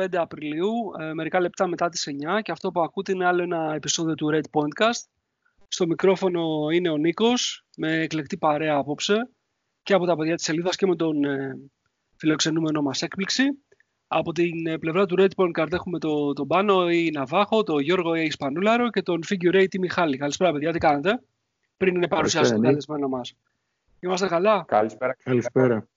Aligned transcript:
είναι 0.00 0.08
25 0.10 0.16
Απριλίου, 0.16 0.72
ε, 1.00 1.12
μερικά 1.12 1.40
λεπτά 1.40 1.66
μετά 1.66 1.88
τις 1.88 2.06
9 2.06 2.40
και 2.40 2.52
αυτό 2.52 2.70
που 2.70 2.80
ακούτε 2.80 3.12
είναι 3.12 3.26
άλλο 3.26 3.42
ένα 3.42 3.72
επεισόδιο 3.74 4.14
του 4.14 4.30
Red 4.32 4.60
Pointcast. 4.60 5.08
Στο 5.68 5.86
μικρόφωνο 5.86 6.70
είναι 6.72 6.90
ο 6.90 6.96
Νίκος, 6.96 7.64
με 7.76 7.92
εκλεκτή 7.92 8.36
παρέα 8.36 8.76
απόψε 8.76 9.30
και 9.82 9.94
από 9.94 10.06
τα 10.06 10.16
παιδιά 10.16 10.34
της 10.34 10.44
σελίδας 10.44 10.76
και 10.76 10.86
με 10.86 10.96
τον 10.96 11.24
ε, 11.24 11.58
φιλοξενούμενο 12.16 12.82
μας 12.82 13.02
έκπληξη. 13.02 13.44
Από 14.08 14.32
την 14.32 14.66
ε, 14.66 14.78
πλευρά 14.78 15.06
του 15.06 15.14
Red 15.18 15.30
Pointcast 15.36 15.72
έχουμε 15.72 15.98
τον 15.98 16.34
το 16.34 16.46
Πάνο 16.46 16.90
ή 16.90 17.10
Ναβάχο, 17.10 17.62
τον 17.62 17.80
Γιώργο 17.80 18.14
ή 18.14 18.24
Ισπανούλαρο 18.24 18.90
και 18.90 19.02
τον 19.02 19.20
Figure 19.28 19.56
8 19.56 19.78
Μιχάλη. 19.78 20.16
Καλησπέρα 20.16 20.52
παιδιά, 20.52 20.72
τι 20.72 20.78
κάνετε, 20.78 21.22
πριν 21.76 21.94
είναι 21.94 22.08
παρουσιάσει 22.08 22.52
το 22.52 22.60
καλεσμένο 22.60 23.08
μας. 23.08 23.34
Είμαστε 24.00 24.26
καλά; 24.26 24.64
Καλησπέρα. 24.68 25.16
Καλησπέρα. 25.22 25.88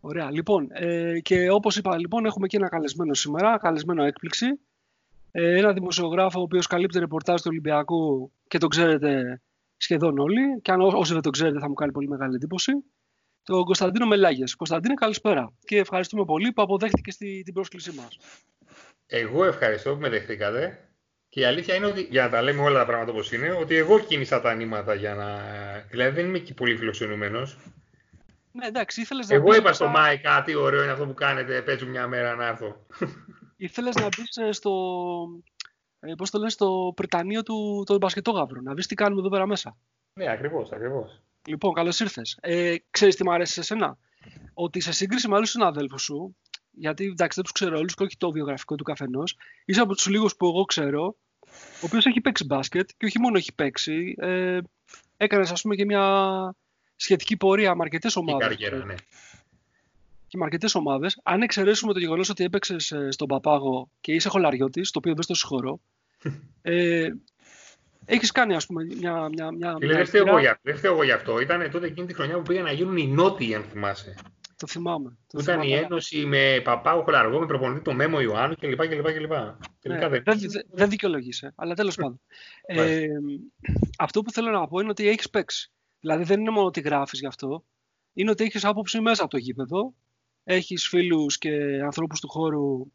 Ωραία. 0.00 0.30
Λοιπόν, 0.30 0.68
ε, 0.70 1.20
και 1.20 1.50
όπως 1.50 1.76
είπα, 1.76 1.98
λοιπόν, 1.98 2.24
έχουμε 2.24 2.46
και 2.46 2.56
ένα 2.56 2.68
καλεσμένο 2.68 3.14
σήμερα, 3.14 3.58
καλεσμένο 3.58 4.04
έκπληξη. 4.04 4.46
Ε, 5.30 5.58
ένα 5.58 5.72
δημοσιογράφο 5.72 6.38
ο 6.38 6.42
οποίος 6.42 6.66
καλύπτει 6.66 6.98
ρεπορτάζ 6.98 7.40
του 7.40 7.46
Ολυμπιακού 7.50 8.32
και 8.48 8.58
τον 8.58 8.68
ξέρετε 8.68 9.42
σχεδόν 9.76 10.18
όλοι. 10.18 10.60
Και 10.62 10.72
αν 10.72 10.80
όσοι 10.80 11.12
δεν 11.12 11.22
τον 11.22 11.32
ξέρετε 11.32 11.58
θα 11.58 11.68
μου 11.68 11.74
κάνει 11.74 11.92
πολύ 11.92 12.08
μεγάλη 12.08 12.34
εντύπωση. 12.34 12.72
Τον 13.42 13.64
Κωνσταντίνο 13.64 14.06
Μελάγε. 14.06 14.44
Κωνσταντίνο, 14.56 14.94
καλησπέρα. 14.94 15.52
Και 15.64 15.78
ευχαριστούμε 15.78 16.24
πολύ 16.24 16.52
που 16.52 16.62
αποδέχτηκε 16.62 17.10
στη, 17.10 17.42
την 17.44 17.54
πρόσκλησή 17.54 17.92
μας. 17.92 18.18
Εγώ 19.06 19.44
ευχαριστώ 19.44 19.94
που 19.94 20.00
με 20.00 20.08
δεχτήκατε. 20.08 20.84
Και 21.28 21.40
η 21.40 21.44
αλήθεια 21.44 21.74
είναι 21.74 21.86
ότι, 21.86 22.06
για 22.10 22.22
να 22.22 22.30
τα 22.30 22.42
λέμε 22.42 22.62
όλα 22.62 22.78
τα 22.78 22.86
πράγματα 22.86 23.12
όπως 23.12 23.32
είναι, 23.32 23.50
ότι 23.50 23.74
εγώ 23.74 24.00
κίνησα 24.00 24.40
τα 24.40 24.54
νήματα 24.54 24.94
για 24.94 25.14
να. 25.14 25.38
Δηλαδή 25.90 26.14
δεν 26.14 26.26
είμαι 26.26 26.38
και 26.38 26.54
πολύ 26.54 26.76
φιλοξενούμενος. 26.76 27.58
Ναι, 28.52 28.66
εντάξει, 28.66 29.00
ήθελες 29.00 29.28
να 29.28 29.34
Εγώ 29.34 29.54
είπα 29.54 29.72
στο 29.72 29.88
Μάη 29.88 30.18
κάτι 30.18 30.54
ωραίο 30.54 30.82
είναι 30.82 30.92
αυτό 30.92 31.06
που 31.06 31.14
κάνετε, 31.14 31.62
παίζω 31.62 31.86
μια 31.86 32.06
μέρα 32.06 32.34
να 32.34 32.46
έρθω. 32.46 32.86
Ήθελες 33.56 33.94
να 33.94 34.02
μπεις 34.02 34.36
ε, 34.36 34.52
στο, 34.52 34.72
ε, 36.00 36.14
πώς 36.14 36.30
το 36.30 36.38
λες, 36.38 36.52
στο 36.52 36.92
Πριτανείο 36.96 37.42
του 37.42 37.82
των 37.86 37.96
μπασκετόγαυρων, 37.96 38.62
να 38.62 38.74
δεις 38.74 38.86
τι 38.86 38.94
κάνουμε 38.94 39.20
εδώ 39.20 39.28
πέρα 39.28 39.46
μέσα. 39.46 39.76
Ναι, 40.12 40.30
ακριβώς, 40.30 40.72
ακριβώς. 40.72 41.22
Λοιπόν, 41.48 41.72
καλώς 41.72 42.00
ήρθες. 42.00 42.38
Ε, 42.40 42.74
ξέρεις 42.90 43.16
τι 43.16 43.24
μου 43.24 43.32
αρέσει 43.32 43.52
σε 43.52 43.62
σένα; 43.62 43.98
Ότι 44.54 44.80
σε 44.80 44.92
σύγκριση 44.92 45.28
με 45.28 45.36
άλλους 45.36 45.50
συναδέλφους 45.50 46.02
σου, 46.02 46.36
γιατί 46.70 47.04
εντάξει 47.04 47.34
δεν 47.34 47.44
τους 47.44 47.52
ξέρω 47.52 47.78
όλους 47.78 47.94
και 47.94 48.02
όχι 48.02 48.16
το 48.16 48.30
βιογραφικό 48.30 48.74
του 48.74 48.84
καθενός, 48.84 49.36
είσαι 49.64 49.80
από 49.80 49.94
τους 49.94 50.06
λίγους 50.06 50.36
που 50.36 50.46
εγώ 50.46 50.64
ξέρω, 50.64 51.16
ο 51.46 51.84
οποίος 51.84 52.06
έχει 52.06 52.20
παίξει 52.20 52.44
μπάσκετ 52.44 52.90
και 52.96 53.06
όχι 53.06 53.18
μόνο 53.18 53.36
έχει 53.36 53.54
παίξει, 53.54 54.14
ε, 54.18 54.58
έκανες 55.16 55.50
ας 55.50 55.62
πούμε 55.62 55.74
και 55.74 55.84
μια 55.84 56.04
σχετική 57.00 57.36
πορεία 57.36 57.74
με 57.74 57.82
αρκετές 57.82 58.16
ομάδες. 58.16 58.48
καριέρα, 58.48 58.84
ναι. 58.84 58.94
Και 60.28 60.36
με 60.36 60.44
αρκετές 60.44 60.74
ομάδες. 60.74 61.20
Αν 61.22 61.42
εξαιρέσουμε 61.42 61.92
το 61.92 61.98
γεγονός 61.98 62.28
ότι 62.28 62.44
έπαιξες 62.44 62.90
ε, 62.90 63.10
στον 63.10 63.28
Παπάγο 63.28 63.90
και 64.00 64.12
είσαι 64.12 64.28
χολαριώτης, 64.28 64.90
το 64.90 64.98
οποίο 64.98 65.14
δεν 65.14 65.22
στο 65.22 65.34
συγχωρώ. 65.34 65.80
ε, 66.62 67.08
έχεις 68.04 68.32
κάνει, 68.32 68.54
ας 68.54 68.66
πούμε, 68.66 68.84
μια. 68.84 69.28
μια, 69.28 69.50
μια, 69.50 69.76
μια 69.80 69.94
δεν, 69.94 70.06
φταίω 70.06 70.26
εγώ, 70.26 70.38
δεν 70.62 70.80
εγώ 70.82 71.02
γι' 71.02 71.12
αυτό. 71.12 71.40
Ήταν 71.40 71.70
τότε 71.70 71.86
εκείνη 71.86 72.06
τη 72.06 72.14
χρονιά 72.14 72.36
που 72.36 72.42
πήγαν 72.42 72.64
να 72.64 72.72
γίνουν 72.72 72.96
οι 72.96 73.06
νότιοι, 73.06 73.54
αν 73.54 73.62
θυμάσαι. 73.62 74.14
Το 74.56 74.66
θυμάμαι. 74.66 75.16
Το 75.26 75.38
ήταν 75.42 75.62
η 75.62 75.72
ένωση 75.72 76.26
με 76.26 76.60
Παπάγο 76.64 77.02
Χολαργό, 77.02 77.38
με 77.38 77.46
προπονητή 77.46 77.82
το 77.82 77.92
Μέμο 77.92 78.20
Ιωάννου 78.20 78.56
κλπ. 78.56 78.86
κλπ, 78.86 79.32
Ναι, 79.82 80.08
δεν, 80.08 80.22
δεν, 80.24 80.38
δεν 80.70 80.88
δικαιολογείσαι, 80.88 81.52
αλλά 81.56 81.74
τέλος 81.74 81.96
πάντων. 82.00 82.20
ε, 82.62 83.06
αυτό 83.98 84.22
που 84.22 84.32
θέλω 84.32 84.50
να 84.50 84.68
πω 84.68 84.80
είναι 84.80 84.90
ότι 84.90 85.08
έχεις 85.08 85.30
παίξει. 85.30 85.70
Δηλαδή 86.00 86.24
δεν 86.24 86.40
είναι 86.40 86.50
μόνο 86.50 86.66
ότι 86.66 86.80
γράφεις 86.80 87.20
γι' 87.20 87.26
αυτό. 87.26 87.64
Είναι 88.12 88.30
ότι 88.30 88.44
έχεις 88.44 88.64
άποψη 88.64 89.00
μέσα 89.00 89.22
από 89.22 89.30
το 89.30 89.36
γήπεδο. 89.36 89.94
Έχεις 90.44 90.88
φίλους 90.88 91.38
και 91.38 91.80
ανθρώπους 91.82 92.20
του 92.20 92.28
χώρου 92.28 92.92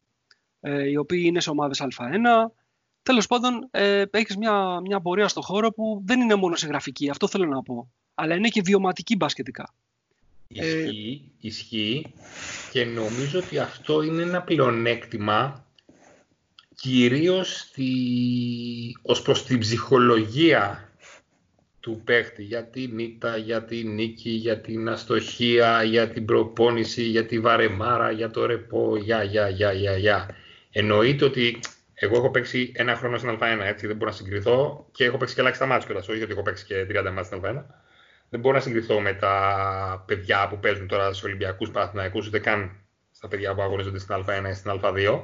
ε, 0.60 0.88
οι 0.88 0.96
οποίοι 0.96 1.22
είναι 1.26 1.40
σε 1.40 1.50
ομάδες 1.50 1.82
Α1. 1.82 2.50
Τέλος 3.02 3.26
πάντων, 3.26 3.68
ε, 3.70 4.04
έχεις 4.10 4.36
μια, 4.36 4.80
μια 4.80 5.00
πορεία 5.00 5.28
στο 5.28 5.40
χώρο 5.40 5.70
που 5.70 6.02
δεν 6.04 6.20
είναι 6.20 6.34
μόνο 6.34 6.56
σε 6.56 6.66
γραφική, 6.66 7.10
αυτό 7.10 7.28
θέλω 7.28 7.46
να 7.46 7.62
πω. 7.62 7.90
Αλλά 8.14 8.34
είναι 8.34 8.48
και 8.48 8.62
βιωματική 8.64 9.16
μπασκετικά. 9.16 9.74
Ισχύει, 10.48 11.22
ε, 11.42 11.46
ισχύει 11.46 12.14
και 12.72 12.84
νομίζω 12.84 13.38
ότι 13.38 13.58
αυτό 13.58 14.02
είναι 14.02 14.22
ένα 14.22 14.42
πλεονέκτημα 14.42 15.66
κυρίως 16.74 17.58
στη... 17.58 17.88
ως 19.02 19.22
προς 19.22 19.44
την 19.44 19.58
ψυχολογία 19.58 20.90
του 21.86 22.00
παίχτη 22.04 22.42
για 22.42 22.64
την 22.64 22.98
ήττα, 22.98 23.36
για 23.36 23.64
την 23.64 23.94
νίκη, 23.94 24.30
για 24.30 24.60
την 24.60 24.88
αστοχία, 24.88 25.82
για 25.82 26.08
την 26.08 26.24
προπόνηση, 26.24 27.02
για 27.02 27.26
τη 27.26 27.40
βαρεμάρα, 27.40 28.10
για 28.10 28.30
το 28.30 28.46
ρεπό, 28.46 28.96
για, 28.96 29.22
για, 29.22 29.48
για, 29.48 29.72
για, 29.72 29.96
για. 29.96 30.28
Εννοείται 30.70 31.24
ότι 31.24 31.58
εγώ 31.94 32.16
έχω 32.16 32.30
παίξει 32.30 32.72
ένα 32.74 32.96
χρόνο 32.96 33.18
στην 33.18 33.38
Α1, 33.40 33.60
έτσι 33.62 33.86
δεν 33.86 33.96
μπορώ 33.96 34.10
να 34.10 34.16
συγκριθώ 34.16 34.86
και 34.92 35.04
έχω 35.04 35.16
παίξει 35.16 35.34
και 35.34 35.40
ελάχιστα 35.40 35.66
μάτια 35.66 35.86
κιόλας. 35.86 36.08
Όχι 36.08 36.22
ότι 36.22 36.32
έχω 36.32 36.42
παίξει 36.42 36.64
και 36.64 36.86
30 36.90 36.94
μάτια 36.94 37.22
στην 37.22 37.40
Α1. 37.44 37.62
Δεν 38.28 38.40
μπορώ 38.40 38.54
να 38.54 38.62
συγκριθώ 38.62 39.00
με 39.00 39.12
τα 39.12 40.04
παιδιά 40.06 40.48
που 40.48 40.58
παίζουν 40.58 40.86
τώρα 40.86 41.06
στους 41.06 41.22
Ολυμπιακούς 41.22 41.70
Παναθηναϊκούς, 41.70 42.26
ούτε 42.26 42.38
καν 42.38 42.76
στα 43.10 43.28
παιδιά 43.28 43.54
που 43.54 43.62
αγωνίζονται 43.62 43.98
στην 43.98 44.14
Α1 44.14 44.50
ή 44.50 44.54
στην 44.54 44.80
Α2. 44.82 45.22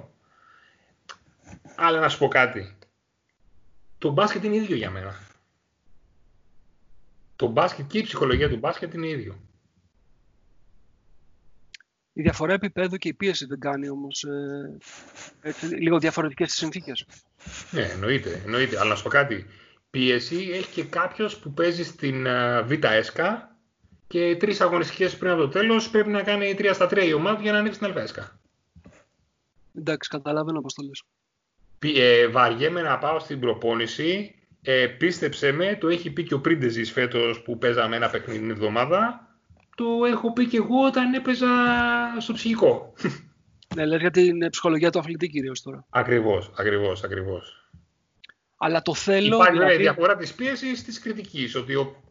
Αλλά 1.77 2.01
να 2.01 2.09
σου 2.09 2.19
πω 2.19 2.29
κάτι. 2.29 2.77
Το 3.99 4.11
μπάσκετ 4.11 4.45
είναι 4.45 4.57
ίδιο 4.57 4.77
για 4.77 4.91
μένα 4.91 5.31
το 7.37 7.47
μπάσκετ 7.47 7.87
και 7.87 7.99
η 7.99 8.03
ψυχολογία 8.03 8.49
του 8.49 8.57
μπάσκετ 8.57 8.95
είναι 8.95 9.09
ίδιο. 9.09 9.41
Η 12.13 12.23
διαφορά 12.23 12.53
επίπεδου 12.53 12.97
και 12.97 13.09
η 13.09 13.15
πίεση 13.15 13.47
δεν 13.47 13.59
κάνει 13.59 13.89
όμως 13.89 14.25
ε, 14.25 14.79
λίγο 15.79 15.99
διαφορετικές 15.99 16.51
τι 16.51 16.57
συνθήκες. 16.57 17.07
Ναι, 17.71 17.83
εννοείται, 17.83 18.43
εννοείται. 18.45 18.79
Αλλά 18.79 18.89
να 18.89 18.97
σου 18.97 19.03
πω 19.03 19.09
κάτι. 19.09 19.47
Πίεση 19.91 20.51
έχει 20.53 20.71
και 20.71 20.85
κάποιος 20.85 21.39
που 21.39 21.53
παίζει 21.53 21.85
στην 21.85 22.25
uh, 22.27 22.63
Β' 22.67 22.85
ΕΣΚΑ 22.85 23.57
και 24.07 24.37
τρεις 24.37 24.61
αγωνιστικές 24.61 25.17
πριν 25.17 25.31
από 25.31 25.41
το 25.41 25.49
τέλος 25.49 25.91
πρέπει 25.91 26.09
να 26.09 26.23
κάνει 26.23 26.55
τρία 26.55 26.73
στα 26.73 26.87
τρία 26.87 27.05
η 27.05 27.13
ομάδα 27.13 27.43
για 27.43 27.53
να 27.53 27.59
ανέβει 27.59 27.75
στην 27.75 27.97
ΕΣΚΑ. 27.97 28.41
Εντάξει, 29.75 30.09
καταλαβαίνω 30.09 30.61
πώς 30.61 30.75
το 30.75 30.83
λες. 30.83 31.03
Ε, 31.79 32.27
βαριέμαι 32.27 32.83
να 32.83 32.99
πάω 32.99 33.19
στην 33.19 33.41
προπόνηση 33.41 34.35
ε, 34.65 34.87
πίστεψε 34.87 35.53
με, 35.53 35.77
το 35.81 35.89
έχει 35.89 36.11
πει 36.11 36.23
και 36.23 36.35
ο 36.35 36.41
Πρίντεζης 36.41 36.93
φέτος 36.93 37.43
που 37.43 37.59
παίζαμε 37.59 37.97
ένα 37.97 38.11
παιχνίδι 38.11 38.39
την 38.39 38.51
εβδομάδα. 38.51 39.27
Το 39.75 39.85
έχω 40.07 40.33
πει 40.33 40.47
και 40.47 40.57
εγώ 40.57 40.85
όταν 40.87 41.15
έπαιζα 41.15 41.49
στο 42.19 42.33
ψυχικό. 42.33 42.93
Ναι, 43.75 43.87
λες 43.87 44.01
για 44.01 44.11
την 44.11 44.51
ψυχολογία 44.51 44.91
του 44.91 44.99
αθλητή 44.99 45.29
κυρίως 45.29 45.63
τώρα. 45.63 45.87
Ακριβώς, 45.91 46.51
ακριβώς, 46.59 47.03
ακριβώς. 47.03 47.71
Αλλά 48.57 48.83
το 48.83 48.95
θέλω... 48.95 49.37
Υπάρχει 49.37 49.53
δηλαδή... 49.53 49.77
διαφορά 49.77 50.17
της 50.17 50.35
πίεσης 50.35 50.85
της 50.85 50.99
κριτικής, 50.99 51.55
ότι 51.55 51.75
ο... 51.75 52.03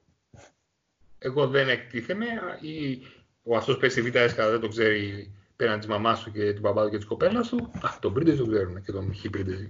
εγώ 1.17 1.47
δεν 1.47 1.69
εκτίθεμαι 1.69 2.25
ή 2.59 3.01
ο 3.43 3.55
αυτός 3.57 3.77
που 3.77 3.89
στη 3.89 4.01
Β' 4.01 4.11
δεν 4.35 4.59
το 4.59 4.67
ξέρει 4.67 5.31
πέραν 5.55 5.79
της 5.79 5.87
μαμάς 5.87 6.23
του 6.23 6.31
και 6.31 6.53
του 6.53 6.59
μπαμπά 6.59 6.83
του 6.83 6.89
και 6.89 6.97
της 6.97 7.05
κοπέλας 7.05 7.49
του. 7.49 7.71
Α, 7.81 7.89
τον 7.99 8.13
Πρίντεζη 8.13 8.37
το 8.37 8.45
ξέρουν 8.45 8.83
και 8.83 8.91
τον 8.91 9.15
Χ 9.15 9.29
Πρίντεζη 9.29 9.69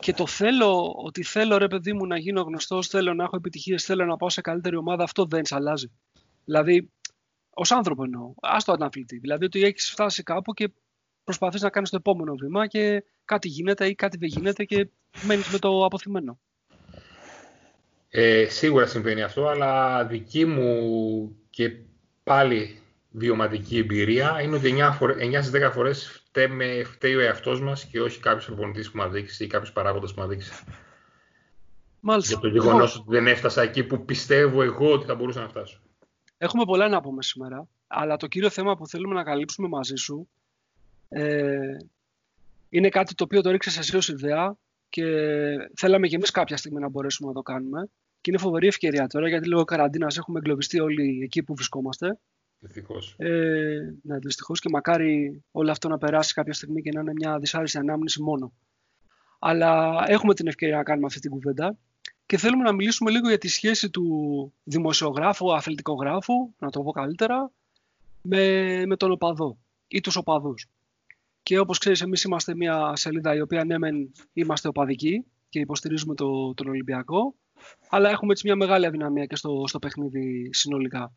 και 0.00 0.12
το 0.12 0.26
θέλω, 0.26 0.94
ότι 0.96 1.22
θέλω 1.22 1.58
ρε 1.58 1.68
παιδί 1.68 1.92
μου 1.92 2.06
να 2.06 2.18
γίνω 2.18 2.42
γνωστός, 2.42 2.86
θέλω 2.86 3.14
να 3.14 3.24
έχω 3.24 3.36
επιτυχίες, 3.36 3.84
θέλω 3.84 4.04
να 4.04 4.16
πάω 4.16 4.30
σε 4.30 4.40
καλύτερη 4.40 4.76
ομάδα, 4.76 5.02
αυτό 5.02 5.24
δεν 5.24 5.44
σε 5.44 5.54
αλλάζει. 5.54 5.90
Δηλαδή, 6.44 6.90
ως 7.50 7.72
άνθρωπο 7.72 8.04
εννοώ, 8.04 8.34
ας 8.40 8.64
το 8.64 8.72
αναπληκτή. 8.72 9.18
Δηλαδή, 9.18 9.44
ότι 9.44 9.62
έχεις 9.62 9.90
φτάσει 9.90 10.22
κάπου 10.22 10.52
και 10.52 10.72
προσπαθείς 11.24 11.62
να 11.62 11.70
κάνεις 11.70 11.90
το 11.90 11.96
επόμενο 11.96 12.34
βήμα 12.34 12.66
και 12.66 13.04
κάτι 13.24 13.48
γίνεται 13.48 13.86
ή 13.86 13.94
κάτι 13.94 14.16
δεν 14.16 14.28
γίνεται 14.28 14.64
και 14.64 14.88
μένεις 15.22 15.48
με 15.48 15.58
το 15.58 15.84
αποθυμένο. 15.84 16.38
Ε, 18.08 18.46
σίγουρα 18.48 18.86
συμβαίνει 18.86 19.22
αυτό, 19.22 19.46
αλλά 19.46 20.04
δική 20.04 20.44
μου 20.44 21.36
και 21.50 21.76
πάλι 22.22 22.80
βιωματική 23.10 23.78
εμπειρία 23.78 24.40
είναι 24.42 24.56
ότι 24.56 24.74
9 24.78 25.38
στις 25.42 25.50
10 25.50 25.70
φορές 25.72 26.24
φταίει 26.84 27.14
ο 27.14 27.20
εαυτός 27.20 27.60
μας 27.60 27.84
και 27.84 28.00
όχι 28.00 28.20
κάποιος 28.20 28.44
προπονητής 28.44 28.90
που 28.90 28.96
μας 28.96 29.10
δείξει 29.10 29.44
ή 29.44 29.46
κάποιος 29.46 29.72
παράγοντας 29.72 30.14
που 30.14 30.20
μας 30.20 30.28
δείξει. 30.28 30.52
Μάλιστα. 32.00 32.30
Για 32.32 32.40
το 32.40 32.48
γεγονός 32.48 32.96
ότι 32.96 33.06
δεν 33.08 33.26
έφτασα 33.26 33.62
εκεί 33.62 33.84
που 33.84 34.04
πιστεύω 34.04 34.62
εγώ 34.62 34.92
ότι 34.92 35.06
θα 35.06 35.14
μπορούσα 35.14 35.40
να 35.40 35.48
φτάσω. 35.48 35.80
Έχουμε 36.38 36.64
πολλά 36.64 36.88
να 36.88 37.00
πούμε 37.00 37.22
σήμερα, 37.22 37.68
αλλά 37.86 38.16
το 38.16 38.26
κύριο 38.26 38.50
θέμα 38.50 38.76
που 38.76 38.86
θέλουμε 38.86 39.14
να 39.14 39.22
καλύψουμε 39.22 39.68
μαζί 39.68 39.94
σου 39.94 40.28
ε, 41.08 41.76
είναι 42.68 42.88
κάτι 42.88 43.14
το 43.14 43.24
οποίο 43.24 43.40
το 43.40 43.50
ρίξες 43.50 43.78
εσύ 43.78 43.96
ως 43.96 44.08
ιδέα 44.08 44.56
και 44.88 45.04
θέλαμε 45.76 46.08
και 46.08 46.14
εμείς 46.14 46.30
κάποια 46.30 46.56
στιγμή 46.56 46.80
να 46.80 46.88
μπορέσουμε 46.88 47.28
να 47.28 47.34
το 47.34 47.42
κάνουμε. 47.42 47.88
Και 48.20 48.30
είναι 48.30 48.38
φοβερή 48.38 48.66
ευκαιρία 48.66 49.06
τώρα, 49.06 49.28
γιατί 49.28 49.48
λόγω 49.48 49.64
καραντίνας 49.64 50.16
έχουμε 50.16 50.38
εγκλωβιστεί 50.38 50.80
όλοι 50.80 51.22
εκεί 51.22 51.42
που 51.42 51.54
βρισκόμαστε. 51.54 52.18
Δυστυχώς. 52.60 53.14
Ε, 53.18 53.94
ναι, 54.02 54.18
δυστυχώς 54.18 54.60
και 54.60 54.68
μακάρι 54.72 55.42
όλο 55.50 55.70
αυτό 55.70 55.88
να 55.88 55.98
περάσει 55.98 56.34
κάποια 56.34 56.52
στιγμή 56.52 56.82
και 56.82 56.90
να 56.94 57.00
είναι 57.00 57.12
μια 57.12 57.38
δυσάρεστη 57.38 57.78
ανάμνηση 57.78 58.22
μόνο. 58.22 58.52
Αλλά 59.38 60.02
έχουμε 60.06 60.34
την 60.34 60.46
ευκαιρία 60.46 60.76
να 60.76 60.82
κάνουμε 60.82 61.06
αυτή 61.06 61.20
την 61.20 61.30
κουβέντα 61.30 61.76
και 62.26 62.36
θέλουμε 62.36 62.62
να 62.62 62.72
μιλήσουμε 62.72 63.10
λίγο 63.10 63.28
για 63.28 63.38
τη 63.38 63.48
σχέση 63.48 63.90
του 63.90 64.52
δημοσιογράφου, 64.62 65.54
αθλητικογράφου, 65.54 66.34
να 66.58 66.70
το 66.70 66.82
πω 66.82 66.90
καλύτερα, 66.90 67.50
με, 68.22 68.86
με 68.86 68.96
τον 68.96 69.10
οπαδό. 69.10 69.58
ή 69.88 70.00
τους 70.00 70.16
οπαδούς. 70.16 70.66
Και 71.42 71.58
όπως 71.58 71.78
ξέρεις, 71.78 72.00
εμείς 72.00 72.22
είμαστε 72.22 72.54
μια 72.54 72.96
σελίδα 72.96 73.34
η 73.34 73.40
οποία 73.40 73.64
ναι 73.64 73.78
μεν 73.78 74.12
είμαστε 74.32 74.68
οπαδικοί 74.68 75.24
και 75.48 75.60
υποστηρίζουμε 75.60 76.14
το, 76.14 76.54
τον 76.54 76.68
Ολυμπιακό, 76.68 77.34
αλλά 77.88 78.10
έχουμε 78.10 78.32
έτσι 78.32 78.46
μια 78.46 78.56
μεγάλη 78.56 78.86
αδυναμία 78.86 79.26
και 79.26 79.36
στο, 79.36 79.64
στο 79.66 79.78
παιχνίδι 79.78 80.48
συνολικά. 80.52 81.12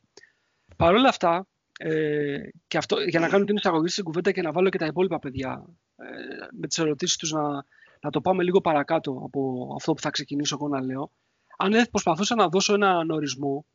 Παρ' 0.76 0.94
όλα 0.94 1.10
αυτά, 1.10 1.48
ε, 1.80 2.38
και 2.68 2.78
αυτό, 2.78 3.02
για 3.02 3.20
να 3.20 3.30
κάνω 3.30 3.46
την 3.46 3.56
εισαγωγή 3.56 3.88
στην 3.88 4.04
κουβέντα 4.04 4.32
και 4.32 4.42
να 4.42 4.52
βάλω 4.52 4.70
και 4.70 4.78
τα 4.78 4.86
υπόλοιπα 4.86 5.20
παιδιά 5.20 5.66
ε, 5.96 6.06
με 6.52 6.68
τις 6.68 6.78
ερωτήσεις 6.78 7.18
τους 7.18 7.32
να, 7.32 7.66
να 8.02 8.10
το 8.10 8.22
πάμε 8.22 8.44
λίγο 8.44 8.62
παρακάτω 8.62 9.22
από 9.26 9.72
αυτό 9.76 9.94
που 9.94 10.02
θα 10.02 10.10
ξεκινήσω 10.10 10.58
εγώ 10.60 10.68
να 10.68 10.82
λέω. 10.82 11.12
Αν 11.58 11.88
προσπαθούσα 11.92 12.36
να 12.36 12.48
δώσω 12.48 12.74
ένα 12.74 13.06
ορισμό 13.10 13.66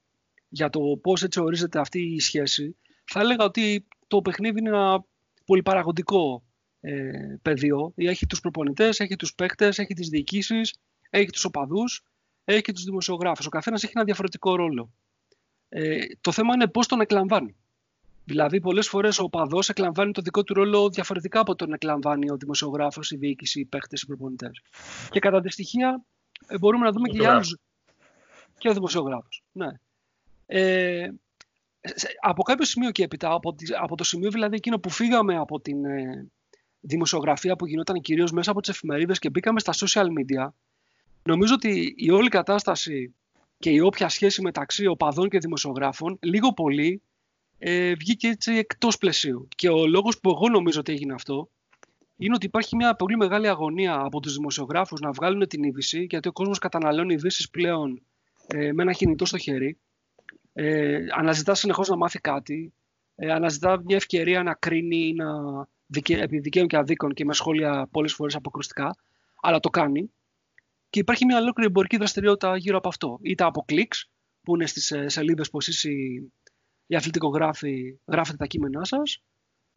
για 0.48 0.70
το 0.70 0.80
πώς 1.02 1.22
έτσι 1.22 1.40
ορίζεται 1.40 1.78
αυτή 1.78 2.00
η 2.00 2.20
σχέση, 2.20 2.76
θα 3.04 3.20
έλεγα 3.20 3.44
ότι 3.44 3.86
το 4.06 4.22
παιχνίδι 4.22 4.58
είναι 4.58 4.68
ένα 4.68 5.04
πολυπαραγωγικό 5.44 6.44
ε, 6.80 7.36
πεδίο. 7.42 7.92
Έχει 7.94 8.26
τους 8.26 8.40
προπονητές, 8.40 9.00
έχει 9.00 9.16
τους 9.16 9.34
παίκτες, 9.34 9.78
έχει 9.78 9.94
τις 9.94 10.08
διοικήσεις, 10.08 10.74
έχει 11.10 11.30
τους 11.30 11.44
οπαδούς, 11.44 12.02
έχει 12.44 12.60
και 12.60 12.72
τους 12.72 12.84
δημοσιογράφους. 12.84 13.46
Ο 13.46 13.48
καθένας 13.48 13.82
έχει 13.82 13.92
ένα 13.94 14.04
διαφορετικό 14.04 14.56
ρόλο. 14.56 14.92
Ε, 15.68 15.98
το 16.20 16.32
θέμα 16.32 16.54
είναι 16.54 16.66
πώς 16.66 16.86
τον 16.86 17.00
εκλαμβάνει. 17.00 17.56
Δηλαδή, 18.24 18.60
πολλές 18.60 18.88
φορές 18.88 19.18
ο 19.18 19.24
οπαδός 19.24 19.68
εκλαμβάνει 19.68 20.12
το 20.12 20.22
δικό 20.22 20.44
του 20.44 20.54
ρόλο 20.54 20.88
διαφορετικά 20.88 21.40
από 21.40 21.54
τον 21.54 21.72
εκλαμβάνει 21.72 22.30
ο 22.30 22.36
δημοσιογράφος, 22.36 23.10
η 23.10 23.16
διοίκηση, 23.16 23.60
οι 23.60 23.64
παίχτες, 23.64 24.02
οι 24.02 24.06
προπονητές. 24.06 24.62
Και 25.10 25.20
κατά 25.20 25.40
τη 25.40 25.50
στοιχεία 25.50 26.02
ε, 26.46 26.58
μπορούμε 26.58 26.84
να 26.84 26.92
δούμε 26.92 27.08
και 27.08 27.16
για 27.18 27.34
άλλου. 27.34 27.60
Και 28.58 28.68
ο 28.68 28.72
δημοσιογράφος. 28.72 29.42
Ναι. 29.52 29.68
Ε, 30.46 31.08
από 32.20 32.42
κάποιο 32.42 32.64
σημείο 32.64 32.90
και 32.90 33.02
έπειτα, 33.02 33.32
από, 33.32 33.54
από 33.80 33.96
το 33.96 34.04
σημείο 34.04 34.30
δηλαδή 34.30 34.56
εκείνο 34.56 34.78
που 34.78 34.90
φύγαμε 34.90 35.36
από 35.36 35.60
την 35.60 35.84
ε, 35.84 36.30
δημοσιογραφία 36.80 37.56
που 37.56 37.66
γινόταν 37.66 38.00
κυρίως 38.00 38.32
μέσα 38.32 38.50
από 38.50 38.60
τις 38.60 38.70
εφημερίδες 38.70 39.18
και 39.18 39.30
μπήκαμε 39.30 39.60
στα 39.60 39.72
social 39.72 40.06
media, 40.06 40.48
νομίζω 41.22 41.54
ότι 41.54 41.94
η 41.96 42.10
όλη 42.10 42.28
κατάσταση 42.28 43.14
και 43.58 43.70
η 43.70 43.80
όποια 43.80 44.08
σχέση 44.08 44.42
μεταξύ 44.42 44.86
οπαδών 44.86 45.28
και 45.28 45.38
δημοσιογράφων, 45.38 46.18
λίγο 46.22 46.52
πολύ 46.52 47.02
ε, 47.58 47.92
βγήκε 47.92 48.28
έτσι 48.28 48.52
εκτός 48.52 48.98
πλαισίου. 48.98 49.48
Και 49.56 49.68
ο 49.68 49.86
λόγος 49.86 50.20
που 50.20 50.30
εγώ 50.30 50.48
νομίζω 50.48 50.80
ότι 50.80 50.92
έγινε 50.92 51.14
αυτό 51.14 51.50
είναι 52.16 52.34
ότι 52.34 52.46
υπάρχει 52.46 52.76
μια 52.76 52.94
πολύ 52.94 53.16
μεγάλη 53.16 53.48
αγωνία 53.48 54.00
από 54.00 54.20
τους 54.20 54.34
δημοσιογράφους 54.34 55.00
να 55.00 55.10
βγάλουν 55.10 55.48
την 55.48 55.62
είδηση, 55.62 56.06
γιατί 56.10 56.28
ο 56.28 56.32
κόσμος 56.32 56.58
καταναλώνει 56.58 57.14
ειδήσεις 57.14 57.50
πλέον 57.50 58.02
ε, 58.46 58.72
με 58.72 58.82
ένα 58.82 58.92
κινητό 58.92 59.24
στο 59.24 59.38
χέρι. 59.38 59.78
Ε, 60.52 61.04
αναζητά 61.10 61.54
συνεχώς 61.54 61.88
να 61.88 61.96
μάθει 61.96 62.18
κάτι, 62.18 62.72
ε, 63.14 63.32
αναζητά 63.32 63.82
μια 63.84 63.96
ευκαιρία 63.96 64.42
να 64.42 64.54
κρίνει, 64.54 65.12
να 65.12 65.26
δικαι, 65.86 66.20
επί 66.20 66.38
δικαίων 66.38 66.66
και 66.66 66.76
αδίκων 66.76 67.14
και 67.14 67.24
με 67.24 67.34
σχόλια 67.34 67.88
πολλές 67.90 68.12
φορές 68.12 68.34
αποκρουστικά, 68.34 68.96
αλλά 69.40 69.60
το 69.60 69.68
κάνει. 69.68 70.10
Και 70.90 71.00
υπάρχει 71.00 71.24
μια 71.24 71.38
ολόκληρη 71.38 71.68
εμπορική 71.68 71.96
δραστηριότητα 71.96 72.56
γύρω 72.56 72.76
από 72.76 72.88
αυτό. 72.88 73.18
Είτε 73.22 73.44
από 73.44 73.62
κλικς, 73.66 74.10
που 74.42 74.54
είναι 74.54 74.66
στις 74.66 74.90
ε, 74.90 75.08
σελίδες 75.08 75.50
που 75.50 75.58
εσείς 75.58 75.84
οι 75.84 76.30
οι 76.90 76.96
αθλητικογράφοι 76.96 77.98
γράφετε 78.06 78.36
τα 78.36 78.46
κείμενά 78.46 78.84
σας. 78.84 79.22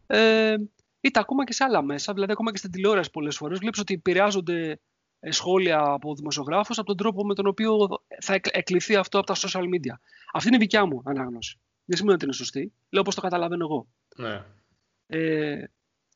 Ε, 0.08 0.56
είτε 1.02 1.20
ακόμα 1.20 1.44
και 1.44 1.54
σε 1.54 1.64
άλλα 1.64 1.82
μέσα, 1.82 2.14
δηλαδή 2.14 2.32
ακόμα 2.32 2.52
και 2.52 2.58
στην 2.58 2.72
τηλεόραση 2.72 3.10
πολλές 3.12 3.36
φορές. 3.36 3.60
Βλέπεις 3.60 3.80
ότι 3.80 3.94
επηρεάζονται 3.94 4.80
ε, 5.20 5.32
σχόλια 5.32 5.80
από 5.80 6.16
δημοσιογράφους 6.16 6.78
από 6.78 6.88
τον 6.88 6.98
τρόπο 6.98 7.26
με 7.26 7.34
τον 7.34 7.48
οποίο 7.48 7.88
θα 8.22 8.40
εκλειθεί 8.52 8.96
αυτό 8.96 9.18
από 9.18 9.28
τα 9.28 9.36
social 9.36 9.64
media. 9.64 9.96
Αυτή 10.34 10.48
είναι 10.48 10.56
η 10.56 10.60
δικιά 10.60 10.86
μου 10.86 11.02
ανάγνωση. 11.06 11.60
Δεν 11.86 11.98
σημαίνει 11.98 12.16
ότι 12.16 12.26
είναι 12.26 12.34
σωστή. 12.34 12.74
Λέω 12.90 13.04
πώ 13.04 13.14
το 13.14 13.22
καταλαβαίνω 13.22 13.66
εγώ. 13.66 13.88
Ναι. 14.16 14.44
Ε, 15.08 15.64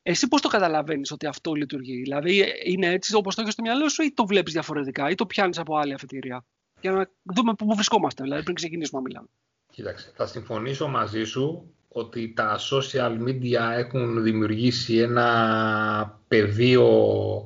εσύ 0.08 0.28
πώς 0.28 0.42
το 0.42 0.48
καταλαβαίνεις 0.48 1.12
ότι 1.12 1.26
αυτό 1.26 1.54
λειτουργεί, 1.54 2.02
Δηλαδή 2.02 2.44
είναι 2.64 2.88
έτσι 2.88 3.16
όπως 3.16 3.36
το 3.36 3.42
έχεις 3.42 3.54
στο 3.54 3.62
μυαλό 3.62 3.90
σου, 3.90 4.04
ή 4.04 4.14
το 4.14 4.26
βλέπεις 4.26 4.54
διαφορετικά, 4.54 5.10
ή 5.10 5.16
το 5.16 5.26
πιάνεις 5.26 5.58
από 5.58 5.78
άλλη 5.78 5.94
αφετηρία; 5.94 6.46
Για 6.82 6.92
να 6.92 7.10
δούμε 7.24 7.54
πού 7.54 7.76
βρισκόμαστε, 7.76 8.24
δηλαδή 8.24 8.44
πριν 8.44 8.56
ξεκινήσουμε 8.56 9.02
να 9.02 9.08
μιλάμε. 9.08 9.28
Κοίταξε, 9.72 10.12
θα 10.16 10.26
συμφωνήσω 10.26 10.88
μαζί 10.88 11.24
σου 11.24 11.74
ότι 11.88 12.34
τα 12.34 12.60
social 12.72 13.18
media 13.28 13.72
έχουν 13.78 14.24
δημιουργήσει 14.24 14.98
ένα 14.98 16.20
πεδίο 16.28 17.46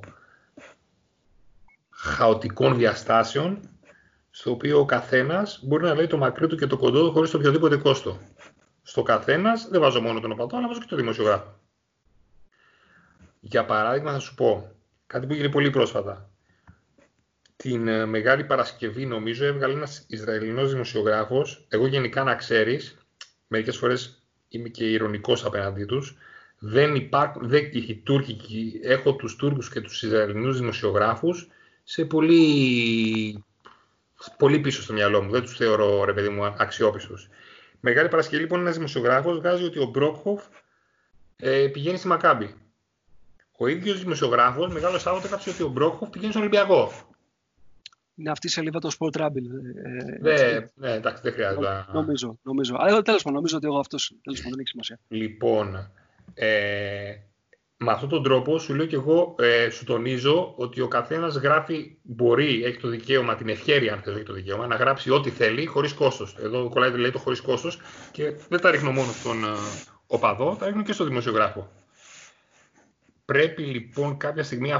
χαοτικών 1.89 2.77
διαστάσεων 2.77 3.59
στο 4.29 4.51
οποίο 4.51 4.79
ο 4.79 4.85
καθένας 4.85 5.59
μπορεί 5.63 5.83
να 5.83 5.93
λέει 5.93 6.07
το 6.07 6.17
μακρύ 6.17 6.47
του 6.47 6.55
και 6.55 6.67
το 6.67 6.77
κοντό 6.77 7.05
του 7.05 7.11
χωρίς 7.11 7.33
οποιοδήποτε 7.33 7.77
κόστο. 7.77 8.17
Στο 8.83 9.03
καθένας 9.03 9.67
δεν 9.67 9.81
βάζω 9.81 10.01
μόνο 10.01 10.19
τον 10.19 10.31
οπαδό, 10.31 10.57
αλλά 10.57 10.67
βάζω 10.67 10.79
και 10.79 10.85
τον 10.89 10.97
δημοσιογράφο. 10.97 11.58
Για 13.39 13.65
παράδειγμα 13.65 14.11
θα 14.11 14.19
σου 14.19 14.35
πω 14.35 14.71
κάτι 15.07 15.27
που 15.27 15.33
έγινε 15.33 15.49
πολύ 15.49 15.69
πρόσφατα 15.69 16.29
την 17.61 17.87
ε, 17.87 18.05
Μεγάλη 18.05 18.43
Παρασκευή, 18.43 19.05
νομίζω, 19.05 19.45
έβγαλε 19.45 19.73
ένας 19.73 20.05
Ισραηλινός 20.07 20.71
δημοσιογράφος. 20.71 21.65
Εγώ 21.69 21.87
γενικά 21.87 22.23
να 22.23 22.35
ξέρεις, 22.35 22.97
μερικές 23.47 23.77
φορές 23.77 24.23
είμαι 24.49 24.69
και 24.69 24.91
ηρωνικός 24.91 25.45
απέναντί 25.45 25.85
τους, 25.85 26.15
δεν 26.59 26.95
υπάρχουν, 26.95 27.49
δεν, 27.49 27.69
οι 27.71 28.01
Τούρκοι, 28.03 28.79
έχω 28.83 29.15
τους 29.15 29.35
Τούρκους 29.35 29.69
και 29.69 29.81
τους 29.81 30.03
Ισραηλινούς 30.03 30.59
δημοσιογράφους 30.59 31.47
σε 31.83 32.05
πολύ, 32.05 33.43
πολύ 34.37 34.59
πίσω 34.59 34.81
στο 34.81 34.93
μυαλό 34.93 35.23
μου. 35.23 35.31
Δεν 35.31 35.41
τους 35.41 35.55
θεωρώ, 35.55 36.03
ρε 36.03 36.13
παιδί 36.13 36.29
μου, 36.29 36.45
αξιόπιστους. 36.45 37.29
Μεγάλη 37.79 38.07
Παρασκευή, 38.07 38.41
λοιπόν, 38.41 38.59
ένας 38.59 38.75
δημοσιογράφος 38.75 39.37
βγάζει 39.37 39.63
ότι 39.63 39.79
ο 39.79 39.85
Μπρόκχοφ 39.85 40.43
ε, 41.35 41.67
πηγαίνει 41.67 41.97
στη 41.97 42.07
Μακάμπη. 42.07 42.55
Ο 43.61 43.67
ίδιος 43.67 43.99
δημοσιογράφος, 43.99 44.73
μεγάλος 44.73 45.01
Σάββατο, 45.01 45.25
έγραψε 45.25 45.49
ότι 45.49 45.63
ο 45.63 45.67
Μπρόκχοφ 45.67 46.09
πηγαίνει 46.09 46.31
στον 46.31 46.41
Ολυμπιακό 46.41 46.91
είναι 48.19 48.29
αυτή 48.29 48.47
η 48.47 48.49
σελίδα 48.49 48.79
το 48.79 48.89
Sport 48.99 49.21
Trouble. 49.21 49.45
Ε, 49.83 50.19
ναι, 50.19 50.65
ναι, 50.75 50.91
εντάξει, 50.91 51.21
δεν 51.23 51.33
χρειάζεται. 51.33 51.85
Νομίζω, 51.93 52.39
νομίζω. 52.43 52.75
Αλλά 52.79 53.01
τέλος 53.01 53.21
πάντων, 53.21 53.37
νομίζω 53.37 53.57
ότι 53.57 53.65
εγώ 53.65 53.79
αυτός, 53.79 54.13
τέλος 54.23 54.39
πάντων, 54.39 54.51
δεν 54.51 54.59
έχει 54.59 54.69
σημασία. 54.69 54.99
Λοιπόν, 55.07 55.91
ε, 56.33 57.13
με 57.77 57.91
αυτόν 57.91 58.09
τον 58.09 58.23
τρόπο 58.23 58.59
σου 58.59 58.75
λέω 58.75 58.85
και 58.85 58.95
εγώ, 58.95 59.35
ε, 59.39 59.69
σου 59.69 59.85
τονίζω 59.85 60.53
ότι 60.57 60.81
ο 60.81 60.87
καθένας 60.87 61.35
γράφει, 61.35 61.97
μπορεί, 62.01 62.63
έχει 62.63 62.77
το 62.77 62.87
δικαίωμα, 62.87 63.35
την 63.35 63.49
ευχαίρεια 63.49 63.93
αν 63.93 64.01
θέλει 64.01 64.23
το 64.23 64.33
δικαίωμα, 64.33 64.67
να 64.67 64.75
γράψει 64.75 65.09
ό,τι 65.09 65.29
θέλει 65.29 65.65
χωρίς 65.65 65.93
κόστος. 65.93 66.35
Εδώ 66.39 66.69
κολλάει 66.69 66.91
λέει 66.91 67.11
το 67.11 67.19
χωρίς 67.19 67.41
κόστος 67.41 67.79
και 68.11 68.33
δεν 68.49 68.59
τα 68.59 68.71
ρίχνω 68.71 68.91
μόνο 68.91 69.11
στον 69.11 69.43
ε, 69.43 69.47
οπαδό, 70.07 70.55
τα 70.59 70.65
ρίχνω 70.65 70.83
και 70.83 70.93
στον 70.93 71.07
δημοσιογράφο. 71.07 71.71
Πρέπει 73.29 73.61
λοιπόν 73.61 74.17
κάποια 74.17 74.43
στιγμή 74.43 74.73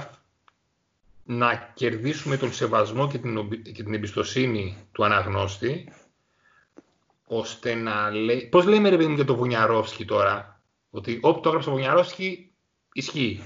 να 1.23 1.71
κερδίσουμε 1.73 2.37
τον 2.37 2.53
σεβασμό 2.53 3.07
και 3.07 3.17
την, 3.17 3.49
και 3.61 3.83
την 3.83 3.93
εμπιστοσύνη 3.93 4.87
του 4.91 5.05
αναγνώστη, 5.05 5.91
ώστε 7.25 7.75
να 7.75 8.09
λέει... 8.09 8.47
Πώς 8.51 8.65
λέμε 8.65 8.89
ρε 8.89 8.97
παιδί 8.97 9.09
μου 9.09 9.15
για 9.15 9.25
το 9.25 9.35
Βουνιαρόφσκι 9.35 10.05
τώρα, 10.05 10.61
ότι 10.89 11.19
όπου 11.21 11.39
το 11.39 11.47
έγραψε 11.47 11.69
ο 11.69 11.71
Βουνιαρόφσκι 11.71 12.51
ισχύει. 12.93 13.43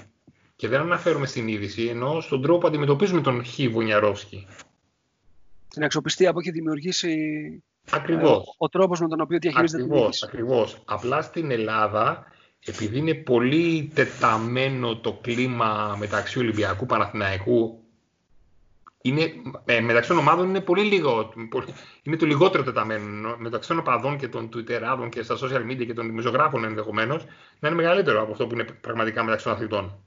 Και 0.55 0.67
δεν 0.67 0.79
αναφέρουμε 0.79 1.25
στην 1.25 1.47
είδηση, 1.47 1.85
ενώ 1.85 2.21
στον 2.21 2.41
τρόπο 2.41 2.59
που 2.59 2.67
αντιμετωπίζουμε 2.67 3.21
τον 3.21 3.45
Χ 3.45 3.59
Βουνιαρόφσκι. 3.71 4.47
Την 5.67 5.83
αξιοπιστία 5.83 6.33
που 6.33 6.39
έχει 6.39 6.51
δημιουργήσει 6.51 7.17
Ακριβώς. 7.91 8.31
Ε, 8.31 8.33
ο, 8.33 8.43
ο 8.57 8.69
τρόπος 8.69 8.99
με 8.99 9.07
τον 9.07 9.21
οποίο 9.21 9.37
διαχειρίζεται 9.37 9.83
ακριβώς, 9.83 9.99
την 9.99 10.07
είδηση. 10.07 10.25
Ακριβώς. 10.27 10.81
Απλά 10.85 11.21
στην 11.21 11.51
Ελλάδα 11.51 12.32
επειδή 12.65 12.97
είναι 12.97 13.13
πολύ 13.13 13.91
τεταμένο 13.93 14.97
το 14.97 15.13
κλίμα 15.13 15.95
μεταξύ 15.99 16.39
Ολυμπιακού 16.39 16.85
Παναθηναϊκού 16.85 17.83
είναι, 19.05 19.33
ε, 19.65 19.79
μεταξύ 19.79 20.09
των 20.09 20.17
ομάδων 20.17 20.49
είναι 20.49 20.61
πολύ 20.61 20.83
λίγο, 20.83 21.33
είναι 22.03 22.15
το 22.15 22.25
λιγότερο 22.25 22.63
τεταμένο. 22.63 23.35
Μεταξύ 23.37 23.67
των 23.67 23.79
οπαδών 23.79 24.17
και 24.17 24.27
των 24.27 24.49
Twitterάδων 24.53 25.09
και 25.09 25.23
στα 25.23 25.37
social 25.41 25.71
media 25.71 25.85
και 25.85 25.93
των 25.93 26.05
δημοσιογράφων 26.05 26.63
ενδεχομένως 26.63 27.25
να 27.59 27.67
είναι 27.67 27.77
μεγαλύτερο 27.77 28.21
από 28.21 28.31
αυτό 28.31 28.47
που 28.47 28.53
είναι 28.53 28.63
πραγματικά 28.63 29.23
μεταξύ 29.23 29.45
των 29.45 29.53
αθλητών. 29.53 29.97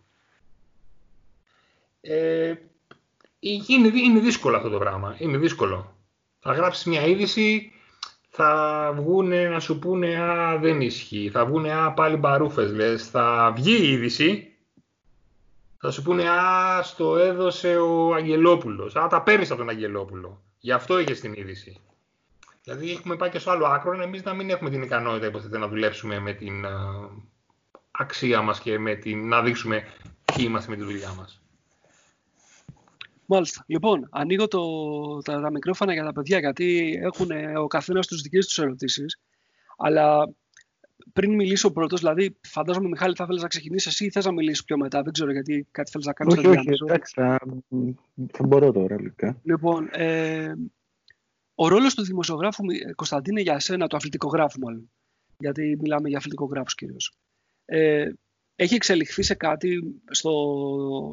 Ε, 2.00 2.54
είναι, 3.38 3.88
είναι 3.94 4.20
δύσκολο 4.20 4.56
αυτό 4.56 4.68
το 4.68 4.78
πράγμα. 4.78 5.16
Είναι 5.18 5.38
δύσκολο. 5.38 5.96
Θα 6.38 6.52
γράψεις 6.52 6.84
μια 6.84 7.06
είδηση 7.06 7.72
θα 8.38 8.92
βγουν 8.96 9.28
να 9.28 9.60
σου 9.60 9.78
πούνε 9.78 10.16
«Α, 10.16 10.58
δεν 10.58 10.80
ισχύει». 10.80 11.30
Θα 11.32 11.46
βγουν 11.46 11.66
«Α, 11.66 11.92
πάλι 11.92 12.16
μπαρούφες», 12.16 12.72
λες. 12.72 13.10
Θα 13.10 13.52
βγει 13.56 13.82
η 13.82 13.92
είδηση, 13.92 14.56
θα 15.80 15.90
σου 15.90 16.02
πούνε 16.02 16.28
«Α, 16.28 16.82
στο 16.82 17.16
έδωσε 17.16 17.76
ο 17.76 18.14
Αγγελόπουλος». 18.14 18.96
«Α, 18.96 19.06
τα 19.06 19.22
παίρνεις 19.22 19.50
από 19.50 19.58
τον 19.58 19.68
Αγγελόπουλο». 19.68 20.42
Γι' 20.58 20.72
αυτό 20.72 20.98
είχες 20.98 21.20
την 21.20 21.32
είδηση. 21.32 21.80
Δηλαδή 22.62 22.90
έχουμε 22.90 23.16
πάει 23.16 23.30
και 23.30 23.38
στο 23.38 23.50
άλλο 23.50 23.66
άκρο, 23.66 24.02
εμείς 24.02 24.22
να 24.22 24.34
μην 24.34 24.50
έχουμε 24.50 24.70
την 24.70 24.82
ικανότητα 24.82 25.26
υποθέτω, 25.26 25.58
να 25.58 25.68
δουλέψουμε 25.68 26.18
με 26.18 26.32
την 26.32 26.66
αξία 27.90 28.42
μας 28.42 28.60
και 28.60 28.78
με 28.78 28.94
την, 28.94 29.28
να 29.28 29.42
δείξουμε 29.42 29.84
ποιοι 30.24 30.44
είμαστε 30.48 30.70
με 30.70 30.76
τη 30.76 30.82
δουλειά 30.82 31.12
μας. 31.16 31.45
Μάλιστα. 33.26 33.64
Λοιπόν, 33.66 34.09
ανοίγω 34.11 34.49
το, 34.49 34.62
τα, 35.18 35.40
τα 35.40 35.50
μικρόφωνα 35.50 35.92
για 35.92 36.04
τα 36.04 36.12
παιδιά 36.12 36.38
γιατί 36.38 36.99
έχουν 37.02 37.30
ο 37.56 37.66
καθένας 37.66 38.06
τους 38.06 38.21
δικές 38.21 38.47
τους 38.47 38.59
ερωτήσεις. 38.59 39.21
Αλλά 39.76 40.35
πριν 41.12 41.35
μιλήσω 41.35 41.73
πρώτος, 41.73 42.00
δηλαδή 42.00 42.37
φαντάζομαι 42.42 42.88
Μιχάλη 42.88 43.14
θα 43.14 43.25
ήθελε 43.25 43.40
να 43.40 43.49
ξεκινήσεις 43.49 43.87
εσύ 43.87 44.04
ή 44.04 44.11
θες 44.11 44.25
να 44.25 44.33
μιλήσεις 44.33 44.64
πιο 44.64 44.76
μετά; 44.76 45.02
Δεν 45.02 45.12
ξέρω 45.12 45.33
γιατί 45.33 45.66
κάτι 45.71 45.90
θέλεις 45.90 46.06
να 46.06 46.12
κάνεις 46.12 46.37
όχι, 46.37 46.47
όχι, 46.47 46.68
εντάξει, 46.85 47.12
θα, 47.16 47.38
θα 48.33 48.47
μπορώ 48.47 48.73
τώρα 48.73 48.97
λογικά. 48.97 49.40
Λοιπόν, 49.42 49.88
ε, 49.92 50.52
ο 51.54 51.68
ρόλος 51.68 51.95
του 51.95 52.04
δημοσιογράφου, 52.04 52.64
ε, 52.71 52.92
Κωνσταντίνε, 52.92 53.40
για 53.40 53.54
εσένα, 53.54 53.87
του 53.87 53.97
αθλητικογράφου 53.97 54.59
μάλλον, 54.61 54.90
γιατί 55.38 55.76
μιλάμε 55.80 56.09
για 56.09 56.18
αθλητικογράφους 56.18 56.75
κυρίως. 56.75 57.14
Ε, 57.64 58.11
έχει 58.56 58.75
εξελιχθεί 58.75 59.22
σε 59.22 59.34
κάτι 59.34 60.00
στο, 60.10 60.32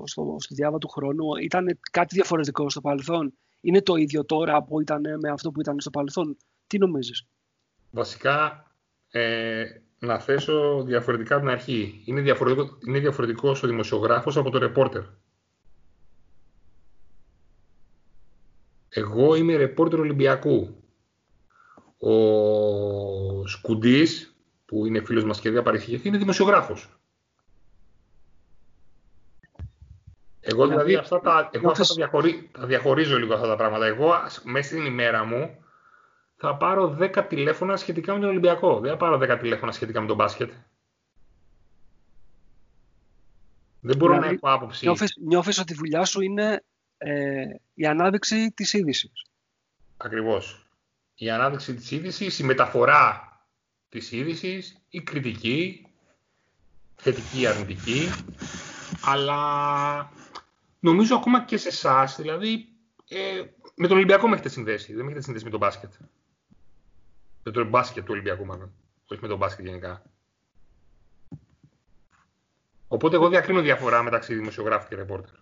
στο, 0.06 0.36
στο 0.40 0.56
διάβα 0.56 0.78
του 0.78 0.88
χρόνου, 0.88 1.36
ήταν 1.36 1.80
κάτι 1.92 2.16
διαφορετικό 2.16 2.70
στο 2.70 2.82
παρελθόν, 2.82 3.34
είναι 3.62 3.82
το 3.82 3.96
ίδιο 3.96 4.26
τώρα 4.26 4.64
που 4.64 4.82
ήταν 4.82 5.02
με 5.22 5.30
αυτό 5.30 5.52
που 5.52 5.60
ήταν 5.60 5.80
στο 5.80 5.90
παρελθόν; 5.90 6.38
Τι 6.68 6.78
νομίζεις; 6.78 7.26
Βασικά, 7.92 8.68
ε, 9.10 9.66
να 10.00 10.20
θέσω 10.20 10.84
διαφορετικά 10.84 11.40
την 11.40 11.50
αρχή. 11.50 12.02
Είναι 12.06 12.22
διαφορετικό, 12.22 12.78
είναι 12.88 13.00
διαφορετικός 13.00 13.64
ο 13.64 13.68
δημοσιογράφος 13.68 14.38
από 14.38 14.50
το 14.50 14.58
ρεπόρτερ. 14.58 15.02
Εγώ 18.90 19.36
είμαι 19.36 19.56
ρεπόρτερ 19.56 20.00
Ολυμπιακού. 20.00 20.76
Ο 21.98 23.48
Σκουντής, 23.48 24.36
που 24.66 24.86
είναι 24.86 25.04
φίλος 25.04 25.24
μας 25.24 25.40
και 25.40 25.50
διαπαρέχει, 25.50 26.02
είναι 26.04 26.18
δημοσιογράφος. 26.18 27.03
Εγώ 30.46 30.68
δηλαδή, 30.68 30.86
δηλαδή 30.86 30.96
αυτά 30.96 31.20
τα, 31.20 31.50
εγώ 31.54 31.70
αυτά 31.70 31.86
τα, 31.86 31.94
διαχωρί, 31.94 32.50
τα 32.52 32.66
διαχωρίζω 32.66 33.18
λίγο 33.18 33.34
αυτά 33.34 33.48
τα 33.48 33.56
πράγματα. 33.56 33.86
Εγώ 33.86 34.14
μέσα 34.44 34.68
στην 34.68 34.86
ημέρα 34.86 35.24
μου 35.24 35.64
θα 36.36 36.56
πάρω 36.56 36.98
10 37.00 37.26
τηλέφωνα 37.30 37.78
σχετικά 37.78 38.14
με 38.14 38.20
τον 38.20 38.30
Ολυμπιακό. 38.30 38.80
Δεν 38.80 38.92
θα 38.92 38.98
πάρω 38.98 39.20
10 39.22 39.38
τηλέφωνα 39.42 39.72
σχετικά 39.72 40.02
με 40.02 40.08
τον 40.08 40.16
μπάσκετ. 40.16 40.52
Δεν 43.80 43.98
μπορώ 43.98 44.14
δηλαδή, 44.14 44.30
να 44.30 44.50
έχω 44.50 44.56
άποψη. 44.56 44.86
Νιώθεις, 44.86 45.18
νιώθεις 45.22 45.60
ότι 45.60 45.74
η 45.74 45.76
δουλειά 45.76 46.06
σου 46.06 46.22
είναι 46.22 46.64
ε, 46.98 47.44
η 47.74 47.86
ανάδειξη 47.86 48.52
της 48.52 48.74
είδησης. 48.74 49.26
Ακριβώς. 49.98 50.68
Η 51.16 51.30
ανάδειξη 51.30 51.74
της 51.74 51.92
είδησης, 51.92 52.40
η 52.40 52.44
μεταφορά 52.44 53.32
της 53.90 54.12
είδησης, 54.12 54.82
η 54.90 55.02
κριτική, 55.02 55.88
θετική 56.96 57.42
ή 57.42 57.48
αρνητική, 57.48 58.10
αλλά 59.06 59.40
νομίζω 60.84 61.16
ακόμα 61.16 61.44
και 61.44 61.58
σε 61.58 61.68
εσάς, 61.68 62.16
δηλαδή 62.16 62.68
ε, 63.10 63.44
με 63.76 63.88
τον 63.88 63.98
Ολυμπιακό 63.98 64.28
με 64.28 64.34
έχετε 64.34 64.50
συνδέσει. 64.50 64.94
Δεν 64.94 65.02
με 65.02 65.06
έχετε 65.06 65.24
συνδέσει 65.24 65.46
με 65.46 65.52
τον 65.52 65.60
μπάσκετ. 65.60 65.94
Με 67.44 67.52
τον 67.52 67.68
μπάσκετ 67.68 68.04
του 68.04 68.12
Ολυμπιακού, 68.12 68.46
μάλλον. 68.46 68.74
Όχι 69.08 69.22
με 69.22 69.28
τον 69.28 69.38
μπάσκετ 69.38 69.66
γενικά. 69.66 70.04
Οπότε 72.88 73.16
εγώ 73.16 73.30
διακρίνω 73.30 73.62
διαφορά 73.62 74.04
μεταξύ 74.04 74.36
δημοσιογράφου 74.36 74.88
και 74.90 74.96
ρεπόρτερ. 74.96 75.36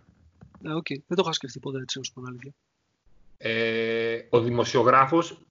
Ναι, 0.60 0.74
okay. 0.74 0.98
Δεν 1.08 1.18
το 1.18 1.22
είχα 1.24 1.32
σκεφτεί 1.32 1.60
ποτέ 1.60 1.80
έτσι, 1.80 2.00
όσο 2.00 2.14
αλήθεια. 2.28 2.54
Ε, 3.38 4.28
ο 4.30 4.42
δημοσιογράφος 4.42 5.42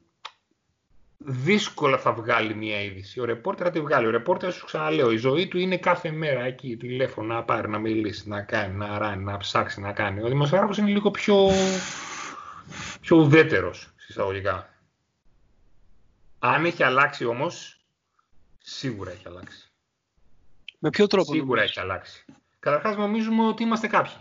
δύσκολα 1.25 1.99
θα 1.99 2.13
βγάλει 2.13 2.55
μια 2.55 2.83
είδηση. 2.83 3.21
Ο 3.21 3.25
ρεπόρτερ 3.25 3.67
θα 3.67 3.73
τη 3.73 3.81
βγάλει. 3.81 4.07
Ο 4.07 4.11
ρεπόρτερ, 4.11 4.53
σου 4.53 4.65
ξαναλέω, 4.65 5.11
η 5.11 5.17
ζωή 5.17 5.49
του 5.49 5.59
είναι 5.59 5.79
κάθε 5.79 6.11
μέρα 6.11 6.45
εκεί. 6.45 6.77
Τηλέφωνο 6.77 7.35
να 7.35 7.45
πάρει, 7.45 7.69
να 7.69 7.79
μιλήσει, 7.79 8.29
να 8.29 8.43
κάνει, 8.43 8.75
να 8.75 8.99
ράνει, 8.99 9.25
να 9.25 9.37
ψάξει, 9.37 9.81
να 9.81 9.93
κάνει. 9.93 10.23
Ο 10.23 10.29
δημοσιογράφος 10.29 10.79
είναι 10.79 10.91
λίγο 10.91 11.11
πιο, 11.11 11.51
πιο 13.01 13.17
ουδέτερος, 13.17 13.93
συσταγωγικά. 13.97 14.75
Αν 16.39 16.65
έχει 16.65 16.83
αλλάξει 16.83 17.25
όμως, 17.25 17.85
σίγουρα 18.59 19.11
έχει 19.11 19.29
αλλάξει. 19.29 19.71
Με 20.79 20.91
ποιο 20.91 21.07
τρόπο 21.07 21.33
Σίγουρα 21.33 21.63
έχει 21.63 21.81
αλλάξει. 21.81 22.25
Καταρχάς 22.59 22.97
νομίζουμε 22.97 23.47
ότι 23.47 23.63
είμαστε 23.63 23.87
κάποιοι. 23.87 24.13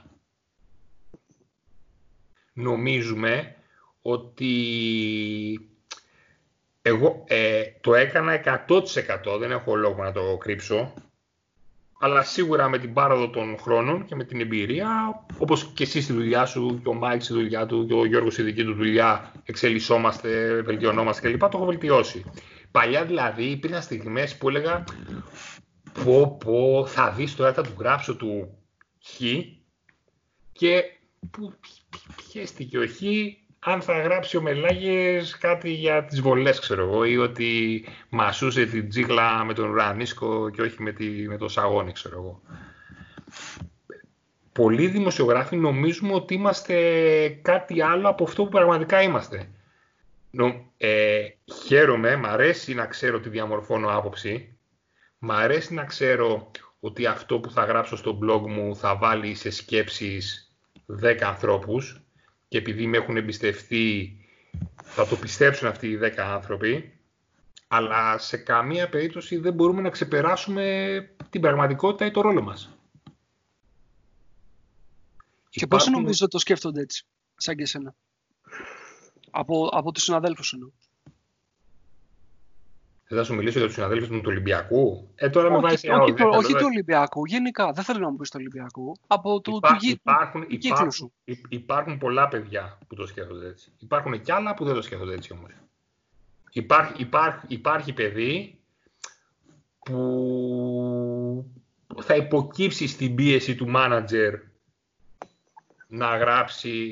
Νομίζουμε 2.53 3.55
ότι 4.01 5.68
εγώ 6.89 7.23
ε, 7.27 7.63
το 7.81 7.95
έκανα 7.95 8.41
100% 9.25 9.39
δεν 9.39 9.51
έχω 9.51 9.75
λόγο 9.75 10.03
να 10.03 10.11
το 10.11 10.37
κρύψω 10.37 10.93
αλλά 12.01 12.23
σίγουρα 12.23 12.69
με 12.69 12.77
την 12.77 12.93
πάροδο 12.93 13.29
των 13.29 13.57
χρόνων 13.57 14.05
και 14.05 14.15
με 14.15 14.23
την 14.23 14.41
εμπειρία 14.41 14.87
όπως 15.37 15.71
και 15.73 15.83
εσύ 15.83 16.01
στη 16.01 16.13
δουλειά 16.13 16.45
σου 16.45 16.79
και 16.83 16.89
ο 16.89 16.93
Μάικ 16.93 17.21
στη 17.21 17.33
δουλειά 17.33 17.65
του 17.65 17.85
και 17.85 17.93
ο 17.93 18.05
Γιώργος 18.05 18.33
στη 18.33 18.41
δική 18.41 18.63
του 18.63 18.73
δουλειά 18.73 19.31
εξελισσόμαστε, 19.45 20.61
βελτιωνόμαστε 20.61 21.29
κλπ. 21.29 21.39
Το 21.39 21.49
έχω 21.53 21.65
βελτιώσει. 21.65 22.25
Παλιά 22.71 23.05
δηλαδή 23.05 23.43
υπήρχαν 23.43 23.81
στιγμές 23.81 24.37
που 24.37 24.49
έλεγα 24.49 24.83
πω 26.03 26.37
πω 26.45 26.85
θα 26.87 27.11
δεις 27.11 27.35
τώρα 27.35 27.53
θα 27.53 27.61
του 27.61 27.73
γράψω 27.79 28.15
του 28.15 28.57
Χ 29.03 29.21
και 30.51 30.83
που 31.31 31.53
πιέστηκε 32.15 32.77
ο 32.77 32.87
Χ 32.87 33.01
αν 33.59 33.81
θα 33.81 34.01
γράψει 34.01 34.37
ο 34.37 34.41
Μελάγες 34.41 35.37
κάτι 35.37 35.71
για 35.71 36.05
τις 36.05 36.21
βολές, 36.21 36.59
ξέρω 36.59 36.81
εγώ, 36.81 37.03
ή 37.03 37.17
ότι 37.17 37.83
μασούσε 38.09 38.65
την 38.65 38.89
τζίγλα 38.89 39.43
με 39.43 39.53
τον 39.53 39.75
Ρανίσκο 39.75 40.49
και 40.49 40.61
όχι 40.61 40.81
με, 40.81 40.91
τη, 40.91 41.05
με 41.05 41.37
το 41.37 41.47
Σαγόνι, 41.47 41.91
ξέρω 41.91 42.15
εγώ. 42.15 42.41
Πολλοί 44.51 44.87
δημοσιογράφοι 44.87 45.55
νομίζουμε 45.55 46.13
ότι 46.13 46.33
είμαστε 46.33 47.39
κάτι 47.41 47.81
άλλο 47.81 48.09
από 48.09 48.23
αυτό 48.23 48.43
που 48.43 48.49
πραγματικά 48.49 49.01
είμαστε. 49.01 49.49
Νο, 50.31 50.71
ε, 50.77 51.19
χαίρομαι, 51.65 52.15
μ' 52.15 52.25
αρέσει 52.25 52.73
να 52.73 52.85
ξέρω 52.85 53.17
ότι 53.17 53.29
διαμορφώνω 53.29 53.97
άποψη, 53.97 54.57
μ' 55.19 55.31
αρέσει 55.31 55.73
να 55.73 55.83
ξέρω 55.83 56.51
ότι 56.79 57.05
αυτό 57.05 57.39
που 57.39 57.51
θα 57.51 57.63
γράψω 57.63 57.95
στο 57.95 58.19
blog 58.23 58.41
μου 58.47 58.75
θα 58.75 58.95
βάλει 58.95 59.35
σε 59.35 59.49
σκέψεις 59.49 60.53
10 61.01 61.17
ανθρώπους, 61.21 62.01
και 62.49 62.57
επειδή 62.57 62.87
με 62.87 62.97
έχουν 62.97 63.17
εμπιστευτεί 63.17 64.17
θα 64.83 65.07
το 65.07 65.15
πιστέψουν 65.15 65.67
αυτοί 65.67 65.87
οι 65.87 65.99
10 66.01 66.13
άνθρωποι 66.17 66.99
αλλά 67.67 68.17
σε 68.17 68.37
καμία 68.37 68.89
περίπτωση 68.89 69.37
δεν 69.37 69.53
μπορούμε 69.53 69.81
να 69.81 69.89
ξεπεράσουμε 69.89 71.15
την 71.29 71.41
πραγματικότητα 71.41 72.05
ή 72.05 72.11
το 72.11 72.21
ρόλο 72.21 72.41
μας. 72.41 72.69
Και 75.49 75.63
Υπάρχουν... 75.63 75.91
πώς 75.91 76.01
νομίζω 76.01 76.27
το 76.27 76.39
σκέφτονται 76.39 76.81
έτσι, 76.81 77.05
σαν 77.35 77.55
και 77.55 77.63
εσένα, 77.63 77.95
από, 79.31 79.69
από 79.71 79.91
τους 79.91 80.03
συναδέλφους 80.03 80.53
εννοώ. 80.53 80.69
Δεν 83.11 83.17
θα 83.17 83.23
σου 83.23 83.35
μιλήσω 83.35 83.57
για 83.57 83.67
τους 83.67 83.75
συναδέλφους 83.75 84.09
μου 84.09 84.17
του 84.17 84.29
Ολυμπιακού. 84.29 85.09
Ε, 85.15 85.29
τώρα 85.29 85.47
όχι, 85.47 85.55
με 85.55 85.61
βάζει 85.61 85.89
όχι, 85.89 86.11
όχι, 86.11 86.23
όχι 86.23 86.53
του 86.53 86.65
Ολυμπιακού, 86.65 87.25
γενικά. 87.25 87.71
Δεν 87.71 87.83
θέλω 87.83 87.99
να 87.99 88.09
μου 88.09 88.17
πεις 88.17 88.29
του 88.29 88.37
Ολυμπιακού. 88.39 88.95
Από 89.07 89.41
το 89.41 89.51
Υπά, 89.55 89.67
του, 89.67 89.87
υπάρχουν, 89.87 90.41
του 90.41 90.47
υπάρχουν, 90.49 90.91
σου. 90.91 91.13
υπάρχουν 91.49 91.97
πολλά 91.97 92.27
παιδιά 92.27 92.77
που 92.87 92.95
το 92.95 93.07
σκέφτονται 93.07 93.47
έτσι. 93.47 93.71
Υπάρχουν 93.79 94.21
κι 94.21 94.31
άλλα 94.31 94.53
που 94.53 94.65
δεν 94.65 94.73
το 94.73 94.81
σκέφτονται 94.81 95.13
έτσι 95.13 95.33
όμως. 95.33 95.49
Υπάρχει, 96.51 97.01
υπάρχει, 97.01 97.45
υπάρχει 97.47 97.93
παιδί 97.93 98.59
που 99.79 101.45
θα 102.01 102.15
υποκύψει 102.15 102.87
στην 102.87 103.15
πίεση 103.15 103.55
του 103.55 103.67
μάνατζερ 103.67 104.33
να 105.87 106.17
γράψει 106.17 106.91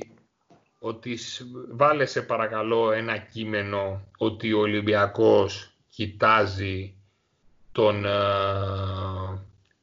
ότι 0.79 1.17
βάλε 1.71 2.05
σε 2.05 2.21
παρακαλώ 2.21 2.91
ένα 2.91 3.17
κείμενο 3.17 4.01
ότι 4.17 4.53
ο 4.53 4.59
Ολυμπιακός 4.59 5.76
κοιτάζει 5.97 6.95
τον 7.71 8.05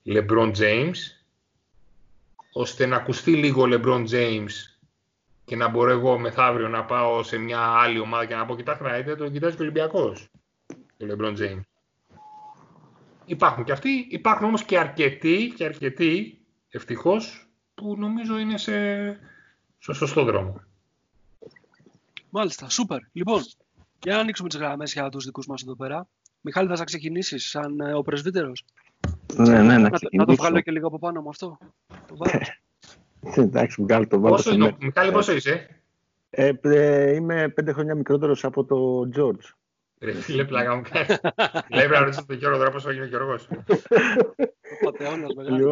LeBron 0.07 0.53
James 0.57 0.95
ώστε 2.53 2.87
να 2.87 2.97
ακουστεί 2.97 3.35
λίγο 3.35 3.63
ο 3.63 3.69
LeBron 3.71 4.09
James 4.09 4.51
και 5.45 5.57
να 5.57 5.69
μπορώ 5.69 5.91
εγώ 5.91 6.19
μεθαύριο 6.19 6.69
να 6.69 6.85
πάω 6.85 7.23
σε 7.23 7.39
μια 7.39 7.61
άλλη 7.61 7.99
ομάδα 7.99 8.27
και 8.27 8.35
να 8.35 8.47
πω 8.47 8.57
κοιτάξτε 8.57 8.85
να 8.85 8.97
δείτε 8.97 9.17
τον 9.17 9.33
κοιτάζει 9.33 9.57
και 9.57 9.63
ο 9.63 9.65
Ολυμπιακός 9.65 10.31
ο 10.73 11.07
LeBron 11.11 11.37
James. 11.39 11.61
Υπάρχουν 13.25 13.65
και 13.65 13.73
αυτοί, 13.73 14.07
υπάρχουν 14.11 14.47
όμως 14.47 14.65
και 14.65 14.79
αρκετοί 14.79 15.53
και 15.57 15.65
αρκετοί 15.65 16.39
ευτυχώς 16.69 17.49
που 17.75 17.97
νομίζω 17.99 18.39
είναι 18.39 18.59
σε, 18.59 19.07
σε 19.79 19.93
σωστό 19.93 20.25
δρόμο. 20.25 20.61
Μάλιστα, 22.31 22.69
σούπερ. 22.69 22.99
Λοιπόν, 23.13 23.43
για 24.05 24.15
να 24.15 24.21
ανοίξουμε 24.21 24.49
τις 24.49 24.59
γραμμές 24.59 24.93
για 24.93 25.09
τους 25.09 25.25
δικούς 25.25 25.47
μας 25.47 25.63
εδώ 25.63 25.77
πέρα. 25.77 26.09
Μιχάλη, 26.41 26.77
θα 26.77 26.85
ξεκινήσεις 26.85 27.49
σαν 27.49 27.81
ε, 27.81 27.95
ο 27.95 28.03
πρεσβύτερος; 28.03 28.65
Ναι, 29.35 29.63
ναι, 29.63 29.79
να, 29.79 29.91
να, 30.13 30.25
το 30.25 30.35
βγάλω 30.35 30.61
και 30.61 30.71
λίγο 30.71 30.87
από 30.87 30.99
πάνω 30.99 31.23
με 31.23 31.29
αυτό. 31.29 31.59
Το 32.07 32.17
Εντάξει, 33.43 33.83
βγάλω 33.83 34.07
το 34.07 34.21
βάλω. 34.21 34.35
Πόσο 34.35 34.53
είναι, 34.53 34.77
Μιχάλη, 34.81 35.13
πόσο 35.13 35.33
είσαι; 35.33 35.83
Ε, 36.31 36.53
ε, 36.61 37.15
είμαι 37.15 37.49
πέντε 37.49 37.73
χρόνια 37.73 37.95
μικρότερος 37.95 38.45
από 38.45 38.65
τον 38.65 39.13
George. 39.17 39.55
Ρε 40.01 40.13
φίλε, 40.13 40.45
πλάκα 40.45 40.75
μου 40.75 40.83
κάνει. 40.91 41.07
Λέει 41.07 41.87
πρέπει 41.87 41.93
να 41.93 41.99
ρωτήσω 41.99 42.25
τον 42.27 42.37
Γιώργο 42.37 42.59
τώρα 42.59 42.71
πόσο 42.71 42.91
είναι 42.91 43.03
ο 43.03 43.07
Γιώργος. 43.07 43.49
Ο 44.81 44.85
πατεώνας 44.85 45.35
μεγάλος. 45.35 45.71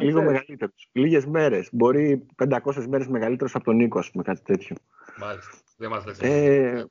Λίγο 0.00 0.22
μεγαλύτερος. 0.22 0.88
Λίγες 0.92 1.26
μέρες. 1.26 1.68
Μπορεί 1.72 2.26
500 2.36 2.86
μέρες 2.88 3.06
μεγαλύτερος 3.06 3.54
από 3.54 3.64
τον 3.64 3.76
Νίκο, 3.76 3.98
ας 3.98 4.10
πούμε, 4.10 4.22
κάτι 4.22 4.42
τέτοιο. 4.42 4.76
Μάλιστα. 5.18 5.52
Δεν 5.76 5.90
μας 5.90 6.04
λες. 6.04 6.20
Ε, 6.20 6.88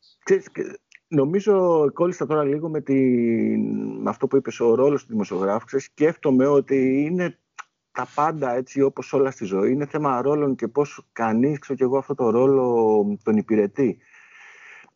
νομίζω 1.08 1.86
κόλλησα 1.93 2.26
τώρα 2.26 2.43
λίγο 2.43 2.69
με, 2.69 2.82
την, 2.82 3.62
με 4.02 4.10
αυτό 4.10 4.28
που 4.28 4.36
είπες 4.36 4.60
ο 4.60 4.76
ρόλος 4.76 5.02
του 5.02 5.12
δημοσιογράφου. 5.12 5.80
Σκέφτομαι 5.80 6.45
ότι 6.47 7.06
είναι 7.06 7.38
τα 7.91 8.08
πάντα 8.15 8.56
έτσι 8.56 8.82
όπως 8.82 9.13
όλα 9.13 9.32
στη 9.32 9.45
ζωή. 9.45 9.71
Είναι 9.71 9.86
θέμα 9.86 10.21
ρόλων 10.21 10.56
και 10.56 10.67
πώς 10.67 11.08
κανείς, 11.12 11.60
ξέρω 11.60 11.78
και 11.78 11.84
εγώ, 11.84 11.97
αυτό 11.97 12.15
το 12.15 12.30
ρόλο 12.30 13.17
τον 13.23 13.38
υπηρετεί. 13.38 13.97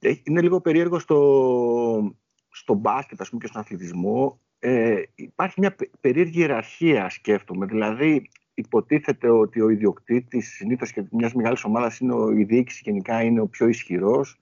Ε, 0.04 0.14
είναι 0.24 0.42
λίγο 0.42 0.62
περίεργο 0.62 1.00
στο, 1.00 2.16
στο 2.50 2.74
μπάσκετ, 2.74 3.22
ας 3.22 3.30
πούμε, 3.30 3.42
και 3.42 3.48
στον 3.48 3.62
αθλητισμό. 3.62 4.40
Ε, 4.60 5.02
υπάρχει 5.16 5.60
μια 5.60 5.76
περίεργη 6.02 6.40
ιεραρχία, 6.40 7.10
σκέφτομαι. 7.10 7.66
Δηλαδή, 7.66 8.30
υποτίθεται 8.54 9.30
ότι 9.30 9.62
ο 9.62 9.70
ιδιοκτήτης 9.70 10.48
συνήθως 10.48 10.92
και 10.92 11.04
μιας 11.12 11.34
μεγάλης 11.34 11.64
ομάδας 11.64 12.00
είναι 12.00 12.14
ο, 12.14 12.32
η 12.32 12.44
διοίκηση 12.44 12.82
γενικά 12.86 13.24
είναι 13.24 13.42
ο 13.42 13.48
πιο 13.48 13.68
ισχυρός. 13.68 14.40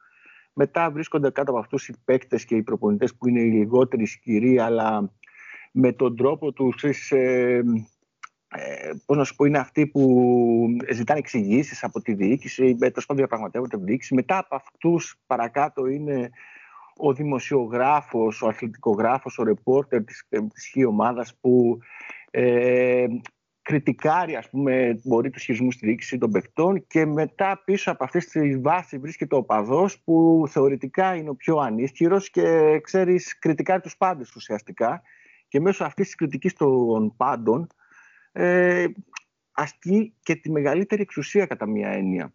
Μετά 0.54 0.92
βρίσκονται 0.92 1.32
κάτω 1.32 1.52
από 1.52 1.60
αυτούς 1.60 1.88
οι 1.88 1.94
παίκτες 2.06 2.46
και 2.46 2.56
οι 2.56 2.64
προπονητές 2.64 3.16
που 3.16 3.28
είναι 3.28 3.42
οι 3.42 3.52
λιγότεροι 3.52 4.04
ισχυροί, 4.04 4.60
αλλά 4.60 5.14
με 5.72 5.92
τον 5.92 6.16
τρόπο 6.16 6.52
τους, 6.52 7.12
ε, 7.12 7.64
ε, 8.56 8.92
πώς 9.06 9.18
να 9.18 9.24
σου 9.24 9.36
πω, 9.36 9.46
είναι 9.46 9.58
αυτοί 9.58 9.88
που 9.88 10.68
ζητάνε 10.92 11.20
εξηγήσεις 11.20 11.84
από 11.84 12.02
τη 12.02 12.14
διοίκηση, 12.14 12.76
τέλο 12.76 12.92
πάντων 12.94 13.16
διαπραγματεύονται 13.16 13.78
τη 13.78 13.84
διοίκηση. 13.84 14.14
Μετά 14.14 14.38
από 14.38 14.56
αυτούς 14.56 15.20
παρακάτω 15.28 15.86
είναι 15.86 16.30
ο 16.98 17.14
δημοσιογράφος, 17.14 18.42
ο 18.42 18.48
αθλητικογράφος, 18.48 19.38
ο 19.38 19.44
ρεπόρτερ 19.44 20.04
της, 20.04 20.28
της 20.54 20.86
ομάδας 20.88 21.36
που 21.42 21.80
ε, 22.32 23.08
κριτικάρει, 23.62 24.36
ας 24.36 24.50
πούμε, 24.50 25.00
μπορεί 25.04 25.30
τους 25.30 25.44
χειρισμούς 25.44 25.74
στη 25.74 25.86
διοίκηση 25.86 26.18
των 26.18 26.32
παιχτών 26.32 26.88
και 26.88 27.06
μετά 27.06 27.62
πίσω 27.66 27.92
από 27.92 28.04
αυτή 28.04 28.26
τη 28.26 28.58
βάση 28.58 28.98
βρίσκεται 28.98 29.36
ο 29.36 29.44
παδός 29.44 30.00
που 30.00 30.44
θεωρητικά 30.48 31.16
είναι 31.16 31.30
ο 31.30 31.36
πιο 31.36 31.58
ανίσχυρος 31.58 32.30
και 32.30 32.80
ξέρεις 32.84 33.40
κριτικάρει 33.40 33.82
τους 33.82 33.98
πάντες 33.98 34.36
ουσιαστικά 34.36 35.02
και 35.48 35.60
μέσω 35.60 35.84
αυτής 35.84 36.06
της 36.06 36.16
κριτικής 36.16 36.54
των 36.54 37.16
πάντων 37.16 37.68
ε, 38.40 38.88
ασκεί 39.52 40.14
και 40.24 40.36
τη 40.36 40.52
μεγαλύτερη 40.52 41.02
εξουσία 41.02 41.46
κατά 41.46 41.66
μία 41.66 41.90
έννοια. 41.90 42.34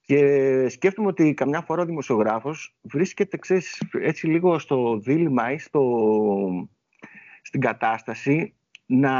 Και 0.00 0.68
σκέφτομαι 0.68 1.08
ότι 1.08 1.34
καμιά 1.34 1.60
φορά 1.60 1.82
ο 1.82 1.84
δημοσιογράφος 1.84 2.76
βρίσκεται 2.80 3.36
ξέρεις, 3.36 3.82
έτσι 4.00 4.26
λίγο 4.26 4.58
στο 4.58 4.98
δίλημα 4.98 5.52
ή 5.52 5.58
στο, 5.58 6.68
στην 7.42 7.60
κατάσταση 7.60 8.54
να 8.86 9.12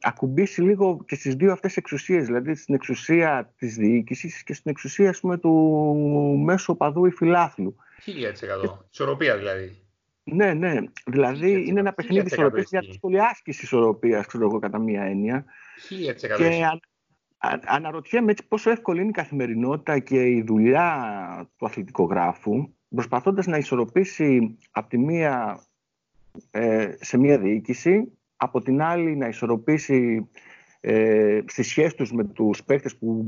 ακουμπήσει 0.00 0.62
λίγο 0.62 1.04
και 1.06 1.14
στις 1.14 1.34
δύο 1.34 1.52
αυτές 1.52 1.76
εξουσίες, 1.76 2.26
δηλαδή 2.26 2.54
στην 2.54 2.74
εξουσία 2.74 3.54
της 3.56 3.76
διοίκησης 3.76 4.42
και 4.42 4.54
στην 4.54 4.70
εξουσία 4.70 5.16
πούμε, 5.20 5.38
του 5.38 5.52
μέσου 6.44 6.72
οπαδού 6.72 7.06
ή 7.06 7.10
φιλάθλου. 7.10 7.76
1000%. 8.04 8.78
Ισορροπία 8.90 9.36
δηλαδή. 9.36 9.85
Ναι, 10.32 10.54
ναι. 10.54 10.76
Δηλαδή 11.06 11.66
είναι 11.66 11.80
ένα 11.80 11.92
παιχνίδι 11.92 12.26
ισορροπίας, 12.26 12.70
μια 12.70 12.80
δύσκολη 12.80 13.20
άσκηση 13.20 13.64
ισορροπίας, 13.64 14.26
ξέρω 14.26 14.44
εγώ, 14.44 14.58
κατά 14.58 14.78
μία 14.78 15.02
έννοια. 15.02 15.44
1000%. 15.88 16.36
Και 16.36 16.62
αναρωτιέμαι 17.66 18.30
έτσι 18.30 18.46
πόσο 18.48 18.70
εύκολη 18.70 19.00
είναι 19.00 19.08
η 19.08 19.12
καθημερινότητα 19.12 19.98
και 19.98 20.26
η 20.26 20.42
δουλειά 20.42 21.50
του 21.56 21.66
αθλητικογράφου, 21.66 22.68
προσπαθώντας 22.88 23.46
να 23.46 23.56
ισορροπήσει 23.56 24.58
από 24.70 24.88
τη 24.88 24.98
μία 24.98 25.64
ε, 26.50 26.94
σε 27.00 27.18
μία 27.18 27.38
διοίκηση, 27.38 28.12
από 28.36 28.60
την 28.60 28.82
άλλη 28.82 29.16
να 29.16 29.28
ισορροπήσει 29.28 30.28
ε, 30.80 31.40
στις 31.46 31.68
σχέσεις 31.68 31.94
τους 31.94 32.12
με 32.12 32.24
τους 32.24 32.64
παίκτες 32.64 32.96
που 32.96 33.26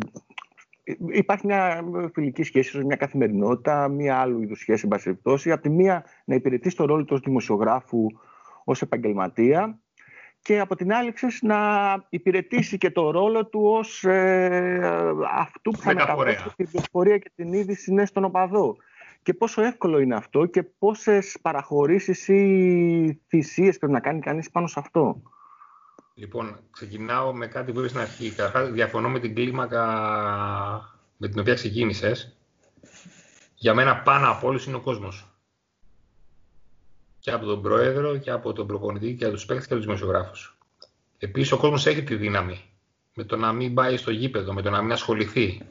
υπάρχει 1.09 1.46
μια 1.46 1.85
φιλική 2.12 2.42
σχέση, 2.42 2.85
μια 2.85 2.96
καθημερινότητα, 2.96 3.88
μια 3.88 4.16
άλλου 4.16 4.42
είδους 4.42 4.59
σχέση, 4.59 4.88
εν 4.92 5.18
πάση 5.22 5.51
Από 5.51 5.62
τη 5.62 5.70
μία 5.70 6.05
να 6.24 6.35
υπηρετείς 6.35 6.74
το 6.74 6.85
ρόλο 6.85 7.05
του 7.05 7.14
ως 7.14 7.20
δημοσιογράφου 7.20 8.07
ως 8.64 8.83
επαγγελματία 8.83 9.79
και 10.42 10.61
από 10.61 10.77
την 10.77 10.92
άλλη 10.92 11.12
ξέρεις, 11.12 11.42
να 11.42 11.57
υπηρετήσει 12.09 12.79
και 12.79 12.90
το 12.90 13.11
ρόλο 13.11 13.46
του 13.46 13.61
ως 13.64 14.05
ε, 14.05 14.81
αυτού 15.35 15.70
που 15.70 15.79
θα 15.79 15.94
μεταβάσει 15.94 16.55
την 16.57 16.68
πληροφορία 16.70 17.18
και 17.18 17.31
την 17.35 17.53
είδηση 17.53 17.92
ναι, 17.92 18.07
στον 18.07 18.24
οπαδό. 18.24 18.77
Και 19.22 19.35
πόσο 19.35 19.62
εύκολο 19.62 19.98
είναι 19.98 20.14
αυτό 20.14 20.46
και 20.46 20.62
πόσες 20.62 21.38
παραχωρήσεις 21.42 22.29
ή 22.29 23.20
θυσίες 23.29 23.79
πρέπει 23.79 23.92
να 23.92 24.01
κάνει 24.01 24.20
κανείς 24.20 24.51
πάνω 24.51 24.66
σε 24.66 24.81
αυτό. 24.81 25.22
Λοιπόν, 26.19 26.59
ξεκινάω 26.71 27.33
με 27.33 27.47
κάτι 27.47 27.73
που 27.73 27.79
είπες 27.79 27.91
στην 27.91 28.03
αρχή. 28.03 28.31
Καταρχάς, 28.31 28.71
διαφωνώ 28.71 29.09
με 29.09 29.19
την 29.19 29.35
κλίμακα 29.35 29.85
με 31.17 31.29
την 31.29 31.41
οποία 31.41 31.55
ξεκίνησες. 31.55 32.37
Για 33.55 33.75
μένα 33.75 33.97
πάνω 33.97 34.31
από 34.31 34.47
όλους 34.47 34.67
είναι 34.67 34.77
ο 34.77 34.81
κόσμος. 34.81 35.27
Και 37.19 37.31
από 37.31 37.47
τον 37.47 37.63
πρόεδρο 37.63 38.17
και 38.17 38.31
από 38.31 38.53
τον 38.53 38.67
προπονητή 38.67 39.15
και 39.15 39.25
από 39.25 39.35
τους 39.35 39.45
παίκτες 39.45 39.67
και 39.67 39.73
από 39.73 39.83
τους 39.83 39.93
δημοσιογράφους. 39.93 40.59
Επίσης, 41.19 41.53
ο 41.53 41.57
κόσμος 41.57 41.87
έχει 41.87 42.03
τη 42.03 42.15
δύναμη 42.15 42.65
με 43.15 43.25
το 43.25 43.37
να 43.37 43.53
μην 43.53 43.75
πάει 43.75 43.97
στο 43.97 44.11
γήπεδο, 44.11 44.53
με 44.53 44.63
το 44.63 44.71
να 44.71 44.83
μην 44.83 44.93
ασχοληθεί, 44.93 45.63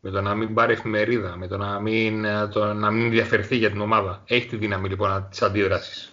με 0.00 0.10
το 0.10 0.20
να 0.20 0.34
μην 0.34 0.54
πάρει 0.54 0.72
εφημερίδα, 0.72 1.36
με 1.36 1.46
το 1.46 1.56
να 1.56 1.80
μην, 1.80 2.24
το 2.52 2.74
να 2.74 2.90
μην 2.90 3.10
διαφερθεί 3.10 3.56
για 3.56 3.70
την 3.70 3.80
ομάδα. 3.80 4.22
Έχει 4.26 4.46
τη 4.46 4.56
δύναμη 4.56 4.88
λοιπόν 4.88 5.26
της 5.30 5.42
αντίδρασης. 5.42 6.12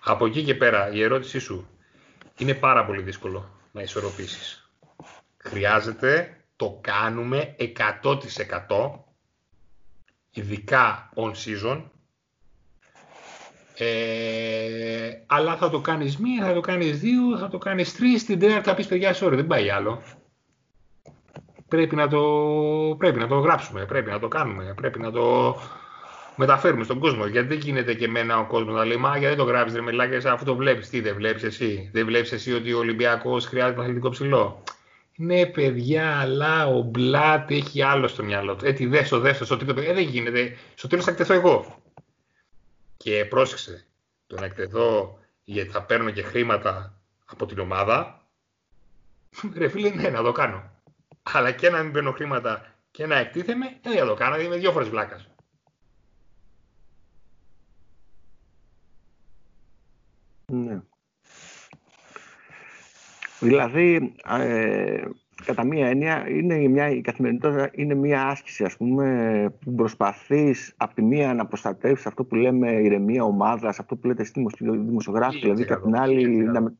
Από 0.00 0.26
εκεί 0.26 0.42
και 0.42 0.54
πέρα, 0.54 0.92
η 0.92 1.02
ερώτησή 1.02 1.38
σου 1.38 1.68
είναι 2.38 2.54
πάρα 2.54 2.84
πολύ 2.84 3.02
δύσκολο 3.02 3.50
να 3.72 3.82
ισορροπήσεις. 3.82 4.70
Χρειάζεται, 5.36 6.44
το 6.56 6.78
κάνουμε 6.80 7.56
100% 7.58 8.90
ειδικά 10.30 11.10
on 11.14 11.32
season 11.32 11.82
ε, 13.76 15.10
αλλά 15.26 15.56
θα 15.56 15.70
το 15.70 15.80
κάνεις 15.80 16.18
μία, 16.18 16.44
θα 16.46 16.52
το 16.52 16.60
κάνεις 16.60 17.00
δύο, 17.00 17.38
θα 17.38 17.48
το 17.48 17.58
κάνεις 17.58 17.94
τρεις, 17.94 18.24
την 18.24 18.38
τέταρτη 18.38 18.68
θα 18.68 18.74
πεις 18.74 18.86
παιδιά, 18.86 19.14
sorry, 19.14 19.32
δεν 19.34 19.46
πάει 19.46 19.70
άλλο. 19.70 20.02
Πρέπει 21.68 21.96
να, 21.96 22.08
το, 22.08 22.22
πρέπει 22.98 23.18
να 23.18 23.26
το 23.26 23.38
γράψουμε, 23.38 23.86
πρέπει 23.86 24.10
να 24.10 24.18
το 24.18 24.28
κάνουμε, 24.28 24.74
πρέπει 24.76 24.98
να 24.98 25.10
το 25.10 25.56
μεταφέρουμε 26.36 26.84
στον 26.84 26.98
κόσμο. 26.98 27.26
Γιατί 27.26 27.48
δεν 27.48 27.58
γίνεται 27.58 27.94
και 27.94 28.04
εμένα 28.04 28.38
ο 28.38 28.46
κόσμος 28.46 28.74
να 28.74 28.84
λέει 28.84 28.96
Μα 28.96 29.10
γιατί 29.10 29.26
δεν 29.26 29.44
το 29.44 29.50
γράφεις, 29.50 29.72
δεν 29.72 29.82
μιλάει, 29.82 30.16
αφού 30.26 30.44
το 30.44 30.56
βλέπεις. 30.56 30.88
Τι 30.88 31.00
δεν 31.00 31.14
βλέπεις 31.14 31.42
εσύ; 31.42 31.90
Δεν 31.92 32.06
βλέπεις 32.06 32.32
εσύ 32.32 32.52
ότι 32.52 32.72
ο 32.72 32.78
Ολυμπιακός 32.78 33.46
χρειάζεται 33.46 33.80
αθλητικό 33.80 34.08
ψηλό; 34.08 34.62
Ναι, 35.16 35.46
παιδιά, 35.46 36.20
αλλά 36.20 36.66
ο 36.66 36.82
Μπλάτ 36.82 37.50
έχει 37.50 37.82
άλλο 37.82 38.08
στο 38.08 38.24
μυαλό 38.24 38.56
του. 38.56 38.66
Έτσι, 38.66 38.86
δες 38.86 39.08
το, 39.08 39.18
δες 39.18 39.38
το, 39.38 39.44
στο 39.44 39.56
τρίτο 39.56 39.80
Ε, 39.80 39.92
δεν 39.92 40.04
γίνεται. 40.04 40.56
Στο 40.74 40.88
τέλος 40.88 41.04
θα 41.04 41.10
εκτεθώ 41.10 41.34
εγώ. 41.34 41.82
Και 42.96 43.24
πρόσεξε, 43.24 43.86
το 44.26 44.36
να 44.40 44.44
εκτεθώ 44.44 45.18
γιατί 45.44 45.70
θα 45.70 45.82
παίρνω 45.82 46.10
και 46.10 46.22
χρήματα 46.22 46.94
από 47.24 47.46
την 47.46 47.58
ομάδα. 47.58 48.22
Ρε 49.56 49.68
φίλε, 49.68 49.90
ναι, 49.90 50.08
να 50.08 50.22
το 50.22 50.32
κάνω. 50.32 50.70
Αλλά 51.22 51.50
και 51.50 51.70
να 51.70 51.82
μην 51.82 51.92
παίρνω 51.92 52.12
χρήματα 52.12 52.74
και 52.90 53.06
να 53.06 53.16
εκτίθεμαι, 53.16 53.78
δεν 53.82 53.98
θα 53.98 54.06
το 54.06 54.14
κάνω, 54.14 54.40
είμαι 54.40 54.56
δύο 54.56 54.72
φορές 54.72 54.88
βλάκας. 54.88 55.28
Ναι. 60.52 60.80
Δηλαδή, 63.40 64.14
ε, 64.28 65.02
κατά 65.44 65.64
μία 65.64 65.88
έννοια, 65.88 66.28
είναι 66.28 66.68
μια, 66.68 66.90
η 66.90 67.00
καθημερινότητα 67.00 67.70
είναι 67.72 67.94
μια 67.94 68.26
άσκηση, 68.26 68.64
ας 68.64 68.76
πούμε, 68.76 69.58
που 69.64 69.74
προσπαθείς 69.74 70.74
από 70.76 70.94
τη 70.94 71.02
μία 71.02 71.34
να 71.34 71.46
προστατεύσεις 71.46 72.06
αυτό 72.06 72.24
που 72.24 72.34
λέμε 72.34 72.72
ηρεμία 72.72 73.24
ομάδας, 73.24 73.78
αυτό 73.78 73.96
που 73.96 74.06
λέτε 74.06 74.22
εσύ 74.22 74.32
δημοσιογράφοι, 74.60 75.38
δηλαδή 75.38 75.64
κατά 75.64 75.82
την 75.82 75.96
άλλη... 75.96 76.26
Να... 76.26 76.72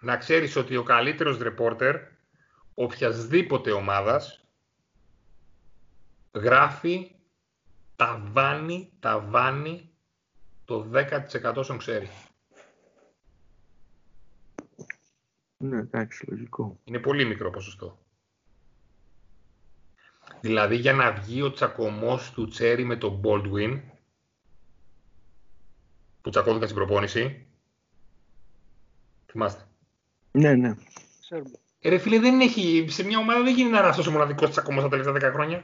να 0.00 0.16
ξέρεις 0.16 0.56
ότι 0.56 0.76
ο 0.76 0.82
καλύτερος 0.82 1.38
ρεπόρτερ 1.38 1.96
οποιασδήποτε 2.74 3.70
ομάδας 3.70 4.46
γράφει, 6.32 7.10
ταβάνει, 7.96 8.92
ταβάνει 9.00 9.90
το 10.64 10.90
10% 11.42 11.54
όσων 11.54 11.78
ξέρει. 11.78 12.08
Ναι, 15.56 15.78
εντάξει, 15.78 16.26
λογικό. 16.30 16.80
Είναι 16.84 16.98
πολύ 16.98 17.24
μικρό 17.24 17.50
ποσοστό. 17.50 17.98
Δηλαδή 20.40 20.76
για 20.76 20.92
να 20.92 21.12
βγει 21.12 21.42
ο 21.42 21.52
τσακωμός 21.52 22.32
του 22.32 22.48
Τσέρι 22.48 22.84
με 22.84 22.96
τον 22.96 23.20
Baldwin 23.24 23.80
που 26.22 26.30
τσακώθηκαν 26.30 26.68
στην 26.68 26.84
προπόνηση. 26.84 27.46
Θυμάστε. 29.26 29.64
Ναι, 30.30 30.54
ναι. 30.54 30.74
Ε, 31.80 31.88
ρε 31.88 31.98
φίλε, 31.98 32.18
δεν 32.18 32.40
έχει, 32.40 32.86
σε 32.88 33.04
μια 33.04 33.18
ομάδα 33.18 33.42
δεν 33.42 33.54
γίνει 33.54 33.68
ένα 33.68 33.94
τόσο 33.94 34.10
μοναδικός 34.10 34.50
τσακωμός 34.50 34.82
τα 34.82 34.88
τελευταία 34.88 35.30
10 35.30 35.32
χρόνια. 35.32 35.62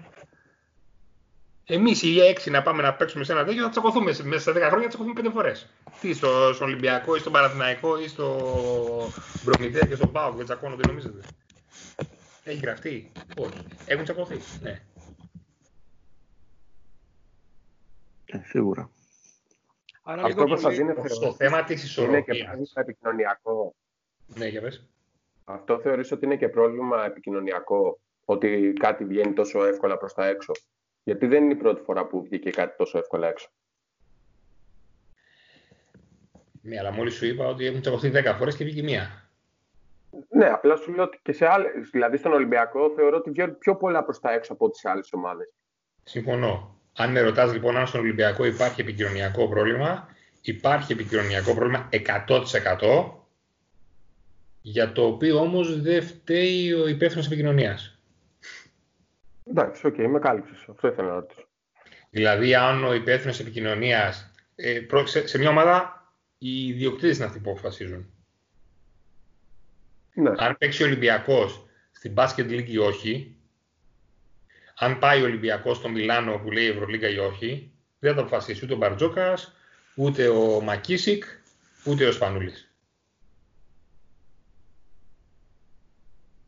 Εμείς 1.66 2.02
οι 2.02 2.20
έξι 2.20 2.50
να 2.50 2.62
πάμε 2.62 2.82
να 2.82 2.94
παίξουμε 2.94 3.24
σε 3.24 3.32
ένα 3.32 3.44
τέτοιο 3.44 3.62
θα 3.62 3.68
τσακωθούμε 3.68 4.14
μέσα 4.22 4.40
σε 4.40 4.50
10 4.50 4.54
χρόνια, 4.54 4.82
θα 4.82 4.88
τσακωθούμε 4.88 5.12
πέντε 5.12 5.30
φορές. 5.30 5.68
Τι 6.00 6.12
στο, 6.12 6.52
στον 6.54 6.66
Ολυμπιακό 6.66 7.16
ή 7.16 7.18
στον 7.18 7.32
Παναθηναϊκό 7.32 7.98
ή 8.00 8.08
στο 8.08 8.38
Προμηθέα 9.44 9.86
και 9.86 9.94
στον 9.94 10.12
Πάο 10.12 10.34
και 10.36 10.44
τσακώνονται, 10.44 10.86
νομίζετε; 10.86 11.20
Έχει 12.44 12.58
γραφτεί; 12.58 13.12
Όχι. 13.36 13.64
Έχουν 13.86 14.04
τσακωθεί; 14.04 14.40
Ναι. 14.60 14.82
Ε, 18.26 18.40
σίγουρα. 18.44 18.90
Άρα 20.02 20.22
Αυτό 20.22 20.44
που 20.44 20.56
σας 20.56 20.76
είναι 20.78 20.94
στο 21.06 21.34
θέμα 21.34 21.64
της 21.64 21.84
ισορροπίας. 21.84 22.26
Είναι 22.26 22.38
και 22.38 22.44
πρόβλημα 22.44 22.80
επικοινωνιακό. 22.80 23.74
Ναι, 24.26 24.46
για 24.46 24.60
πες. 24.60 24.86
Αυτό 25.44 25.80
θεωρείς 25.80 26.12
ότι 26.12 26.24
είναι 26.24 26.36
και 26.36 26.48
πρόβλημα 26.48 27.04
επικοινωνιακό, 27.04 27.98
ότι 28.24 28.72
κάτι 28.78 29.04
βγαίνει 29.04 29.32
τόσο 29.32 29.64
εύκολα 29.64 29.98
προς 29.98 30.14
τα 30.14 30.26
έξω; 30.26 30.52
Γιατί 31.04 31.26
δεν 31.26 31.44
είναι 31.44 31.52
η 31.52 31.56
πρώτη 31.56 31.82
φορά 31.82 32.06
που 32.06 32.22
βγήκε 32.22 32.50
κάτι 32.50 32.76
τόσο 32.76 32.98
εύκολα 32.98 33.28
έξω. 33.28 33.48
Ναι, 36.62 36.78
αλλά 36.78 36.92
μόλις 36.92 37.14
σου 37.14 37.26
είπα 37.26 37.46
ότι 37.46 37.66
έχουν 37.66 37.80
τσακωθεί 37.80 38.10
10 38.14 38.34
φορές 38.38 38.56
και 38.56 38.64
βγήκε 38.64 38.82
μία. 38.82 39.30
Ναι, 40.28 40.46
απλά 40.46 40.76
σου 40.76 40.92
λέω 40.92 41.04
ότι 41.04 41.20
και 41.22 41.32
σε 41.32 41.46
άλλες, 41.46 41.90
δηλαδή 41.90 42.16
στον 42.16 42.32
Ολυμπιακό 42.32 42.92
θεωρώ 42.96 43.16
ότι 43.16 43.30
βγαίνουν 43.30 43.58
πιο 43.58 43.76
πολλά 43.76 44.04
προς 44.04 44.20
τα 44.20 44.32
έξω 44.32 44.52
από 44.52 44.70
τις 44.70 44.84
άλλες 44.84 45.12
ομάδες. 45.12 45.52
Συμφωνώ. 46.02 46.76
Αν 46.96 47.10
με 47.10 47.20
ρωτάς 47.20 47.52
λοιπόν 47.52 47.76
αν 47.76 47.86
στον 47.86 48.00
Ολυμπιακό 48.00 48.44
υπάρχει 48.44 48.80
επικοινωνιακό 48.80 49.48
πρόβλημα, 49.48 50.08
υπάρχει 50.40 50.92
επικοινωνιακό 50.92 51.54
πρόβλημα 51.54 51.88
100% 52.26 53.12
για 54.62 54.92
το 54.92 55.06
οποίο 55.06 55.38
όμως 55.38 55.82
δεν 55.82 56.02
φταίει 56.02 56.72
ο 56.72 56.86
υπεύθυνος 56.86 57.26
επικοινωνίας. 57.26 58.01
Εντάξει, 59.44 59.86
OK, 59.86 59.94
okay, 59.98 60.06
με 60.06 60.18
κάλυψες. 60.18 60.64
Αυτό 60.68 60.88
ήθελα 60.88 61.08
να 61.08 61.14
ρωτήσω. 61.14 61.46
Δηλαδή, 62.10 62.54
αν 62.54 62.84
ο 62.84 62.94
υπεύθυνος 62.94 63.40
επικοινωνίας. 63.40 64.32
Ε, 64.54 64.80
σε, 65.04 65.38
μια 65.38 65.50
ομάδα, 65.50 66.06
οι 66.38 66.66
ιδιοκτήτες 66.68 67.16
είναι 67.16 67.24
αυτοί 67.24 67.38
που 67.38 67.50
αποφασίζουν. 67.50 68.06
Ναι. 70.14 70.30
Αν 70.36 70.56
παίξει 70.58 70.82
ο 70.82 70.86
Ολυμπιακός 70.86 71.66
στην 71.92 72.14
Basket 72.16 72.48
League 72.48 72.68
ή 72.68 72.78
όχι, 72.78 73.36
αν 74.76 74.98
πάει 74.98 75.22
ο 75.22 75.24
Ολυμπιακός 75.24 75.76
στο 75.76 75.88
Μιλάνο 75.88 76.38
που 76.38 76.50
λέει 76.50 76.66
Ευρωλίγκα 76.66 77.08
ή 77.08 77.18
όχι, 77.18 77.72
δεν 77.98 78.10
θα 78.10 78.16
το 78.16 78.26
αποφασίσει 78.26 78.64
ούτε 78.64 78.74
ο 78.74 78.76
Μπαρτζόκας, 78.76 79.56
ούτε 79.94 80.28
ο 80.28 80.60
Μακίσικ, 80.60 81.24
ούτε 81.84 82.06
ο 82.06 82.12
Σπανούλης. 82.12 82.72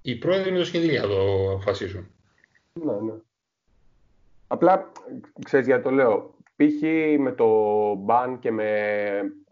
Οι 0.02 0.16
πρόεδροι 0.16 0.52
με 0.52 0.59
το 0.59 0.64
σκηνδύλι 0.64 0.98
θα 0.98 1.07
το 1.07 1.50
αποφασίσουν. 1.50 2.13
Ναι, 2.80 2.92
ναι. 2.92 3.14
Απλά, 4.46 4.92
ξέρεις 5.44 5.66
γιατί 5.66 5.82
το 5.82 5.90
λέω, 5.90 6.34
π.χ. 6.56 6.82
με 7.18 7.32
το 7.32 7.48
μπαν 7.94 8.38
και 8.38 8.50
με 8.50 8.68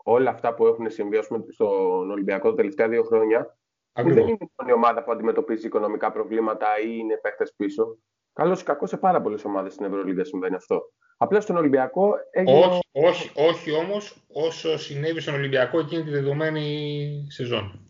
όλα 0.02 0.30
αυτά 0.30 0.54
που 0.54 0.66
έχουν 0.66 0.90
συμβεί 0.90 1.18
στον 1.52 2.10
Ολυμπιακό 2.10 2.50
τα 2.50 2.54
τελευταία 2.54 2.88
δύο 2.88 3.02
χρόνια, 3.02 3.56
Ακριβώς. 3.92 4.24
δεν 4.24 4.28
είναι 4.28 4.38
η 4.40 4.50
μόνη 4.58 4.72
ομάδα 4.72 5.04
που 5.04 5.12
αντιμετωπίζει 5.12 5.66
οικονομικά 5.66 6.12
προβλήματα 6.12 6.66
ή 6.84 6.96
είναι 6.98 7.16
παίχτε 7.16 7.46
πίσω. 7.56 7.98
Καλό 8.32 8.58
ή 8.60 8.62
κακό 8.62 8.86
σε 8.86 8.96
πάρα 8.96 9.20
πολλές 9.20 9.44
ομάδες 9.44 9.72
στην 9.72 9.86
Ευρωλίγα 9.86 10.24
συμβαίνει 10.24 10.54
αυτό. 10.54 10.92
Απλά 11.16 11.40
στον 11.40 11.56
Ολυμπιακό 11.56 12.14
έγινε... 12.30 12.58
Όχι, 12.58 12.80
όχι, 12.92 13.30
όχι 13.34 13.72
όμως 13.72 14.24
όσο 14.32 14.78
συνέβη 14.78 15.20
στον 15.20 15.34
Ολυμπιακό 15.34 15.78
εκείνη 15.78 16.02
τη 16.02 16.10
δεδομένη 16.10 17.26
σεζόν. 17.28 17.80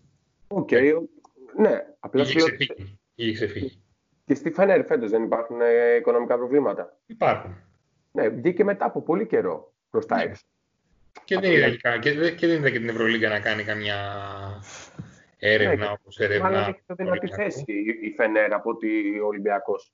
OK. 0.49 0.69
Okay. 0.73 0.93
Ναι, 1.57 1.87
απλά. 2.01 2.23
Είχε 2.23 2.35
ξεφύγει. 2.35 2.99
Είχε 3.15 3.33
ξεφύγει. 3.33 3.82
Και 4.25 4.35
στη 4.35 4.51
Φενέρ 4.51 4.85
φέτος 4.85 5.11
δεν 5.11 5.23
υπάρχουν 5.23 5.61
ε, 5.61 5.95
οικονομικά 5.95 6.37
προβλήματα. 6.37 6.99
Υπάρχουν. 7.07 7.57
Ναι, 8.13 8.29
βγήκε 8.29 8.65
μετά 8.65 8.85
από 8.85 9.03
πολύ 9.03 9.27
καιρό 9.27 9.73
προ 9.91 10.05
τα 10.05 10.17
ναι. 10.17 10.23
έξω. 10.23 10.43
Και, 11.25 11.39
δεν 11.39 11.53
είδα 11.53 11.69
και, 11.99 12.31
και 12.31 12.47
δεν 12.47 12.57
είδα 12.57 12.71
και 12.71 12.79
την 12.79 12.89
Ευρωλίγκα 12.89 13.29
να 13.29 13.41
κάνει 13.41 13.65
καμιά 13.65 13.97
έρευνα 15.39 15.85
ναι, 15.87 15.93
όπως 16.01 16.19
έρευνα. 16.19 16.51
Μάλλον 16.51 16.63
έχει 16.63 16.83
πιο 16.87 16.95
δυνατή 16.95 17.27
θέση 17.27 17.65
η 18.03 18.11
Φενέρ 18.17 18.53
από 18.53 18.71
ότι 18.71 19.19
ο 19.19 19.27
Ολυμπιακός. 19.27 19.93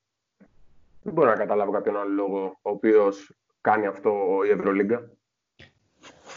Δεν 1.02 1.12
μπορώ 1.12 1.30
να 1.30 1.36
καταλάβω 1.36 1.72
κάποιον 1.72 1.96
άλλο 1.96 2.12
λόγο 2.12 2.58
ο 2.62 2.70
οποίος 2.70 3.36
κάνει 3.60 3.86
αυτό 3.86 4.40
η 4.46 4.50
Ευρωλίγκα. 4.50 5.10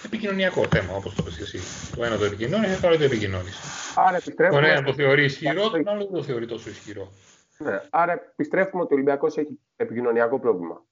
Επικοινωνιακό 0.05 0.65
θέμα, 0.67 0.93
όπως 0.95 1.15
το 1.15 1.23
πει 1.23 1.29
εσύ. 1.41 1.59
Το 1.95 2.03
ένα 2.03 2.17
το 2.17 2.25
επικοινώνεις, 2.25 2.79
το 2.79 2.87
άλλο 2.87 2.97
το 2.97 3.03
επικοινώνεις. 3.03 3.59
Άρα 3.95 4.17
επιστρέφουμε. 4.17 4.61
Μπορεί 4.61 4.73
να 4.73 4.83
το 4.83 4.93
θεωρεί 4.93 5.23
ισχυρό, 5.23 5.69
το 5.69 5.83
άλλο 5.85 6.03
δεν 6.03 6.13
το 6.13 6.23
θεωρεί 6.23 6.45
τόσο 6.45 6.69
ισχυρό. 6.69 7.11
Ναι. 7.61 7.81
Άρα 7.89 8.13
επιστρέφουμε 8.13 8.83
ότι 8.83 8.93
ο 8.93 8.95
Ολυμπιακός 8.95 9.37
έχει 9.37 9.59
επικοινωνιακό 9.75 10.39
πρόβλημα. 10.39 10.85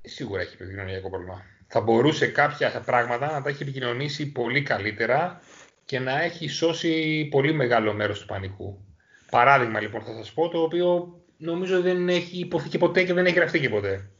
Σίγουρα 0.00 0.40
έχει 0.40 0.56
επικοινωνιακό 0.62 1.08
πρόβλημα. 1.10 1.42
Θα 1.66 1.80
μπορούσε 1.80 2.26
κάποια 2.26 2.82
πράγματα 2.84 3.32
να 3.32 3.42
τα 3.42 3.48
έχει 3.48 3.62
επικοινωνήσει 3.62 4.32
πολύ 4.32 4.62
καλύτερα 4.62 5.40
και 5.84 5.98
να 5.98 6.22
έχει 6.22 6.48
σώσει 6.48 7.24
πολύ 7.30 7.52
μεγάλο 7.52 7.92
μέρος 7.92 8.20
του 8.20 8.26
πανικού. 8.26 8.84
Παράδειγμα 9.30 9.80
λοιπόν 9.80 10.02
θα 10.02 10.14
σας 10.14 10.32
πω 10.32 10.48
το 10.48 10.62
οποίο 10.62 11.20
νομίζω 11.36 11.80
δεν 11.80 12.08
έχει 12.08 12.38
υποθεί 12.38 12.78
ποτέ 12.78 13.04
και 13.04 13.12
δεν 13.12 13.26
έχει 13.26 13.36
γραφτεί 13.36 13.60
και 13.60 13.68
ποτέ. 13.68 14.10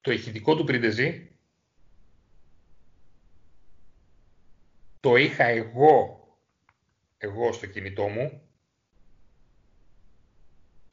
Το 0.00 0.12
ηχητικό 0.12 0.56
του 0.56 0.64
Πριντεζή 0.64 1.28
το 5.00 5.16
είχα 5.16 5.44
εγώ, 5.44 6.28
εγώ 7.18 7.52
στο 7.52 7.66
κινητό 7.66 8.08
μου 8.08 8.43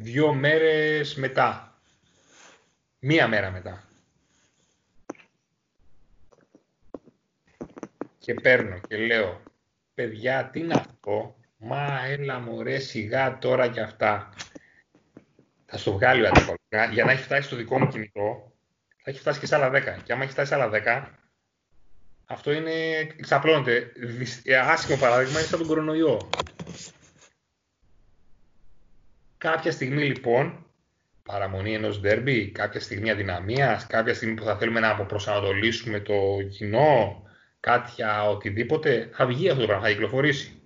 δύο 0.01 0.33
μέρες 0.33 1.15
μετά. 1.15 1.79
Μία 2.99 3.27
μέρα 3.27 3.51
μετά. 3.51 3.83
Και 8.17 8.33
παίρνω 8.33 8.79
και 8.87 8.97
λέω, 8.97 9.41
παιδιά, 9.93 10.49
τι 10.49 10.61
να 10.61 10.85
πω, 10.99 11.35
μα 11.57 12.05
έλα 12.05 12.39
μωρέ 12.39 12.79
σιγά 12.79 13.37
τώρα 13.37 13.67
κι 13.67 13.79
αυτά. 13.79 14.33
Θα 15.65 15.77
στο 15.77 15.91
βγάλει 15.91 16.23
ο 16.23 16.27
αντίπαλος. 16.27 16.91
Για 16.91 17.03
να 17.05 17.11
έχει 17.11 17.23
φτάσει 17.23 17.47
στο 17.47 17.55
δικό 17.55 17.79
μου 17.79 17.87
κινητό, 17.87 18.51
θα 19.03 19.11
έχει 19.11 19.19
φτάσει 19.19 19.39
και 19.39 19.45
σε 19.45 19.55
άλλα 19.55 19.69
10. 19.69 20.01
Και 20.03 20.13
άμα 20.13 20.23
έχει 20.23 20.31
φτάσει 20.31 20.47
σε 20.47 20.55
άλλα 20.55 20.69
10, 20.69 21.07
αυτό 22.25 22.51
είναι, 22.51 22.71
εξαπλώνεται. 23.17 23.91
Άσχημο 24.63 24.97
παράδειγμα 24.97 25.39
είναι 25.39 25.47
σαν 25.47 25.59
τον 25.59 25.67
κορονοϊό. 25.67 26.29
Κάποια 29.41 29.71
στιγμή 29.71 30.03
λοιπόν, 30.03 30.65
παραμονή 31.23 31.73
ενός 31.73 31.99
ντέρμπι, 31.99 32.51
κάποια 32.51 32.79
στιγμή 32.79 33.11
αδυναμίας, 33.11 33.87
κάποια 33.87 34.13
στιγμή 34.13 34.33
που 34.33 34.43
θα 34.43 34.57
θέλουμε 34.57 34.79
να 34.79 34.89
αποπροσανατολίσουμε 34.89 35.99
το 35.99 36.13
κοινό, 36.49 37.23
κάποια 37.59 38.29
οτιδήποτε, 38.29 39.09
θα 39.11 39.25
βγει 39.25 39.49
αυτό 39.49 39.61
το 39.61 39.67
πράγμα, 39.67 39.85
θα 39.85 39.91
κυκλοφορήσει. 39.91 40.61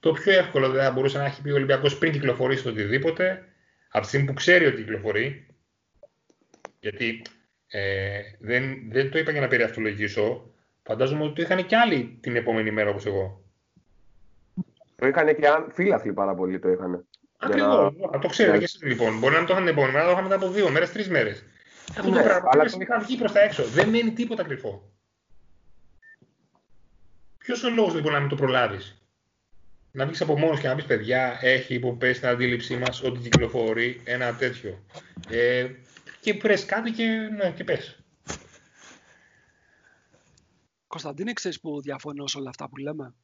Το 0.00 0.12
πιο 0.12 0.32
εύκολο 0.32 0.68
δεν 0.68 0.82
θα 0.82 0.90
μπορούσε 0.90 1.18
να 1.18 1.24
έχει 1.24 1.42
πει 1.42 1.50
ο 1.50 1.54
Ολυμπιακός 1.54 1.98
πριν 1.98 2.12
κυκλοφορήσει 2.12 2.62
το 2.62 2.68
οτιδήποτε, 2.68 3.44
από 3.88 4.02
τη 4.02 4.08
στιγμή 4.08 4.26
που 4.26 4.32
ξέρει 4.32 4.66
ότι 4.66 4.76
κυκλοφορεί, 4.76 5.46
γιατί 6.80 7.22
ε, 7.66 8.20
δεν, 8.38 8.90
δεν 8.90 9.10
το 9.10 9.18
είπα 9.18 9.30
για 9.30 9.40
να 9.40 9.48
περιαυτολογήσω, 9.48 10.50
φαντάζομαι 10.82 11.24
ότι 11.24 11.34
το 11.34 11.42
είχαν 11.42 11.66
και 11.66 11.76
άλλοι 11.76 12.18
την 12.20 12.36
επόμενη 12.36 12.70
μέρα 12.70 12.90
όπως 12.90 13.06
εγώ. 13.06 13.44
Το 14.96 15.06
είχαν 15.06 15.26
και 15.26 15.48
φίλαθλοι 15.72 16.12
πάρα 16.12 16.34
πολύ 16.34 16.58
το 16.58 16.68
είχαν. 16.68 17.04
Ακριβώς. 17.42 17.94
Να... 18.12 18.18
το 18.18 18.28
ξέρετε 18.28 18.58
και 18.58 18.64
εσεί 18.64 18.86
λοιπόν. 18.86 19.18
Μπορεί 19.18 19.34
να 19.34 19.44
το 19.44 19.52
είχαν 19.52 19.64
την 19.64 19.72
επόμενη 19.72 19.92
μέρα, 19.92 20.04
να 20.04 20.10
το 20.10 20.18
είχαν 20.18 20.30
μετά 20.30 20.44
από 20.44 20.54
δύο 20.54 20.70
μέρες, 20.70 20.92
τρεις 20.92 21.08
μέρες. 21.08 21.44
Αυτό 21.90 22.02
το 22.02 22.10
ναι, 22.10 22.22
πράγμα 22.22 22.50
αλλά... 22.52 22.64
είχαν 22.80 23.02
βγει 23.02 23.16
προς 23.16 23.32
τα 23.32 23.40
έξω. 23.40 23.64
Δεν 23.64 23.88
μένει 23.88 24.10
τίποτα 24.10 24.42
κρυφό. 24.42 24.90
Ποιος 27.38 27.62
είναι 27.62 27.70
ο 27.70 27.74
λόγος 27.74 27.94
λοιπόν 27.94 28.12
να 28.12 28.20
μην 28.20 28.28
το 28.28 28.36
προλάβεις; 28.36 29.02
Να 29.90 30.06
βγεις 30.06 30.20
από 30.20 30.38
μόνος 30.38 30.60
και 30.60 30.68
να 30.68 30.74
πεις 30.74 30.84
παιδιά, 30.84 31.38
έχει 31.40 31.74
υποπέσει 31.74 32.14
στην 32.14 32.28
αντίληψή 32.28 32.76
μας 32.76 33.02
ότι 33.02 33.18
κυκλοφορεί 33.18 34.00
ένα 34.04 34.34
τέτοιο. 34.34 34.84
Ε, 35.28 35.70
και 36.20 36.34
πρες 36.34 36.64
κάτι 36.64 36.90
και, 36.90 37.04
ναι, 37.36 37.50
και 37.50 37.64
πες. 37.64 37.98
Κωνσταντίνε, 40.86 41.32
ξέρεις 41.32 41.60
που 41.60 41.80
διαφωνώ 41.80 42.26
σε 42.26 42.38
όλα 42.38 42.48
αυτά 42.48 42.68
που 42.68 42.76
λέμε; 42.76 43.14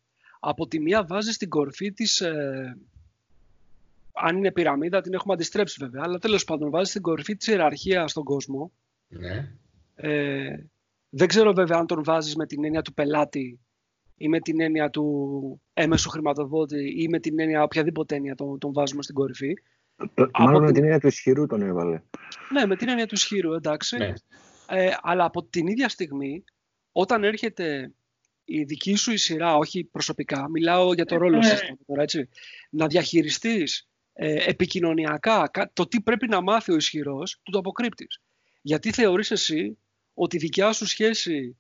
Από 0.41 0.67
τη 0.67 0.81
μία 0.81 1.05
βάζεις 1.05 1.35
στην 1.35 1.49
κορφή 1.49 1.93
της 1.93 2.21
ε, 2.21 2.77
αν 4.17 4.37
είναι 4.37 4.53
πυραμίδα, 4.53 5.01
την 5.01 5.15
έχουμε 5.15 5.35
αντιστρέψει 5.35 5.77
βέβαια, 5.81 6.03
αλλά 6.05 6.19
τέλος 6.19 6.45
πάντων 6.45 6.71
βάζει 6.71 6.91
στην 6.91 7.03
κορυφή 7.03 7.37
της 7.37 7.47
ιεραρχίας 7.47 8.11
στον 8.11 8.25
κόσμο. 8.25 8.73
Ναι. 9.09 9.53
Ε, 9.95 10.57
δεν 11.09 11.29
ξέρω 11.29 11.53
βέβαια 11.53 11.79
αν 11.79 11.87
τον 11.87 12.05
βάζεις 12.05 12.37
με 12.37 12.47
την 12.47 12.65
έννοια 12.65 12.83
του 12.83 12.95
πελάτη 12.95 13.61
ή 14.17 14.29
με 14.29 14.41
την 14.41 14.61
έννοια 14.61 14.91
του 14.91 15.61
έμεσου 15.73 16.09
χρηματοδότη 16.09 17.03
ή 17.03 17.09
με 17.09 17.19
την 17.19 17.41
έννοια 17.41 17.63
οποιαδήποτε 17.63 18.15
έννοια 18.15 18.35
τον, 18.35 18.59
τον 18.59 18.73
βάζουμε 18.73 19.03
στην 19.03 19.15
κορυφή. 19.15 19.53
Μάλλον 20.39 20.63
με 20.63 20.73
την 20.73 20.83
έννοια 20.83 21.01
του 21.01 21.07
ισχυρού 21.07 21.47
τον 21.47 21.63
έβαλε. 21.63 22.03
Ναι, 22.53 22.67
με 22.67 22.77
την 22.77 22.89
έννοια 22.89 23.07
του 23.07 23.15
ισχυρού, 23.15 23.53
εντάξει. 23.53 23.97
Ναι. 23.97 24.13
Ε, 24.69 24.91
αλλά 25.03 25.25
από 25.25 25.45
την 25.45 25.67
ίδια 25.67 25.89
στιγμή, 25.89 26.45
όταν 26.93 27.25
έρχεται 27.25 27.93
η 28.45 28.63
δική 28.63 28.95
σου 28.95 29.13
η 29.13 29.17
σειρά, 29.17 29.57
όχι 29.57 29.85
προσωπικά, 29.85 30.49
μιλάω 30.51 30.95
για 30.95 31.05
το 31.05 31.17
ρόλο 31.17 31.37
ναι. 31.37 31.45
σας 31.45 31.63
τώρα, 31.87 32.03
έτσι, 32.03 32.29
να 32.71 32.87
διαχειριστείς 32.87 33.81
ε, 33.81 33.96
επικοινωνιακά 34.47 35.51
το 35.73 35.87
τι 35.87 36.01
πρέπει 36.01 36.29
να 36.29 36.41
μάθει 36.41 36.73
ο 36.73 36.77
ισχυρός, 36.77 37.41
του 37.43 37.51
το 37.51 37.59
αποκρύπτεις. 37.59 38.21
Γιατί 38.63 38.93
θεωρείς 38.93 39.31
εσύ 39.31 39.79
ότι 40.15 40.37
η 40.37 40.39
δικιά 40.39 40.73
σου 40.73 40.87
σχέση, 40.87 41.57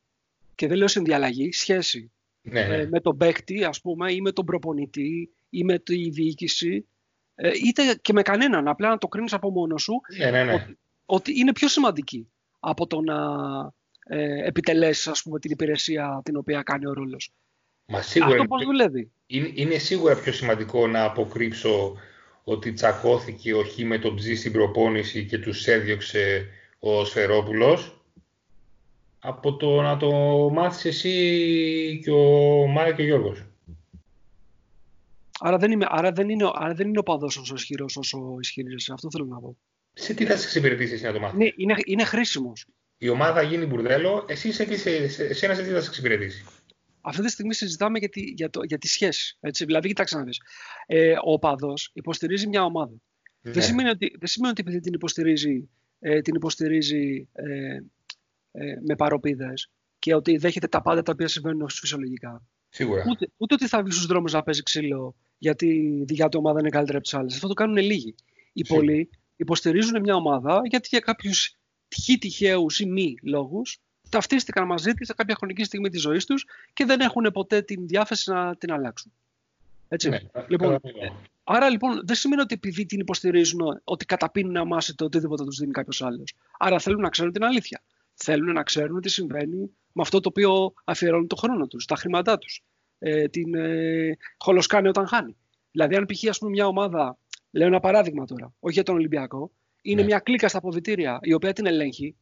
και 0.55 0.67
δεν 0.67 0.77
λέω 0.77 0.89
συνδιαλλαγή, 0.89 1.53
σχέση 1.53 2.11
ναι, 2.43 2.67
ναι. 2.67 2.77
Ε, 2.77 2.87
με 2.87 3.01
τον 3.01 3.17
παίκτη, 3.17 3.65
ας 3.65 3.81
πούμε, 3.81 4.13
ή 4.13 4.21
με 4.21 4.33
τον 4.33 4.45
προπονητή, 4.45 5.31
ή 5.51 5.65
με 5.65 5.79
τη 5.79 6.11
διοίκηση, 6.11 6.87
ε, 7.35 7.51
είτε 7.65 7.99
και 8.03 8.13
με 8.13 8.23
κανέναν, 8.23 8.69
απλά 8.69 8.89
να 8.89 8.99
το 8.99 9.09
κρίνεις 9.09 9.33
από 9.33 9.51
μόνος 9.51 9.83
σου, 9.83 10.01
ναι, 10.19 10.31
ναι, 10.31 10.45
ναι. 10.45 10.67
ότι 11.07 11.39
είναι 11.39 11.53
πιο 11.53 11.69
σημαντική 11.69 12.29
από 12.61 12.87
το 12.87 13.01
να 13.01 13.17
ε, 14.09 14.47
επιτελέσεις 14.47 15.07
ας 15.07 15.23
πούμε, 15.23 15.39
την 15.39 15.51
υπηρεσία 15.51 16.21
την 16.25 16.37
οποία 16.37 16.63
κάνει 16.63 16.87
ο 16.87 16.93
ρόλος. 16.93 17.33
Μα 17.87 18.03
σίγουρα 18.03 18.33
Αυτό 18.33 18.45
πώς 18.45 18.65
δουλεύει; 18.65 19.11
Είναι, 19.27 19.51
είναι 19.55 19.79
σίγουρα 19.79 20.15
πιο 20.15 20.33
σημαντικό 20.33 20.87
να 20.87 21.05
αποκρύψω 21.05 21.97
ότι 22.49 22.73
τσακώθηκε 22.73 23.55
ο 23.55 23.65
Χ 23.65 23.79
με 23.79 23.99
τον 23.99 24.17
Ψ 24.17 24.39
στην 24.39 24.53
προπόνηση 24.53 25.25
και 25.27 25.39
τους 25.39 25.67
έδιωξε 25.67 26.49
ο 26.79 27.05
Σφερόπουλος 27.05 28.05
από 29.19 29.57
το 29.57 29.81
να 29.81 29.97
το 29.97 30.11
μάθεις 30.53 30.85
εσύ 30.85 32.01
και 32.05 32.11
ο 32.11 32.67
Μάρα 32.67 32.93
και 32.93 33.03
ο 33.03 33.05
Γιώργος. 33.05 33.45
Άρα 35.41 35.57
δεν, 35.57 35.71
είμαι, 35.71 35.87
άρα 35.89 36.13
δεν, 36.13 36.29
είναι, 36.29 36.51
άρα 36.55 36.75
δεν 36.75 36.89
είναι 36.89 36.99
ο 36.99 37.03
παδός 37.03 37.37
όσο 37.37 37.55
ισχυρός 37.55 37.97
όσο 37.97 38.37
ισχυρίζεσαι. 38.41 38.93
Αυτό 38.93 39.11
θέλω 39.11 39.25
να 39.25 39.41
πω. 39.41 39.57
Σε 39.93 40.15
τι 40.15 40.25
θα 40.25 40.37
σε 40.37 40.45
εξυπηρετήσεις 40.45 40.93
εσύ 40.93 41.05
να 41.05 41.13
το 41.13 41.21
μάθεις; 41.21 41.39
Ναι, 41.39 41.49
είναι, 41.57 41.75
είναι 41.85 42.05
χρήσιμος. 42.05 42.67
Η 42.99 43.09
ομάδα 43.09 43.43
γίνει 43.43 43.67
μπουρδέλο, 43.67 44.25
εσύ 44.29 44.53
σε, 44.53 44.65
τι, 44.65 44.77
σε, 44.77 45.09
σε, 45.09 45.25
εσένα 45.25 45.55
σε 45.55 45.63
τι 45.63 45.69
θα 45.69 45.81
σε 45.81 45.89
εξυπηρετήσει; 45.89 46.45
Αυτή 47.09 47.23
τη 47.23 47.31
στιγμή 47.31 47.55
συζητάμε 47.55 47.99
για 47.99 48.09
τη, 48.09 48.21
για 48.21 48.51
το, 48.51 48.63
για 48.63 48.79
τη 48.79 48.89
σχέση. 48.89 49.37
Έτσι. 49.41 49.65
Δηλαδή, 49.65 49.89
κοιτάξτε 49.89 50.17
να 50.19 50.25
δεις. 50.25 50.41
Ε, 50.87 51.15
ο 51.25 51.39
παδός 51.39 51.91
υποστηρίζει 51.93 52.47
μια 52.47 52.65
ομάδα. 52.65 52.95
Ναι. 53.41 53.53
Δεν, 53.53 53.63
σημαίνει 53.63 53.89
ότι, 53.89 54.17
δεν 54.19 54.29
σημαίνει 54.29 54.51
ότι 54.53 54.61
επειδή 54.61 54.81
την 54.81 54.93
υποστηρίζει, 54.93 55.69
ε, 55.99 56.21
την 56.21 56.35
υποστηρίζει 56.35 57.29
ε, 57.33 57.79
ε, 58.53 58.79
με 58.87 58.97
παροπίδες 58.97 59.71
και 59.99 60.15
ότι 60.15 60.37
δέχεται 60.37 60.67
τα 60.67 60.83
πάντα 60.83 61.03
τα 61.03 61.13
οποία 61.13 61.29
συμβαίνουν 61.29 61.69
φυσιολογικά. 61.69 62.47
Σίγουρα. 62.69 63.05
Ούτε, 63.11 63.29
ούτε 63.37 63.55
ότι 63.55 63.67
θα 63.67 63.83
βγει 63.83 63.91
στους 63.91 64.07
δρόμους 64.07 64.33
να 64.33 64.43
παίζει 64.43 64.63
ξύλο 64.63 65.17
γιατί 65.39 65.67
η 65.67 66.05
δικιά 66.05 66.29
του 66.29 66.39
ομάδα 66.39 66.59
είναι 66.61 66.69
καλύτερη 66.69 66.97
από 66.97 67.07
τις 67.07 67.15
άλλες. 67.15 67.35
Αυτό 67.35 67.49
το 67.49 67.55
κάνουν 67.55 67.77
λίγοι. 67.77 68.15
Οι 68.53 68.65
Σίγουρα. 68.65 68.87
πολλοί 68.87 69.11
υποστηρίζουν 69.37 70.01
μια 70.01 70.15
ομάδα 70.15 70.61
γιατί 70.65 70.89
για 70.91 71.01
κάποιους 71.01 71.57
τυχή 71.89 72.19
τυχαίους 72.19 72.81
ή 72.81 72.87
μη 72.87 73.15
λόγους 73.23 73.79
ταυτίστηκαν 74.09 74.67
μαζί 74.67 74.93
της 74.93 75.07
σε 75.07 75.15
κάποια 75.15 75.35
χρονική 75.35 75.65
στιγμή 75.65 75.89
της 75.89 76.01
ζωής 76.01 76.25
τους 76.25 76.47
και 76.73 76.85
δεν 76.85 77.01
έχουν 77.01 77.31
ποτέ 77.33 77.63
την 77.63 77.87
διάθεση 77.87 78.31
να 78.31 78.57
την 78.57 78.73
αλλάξουν. 78.73 79.13
Έτσι. 79.89 80.09
Ναι, 80.09 80.19
λοιπόν, 80.49 80.73
καταλαβαίνω. 80.73 81.21
Άρα 81.45 81.71
λοιπόν 81.71 82.01
δεν 82.07 82.17
σημαίνει 82.17 82.41
ότι 82.41 82.55
επειδή 82.55 82.87
την 82.87 83.01
υποστηρίζουν 83.01 83.81
ότι 83.85 84.05
καταπίνουν 84.05 84.57
αμάσιτο 84.57 85.05
οτιδήποτε 85.05 85.45
τους 85.45 85.59
δίνει 85.59 85.73
κάποιος 85.73 86.03
άλλος. 86.03 86.35
Άρα 86.59 86.79
θέλουν 86.79 87.01
να 87.01 87.09
ξέρουν 87.09 87.33
την 87.33 87.45
αλήθεια. 87.45 87.83
Θέλουν 88.15 88.53
να 88.53 88.63
ξέρουν 88.63 89.01
τι 89.01 89.09
συμβαίνει 89.09 89.71
με 89.93 90.03
αυτό 90.03 90.21
το 90.21 90.29
οποίο 90.29 90.73
αφιερώνουν 90.85 91.27
το 91.27 91.37
χρόνο 91.37 91.67
τους, 91.67 91.85
τα 91.85 91.97
χρήματά 91.97 92.39
τους. 92.39 92.65
Ε, 92.99 93.29
την 93.29 93.55
ε, 93.55 94.17
χολοσκάνε 94.39 94.89
όταν 94.89 95.07
χάνει. 95.07 95.37
Δηλαδή, 95.71 95.97
αν 95.97 96.07
π.χ. 96.07 96.29
ας 96.29 96.39
πούμε, 96.39 96.51
μια 96.51 96.67
ομάδα, 96.67 97.19
λέω 97.51 97.67
ένα 97.67 97.81
παράδειγμα 97.81 98.25
τώρα, 98.25 98.53
όχι 98.61 98.75
για 98.75 98.83
τον 98.83 98.95
Ολυμπιακό, 98.95 99.51
είναι 99.83 100.01
Ναι. 100.01 100.07
μια 100.07 100.19
κλίκα 100.19 100.49
στα 100.49 100.59
αποδητήρια 100.59 101.19
η 101.23 101.33
οποία 101.33 101.53
την 101.53 101.67
ελέγχει, 101.67 102.17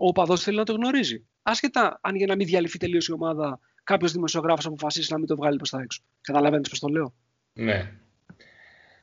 ο 0.00 0.06
οπαδός 0.06 0.42
θέλει 0.42 0.56
να 0.56 0.64
το 0.64 0.72
γνωρίζει. 0.72 1.26
Άσχετα 1.42 1.98
αν 2.02 2.16
για 2.16 2.26
να 2.26 2.36
μην 2.36 2.46
διαλυθεί 2.46 2.78
τελείως 2.78 3.06
η 3.06 3.12
ομάδα, 3.12 3.60
κάποιος 3.84 4.12
δημοσιογράφος 4.12 4.66
αποφασίσει 4.66 5.12
να 5.12 5.18
μην 5.18 5.26
το 5.26 5.36
βγάλει 5.36 5.56
προς 5.56 5.70
τα 5.70 5.80
έξω. 5.80 6.02
Καταλαβαίνετε 6.20 6.68
πώς 6.68 6.78
το 6.78 6.88
λέω; 6.88 7.14
Ναι. 7.52 7.92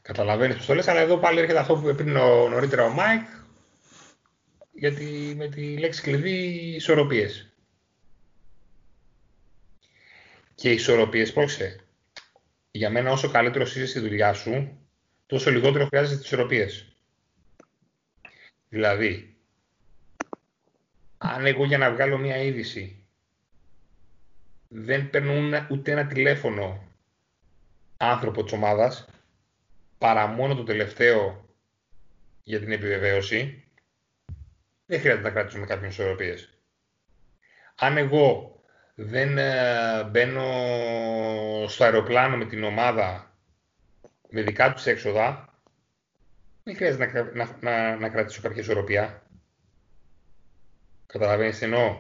Καταλαβαίνεις 0.02 0.56
πώς 0.56 0.66
το 0.66 0.74
λες, 0.74 0.88
αλλά 0.88 1.00
εδώ 1.00 1.18
πάλι 1.18 1.40
έρχεται 1.40 1.60
αυτό 1.60 1.76
που 1.76 1.90
είπε 1.90 2.04
πριν 2.04 2.16
ο, 2.16 2.50
νωρίτερα 2.50 2.84
ο 2.84 2.90
Μάικ 2.90 3.28
γιατί 4.72 5.34
με 5.38 5.48
τη 5.48 5.78
λέξη 5.78 6.02
κλειδί 6.02 6.38
ισορροπίες. 6.76 7.50
Και 10.56 10.70
οι 10.70 10.74
ισορροπίες, 10.74 11.34
πρόσεξε, 11.34 11.80
για 12.72 12.90
μένα 12.90 13.12
όσο 13.12 13.30
καλύτερος 13.30 13.76
είσαι 13.76 13.86
στη 13.86 14.00
δουλειά 14.00 14.34
σου, 14.34 14.78
τόσο 15.26 15.52
λιγότερο 15.52 15.86
χρειάζεσαι 15.86 16.18
τις 16.18 16.26
ισορροπίες. 16.26 16.96
Δηλαδή, 18.70 19.35
αν 21.32 21.46
εγώ 21.46 21.66
για 21.66 21.78
να 21.78 21.92
βγάλω 21.92 22.18
μια 22.18 22.38
είδηση 22.38 23.06
δεν 24.68 25.10
παίρνω 25.10 25.34
ούτε- 25.48 25.68
ούτε 25.72 25.92
ένα 25.92 26.08
τηλέφωνο 26.08 26.84
άνθρωπο 27.98 28.44
της 28.44 28.54
ομάδας 28.54 29.06
παρά 29.98 30.28
μόνο 30.28 30.56
το 30.56 30.64
τελευταίο 30.64 31.50
για 32.44 32.60
την 32.60 32.72
επιβεβαίωση 32.72 33.64
δεν 34.86 35.00
χρειάζεται 35.00 35.24
να 35.28 35.34
κρατήσουμε 35.34 35.66
κάποιες 35.66 35.92
ισορροπίες. 35.92 36.50
Αν 37.76 37.98
εγώ 37.98 38.60
δεν 38.96 39.38
ε, 39.38 40.04
μπαίνω 40.04 40.44
στο 41.68 41.84
αεροπλάνο 41.84 42.38
με 42.38 42.46
την 42.46 42.64
ομάδα 42.64 43.36
με 44.30 44.42
δικά 44.42 44.74
τους 44.74 44.86
έξοδα 44.86 45.54
δεν 46.64 46.76
χρειάζεται 46.76 47.06
να, 47.06 47.12
κρα- 47.12 47.36
να, 47.36 47.58
να, 47.62 47.96
να 47.96 48.10
κρατήσω 48.10 48.42
κάποια 48.42 48.62
ισορροπία. 48.62 49.24
Καταλαβαίνεις 51.16 51.58
τι 51.58 51.66
εννοώ; 51.66 51.98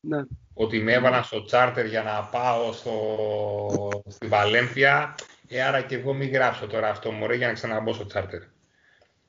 Ναι. 0.00 0.22
ότι 0.54 0.78
με 0.78 0.92
έβαλαν 0.92 1.24
στο 1.24 1.44
τσάρτερ 1.44 1.86
για 1.86 2.02
να 2.02 2.24
πάω 2.24 2.72
στο, 2.72 4.02
στη 4.06 4.26
Βαλένθια, 4.26 5.14
ε, 5.48 5.62
άρα 5.62 5.82
και 5.82 5.94
εγώ 5.94 6.14
μην 6.14 6.30
γράψω 6.30 6.66
τώρα 6.66 6.88
αυτό 6.88 7.12
μωρέ 7.12 7.36
για 7.36 7.46
να 7.46 7.52
ξαναμπω 7.52 7.92
στο 7.92 8.06
τσάρτερ. 8.06 8.42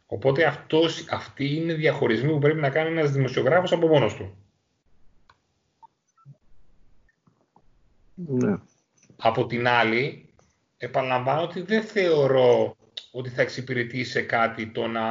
Οπότε 0.06 0.46
αυτός, 0.46 1.06
αυτοί 1.10 1.56
είναι 1.56 1.74
διαχωρισμοί 1.74 2.32
που 2.32 2.40
πρέπει 2.40 2.60
να 2.60 2.70
κάνει 2.70 2.90
ένας 2.90 3.12
δημοσιογράφος 3.12 3.72
από 3.72 3.88
μόνος 3.88 4.16
του. 4.16 4.38
Ναι. 8.14 8.56
Από 9.18 9.46
την 9.46 9.68
άλλη, 9.68 10.34
επαναλαμβάνω 10.78 11.42
ότι 11.42 11.62
δεν 11.62 11.84
θεωρώ 11.84 12.76
ότι 13.12 13.30
θα 13.30 13.42
εξυπηρετήσει 13.42 14.12
σε 14.12 14.22
κάτι 14.22 14.68
το 14.68 14.88
να 14.88 15.04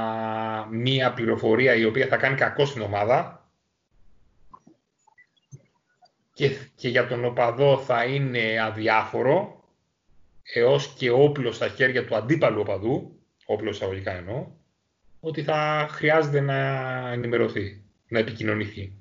μία 0.66 1.12
πληροφορία 1.12 1.74
η 1.74 1.84
οποία 1.84 2.06
θα 2.06 2.16
κάνει 2.16 2.36
κακό 2.36 2.64
στην 2.64 2.82
ομάδα 2.82 3.48
και, 6.32 6.56
και 6.74 6.88
για 6.88 7.06
τον 7.06 7.24
οπαδό 7.24 7.78
θα 7.78 8.04
είναι 8.04 8.60
αδιάφορο 8.60 9.64
έως 10.54 10.94
και 10.94 11.10
όπλο 11.10 11.52
στα 11.52 11.68
χέρια 11.68 12.06
του 12.06 12.16
αντίπαλου 12.16 12.60
οπαδού, 12.60 13.20
όπλο 13.44 13.70
εισαγωγικά 13.70 14.12
εννοώ, 14.12 14.50
ότι 15.20 15.42
θα 15.42 15.88
χρειάζεται 15.90 16.40
να 16.40 16.54
ενημερωθεί, 17.12 17.82
να 18.08 18.18
επικοινωνηθεί. 18.18 18.92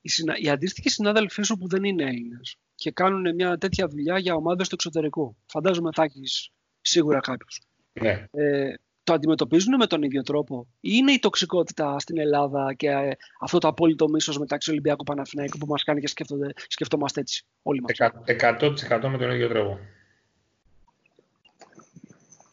οι, 0.00 0.08
συνα... 0.08 0.38
οι 0.38 0.48
αντίστοιχοι 0.48 0.90
συνάδελφοί 0.90 1.42
σου 1.42 1.56
που 1.56 1.68
δεν 1.68 1.84
είναι 1.84 2.04
Έλληνες 2.04 2.56
και 2.74 2.90
κάνουν 2.90 3.34
μια 3.34 3.58
τέτοια 3.58 3.88
δουλειά 3.88 4.18
για 4.18 4.34
ομάδες 4.34 4.68
του 4.68 4.74
εξωτερικού. 4.74 5.36
Φαντάζομαι 5.46 5.90
θα 5.94 6.02
έχεις 6.02 6.50
σίγουρα 6.86 7.20
κάποιου. 7.20 7.46
Ναι. 7.92 8.24
Ε, 8.30 8.74
το 9.04 9.12
αντιμετωπίζουν 9.12 9.74
με 9.76 9.86
τον 9.86 10.02
ίδιο 10.02 10.22
τρόπο, 10.22 10.66
ή 10.80 10.90
είναι 10.92 11.12
η 11.12 11.18
τοξικότητα 11.18 11.98
στην 11.98 12.18
Ελλάδα 12.18 12.74
και 12.74 12.88
ε, 12.88 13.10
αυτό 13.40 13.58
το 13.58 13.68
απόλυτο 13.68 14.08
μίσος 14.08 14.38
μεταξύ 14.38 14.70
Ολυμπιακού 14.70 15.04
Παναθηναϊκού 15.04 15.58
που 15.58 15.66
μας 15.66 15.82
κάνει 15.84 16.00
και 16.00 16.08
σκέφτονται, 16.08 16.52
σκεφτόμαστε 16.68 17.20
έτσι 17.20 17.44
όλοι 17.62 17.80
μας; 17.80 17.90
Εκα- 18.24 18.58
100% 18.60 19.08
με 19.08 19.18
τον 19.18 19.30
ίδιο 19.30 19.48
τρόπο. 19.48 19.78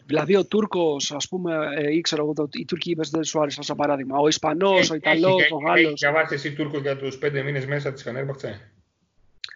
Δηλαδή 0.05 0.35
ο 0.35 0.45
Τούρκος, 0.45 1.11
ας 1.11 1.27
πούμε, 1.27 1.55
ε, 1.75 1.93
ή 1.93 2.01
ξέρω 2.01 2.23
εγώ, 2.23 2.33
το- 2.33 2.47
οι 2.51 2.65
Τούρκοι 2.65 2.91
είπες 2.91 3.09
δεν 3.09 3.23
σου 3.23 3.41
άρεσαν 3.41 3.63
σαν 3.63 3.75
παράδειγμα. 3.75 4.17
Ο 4.19 4.27
Ισπανός, 4.27 4.89
ο 4.89 4.93
Έχει- 4.93 4.95
Ιταλός, 4.95 5.41
έχει- 5.41 5.53
ο 5.53 5.57
Έχει 5.57 5.65
Γάλλος. 5.83 5.99
διαβάσει 5.99 6.33
εσύ 6.33 6.53
Τούρκο 6.53 6.77
για 6.79 6.97
τους 6.97 7.17
πέντε 7.17 7.41
μήνες 7.43 7.65
μέσα 7.65 7.93
της 7.93 8.03
Φενέρμπαχτσε. 8.03 8.71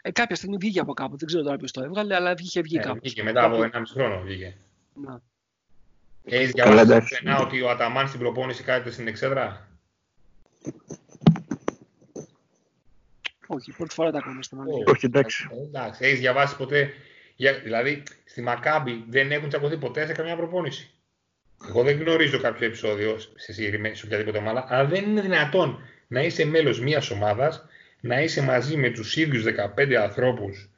Ε, 0.01 0.11
κάποια 0.11 0.35
στιγμή 0.35 0.57
βγήκε 0.57 0.79
από 0.79 0.93
κάπου, 0.93 1.17
δεν 1.17 1.27
ξέρω 1.27 1.43
τώρα 1.43 1.57
ποιος 1.57 1.71
το 1.71 1.83
έβγαλε, 1.83 2.15
αλλά 2.15 2.33
βγήκε, 2.35 2.61
βγήκε 2.61 2.79
Ε, 2.79 2.81
κάπου. 2.81 2.99
βγήκε 3.03 3.23
μετά 3.23 3.43
από 3.43 3.61
1,5 3.63 3.91
χρόνο 3.93 4.21
βγήκε. 4.21 4.55
Να. 5.01 5.21
Έχεις 6.23 6.53
Καλά, 6.53 6.71
διαβάσει 6.71 6.91
εντάξει. 6.91 7.17
πουθενά 7.17 7.39
ότι 7.39 7.61
ο 7.61 7.69
Αταμάν 7.69 8.07
στην 8.07 8.19
προπόνηση 8.19 8.63
κάθεται 8.63 8.91
στην 8.91 9.07
εξέδρα; 9.07 9.67
Όχι, 13.47 13.71
πρώτη 13.71 13.93
φορά 13.93 14.11
τα 14.11 14.17
ακούμε 14.17 14.43
στην 14.43 14.59
αλήθεια. 14.59 14.83
Όχι, 14.87 15.05
εντάξει. 15.05 15.47
Ε, 15.51 15.55
εντάξει. 15.61 16.05
Έχεις 16.05 16.19
διαβάσει 16.19 16.55
ποτέ... 16.55 16.93
Για, 17.35 17.59
δηλαδή, 17.59 18.03
στη 18.25 18.41
Μακάμπη 18.41 19.05
δεν 19.09 19.31
έχουν 19.31 19.49
τσακωθεί 19.49 19.77
ποτέ 19.77 20.05
σε 20.05 20.13
καμιά 20.13 20.35
προπόνηση. 20.35 20.91
Εγώ 21.69 21.83
δεν 21.83 21.99
γνωρίζω 21.99 22.39
κάποιο 22.39 22.67
επεισόδιο 22.67 23.19
σε, 23.19 23.53
συγκεκριμένη- 23.53 23.95
σε 23.95 24.05
οποιαδήποτε 24.05 24.37
ομάδα, 24.37 24.65
αλλά 24.69 24.85
δεν 24.85 25.03
είναι 25.03 25.21
δυνατόν 25.21 25.79
να 26.07 26.21
είσαι 26.21 26.45
μέλος 26.45 26.79
μιας 26.79 27.09
ομάδας, 27.09 27.65
να 27.99 28.21
είσαι 28.21 28.41
μαζί 28.41 28.77
με 28.77 28.89
τους 28.89 29.15
ίδιους 29.15 29.43
15 29.43 29.93
ανθρώπους 29.93 30.69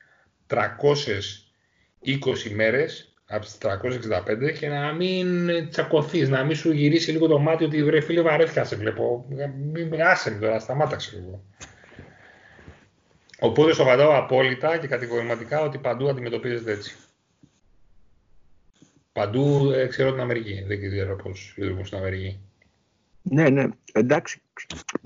320 0.48 2.52
μέρες 2.54 3.09
από 3.32 3.46
τις 3.46 3.58
365 3.58 4.54
και 4.60 4.68
να 4.68 4.94
μην 4.94 5.50
τσακωθείς, 5.70 6.30
να 6.30 6.44
μην 6.44 6.56
σου 6.56 6.72
γυρίσει 6.72 7.12
λίγο 7.12 7.28
το 7.28 7.40
μάτι 7.40 7.64
ότι 7.64 7.84
βρε 7.84 8.02
φίλε 8.02 8.22
βαρέθηκα 8.22 8.64
σε 8.64 8.76
βλέπω. 8.76 9.26
Μην 9.74 10.02
άσε 10.02 10.32
με 10.32 10.40
τώρα, 10.40 10.60
σταμάτα 10.60 10.96
ξέρω 10.96 11.24
εγώ. 11.28 11.44
Οπότε 13.40 13.74
σου 13.74 13.82
απαντάω 13.82 14.18
απόλυτα 14.18 14.78
και 14.78 14.88
κατηγορηματικά 14.88 15.62
ότι 15.62 15.78
παντού 15.78 16.10
αντιμετωπίζεται 16.10 16.72
έτσι. 16.72 16.96
Παντού 19.12 19.72
ε, 19.72 19.88
ξέρω 19.88 20.12
την 20.12 20.22
Αμερική. 20.22 20.64
Δεν 20.68 20.90
ξέρω 20.90 21.16
πώς 21.16 21.54
λειτουργούν 21.58 21.86
στην 21.86 21.98
Αμερική. 21.98 22.40
Ναι, 23.22 23.50
ναι. 23.50 23.66
Εντάξει. 23.94 24.42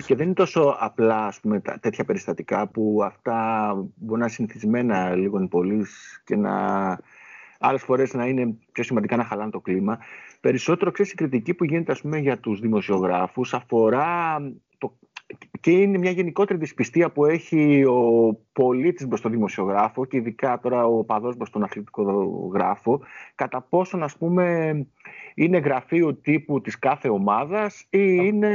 Και 0.05 0.15
δεν 0.15 0.25
είναι 0.25 0.35
τόσο 0.35 0.75
απλά 0.79 1.25
ας 1.25 1.39
πούμε, 1.39 1.59
τα, 1.59 1.79
τέτοια 1.79 2.03
περιστατικά 2.03 2.67
που 2.67 2.99
αυτά 3.03 3.73
μπορεί 3.95 4.19
να 4.19 4.25
είναι 4.25 4.33
συνηθισμένα 4.33 5.15
λίγο 5.15 5.47
πολύ 5.47 5.85
και 6.25 6.35
να 6.35 6.51
άλλες 7.65 7.81
φορές 7.81 8.13
να 8.13 8.25
είναι 8.25 8.55
πιο 8.71 8.83
σημαντικά 8.83 9.15
να 9.15 9.23
χαλάνε 9.23 9.51
το 9.51 9.59
κλίμα. 9.59 9.99
Περισσότερο, 10.41 10.91
ξέρεις, 10.91 11.11
η 11.11 11.15
κριτική 11.15 11.53
που 11.53 11.63
γίνεται 11.63 11.91
ας 11.91 12.01
πούμε, 12.01 12.17
για 12.17 12.37
τους 12.37 12.59
δημοσιογράφους 12.59 13.53
αφορά 13.53 14.39
το 14.72 14.72
και 15.59 15.71
είναι 15.71 15.97
μια 15.97 16.11
γενικότερη 16.11 16.59
δυσπιστία 16.59 17.11
που 17.11 17.25
έχει 17.25 17.85
ο 17.85 18.33
πολίτης 18.53 19.07
προς 19.07 19.21
τον 19.21 19.31
δημοσιογράφο 19.31 20.05
και 20.05 20.17
ειδικά 20.17 20.59
τώρα 20.59 20.85
ο 20.85 21.03
παδός 21.03 21.37
προς 21.37 21.49
τον 21.49 21.63
αθλητικό 21.63 22.03
γράφο 22.53 23.01
κατά 23.35 23.61
πόσον 23.61 24.03
ας 24.03 24.17
πούμε 24.17 24.73
είναι 25.35 25.57
γραφείο 25.57 26.15
τύπου 26.15 26.61
της 26.61 26.79
κάθε 26.79 27.09
ομάδας 27.09 27.81
ή 27.89 28.19
είναι 28.21 28.51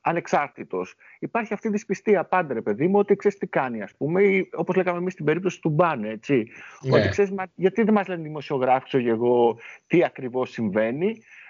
ανεξάρτητος. 0.00 0.94
Υπάρχει 1.18 1.52
αυτή 1.52 1.68
η 1.68 1.70
δυσπιστία 1.70 2.24
πάντα 2.24 2.54
ρε 2.54 2.62
παιδί 2.62 2.86
μου 2.86 2.98
ότι 2.98 3.16
ξέρεις 3.16 3.38
τι 3.38 3.46
κάνει 3.46 3.82
ας 3.82 3.94
πούμε 3.96 4.22
ή, 4.22 4.48
όπως 4.52 4.76
λέγαμε 4.76 4.98
εμείς 4.98 5.12
στην 5.12 5.24
περίπτωση 5.24 5.60
του 5.60 5.68
Μπάνε 5.68 6.08
έτσι. 6.08 6.48
Ναι. 6.82 6.98
Ότι 6.98 7.08
ξέρεις 7.08 7.34
γιατί 7.54 7.82
δεν 7.82 7.94
μας 7.94 8.08
λένε 8.08 8.22
δημοσιογράφοι 8.22 8.84
ξέρω 8.86 9.08
εγώ 9.08 9.58
τι 9.86 10.04
ακριβώς 10.04 10.50
συμβαίνει 10.50 11.08
ε, 11.08 11.45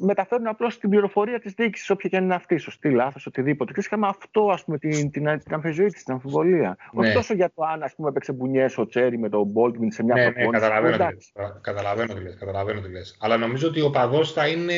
μεταφέρουν 0.00 0.46
απλώς 0.46 0.78
την 0.78 0.90
πληροφορία 0.90 1.40
της 1.40 1.52
διοίκησης, 1.52 1.90
όποια 1.90 2.08
και 2.10 2.16
αν 2.16 2.24
είναι 2.24 2.34
αυτή, 2.34 2.58
σωστή, 2.58 2.90
λάθος, 2.90 3.26
οτιδήποτε. 3.26 3.72
Και 3.72 3.80
είχαμε 3.80 4.06
αυτό, 4.06 4.50
ας 4.50 4.64
πούμε, 4.64 4.78
την, 4.78 5.10
την, 5.10 5.38
την 5.38 5.54
αμφιζοήτηση, 5.54 6.04
την 6.04 6.12
αμφιβολία. 6.12 6.76
Ναι. 6.92 7.06
Όχι 7.06 7.12
τόσο 7.12 7.34
για 7.34 7.52
το 7.54 7.62
αν, 7.62 7.82
ας 7.82 7.94
πούμε, 7.94 8.08
έπαιξε 8.08 8.32
μπουνιές 8.32 8.78
ο 8.78 8.86
Τσέρι 8.86 9.18
με 9.18 9.28
τον 9.28 9.46
Μπόλτμιν 9.46 9.92
σε 9.92 10.02
μια 10.02 10.14
ναι, 10.14 10.22
προπόνηση. 10.22 10.50
Ναι, 10.50 10.58
καταλαβαίνω, 10.58 10.96
τι 10.96 11.02
λες, 11.14 11.32
καταλαβαίνω 11.60 12.14
τι 12.14 12.22
λες, 12.22 12.36
καταλαβαίνω 12.38 12.80
τι 12.80 12.90
λες. 12.90 13.16
Αλλά 13.20 13.36
νομίζω 13.36 13.68
ότι 13.68 13.80
ο 13.80 13.90
παδό 13.90 14.24
θα 14.24 14.48
είναι... 14.48 14.74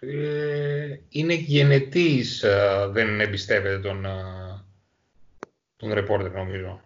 Ε, 0.00 0.98
είναι 1.08 1.34
γενετής, 1.34 2.42
ε, 2.42 2.88
δεν 2.90 3.20
εμπιστεύεται 3.20 3.78
τον, 3.78 4.04
ε, 4.04 4.10
τον 5.76 5.92
ρεπόρτερ, 5.92 6.30
νομίζω. 6.30 6.80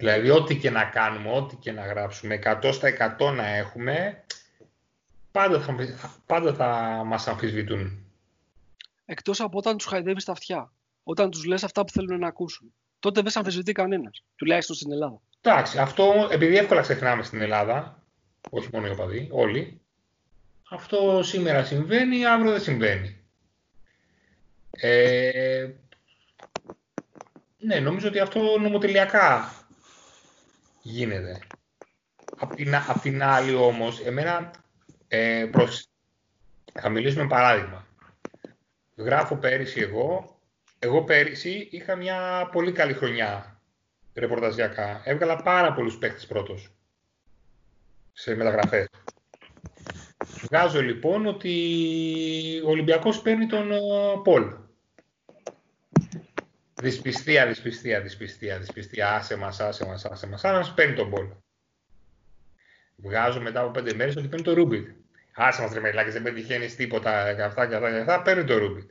Δηλαδή, 0.00 0.30
ό,τι 0.30 0.56
και 0.56 0.70
να 0.70 0.84
κάνουμε, 0.84 1.30
ό,τι 1.30 1.56
και 1.56 1.72
να 1.72 1.86
γράψουμε, 1.86 2.38
100 2.62 2.72
στα 2.72 3.16
100 3.18 3.32
να 3.34 3.56
έχουμε, 3.56 4.24
πάντα 5.32 5.60
θα, 5.60 5.74
πάντα 6.26 6.54
θα 6.54 7.02
μας 7.06 7.28
αμφισβητούν. 7.28 8.04
Εκτός 9.04 9.40
από 9.40 9.58
όταν 9.58 9.76
τους 9.76 9.86
χαϊδεύεις 9.86 10.24
τα 10.24 10.32
αυτιά. 10.32 10.72
Όταν 11.02 11.30
τους 11.30 11.44
λες 11.44 11.64
αυτά 11.64 11.84
που 11.84 11.92
θέλουν 11.92 12.18
να 12.18 12.26
ακούσουν. 12.26 12.74
Τότε 12.98 13.20
δεν 13.20 13.30
σε 13.30 13.38
αμφισβητεί 13.38 13.72
κανένας. 13.72 14.24
Τουλάχιστον 14.36 14.76
στην 14.76 14.92
Ελλάδα. 14.92 15.20
Εντάξει, 15.40 15.78
αυτό 15.78 16.28
επειδή 16.30 16.56
εύκολα 16.56 16.80
ξεχνάμε 16.80 17.22
στην 17.22 17.40
Ελλάδα, 17.40 18.02
όχι 18.50 18.68
μόνο 18.72 18.86
οι 18.86 18.90
οπαδοί, 18.90 19.28
όλοι, 19.32 19.80
αυτό 20.70 21.20
σήμερα 21.22 21.64
συμβαίνει, 21.64 22.26
αύριο 22.26 22.50
δεν 22.50 22.60
συμβαίνει. 22.60 23.16
Ε, 24.70 25.68
ναι, 27.58 27.80
νομίζω 27.80 28.08
ότι 28.08 28.18
αυτό 28.18 28.58
νομοτελειακά 28.58 29.52
γίνεται. 30.82 31.40
Απ' 32.38 32.54
την, 32.54 32.74
απ 32.74 33.00
την 33.00 33.22
άλλη 33.22 33.54
όμως, 33.54 34.00
εμένα 34.00 34.50
ε, 35.12 35.48
προς... 35.50 35.88
Θα 36.72 36.88
μιλήσουμε 36.88 37.26
παράδειγμα. 37.26 37.86
Γράφω 38.96 39.36
πέρυσι 39.36 39.80
εγώ. 39.80 40.38
Εγώ 40.78 41.04
πέρυσι 41.04 41.68
είχα 41.70 41.96
μια 41.96 42.48
πολύ 42.52 42.72
καλή 42.72 42.92
χρονιά 42.92 43.60
ρεπορταζιακά. 44.14 45.00
Έβγαλα 45.04 45.36
πάρα 45.36 45.72
πολλούς 45.72 45.98
παίχτες 45.98 46.26
πρώτος 46.26 46.70
σε 48.12 48.34
μεταγραφές. 48.34 48.88
Βγάζω 50.42 50.82
λοιπόν 50.82 51.26
ότι 51.26 51.52
ο 52.64 52.70
Ολυμπιακός 52.70 53.22
παίρνει 53.22 53.46
τον 53.46 53.70
uh, 53.72 54.22
Πολ. 54.24 54.54
Δυσπιστία, 56.74 57.46
δυσπιστία, 57.46 58.00
δυσπιστία, 58.00 58.58
δυσπιστία. 58.58 59.14
Άσε 59.14 59.36
μας, 59.36 59.60
άσε 59.60 59.86
μας, 59.86 60.04
άσε 60.04 60.26
μας. 60.26 60.44
Άσε 60.44 60.72
παίρνει 60.74 60.94
τον 60.94 61.10
Πολ. 61.10 61.28
Βγάζω 63.02 63.40
μετά 63.40 63.60
από 63.60 63.70
πέντε 63.70 63.94
μέρες 63.94 64.16
ότι 64.16 64.28
παίρνει 64.28 64.44
το 64.44 64.54
Ρούμπιτ. 64.54 64.88
Άσε 65.34 65.62
μας 65.62 65.70
τρεμελάκες, 65.70 66.12
δεν 66.12 66.22
πετυχαίνεις 66.22 66.76
τίποτα 66.76 67.34
και 67.34 67.42
αυτά 67.42 67.66
και 67.66 67.74
αυτά 67.74 67.90
και 67.90 67.98
αυτά, 67.98 68.22
παίρνει 68.22 68.44
το 68.44 68.58
Ρούμπιτ. 68.58 68.90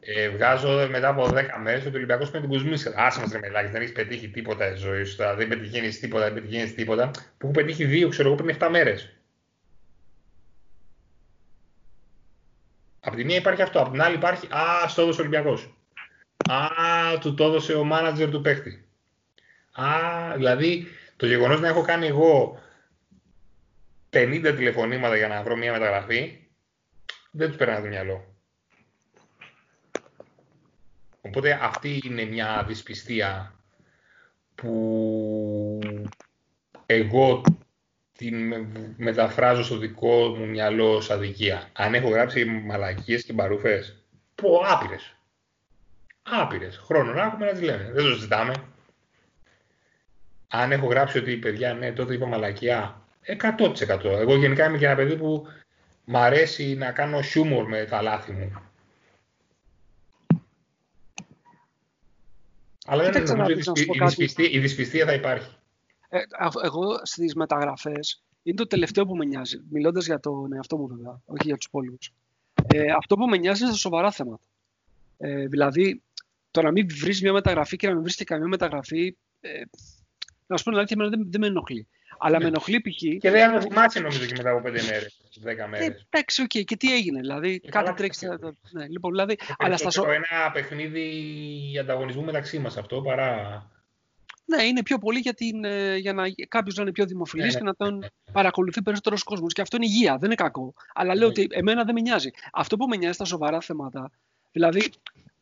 Ε, 0.00 0.28
βγάζω 0.28 0.88
μετά 0.90 1.08
από 1.08 1.28
10 1.28 1.58
μέρες 1.62 1.80
ότι 1.80 1.94
ο 1.94 1.96
Ολυμπιακός 1.96 2.30
παίρνει 2.30 2.46
την 2.46 2.56
Κουσμίσκα. 2.56 2.92
Άσε 2.96 3.20
μας 3.20 3.30
τρεμελάκες, 3.30 3.70
δεν 3.70 3.80
έχεις 3.80 3.92
πετύχει 3.92 4.28
τίποτα 4.28 4.66
στη 4.66 4.76
ζωή 4.76 5.04
σου, 5.04 5.16
δεν 5.36 5.48
πετυχαίνεις 5.48 6.00
τίποτα, 6.00 6.24
δεν 6.24 6.34
πετυχαίνεις 6.34 6.74
τίποτα. 6.74 7.10
Που 7.10 7.46
έχω 7.46 7.50
πετύχει 7.50 7.84
δύο, 7.84 8.08
ξέρω 8.08 8.28
εγώ, 8.28 8.36
πριν 8.36 8.56
7 8.60 8.68
μέρες. 8.70 9.14
Από 13.00 13.16
τη 13.16 13.24
μία 13.24 13.36
υπάρχει 13.36 13.62
αυτό, 13.62 13.80
από 13.80 13.90
την 13.90 14.02
άλλη 14.02 14.14
υπάρχει 14.14 14.46
Α, 14.54 14.88
στο 14.88 15.02
έδωσε 15.02 15.20
ο 15.20 15.24
Ολυμπιακός. 15.24 15.74
Α, 16.50 17.18
του 17.18 17.34
το 17.34 17.44
έδωσε 17.44 17.72
ο 17.72 17.84
μάνατζερ 17.84 18.30
του 18.30 18.40
παίχτη. 18.40 18.84
Α, 19.72 19.86
δηλαδή 20.36 20.86
το 21.16 21.26
γεγονός 21.26 21.60
να 21.60 21.68
έχω 21.68 21.82
κάνει 21.82 22.06
εγώ 22.06 22.60
50 24.10 24.54
τηλεφωνήματα 24.56 25.16
για 25.16 25.28
να 25.28 25.42
βρω 25.42 25.56
μια 25.56 25.72
μεταγραφή, 25.72 26.48
δεν 27.30 27.48
τους 27.48 27.56
περνάει 27.56 27.80
το 27.80 27.88
μυαλό. 27.88 28.34
Οπότε 31.20 31.58
αυτή 31.62 32.00
είναι 32.04 32.24
μια 32.24 32.64
δυσπιστία 32.66 33.54
που 34.54 35.78
εγώ 36.86 37.42
την 38.16 38.66
μεταφράζω 38.96 39.64
στο 39.64 39.76
δικό 39.76 40.28
μου 40.28 40.48
μυαλό 40.48 40.94
ως 40.94 41.10
αδικία. 41.10 41.68
Αν 41.72 41.94
έχω 41.94 42.08
γράψει 42.08 42.44
μαλακίες 42.44 43.24
και 43.24 43.32
μπαρούφες, 43.32 44.02
πω 44.34 44.62
άπειρες. 44.64 45.16
Άπειρες. 46.22 46.76
Χρόνο 46.76 47.12
να 47.12 47.22
έχουμε 47.22 47.46
να 47.46 47.52
τις 47.52 47.62
λέμε. 47.62 47.90
Δεν 47.92 48.04
το 48.04 48.14
συζητάμε. 48.14 48.54
Αν 50.48 50.72
έχω 50.72 50.86
γράψει 50.86 51.18
ότι 51.18 51.36
παιδιά, 51.36 51.74
ναι, 51.74 51.92
τότε 51.92 52.14
είπα 52.14 52.26
μαλακιά, 52.26 52.99
100%. 53.38 54.04
Εγώ 54.04 54.36
γενικά 54.36 54.66
είμαι 54.66 54.78
και 54.78 54.86
ένα 54.86 54.94
παιδί 54.94 55.16
που 55.16 55.46
μ' 56.04 56.16
αρέσει 56.16 56.74
να 56.74 56.92
κάνω 56.92 57.22
χιούμορ 57.22 57.68
με 57.68 57.84
τα 57.84 58.02
λάθη 58.02 58.32
μου. 58.32 58.52
Αλλά 62.86 63.10
δεν 63.10 63.36
νομίζω 63.36 63.72
ότι 63.72 63.86
η 64.50 64.58
δυσπιστία 64.58 65.06
θα 65.06 65.12
υπάρχει. 65.12 65.56
Ε, 66.08 66.18
εγώ 66.64 67.00
στις 67.02 67.34
μεταγραφές 67.34 68.22
είναι 68.42 68.56
το 68.56 68.66
τελευταίο 68.66 69.06
που 69.06 69.16
με 69.16 69.24
νοιάζει. 69.24 69.62
Μιλώντας 69.70 70.06
για 70.06 70.20
τον 70.20 70.52
εαυτό 70.52 70.76
μου 70.76 70.86
βέβαια, 70.86 71.20
όχι 71.24 71.46
για 71.46 71.56
τους 71.56 71.66
υπόλοιπους. 71.66 72.12
Ε, 72.66 72.92
αυτό 72.96 73.16
που 73.16 73.26
με 73.26 73.36
νοιάζει 73.36 73.62
είναι 73.62 73.70
στα 73.70 73.80
σοβαρά 73.80 74.10
θέματα. 74.10 74.42
Ε, 75.18 75.46
δηλαδή, 75.46 76.02
το 76.50 76.62
να 76.62 76.70
μην 76.70 76.86
βρεις 76.88 77.22
μια 77.22 77.32
μεταγραφή 77.32 77.76
και 77.76 77.86
να 77.86 77.92
μην 77.92 78.02
βρεις 78.02 78.16
και 78.16 78.24
καμία 78.24 78.48
μεταγραφή, 78.48 79.16
ε, 79.40 79.62
να 80.46 80.56
σου 80.56 80.64
πω 80.64 80.70
την 80.70 80.78
αλήθεια, 80.78 80.96
δεν, 81.08 81.30
δεν 81.30 81.40
με 81.40 81.46
ενοχλεί. 81.46 81.86
Αλλά 82.22 82.38
ναι. 82.38 82.44
με 82.44 82.48
ενοχλεί 82.48 82.80
π.χ. 82.80 83.18
Και 83.20 83.30
δεν 83.30 83.50
αν 83.50 83.60
θυμάσαι 83.60 84.00
νομίζω 84.00 84.26
και 84.26 84.34
μετά 84.36 84.50
από 84.50 84.60
πέντε 84.60 84.82
μέρες, 84.82 85.20
δέκα 85.40 85.68
μέρες. 85.68 85.86
Ε, 85.86 86.06
εντάξει, 86.10 86.42
OK. 86.42 86.50
Okay. 86.54 86.64
Και 86.64 86.76
τι 86.76 86.94
έγινε, 86.94 87.20
δηλαδή. 87.20 87.60
Και 87.60 87.68
κάτι 87.68 87.92
τρέξει. 87.92 88.26
Ναι, 88.70 88.86
λοιπόν, 88.88 89.10
δηλαδή. 89.10 89.38
Αλλά 89.58 89.76
στα 89.76 90.02
ένα 90.10 90.50
παιχνίδι 90.52 91.10
ανταγωνισμού 91.80 92.24
μεταξύ 92.24 92.58
μας 92.58 92.76
αυτό 92.76 93.00
παρά. 93.00 93.64
Ναι, 94.44 94.62
είναι 94.62 94.82
πιο 94.82 94.98
πολύ 94.98 95.18
για, 95.18 95.34
την, 95.34 95.64
ε, 95.64 95.96
για 95.96 96.12
να 96.12 96.24
κάποιος 96.48 96.74
να 96.74 96.82
είναι 96.82 96.92
πιο 96.92 97.04
δημοφιλής 97.04 97.52
ναι, 97.52 97.58
και 97.58 97.64
να 97.64 97.74
τον 97.74 97.92
ναι, 97.92 97.98
ναι. 97.98 98.32
παρακολουθεί 98.32 98.82
περισσότερος 98.82 99.22
κόσμος. 99.22 99.52
Και 99.52 99.60
αυτό 99.60 99.76
είναι 99.76 99.86
υγεία, 99.86 100.12
δεν 100.12 100.24
είναι 100.24 100.34
κακό. 100.34 100.74
Αλλά 100.94 101.14
λέω 101.14 101.28
ότι 101.28 101.48
εμένα 101.50 101.84
δεν 101.84 101.94
με 101.94 102.00
νοιάζει. 102.00 102.30
Αυτό 102.52 102.76
που 102.76 102.86
με 102.86 102.96
νοιάζει 102.96 103.14
στα 103.14 103.24
σοβαρά 103.24 103.60
θέματα, 103.60 104.10
δηλαδή 104.52 104.92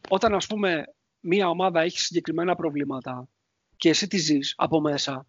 όταν 0.09 0.35
ας 0.35 0.47
πούμε 0.47 0.85
μία 1.21 1.49
ομάδα 1.49 1.81
έχει 1.81 1.99
συγκεκριμένα 1.99 2.55
προβλήματα 2.55 3.29
και 3.77 3.89
εσύ 3.89 4.07
τη 4.07 4.17
ζεις 4.17 4.55
από 4.57 4.81
μέσα, 4.81 5.27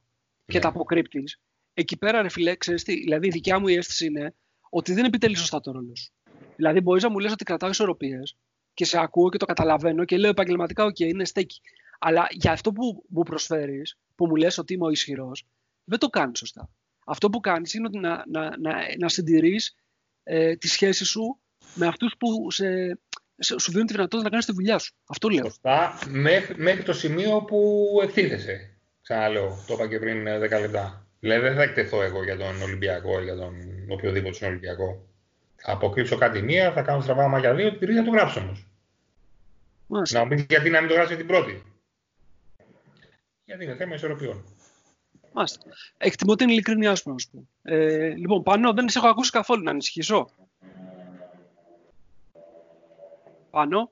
και 0.49 0.57
ναι. 0.57 0.63
τα 0.63 0.67
αποκρύπτεις, 0.67 1.39
εκεί 1.73 1.97
πέρα 1.97 2.21
ρε 2.21 2.29
φιλέ, 2.29 2.55
ξέρεις 2.55 2.83
τι, 2.83 2.93
δηλαδή 2.93 3.27
η 3.27 3.29
δικιά 3.29 3.59
μου 3.59 3.67
η 3.67 3.73
αίσθηση 3.73 4.05
είναι 4.05 4.35
ότι 4.69 4.93
δεν 4.93 5.05
επιτελεί 5.05 5.35
σωστά 5.35 5.59
το 5.59 5.71
ρόλο 5.71 5.95
σου. 5.95 6.13
Δηλαδή 6.55 6.81
μπορείς 6.81 7.03
να 7.03 7.09
μου 7.09 7.19
λες 7.19 7.31
ότι 7.31 7.43
κρατάω 7.43 7.69
ισορροπίες 7.69 8.37
και 8.73 8.85
σε 8.85 8.99
ακούω 8.99 9.29
και 9.29 9.37
το 9.37 9.45
καταλαβαίνω 9.45 10.05
και 10.05 10.17
λέω 10.17 10.29
επαγγελματικά, 10.29 10.83
οκ, 10.83 10.99
είναι 10.99 11.25
στέκει. 11.25 11.61
Αλλά 11.99 12.27
για 12.31 12.51
αυτό 12.51 12.71
που 12.71 13.03
μου 13.09 13.23
προσφέρεις, 13.23 13.97
που 14.15 14.27
μου 14.27 14.35
λες 14.35 14.57
ότι 14.57 14.73
είμαι 14.73 14.85
ο 14.85 14.89
ισχυρός, 14.89 15.45
δεν 15.83 15.99
το 15.99 16.07
κάνεις 16.07 16.39
σωστά. 16.39 16.69
Αυτό 17.05 17.29
που 17.29 17.39
κάνεις 17.39 17.73
είναι 17.73 17.87
ότι 17.87 17.97
να, 17.97 18.23
να, 18.27 18.57
να, 18.57 18.75
να 18.99 19.09
συντηρείς 19.09 19.75
ε, 20.23 20.55
τη 20.55 20.67
σχέση 20.67 21.05
σου 21.05 21.39
με 21.73 21.87
αυτούς 21.87 22.15
που 22.19 22.51
σε, 22.51 22.99
σε, 23.37 23.59
σου 23.59 23.71
δίνουν 23.71 23.87
τη 23.87 23.93
δυνατότητα 23.93 24.23
να 24.23 24.29
κάνεις 24.29 24.45
τη 24.45 24.51
δουλειά 24.51 24.77
σου. 24.77 24.95
Αυτό 25.07 25.29
λέω. 25.29 25.43
Σωστά, 25.43 25.99
μέχρι, 26.07 26.61
μέχρι 26.61 26.83
το 26.83 26.93
σημείο 26.93 27.41
που 27.41 27.87
εκτίθεσαι. 28.03 28.78
Ξαναλέω, 29.09 29.63
το 29.67 29.73
είπα 29.73 29.87
και 29.87 29.99
πριν 29.99 30.23
10 30.23 30.27
ε, 30.27 30.59
λεπτά. 30.59 31.05
Δηλαδή 31.19 31.47
δεν 31.47 31.55
θα 31.55 31.61
εκτεθώ 31.61 32.01
εγώ 32.01 32.23
για 32.23 32.37
τον 32.37 32.61
Ολυμπιακό 32.61 33.19
ή 33.19 33.23
για 33.23 33.35
τον 33.35 33.55
οποιοδήποτε 33.87 34.33
στον 34.33 34.47
Ολυμπιακό. 34.47 35.07
Θα 35.55 35.71
αποκρύψω 35.71 36.17
κάτι 36.17 36.41
μία, 36.41 36.71
θα 36.71 36.81
κάνω 36.81 37.01
στραβά 37.01 37.27
μαγιά 37.27 37.53
δύο, 37.53 37.69
την 37.69 37.79
τρίτη 37.79 37.95
θα 37.95 38.03
το 38.03 38.11
γράψω 38.11 38.39
όμως. 38.39 40.11
Να 40.11 40.23
μου 40.23 40.27
πει 40.27 40.45
γιατί 40.49 40.69
να 40.69 40.79
μην 40.79 40.89
το 40.89 40.95
γράψει 40.95 41.15
την 41.15 41.27
πρώτη. 41.27 41.63
Γιατί 43.45 43.63
είναι 43.63 43.75
θέμα 43.75 43.95
ισορροπιών. 43.95 44.43
Μάλιστα. 45.33 45.59
Εκτιμώ 45.97 46.35
την 46.35 46.49
ειλικρινιά 46.49 46.95
σου, 46.95 47.09
να 47.09 47.17
σου 47.17 47.29
πω. 47.29 47.47
Ε, 47.61 48.09
λοιπόν, 48.09 48.43
πάνω 48.43 48.73
δεν 48.73 48.89
σε 48.89 48.99
έχω 48.99 49.07
ακούσει 49.07 49.31
καθόλου 49.31 49.63
να 49.63 49.71
ανησυχήσω. 49.71 50.29
Πάνω. 53.49 53.91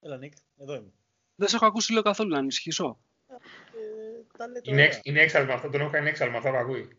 Έλα, 0.00 0.16
Νίκ, 0.16 0.32
εδώ 0.58 0.74
είμαι. 0.74 0.92
Δεν 1.34 1.48
σε 1.48 1.56
έχω 1.56 1.66
ακούσει 1.66 1.92
λέω 1.92 2.02
καθόλου 2.02 2.30
να 2.30 2.38
ανησυχήσω. 2.38 2.98
Τα 4.38 4.46
λέτε 4.48 4.70
Είναι, 4.70 4.80
ωραία. 4.80 4.86
εξ, 4.86 5.00
είναι 5.02 5.20
έξαλμα 5.20 5.52
αυτό, 5.54 5.70
τον 5.70 5.80
έχω 5.80 5.90
κάνει 5.90 6.08
έξαλμα 6.08 6.36
αυτά 6.36 6.50
που 6.50 6.56
ακούει. 6.56 6.96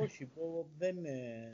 Όχι, 0.00 0.24
πω, 0.24 0.68
δεν... 0.78 1.04
Ε... 1.04 1.52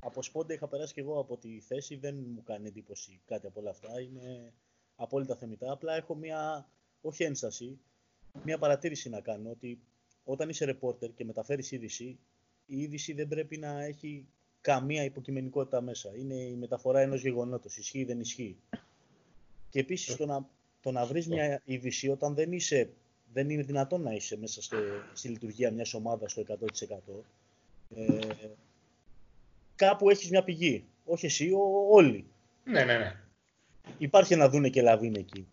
Από 0.00 0.22
σπόντα 0.22 0.54
είχα 0.54 0.68
περάσει 0.68 0.94
και 0.94 1.00
εγώ 1.00 1.20
από 1.20 1.36
τη 1.36 1.60
θέση, 1.60 1.96
δεν 1.96 2.14
μου 2.34 2.42
κάνει 2.42 2.68
εντύπωση 2.68 3.20
κάτι 3.26 3.46
από 3.46 3.60
όλα 3.60 3.70
αυτά. 3.70 4.00
Είναι 4.00 4.52
απόλυτα 4.96 5.36
θεμητά. 5.36 5.72
Απλά 5.72 5.96
έχω 5.96 6.14
μια, 6.14 6.68
όχι 7.00 7.24
ένσταση, 7.24 7.78
μια 8.44 8.58
παρατήρηση 8.58 9.08
να 9.08 9.20
κάνω 9.20 9.50
ότι 9.50 9.80
όταν 10.24 10.48
είσαι 10.48 10.64
ρεπόρτερ 10.64 11.10
και 11.14 11.24
μεταφέρεις 11.24 11.72
είδηση, 11.72 12.18
η 12.66 12.80
είδηση 12.82 13.12
δεν 13.12 13.28
πρέπει 13.28 13.56
να 13.56 13.82
έχει 13.84 14.26
καμία 14.60 15.04
υποκειμενικότητα 15.04 15.80
μέσα. 15.80 16.10
Είναι 16.16 16.34
η 16.34 16.56
μεταφορά 16.56 17.00
ενός 17.00 17.20
γεγονότος. 17.20 17.76
Ισχύει 17.76 17.98
ή 17.98 18.04
δεν 18.04 18.20
ισχύει. 18.20 18.56
Και 19.70 19.80
επίσης 19.80 20.16
το 20.16 20.26
να, 20.26 20.48
το 20.80 20.90
να 20.90 21.06
βρεις 21.06 21.28
μια 21.28 21.62
είδηση 21.64 22.08
όταν 22.08 22.34
δεν, 22.34 22.52
είσαι, 22.52 22.90
δεν 23.32 23.50
είναι 23.50 23.62
δυνατόν 23.62 24.02
να 24.02 24.12
είσαι 24.12 24.36
μέσα 24.38 24.62
στο, 24.62 24.76
στη 25.12 25.28
λειτουργία 25.28 25.70
μιας 25.70 25.94
ομάδας 25.94 26.30
στο 26.30 26.44
100%. 26.48 26.54
Ε, 27.96 28.18
κάπου 29.76 30.10
έχεις 30.10 30.30
μια 30.30 30.44
πηγή. 30.44 30.84
Όχι 31.04 31.26
εσύ, 31.26 31.50
ο, 31.50 31.86
όλοι. 31.90 32.24
Ναι, 32.64 32.84
ναι, 32.84 32.98
ναι. 32.98 33.16
Υπάρχει 33.98 34.32
ένα 34.32 34.48
δούνε 34.48 34.68
και 34.68 34.82
λαβίνε 34.82 35.18
εκεί. 35.18 35.46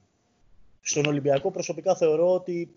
Στον 0.82 1.06
Ολυμπιακό 1.06 1.52
προσωπικά 1.52 1.96
θεωρώ 1.96 2.34
ότι 2.34 2.74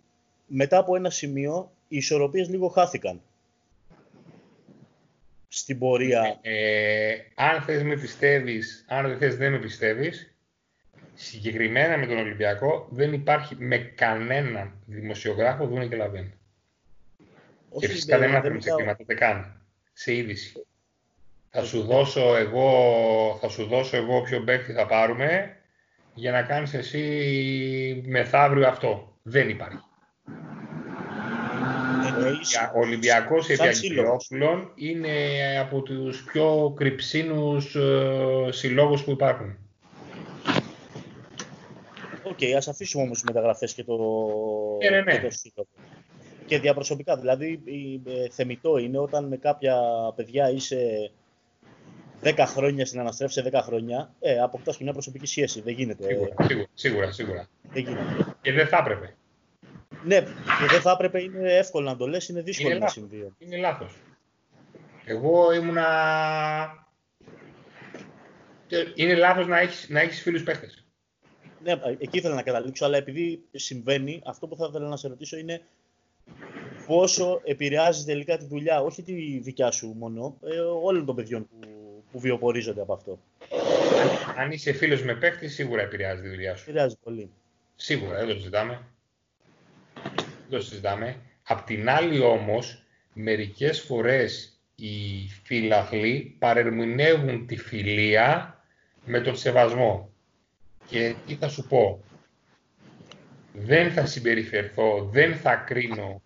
μετά 0.46 0.78
από 0.78 0.96
ένα 0.96 1.10
σημείο 1.10 1.72
οι 1.88 1.96
ισορροπίες 1.96 2.48
λίγο 2.48 2.68
χάθηκαν. 2.68 3.20
Στην 5.48 5.78
πορεία. 5.78 6.38
Ε, 6.42 7.16
αν 7.34 7.62
θες 7.62 7.82
με 7.82 7.96
πιστεύεις, 7.96 8.84
αν 8.88 9.08
δεν 9.08 9.18
θες 9.18 9.36
δεν 9.36 9.52
με 9.52 9.58
πιστεύεις, 9.58 10.35
συγκεκριμένα 11.16 11.98
με 11.98 12.06
τον 12.06 12.18
Ολυμπιακό 12.18 12.88
δεν 12.90 13.12
υπάρχει 13.12 13.56
με 13.58 13.78
κανέναν 13.78 14.72
δημοσιογράφο 14.86 15.66
δούνε 15.66 15.86
και 15.86 15.96
λαβέν. 15.96 16.32
Και 17.78 17.88
φυσικά 17.88 18.18
δεν 18.18 18.30
μάθαμε 18.30 18.60
σε 18.60 18.70
κλίματα, 18.70 18.98
ούτε 19.00 19.14
καν. 19.14 19.62
Σε 19.92 20.14
είδηση. 20.14 20.66
Θα 21.50 21.64
σου 21.64 21.82
δώσω 21.82 22.36
εγώ, 22.36 23.38
θα 23.40 23.48
σου 23.48 23.66
δώσω 23.66 23.96
εγώ 23.96 24.22
ποιο 24.22 24.40
παίκτη 24.40 24.72
θα 24.72 24.86
πάρουμε 24.86 25.56
για 26.14 26.30
να 26.30 26.42
κάνεις 26.42 26.74
εσύ 26.74 28.02
μεθαύριο 28.06 28.68
αυτό. 28.68 29.18
Δεν 29.22 29.48
υπάρχει. 29.48 29.78
Ο 32.74 32.80
Ολυμπιακός 32.80 33.48
Επιαγγελόπουλων 33.48 34.72
είναι 34.74 35.08
από 35.60 35.82
τους 35.82 36.24
πιο 36.24 36.74
κρυψίνους 36.76 37.74
ε, 37.74 38.48
συλλόγους 38.50 39.04
που 39.04 39.10
υπάρχουν. 39.10 39.65
OK, 42.28 42.38
okay, 42.40 42.52
ας 42.56 42.68
αφήσουμε 42.68 43.02
όμως 43.02 43.20
τις 43.20 43.26
μεταγραφές 43.26 43.74
και 43.74 43.84
το, 43.84 43.96
ναι, 44.82 44.90
ναι, 44.90 45.00
ναι. 45.00 45.12
και 45.12 45.26
το 45.26 45.30
σύλλογο. 45.30 45.68
Και 46.46 46.58
διαπροσωπικά, 46.58 47.16
δηλαδή 47.16 47.62
ε, 48.06 48.28
θεμητό 48.30 48.78
είναι 48.78 48.98
όταν 48.98 49.24
με 49.24 49.36
κάποια 49.36 49.76
παιδιά 50.16 50.50
είσαι 50.50 51.10
10 52.22 52.44
χρόνια 52.46 52.86
συναναστρέφεσαι 52.86 53.50
10 53.52 53.60
χρόνια, 53.62 54.14
ε, 54.20 54.38
αποκτάς 54.38 54.76
και 54.76 54.84
μια 54.84 54.92
προσωπική 54.92 55.26
σχέση. 55.26 55.60
Δεν 55.60 55.74
γίνεται. 55.74 56.04
Σίγουρα, 56.04 56.34
σίγουρα, 56.44 56.68
σίγουρα. 56.74 57.12
σίγουρα. 57.12 57.48
Δεν 57.62 57.82
γίνεται. 57.82 58.36
Και 58.40 58.52
δεν 58.52 58.66
θα 58.66 58.76
έπρεπε. 58.76 59.16
Ναι, 60.04 60.20
και 60.20 60.66
δεν 60.70 60.80
θα 60.80 60.90
έπρεπε, 60.90 61.22
είναι 61.22 61.52
εύκολο 61.52 61.88
να 61.88 61.96
το 61.96 62.06
λες, 62.06 62.28
είναι 62.28 62.42
δύσκολο 62.42 62.68
είναι 62.68 62.78
να 62.78 62.84
λάθος. 62.84 63.02
συμβεί. 63.02 63.34
Είναι 63.38 63.56
λάθος. 63.56 63.92
Εγώ 65.04 65.52
ήμουνα... 65.52 65.86
Είναι 68.94 69.14
λάθος 69.14 69.46
να 69.46 69.58
έχεις, 69.58 69.88
να 69.88 70.00
έχεις 70.00 70.22
φίλους 70.22 70.42
παίχτες. 70.42 70.85
Ναι, 71.62 71.72
εκεί 71.98 72.18
ήθελα 72.18 72.34
να 72.34 72.42
καταλήξω, 72.42 72.84
αλλά 72.84 72.96
επειδή 72.96 73.42
συμβαίνει, 73.52 74.22
αυτό 74.24 74.46
που 74.46 74.56
θα 74.56 74.66
ήθελα 74.68 74.88
να 74.88 74.96
σε 74.96 75.08
ρωτήσω 75.08 75.36
είναι 75.36 75.60
πόσο 76.86 77.40
επηρεάζει 77.44 78.04
τελικά 78.04 78.36
τη 78.36 78.44
δουλειά, 78.44 78.80
όχι 78.80 79.02
τη 79.02 79.38
δικιά 79.38 79.70
σου 79.70 79.94
μόνο, 79.98 80.36
ε, 80.44 80.58
όλων 80.58 81.04
των 81.04 81.14
παιδιών 81.14 81.48
που, 81.48 81.68
που 82.12 82.20
βιοπορίζονται 82.20 82.80
από 82.80 82.92
αυτό. 82.92 83.18
Αν 84.36 84.50
είσαι 84.50 84.72
φίλος 84.72 85.02
με 85.02 85.14
παίχτης, 85.14 85.54
σίγουρα 85.54 85.82
επηρεάζει 85.82 86.22
τη 86.22 86.28
δουλειά 86.28 86.56
σου. 86.56 86.62
Επηρεάζει 86.68 86.96
πολύ. 87.02 87.30
Σίγουρα, 87.76 88.18
δεν 88.18 88.28
το 88.28 88.34
συζητάμε. 88.34 88.80
Δεν 90.48 90.58
το 90.58 90.60
συζητάμε. 90.60 91.16
Απ' 91.42 91.66
την 91.66 91.88
άλλη 91.88 92.20
όμως, 92.20 92.82
μερικές 93.12 93.80
φορές 93.80 94.60
οι 94.74 95.28
φίλαθλοι 95.44 96.36
παρερμηνεύουν 96.38 97.46
τη 97.46 97.56
φιλία 97.56 98.60
με 99.04 99.20
τον 99.20 99.36
σεβασμό. 99.36 100.10
Και 100.86 101.14
τι 101.26 101.34
θα 101.34 101.48
σου 101.48 101.66
πω, 101.66 102.04
δεν 103.52 103.92
θα 103.92 104.06
συμπεριφερθώ, 104.06 105.08
δεν 105.12 105.36
θα 105.36 105.54
κρίνω 105.54 106.22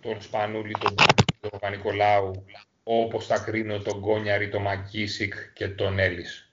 τον 0.00 0.22
Σπανούλη, 0.22 0.72
τον, 0.80 0.94
τον 1.40 1.58
Πανικολάου, 1.60 2.44
όπως 2.82 3.26
θα 3.26 3.38
κρίνω 3.38 3.78
τον 3.78 3.98
Γκόνιαρη, 3.98 4.48
τον 4.48 4.62
Μακίσικ 4.62 5.34
και 5.52 5.68
τον 5.68 5.98
Έλλης. 5.98 6.52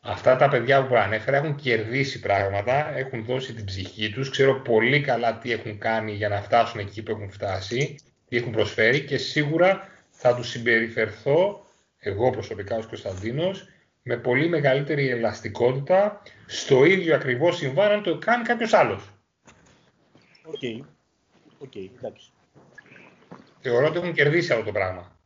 Αυτά 0.00 0.36
τα 0.36 0.48
παιδιά 0.48 0.82
που 0.82 0.88
προανέφερα 0.88 1.36
έχουν 1.36 1.54
κερδίσει 1.54 2.20
πράγματα, 2.20 2.96
έχουν 2.96 3.24
δώσει 3.24 3.54
την 3.54 3.64
ψυχή 3.64 4.10
τους, 4.10 4.30
ξέρω 4.30 4.60
πολύ 4.60 5.00
καλά 5.00 5.38
τι 5.38 5.52
έχουν 5.52 5.78
κάνει 5.78 6.12
για 6.12 6.28
να 6.28 6.40
φτάσουν 6.42 6.80
εκεί 6.80 7.02
που 7.02 7.10
έχουν 7.10 7.30
φτάσει, 7.30 7.98
τι 8.28 8.36
έχουν 8.36 8.52
προσφέρει 8.52 9.04
και 9.04 9.16
σίγουρα 9.16 9.88
θα 10.10 10.34
τους 10.34 10.48
συμπεριφερθώ, 10.48 11.66
εγώ 11.98 12.30
προσωπικά 12.30 12.76
ως 12.76 12.86
Κωνσταντίνος, 12.86 13.68
με 14.02 14.16
πολύ 14.16 14.48
μεγαλύτερη 14.48 15.08
ελαστικότητα 15.08 16.22
στο 16.46 16.84
ίδιο 16.84 17.14
ακριβώς 17.14 17.56
συμβάν 17.56 17.90
αν 17.90 18.02
το 18.02 18.18
κάνει 18.18 18.44
κάποιος 18.44 18.72
άλλος. 18.72 19.08
OK. 20.44 20.54
Okay. 20.62 20.84
OK, 21.58 21.70
okay, 21.74 21.90
εντάξει. 21.98 22.30
Θεωρώ 23.60 23.86
ότι 23.86 23.98
έχουν 23.98 24.12
κερδίσει 24.12 24.52
αυτό 24.52 24.64
το 24.64 24.72
πράγμα. 24.72 25.18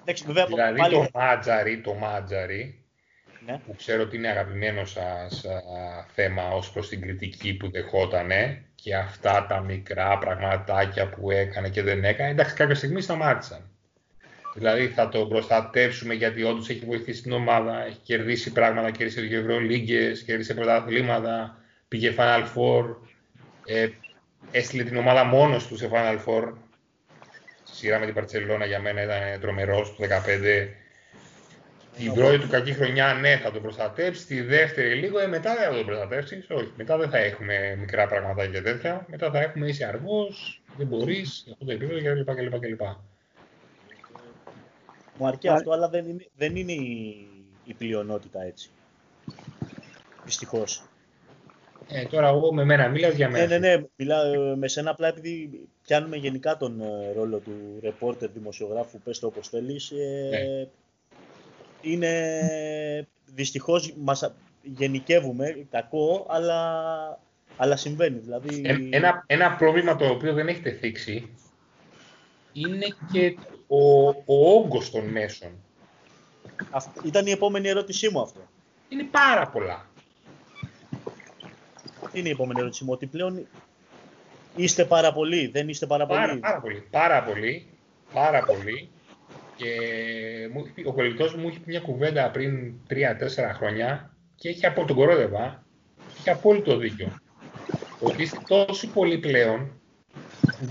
Εντάξει, 0.00 0.24
βέβαια, 0.26 0.46
δηλαδή 0.46 0.78
πάλι... 0.78 0.94
το 0.94 1.08
Μάντζαρη, 1.14 1.80
το 1.80 1.94
Μάντζαρη 1.94 2.84
ναι. 3.46 3.58
που 3.66 3.74
ξέρω 3.76 4.02
ότι 4.02 4.16
είναι 4.16 4.28
αγαπημένο 4.28 4.84
σας 4.84 5.44
α, 5.44 5.60
θέμα 6.14 6.50
ως 6.50 6.72
προς 6.72 6.88
την 6.88 7.00
κριτική 7.00 7.54
που 7.54 7.70
δεχότανε 7.70 8.64
και 8.74 8.96
αυτά 8.96 9.46
τα 9.46 9.60
μικρά 9.60 10.18
πραγματάκια 10.18 11.08
που 11.08 11.30
έκανε 11.30 11.68
και 11.68 11.82
δεν 11.82 12.04
έκανε, 12.04 12.30
εντάξει 12.30 12.54
κάποια 12.54 12.74
στιγμή 12.74 13.00
σταμάτησαν. 13.00 13.73
Δηλαδή 14.54 14.88
θα 14.88 15.08
το 15.08 15.26
προστατεύσουμε 15.26 16.14
γιατί 16.14 16.42
όντως 16.42 16.68
έχει 16.68 16.84
βοηθήσει 16.84 17.22
την 17.22 17.32
ομάδα, 17.32 17.84
έχει 17.86 17.98
κερδίσει 18.02 18.52
πράγματα, 18.52 18.90
κέρδισε 18.90 19.20
δύο 19.20 19.40
Ευρωλίγκες, 19.40 20.22
κέρδισε 20.22 20.54
πρωταθλήματα, 20.54 21.58
πήγε 21.88 22.14
Final 22.18 22.42
Four, 22.54 22.96
ε, 23.64 23.88
έστειλε 24.50 24.82
την 24.82 24.96
ομάδα 24.96 25.24
μόνος 25.24 25.66
του 25.66 25.76
σε 25.76 25.90
Final 25.92 26.18
Four. 26.24 26.52
Σειρά 27.62 27.98
με 27.98 28.04
την 28.04 28.14
Παρτσελώνα 28.14 28.66
για 28.66 28.80
μένα 28.80 29.02
ήταν 29.02 29.40
τρομερός 29.40 29.96
το 29.96 30.04
2015. 30.04 30.68
Την 31.96 32.12
πρώτη 32.12 32.38
του 32.38 32.48
κακή 32.48 32.72
χρονιά, 32.72 33.14
ναι, 33.14 33.36
θα 33.36 33.50
τον 33.50 33.62
προστατεύσει. 33.62 34.26
Τη 34.26 34.40
δεύτερη 34.40 34.94
λίγο, 34.94 35.18
ε, 35.18 35.26
μετά 35.26 35.54
δεν 35.54 35.68
θα 35.68 35.74
τον 35.74 35.86
προστατεύσει. 35.86 36.44
Όχι, 36.48 36.72
μετά 36.76 36.96
δεν 36.96 37.10
θα 37.10 37.18
έχουμε 37.18 37.76
μικρά 37.78 38.06
πράγματα 38.06 38.46
και 38.46 38.60
τέτοια. 38.60 39.06
Μετά 39.10 39.30
θα 39.30 39.40
έχουμε 39.40 39.68
είσαι 39.68 39.84
αργός, 39.84 40.62
δεν 40.76 40.86
μπορείς, 40.86 41.46
αυτό 41.52 41.64
το 41.64 41.72
επίπεδο 41.72 42.58
κλπ. 42.58 42.82
Κλπ. 45.14 45.20
Μου 45.20 45.26
αρκεί 45.26 45.48
αυτό, 45.48 45.70
αλλά 45.72 45.88
δεν 45.88 46.08
είναι, 46.08 46.26
δεν 46.36 46.56
είναι 46.56 46.72
η, 46.72 47.26
η 47.64 47.74
πλειονότητα 47.74 48.42
έτσι. 48.42 48.70
Δυστυχώς. 50.24 50.82
Ε, 51.88 52.04
τώρα 52.04 52.28
εγώ 52.28 52.52
με 52.52 52.64
μένα 52.64 52.88
μίλας 52.88 53.14
για 53.14 53.30
μένα. 53.30 53.46
Ναι, 53.46 53.58
ναι, 53.58 53.76
ναι. 53.76 53.84
Μιλάω 53.96 54.56
με 54.56 54.68
σένα 54.68 54.90
απλά 54.90 55.08
επειδή 55.08 55.68
πιάνουμε 55.82 56.16
γενικά 56.16 56.56
τον 56.56 56.82
ρόλο 57.16 57.38
του 57.38 57.78
ρεπόρτερ 57.82 58.28
δημοσιογράφου, 58.30 58.98
πες 58.98 59.18
το 59.18 59.26
όπως 59.26 59.48
θέλεις. 59.48 59.90
Ε, 59.90 60.28
ναι. 60.30 60.68
Είναι, 61.80 63.08
δυστυχώς 63.34 63.94
μας 63.96 64.34
γενικεύουμε, 64.62 65.66
κακό, 65.70 66.26
αλλά, 66.28 66.60
αλλά 67.56 67.76
συμβαίνει. 67.76 68.18
Δηλαδή... 68.18 68.62
Ε, 68.64 68.96
ένα, 68.96 69.24
ένα 69.26 69.56
πρόβλημα 69.56 69.96
το 69.96 70.06
οποίο 70.06 70.32
δεν 70.32 70.48
έχετε 70.48 70.70
θίξει 70.70 71.28
είναι 72.54 72.86
και 73.12 73.36
ο, 73.74 74.08
ο 74.24 74.54
όγκος 74.54 74.90
των 74.90 75.04
μέσων. 75.04 75.50
Αυτό, 76.70 77.00
ήταν 77.04 77.26
η 77.26 77.30
επόμενη 77.30 77.68
ερώτησή 77.68 78.08
μου 78.08 78.20
αυτό. 78.20 78.40
Είναι 78.88 79.04
πάρα 79.10 79.48
πολλά. 79.48 79.86
Τι 82.12 82.18
είναι 82.18 82.28
η 82.28 82.32
επόμενη 82.32 82.60
ερώτησή 82.60 82.84
μου, 82.84 82.92
ότι 82.92 83.06
πλέον 83.06 83.46
είστε 84.56 84.84
πάρα 84.84 85.12
πολλοί, 85.12 85.46
δεν 85.46 85.68
είστε 85.68 85.86
πάρα, 85.86 86.06
πάρα 86.06 86.26
πολλοί. 86.26 86.40
Πάρα 86.40 86.60
πολύ, 86.60 86.86
πάρα 86.90 87.22
πολύ, 87.22 87.66
πάρα 88.12 88.44
πολύ. 88.44 88.88
Και 89.56 89.68
ο 90.84 90.92
κολλητός 90.92 91.34
μου 91.34 91.48
είχε 91.48 91.58
μια 91.64 91.80
κουβέντα 91.80 92.30
πριν 92.30 92.74
3-4 92.90 92.94
χρόνια 93.54 94.14
και 94.34 94.48
έχει 94.48 94.66
από 94.66 94.84
τον 94.84 94.96
κορόδευα, 94.96 95.64
έχει 96.18 96.30
απόλυτο 96.30 96.76
δίκιο. 96.76 97.18
Ότι 98.00 98.22
είστε 98.22 98.38
τόσο 98.46 98.88
πολύ 98.88 99.18
πλέον 99.18 99.80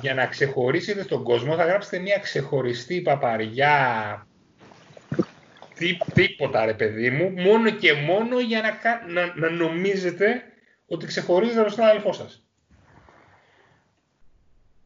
για 0.02 0.14
να 0.14 0.26
ξεχωρίσετε 0.26 1.04
στον 1.04 1.24
κόσμο 1.24 1.56
θα 1.56 1.66
γράψετε 1.66 2.00
μια 2.00 2.18
ξεχωριστή 2.18 3.02
παπαριά 3.02 4.28
Τι, 5.78 5.98
τίποτα 6.14 6.66
ρε 6.66 6.74
παιδί 6.74 7.10
μου, 7.10 7.32
μόνο 7.32 7.70
και 7.70 7.94
μόνο 7.94 8.40
για 8.40 8.62
να, 8.62 9.14
να, 9.14 9.34
να 9.36 9.50
νομίζετε 9.50 10.44
ότι 10.88 11.06
ξεχωρίζετε 11.06 11.60
από 11.60 11.76
τον 11.76 11.86
αδελφό 11.86 12.14
σας. 12.14 12.46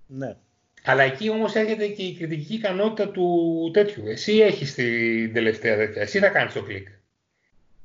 Ναι. 0.07 0.37
Αλλά 0.83 1.03
εκεί 1.03 1.29
όμως 1.29 1.55
έρχεται 1.55 1.87
και 1.87 2.03
η 2.03 2.15
κριτική 2.15 2.53
ικανότητα 2.53 3.09
του 3.09 3.69
τέτοιου. 3.73 4.03
Εσύ 4.07 4.37
έχεις 4.37 4.73
την 4.73 5.33
τελευταία 5.33 5.75
τέτοια. 5.75 6.01
Εσύ 6.01 6.19
θα 6.19 6.29
κάνεις 6.29 6.53
το 6.53 6.61
κλικ. 6.61 6.87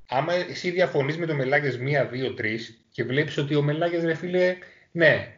Άμα 0.08 0.32
εσύ 0.32 0.70
διαφωνείς 0.70 1.18
με 1.18 1.26
το 1.26 1.34
Μελάγες 1.34 1.78
1, 1.78 2.06
2, 2.10 2.34
3 2.34 2.58
και 2.90 3.04
βλέπεις 3.04 3.38
ότι 3.38 3.54
ο 3.54 3.62
Μελάγες, 3.62 4.04
ρε 4.04 4.14
φίλε, 4.14 4.56
ναι, 4.92 5.34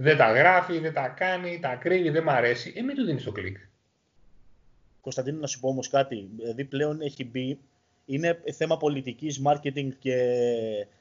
δεν 0.00 0.16
τα 0.16 0.32
γράφει, 0.32 0.78
δεν 0.78 0.92
τα 0.92 1.08
κάνει, 1.08 1.58
τα 1.60 1.74
κρύβει, 1.74 2.10
δεν 2.10 2.22
μ' 2.22 2.28
αρέσει, 2.28 2.72
ε, 2.76 2.82
μην 2.82 2.96
του 2.96 3.04
δίνεις 3.04 3.24
το 3.24 3.32
κλικ. 3.32 3.56
Κωνσταντίνο, 5.00 5.38
να 5.38 5.46
σου 5.46 5.60
πω 5.60 5.68
όμως 5.68 5.88
κάτι. 5.88 6.28
Δηλαδή 6.36 6.64
πλέον 6.64 7.00
έχει 7.00 7.24
μπει, 7.24 7.58
είναι 8.04 8.42
θέμα 8.52 8.76
πολιτικής, 8.76 9.42
marketing 9.44 9.88
και 9.98 10.16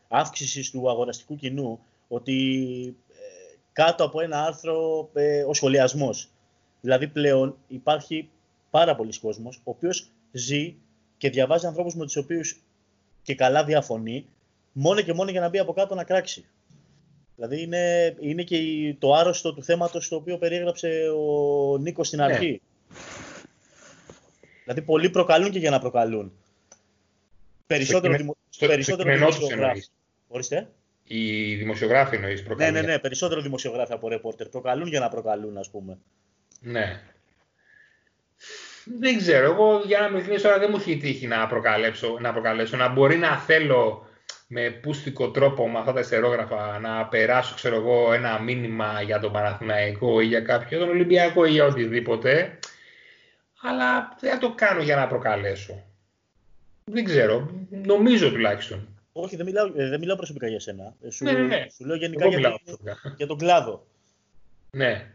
αύξησης 0.07 0.71
του 0.71 0.89
αγοραστικού 0.89 1.35
κοινού, 1.35 1.79
ότι 2.07 2.95
ε, 3.09 3.55
κάτω 3.73 4.03
από 4.03 4.21
ένα 4.21 4.43
άρθρο 4.43 5.09
ε, 5.13 5.43
ο 5.43 5.53
σχολιασμός. 5.53 6.29
Δηλαδή 6.81 7.07
πλέον 7.07 7.57
υπάρχει 7.67 8.29
πάρα 8.69 8.95
πολλοί 8.95 9.19
κόσμος, 9.19 9.57
ο 9.57 9.69
οποίος 9.71 10.11
ζει 10.31 10.75
και 11.17 11.29
διαβάζει 11.29 11.65
ανθρώπους 11.65 11.95
με 11.95 12.05
τους 12.05 12.15
οποίους 12.15 12.61
και 13.23 13.35
καλά 13.35 13.63
διαφωνεί, 13.63 14.25
μόνο 14.71 15.01
και 15.01 15.13
μόνο 15.13 15.31
για 15.31 15.41
να 15.41 15.49
μπει 15.49 15.59
από 15.59 15.73
κάτω 15.73 15.95
να 15.95 16.03
κράξει. 16.03 16.45
Δηλαδή 17.39 17.61
είναι, 17.61 18.15
είναι 18.19 18.43
και 18.43 18.57
το 18.99 19.13
άρρωστο 19.13 19.53
του 19.53 19.63
θέματος 19.63 20.07
το 20.07 20.15
οποίο 20.15 20.37
περιέγραψε 20.37 21.09
ο 21.17 21.77
Νίκος 21.77 22.07
στην 22.07 22.19
ναι. 22.19 22.25
αρχή. 22.25 22.61
Δηλαδή 24.63 24.81
πολλοί 24.81 25.09
προκαλούν 25.09 25.51
και 25.51 25.59
για 25.59 25.69
να 25.69 25.79
προκαλούν. 25.79 26.31
Περισσότερο, 27.67 28.13
στο, 28.13 28.23
δημο... 28.23 28.37
στο, 28.49 28.67
περισσότερο 28.67 29.15
στο 29.15 29.19
δημοσιογράφοι. 29.19 29.83
Ορίστε. 30.27 30.69
Οι 31.03 31.55
δημοσιογράφοι 31.55 32.15
εννοείς 32.15 32.43
προκαλούν. 32.43 32.73
Ναι, 32.73 32.81
ναι, 32.81 32.87
ναι. 32.87 32.99
Περισσότερο 32.99 33.41
δημοσιογράφοι 33.41 33.93
από 33.93 34.07
ρεπόρτερ. 34.07 34.49
Προκαλούν 34.49 34.87
για 34.87 34.99
να 34.99 35.09
προκαλούν, 35.09 35.57
ας 35.57 35.69
πούμε. 35.69 35.97
Ναι. 36.59 37.01
Δεν 38.99 39.17
ξέρω. 39.17 39.51
Εγώ 39.51 39.81
για 39.85 39.99
να 39.99 40.09
με 40.09 40.21
τώρα 40.21 40.59
δεν 40.59 40.69
μου 40.71 40.77
έχει 40.77 40.97
τύχει 40.97 41.27
να 41.27 41.47
προκαλέσω, 41.47 42.17
να 42.19 42.33
προκαλέσω. 42.33 42.77
Να 42.77 42.87
μπορεί 42.87 43.17
να 43.17 43.37
θέλω 43.37 44.06
με 44.47 44.69
πούστικο 44.69 45.31
τρόπο 45.31 45.69
με 45.69 45.79
αυτά 45.79 45.93
τα 45.93 45.99
ιστερόγραφα 45.99 46.79
να 46.79 47.05
περάσω 47.05 47.55
ξέρω 47.55 47.75
εγώ, 47.75 48.13
ένα 48.13 48.39
μήνυμα 48.39 49.01
για 49.01 49.19
τον 49.19 49.31
Παναθηναϊκό 49.31 50.21
ή 50.21 50.25
για 50.25 50.41
κάποιο 50.41 50.79
τον 50.79 50.89
Ολυμπιακό 50.89 51.45
ή 51.45 51.51
για 51.51 51.65
οτιδήποτε. 51.65 52.59
Αλλά 53.61 54.15
δεν 54.19 54.31
θα 54.31 54.37
το 54.37 54.53
κάνω 54.53 54.81
για 54.81 54.95
να 54.95 55.07
προκαλέσω. 55.07 55.83
Δεν 56.83 57.03
ξέρω. 57.03 57.51
Νομίζω 57.69 58.31
τουλάχιστον. 58.31 58.87
Όχι, 59.11 59.35
δεν 59.35 59.45
μιλάω, 59.45 59.65
ε, 59.65 59.89
δεν 59.89 59.99
μιλάω 59.99 60.15
προσωπικά 60.15 60.47
για 60.47 60.59
σένα. 60.59 60.95
Ε, 61.01 61.09
σου, 61.09 61.23
ναι, 61.23 61.31
ναι, 61.31 61.41
ναι. 61.41 61.65
σου 61.75 61.85
λέω 61.85 61.95
γενικά 61.95 62.27
για, 62.27 62.59
για 63.17 63.27
τον 63.27 63.37
κλάδο. 63.37 63.85
Ναι. 64.71 65.11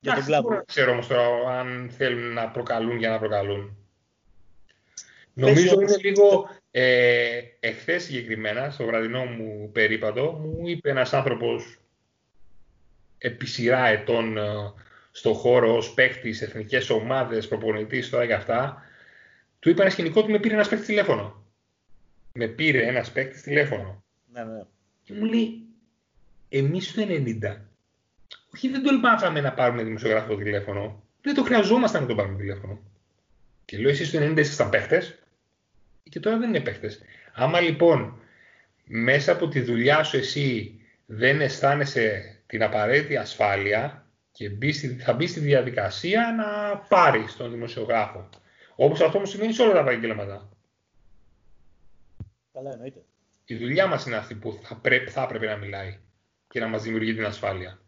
Για 0.00 0.14
τον 0.14 0.24
κλάδο. 0.24 0.48
Δεν 0.48 0.64
ξέρω 0.66 0.92
όμως 0.92 1.06
τώρα 1.06 1.58
αν 1.60 1.90
θέλουν 1.96 2.32
να 2.32 2.48
προκαλούν 2.48 2.96
για 2.96 3.10
να 3.10 3.18
προκαλούν. 3.18 3.76
Νομίζω 5.34 5.80
είναι 5.80 5.96
λίγο 6.00 6.48
ε, 6.76 7.40
εχθές 7.60 8.02
συγκεκριμένα, 8.02 8.70
στο 8.70 8.84
βραδινό 8.84 9.24
μου 9.24 9.70
περίπατο, 9.72 10.32
μου 10.32 10.68
είπε 10.68 10.90
ένας 10.90 11.12
άνθρωπος 11.12 11.78
επί 13.18 13.46
σειρά 13.46 13.86
ετών 13.86 14.36
ε, 14.36 14.72
στο 15.10 15.32
χώρο 15.32 15.76
ως 15.76 15.94
παίχτης, 15.94 16.42
εθνικές 16.42 16.90
ομάδες, 16.90 17.48
προπονητής, 17.48 18.10
τώρα 18.10 18.26
και 18.26 18.34
αυτά, 18.34 18.82
του 19.58 19.70
είπε 19.70 19.82
ένα 19.82 19.90
σκηνικό 19.90 20.20
ότι 20.20 20.30
με 20.32 20.38
πήρε 20.38 20.54
ένας 20.54 20.68
παίκτη 20.68 20.86
τηλέφωνο. 20.86 21.44
Με 22.32 22.46
πήρε 22.46 22.86
ένας 22.86 23.12
παίκτη 23.12 23.42
τηλέφωνο. 23.42 24.04
Ναι, 24.32 24.44
ναι. 24.44 24.62
Και 25.02 25.12
μου 25.12 25.24
λέει, 25.24 25.62
εμείς 26.48 26.92
το 26.92 27.02
90, 27.08 27.56
όχι 28.54 28.68
δεν 28.68 28.82
τολμάγαμε 28.82 29.40
να 29.40 29.52
πάρουμε 29.52 29.82
δημοσιογράφο 29.82 30.36
τηλέφωνο, 30.36 31.02
δεν 31.22 31.34
το 31.34 31.42
χρειαζόμασταν 31.42 32.02
να 32.02 32.08
το 32.08 32.14
πάρουμε 32.14 32.36
τηλέφωνο. 32.36 32.80
Και 33.64 33.78
λέω, 33.78 33.90
εσείς 33.90 34.10
το 34.10 34.18
90 34.18 34.38
ήσασταν 34.38 34.70
παίχτες, 34.70 35.18
και 36.10 36.20
τώρα 36.20 36.38
δεν 36.38 36.48
είναι 36.48 36.60
παίχτε. 36.60 36.90
Άμα 37.32 37.60
λοιπόν 37.60 38.18
μέσα 38.84 39.32
από 39.32 39.48
τη 39.48 39.60
δουλειά 39.60 40.02
σου 40.02 40.16
εσύ 40.16 40.80
δεν 41.06 41.40
αισθάνεσαι 41.40 42.38
την 42.46 42.62
απαραίτητη 42.62 43.16
ασφάλεια 43.16 44.06
και 44.32 44.50
θα 44.98 45.12
μπεις 45.12 45.30
στη 45.30 45.40
διαδικασία 45.40 46.34
να 46.36 46.78
πάρεις 46.78 47.36
τον 47.36 47.50
δημοσιογράφο. 47.50 48.28
Όπως 48.74 49.00
αυτό 49.00 49.18
μου 49.18 49.26
σημαίνει 49.26 49.52
σε 49.52 49.62
όλα 49.62 49.72
τα 49.72 49.78
επαγγέλματα. 49.78 50.48
Καλά 52.52 52.72
εννοείται. 52.72 53.02
Η 53.44 53.56
δουλειά 53.56 53.86
μας 53.86 54.06
είναι 54.06 54.16
αυτή 54.16 54.34
που 54.34 54.60
θα, 54.62 54.76
πρέπει, 54.76 55.10
θα 55.10 55.22
έπρεπε 55.22 55.46
να 55.46 55.56
μιλάει 55.56 55.98
και 56.48 56.60
να 56.60 56.68
μας 56.68 56.82
δημιουργεί 56.82 57.14
την 57.14 57.24
ασφάλεια. 57.24 57.78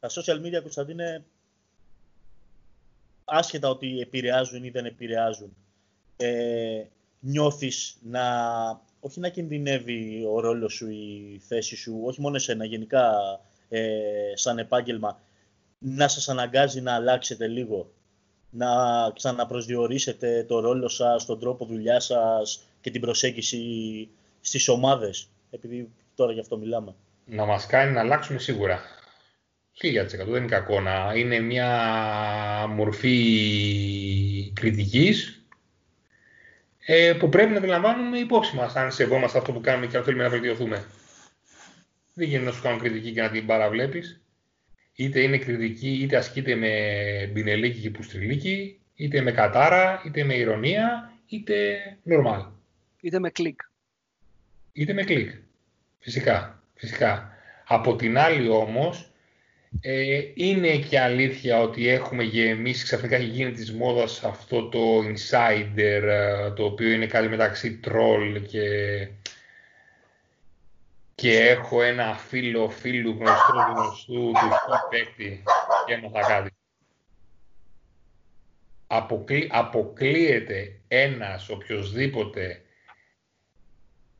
Τα 0.00 0.08
social 0.08 0.40
media, 0.46 0.60
Κωνσταντίνε, 0.62 1.24
άσχετα 3.28 3.68
ότι 3.68 4.00
επηρεάζουν 4.00 4.64
ή 4.64 4.70
δεν 4.70 4.84
επηρεάζουν, 4.84 5.56
ε, 6.16 6.82
νιώθεις 7.20 7.96
να, 8.02 8.22
όχι 9.00 9.20
να 9.20 9.28
κινδυνεύει 9.28 10.26
ο 10.32 10.40
ρόλος 10.40 10.72
σου, 10.72 10.90
η 10.90 11.40
θέση 11.48 11.76
σου, 11.76 12.00
όχι 12.04 12.20
μόνο 12.20 12.36
εσένα, 12.36 12.64
γενικά 12.64 13.14
ε, 13.68 13.88
σαν 14.34 14.58
επάγγελμα, 14.58 15.20
να 15.78 16.08
σας 16.08 16.28
αναγκάζει 16.28 16.80
να 16.80 16.94
αλλάξετε 16.94 17.46
λίγο, 17.46 17.90
να 18.50 18.66
ξαναπροσδιορίσετε 19.14 20.44
το 20.48 20.60
ρόλο 20.60 20.88
σας, 20.88 21.26
τον 21.26 21.40
τρόπο 21.40 21.64
δουλειάς 21.64 22.04
σας 22.04 22.62
και 22.80 22.90
την 22.90 23.00
προσέγγιση 23.00 24.08
στις 24.40 24.68
ομάδες, 24.68 25.28
επειδή 25.50 25.90
τώρα 26.14 26.32
γι' 26.32 26.40
αυτό 26.40 26.56
μιλάμε. 26.56 26.94
Να 27.24 27.44
μας 27.44 27.66
κάνει 27.66 27.92
να 27.92 28.00
αλλάξουμε 28.00 28.38
σίγουρα. 28.38 28.80
1000% 29.82 30.06
δεν 30.08 30.26
είναι 30.26 30.46
κακό 30.46 30.80
να 30.80 31.12
είναι 31.14 31.40
μια 31.40 31.66
μορφή 32.68 34.52
κριτικής 34.54 35.42
ε, 36.78 37.12
που 37.18 37.28
πρέπει 37.28 37.52
να 37.52 37.60
την 37.60 37.68
λαμβάνουμε 37.68 38.18
υπόψη 38.18 38.56
μας 38.56 38.76
αν 38.76 38.92
σεβόμαστε 38.92 39.38
αυτό 39.38 39.52
που 39.52 39.60
κάνουμε 39.60 39.86
και 39.86 39.96
αν 39.96 40.04
θέλουμε 40.04 40.22
να 40.22 40.28
βελτιωθούμε. 40.28 40.84
Δεν 42.14 42.28
γίνεται 42.28 42.46
να 42.50 42.52
σου 42.52 42.62
κάνω 42.62 42.78
κριτική 42.78 43.12
και 43.12 43.20
να 43.20 43.30
την 43.30 43.46
παραβλέπεις. 43.46 44.20
Είτε 44.94 45.20
είναι 45.20 45.38
κριτική, 45.38 45.98
είτε 46.02 46.16
ασκείται 46.16 46.54
με 46.54 46.70
μπινελίκι 47.32 47.80
και 47.80 47.90
πουστριλίκι, 47.90 48.80
είτε 48.94 49.20
με 49.20 49.32
κατάρα, 49.32 50.02
είτε 50.06 50.24
με 50.24 50.34
ειρωνεία, 50.34 51.12
είτε 51.26 51.78
νορμάλ. 52.02 52.44
Είτε 53.00 53.18
με 53.18 53.30
κλικ. 53.30 53.60
Είτε 54.72 54.92
με 54.92 55.02
κλικ. 55.02 55.30
Φυσικά. 55.98 56.62
Φυσικά. 56.74 57.32
Από 57.64 57.96
την 57.96 58.18
άλλη 58.18 58.48
όμως, 58.48 59.10
ε, 59.80 60.20
είναι 60.34 60.76
και 60.76 61.00
αλήθεια 61.00 61.60
ότι 61.60 61.88
έχουμε 61.88 62.22
γεμίσει, 62.22 62.84
ξαφνικά 62.84 63.16
έχει 63.16 63.24
γίνει 63.24 63.52
της 63.52 63.72
μόδας 63.72 64.24
αυτό 64.24 64.68
το 64.68 64.98
insider, 64.98 66.02
ε, 66.02 66.50
το 66.50 66.64
οποίο 66.64 66.90
είναι 66.90 67.06
κάτι 67.06 67.28
μεταξύ 67.28 67.80
troll 67.84 68.42
και, 68.48 69.08
και 71.14 71.48
έχω 71.48 71.82
ένα 71.82 72.14
φίλο 72.14 72.68
φίλου 72.68 73.10
γνωστού 73.10 73.58
γνωστού 73.74 74.32
του 74.32 74.88
παίκτη 74.90 75.42
και 75.86 75.92
έμαθα 75.92 76.28
κάτι. 76.28 76.50
Αποκλεί, 78.86 79.48
αποκλείεται 79.52 80.80
ένας 80.88 81.48
οποιοδήποτε 81.48 82.62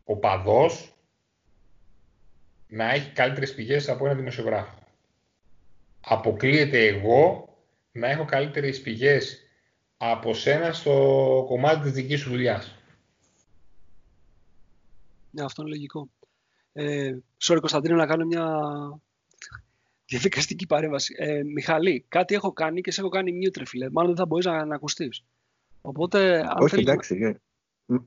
οπαδός 0.05 0.93
να 2.69 2.91
έχει 2.91 3.11
καλύτερες 3.11 3.55
πηγές 3.55 3.89
από 3.89 4.07
ένα 4.07 4.15
δημοσιογράφο 4.15 4.78
αποκλείεται 6.09 6.87
εγώ 6.87 7.49
να 7.93 8.09
έχω 8.09 8.25
καλύτερες 8.25 8.81
πηγές 8.81 9.43
από 9.97 10.35
σένα 10.35 10.73
στο 10.73 11.45
κομμάτι 11.49 11.81
της 11.81 11.93
δικής 11.93 12.21
σου 12.21 12.31
δουλειάς. 12.31 12.77
Ναι, 15.31 15.45
αυτό 15.45 15.63
είναι 15.63 15.71
λογικό. 15.71 16.09
Ε, 16.73 17.17
sorry 17.43 17.59
Κωνσταντίνο, 17.61 17.97
να 17.97 18.07
κάνω 18.07 18.25
μια 18.25 18.59
διαδικαστική 20.07 20.67
παρέμβαση. 20.67 21.15
Ε, 21.19 21.43
Μιχαλή, 21.43 22.05
κάτι 22.09 22.35
έχω 22.35 22.53
κάνει 22.53 22.81
και 22.81 22.91
σε 22.91 23.01
έχω 23.01 23.09
κάνει 23.09 23.33
mute, 23.43 23.63
φίλε. 23.67 23.91
Μάλλον 23.91 24.11
δεν 24.11 24.21
θα 24.21 24.27
μπορείς 24.27 24.47
να, 24.47 24.65
να 24.65 24.75
ακουστείς. 24.75 25.25
Οπότε, 25.81 26.39
αν 26.39 26.57
Όχι, 26.59 26.79
εντάξει. 26.79 27.41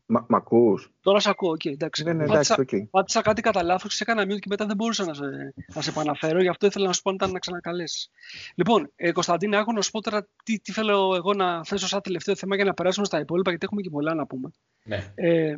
Μα, 0.06 0.26
μ' 0.30 0.36
ακούς; 0.36 0.92
Τώρα 1.02 1.20
σε 1.20 1.30
ακούω, 1.30 1.52
okay, 1.52 1.72
εντάξει. 1.72 2.04
Ναι, 2.04 2.14
ναι, 2.14 2.24
εντάξει, 2.24 2.56
πάτησα, 2.56 2.78
okay. 2.78 2.88
πάτησα 2.90 3.22
κάτι 3.22 3.42
κατά 3.42 3.64
λάθο, 3.64 3.90
σε 3.90 4.04
έκανα 4.04 4.24
mute 4.24 4.40
και 4.40 4.48
μετά 4.50 4.66
δεν 4.66 4.76
μπορούσα 4.76 5.06
να 5.06 5.14
σε, 5.14 5.54
να 5.74 5.82
σε 5.82 5.90
επαναφέρω, 5.90 6.42
γι' 6.42 6.48
αυτό 6.48 6.66
ήθελα 6.66 6.86
να 6.86 6.94
σου 6.94 7.02
πω 7.02 7.10
αν 7.10 7.16
ήταν 7.16 7.32
να 7.32 7.40
ξανακαλέσεις. 7.40 8.10
Λοιπόν, 8.56 8.92
ε, 8.96 9.12
Κωνσταντίνε, 9.12 9.58
έχω 9.58 9.72
να 9.72 9.82
σου 9.82 9.92
πω 9.92 10.02
τώρα 10.02 10.28
τι, 10.44 10.60
τι 10.60 10.72
θέλω 10.72 11.16
εγώ 11.16 11.34
να 11.34 11.64
θέσω 11.64 11.88
σαν 11.88 12.02
τελευταίο 12.02 12.36
θέμα 12.36 12.56
για 12.56 12.66
να 12.66 12.74
περάσουμε 12.74 13.06
στα 13.06 13.20
υπόλοιπα, 13.20 13.50
γιατί 13.50 13.66
έχουμε 13.66 13.82
και 13.82 13.90
πολλά 13.90 14.14
να 14.14 14.26
πούμε. 14.26 14.52
Ναι. 14.84 15.12
Ε, 15.16 15.56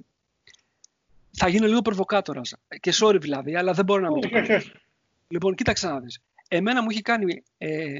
θα 1.31 1.47
γίνω 1.47 1.67
λίγο 1.67 1.81
προβοκάτορας. 1.81 2.55
Και 2.79 2.93
sorry 3.01 3.17
δηλαδή, 3.21 3.55
αλλά 3.55 3.73
δεν 3.73 3.85
μπορώ 3.85 4.01
να 4.01 4.11
μην 4.11 4.21
το 4.21 4.29
κάνω. 4.29 4.61
Λοιπόν, 5.27 5.55
κοίταξε 5.55 5.87
να 5.87 5.99
δεις. 5.99 6.21
Εμένα 6.47 6.81
μου 6.81 6.89
έχει 6.89 7.01
κάνει 7.01 7.43
ε, 7.57 7.99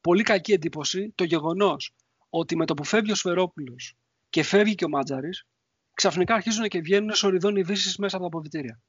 πολύ 0.00 0.22
κακή 0.22 0.52
εντύπωση 0.52 1.12
το 1.14 1.24
γεγονός 1.24 1.94
ότι 2.30 2.56
με 2.56 2.66
το 2.66 2.74
που 2.74 2.84
φεύγει 2.84 3.10
ο 3.10 3.14
Σφερόπουλος 3.14 3.96
και 4.38 4.44
φεύγει 4.44 4.74
και 4.74 4.84
ο 4.84 4.88
Μάτζαρης, 4.88 5.46
ξαφνικά 5.94 6.34
αρχίζουν 6.34 6.68
και 6.68 6.80
βγαίνουν 6.80 7.14
σοριδών 7.14 7.56
ειδήσεις 7.56 7.96
μέσα 7.96 8.16
από 8.16 8.24
τα 8.24 8.30
αποβιτήρια. 8.30 8.80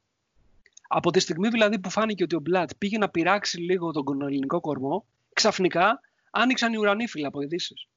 Από 0.87 1.11
τη 1.11 1.19
στιγμή 1.19 1.47
δηλαδή 1.47 1.79
που 1.79 1.89
φάνηκε 1.89 2.23
ότι 2.23 2.35
ο 2.35 2.39
Μπλατ 2.39 2.69
πήγε 2.77 2.97
να 2.97 3.09
πειράξει 3.09 3.57
λίγο 3.57 3.91
τον 3.91 4.21
ελληνικό 4.21 4.59
κορμό, 4.59 5.05
ξαφνικά 5.33 5.99
άνοιξαν 6.31 6.73
οι 6.73 6.77
ουρανίφυλλα 6.77 7.27
από 7.27 7.41
ειδήσεις. 7.41 7.87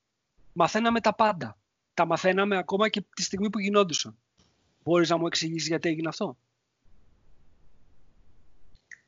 Μαθαίναμε 0.52 1.00
τα 1.00 1.14
πάντα. 1.14 1.58
Τα 1.94 2.06
μαθαίναμε 2.06 2.56
ακόμα 2.56 2.88
και 2.88 3.04
τη 3.16 3.22
στιγμή 3.22 3.50
που 3.50 3.58
γινόντουσαν. 3.58 4.16
Μπορείς 4.82 5.08
να 5.08 5.16
μου 5.16 5.26
εξηγήσεις 5.26 5.68
γιατί 5.68 5.88
έγινε 5.88 6.08
αυτό; 6.08 6.36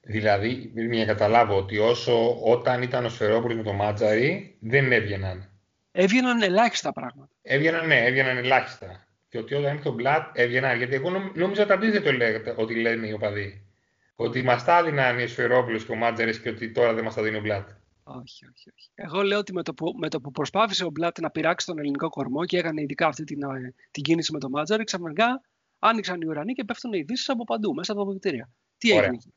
Δηλαδή, 0.01 0.73
για 0.75 1.05
να 1.05 1.05
καταλάβω 1.05 1.57
ότι 1.57 1.79
όσο 1.79 2.41
όταν 2.41 2.83
ήταν 2.83 3.05
ο 3.05 3.09
Σφερόπουλος 3.09 3.57
με 3.57 3.63
το 3.63 3.73
Μάτζαρη, 3.73 4.57
δεν 4.61 4.93
έβγαιναν. 4.93 5.54
Έβγαιναν 5.97 6.43
ελάχιστα 6.43 6.93
πράγματα. 6.93 7.31
Έβγαιναν, 7.43 7.87
ναι, 7.87 8.05
έβγαιναν 8.05 8.37
ελάχιστα. 8.37 9.07
Και 9.29 9.39
ότι 9.39 9.55
όταν 9.55 9.75
ήρθε 9.75 9.89
ο 9.89 9.93
Μπλατ 9.93 10.39
έβγαιναν. 10.39 10.77
Γιατί 10.77 10.95
εγώ 10.95 11.11
νόμιζα 11.35 11.67
το 11.67 11.73
αντίθετο 11.73 12.13
λέγεται, 12.13 12.55
ότι 12.57 12.75
λένε 12.75 13.07
οι 13.07 13.13
οπαδοί. 13.13 13.67
Ότι 14.15 14.43
μας 14.43 14.65
τα 14.65 14.79
έδιναν 14.79 15.19
οι 15.19 15.27
Σφερόπουλο 15.27 15.79
και 15.79 15.93
ο 15.93 15.95
Μάτζαρη 15.95 16.41
και 16.41 16.49
ότι 16.49 16.71
τώρα 16.71 16.95
δεν 16.95 17.05
μας 17.05 17.15
τα 17.15 17.23
δίνει 17.23 17.37
ο 17.37 17.41
Μπλατ. 17.41 17.69
Όχι, 18.03 18.47
όχι, 18.47 18.71
όχι. 18.77 18.91
Εγώ 18.95 19.23
λέω 19.23 19.39
ότι 19.39 19.53
με 19.53 19.63
το, 19.63 19.75
που, 19.75 19.95
με 19.99 20.09
το 20.09 20.21
που 20.21 20.31
προσπάθησε 20.31 20.85
ο 20.85 20.91
Μπλατ 20.91 21.21
να 21.21 21.31
πειράξει 21.31 21.67
τον 21.67 21.79
ελληνικό 21.79 22.09
κορμό 22.09 22.45
και 22.45 22.59
έκανε 22.59 22.81
ειδικά 22.81 23.07
αυτή 23.07 23.25
την, 23.25 23.43
ε, 23.43 23.75
την 23.91 24.03
κίνηση 24.03 24.33
με 24.33 24.39
τον 24.39 24.51
Μάτζαρη, 24.51 24.85
ξαφνικά 24.85 25.41
άνοιξαν 25.79 26.21
οι 26.21 26.27
ουρανοί 26.27 26.53
και 26.53 26.65
πέφτουν 26.65 26.93
ειδήσεις 26.93 27.29
από 27.29 27.45
παντού, 27.45 27.75
μέσα 27.75 27.93
από 27.93 28.01
τα 28.01 28.07
αποδητήρια. 28.07 28.51
Τι 28.79 28.93
Ωραία. 28.93 29.05
έγινε. 29.05 29.33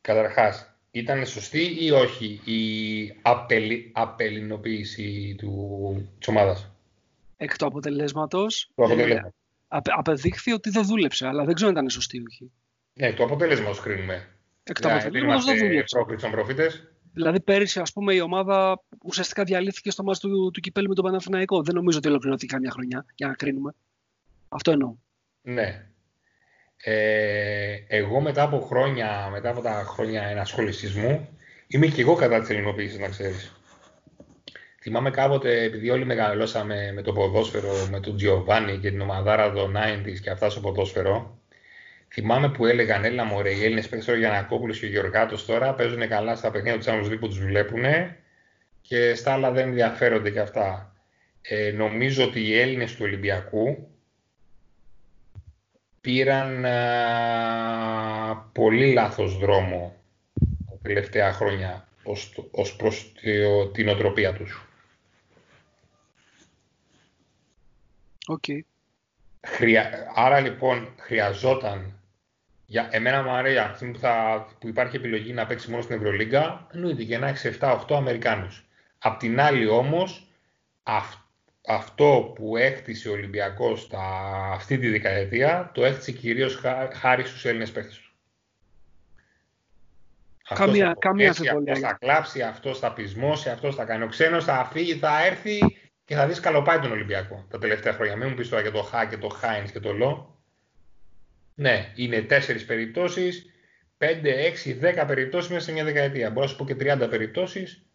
Καταρχάς, 0.00 0.71
ήταν 0.92 1.26
σωστή 1.26 1.84
ή 1.84 1.90
όχι 1.90 2.40
η 2.44 3.18
απελι, 3.22 3.90
απελινοποίηση 3.94 5.36
της 6.18 6.28
ομάδας; 6.28 6.70
Εκ 7.36 7.56
του 7.56 7.66
αποτελέσματος. 7.66 8.70
Ε, 8.76 9.20
απεδείχθη 9.68 10.52
ότι 10.52 10.70
δεν 10.70 10.84
δούλεψε, 10.84 11.26
αλλά 11.26 11.44
δεν 11.44 11.54
ξέρω 11.54 11.70
αν 11.70 11.76
ήταν 11.76 11.90
σωστή 11.90 12.16
ή 12.16 12.22
όχι. 12.28 12.50
Ναι, 12.94 13.12
το 13.12 13.24
αποτέλεσμα 13.24 13.68
ω 13.68 13.74
κρίνουμε. 13.74 14.28
Εκ 14.62 14.80
του 14.80 14.88
αποτελέσματος 14.88 15.44
δεν 15.44 15.58
δούλεψε. 15.58 16.86
Δηλαδή 17.14 17.40
πέρυσι 17.40 17.80
ας 17.80 17.92
πούμε 17.92 18.14
η 18.14 18.20
ομάδα 18.20 18.82
ουσιαστικά 19.02 19.44
διαλύθηκε 19.44 19.90
στο 19.90 20.02
μάτι 20.02 20.18
του, 20.20 20.50
του 20.50 20.60
κυπέλου 20.60 20.88
με 20.88 20.94
τον 20.94 21.04
Παναθηναϊκό. 21.04 21.62
Δεν 21.62 21.74
νομίζω 21.74 21.98
ότι 21.98 22.08
ολοκληρώθηκε 22.08 22.52
καμιά 22.52 22.70
χρονιά 22.70 23.04
για 23.14 23.26
να 23.26 23.34
κρίνουμε. 23.34 23.74
Αυτό 24.48 24.70
εννοώ. 24.70 24.94
Ναι. 25.42 25.86
Ε, 26.84 27.84
εγώ 27.86 28.20
μετά 28.20 28.42
από 28.42 28.60
χρόνια, 28.60 29.28
μετά 29.32 29.50
από 29.50 29.60
τα 29.60 29.84
χρόνια 29.86 30.22
ενασχόλησής 30.22 30.94
μου, 30.94 31.28
είμαι 31.66 31.86
και 31.86 32.00
εγώ 32.00 32.14
κατά 32.14 32.40
της 32.40 32.50
ελληνοποίησης, 32.50 32.98
να 32.98 33.08
ξέρεις. 33.08 33.52
Θυμάμαι 34.80 35.10
κάποτε, 35.10 35.62
επειδή 35.62 35.90
όλοι 35.90 36.04
μεγαλώσαμε 36.04 36.92
με 36.94 37.02
το 37.02 37.12
ποδόσφαιρο, 37.12 37.86
με 37.90 38.00
τον 38.00 38.16
Τζιοβάνι 38.16 38.78
και 38.78 38.90
την 38.90 39.00
ομαδάρα 39.00 39.52
των 39.52 39.76
90 39.76 40.20
και 40.22 40.30
αυτά 40.30 40.50
στο 40.50 40.60
ποδόσφαιρο, 40.60 41.38
θυμάμαι 42.12 42.48
που 42.50 42.66
έλεγαν, 42.66 43.04
έλα 43.04 43.24
μωρέ, 43.24 43.50
οι 43.50 43.64
Έλληνες 43.64 43.88
παίξουν 43.88 44.14
ο 44.14 44.16
Γιανακόπουλος 44.16 44.78
και 44.78 44.86
ο 44.86 44.88
Γιωργάτος 44.88 45.44
τώρα 45.44 45.74
παίζουν 45.74 46.08
καλά 46.08 46.36
στα 46.36 46.50
παιχνίδια 46.50 46.78
του 46.78 46.84
Champions 46.86 47.18
που 47.20 47.28
τους 47.28 47.44
βλέπουν 47.44 47.84
και 48.80 49.14
στα 49.14 49.32
άλλα 49.32 49.50
δεν 49.50 49.68
ενδιαφέρονται 49.68 50.30
και 50.30 50.40
αυτά. 50.40 50.96
Ε, 51.42 51.70
νομίζω 51.70 52.24
ότι 52.24 52.40
οι 52.40 52.58
Έλληνες 52.58 52.92
του 52.92 53.00
Ολυμπιακού 53.02 53.91
πήραν 56.02 56.64
α, 56.64 58.36
πολύ 58.52 58.92
λάθος 58.92 59.38
δρόμο 59.38 59.96
τα 60.70 60.78
τελευταία 60.82 61.32
χρόνια 61.32 61.88
ως, 62.02 62.46
ως 62.50 62.76
προς 62.76 63.12
την 63.72 63.88
οτροπία 63.88 64.32
τους. 64.32 64.66
Okay. 68.26 68.60
Άρα 70.14 70.40
λοιπόν 70.40 70.94
χρειαζόταν 70.98 71.96
για 72.66 72.88
εμένα 72.90 73.22
μου 73.22 73.30
αρέσει 73.30 73.58
αυτή 73.58 73.86
που, 73.86 73.98
θα, 73.98 74.46
που 74.60 74.68
υπάρχει 74.68 74.96
επιλογή 74.96 75.32
να 75.32 75.46
παίξει 75.46 75.70
μόνο 75.70 75.82
στην 75.82 75.96
Ευρωλίγκα, 75.96 76.66
εννοείται 76.72 77.04
και 77.04 77.18
να 77.18 77.28
έχει 77.28 77.56
7-8 77.60 77.78
Αμερικάνους. 77.88 78.64
Απ' 78.98 79.18
την 79.18 79.40
άλλη 79.40 79.66
όμως, 79.68 80.26
αυτό 80.82 81.21
που 82.34 82.56
έκτισε 82.56 83.08
ο 83.08 83.12
Ολυμπιακός 83.12 83.90
αυτή 84.52 84.78
τη 84.78 84.88
δεκαετία, 84.88 85.70
το 85.74 85.84
έκτισε 85.84 86.12
κυρίως 86.12 86.60
χάρη 86.92 87.24
στους 87.24 87.44
Έλληνες 87.44 87.70
παίχτες 87.70 87.98
του. 87.98 88.12
Καμία, 90.54 90.86
αυτός 90.86 90.98
καμία 90.98 91.30
αυτός 91.30 91.78
θα 91.80 91.96
κλάψει, 92.00 92.42
αυτός 92.42 92.78
θα 92.78 92.92
πεισμώσει, 92.92 93.48
αυτός 93.48 93.74
θα 93.74 93.84
κάνει. 93.84 94.04
Ο 94.04 94.06
ξένος 94.08 94.44
θα 94.44 94.68
φύγει, 94.72 94.94
θα 94.94 95.26
έρθει 95.26 95.58
και 96.04 96.14
θα 96.14 96.26
δεις 96.26 96.40
καλοπάει 96.40 96.78
τον 96.78 96.90
Ολυμπιακό 96.90 97.46
τα 97.50 97.58
τελευταία 97.58 97.92
χρόνια. 97.92 98.16
Μην 98.16 98.28
μου 98.28 98.34
πεις 98.34 98.48
τώρα 98.48 98.62
για 98.62 98.70
το 98.70 98.82
Χά 98.82 99.06
και 99.06 99.16
το 99.16 99.28
Χάινς 99.28 99.70
και 99.70 99.80
το 99.80 99.92
Λό. 99.92 100.40
Ναι, 101.54 101.92
είναι 101.94 102.22
τέσσερις 102.22 102.64
περιπτώσεις, 102.64 103.46
5, 103.98 104.34
6, 104.34 104.74
10 104.74 105.06
περιπτώσεις 105.06 105.50
μέσα 105.50 105.64
σε 105.64 105.72
μια 105.72 105.84
δεκαετία. 105.84 106.30
Μπορώ 106.30 106.40
να 106.40 106.50
σου 106.50 106.56
πω 106.56 106.64
και 106.64 106.74
30 106.74 107.08
περιπτώσεις 107.10 107.86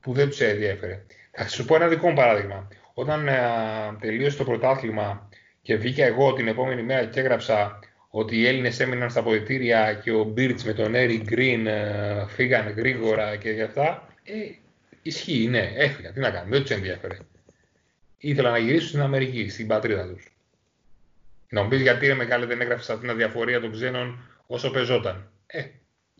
που 0.00 0.12
δεν 0.12 0.28
τους 0.28 0.40
ενδιαφέρε. 0.40 1.04
Θα 1.30 1.48
σου 1.48 1.64
πω 1.64 1.74
ένα 1.74 1.88
δικό 1.88 2.08
μου 2.08 2.14
παράδειγμα. 2.14 2.68
Όταν 2.94 3.28
α, 3.28 3.96
τελείωσε 4.00 4.36
το 4.36 4.44
πρωτάθλημα 4.44 5.28
και 5.62 5.76
βγήκα 5.76 6.04
εγώ 6.04 6.32
την 6.32 6.48
επόμενη 6.48 6.82
μέρα 6.82 7.04
και 7.04 7.20
έγραψα 7.20 7.78
ότι 8.10 8.36
οι 8.36 8.46
Έλληνες 8.46 8.80
έμειναν 8.80 9.10
στα 9.10 9.20
αποδητήρια 9.20 9.94
και 9.94 10.12
ο 10.12 10.24
Μπίρτς 10.24 10.64
με 10.64 10.72
τον 10.72 10.94
Έρι 10.94 11.18
Γκριν 11.18 11.68
φύγανε 12.28 12.70
γρήγορα 12.70 13.36
και 13.36 13.50
γι' 13.50 13.62
αυτά. 13.62 14.08
Ε, 14.22 14.34
ισχύει, 15.02 15.48
ναι, 15.48 15.72
έφυγα. 15.76 16.12
Τι 16.12 16.20
να 16.20 16.30
κάνω, 16.30 16.50
δεν 16.50 16.60
τους 16.60 16.70
ενδιέφερε. 16.70 17.18
Ήθελα 18.18 18.50
να 18.50 18.58
γυρίσουν 18.58 18.88
στην 18.88 19.00
Αμερική, 19.00 19.48
στην 19.48 19.66
πατρίδα 19.66 20.08
τους. 20.08 20.32
Να 21.48 21.62
μου 21.62 21.68
πεις 21.68 21.80
γιατί 21.80 22.06
ρε 22.06 22.14
μεγάλε 22.14 22.46
δεν 22.46 22.60
έγραψες 22.60 22.88
αυτήν 22.88 23.08
την 23.08 23.10
αδιαφορία 23.10 23.60
των 23.60 23.72
ξένων 23.72 24.28
όσο 24.46 24.70
παιζόταν. 24.70 25.30
Ε, 25.46 25.66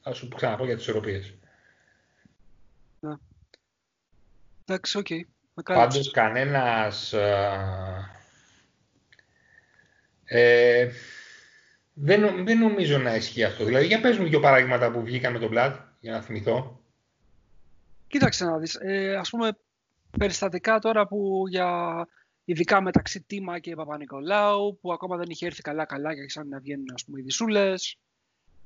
θα 0.03 0.13
σου 0.13 0.29
ξαναπώ 0.29 0.65
για 0.65 0.75
τις 0.75 0.83
ισορροπίες. 0.83 1.35
Ναι. 3.01 3.15
Εντάξει, 4.65 4.99
OK. 4.99 5.07
Okay. 5.11 5.21
Πάντως 5.65 6.11
κανένας... 6.11 7.15
Ε, 10.25 10.91
δεν, 11.95 12.45
δεν 12.45 12.59
νομίζω 12.59 12.99
να 12.99 13.15
ισχύει 13.15 13.45
αυτό. 13.45 13.65
Δηλαδή, 13.65 13.87
για 13.87 14.01
πες 14.01 14.19
μου 14.19 14.29
δύο 14.29 14.41
παραδείγματα 14.41 14.91
που 14.91 15.03
βγήκαν 15.03 15.33
με 15.33 15.39
τον 15.39 15.49
Μπλατ, 15.49 15.77
για 16.01 16.13
να 16.13 16.21
θυμηθώ. 16.21 16.81
Κοίταξε 18.07 18.45
να 18.45 18.59
δεις. 18.59 18.75
Ε, 18.75 19.17
ας 19.17 19.31
πούμε, 19.31 19.59
περιστατικά 20.19 20.79
τώρα 20.79 21.07
που 21.07 21.45
για 21.49 21.69
ειδικά 22.45 22.81
μεταξύ 22.81 23.21
Τίμα 23.21 23.59
και 23.59 23.75
Παπα-Νικολάου, 23.75 24.79
που 24.81 24.93
ακόμα 24.93 25.17
δεν 25.17 25.27
είχε 25.29 25.47
έρθει 25.47 25.63
καλά-καλά 25.63 26.15
και 26.15 26.21
άρχισαν 26.21 26.49
να 26.49 26.59
βγαίνουν 26.59 26.87
ας 26.95 27.05
πούμε, 27.05 27.21
οι 27.21 27.23
δισούλες, 27.23 27.99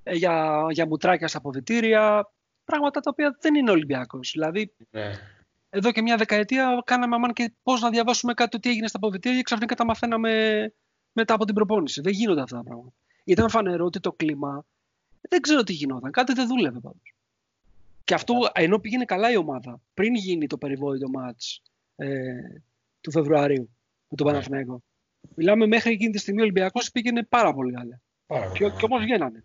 ε, 0.03 0.14
για, 0.14 0.66
για 0.70 0.87
μουτράκια 0.87 1.28
στα 1.28 1.39
αποδητήρια, 1.39 2.32
πράγματα 2.64 3.01
τα 3.01 3.11
οποία 3.12 3.37
δεν 3.41 3.55
είναι 3.55 3.70
Ολυμπιακός. 3.70 4.30
Δηλαδή, 4.32 4.74
ναι. 4.91 5.12
Εδώ 5.77 5.93
και 5.93 6.03
μια 6.03 6.16
δεκαετία 6.16 6.83
κάναμε 6.85 7.14
αμάν 7.14 7.33
και 7.33 7.53
πώς 7.62 7.81
να 7.81 7.91
διαβάσουμε 7.91 8.35
κάτι 8.35 8.59
τι 8.59 8.68
έγινε 8.68 8.89
στα 8.89 8.97
αποδητήρια 8.97 9.37
και 9.37 9.43
ξαφνικά 9.43 9.74
τα 9.74 9.85
μαθαίναμε 9.85 10.33
μετά 11.12 11.35
από 11.35 11.45
την 11.45 11.55
προπόνηση. 11.55 12.01
Δεν 12.01 12.12
γίνονται 12.12 12.41
αυτά 12.41 12.57
τα 12.57 12.62
πράγματα. 12.62 12.95
Ήταν 13.24 13.49
φανερό 13.51 13.85
ότι 13.85 14.01
το 14.01 14.12
κλίμα 14.12 14.64
δεν 15.29 15.41
ξέρω 15.41 15.62
τι 15.62 15.72
γινόταν. 15.72 16.11
Κάτι 16.11 16.33
δεν 16.33 16.47
δούλευε 16.47 16.81
πάντως. 16.81 17.14
Και 18.05 18.14
αυτό 18.14 18.35
ενώ 18.53 18.79
πήγαινε 18.79 19.05
καλά 19.05 19.31
η 19.31 19.37
ομάδα, 19.37 19.81
πριν 19.95 20.14
γίνει 20.14 20.47
το 20.47 20.59
περιβόητο 20.59 21.09
μάτς 21.09 21.62
ε, 21.97 22.33
του 23.01 23.11
Φεβρουαρίου 23.11 23.70
με 24.09 24.16
τον 24.16 24.27
ναι. 24.27 24.33
Παναθηναϊκό. 24.33 24.83
Μιλάμε 25.35 25.66
μέχρι 25.66 25.93
εκείνη 25.93 26.12
τη 26.12 26.18
στιγμή 26.18 26.41
ο 26.41 26.43
Ολυμπιακός 26.43 26.91
πήγαινε 26.91 27.22
πάρα 27.22 27.55
πολύ 27.55 27.72
καλά. 27.72 28.01
Πάρα 28.27 28.51
και, 28.53 28.59
και 28.59 28.85
όμως 28.85 29.03
βγαίνανε. 29.03 29.45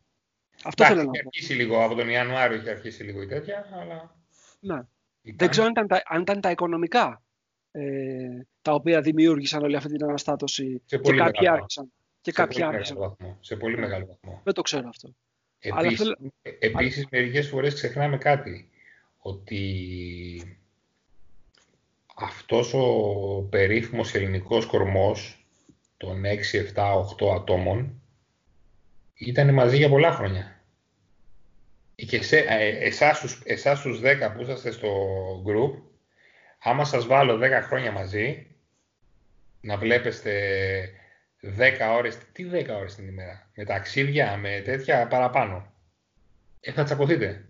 Αυτό 0.64 0.86
θέλω 0.86 1.04
να 1.04 1.06
πω. 1.06 1.12
Είχε 1.14 1.24
αρχίσει 1.26 1.54
λίγο 1.54 1.84
από 1.84 1.96
τον 1.96 2.10
Ιανουάριο, 2.10 2.58
είχε 2.58 2.70
αρχίσει 2.70 3.04
λίγο 3.04 3.22
η 3.22 3.28
τέτοια, 3.28 3.70
αλλά. 3.82 4.16
Ναι. 4.60 4.82
Δεν 5.22 5.50
ξέρω 5.50 5.66
αν 5.66 5.72
ήταν, 5.72 5.88
τα, 5.88 6.02
αν 6.06 6.22
ήταν 6.22 6.42
τα 6.42 6.52
οικονομικά 6.52 7.24
ε, 7.72 8.42
τα 8.62 8.74
οποία 8.74 9.02
δημιούργησαν 9.02 9.64
όλη 9.64 9.76
αυτή 9.76 9.92
την 9.92 10.04
αναστάτωση 10.04 10.82
σε 10.86 10.98
και 10.98 11.12
κάποιοι 11.14 11.48
άρχισαν. 11.48 11.92
Και 12.22 12.32
σε, 12.32 12.46
πολύ 12.46 12.84
βαθμό, 12.98 13.38
σε 13.40 13.56
πολύ 13.56 13.78
μεγάλο 13.78 14.06
βαθμό. 14.06 14.42
Δεν 14.44 14.54
το 14.54 14.62
ξέρω 14.62 14.88
αυτό. 14.88 15.16
Επίσης, 15.60 16.02
Αλλά... 16.02 16.18
επίσης 16.60 17.08
μερικές 17.10 17.48
φορές 17.48 17.74
ξεχνάμε 17.74 18.18
κάτι. 18.18 18.70
Ότι 19.18 20.58
αυτός 22.16 22.74
ο 22.74 23.48
περίφημος 23.50 24.14
ελληνικός 24.14 24.66
κορμός 24.66 25.46
των 25.98 26.22
6, 26.24 26.28
7, 26.76 27.28
8 27.28 27.36
ατόμων 27.36 28.02
ήταν 29.14 29.54
μαζί 29.54 29.78
για 29.78 29.90
πολλά 29.90 30.12
χρόνια. 30.12 30.61
Και 32.08 32.24
σε, 32.24 32.38
ε, 32.38 32.68
εσάς, 32.68 33.20
τους, 33.20 33.42
εσάς 33.46 33.82
τους 33.82 34.00
10 34.00 34.32
που 34.34 34.42
είσαστε 34.42 34.72
στο 34.72 34.90
group, 35.48 35.82
άμα 36.60 36.86
σας 36.86 37.06
βάλω 37.06 37.38
10 37.38 37.62
χρόνια 37.62 37.92
μαζί, 37.92 38.48
να 39.62 39.78
βλέπεστε 39.78 40.34
10 41.42 41.94
ώρες, 41.96 42.18
τι 42.32 42.44
10 42.44 42.76
ώρες 42.78 42.96
την 42.96 43.08
ημέρα, 43.08 43.50
με 43.56 43.64
ταξίδια, 43.64 44.38
με 44.38 44.62
τέτοια 44.66 45.08
παραπάνω, 45.08 45.74
ε, 46.60 46.72
θα 46.72 46.84
τσακωθείτε 46.84 47.46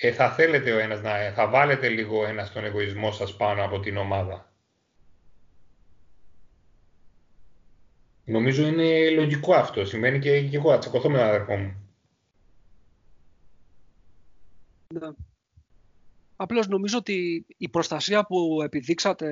ε, 0.00 0.12
θα 0.12 0.30
θέλετε 0.30 0.72
ο 0.72 0.78
ένας 0.78 1.02
να, 1.02 1.32
θα 1.34 1.48
βάλετε 1.48 1.88
λίγο 1.88 2.26
ένα 2.26 2.48
τον 2.48 2.64
εγωισμό 2.64 3.12
σας 3.12 3.36
πάνω 3.36 3.64
από 3.64 3.80
την 3.80 3.96
ομάδα. 3.96 4.52
Νομίζω 8.24 8.66
είναι 8.66 9.10
λογικό 9.10 9.54
αυτό. 9.54 9.84
Σημαίνει 9.84 10.18
και, 10.18 10.42
και 10.42 10.56
εγώ 10.56 10.70
θα 10.70 10.78
τσακωθώ 10.78 11.10
με 11.10 11.18
τον 11.18 11.26
αδερφό 11.26 11.56
μου. 11.56 11.87
Ναι. 14.94 15.08
Απλώς 16.36 16.68
νομίζω 16.68 16.98
ότι 16.98 17.46
η 17.56 17.68
προστασία 17.68 18.24
που 18.26 18.60
επιδείξατε, 18.64 19.28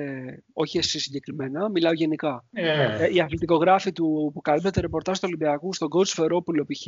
όχι 0.53 0.77
εσείς 0.77 1.03
συγκεκριμένα, 1.03 1.69
μιλάω 1.69 1.93
γενικά. 1.93 2.45
Ε, 2.51 3.03
Ε, 3.05 3.13
οι 3.13 3.19
αθλητικογράφοι 3.19 3.91
του, 3.91 4.31
που 4.33 4.41
καλύπτεται 4.41 4.81
ρεπορτάζ 4.81 5.15
του 5.17 5.23
Ολυμπιακού 5.27 5.73
στον 5.73 5.87
coach 5.91 6.05
Φερόπουλο 6.07 6.65
π.χ. 6.65 6.87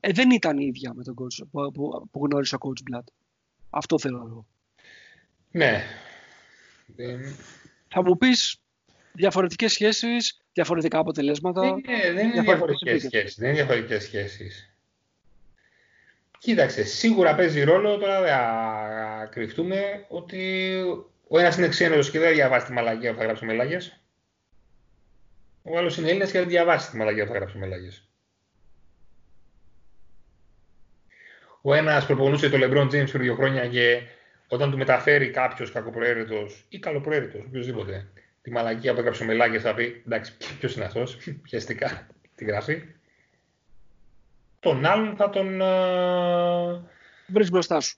Ε, 0.00 0.12
δεν 0.12 0.30
ήταν 0.30 0.58
η 0.58 0.64
ίδια 0.66 0.94
με 0.94 1.02
τον 1.02 1.14
coach 1.18 1.46
που, 1.50 1.72
που, 1.72 2.08
που 2.10 2.24
γνώρισε 2.26 2.54
ο 2.54 2.58
coach 2.60 2.94
Blatt. 2.94 3.04
Αυτό 3.70 3.98
θέλω 3.98 4.16
εγώ. 4.26 4.46
ναι. 5.50 5.82
Δεν, 6.86 7.20
Θα 7.88 8.02
μου 8.02 8.16
πεις 8.16 8.60
διαφορετικές 9.12 9.72
σχέσεις, 9.72 10.40
διαφορετικά 10.52 10.98
αποτελέσματα. 10.98 11.60
δεν 11.60 11.70
είναι, 11.70 12.12
δεν 12.12 12.24
είναι 12.28 12.40
διαφορετικές 12.40 12.42
διαφορετικές 12.42 13.00
συνθήκες. 13.00 13.08
σχέσεις. 13.20 13.38
Δεν 13.38 13.48
είναι 13.48 13.56
διαφορετικές 13.56 14.02
σχέσεις. 14.02 14.75
Κοίταξε, 16.46 16.84
σίγουρα 16.84 17.34
παίζει 17.34 17.62
ρόλο, 17.62 17.96
τώρα 17.96 18.20
δεν 18.20 18.28
θα 18.28 19.28
κρυφτούμε, 19.30 20.04
ότι 20.08 20.74
ο 21.28 21.38
ένας 21.38 21.56
είναι 21.56 21.68
ξένος 21.68 22.10
και 22.10 22.18
δεν 22.18 22.32
διαβάσει 22.32 22.66
τη 22.66 22.72
μαλακία 22.72 23.12
που 23.12 23.18
θα 23.18 23.24
γράψει 23.24 23.44
με 23.44 23.52
Λάγες. 23.52 24.00
Ο 25.62 25.78
άλλος 25.78 25.96
είναι 25.96 26.08
Έλληνας 26.08 26.30
και 26.30 26.38
δεν 26.38 26.48
διαβάσει 26.48 26.90
τη 26.90 26.96
μαλακία 26.96 27.24
που 27.26 27.32
θα 27.32 27.38
γράψει 27.38 27.58
με 27.58 27.66
Λάγες. 27.66 28.08
Ο 31.60 31.74
ένας 31.74 32.06
προπονούσε 32.06 32.48
το 32.48 32.58
LeBron 32.60 32.84
James 32.84 33.10
πριν 33.10 33.22
δύο 33.22 33.34
χρόνια 33.34 33.68
και 33.68 34.02
όταν 34.48 34.70
του 34.70 34.76
μεταφέρει 34.76 35.30
κάποιος 35.30 35.72
κακοπροαίρετος 35.72 36.66
ή 36.68 36.78
καλοπροαίρετος, 36.78 37.44
οποιοδήποτε, 37.46 38.08
τη 38.42 38.50
μαλακία 38.50 38.92
που 38.92 38.98
έγραψε 38.98 39.22
ο 39.22 39.26
Μελάκης 39.26 39.62
θα 39.62 39.74
πει 39.74 40.02
εντάξει 40.06 40.32
ποιος 40.58 40.74
είναι 40.74 40.84
αυτός, 40.84 41.16
πιαστικά 41.48 42.06
τη 42.34 42.44
γράφει. 42.44 42.82
Τον 44.60 44.84
άλλον 44.84 45.16
θα 45.16 45.30
τον... 45.30 45.60
ε, 45.60 46.80
Βρεις 47.26 47.50
μπροστά 47.50 47.80
σου. 47.80 47.96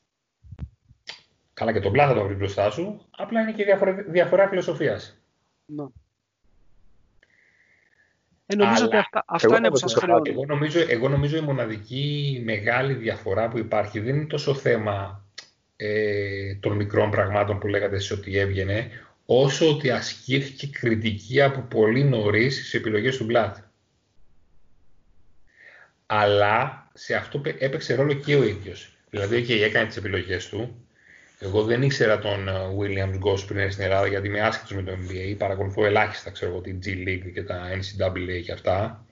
Καλά 1.55 1.73
και 1.73 1.81
τον 1.81 1.93
πλάθα 1.93 2.15
τον 2.15 2.25
βρεις 2.27 2.39
μπροστά 2.39 2.71
σου, 2.71 3.07
απλά 3.11 3.41
είναι 3.41 3.53
και 3.53 3.65
διαφορε- 3.65 4.09
διαφορά 4.11 4.49
φιλοσοφίας. 4.49 5.19
Ναι. 5.67 5.85
Ε, 8.47 8.55
νομίζω 8.55 8.77
Αλλά 8.77 8.87
ότι 8.87 8.97
αυτά, 8.97 9.25
αυτά 9.27 9.47
εγώ 9.47 9.57
είναι 9.57 9.67
θα 9.67 9.73
που 9.73 9.79
σας 9.79 9.93
ρωτήσω 9.93 10.07
χρεώνουν. 10.07 10.27
Εγώ 10.33 10.45
νομίζω, 10.45 10.81
εγώ 10.89 11.09
νομίζω 11.09 11.37
η 11.37 11.41
μοναδική 11.41 12.43
μεγάλη 12.45 12.95
διαφορά 12.95 13.49
που 13.49 13.59
υπάρχει 13.59 14.01
δεν 14.01 14.15
είναι 14.15 14.27
τόσο 14.27 14.55
θέμα 14.55 15.25
ε, 15.77 16.55
των 16.55 16.77
μικρών 16.77 17.11
πραγμάτων 17.11 17.59
που 17.59 17.67
λέγατε 17.67 17.97
εσείς 17.97 18.11
ότι 18.11 18.39
έβγαινε, 18.39 18.91
όσο 19.27 19.71
ότι 19.71 19.91
ασκήθηκε 19.91 20.67
κριτική 20.67 21.43
από 21.43 21.61
πολύ 21.61 22.05
νωρίς 22.05 22.55
στις 22.55 22.75
επιλογές 22.75 23.17
του 23.17 23.25
Μπλάτ. 23.25 23.57
Αλλά 26.11 26.89
σε 26.95 27.15
αυτό 27.15 27.39
πε- 27.39 27.63
έπαιξε 27.63 27.95
ρόλο 27.95 28.13
και 28.13 28.37
ο 28.37 28.43
ίδιος. 28.43 28.93
Δηλαδή, 29.11 29.45
okay, 29.49 29.61
έκανε 29.61 29.87
τις 29.87 29.97
επιλογές 29.97 30.49
του. 30.49 30.87
Εγώ 31.39 31.63
δεν 31.63 31.83
ήξερα 31.83 32.19
τον 32.19 32.49
ε, 32.49 32.53
Williams 32.53 33.29
Goss 33.29 33.47
πριν 33.47 33.59
έρθει 33.59 33.73
στην 33.73 33.85
Ελλάδα 33.85 34.07
γιατί 34.07 34.27
είμαι 34.27 34.41
άσχετος 34.41 34.77
με 34.77 34.83
το 34.83 34.93
NBA. 34.93 35.35
Παρακολουθώ 35.39 35.85
ελάχιστα, 35.85 36.31
ξέρω 36.31 36.51
εγώ, 36.51 36.61
την 36.61 36.79
G 36.85 36.89
League 36.89 37.33
και 37.35 37.43
τα 37.43 37.63
NCAA 37.71 38.43
και 38.45 38.53
αυτά. 38.53 39.05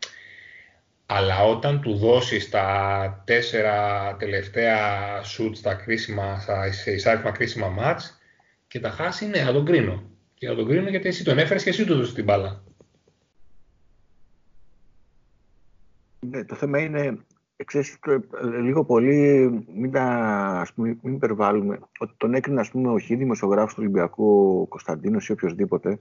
Αλλά 1.06 1.44
όταν 1.44 1.80
του 1.80 1.96
δώσεις 1.96 2.48
τα 2.48 3.22
τέσσερα 3.26 4.16
τελευταία 4.18 4.78
shoot 5.20 5.50
στα 5.54 5.74
κρίσιμα, 5.74 6.40
στα, 6.40 6.72
σε 6.72 6.92
εισάριθμα 6.92 7.30
κρίσιμα 7.30 7.68
μάτς 7.68 8.18
και 8.68 8.80
τα 8.80 8.90
χάσει, 8.90 9.26
ναι, 9.26 9.38
θα 9.38 9.52
τον 9.52 9.64
κρίνω. 9.64 10.02
Και 10.34 10.46
θα 10.46 10.54
τον 10.54 10.68
κρίνω 10.68 10.88
γιατί 10.88 11.08
εσύ 11.08 11.24
τον 11.24 11.38
έφερες 11.38 11.62
και 11.62 11.68
εσύ 11.68 11.84
του 11.84 11.96
δώσεις 11.96 12.14
την 12.14 12.24
μπάλα. 12.24 12.62
Ναι, 16.30 16.44
το 16.44 16.54
θέμα 16.54 16.78
είναι, 16.78 17.18
ξέρεις, 17.64 17.98
το- 18.00 18.12
ε, 18.12 18.60
λίγο 18.60 18.84
πολύ, 18.84 19.48
μην, 19.74 19.90
τα, 19.92 20.02
ας 20.60 20.72
πούμε, 20.72 20.98
μην 21.02 21.14
υπερβάλλουμε, 21.14 21.78
ότι 21.98 22.12
τον 22.16 22.34
έκρινε 22.34 22.60
ας 22.60 22.70
πούμε, 22.70 22.90
ο 22.92 22.98
χι 22.98 23.14
δημοσιογράφος 23.16 23.74
του 23.74 23.80
Ολυμπιακού, 23.82 24.60
ο 24.60 24.66
Κωνσταντίνος 24.66 25.28
ή 25.28 25.32
οποιοδήποτε, 25.32 25.98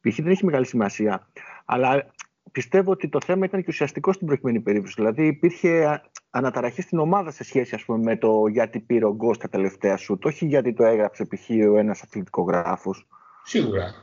π.χ. 0.00 0.16
δεν 0.16 0.26
έχει 0.30 0.44
μεγάλη 0.44 0.66
σημασία, 0.66 1.28
αλλά 1.64 2.06
πιστεύω 2.52 2.90
ότι 2.90 3.08
το 3.08 3.20
θέμα 3.20 3.44
ήταν 3.44 3.60
και 3.60 3.66
ουσιαστικό 3.68 4.12
στην 4.12 4.26
προκειμένη 4.26 4.60
περίπτωση. 4.60 4.94
Δηλαδή 4.96 5.26
υπήρχε 5.26 5.86
α- 5.86 6.02
αναταραχή 6.30 6.82
στην 6.82 6.98
ομάδα 6.98 7.30
σε 7.30 7.44
σχέση 7.44 7.74
ας 7.74 7.84
πούμε, 7.84 7.98
με 7.98 8.16
το 8.16 8.46
γιατί 8.46 8.80
πήρε 8.80 9.04
ο 9.04 9.14
Γκος 9.14 9.38
τα 9.38 9.48
τελευταία 9.48 9.96
σου, 9.96 10.18
όχι 10.22 10.46
γιατί 10.46 10.72
το 10.72 10.84
έγραψε 10.84 11.24
π.χ. 11.24 11.48
ο 11.70 11.78
ένας 11.78 12.02
αθλητικογράφος. 12.02 13.06
Σίγουρα. 13.44 13.94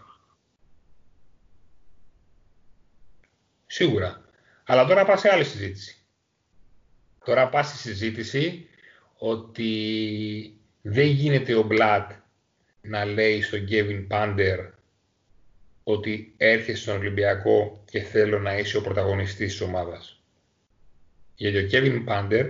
Σίγουρα. 3.66 4.24
Αλλά 4.68 4.86
τώρα 4.86 5.06
πας 5.06 5.20
σε 5.20 5.30
άλλη 5.30 5.44
συζήτηση. 5.44 5.98
Τώρα 7.26 7.50
πας 7.50 7.68
στη 7.68 7.78
συζήτηση 7.78 8.68
ότι 9.18 10.60
δεν 10.82 11.08
γίνεται 11.08 11.56
ο 11.56 11.64
Μπλατ 11.64 12.12
να 12.82 13.06
λέει 13.06 13.42
στον 13.42 13.66
Κέβιν 13.66 14.08
Πάντερ 14.08 14.60
ότι 15.84 16.34
έρχεσαι 16.38 16.82
στον 16.82 16.98
Ολυμπιακό 16.98 17.84
και 17.90 18.00
θέλω 18.02 18.40
να 18.40 18.58
είσαι 18.58 18.78
ο 18.78 18.82
πρωταγωνιστής 18.82 19.52
της 19.52 19.62
ομάδας. 19.62 20.22
Γιατί 21.36 21.58
ο 21.58 21.66
Κέβιν 21.68 22.04
Πάντερ 22.06 22.48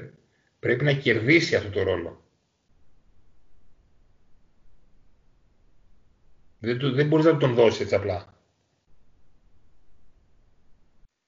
πρέπει 0.60 0.84
να 0.84 0.94
κερδίσει 0.94 1.56
αυτό 1.56 1.70
το 1.70 1.84
ρόλο. 1.84 2.24
Δεν, 6.60 6.78
του- 6.78 6.92
δεν 6.94 7.08
μπορείς 7.08 7.26
να 7.26 7.32
του 7.32 7.38
τον 7.38 7.54
δώσεις 7.54 7.80
έτσι 7.80 7.96
απλά. 7.96 8.34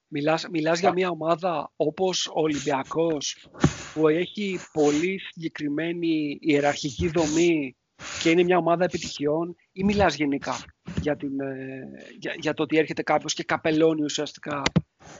Μιλάς, 0.08 0.48
μιλάς 0.50 0.80
για 0.80 0.92
μια 0.92 1.08
ομάδα 1.08 1.72
όπως 1.76 2.26
ο 2.26 2.40
Ολυμπιακός 2.40 3.48
που 3.94 4.08
έχει 4.08 4.58
πολύ 4.72 5.18
συγκεκριμένη 5.18 6.38
ιεραρχική 6.40 7.08
δομή 7.08 7.76
και 8.22 8.30
είναι 8.30 8.42
μια 8.42 8.56
ομάδα 8.56 8.84
επιτυχιών 8.84 9.56
ή 9.72 9.84
μιλάς 9.84 10.14
γενικά 10.14 10.64
για, 11.00 11.16
την, 11.16 11.40
ε, 11.40 11.88
για, 12.18 12.34
για 12.38 12.54
το 12.54 12.62
ότι 12.62 12.78
έρχεται 12.78 13.02
κάποιος 13.02 13.34
και 13.34 13.42
καπελώνει 13.42 14.02
ουσιαστικά 14.02 14.62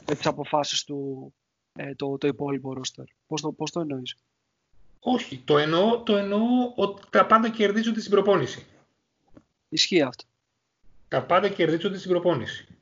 με 0.09 0.15
τις 0.15 0.27
αποφάσεις 0.27 0.85
του 0.85 1.33
ε, 1.73 1.95
το, 1.95 2.19
το 2.19 2.27
υπόλοιπο 2.27 2.73
ρόστερ. 2.73 3.05
Πώς 3.27 3.41
το, 3.41 3.53
πώς 3.53 3.71
το 3.71 3.81
εννοείς; 3.81 4.17
Όχι, 5.01 5.43
το 5.45 5.59
εννοώ, 5.59 6.03
το 6.03 6.17
εννοώ 6.17 6.41
ότι 6.75 7.03
τα 7.11 7.27
πάντα 7.27 7.49
κερδίζονται 7.49 8.01
στην 8.01 8.13
προπόνηση. 8.13 8.67
Ισχύει 9.69 10.03
αυτό. 10.03 10.25
Τα 11.09 11.23
πάντα 11.23 11.49
κερδίζονται 11.49 11.99
στην 11.99 12.11
προπόνηση. 12.11 12.78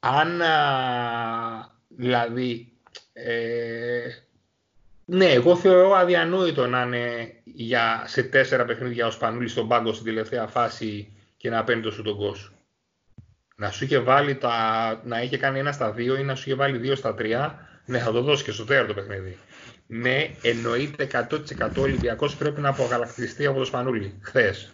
Αν, 0.00 0.42
α, 0.42 1.78
δηλαδή, 1.88 2.72
ε, 3.12 4.08
ναι, 5.04 5.26
εγώ 5.26 5.56
θεωρώ 5.56 5.94
αδιανόητο 5.94 6.66
να 6.66 6.82
είναι 6.82 7.32
για, 7.44 8.04
σε 8.06 8.22
τέσσερα 8.22 8.64
παιχνίδια 8.64 9.06
ο 9.06 9.10
Σπανούλης 9.10 9.50
στον 9.50 9.68
πάγκο 9.68 9.92
στην 9.92 10.04
τελευταία 10.04 10.46
φάση 10.46 11.12
και 11.36 11.50
να 11.50 11.64
παίρνει 11.64 11.82
το 11.82 11.90
σου 11.90 12.02
τον 12.02 12.16
κόσμο. 12.16 12.56
Να 13.56 13.70
σου 13.70 13.84
είχε 13.84 13.98
βάλει 13.98 14.34
τα, 14.34 15.00
να 15.04 15.22
είχε 15.22 15.38
κάνει 15.38 15.58
ένα 15.58 15.72
στα 15.72 15.92
δύο 15.92 16.16
ή 16.16 16.22
να 16.22 16.34
σου 16.34 16.42
είχε 16.46 16.54
βάλει 16.54 16.78
δύο 16.78 16.94
στα 16.94 17.14
τρία, 17.14 17.68
ναι, 17.86 17.98
θα 17.98 18.12
το 18.12 18.22
δώσει 18.22 18.44
και 18.44 18.50
στο 18.50 18.64
τέταρτο 18.64 18.94
παιχνίδι. 18.94 19.38
Ναι, 19.86 20.30
εννοείται 20.42 21.26
100% 21.30 21.70
ο 21.76 21.80
Ολυμπιακός 21.80 22.36
πρέπει 22.36 22.60
να 22.60 22.68
απογαλακτιστεί 22.68 23.46
από 23.46 23.58
το 23.58 23.64
Σπανούλη. 23.64 24.18
Χθες. 24.22 24.70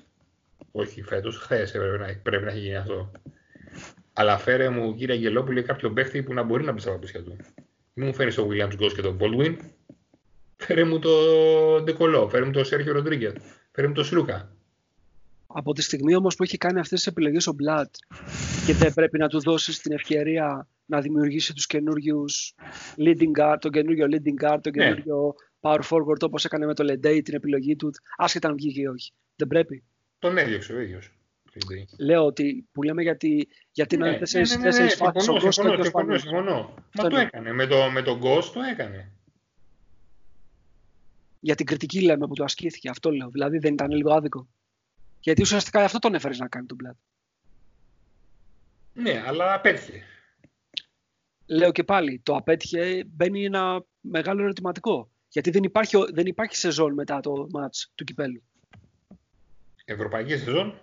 Όχι 0.72 1.02
φέτος, 1.02 1.36
χθες 1.36 1.70
πρέπει 1.70 1.98
να, 1.98 2.20
πρέπει 2.22 2.44
να 2.44 2.50
έχει 2.50 2.58
γίνει 2.58 2.76
αυτό. 2.76 3.10
Αλλά 4.18 4.38
φέρε 4.38 4.68
μου, 4.68 4.94
κύριε 4.94 5.14
Αγγελόπουλε, 5.14 5.62
κάποιο 5.62 5.92
παίχτη 5.92 6.22
που 6.22 6.32
να 6.32 6.42
μπορεί 6.42 6.64
να 6.64 6.72
μπει 6.72 6.80
στα 6.80 6.90
παπούτσια 6.90 7.22
του. 7.22 7.36
Μην 7.92 8.06
μου 8.06 8.14
φέρεις 8.14 8.34
τον 8.34 8.48
Williams 8.50 8.74
Γκος 8.74 8.94
και 8.94 9.02
τον 9.02 9.18
Baldwin. 9.20 9.56
Φέρε 10.56 10.84
μου 10.84 10.98
το 10.98 11.10
Ντεκολό, 11.82 12.28
φέρε 12.28 12.44
μου 12.44 12.50
τον 12.50 12.64
Σέρχιο 12.64 12.92
Ροντρίγκετ, 12.92 13.36
φέρε 13.72 13.86
μου 13.86 13.94
τον 13.94 14.04
Σλούκα. 14.04 14.52
Από 15.46 15.72
τη 15.72 15.82
στιγμή 15.82 16.16
όμως 16.16 16.34
που 16.36 16.42
έχει 16.42 16.56
κάνει 16.56 16.78
αυτές 16.80 16.98
τις 16.98 17.06
επιλογές 17.06 17.46
ο 17.46 17.52
Μπλατ 17.52 17.94
και 18.66 18.72
δεν 18.72 18.94
πρέπει 18.94 19.18
να 19.18 19.28
του 19.28 19.40
δώσεις 19.40 19.78
την 19.78 19.92
ευκαιρία 19.92 20.68
να 20.86 21.00
δημιουργήσει 21.00 21.54
τους 21.54 21.66
καινούριου 21.66 22.24
leading 22.96 23.40
guard, 23.40 23.56
τον 23.60 23.70
καινούριο 23.70 24.06
leading 24.10 24.44
guard, 24.44 24.58
τον 24.60 24.72
Ναι. 24.76 24.84
καινούριο 24.84 25.34
power 25.60 25.80
forward 25.90 26.20
όπως 26.20 26.44
έκανε 26.44 26.66
με 26.66 26.74
το 26.74 26.92
Lendey 26.92 27.20
την 27.24 27.34
επιλογή 27.34 27.76
του, 27.76 27.90
άσχετα 28.16 28.48
αν 28.48 28.54
βγήκε 28.54 28.80
ή 28.80 28.86
όχι. 28.86 29.12
Δεν 29.36 29.48
πρέπει. 29.48 29.84
Τον 30.18 30.38
έδιωξε 30.38 30.72
ο 30.72 30.80
ίδιος. 30.80 31.15
Λέω 31.98 32.24
ότι 32.24 32.68
που 32.72 32.82
λέμε 32.82 33.02
γιατί, 33.02 33.48
γιατί 33.72 33.96
να 33.96 34.08
είναι 34.08 34.18
τέσσερις, 34.18 34.50
ναι, 34.50 34.56
ναι, 34.56 34.62
τέσσερις 34.62 35.00
ναι, 35.00 35.06
φάσεις 35.06 35.22
συμφωνώ, 35.22 35.38
ο 35.38 35.42
Γκος 35.42 35.54
συμφωνώ, 35.54 35.74
και 35.74 35.80
ο 35.80 35.84
συμφωνώ, 35.84 36.18
Σπανούλης. 36.18 36.22
συμφωνώ. 36.22 36.60
Μα 36.60 36.82
Αυτό 36.96 37.08
το 37.08 37.16
είναι. 37.16 37.24
έκανε. 37.24 37.52
Με, 37.52 37.66
το, 37.66 37.90
με 37.90 38.02
τον 38.02 38.18
Γκος 38.18 38.52
το 38.52 38.60
έκανε. 38.60 39.12
Για 41.40 41.54
την 41.54 41.66
κριτική 41.66 42.00
λέμε 42.00 42.26
που 42.26 42.34
του 42.34 42.44
ασκήθηκε, 42.44 42.88
αυτό 42.88 43.10
λέω. 43.10 43.28
Δηλαδή 43.28 43.58
δεν 43.58 43.72
ήταν 43.72 43.90
λίγο 43.90 44.12
άδικο. 44.12 44.48
Γιατί 45.20 45.42
ουσιαστικά 45.42 45.84
αυτό 45.84 45.98
τον 45.98 46.14
έφερες 46.14 46.38
να 46.38 46.48
κάνει 46.48 46.66
τον 46.66 46.76
Μπλατ. 46.76 46.96
Ναι, 48.92 49.22
αλλά 49.26 49.54
απέτυχε. 49.54 50.02
Λέω 51.46 51.72
και 51.72 51.84
πάλι, 51.84 52.20
το 52.24 52.36
απέτυχε, 52.36 53.04
μπαίνει 53.06 53.44
ένα 53.44 53.84
μεγάλο 54.00 54.42
ερωτηματικό. 54.42 55.10
Γιατί 55.28 55.50
δεν 55.50 55.62
υπάρχει, 55.62 55.96
δεν 56.12 56.26
υπάρχει 56.26 56.56
σεζόν 56.56 56.94
μετά 56.94 57.20
το 57.20 57.46
μάτς 57.50 57.92
του 57.94 58.04
κυπέλου. 58.04 58.42
Ευρωπαϊκή 59.84 60.36
σεζόν; 60.36 60.80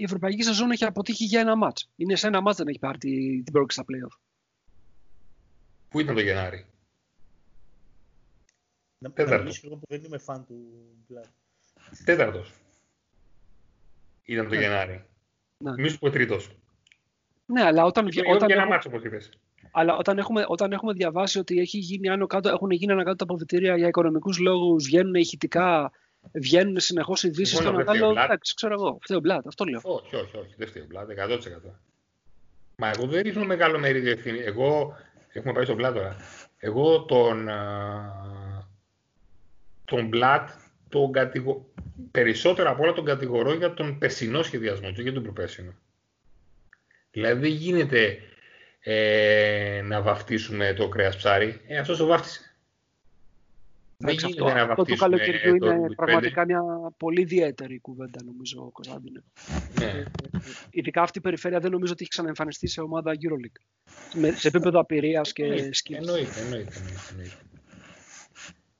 Η 0.00 0.04
ευρωπαϊκή 0.04 0.42
σεζόν 0.42 0.70
έχει 0.70 0.84
αποτύχει 0.84 1.24
για 1.24 1.40
ένα 1.40 1.56
μάτς. 1.56 1.90
Είναι 1.96 2.16
σε 2.16 2.26
ένα 2.26 2.40
μάτς 2.40 2.56
δεν 2.56 2.68
έχει 2.68 2.78
πάρει 2.78 2.98
τη- 2.98 3.42
την 3.42 3.52
πρόκληση 3.52 3.80
στα 3.82 3.84
play-off. 3.88 4.18
Πού 5.88 6.00
ήταν 6.00 6.14
το 6.14 6.20
Γενάρη; 6.20 6.66
Να 8.98 9.10
Τέταρτος. 9.10 9.42
μιλήσω 9.42 9.60
εγώ 9.66 9.76
που 9.76 9.86
δεν 9.88 10.02
είμαι 10.04 10.18
φαν 10.18 10.46
του 10.46 10.56
Blood. 11.08 11.28
Τέταρτος. 12.04 12.52
Ήταν 14.22 14.48
το 14.48 14.54
Ναι. 14.54 14.60
Γενάρη. 14.60 15.04
Ναι. 15.64 15.72
Μη 15.72 15.88
σου 15.88 15.98
πω 15.98 16.10
τρίτος. 16.10 16.50
Ναι, 17.46 17.62
αλλά 17.62 17.84
όταν, 17.84 18.08
Και 18.08 18.20
όταν, 18.20 18.36
για 18.36 18.46
ένα 18.46 18.54
έχουμε, 18.54 18.74
μάτσο, 18.74 18.88
όπως 18.88 19.04
είπες. 19.04 19.30
αλλά 19.70 19.96
όταν, 19.96 20.18
έχουμε, 20.18 20.44
όταν 20.48 20.72
έχουμε 20.72 20.92
διαβάσει 20.92 21.38
ότι 21.38 21.58
έχει 21.58 21.78
γίνει 21.78 22.08
άνω 22.08 22.26
κάτω, 22.26 22.48
έχουν 22.48 22.70
γίνει 22.70 22.92
άνω 22.92 23.02
κάτω 23.02 23.16
τα 23.16 23.24
αποδητήρια 23.24 23.76
για 23.76 23.88
οικονομικούς 23.88 24.38
λόγους, 24.38 24.84
βγαίνουν 24.84 25.14
ηχητικά, 25.14 25.92
βγαίνουν 26.32 26.80
συνεχώς 26.80 27.22
ειδήσεις 27.22 27.54
Μόνο 27.54 27.64
στον 27.66 27.76
δεν 27.76 27.86
φταίει 27.86 28.00
ο 28.00 28.06
Νατάλο, 28.06 28.22
Vlad. 28.22 28.24
εντάξει, 28.24 28.54
ξέρω 28.54 28.72
εγώ, 28.72 28.98
φταίει 29.02 29.16
ο 29.16 29.20
Μπλάτ, 29.20 29.46
αυτό 29.46 29.64
λέω. 29.64 29.80
Όχι, 29.82 30.16
όχι, 30.16 30.36
όχι. 30.36 30.54
Δεν 30.56 30.68
φταίει 30.68 30.82
ο 30.82 30.86
Μπλάτ, 30.88 31.10
100%. 31.10 31.70
Μα 32.76 32.88
εγώ 32.88 33.06
δεν 33.06 33.22
ρίχνω 33.22 33.44
μεγάλο 33.44 33.78
μερίδιο 33.78 34.12
ευθύνη. 34.12 34.38
Εγώ, 34.38 34.96
έχουμε 35.32 35.52
πάει 35.52 35.64
στον 35.64 35.76
Μπλάτ 35.76 35.94
τώρα. 35.94 36.16
Εγώ 36.58 37.04
τον, 37.04 37.48
α, 37.48 37.58
τον 39.84 40.06
Μπλάτ 40.06 40.48
τον 40.88 41.12
κατηγο... 41.12 41.70
περισσότερο 42.10 42.70
από 42.70 42.82
όλα 42.82 42.92
τον 42.92 43.04
κατηγορώ 43.04 43.54
για 43.54 43.74
τον 43.74 43.98
περσινό 43.98 44.42
σχεδιασμό 44.42 44.92
του, 44.92 45.02
για 45.02 45.12
τον 45.12 45.22
προπέρσινο. 45.22 45.74
Δηλαδή 47.10 47.40
δεν 47.40 47.50
γίνεται 47.50 48.18
ε, 48.80 49.80
να 49.84 50.02
βαφτίσουμε 50.02 50.72
το 50.72 50.88
κρέας 50.88 51.16
ψάρι. 51.16 51.60
Ε, 51.66 51.78
αυτός 51.78 51.98
το 51.98 52.06
βάφτισε. 52.06 52.47
Δεν 54.00 54.08
Εντάξει, 54.10 54.26
γίνεται 54.26 54.52
να 54.52 54.60
αυτό, 54.60 54.70
αυτό 54.70 54.82
του 54.84 54.96
βαφτίσουμε 54.98 55.16
καλοκαιριού 55.16 55.58
το 55.58 55.70
είναι 55.70 55.86
25. 55.90 55.94
πραγματικά 55.96 56.44
μια 56.44 56.62
πολύ 56.96 57.20
ιδιαίτερη 57.20 57.80
κουβέντα, 57.80 58.18
νομίζω, 58.24 58.70
Κωνσταντίνε. 58.72 59.22
Ναι. 59.78 60.02
Ειδικά 60.70 61.02
αυτή 61.02 61.18
η 61.18 61.20
περιφέρεια 61.20 61.58
δεν 61.60 61.70
νομίζω 61.70 61.92
ότι 61.92 62.02
έχει 62.02 62.10
ξαναεμφανιστεί 62.10 62.66
σε 62.66 62.80
ομάδα 62.80 63.12
EuroLeague. 63.12 63.62
Με, 64.14 64.30
σε 64.30 64.48
επίπεδο 64.48 64.80
απειρίας 64.80 65.32
και 65.32 65.42
Εννοείται, 65.42 65.68
skills. 65.68 65.94
εννοείται, 65.96 66.40
εννοείται, 66.40 66.72
εννοείται, 66.78 67.00
εννοείται. 67.10 67.36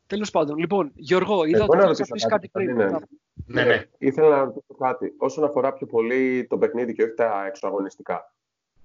Τέλος 0.06 0.30
πάντων, 0.30 0.56
λοιπόν, 0.58 0.92
Γιώργο, 0.94 1.44
είδα 1.44 1.56
Εγώ 1.56 1.66
ότι 1.66 1.76
να 1.76 1.82
θέλεις 1.82 1.98
να 1.98 2.04
ρωτήσω 2.06 2.12
πει 2.14 2.20
κάτι 2.20 2.48
κάτι, 2.48 2.64
πριν. 2.64 2.76
ναι. 2.76 2.98
Ναι, 3.46 3.64
ναι. 3.64 3.84
Ήθελα 3.98 4.28
να 4.28 4.44
ρωτήσω 4.44 4.74
κάτι. 4.78 5.14
Όσον 5.18 5.44
αφορά 5.44 5.72
πιο 5.72 5.86
πολύ 5.86 6.46
το 6.46 6.58
παιχνίδι 6.58 6.92
και 6.94 7.02
όχι 7.02 7.14
τα 7.14 7.46
εξωαγωνιστικά. 7.46 8.34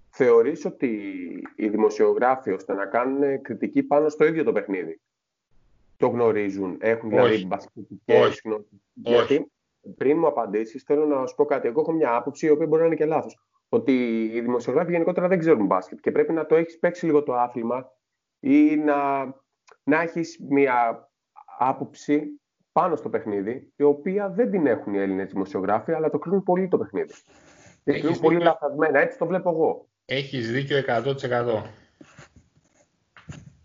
Θεωρείς 0.09 0.65
ότι 0.65 0.89
οι 1.55 1.67
δημοσιογράφοι 1.69 2.51
ώστε 2.51 2.73
να 2.73 2.85
κάνουν 2.85 3.41
κριτική 3.41 3.83
πάνω 3.83 4.09
στο 4.09 4.25
ίδιο 4.25 4.43
το 4.43 4.51
παιχνίδι; 4.51 4.99
Το 6.03 6.09
γνωρίζουν, 6.09 6.77
έχουν 6.79 7.09
δηλαδή 7.09 7.33
Όχι. 7.33 7.45
μπασκετικές 7.45 8.25
Όχι. 8.27 8.41
γνώσεις. 8.43 8.67
Όχι. 9.03 9.15
Γιατί 9.15 9.51
πριν 9.97 10.17
μου 10.17 10.27
απαντήσεις, 10.27 10.83
θέλω 10.83 11.05
να 11.05 11.25
σου 11.25 11.35
πω 11.35 11.45
κάτι. 11.45 11.67
Εγώ 11.67 11.81
έχω 11.81 11.91
μια 11.91 12.15
άποψη, 12.15 12.45
η 12.45 12.49
οποία 12.49 12.67
μπορεί 12.67 12.81
να 12.81 12.87
είναι 12.87 12.95
και 12.95 13.05
λάθος. 13.05 13.39
Ότι 13.69 14.23
οι 14.33 14.41
δημοσιογράφοι 14.41 14.91
γενικότερα 14.91 15.27
δεν 15.27 15.39
ξέρουν 15.39 15.65
μπάσκετ 15.65 15.99
και 15.99 16.11
πρέπει 16.11 16.33
να 16.33 16.45
το 16.45 16.55
έχεις 16.55 16.79
παίξει 16.79 17.05
λίγο 17.05 17.23
το 17.23 17.33
άθλημα 17.35 17.91
ή 18.39 18.75
να, 18.75 19.23
να 19.83 20.01
έχεις 20.01 20.39
μια 20.49 21.09
άποψη 21.59 22.41
πάνω 22.71 22.95
στο 22.95 23.09
παιχνίδι, 23.09 23.71
η 23.75 23.83
οποία 23.83 24.29
δεν 24.29 24.51
την 24.51 24.67
έχουν 24.67 24.93
οι 24.93 24.97
Έλληνες 24.99 25.31
δημοσιογράφοι, 25.31 25.91
αλλά 25.91 26.09
το 26.09 26.19
κρίνουν 26.19 26.43
πολύ 26.43 26.67
το 26.67 26.77
παιχνίδι. 26.77 27.13
Το 27.13 27.15
Έχεις 27.83 28.01
κρίνουν 28.01 28.19
πολύ 28.19 28.35
δίκιο. 28.35 28.49
λαθασμένα. 28.49 28.99
Έτσι 28.99 29.17
το 29.17 29.25
βλέπω 29.25 29.49
εγώ. 29.49 29.87
Έχεις 30.05 30.51
δίκιο 30.51 30.77
100%. 30.77 31.63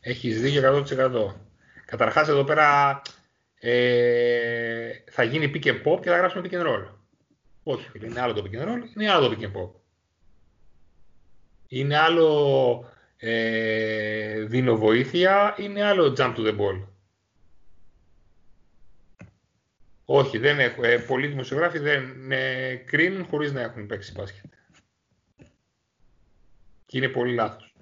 Έχεις 0.01 0.41
δίκιο 0.41 0.63
100%. 0.63 1.48
Καταρχάς 1.91 2.29
εδώ 2.29 2.45
πέρα 2.45 3.01
ε, 3.61 4.91
θα 5.11 5.23
γίνει 5.23 5.51
pick 5.55 5.67
and 5.67 5.83
pop 5.83 6.01
και 6.01 6.09
θα 6.09 6.17
γράψουμε 6.17 6.49
pick 6.49 6.55
and 6.55 6.67
roll. 6.67 6.89
Όχι, 7.63 7.89
φίλε, 7.89 8.07
είναι 8.07 8.21
άλλο 8.21 8.33
το 8.33 8.45
pick 8.47 8.57
and 8.57 8.69
roll, 8.69 8.83
είναι 8.97 9.11
άλλο 9.11 9.29
το 9.29 9.37
pick 9.39 9.45
and 9.45 9.61
pop. 9.61 9.71
Είναι 11.69 11.99
άλλο 11.99 12.91
ε, 13.17 14.41
δίνω 14.41 14.77
βοήθεια, 14.77 15.55
είναι 15.59 15.83
άλλο 15.83 16.15
jump 16.19 16.35
to 16.35 16.47
the 16.47 16.59
ball. 16.59 16.87
Όχι, 20.05 20.39
δεν 20.39 20.59
έχω, 20.59 20.85
ε, 20.85 20.99
πολλοί 20.99 21.27
δημοσιογράφοι 21.27 21.79
δεν 21.79 22.31
ε, 22.33 22.75
κρίνουν 22.75 23.27
χωρίς 23.27 23.53
να 23.53 23.61
έχουν 23.61 23.87
παίξει 23.87 24.13
μπάσκετ. 24.13 24.53
Και 26.87 26.99
είναι 26.99 27.09
πολύ 27.09 27.35
λάθος. 27.35 27.75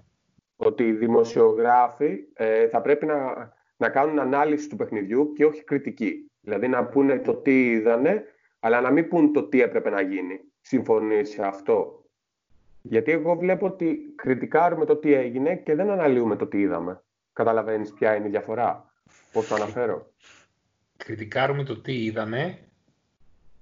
Ότι 0.56 0.82
οι 0.82 0.92
δημοσιογράφοι 0.92 2.18
ε, 2.34 2.68
θα 2.68 2.80
πρέπει 2.80 3.06
να, 3.06 3.54
να 3.76 3.88
κάνουν 3.88 4.18
ανάλυση 4.18 4.68
του 4.68 4.76
παιχνιδιού 4.76 5.32
και 5.32 5.44
όχι 5.44 5.64
κριτική. 5.64 6.30
Δηλαδή 6.40 6.68
να 6.68 6.84
πούνε 6.84 7.18
το 7.18 7.34
τι 7.34 7.70
είδανε, 7.70 8.24
αλλά 8.60 8.80
να 8.80 8.90
μην 8.90 9.08
πούν 9.08 9.32
το 9.32 9.42
τι 9.42 9.60
έπρεπε 9.62 9.90
να 9.90 10.00
γίνει. 10.00 10.40
Συμφωνείς 10.60 11.30
σε 11.30 11.46
αυτό; 11.46 12.04
Γιατί 12.82 13.12
εγώ 13.12 13.36
βλέπω 13.36 13.66
ότι 13.66 14.12
κριτικάρουμε 14.14 14.84
το 14.84 14.96
τι 14.96 15.12
έγινε 15.12 15.56
και 15.56 15.74
δεν 15.74 15.90
αναλύουμε 15.90 16.36
το 16.36 16.46
τι 16.46 16.60
είδαμε. 16.60 17.02
Καταλαβαίνεις 17.32 17.92
ποια 17.92 18.14
είναι 18.14 18.26
η 18.26 18.30
διαφορά. 18.30 18.92
Πώς 19.32 19.48
το 19.48 19.54
αναφέρω; 19.54 20.12
Κριτικάρουμε 20.96 21.62
το 21.64 21.80
τι 21.80 22.04
είδαμε. 22.04 22.58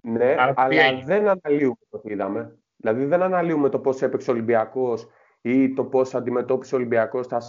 Ναι, 0.01 0.37
Άρα 0.39 0.55
τι 0.55 0.63
αλλά 0.63 0.83
έγινε; 0.83 1.05
δεν 1.05 1.29
αναλύουμε 1.29 1.77
το 1.91 1.99
τι 1.99 2.13
είδαμε. 2.13 2.59
Δηλαδή 2.77 3.05
δεν 3.05 3.23
αναλύουμε 3.23 3.69
το 3.69 3.79
πώς 3.79 4.03
έπαιξε 4.03 4.31
ο 4.31 4.33
Ολυμπιακός 4.33 5.09
ή 5.41 5.73
το 5.73 5.85
πώς 5.85 6.15
αντιμετώπισε 6.15 6.75
ο 6.75 6.79
Ολυμπιακός 6.79 7.29
τα... 7.29 7.41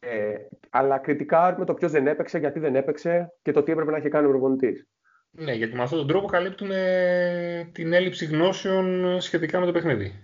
Ε, 0.00 0.34
αλλά 0.70 0.98
κριτικάρουμε 0.98 1.64
το 1.64 1.74
ποιος 1.74 1.92
δεν 1.92 2.06
έπαιξε, 2.06 2.38
γιατί 2.38 2.58
δεν 2.58 2.76
έπαιξε 2.76 3.32
και 3.42 3.52
το 3.52 3.62
τι 3.62 3.72
έπρεπε 3.72 3.90
να 3.90 3.96
έχει 3.96 4.08
κάνει 4.08 4.26
ο 4.26 4.30
προπονητής. 4.30 4.86
Ναι, 5.30 5.52
γιατί 5.52 5.74
με 5.76 5.82
αυτόν 5.82 5.98
τον 5.98 6.08
τρόπο 6.08 6.26
καλύπτουμε 6.26 7.70
την 7.72 7.92
έλλειψη 7.92 8.24
γνώσεων 8.24 9.20
σχετικά 9.20 9.60
με 9.60 9.66
το 9.66 9.72
παιχνίδι. 9.72 10.22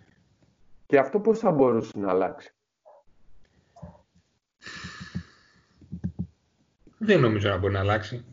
Και 0.87 0.99
αυτό 0.99 1.21
πώς 1.21 1.39
θα 1.39 1.51
μπορούσε 1.51 1.99
να 1.99 2.11
αλλάξει; 2.11 2.55
Δεν 6.99 7.21
νομίζω 7.21 7.49
να 7.49 7.57
μπορεί 7.57 7.73
να 7.73 7.81
αλλάξει. 7.81 8.25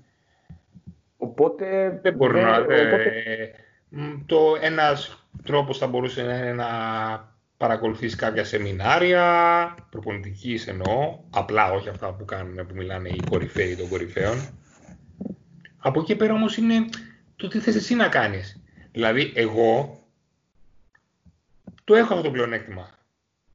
Οπότε, 1.17 1.99
Δεν 2.03 2.13
μπορεί 2.15 2.33
δεν- 2.33 2.43
να... 2.43 2.57
οπότε 2.57 3.23
ε, 3.25 3.51
μ, 3.89 4.25
το 4.25 4.57
ένας 4.61 5.25
τρόπος 5.43 5.77
θα 5.77 5.87
μπορούσε 5.87 6.23
να 6.23 6.37
είναι 6.37 6.53
να 6.53 6.67
παρακολουθείς 7.61 8.15
κάποια 8.15 8.43
σεμινάρια, 8.43 9.75
προπονητικής 9.89 10.67
εννοώ, 10.67 11.19
απλά 11.29 11.71
όχι 11.71 11.89
αυτά 11.89 12.13
που 12.13 12.25
κάνουν, 12.25 12.67
που 12.67 12.75
μιλάνε 12.75 13.09
οι 13.09 13.23
κορυφαίοι 13.29 13.75
των 13.75 13.89
κορυφαίων. 13.89 14.59
Από 15.77 15.99
εκεί 15.99 16.15
πέρα 16.15 16.33
όμως 16.33 16.57
είναι 16.57 16.85
το 17.35 17.47
τι 17.47 17.59
θες 17.59 17.75
εσύ 17.75 17.95
να 17.95 18.07
κάνεις. 18.07 18.63
Δηλαδή 18.91 19.31
εγώ 19.35 19.99
το 21.83 21.95
έχω 21.95 22.13
αυτό 22.13 22.25
το 22.25 22.31
πλεονέκτημα. 22.31 22.89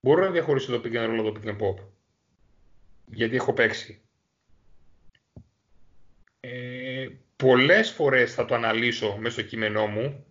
Μπορώ 0.00 0.24
να 0.24 0.30
διαχωρίσω 0.30 0.72
το 0.72 0.82
pick 0.84 0.96
and 0.96 1.08
roll 1.08 1.18
από 1.18 1.32
το 1.32 1.40
pick 1.44 1.48
and 1.48 1.58
pop. 1.58 1.84
Γιατί 3.06 3.36
έχω 3.36 3.52
παίξει. 3.52 4.00
Ε, 6.40 7.08
πολλές 7.36 7.90
φορές 7.90 8.34
θα 8.34 8.44
το 8.44 8.54
αναλύσω 8.54 9.16
μέσα 9.20 9.32
στο 9.32 9.42
κείμενό 9.42 9.86
μου, 9.86 10.25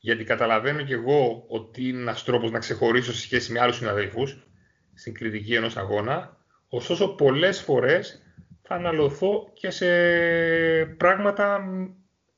γιατί 0.00 0.24
καταλαβαίνω 0.24 0.82
και 0.82 0.94
εγώ 0.94 1.44
ότι 1.48 1.88
είναι 1.88 2.00
ένας 2.00 2.24
τρόπος 2.24 2.50
να 2.50 2.58
ξεχωρίσω 2.58 3.12
σε 3.12 3.20
σχέση 3.20 3.52
με 3.52 3.60
άλλους 3.60 3.76
συναδέλφους 3.76 4.46
στην 4.94 5.14
κριτική 5.14 5.54
ενός 5.54 5.76
αγώνα, 5.76 6.36
ωστόσο 6.68 7.08
πολλές 7.08 7.60
φορές 7.60 8.22
θα 8.62 8.74
αναλωθώ 8.74 9.50
και 9.52 9.70
σε 9.70 9.86
πράγματα 10.84 11.60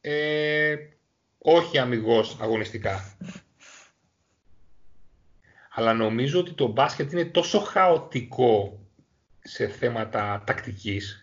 ε, 0.00 0.76
όχι 1.38 1.78
αμυγός 1.78 2.36
αγωνιστικά. 2.40 3.16
Αλλά 5.74 5.94
νομίζω 5.94 6.40
ότι 6.40 6.52
το 6.52 6.66
μπάσκετ 6.66 7.12
είναι 7.12 7.24
τόσο 7.24 7.58
χαοτικό 7.58 8.86
σε 9.42 9.68
θέματα 9.68 10.42
τακτικής 10.46 11.21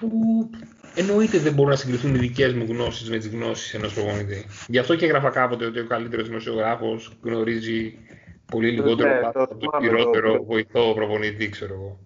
που 0.00 0.50
εννοείται 0.94 1.38
δεν 1.38 1.52
μπορούν 1.54 1.70
να 1.70 1.76
συγκριθούν 1.76 2.14
οι 2.14 2.18
δικές 2.18 2.54
μου 2.54 2.64
γνώσεις 2.68 3.10
με 3.10 3.16
τις 3.16 3.28
γνώσεις 3.28 3.74
ενός 3.74 3.94
προπονητή. 3.94 4.44
Γι' 4.68 4.78
αυτό 4.78 4.96
και 4.96 5.04
έγραφα 5.04 5.30
κάποτε 5.30 5.64
ότι 5.64 5.78
ο 5.80 5.86
καλύτερος 5.86 6.28
δημοσιογράφος 6.28 7.18
γνωρίζει 7.22 7.98
πολύ 8.46 8.70
λιγότερο 8.70 9.08
Ναι, 9.08 9.20
μπάσκετ 9.20 9.32
το 9.32 9.42
από 9.42 9.56
τον 9.58 9.58
θυμάμαι, 9.70 9.86
χειρότερο 9.88 10.36
το- 10.36 10.44
βοηθό 10.44 10.94
προπονητή, 10.94 11.48
ξέρω 11.48 11.74
εγώ. 11.74 11.98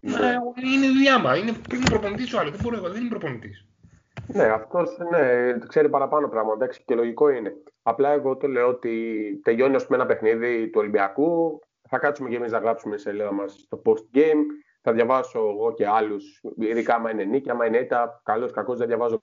Ναι. 0.00 0.12
Ε, 0.12 0.36
είναι 0.74 0.86
δουλειά 0.86 1.18
μου. 1.18 1.26
Είναι, 1.28 1.52
είναι 1.74 1.84
προπονητής 1.90 2.34
ο 2.34 2.38
άλλος. 2.38 2.50
Δεν, 2.52 2.60
μπορώ, 2.62 2.76
εγώ, 2.76 2.88
δεν 2.90 3.00
είμαι 3.00 3.08
προπονητής. 3.08 3.64
Ναι, 4.26 4.42
αυτός 4.44 4.90
ναι, 5.10 5.52
ξέρει 5.68 5.88
παραπάνω 5.88 6.28
πράγματα. 6.28 6.54
Εντάξει, 6.64 6.82
και 6.86 6.94
λογικό 6.94 7.28
είναι. 7.30 7.52
Απλά 7.82 8.10
εγώ 8.12 8.36
το 8.36 8.46
λέω 8.46 8.68
ότι 8.68 8.90
τελειώνει 9.42 9.74
ας 9.74 9.86
πούμε, 9.86 9.96
ένα 9.98 10.06
παιχνίδι 10.06 10.64
του 10.70 10.78
Ολυμπιακού. 10.80 11.60
Θα 11.88 11.98
κάτσουμε 11.98 12.28
και 12.28 12.36
εμείς 12.36 12.52
να 12.52 12.58
γράψουμε 12.58 12.96
σε 12.96 13.02
σελίδα 13.02 13.32
μας 13.32 13.52
στο 13.52 13.82
post 13.84 14.16
game. 14.16 14.42
Θα 14.82 14.92
διαβάσω 14.92 15.38
εγώ 15.38 15.74
και 15.74 15.86
άλλους, 15.86 16.40
ειδικά 16.58 16.94
άμα 16.94 17.10
είναι 17.10 17.24
νίκη, 17.24 17.50
άμα 17.50 17.66
είναι 17.66 17.76
έτα, 17.78 18.20
καλός 18.24 18.52
κακός 18.52 18.78
δεν 18.78 18.86
διαβάζω. 18.86 19.22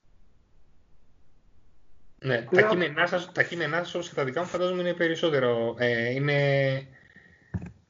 Ναι, 2.20 2.42
τα 2.42 2.50
Πλέον- 2.50 2.70
κείμενά 2.70 3.08
σας, 3.08 3.32
τα 3.32 3.44
κείμενά 3.44 3.78
σας 3.78 3.94
όπως 3.96 4.10
και 4.10 4.16
τα 4.16 4.24
δικά 4.24 4.42
μου 4.42 4.48
φαντάζομαι 4.48 4.82
είναι 4.82 4.94
περισσότερο. 4.94 5.76
Ε, 5.78 6.10
είναι, 6.10 6.38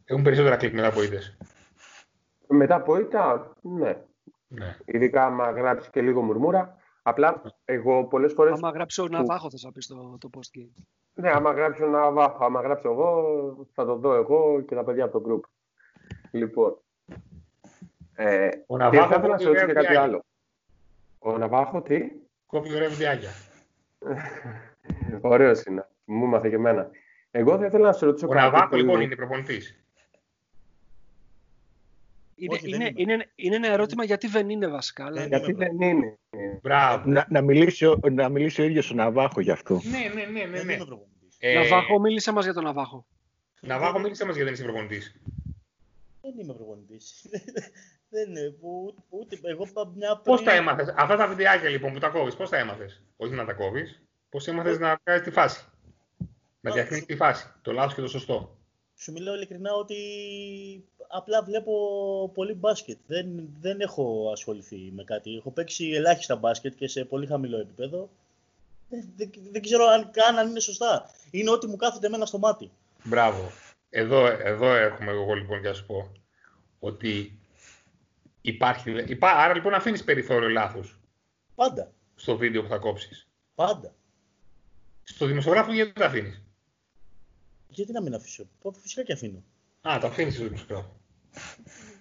έχουν 0.06 0.24
περισσότερα 0.24 0.56
κλικ 0.56 0.74
μετά 0.74 0.88
από 0.88 1.04
ήττες. 1.04 1.38
Μετά 2.48 2.76
από 2.76 3.00
ήττα, 3.00 3.54
ναι. 3.62 4.02
Ναι. 4.48 4.78
Ειδικά 4.86 5.26
άμα 5.26 5.52
γράψεις 5.52 5.90
και 5.90 6.02
λίγο 6.02 6.22
μουρμούρα. 6.22 6.78
Απλά 7.02 7.42
εγώ 7.66 8.06
πολλές 8.08 8.34
φορές. 8.34 8.54
Άμα 8.54 8.70
γράψει 8.70 9.02
ο 9.02 9.08
Ναβάχο, 9.08 9.50
θα 9.62 9.72
πεις 9.72 9.88
το, 9.88 10.18
το 10.20 10.30
post 10.38 10.60
game. 10.60 10.84
Ναι, 11.14 11.30
άμα 11.32 11.52
γράψω 11.52 11.86
ένα 11.86 12.12
βάχο, 12.12 12.46
άμα 12.46 12.62
γράψω 12.62 12.92
εγώ, 12.92 13.68
θα 13.74 13.86
το 13.86 13.96
δω 13.96 14.14
εγώ 14.14 14.62
και 14.62 14.76
τα 14.76 14.84
παιδιά 14.84 15.04
από 15.04 15.20
το 15.22 15.30
group. 15.30 15.50
Λοιπόν, 16.32 16.78
Ε, 18.20 18.48
Ο 18.68 18.78
και 18.78 18.84
Ναβάχο 18.84 19.08
θα 19.08 19.16
ήθελα 19.16 19.28
να 19.34 19.38
σε 19.38 19.46
κόβει 19.46 19.58
ρωτήσω 19.60 19.66
και 19.66 19.74
κάτι 19.74 19.88
βιντεάκια. 19.88 20.02
άλλο. 20.02 20.26
Ο 21.20 21.38
Ναβάχο 21.38 21.82
τι; 21.82 22.12
Κόβει 22.46 22.76
ωραία 22.76 22.90
βιντεάκια. 22.90 23.30
Ωραίος 25.22 25.64
είναι. 25.64 25.88
Μου 26.06 26.26
μάθε 26.26 26.50
και 26.50 26.56
εμένα. 26.56 26.90
Εγώ 27.32 27.58
θα 27.58 27.66
ήθελα 27.66 27.86
να 27.86 27.94
σε 27.94 28.06
ρωτήσω 28.06 28.26
Ο 28.26 28.30
κάτι. 28.30 28.42
Ναβάκο 28.44 28.70
που- 28.70 28.76
λοιπόν 28.76 29.02
είναι 29.02 29.16
προπονητής. 29.16 29.82
Είναι, 32.36 32.54
Όχι, 32.54 32.70
δεν 32.70 32.82
είναι, 32.82 32.92
είμαι. 32.96 33.14
είναι, 33.14 33.30
είναι 33.36 33.56
ένα 33.56 33.68
ερώτημα 33.68 34.04
γιατί 34.04 34.28
δεν 34.28 34.50
είναι 34.50 34.68
βασικά. 34.68 35.06
Αλλά... 35.06 35.20
Δεν 35.22 35.28
Γιατί 35.28 35.52
είμαι 35.52 35.66
δεν 35.66 35.82
είναι. 35.82 36.18
Μπράβο. 36.62 37.10
Να, 37.10 37.26
να, 37.30 37.42
μιλήσει, 37.42 37.86
ο- 37.86 38.00
να 38.12 38.30
μιλήσει 38.30 38.62
ο 38.62 38.64
ίδιος 38.64 38.92
ο 38.92 38.94
Ναβάχο 38.94 39.42
γι' 39.42 39.52
αυτό. 39.52 39.82
Ναι, 39.84 39.98
ναι, 40.22 40.26
ναι, 40.26 40.46
ναι. 40.46 40.58
Δεν 40.58 40.66
ναι. 40.66 40.74
είμαι 40.74 40.86
προπονητής. 40.86 41.36
Ε, 41.40 41.54
Ναβάχο, 41.54 42.00
μίλησε 42.00 42.32
μας 42.32 42.44
για 42.44 42.54
τον 42.54 42.64
Ναβάχο. 42.64 43.06
Ναβάχο, 43.62 44.00
μίλησε 44.00 44.26
μας 44.26 44.36
γιατί 44.36 44.44
δεν 44.50 44.54
είσαι 44.54 44.64
προπονητής. 44.64 45.16
Δεν 46.22 46.34
είμαι 46.40 46.54
προπονητής. 46.54 47.26
Δεν 48.10 48.30
είναι. 48.30 48.50
που- 48.50 48.96
Ούτε 49.10 49.40
εγώ 49.44 49.68
πα- 49.74 49.92
μια 49.96 50.16
Πώς 50.18 50.36
πριν- 50.42 50.50
τα 50.50 50.56
έμαθες, 50.56 50.94
αυτά 50.98 51.16
τα 51.16 51.28
βιντεάκια 51.28 51.70
λοιπόν 51.70 51.94
που 51.94 52.00
τα 52.00 52.08
κόβεις, 52.10 52.36
πώς 52.36 52.50
τα 52.50 52.58
έμαθες; 52.58 53.02
Όχι 53.18 53.34
να 53.34 53.46
τα 53.46 53.54
κόβεις, 53.54 54.02
πώς 54.30 54.48
έμαθες 54.48 54.80
να 54.80 55.00
βγάζεις 55.04 55.24
τη 55.24 55.32
φάση; 55.32 55.66
Να 56.62 56.70
Α, 56.72 56.74
διαχειρίσει 56.74 57.00
σου- 57.00 57.08
τη 57.08 57.16
φάση. 57.16 57.52
Το 57.62 57.72
λάθος 57.72 57.94
και 57.94 58.02
το 58.02 58.08
σωστό. 58.08 58.58
Σου 58.96 59.12
μιλάω 59.12 59.36
ειλικρινά 59.36 59.74
ότι 59.74 59.96
απλά 61.08 61.44
βλέπω 61.44 61.74
πολύ 62.34 62.54
μπάσκετ. 62.54 62.98
Δεν, 63.08 63.50
δεν 63.62 63.80
έχω 63.82 64.30
ασχοληθεί 64.32 64.92
με 64.96 65.04
κάτι. 65.04 65.36
Έχω 65.38 65.52
παίξει 65.52 65.90
ελάχιστα 65.90 66.36
μπάσκετ 66.36 66.76
και 66.76 66.88
σε 66.88 67.06
πολύ 67.06 67.26
χαμηλό 67.26 67.58
επίπεδο. 67.60 68.10
Δεν, 68.90 69.10
δεν, 69.16 69.32
δεν 69.52 69.62
ξέρω 69.62 69.86
αν 69.86 70.12
καν 70.12 70.38
αν 70.38 70.50
είναι 70.50 70.60
σωστά. 70.60 71.10
Είναι 71.32 71.50
ό,τι 71.50 71.68
μου 71.68 71.76
κάθεται 71.76 72.08
εμένα 72.08 72.26
στο 72.26 72.38
μάτι. 72.38 72.72
Μπράβο. 73.04 73.52
Εδώ, 73.90 74.26
εδώ 74.26 74.74
έρχομαι 74.76 75.12
εγώ 75.12 75.34
λοιπόν 75.34 75.62
και 75.62 75.68
να 75.68 75.74
σου 75.74 75.86
πω 75.86 76.12
ότι 76.80 77.37
υπάρχει. 78.50 79.04
Υπά, 79.08 79.32
άρα 79.32 79.54
λοιπόν 79.54 79.74
αφήνεις 79.74 80.04
περιθώριο 80.04 80.50
λάθο 80.50 80.84
Πάντα. 81.56 81.92
στο 82.16 82.38
βίντεο 82.38 82.62
που 82.62 82.68
θα 82.68 82.78
κόψεις. 82.78 83.28
Πάντα. 83.56 83.94
Στο 85.04 85.26
δημοσιογράφο 85.26 85.74
γιατί 85.74 85.92
δεν 85.92 86.02
τα 86.02 86.08
αφήνεις; 86.08 86.42
Γιατί 87.70 87.92
να 87.92 88.02
μην 88.02 88.14
αφήσω; 88.14 88.48
Πω, 88.62 88.72
Φυσικά 88.72 89.04
και 89.04 89.14
αφήνω. 89.14 89.44
Α, 89.82 89.98
τα 90.02 90.08
αφήνεις 90.08 90.34
στο 90.34 90.44
δημοσιογράφο. 90.44 91.00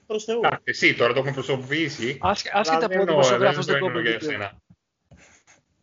Προς 0.07 0.25
Θεού. 0.25 0.47
Α, 0.47 0.61
εσύ 0.65 0.95
τώρα 0.95 1.13
το 1.13 1.19
έχουμε 1.19 1.33
προσωποποιήσει. 1.35 2.19
Άσχε- 2.23 2.53
αλλά 2.53 2.61
Άσχετα 2.61 2.79
δεν 2.79 2.89
που 2.89 2.95
ο 2.97 3.01
εννοώ, 3.01 3.15
δημοσιογράφος 3.15 3.67
δεν 3.67 3.79
το 3.79 3.85
εννοώ 3.87 3.89
κόβει 3.93 4.09
για 4.09 4.19
βίντεο. 4.19 4.31
εσένα. 4.31 4.59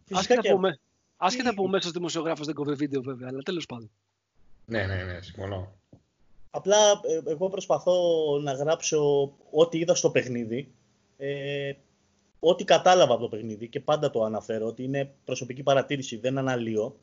Φυσικά 0.06 0.20
Άσχετα 0.20 0.42
και 0.42 0.50
που, 0.52 0.60
με, 0.60 0.80
άσχετα 1.18 1.50
Τι- 1.50 1.56
που 1.56 1.64
ο 1.64 1.68
μέσος 1.68 1.92
δημοσιογράφος 1.92 2.46
δεν 2.46 2.56
κόβει 2.56 2.74
βίντεο 2.74 3.02
βέβαια, 3.02 3.28
αλλά 3.32 3.42
τέλος 3.42 3.66
πάντων. 3.66 3.92
Ναι, 4.66 4.86
ναι, 4.86 5.04
ναι, 5.04 5.22
συμφωνώ. 5.22 5.76
Απλά 6.56 6.78
ε, 7.04 7.32
εγώ 7.32 7.50
προσπαθώ 7.50 7.96
να 8.44 8.54
γράψω 8.54 9.32
ό,τι 9.52 9.78
είδα 9.78 9.96
στο 9.96 10.10
παιχνίδι, 10.10 10.72
ε, 11.18 11.72
ό,τι 12.40 12.64
κατάλαβα 12.64 13.14
από 13.14 13.22
το 13.24 13.30
παιχνίδι 13.30 13.68
και 13.68 13.80
πάντα 13.80 14.10
το 14.10 14.24
αναφέρω 14.24 14.66
ότι 14.68 14.84
είναι 14.84 15.12
προσωπική 15.26 15.64
παρατήρηση, 15.64 16.18
δεν 16.18 16.38
αναλύω. 16.38 16.96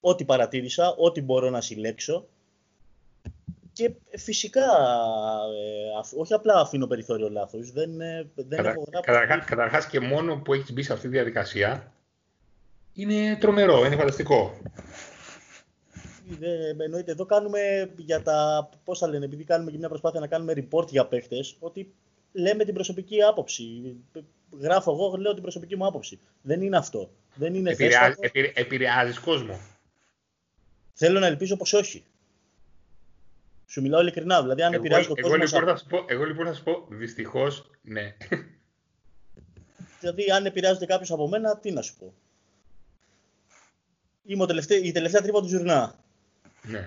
Ό,τι 0.00 0.24
παρατήρησα, 0.24 0.94
ό,τι 0.98 1.20
μπορώ 1.22 1.50
να 1.50 1.60
συλλέξω 1.60 2.26
και 3.72 3.92
φυσικά 4.16 4.60
ε, 4.64 5.98
αφ- 5.98 6.12
όχι 6.16 6.34
απλά 6.34 6.60
αφήνω 6.60 6.86
περιθώριο 6.86 7.30
λάθος, 7.30 7.72
δεν, 7.72 8.00
ε, 8.00 8.28
δεν 8.34 8.48
Κατα, 8.58 8.70
έχω 8.70 8.84
γράψει. 8.90 9.10
καταρχά- 9.12 9.44
καταρχάς 9.44 9.86
και 9.86 10.00
μόνο 10.00 10.36
που 10.36 10.52
έχεις 10.54 10.72
μπει 10.72 10.82
σε 10.82 10.92
αυτή 10.92 11.06
τη 11.08 11.12
διαδικασία 11.12 11.92
είναι 12.92 13.36
τρομερό, 13.40 13.84
είναι 13.84 13.96
φανταστικό. 13.96 14.54
Δεν, 16.28 16.80
εννοείται, 16.80 17.10
εδώ 17.10 17.24
κάνουμε 17.26 17.90
για 17.96 18.22
τα. 18.22 18.68
Πώς 18.84 18.98
θα 18.98 19.08
λένε, 19.08 19.24
επειδή 19.24 19.44
κάνουμε 19.44 19.70
και 19.70 19.78
μια 19.78 19.88
προσπάθεια 19.88 20.20
να 20.20 20.26
κάνουμε 20.26 20.52
report 20.56 20.88
για 20.88 21.06
παίχτες, 21.06 21.56
ότι 21.60 21.92
λέμε 22.32 22.64
την 22.64 22.74
προσωπική 22.74 23.22
άποψη. 23.22 23.96
Γράφω 24.60 24.92
εγώ, 24.92 25.16
λέω 25.16 25.32
την 25.32 25.42
προσωπική 25.42 25.76
μου 25.76 25.86
άποψη. 25.86 26.18
Δεν 26.42 26.62
είναι 26.62 26.76
αυτό. 26.76 27.10
Δεν 27.34 27.54
είναι 27.54 27.70
Επηρεάζει, 27.70 27.96
θέστατο. 27.96 28.20
επηρε, 28.26 28.52
επηρεάζεις 28.54 29.18
κόσμο. 29.18 29.60
Θέλω 30.92 31.18
να 31.18 31.26
ελπίζω 31.26 31.56
πως 31.56 31.72
όχι. 31.72 32.04
Σου 33.66 33.80
μιλάω 33.80 34.00
ειλικρινά. 34.00 34.42
Δηλαδή, 34.42 34.62
αν 34.62 34.72
Εγώ, 34.72 34.82
επηρεάζει 34.82 35.06
τον 35.08 35.16
εγώ, 35.18 35.28
κόσμο. 35.28 35.44
λοιπόν 35.44 35.60
σαν- 35.60 35.68
θα 35.68 35.76
σου 35.76 35.86
πω, 35.86 36.04
εγώ 36.14 36.24
λοιπόν 36.24 36.46
θα 36.46 36.54
σου 36.54 36.62
πω, 36.62 36.86
δυστυχώς, 36.88 37.70
ναι. 37.82 38.16
Δηλαδή, 40.00 40.30
αν 40.30 40.46
επηρεάζεται 40.46 40.86
κάποιος 40.86 41.10
από 41.10 41.28
μένα, 41.28 41.58
τι 41.58 41.70
να 41.70 41.82
σου 41.82 41.96
πω. 41.98 42.14
Είμαι 44.26 44.42
ο 44.42 44.46
τελευταί- 44.46 44.84
η 44.84 44.92
τελευταία 44.92 45.20
τρύπα 45.22 45.40
του 45.40 45.48
ζουρνά. 45.48 46.03
Ναι. 46.66 46.78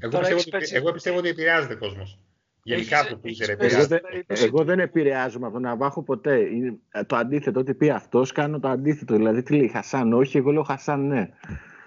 Εγώ, 0.00 0.10
Τώρα 0.12 0.18
πιστεύω 0.18 0.26
έχεις 0.34 0.46
ότι, 0.46 0.50
παίξει- 0.50 0.74
εγώ 0.74 0.92
πιστεύω 0.92 1.18
ότι 1.18 1.28
επηρεάζεται 1.28 1.74
κόσμος. 1.74 2.18
Γενικά 2.62 2.98
Έχεις- 2.98 3.10
το 3.10 3.16
Twitter 3.16 3.24
έχεις 3.26 3.40
Εγώ 3.40 3.52
επηρεάζεται. 3.52 4.00
δεν, 4.12 4.24
εγώ 4.46 4.64
δεν 4.64 4.78
επηρεάζομαι 4.78 5.44
από 5.44 5.54
τον 5.54 5.62
Ναβάχο 5.62 6.02
ποτέ. 6.02 6.38
Είναι 6.38 6.78
ε, 6.90 7.04
το 7.04 7.16
αντίθετο. 7.16 7.60
Ό,τι 7.60 7.74
πει 7.74 7.90
αυτός, 7.90 8.32
κάνω 8.32 8.60
το 8.60 8.68
αντίθετο. 8.68 9.16
Δηλαδή, 9.16 9.42
τι 9.42 9.54
λέει 9.56 9.68
Χασάν, 9.68 10.12
όχι, 10.12 10.36
εγώ 10.36 10.50
λέω 10.52 10.62
Χασάν, 10.62 11.06
ναι. 11.06 11.28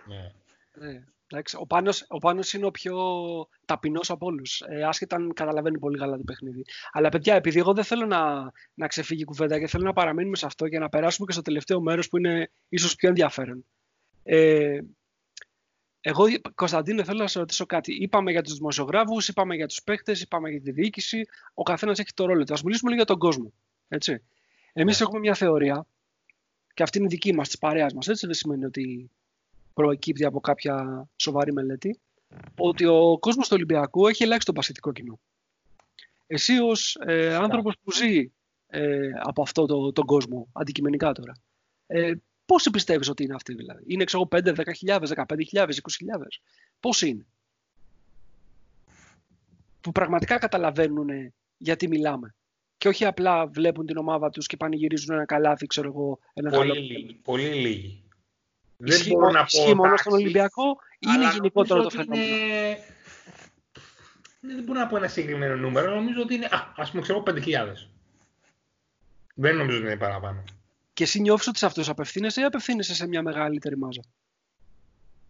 Ναι. 0.07 0.31
Ναι. 0.87 1.03
Εντάξει, 1.27 1.57
ο, 1.59 1.65
Πάνος, 1.65 2.05
ο 2.07 2.17
Πάνος 2.17 2.53
είναι 2.53 2.65
ο 2.65 2.71
πιο 2.71 2.97
ταπεινός 3.65 4.09
από 4.09 4.25
όλους, 4.25 4.61
ε, 4.67 4.83
άσχετα 4.83 5.15
αν 5.15 5.33
καταλαβαίνει 5.33 5.79
πολύ 5.79 5.97
καλά 5.97 6.17
το 6.17 6.23
παιχνίδι. 6.25 6.63
Αλλά 6.91 7.09
παιδιά, 7.09 7.35
επειδή 7.35 7.59
εγώ 7.59 7.73
δεν 7.73 7.83
θέλω 7.83 8.05
να, 8.05 8.51
να 8.73 8.87
ξεφύγει 8.87 9.21
η 9.21 9.25
κουβέντα 9.25 9.59
και 9.59 9.67
θέλω 9.67 9.83
να 9.83 9.93
παραμείνουμε 9.93 10.35
σε 10.35 10.45
αυτό 10.45 10.67
και 10.67 10.79
να 10.79 10.89
περάσουμε 10.89 11.25
και 11.25 11.33
στο 11.33 11.41
τελευταίο 11.41 11.81
μέρος 11.81 12.09
που 12.09 12.17
είναι 12.17 12.51
ίσως 12.69 12.95
πιο 12.95 13.09
ενδιαφέρον. 13.09 13.65
Ε, 14.23 14.79
εγώ, 16.05 16.25
Κωνσταντίνε, 16.55 17.03
θέλω 17.03 17.19
να 17.19 17.27
σε 17.27 17.39
ρωτήσω 17.39 17.65
κάτι. 17.65 17.93
Είπαμε 17.93 18.31
για 18.31 18.41
τους 18.41 18.53
δημοσιογράφους, 18.53 19.27
είπαμε 19.27 19.55
για 19.55 19.67
τους 19.67 19.83
παίχτες, 19.83 20.21
είπαμε 20.21 20.49
για 20.49 20.61
τη 20.61 20.71
διοίκηση. 20.71 21.21
Ο 21.53 21.63
καθένας 21.63 21.99
έχει 21.99 22.13
το 22.13 22.25
ρόλο 22.25 22.43
του. 22.43 22.53
Ας 22.53 22.63
μιλήσουμε 22.63 22.91
λίγο 22.91 23.03
για 23.03 23.13
τον 23.15 23.19
κόσμο. 23.19 23.53
Έτσι. 23.87 24.21
Εμείς 24.73 24.99
Ναι. 24.99 25.05
έχουμε 25.05 25.19
μια 25.19 25.33
θεωρία, 25.33 25.85
και 26.73 26.83
αυτή 26.83 26.97
είναι 26.97 27.07
δική 27.07 27.33
μας, 27.33 27.47
της 27.47 27.57
παρέας 27.57 27.93
μας. 27.93 28.07
Έτσι 28.07 28.25
δεν 28.25 28.35
σημαίνει 28.35 28.65
ότι 28.65 29.09
προεκύπτει 29.73 30.25
από 30.25 30.39
κάποια 30.39 31.07
σοβαρή 31.15 31.53
μελέτη, 31.53 31.99
ότι 32.57 32.85
ο 32.85 33.17
κόσμος 33.19 33.47
του 33.47 33.53
Ολυμπιακού 33.55 34.07
έχει 34.07 34.23
ελάχιστο 34.23 34.53
πασχετικό 34.53 34.91
κοινό. 34.91 35.19
Εσύ 36.27 36.59
ως 36.59 36.97
ε, 37.05 37.35
άνθρωπος 37.35 37.75
που 37.83 37.91
ζει 37.91 38.31
ε, 38.67 39.09
από 39.21 39.41
αυτό 39.41 39.65
το, 39.65 39.91
τον 39.91 40.05
κόσμο, 40.05 40.47
αντικειμενικά 40.53 41.11
τώρα, 41.11 41.33
ε, 41.87 42.13
πόσοι 42.45 42.69
πιστεύεις 42.69 43.09
ότι 43.09 43.23
είναι 43.23 43.33
αυτοί 43.35 43.53
δηλαδή; 43.53 43.83
Είναι 43.87 44.03
ξέρω, 44.03 44.27
5, 44.31 44.53
10.000, 44.53 44.99
15.000, 45.07 45.25
20.000. 45.51 45.67
Πόσοι 46.79 47.07
είναι; 47.07 47.25
Που 49.81 49.91
πραγματικά 49.91 50.37
καταλαβαίνουν 50.37 51.33
γιατί 51.57 51.87
μιλάμε. 51.87 52.35
Και 52.77 52.87
όχι 52.87 53.05
απλά 53.05 53.47
βλέπουν 53.47 53.85
την 53.85 53.97
ομάδα 53.97 54.29
τους 54.29 54.47
και 54.47 54.57
πανηγυρίζουν 54.57 55.15
ένα 55.15 55.25
καλάθι, 55.25 55.65
ξέρω 55.65 55.87
εγώ, 55.87 56.19
ένα 56.33 56.49
Πολύ 56.49 56.69
καλό 56.69 56.81
λίγοι. 56.81 57.13
Πολύ 57.13 57.49
λίγοι. 57.53 58.03
Δεν 58.77 58.95
Ισχύει, 58.97 59.09
μπορώ 59.11 59.31
να 59.31 59.39
πω 59.39 59.45
ισχύει 59.45 59.73
μόνο 59.75 59.97
στον 59.97 60.13
εντάξει, 60.13 60.23
Ολυμπιακό 60.23 60.77
ή 60.99 61.07
είναι 61.07 61.13
αλλά 61.25 61.31
γενικότερο 61.31 61.81
το 61.81 61.89
νομίζω 61.89 61.97
ότι 61.99 62.09
φαινόμενο; 62.09 62.45
είναι- 62.45 62.77
Δεν 64.39 64.63
μπορώ 64.63 64.79
να 64.79 64.87
πω 64.87 64.97
ένα 64.97 65.07
συγκεκριμένο 65.07 65.55
νούμερο. 65.55 65.95
Νομίζω 65.95 66.21
ότι 66.21 66.33
είναι, 66.33 66.45
α, 66.45 66.73
ας 66.75 66.89
πούμε, 66.89 67.01
ξέρω, 67.01 67.23
5.000. 67.25 67.89
Δεν 69.35 69.55
νομίζω 69.55 69.77
ότι 69.77 69.85
είναι 69.85 69.97
παραπάνω. 69.97 70.43
Και 70.93 71.03
εσύ 71.03 71.21
νιώθεις 71.21 71.47
ότι 71.47 71.57
σε 71.57 71.65
αυτούς 71.65 71.89
απευθύνεσαι 71.89 72.41
ή 72.41 72.43
απευθύνεσαι 72.43 72.95
σε 72.95 73.07
μια 73.07 73.21
μεγαλύτερη 73.21 73.77
μάζα; 73.77 74.01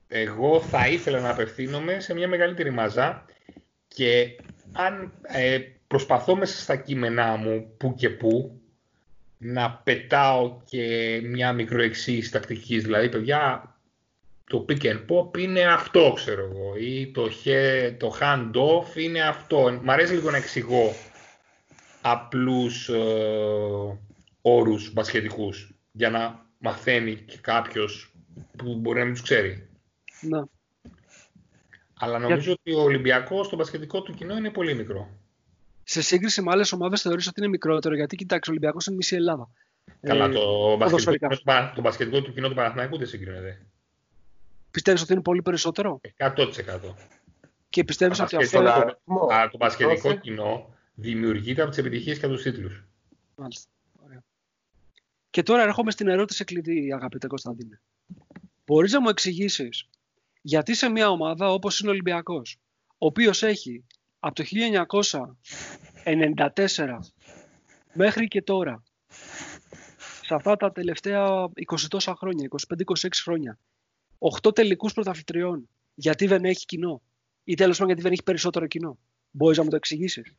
Εγώ 0.08 0.62
θα 0.62 0.88
ήθελα 0.88 1.20
να 1.20 1.30
απευθύνομαι 1.30 2.00
σε 2.00 2.14
μια 2.14 2.28
μεγαλύτερη 2.28 2.72
μαζά 2.72 3.26
και 3.88 4.36
αν 4.72 5.14
ε, 5.22 5.60
προσπαθώ 5.88 6.36
μέσα 6.36 6.62
στα 6.62 6.76
κείμενά 6.76 7.36
μου 7.36 7.74
που 7.78 7.96
και 7.96 8.10
που 8.10 8.62
να 9.38 9.72
πετάω 9.72 10.62
και 10.66 11.20
μια 11.24 11.54
μικροεξήγηση 11.54 12.32
τακτικής, 12.32 12.84
δηλαδή 12.84 13.10
παιδιά 13.10 13.74
το 14.50 14.66
pick 14.70 14.82
and 14.82 15.06
pop 15.08 15.38
είναι 15.38 15.64
αυτό 15.64 16.12
ξέρω 16.16 16.42
εγώ 16.42 16.76
ή 16.78 17.12
το, 17.12 17.30
he- 17.44 17.96
το 17.98 18.18
hand 18.20 18.52
off 18.52 18.96
είναι 18.96 19.22
αυτό. 19.22 19.80
Μ' 19.84 19.90
αρέσει 19.90 20.14
λίγο 20.14 20.32
να 20.32 20.38
εξηγώ 20.38 20.94
απλούς 22.02 22.90
ε, 22.90 23.98
όρους 24.46 24.94
μπασχετικούς 24.94 25.72
για 25.92 26.10
να 26.10 26.46
μαθαίνει 26.58 27.16
και 27.16 27.38
κάποιος 27.42 28.14
που 28.58 28.76
μπορεί 28.76 29.00
να 29.00 29.06
μην 29.06 29.14
τους 29.14 29.24
ξέρει. 29.24 29.70
Να. 30.22 30.48
Αλλά 32.00 32.20
νομίζω 32.20 32.52
ότι 32.52 32.74
ο 32.74 32.82
Ολυμπιακός 32.82 33.46
στο 33.46 33.56
μπασκετικό 33.56 34.02
του 34.02 34.14
κοινό 34.14 34.36
είναι 34.38 34.50
πολύ 34.52 34.74
μικρό. 34.76 35.10
Σε 35.84 36.02
σύγκριση 36.02 36.42
με 36.42 36.52
άλλες 36.52 36.72
ομάδες 36.72 37.02
θεωρείς 37.02 37.28
ότι 37.28 37.40
είναι 37.40 37.50
μικρότερο, 37.50 37.96
γιατί 37.96 38.16
κοιτάξτε, 38.16 38.50
ο 38.50 38.54
Ολυμπιακός 38.54 38.86
είναι 38.86 38.96
μισή 38.96 39.16
Ελλάδα. 39.16 39.50
Καλά, 40.02 40.26
Ε, 40.26 40.30
το, 40.30 40.40
μπασκετικό, 40.42 40.78
ποδοσφαιρικά. 40.78 41.28
κοινό 41.28 41.38
του 41.40 41.44
Παρα- 41.44 41.72
το 41.76 41.82
μπασκετικό 41.82 42.22
του 42.22 42.34
κοινό 42.34 42.48
του 42.50 42.56
Παναθηναϊκού 42.56 42.98
δεν 42.98 43.08
συγκρίνεται. 43.08 43.66
Πιστεύεις 44.72 45.02
ότι 45.02 45.14
είναι 45.14 45.22
πολύ 45.22 45.42
περισσότερο; 45.42 46.02
100%. 46.18 46.96
και 47.70 47.84
πιστεύεις 47.84 48.20
Α, 48.20 48.24
ότι 48.24 48.36
μπασκετικό- 48.36 48.68
αυτό. 48.70 48.82
αριθμό. 48.82 49.26
Α, 49.34 49.50
το 49.50 49.58
μπασκετικό 49.58 50.02
Δώσε. 50.10 50.16
κοινό 50.22 50.74
δημιουργείται 50.94 51.62
από 51.62 51.70
τις 51.70 51.80
επιτυχίες 51.80 52.20
και 52.20 52.26
από 52.26 52.34
τους 52.34 52.44
τίτλους. 52.44 52.84
Μάλιστα. 53.36 53.70
Ωραία. 55.34 55.44
Και 55.44 55.44
τώρα 55.44 55.62
έρχομαι 55.62 55.92
στην 55.92 56.08
ερώτηση 56.08 56.44
κλειδί, 56.44 56.94
αγαπητέ 56.94 57.28
Κωνσταντίνε. 57.28 57.82
Μπορείς 58.66 58.92
να 58.92 59.02
μου 59.02 59.10
εξηγήσεις 59.10 59.90
γιατί 60.42 60.74
σε 60.74 60.90
μια 60.90 61.10
ομάδα 61.10 61.52
όπως 61.52 61.80
είναι 61.80 61.90
ο 61.90 61.92
Ολυμπιακός, 61.92 62.58
ο 62.90 63.06
οποίος 63.06 63.44
έχει 63.44 63.84
από 64.20 64.36
το 64.36 64.44
94 66.06 67.00
μέχρι 67.94 68.28
και 68.28 68.42
τώρα. 68.42 68.84
Σε 70.22 70.36
αυτά 70.36 70.56
τα 70.56 70.72
τελευταία 70.72 71.50
20 71.72 71.88
τόσα 71.88 72.16
χρόνια, 72.16 72.48
25-26 72.48 73.08
χρόνια. 73.24 73.60
8 74.42 74.56
τελικούς 74.56 74.94
πρωταθλητριών. 74.94 75.70
Γιατί 75.96 76.28
δεν 76.28 76.46
έχει 76.46 76.66
κοινό. 76.66 77.02
Ή 77.44 77.56
τέλος 77.56 77.74
πάντων 77.74 77.88
γιατί 77.88 78.02
δεν 78.02 78.12
έχει 78.12 78.24
περισσότερο 78.24 78.68
κοινό. 78.68 78.98
Μπορείς 79.32 79.58
να 79.58 79.64
μου 79.64 79.70
το 79.70 79.76
εξηγήσεις; 79.76 80.36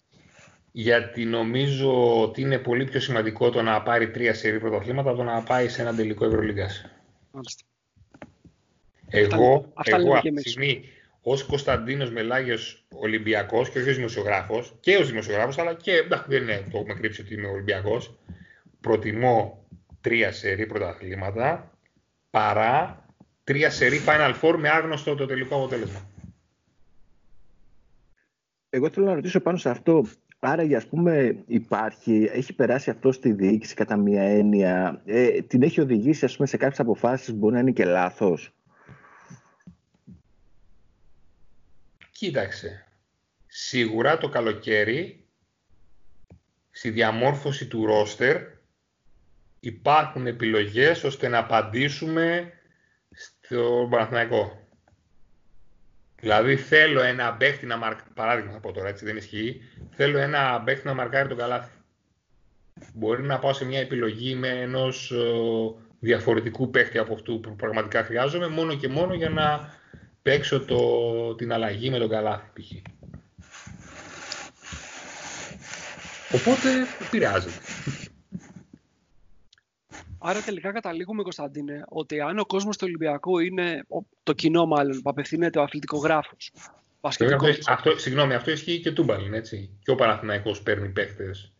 Γιατί 0.76 1.24
νομίζω 1.24 2.20
ότι 2.22 2.40
είναι 2.40 2.58
πολύ 2.58 2.84
πιο 2.84 3.00
σημαντικό 3.00 3.50
το 3.50 3.62
να 3.62 3.82
πάρει 3.82 4.10
τρία 4.10 4.34
σερή 4.34 4.60
πρωταθλήματα 4.60 5.08
από 5.08 5.18
το 5.18 5.24
να 5.24 5.42
πάει 5.42 5.68
σε 5.68 5.82
ένα 5.82 5.94
τελικό 5.94 6.24
Ευρωλίγκας. 6.24 6.90
Μάλιστα. 7.30 7.64
Εγώ, 9.08 9.70
αυτά 9.74 9.96
εγώ 9.96 10.04
λέμε 10.04 10.16
αυτή 10.16 10.28
και 10.28 10.34
τη 10.34 10.40
εμείς. 10.40 10.50
στιγμή 10.50 10.84
ως 11.22 11.44
Κωνσταντίνος 11.44 12.10
Μελάγιος 12.10 12.84
Ολυμπιακός 12.94 13.70
και 13.70 13.78
όχι 13.78 13.88
ως 13.88 13.96
δημοσιογράφος, 13.96 14.74
και 14.80 14.96
ως 14.96 15.08
δημοσιογράφος, 15.08 15.58
αλλά 15.58 15.74
και 15.74 15.92
εντάξει, 15.92 16.26
δεν 16.28 16.42
είναι, 16.42 16.68
το 16.70 16.78
έχουμε 16.78 16.94
κρύψει 16.94 17.20
ότι 17.20 17.34
είμαι 17.34 17.46
Ολυμπιακός. 17.46 18.18
Προτιμώ 18.80 19.66
τρία 20.00 20.32
σερή 20.32 20.66
πρωταθλήματα 20.66 21.78
παρά 22.30 23.06
τρία 23.44 23.70
σερή 23.70 24.00
Final 24.06 24.34
Four 24.40 24.54
με 24.58 24.68
άγνωστο 24.68 25.14
το 25.14 25.26
τελικό 25.26 25.56
αποτέλεσμα. 25.56 26.08
Εγώ 28.70 28.90
θέλω 28.90 29.06
να 29.06 29.14
ρωτήσω 29.14 29.40
πάνω 29.40 29.56
σε 29.56 29.70
αυτό. 29.70 30.04
Άρα, 30.46 30.62
για 30.62 30.76
ας 30.76 30.86
πούμε, 30.86 31.42
υπάρχει, 31.46 32.28
έχει 32.32 32.52
περάσει 32.52 32.90
αυτό 32.90 33.12
στη 33.12 33.32
διοίκηση 33.32 33.74
κατά 33.74 33.96
μία 33.96 34.22
έννοια, 34.22 35.02
ε, 35.04 35.42
την 35.42 35.62
έχει 35.62 35.80
οδηγήσει 35.80 36.24
ας 36.24 36.36
πούμε, 36.36 36.48
σε 36.48 36.56
κάποιες 36.56 36.80
αποφάσεις 36.80 37.30
που 37.30 37.36
μπορεί 37.36 37.54
να 37.54 37.60
είναι 37.60 37.70
και 37.70 37.84
λάθος; 37.84 38.54
Κοίταξε. 42.10 42.86
Σίγουρα 43.46 44.18
το 44.18 44.28
καλοκαίρι 44.28 45.24
στη 46.70 46.90
διαμόρφωση 46.90 47.66
του 47.66 47.86
ρόστερ 47.86 48.42
υπάρχουν 49.60 50.26
επιλογές 50.26 51.04
ώστε 51.04 51.28
να 51.28 51.38
απαντήσουμε 51.38 52.52
στο 53.10 53.86
Παναθηναϊκό. 53.90 54.63
Δηλαδή 56.24 56.56
θέλω 56.56 57.02
ένα 57.02 57.32
παίχτη 57.32 57.66
να 57.66 57.76
μαρκάρει, 57.76 58.10
παράδειγμα 58.14 58.52
θα 58.52 58.58
πω 58.58 58.72
τώρα 58.72 58.88
έτσι 58.88 59.04
δεν 59.04 59.16
ισχύει, 59.16 59.60
θέλω 59.90 60.18
ένα 60.18 60.62
παίχτη 60.64 60.86
να 60.86 60.94
μαρκάρει 60.94 61.28
τον 61.28 61.36
καλάθι. 61.36 61.70
Μπορεί 62.94 63.22
να 63.22 63.38
πάω 63.38 63.52
σε 63.52 63.64
μια 63.64 63.80
επιλογή 63.80 64.34
με 64.34 64.48
ενός 64.48 65.10
ε, 65.10 65.16
διαφορετικού 65.98 66.70
παίχτη 66.70 66.98
από 66.98 67.14
αυτού 67.14 67.40
που 67.40 67.56
πραγματικά 67.56 68.04
χρειάζομαι 68.04 68.48
μόνο 68.48 68.74
και 68.74 68.88
μόνο 68.88 69.14
για 69.14 69.30
να 69.30 69.74
παίξω 70.22 70.60
το, 70.60 71.34
την 71.34 71.52
αλλαγή 71.52 71.90
με 71.90 71.98
τον 71.98 72.08
καλάθι 72.08 72.50
π.χ. 72.52 72.70
Οπότε 76.34 76.68
επηρεάζεται. 77.06 77.54
Άρα 80.26 80.40
τελικά 80.40 80.72
καταλήγουμε, 80.72 81.22
Κωνσταντίνε, 81.22 81.84
ότι 81.88 82.20
αν 82.20 82.38
ο 82.38 82.44
κόσμος 82.46 82.76
του 82.76 82.84
Ολυμπιακού 82.86 83.38
είναι, 83.38 83.84
ο- 83.88 84.06
το 84.22 84.32
κοινό 84.32 84.66
μάλλον, 84.66 85.00
που 85.02 85.10
απευθύνεται 85.10 85.58
ο 85.58 85.62
αθλητικογράφος, 85.62 86.50
Αυτό, 86.54 86.72
μπασκετικός, 87.00 87.68
αυτό, 87.68 87.98
συγγνώμη, 87.98 88.34
αυτό 88.34 88.50
ισχύει 88.50 88.80
και 88.80 88.92
τούμπαλιν, 88.92 89.34
έτσι. 89.34 89.78
Και 89.82 89.90
ο 89.90 89.94
Παναθηναϊκός 89.94 90.62
παίρνει 90.62 90.88
παίχτες 90.88 91.52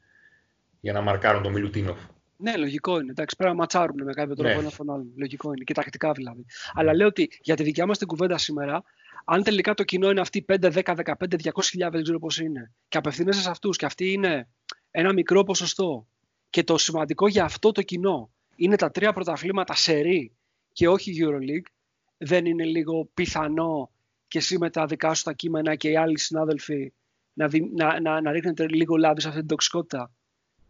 για 0.80 0.92
να 0.92 1.00
μαρκάρουν 1.00 1.42
τον 1.42 1.52
Μιλουτίνοφ. 1.52 1.98
Ναι, 2.36 2.56
λογικό 2.56 3.00
είναι. 3.00 3.10
Εντάξει, 3.10 3.36
πρέπει 3.36 3.52
να 3.54 3.58
ματσάρουν 3.58 4.02
με 4.04 4.12
κάποιο 4.12 4.34
τρόπο 4.34 4.54
Ναι. 4.54 4.60
ένα 4.60 4.70
στον 4.70 4.90
άλλον. 4.90 5.12
Λογικό 5.16 5.52
είναι. 5.52 5.64
Και 5.64 5.74
τακτικά 5.74 6.12
δηλαδή. 6.12 6.44
Αλλά 6.74 6.94
λέω 6.94 7.06
ότι 7.06 7.28
για 7.40 7.54
τη 7.56 7.62
δικιά 7.62 7.86
μας 7.86 7.98
την 7.98 8.06
κουβέντα 8.06 8.38
σήμερα, 8.38 8.82
αν 9.24 9.42
τελικά 9.42 9.74
το 9.74 9.84
κοινό 9.84 10.10
είναι 10.10 10.20
αυτοί 10.20 10.42
5, 10.42 10.70
10, 10.70 10.94
15, 10.94 11.36
200 11.36 11.90
δεν 11.90 12.02
ξέρω 12.02 12.18
πώς 12.18 12.38
είναι, 12.38 12.72
και 12.88 12.98
απευθύνεσαι 12.98 13.40
σε 13.40 13.50
αυτούς 13.50 13.76
και 13.76 13.84
αυτοί 13.86 14.12
είναι 14.12 14.48
ένα 14.90 15.12
μικρό 15.12 15.44
ποσοστό, 15.44 16.06
και 16.50 16.64
το 16.64 16.78
σημαντικό 16.78 17.28
για 17.28 17.44
αυτό 17.44 17.72
το 17.72 17.82
κοινό 17.82 18.30
είναι 18.56 18.76
τα 18.76 18.90
τρία 18.90 19.12
πρωταθλήματα 19.12 19.74
σερή 19.74 20.32
και 20.72 20.88
όχι 20.88 21.16
Euroleague, 21.20 21.70
δεν 22.16 22.46
είναι 22.46 22.64
λίγο 22.64 23.08
πιθανό 23.14 23.90
και 24.28 24.38
εσύ 24.38 24.58
με 24.58 24.70
τα 24.70 24.86
δικά 24.86 25.14
σου 25.14 25.22
τα 25.22 25.32
κείμενα 25.32 25.74
και 25.74 25.88
οι 25.90 25.96
άλλοι 25.96 26.18
συνάδελφοι 26.18 26.92
να, 27.32 27.48
δι- 27.48 27.72
να, 27.76 28.00
να, 28.00 28.20
να 28.20 28.30
ρίχνετε 28.32 28.68
λίγο 28.68 28.96
λάδι 28.96 29.20
σε 29.20 29.26
αυτή 29.28 29.40
την 29.40 29.48
τοξικότητα 29.48 30.10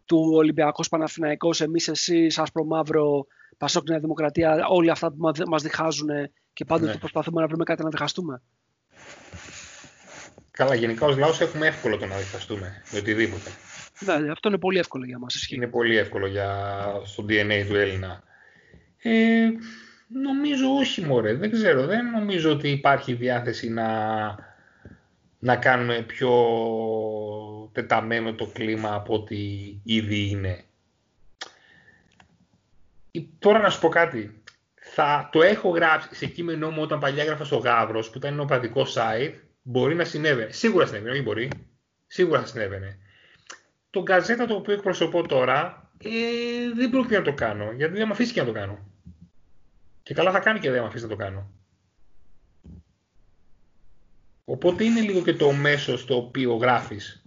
του 0.05 0.31
Ολυμπιακός 0.33 0.89
Παναθηναϊκός, 0.89 1.61
εμείς, 1.61 1.87
εσείς, 1.87 2.37
άσπρο 2.39 2.63
μαύρο, 2.63 3.25
Πασόκ 3.57 3.89
Νέα 3.89 3.99
Δημοκρατία, 3.99 4.67
όλα 4.67 4.91
αυτά 4.91 5.11
που 5.11 5.31
μα 5.47 5.57
διχάζουν 5.57 6.09
και 6.53 6.65
πάντοτε 6.65 6.91
Ναι. 6.91 6.97
προσπαθούμε 6.97 7.41
να 7.41 7.47
βρούμε 7.47 7.63
κάτι 7.63 7.83
να 7.83 7.89
διχαστούμε. 7.89 8.41
Καλά, 10.51 10.75
γενικά 10.75 11.05
ως 11.05 11.17
λαός 11.17 11.41
έχουμε 11.41 11.67
εύκολο 11.67 11.97
το 11.97 12.05
να 12.05 12.17
διχαστούμε 12.17 12.81
με 12.91 12.97
οτιδήποτε. 12.99 13.49
Ναι, 13.99 14.31
αυτό 14.31 14.49
είναι 14.49 14.57
πολύ 14.57 14.77
εύκολο 14.79 15.05
για 15.05 15.19
μας. 15.19 15.47
Είναι 15.49 15.67
πολύ 15.67 15.97
εύκολο 15.97 16.27
για, 16.27 16.71
στο 17.03 17.25
DNA 17.29 17.65
του 17.67 17.75
Έλληνα. 17.75 18.23
Ε, 18.97 19.47
νομίζω 20.07 20.67
όχι 20.79 21.01
μωρέ, 21.01 21.33
δεν 21.33 21.51
ξέρω. 21.51 21.85
Δεν 21.85 22.09
νομίζω 22.09 22.51
ότι 22.51 22.69
υπάρχει 22.69 23.13
διάθεση 23.13 23.69
να, 23.69 23.87
να 25.39 25.55
κάνουμε 25.55 26.01
πιο 26.01 26.31
τεταμένο 27.71 28.33
το 28.33 28.45
κλίμα 28.45 28.93
από 28.93 29.13
ό,τι 29.13 29.37
ήδη 29.83 30.29
είναι. 30.29 30.63
Η- 33.11 33.29
Τώρα 33.39 33.59
να 33.59 33.69
σου 33.69 33.79
πω 33.79 33.89
κάτι. 33.89 34.41
Θα 34.73 35.29
το 35.31 35.41
έχω 35.41 35.69
γράψει 35.69 36.15
σε 36.15 36.25
κείμενό 36.25 36.69
μου 36.69 36.81
όταν 36.81 36.99
παλιά 36.99 37.23
έγραφα 37.23 37.43
στο 37.43 37.57
Γαύρος, 37.57 38.09
που 38.09 38.17
ήταν 38.17 38.33
ένα 38.33 38.41
οπαδικό 38.41 38.85
site, 38.93 39.33
μπορεί 39.61 39.95
να 39.95 40.03
συνέβαινε. 40.03 40.51
Σίγουρα 40.51 40.85
συνέβαινε, 40.85 41.11
όχι 41.11 41.21
μπορεί. 41.21 41.49
Σίγουρα 42.07 42.39
θα 42.39 42.45
συνέβαινε. 42.47 42.97
Το 43.95 44.01
γκαζέτα 44.01 44.45
το 44.45 44.55
οποίο 44.55 44.73
εκπροσωπώ 44.73 45.27
τώρα, 45.27 45.89
ε, 45.97 46.09
δεν 46.75 46.89
πρόκειται 46.89 47.17
να 47.17 47.23
το 47.23 47.33
κάνω, 47.33 47.71
γιατί 47.71 47.97
δεν 47.97 48.07
με 48.07 48.13
αφήσει 48.13 48.33
και 48.33 48.39
να 48.39 48.45
το 48.45 48.51
κάνω. 48.51 48.79
Και 50.03 50.13
καλά 50.13 50.31
θα 50.31 50.39
κάνει 50.39 50.59
και 50.59 50.71
δεν 50.71 50.81
με 50.81 50.87
αφήσει 50.87 51.03
να 51.03 51.09
το 51.09 51.15
κάνω. 51.15 51.49
Οπότε 54.45 54.83
είναι 54.83 55.01
λίγο 55.01 55.21
και 55.21 55.33
το 55.33 55.51
μέσος 55.51 56.01
στο 56.01 56.17
οποίο 56.17 56.55
γράφεις. 56.55 57.23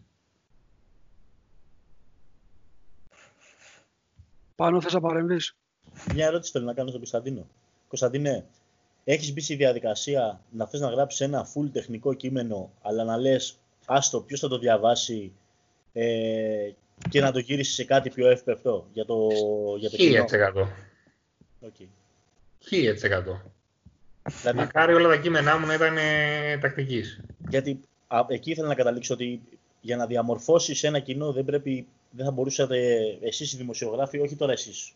Πάνω 4.55 4.81
θες 4.81 4.93
να 4.93 5.01
παρεμβείς; 5.01 5.57
Μια 6.15 6.27
ερώτηση 6.27 6.53
θέλω 6.53 6.65
να 6.65 6.75
κάνω 6.75 6.89
στον 6.89 7.01
Κωνσταντίνο. 7.01 7.47
Κωνσταντίνε, 7.89 8.47
έχεις 9.05 9.33
μπει 9.33 9.41
στη 9.41 9.55
διαδικασία 9.55 10.41
να 10.51 10.67
θες 10.67 10.81
να 10.81 10.91
γράψεις 10.91 11.21
ένα 11.21 11.47
full 11.47 11.71
τεχνικό 11.73 12.15
κείμενο, 12.15 12.71
αλλά 12.83 13.05
να 13.05 13.17
λες, 13.17 13.59
άστο, 13.87 14.21
ποιος 14.21 14.41
θα 14.41 14.49
το 14.49 14.59
διαβάσει 14.59 15.33
ε, 15.93 16.71
και 17.11 17.21
να 17.21 17.33
το 17.33 17.39
γύρισεις 17.39 17.75
σε 17.75 17.85
κάτι 17.85 18.11
πιο 18.11 18.31
εύπευτο 18.31 18.87
για 18.93 19.05
το, 19.05 19.29
για 19.79 19.91
το 19.91 19.97
κοινό. 19.97 20.25
1000%. 20.25 20.67
Okay. 21.67 21.87
1000%. 22.71 23.41
Δηλαδή, 24.41 24.59
Μακάρι 24.59 24.95
όλα 24.95 25.09
τα 25.09 25.17
κείμενά 25.17 25.59
μου 25.59 25.67
να 25.67 25.75
ήταν 25.75 25.97
ε, 25.97 26.59
τακτικής. 26.59 27.21
γιατί 27.49 27.81
α, 28.07 28.25
εκεί 28.29 28.51
ήθελα 28.51 28.69
να 28.69 28.75
καταλήξω 28.75 29.15
ότι 29.15 29.41
για 29.81 29.97
να 29.97 30.07
διαμορφώσεις 30.07 30.85
ένα 30.85 30.99
κοινό 30.99 31.33
δεν 31.33 31.45
πρέπει, 31.45 31.87
δεν 32.11 32.25
θα 32.25 32.31
μπορούσατε 32.31 32.97
εσείς 33.21 33.53
οι 33.53 33.57
δημοσιογράφοι, 33.57 34.19
όχι 34.19 34.35
τώρα 34.37 34.53
εσείς, 34.53 34.93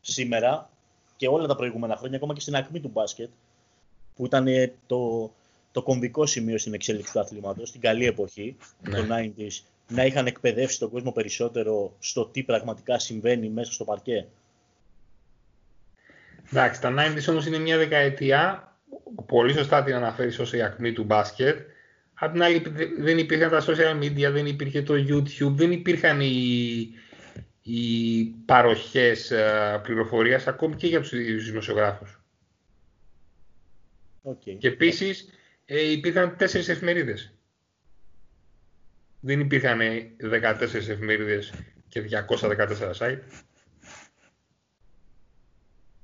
σήμερα 0.00 0.70
και 1.16 1.28
όλα 1.28 1.46
τα 1.46 1.56
προηγούμενα 1.56 1.96
χρόνια, 1.96 2.16
ακόμα 2.16 2.34
και 2.34 2.40
στην 2.40 2.54
ακμή 2.56 2.80
του 2.80 2.90
μπάσκετ, 2.92 3.28
που 4.16 4.26
ήταν 4.26 4.46
ε, 4.46 4.72
το, 4.86 5.32
το 5.72 5.82
κομβικό 5.82 6.26
σημείο 6.26 6.58
στην 6.58 6.74
εξέλιξη 6.74 7.12
του 7.12 7.20
αθλήματος, 7.20 7.68
στην 7.68 7.80
καλή 7.80 8.06
εποχή, 8.06 8.56
Ναι. 8.88 8.96
το 8.98 9.06
90s, 9.14 9.60
να 9.88 10.04
είχαν 10.04 10.26
εκπαιδεύσει 10.26 10.78
τον 10.78 10.90
κόσμο 10.90 11.12
περισσότερο 11.12 11.96
στο 11.98 12.26
τι 12.26 12.42
πραγματικά 12.42 12.98
συμβαίνει 12.98 13.48
μέσα 13.48 13.72
στο 13.72 13.84
παρκέ. 13.84 14.26
Εντάξει, 16.52 16.80
τα 16.80 16.94
90s 16.96 17.28
όμως 17.28 17.46
είναι 17.46 17.58
μια 17.58 17.76
δεκαετία, 17.76 18.72
πολύ 19.26 19.52
σωστά 19.52 19.82
την 19.82 19.94
αναφέρεις 19.94 20.38
ως 20.38 20.52
η 20.52 20.62
ακμή 20.62 20.92
του 20.92 21.04
μπάσκετ. 21.04 21.58
Απ' 22.14 22.32
την 22.32 22.42
άλλη 22.42 22.62
δεν 22.98 23.18
υπήρχαν 23.18 23.50
τα 23.50 23.64
social 23.66 24.02
media, 24.02 24.30
δεν 24.32 24.46
υπήρχε 24.46 24.82
το 24.82 24.94
YouTube, 24.94 25.52
δεν 25.52 25.72
υπήρχαν 25.72 26.20
οι, 26.20 26.88
οι 27.62 28.24
παροχές 28.24 29.30
ε, 29.30 29.80
πληροφορίας 29.82 30.46
ακόμη 30.46 30.76
και 30.76 30.86
για 30.86 31.00
τους 31.00 31.12
ίδιους 31.12 31.44
δημοσιογράφους. 31.44 32.20
Okay. 34.22 34.56
Και 34.58 34.68
επίσης 34.68 35.28
ε, 35.64 35.90
υπήρχαν 35.90 36.36
τέσσερις 36.36 36.68
εφημερίδες. 36.68 37.37
Δεν 39.20 39.40
υπήρχαν 39.40 39.80
14 40.20 40.60
εφημερίδες 40.74 41.52
και 41.88 42.02
214 42.02 42.92
site. 42.98 43.18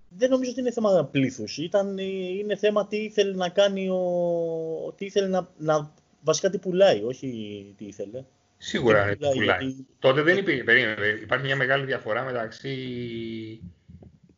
Δεν 0.08 0.30
νομίζω 0.30 0.50
ότι 0.50 0.60
είναι 0.60 0.70
θέμα 0.72 1.04
πλήθους. 1.04 1.58
Είναι 1.58 2.56
θέμα 2.56 2.86
τι 2.86 2.96
ήθελε 2.96 3.34
να 3.34 3.48
κάνει 3.48 3.88
ο. 3.88 4.94
Τι 4.96 5.04
ήθελε 5.04 5.26
να, 5.26 5.48
να. 5.58 5.92
Βασικά 6.22 6.50
τι 6.50 6.58
πουλάει, 6.58 7.02
όχι 7.02 7.74
τι 7.78 7.84
ήθελε. 7.84 8.24
Σίγουρα 8.56 9.02
Τι 9.02 9.06
είναι 9.06 9.16
πουλάει, 9.16 9.34
πουλάει. 9.34 9.58
γιατί- 9.66 9.86
Τότε 9.98 10.22
δεν 10.22 10.36
υπήρχε, 10.36 10.64
περίμενε, 10.64 11.06
υπάρχει 11.06 11.44
μια 11.44 11.56
μεγάλη 11.56 11.84
διαφορά 11.84 12.24
μεταξύ 12.24 12.76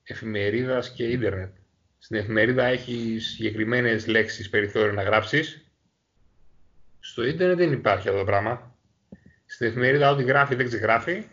εφημερίδας 0.02 0.92
και 0.92 1.04
ίντερνετ. 1.04 1.54
Στην 1.98 2.16
εφημερίδα 2.16 2.64
έχεις 2.64 3.26
συγκεκριμένες 3.26 4.06
λέξεις 4.06 4.48
περιθώριο 4.50 4.92
να 4.92 5.02
γράψεις. 5.02 5.65
Στο 7.16 7.24
ίντερνετ 7.24 7.56
δεν 7.56 7.72
υπάρχει 7.72 8.08
αυτό 8.08 8.20
το 8.20 8.26
πράγμα. 8.26 8.74
Στην 9.46 9.66
εφημερίδα 9.66 10.10
ό,τι 10.10 10.22
γράφει 10.22 10.54
δεν 10.54 10.66
ξεγράφει. 10.66 11.24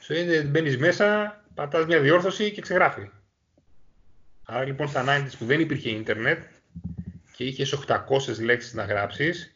Στο 0.00 0.14
ίντερνετ 0.14 0.46
μπαίνεις 0.46 0.78
μέσα, 0.78 1.40
πατάς 1.54 1.86
μια 1.86 2.00
διόρθωση 2.00 2.52
και 2.52 2.60
ξεγράφει. 2.60 3.10
Άρα 4.44 4.64
λοιπόν 4.64 4.88
στα 4.88 5.04
90's 5.06 5.32
που 5.38 5.44
δεν 5.44 5.60
υπήρχε 5.60 5.90
ίντερνετ 5.90 6.42
και 7.36 7.44
είχες 7.44 7.84
800 7.86 8.40
λέξεις 8.40 8.74
να 8.74 8.84
γράψεις, 8.84 9.54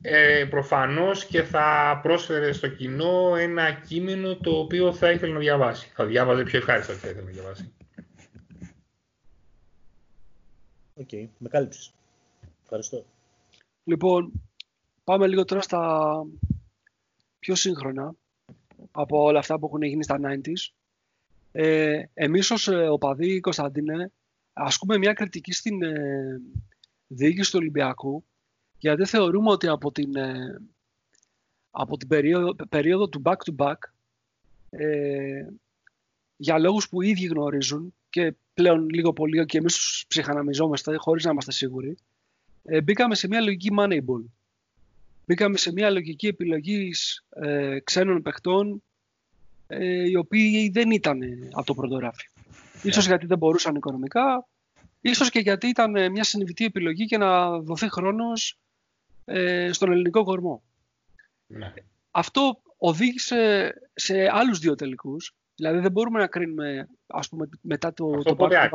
ε, 0.00 0.46
προφανώς 0.50 1.24
και 1.24 1.42
θα 1.42 1.98
πρόσφερε 2.02 2.52
στο 2.52 2.68
κοινό 2.68 3.36
ένα 3.36 3.72
κείμενο 3.72 4.36
το 4.36 4.58
οποίο 4.58 4.92
θα 4.92 5.10
ήθελε 5.10 5.32
να 5.32 5.38
διαβάσει. 5.38 5.90
Θα 5.94 6.04
διάβαζε 6.04 6.42
πιο 6.42 6.58
ευχάριστα 6.58 6.92
ό,τι 6.92 7.02
θα 7.02 7.08
ήθελε 7.08 7.24
να 7.24 7.30
διαβάσει. 7.30 7.72
OK, 10.94 11.08
okay. 11.12 11.28
με 11.38 11.48
κάλυψες. 11.48 11.92
Ευχαριστώ. 12.62 13.04
Λοιπόν, 13.88 14.32
πάμε 15.04 15.26
λίγο 15.26 15.44
τώρα 15.44 15.60
στα 15.60 16.22
πιο 17.38 17.54
σύγχρονα 17.54 18.14
από 18.90 19.22
όλα 19.22 19.38
αυτά 19.38 19.58
που 19.58 19.66
έχουν 19.66 19.82
γίνει 19.82 20.04
στα 20.04 20.18
90s. 20.22 20.72
Ε, 21.52 22.02
εμείς 22.14 22.50
ως 22.50 22.68
ε, 22.68 22.88
οπαδοί 22.88 23.40
Κωνσταντίνε 23.40 24.12
ασκούμε 24.52 24.98
μια 24.98 25.12
κριτική 25.12 25.52
στην 25.52 25.82
ε, 25.82 26.40
διοίκηση 27.06 27.50
του 27.50 27.58
Ολυμπιακού 27.60 28.24
γιατί 28.78 29.04
θεωρούμε 29.04 29.50
ότι 29.50 29.68
από 29.68 29.92
την, 29.92 30.16
ε, 30.16 30.60
από 31.70 31.96
την 31.96 32.08
περίοδο, 32.08 32.54
περίοδο 32.68 33.08
του 33.08 33.22
back-to-back 33.24 33.78
ε, 34.70 35.46
για 36.36 36.58
λόγους 36.58 36.88
που 36.88 37.02
οι 37.02 37.08
ίδιοι 37.08 37.26
γνωρίζουν 37.26 37.94
και 38.10 38.34
πλέον 38.54 38.88
λίγο 38.88 39.12
πολύ 39.12 39.46
και 39.46 39.58
εμείς 39.58 39.74
τους 39.74 40.04
ψυχαναμιζόμαστε 40.08 40.96
χωρίς 40.96 41.24
να 41.24 41.30
είμαστε 41.30 41.52
σίγουροι 41.52 41.96
ε, 42.66 42.80
μπήκαμε 42.80 43.14
σε 43.14 43.28
μια 43.28 43.40
λογική 43.40 43.68
moneyball. 43.78 44.24
Μπήκαμε 45.26 45.56
σε 45.56 45.72
μια 45.72 45.90
λογική 45.90 46.26
επιλογής 46.26 47.24
ε, 47.28 47.80
ξένων 47.80 48.22
παιχτών 48.22 48.82
ε, 49.66 50.08
οι 50.08 50.16
οποίοι 50.16 50.70
δεν 50.70 50.90
ήταν 50.90 51.20
από 51.52 51.66
το 51.66 51.74
πρωτογράφιο. 51.74 52.30
Yeah. 52.36 52.84
Ίσως 52.84 53.04
ναι. 53.04 53.10
γιατί 53.10 53.26
δεν 53.26 53.38
μπορούσαν 53.38 53.74
οικονομικά, 53.74 54.46
ίσως 55.00 55.30
και 55.30 55.38
γιατί 55.38 55.66
ήταν 55.66 56.10
μια 56.10 56.24
συνειδητή 56.24 56.64
επιλογή 56.64 57.04
και 57.04 57.18
να 57.18 57.58
δοθεί 57.58 57.90
χρόνος 57.90 58.58
ε, 59.24 59.72
στον 59.72 59.92
ελληνικό 59.92 60.24
κορμό. 60.24 60.62
Ναι. 61.46 61.72
Αυτό 62.10 62.60
οδήγησε 62.76 63.72
σε 63.94 64.28
άλλους 64.30 64.58
δύο 64.58 64.74
τελικούς. 64.74 65.34
Δηλαδή 65.54 65.78
δεν 65.78 65.92
μπορούμε 65.92 66.18
να 66.18 66.26
κρίνουμε 66.26 66.88
ας 67.06 67.28
πούμε, 67.28 67.48
μετά 67.60 67.92
το, 67.92 68.14
Αυτό 68.16 68.34
το 68.36 68.48
back 68.50 68.68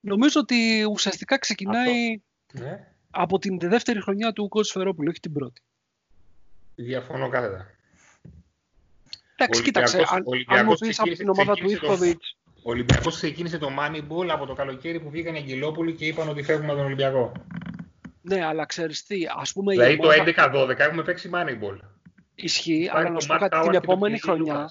Νομίζω 0.00 0.40
ότι 0.40 0.84
ουσιαστικά 0.84 1.38
ξεκινάει 1.38 2.20
ναι. 2.52 2.92
από 3.10 3.38
την 3.38 3.58
δεύτερη 3.58 4.02
χρονιά 4.02 4.32
του 4.32 4.48
Κότς 4.48 4.70
Φερόπουλου, 4.70 5.08
όχι 5.10 5.20
την 5.20 5.32
πρώτη. 5.32 5.62
Διαφωνώ 6.74 7.28
κάθετα. 7.28 7.66
Εντάξει, 9.36 9.62
κοίταξε, 9.62 10.04
αν, 10.08 10.24
αν 10.46 10.66
μου 10.66 10.74
πεις 10.74 11.00
από 11.00 11.10
την 11.10 11.28
ομάδα 11.28 11.54
του 11.54 11.70
Ιφκοβιτς... 11.70 12.36
Ο 12.62 12.70
Ολυμπιακός 12.70 13.16
ξεκίνησε 13.16 13.58
το 13.58 13.68
Moneyball 13.78 14.28
από 14.28 14.46
το 14.46 14.54
καλοκαίρι 14.54 15.00
που 15.00 15.10
βγήκαν 15.10 15.34
οι 15.34 15.38
Αγγελόπουλοι 15.38 15.94
και 15.94 16.06
είπαν 16.06 16.28
ότι 16.28 16.42
φεύγουμε 16.42 16.66
από 16.66 16.76
τον 16.76 16.86
Ολυμπιακό. 16.86 17.32
Ναι, 18.20 18.44
αλλά 18.44 18.66
ξέρεις 18.66 19.04
τι, 19.04 19.16
ας 19.40 19.52
πούμε... 19.52 19.72
Δηλαδή 19.72 19.96
το 19.96 20.08
11-12 20.36 20.78
έχουμε 20.78 21.02
παίξει 21.02 21.30
Moneyball. 21.32 21.78
Ισχύει, 22.34 22.88
αλλά 22.92 23.10
να 23.10 23.20
σου 23.20 23.26
πω 23.26 23.36
κάτι, 23.36 23.60
την 23.60 23.74
επόμενη 23.74 24.18
χρονιά, 24.18 24.70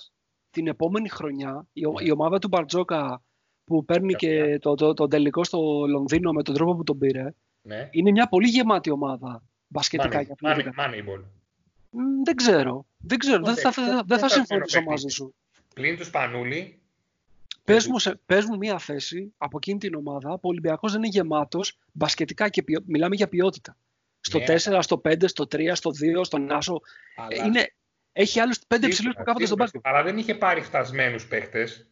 την 0.50 0.68
επόμενη 0.68 1.10
χρονιά 1.10 1.68
η, 1.74 1.82
η 2.00 2.12
ομάδα 2.12 2.40
του 2.40 2.48
Μπαρτζόκα 2.48 3.22
που 3.64 3.86
παίρνει 3.86 4.14
και 4.14 4.60
το, 4.60 4.76
το, 4.76 4.94
το, 4.94 5.08
τελικό 5.08 5.44
στο 5.44 5.60
Λονδίνο 5.88 6.32
με 6.32 6.44
τον 6.44 6.54
τρόπο 6.54 6.76
που 6.76 6.84
τον 6.84 6.98
πήρε, 6.98 7.34
ναι. 7.68 7.88
είναι 7.92 8.12
μια 8.12 8.28
πολύ 8.28 8.48
γεμάτη 8.48 8.90
ομάδα 8.90 9.44
μπασκετικά. 9.68 10.26
Money, 10.44 10.56
money, 10.56 10.64
Moneyball. 10.78 11.24
δεν 12.24 12.36
ξέρω. 12.36 12.86
Δεν, 12.98 13.18
ξέρω. 13.18 13.44
δεν 13.44 13.56
θα, 13.56 13.72
θα, 13.72 14.04
θα, 14.08 14.18
θα 14.18 14.30
συμφωνήσω 14.30 14.82
μαζί 14.82 15.08
σου. 15.08 15.36
Πλην 15.74 15.98
τους 15.98 16.08
Σπανούλη, 16.08 16.82
Πες 17.68 17.88
μου, 17.88 18.00
σε, 18.00 18.20
πες 18.26 18.46
μου 18.46 18.58
μία 18.58 18.80
θέση 18.80 19.34
από 19.38 19.58
εκείνη 19.58 19.80
την 19.80 19.96
ομάδα 19.96 20.30
που 20.30 20.40
ο 20.44 20.50
Ολυμπιακός 20.50 20.92
δεν 20.92 21.04
είναι 21.04 21.12
γεμάτος 21.12 21.78
μπασκετικά 21.92 22.50
και 22.50 22.64
ποιο, 22.64 22.82
μιλάμε 22.86 23.16
για 23.16 23.28
ποιότητα. 23.28 23.78
Στο 24.20 24.40
yeah. 24.40 24.76
4, 24.76 24.80
στο 24.82 25.02
5, 25.06 25.28
στο 25.28 25.44
3, 25.52 25.72
στο 25.74 25.92
2, 26.20 26.26
στον 26.26 26.52
Άσο. 26.52 26.82
Αλλά... 27.16 27.46
Είναι, 27.46 27.74
έχει 28.12 28.40
άλλους 28.40 28.60
5 28.68 28.86
ψηλούς 28.90 29.14
που 29.16 29.24
κάθονται 29.24 29.46
στον 29.46 29.58
μπάσκετ. 29.58 29.82
Αλλά 29.84 30.04
δεν 30.04 30.18
είχε 30.18 30.36
πάρει 30.36 30.62
φτασμένους 30.62 31.28
παίχτες. 31.28 31.88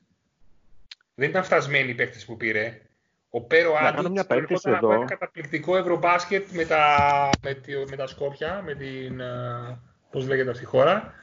Δεν 1.16 1.30
ήταν 1.30 1.44
φτασμένοι 1.44 1.90
οι 1.90 1.96
παίχτες 1.96 2.26
που 2.26 2.38
πήρε. 2.38 2.82
Ο 3.30 3.42
Πέρο 3.42 3.74
Άντιτς 3.76 4.26
έρχονταν 4.28 4.72
να 4.72 4.80
πάει 4.80 5.06
καταπληκτικό 5.06 5.78
ευρωμπάσκετ 5.78 6.48
με 6.52 6.66
τα, 6.66 7.32
με, 7.42 7.62
με 7.90 7.96
τα 7.96 8.08
Σκόπια, 8.08 8.62
με 8.66 8.74
την, 8.76 9.22
πώς 10.12 10.28
λέγεται 10.28 10.50
αυτή 10.50 10.64
η 10.64 10.68
χώρα. 10.68 11.14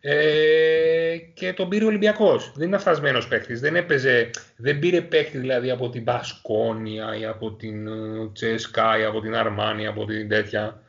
Ε, 0.00 1.16
και 1.34 1.52
τον 1.52 1.68
πήρε 1.68 1.84
ο 1.84 1.86
Ολυμπιακός. 1.86 2.52
Δεν 2.56 2.66
είναι 2.66 2.76
αφασμένο 2.76 3.22
παίκτης. 3.28 3.60
Δεν 3.60 3.76
έπαιζε, 3.76 4.30
δεν 4.56 4.78
πήρε 4.78 5.00
παίκτη 5.00 5.38
δηλαδή 5.38 5.70
από 5.70 5.88
την 5.88 6.04
Πασκόνια 6.04 7.16
ή 7.16 7.24
από 7.24 7.52
την 7.52 7.86
ε, 7.86 8.30
Τσέσκα 8.32 8.98
ή 8.98 9.04
από 9.04 9.20
την 9.20 9.34
Αρμάνη, 9.34 9.86
από 9.86 10.04
την 10.04 10.28
τέτοια. 10.28 10.82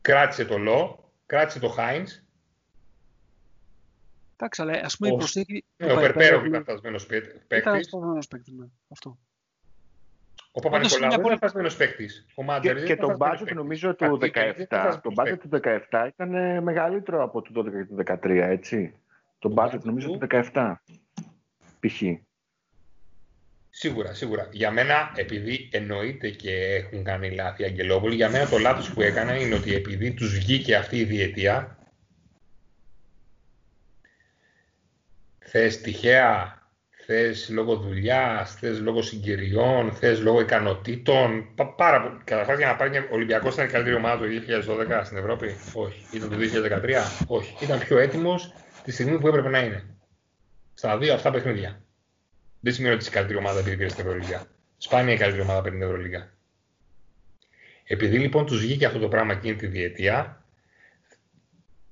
Κράτησε 0.00 0.44
το 0.44 0.58
Λό, 0.58 1.10
κράτησε 1.26 1.58
το 1.58 1.68
Χάιντς. 1.68 2.22
Εντάξει, 4.36 4.62
αλλά 4.62 4.80
ας 4.84 4.96
πούμε 4.96 5.10
η 5.10 5.16
προσθήκη. 5.16 5.64
Ναι, 5.76 5.92
ο 5.92 5.96
Περπέρο 5.96 6.44
ήταν 6.44 6.60
αφασμένο 6.60 6.98
παίκτη. 7.08 7.56
Ήταν 7.56 7.74
αφασμένο 7.74 8.18
παίκτης, 8.30 8.52
ναι. 8.52 8.66
Αυτό. 8.88 9.18
Ο 10.56 10.60
Παπα-Νικολάου 10.60 11.10
δεν 11.10 11.24
είναι 11.24 11.36
χασμένο 11.40 11.68
παίκτης. 11.78 12.26
Και, 12.60 12.74
και 12.74 12.96
το 12.96 13.16
μπάτζετ 13.16 13.52
νομίζω 13.52 13.94
του 13.94 14.18
17, 14.22 14.98
το 15.02 15.12
μπάτζετ 15.12 15.40
του 15.40 15.60
17 15.90 16.08
ήταν 16.08 16.34
ε, 16.34 16.60
μεγαλύτερο 16.60 17.22
από 17.22 17.42
το 17.42 17.60
12 17.60 17.64
και 17.64 18.02
το 18.02 18.18
13, 18.24 18.30
έτσι. 18.30 18.94
Το 19.38 19.48
μπάτζετ 19.48 19.84
νομίζω 19.84 20.10
του 20.10 20.26
17, 20.52 20.74
π.χ. 21.80 22.02
Σίγουρα, 23.70 24.14
σίγουρα. 24.14 24.48
Για 24.52 24.70
μένα, 24.70 25.12
επειδή 25.16 25.68
εννοείται 25.72 26.30
και 26.30 26.74
έχουν 26.74 27.04
κάνει 27.04 27.30
λάθη 27.30 27.62
οι 27.62 27.64
Αγγελόπουλοι, 27.64 28.14
για 28.14 28.30
μένα 28.30 28.48
το 28.48 28.58
λάθος 28.58 28.92
που 28.92 29.00
έκανα 29.00 29.36
είναι 29.36 29.54
ότι 29.54 29.74
επειδή 29.74 30.14
τους 30.14 30.38
βγήκε 30.38 30.76
αυτή 30.76 30.98
η 30.98 31.04
διετία, 31.04 31.78
θες 35.38 35.80
τυχαία 35.80 36.60
θες 37.06 37.48
λόγω 37.48 37.76
δουλειάς, 37.76 38.54
θες 38.54 38.80
λόγω 38.80 39.02
συγκυριών, 39.02 39.92
θες 39.92 40.20
λόγω 40.20 40.40
ικανοτήτων. 40.40 41.48
Πάρα 41.76 42.02
πολύ. 42.02 42.20
Καταρχάς 42.24 42.58
για 42.58 42.66
να 42.66 42.76
πάρει 42.76 42.90
μια 42.90 43.08
Ολυμπιακός 43.10 43.54
ήταν 43.54 43.66
η 43.66 43.68
καλύτερη 43.68 43.96
ομάδα 43.96 44.24
του 44.24 44.30
2012 44.30 45.02
στην 45.04 45.16
Ευρώπη; 45.16 45.56
Όχι. 45.72 46.16
Ήταν 46.16 46.28
το 46.28 46.36
2013. 46.36 47.26
Όχι. 47.26 47.64
Ήταν 47.64 47.78
πιο 47.78 47.98
έτοιμος 47.98 48.52
τη 48.82 48.92
στιγμή 48.92 49.18
που 49.18 49.28
έπρεπε 49.28 49.48
να 49.48 49.58
είναι. 49.58 49.84
Στα 50.74 50.98
δύο 50.98 51.14
αυτά 51.14 51.30
παιχνίδια. 51.30 51.80
Δεν 52.60 52.72
σημαίνει 52.72 52.94
ότι 52.94 53.02
είσαι 53.02 53.12
η 53.12 53.14
καλύτερη 53.14 53.38
ομάδα 53.38 53.58
επειδή 53.58 53.76
πήρες 53.76 53.92
στην 53.92 54.06
Ευρωλίγα. 54.06 54.46
Σπάνια 54.76 55.14
η 55.14 55.16
καλύτερη 55.16 55.42
ομάδα 55.42 55.62
παίρνει 55.62 55.78
την 55.78 55.88
Ευρωλίγα. 55.88 56.30
Επειδή 57.84 58.18
λοιπόν 58.18 58.46
τους 58.46 58.60
βγήκε 58.60 58.86
αυτό 58.86 58.98
το 58.98 59.08
πράγμα 59.08 59.32
εκείνη 59.32 59.56
τη 59.56 59.66
διετία, 59.66 60.44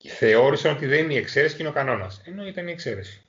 θεώρησαν 0.08 0.72
ότι 0.76 0.86
δεν 0.86 1.04
είναι 1.04 1.14
η 1.14 1.16
εξαίρεση 1.16 1.54
και 1.54 1.62
είναι 1.62 1.70
ο 1.70 1.74
κανόνας. 1.74 2.22
Ενώ 2.24 2.46
ήταν 2.46 2.68
η 2.68 2.70
εξαίρεση. 2.70 3.24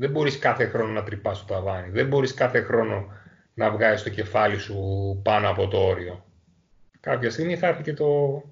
Δεν 0.00 0.10
μπορείς 0.10 0.38
κάθε 0.38 0.66
χρόνο 0.66 0.92
να 0.92 1.02
τρυπάς 1.02 1.38
το 1.38 1.54
ταβάνι. 1.54 1.90
Δεν 1.90 2.06
μπορείς 2.06 2.34
κάθε 2.34 2.60
χρόνο 2.60 3.06
να 3.54 3.70
βγάζεις 3.70 4.02
το 4.02 4.10
κεφάλι 4.10 4.58
σου 4.58 4.76
πάνω 5.24 5.48
από 5.48 5.68
το 5.68 5.78
όριο. 5.78 6.24
Κάποια 7.00 7.30
στιγμή 7.30 7.56
θα 7.56 7.66
έρθει 7.66 7.82
και 7.82 7.94
το, 7.94 8.42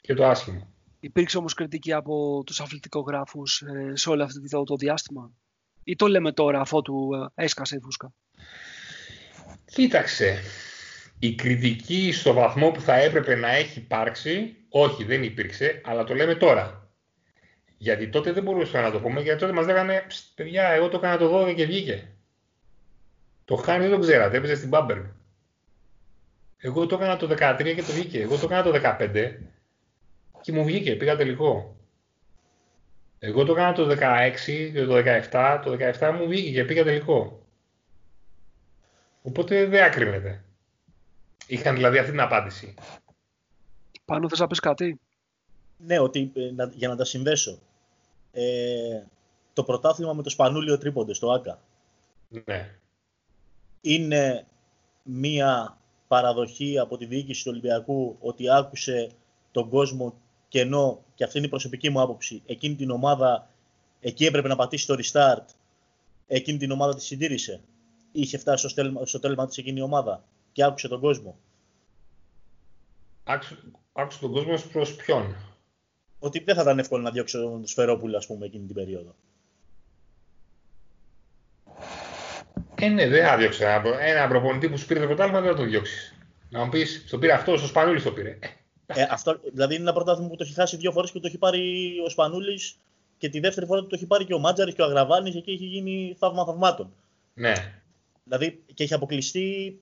και 0.00 0.14
το 0.14 0.26
άσχημο. 0.26 0.68
Υπήρξε 1.00 1.38
όμως 1.38 1.54
κριτική 1.54 1.92
από 1.92 2.42
τους 2.46 2.60
αθλητικογράφους 2.60 3.62
ε, 3.62 3.96
σε 3.96 4.10
όλο 4.10 4.22
αυτό 4.22 4.40
το, 4.50 4.64
το 4.64 4.76
διάστημα; 4.76 5.30
Ή 5.84 5.96
το 5.96 6.06
λέμε 6.06 6.32
τώρα 6.32 6.60
αφού 6.60 6.82
του 6.82 7.10
ε, 7.36 7.42
έσκασε 7.44 7.76
η 7.76 7.80
φούσκα; 7.80 8.12
Κοίταξε. 9.64 10.38
Η 11.18 11.34
κριτική 11.34 12.12
στο 12.12 12.32
βαθμό 12.32 12.70
που 12.70 12.80
θα 12.80 12.94
έπρεπε 12.94 13.34
να 13.34 13.48
έχει 13.48 13.78
υπάρξει, 13.78 14.56
όχι 14.68 15.04
δεν 15.04 15.22
υπήρξε, 15.22 15.80
αλλά 15.84 16.04
το 16.04 16.14
λέμε 16.14 16.34
τώρα. 16.34 16.77
Γιατί 17.78 18.08
τότε 18.08 18.32
δεν 18.32 18.42
μπορούσαμε 18.42 18.84
να 18.84 18.90
το 18.90 19.00
πούμε, 19.00 19.20
γιατί 19.20 19.40
τότε 19.40 19.52
μας 19.52 19.66
λέγανε 19.66 20.06
παιδιά, 20.34 20.68
εγώ 20.68 20.88
το 20.88 20.96
έκανα 20.96 21.16
το 21.16 21.40
12 21.40 21.54
και 21.54 21.66
βγήκε. 21.66 22.08
Το 23.44 23.56
Χάνι 23.56 23.86
δεν 23.86 23.90
το 23.90 23.98
ξέρατε, 23.98 24.36
έπαιζε 24.36 24.54
στην 24.54 24.68
Μπάμπεργκ. 24.68 25.04
Εγώ 26.56 26.86
το 26.86 26.94
έκανα 26.94 27.16
το 27.16 27.26
13 27.30 27.74
και 27.74 27.82
το 27.82 27.92
βγήκε. 27.92 28.20
Εγώ 28.20 28.36
το 28.36 28.46
έκανα 28.46 28.62
το 28.62 28.96
15 29.00 29.36
και 30.40 30.52
μου 30.52 30.64
βγήκε, 30.64 30.96
πήγα 30.96 31.16
τελικό. 31.16 31.76
Εγώ 33.18 33.44
το 33.44 33.52
έκανα 33.52 33.72
το 33.72 33.88
16 33.90 34.70
και 34.72 34.84
το 34.84 34.96
17, 35.30 35.60
το 35.64 35.76
17 35.98 36.14
μου 36.18 36.28
βγήκε 36.28 36.50
και 36.50 36.64
πήγα 36.64 36.84
τελικό. 36.84 37.46
Οπότε 39.22 39.66
δεν 39.66 39.84
άκρινεται. 39.84 40.44
Είχαν 41.46 41.74
δηλαδή 41.74 41.98
αυτή 41.98 42.10
την 42.10 42.20
απάντηση. 42.20 42.74
Πάνω 44.04 44.28
θες 44.28 44.38
να 44.38 44.46
πεις 44.46 44.60
κάτι; 44.60 45.00
Ναι, 45.76 45.98
ότι, 45.98 46.32
ε, 46.34 46.68
για 46.72 46.88
να 46.88 46.96
τα 46.96 47.04
συνδέσω 47.04 47.58
ε, 48.32 49.02
το 49.52 49.64
πρωτάθλημα 49.64 50.12
με 50.12 50.22
το 50.22 50.30
Σπανούλιο 50.30 50.78
Τρίποντες, 50.78 51.18
το 51.18 51.30
ΆΚΑ. 51.30 51.60
Ναι. 52.28 52.74
Είναι 53.80 54.46
μία 55.02 55.78
παραδοχή 56.08 56.78
από 56.78 56.96
τη 56.96 57.06
διοίκηση 57.06 57.44
του 57.44 57.50
Ολυμπιακού 57.50 58.16
ότι 58.20 58.50
άκουσε 58.50 59.10
τον 59.50 59.68
κόσμο 59.68 60.14
και 60.48 60.60
ενώ, 60.60 61.02
και 61.14 61.24
αυτή 61.24 61.38
είναι 61.38 61.46
η 61.46 61.50
προσωπική 61.50 61.90
μου 61.90 62.00
άποψη, 62.00 62.42
εκείνη 62.46 62.74
την 62.74 62.90
ομάδα 62.90 63.48
εκεί 64.00 64.24
έπρεπε 64.24 64.48
να 64.48 64.56
πατήσει 64.56 64.86
το 64.86 64.96
restart, 64.98 65.44
εκείνη 66.26 66.58
την 66.58 66.70
ομάδα 66.70 66.94
τη 66.94 67.02
συντήρησε. 67.02 67.60
Είχε 68.12 68.38
φτάσει 68.38 68.68
στο, 68.68 68.82
τέλμα, 68.82 69.06
στο 69.06 69.20
τέλμα 69.20 69.46
της 69.46 69.58
εκείνη 69.58 69.78
η 69.78 69.82
ομάδα 69.82 70.24
και 70.52 70.64
άκουσε 70.64 70.88
τον 70.88 71.00
κόσμο. 71.00 71.38
Άκουσε, 73.24 73.56
άκουσε 73.92 74.18
τον 74.20 74.32
κόσμο 74.32 74.70
προς 74.72 74.94
ποιον; 74.94 75.34
Ότι 76.18 76.38
δεν 76.38 76.54
θα 76.54 76.62
ήταν 76.62 76.78
εύκολο 76.78 77.02
να 77.02 77.10
διώξει 77.10 77.38
τον 77.38 77.66
Σφερόπουλο, 77.66 78.16
ας 78.16 78.26
πούμε, 78.26 78.46
εκείνη 78.46 78.66
την 78.66 78.74
περίοδο. 78.74 79.14
Ε, 82.74 82.88
ναι, 82.88 83.08
δεν 83.08 83.26
θα 83.26 83.36
διώξει 83.36 83.62
ένα, 83.62 84.00
ένα 84.00 84.28
προπονητή 84.28 84.68
που 84.68 84.78
σου 84.78 84.86
πήρε 84.86 85.00
το 85.00 85.06
πρωτάθλημα, 85.06 85.40
δεν 85.40 85.50
θα 85.50 85.56
το 85.56 85.64
διώξεις. 85.64 86.14
Να 86.50 86.64
μου 86.64 86.70
πεις, 86.70 87.06
το 87.10 87.18
πήρε 87.18 87.32
αυτό, 87.32 87.52
ο 87.52 87.56
Σπανούλης 87.56 88.02
το 88.02 88.12
πήρε. 88.12 88.38
Ε, 88.86 89.06
αυτό, 89.10 89.40
δηλαδή 89.52 89.74
είναι 89.74 89.82
ένα 89.82 89.92
πρωτάθλημα 89.92 90.28
που 90.28 90.36
το 90.36 90.44
έχει 90.44 90.54
χάσει 90.54 90.76
δύο 90.76 90.92
φορές 90.92 91.10
και 91.10 91.20
το 91.20 91.26
έχει 91.26 91.38
πάρει 91.38 91.94
ο 92.06 92.08
Σπανούλης 92.08 92.78
και 93.18 93.28
τη 93.28 93.40
δεύτερη 93.40 93.66
φορά 93.66 93.80
το 93.80 93.88
έχει 93.90 94.06
πάρει 94.06 94.24
και 94.24 94.34
ο 94.34 94.38
Μάντζαρης 94.38 94.74
και 94.74 94.82
ο 94.82 94.84
Αγραβάνης 94.84 95.32
και 95.32 95.38
εκεί 95.38 95.50
έχει 95.50 95.64
γίνει 95.64 96.16
θαύμα 96.18 96.44
θαυμάτων. 96.44 96.92
Ναι. 97.34 97.52
Δηλαδή 98.24 98.62
και 98.74 98.82
έχει 98.82 98.94
αποκλειστεί 98.94 99.80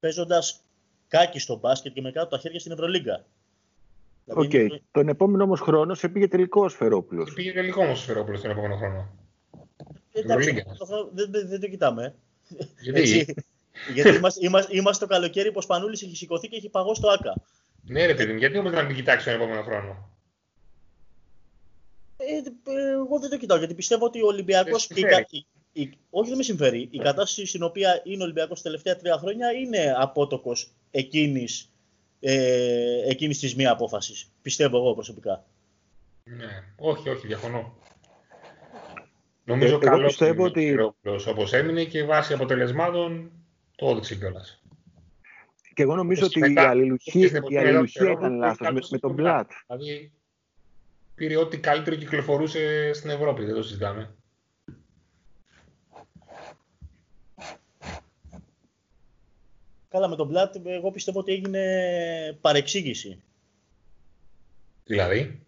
παίζοντας 0.00 0.60
κάκιστο 1.08 1.56
μπάσκετ 1.56 1.92
και 1.92 2.00
με 2.00 2.10
κάτω 2.10 2.26
τα 2.26 2.38
χέρια 2.38 2.60
στην 2.60 2.72
Ευρωλίγκα. 2.72 3.24
Δηλαδή, 4.24 4.46
OK. 4.46 4.50
Okay. 4.52 4.78
Τον 4.90 5.08
επόμενο 5.08 5.44
όμως 5.44 5.60
χρόνο 5.60 5.94
σε 5.94 6.08
πήγε 6.08 6.28
τελικό 6.28 6.64
ο 6.64 6.68
Σφερόπουλος. 6.68 7.32
Πήγε 7.32 7.52
τελικό 7.52 7.82
όμως 7.82 7.98
ο 7.98 8.02
Σφερόπουλος 8.02 8.40
τον 8.40 8.50
επόμενο 8.50 8.76
χρόνο. 8.76 9.08
Εντάξει, 10.12 10.64
δεν, 11.12 11.30
δεν, 11.30 11.48
δεν 11.48 11.60
το 11.60 11.68
κοιτάμε. 11.68 12.14
Γιατί, 12.80 13.00
Έτσι, 13.00 13.34
γιατί 13.94 14.16
είμαστε, 14.16 14.46
είμαστε, 14.46 14.76
είμαστε, 14.76 15.06
το 15.06 15.12
καλοκαίρι 15.12 15.48
που 15.48 15.58
ο 15.58 15.60
Σπανούλης 15.60 16.02
έχει 16.02 16.16
σηκωθεί 16.16 16.48
και 16.48 16.56
έχει 16.56 16.68
παγώσει 16.68 17.00
το 17.00 17.08
ΟΑΚΑ. 17.08 17.34
Ναι, 17.86 18.06
ρε 18.06 18.14
παιδί 18.14 18.38
γιατί 18.38 18.58
όμως 18.58 18.72
να 18.72 18.82
μην 18.82 18.96
κοιτάξει 18.96 19.24
τον 19.24 19.34
επόμενο 19.34 19.62
χρόνο; 19.62 20.08
Ε, 22.16 22.24
ε, 22.72 22.90
εγώ 22.90 23.18
δεν 23.18 23.30
το 23.30 23.36
κοιτάω 23.36 23.58
γιατί 23.58 23.74
πιστεύω 23.74 24.04
ότι 24.04 24.22
ο 24.22 24.26
Ολυμπιακός. 24.26 24.90
Όχι, 26.10 26.28
δεν 26.28 26.36
με 26.36 26.42
συμφέρει. 26.42 26.88
Η 26.90 26.98
κατάσταση 26.98 27.46
στην 27.46 27.62
οποία 27.62 28.00
είναι 28.04 28.22
ο 28.22 28.24
Ολυμπιακός 28.24 28.56
τα 28.56 28.62
τελευταία 28.62 28.96
τρία 28.96 29.18
χρόνια 29.18 29.52
είναι 29.52 29.94
απότοκος 29.98 30.72
εκείνης 30.90 31.71
ε, 32.24 33.08
εκείνης 33.08 33.38
της 33.38 33.56
μία 33.56 33.70
απόφασης. 33.70 34.32
Πιστεύω 34.42 34.76
εγώ 34.76 34.94
προσωπικά. 34.94 35.44
Ναι, 36.24 36.64
όχι, 36.76 37.08
όχι, 37.08 37.26
διαφωνώ. 37.26 37.76
Νομίζω 39.44 39.76
ε, 39.76 39.78
καλό 39.78 40.06
πιστεύω 40.06 40.44
ότι... 40.44 40.76
όπως 41.28 41.52
έμεινε 41.52 41.84
και 41.84 42.04
βάσει 42.04 42.32
αποτελεσμάτων 42.32 43.30
το 43.76 43.88
έδειξε 43.88 44.16
κιόλας. 44.16 44.62
Και 45.74 45.82
εγώ 45.82 45.94
νομίζω 45.94 46.26
ότι 46.26 46.52
η 46.52 46.58
αλληλουχία, 46.58 47.42
η 47.48 47.58
αλληλουχία 47.58 48.10
ήταν 48.10 48.38
λάθος 48.38 48.68
με, 48.72 48.80
με 48.90 48.98
τον 48.98 49.12
Μπλατ. 49.12 49.50
Δηλαδή 49.66 50.12
πήρε 51.14 51.36
ό,τι 51.36 51.58
καλύτερο 51.58 51.96
κυκλοφορούσε 51.96 52.92
στην 52.92 53.10
Ευρώπη, 53.10 53.44
δεν 53.44 53.54
το 53.54 53.62
συζητάμε. 53.62 54.14
Καλά, 59.92 60.08
με 60.08 60.16
τον 60.16 60.26
Μπλατ 60.26 60.56
εγώ 60.64 60.90
πιστεύω 60.90 61.18
ότι 61.18 61.32
έγινε 61.32 62.38
παρεξήγηση. 62.40 63.22
Δηλαδή; 64.84 65.46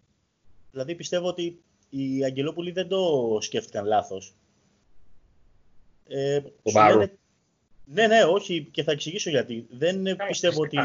Δηλαδή 0.71 0.95
πιστεύω 0.95 1.27
ότι 1.27 1.61
οι 1.89 2.23
Αγγελόπουλοι 2.23 2.71
δεν 2.71 2.87
το 2.87 3.37
σκέφτηκαν 3.41 3.85
λάθος. 3.85 4.33
Ε, 6.07 6.41
το 6.41 7.09
Ναι, 7.85 8.07
ναι, 8.07 8.23
όχι, 8.23 8.67
και 8.71 8.83
θα 8.83 8.91
εξηγήσω 8.91 9.29
γιατί. 9.29 9.67
Δεν 9.69 10.03
Καλά, 10.03 10.25
πιστεύω 10.27 10.61
ότι... 10.61 10.77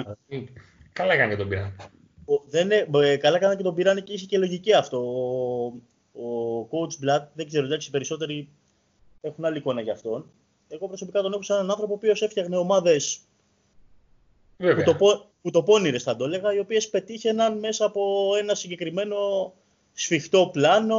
Καλά 0.92 1.12
έκανε 1.12 1.30
και 1.30 1.38
τον 1.38 1.48
πήραν. 1.48 1.76
Δεν, 2.46 2.70
ε, 2.70 3.16
καλά 3.16 3.36
έκανε 3.36 3.56
και 3.56 3.62
τον 3.62 3.74
πήραν 3.74 4.02
και 4.02 4.12
είχε 4.12 4.26
και 4.26 4.38
λογική 4.38 4.72
αυτό. 4.72 4.98
Ο, 6.12 6.22
ο 6.22 6.68
coach 6.70 7.04
Blatt, 7.04 7.26
δεν 7.34 7.46
ξέρω, 7.46 7.64
εντάξει, 7.66 7.88
οι 7.88 7.92
περισσότεροι 7.92 8.48
έχουν 9.20 9.44
άλλη 9.44 9.58
εικόνα 9.58 9.80
για 9.80 9.92
αυτόν. 9.92 10.30
Εγώ 10.68 10.88
προσωπικά 10.88 11.22
τον 11.22 11.32
έχω 11.32 11.42
σαν 11.42 11.56
έναν 11.56 11.70
άνθρωπο 11.70 11.92
ο 11.92 11.96
οποίος 11.96 12.22
έφτιαχνε 12.22 12.56
ομάδες 12.56 13.20
που 14.60 14.82
το, 14.84 14.96
που 15.42 15.50
το 15.50 15.62
πόνιρες 15.62 16.02
θα 16.02 16.16
το 16.16 16.24
έλεγα, 16.24 16.54
οι 16.54 16.58
οποίες 16.58 16.88
πετύχαιναν 16.88 17.58
μέσα 17.58 17.84
από 17.84 18.30
ένα 18.38 18.54
συγκεκριμένο 18.54 19.52
σφιχτό 19.92 20.50
πλάνο, 20.52 20.98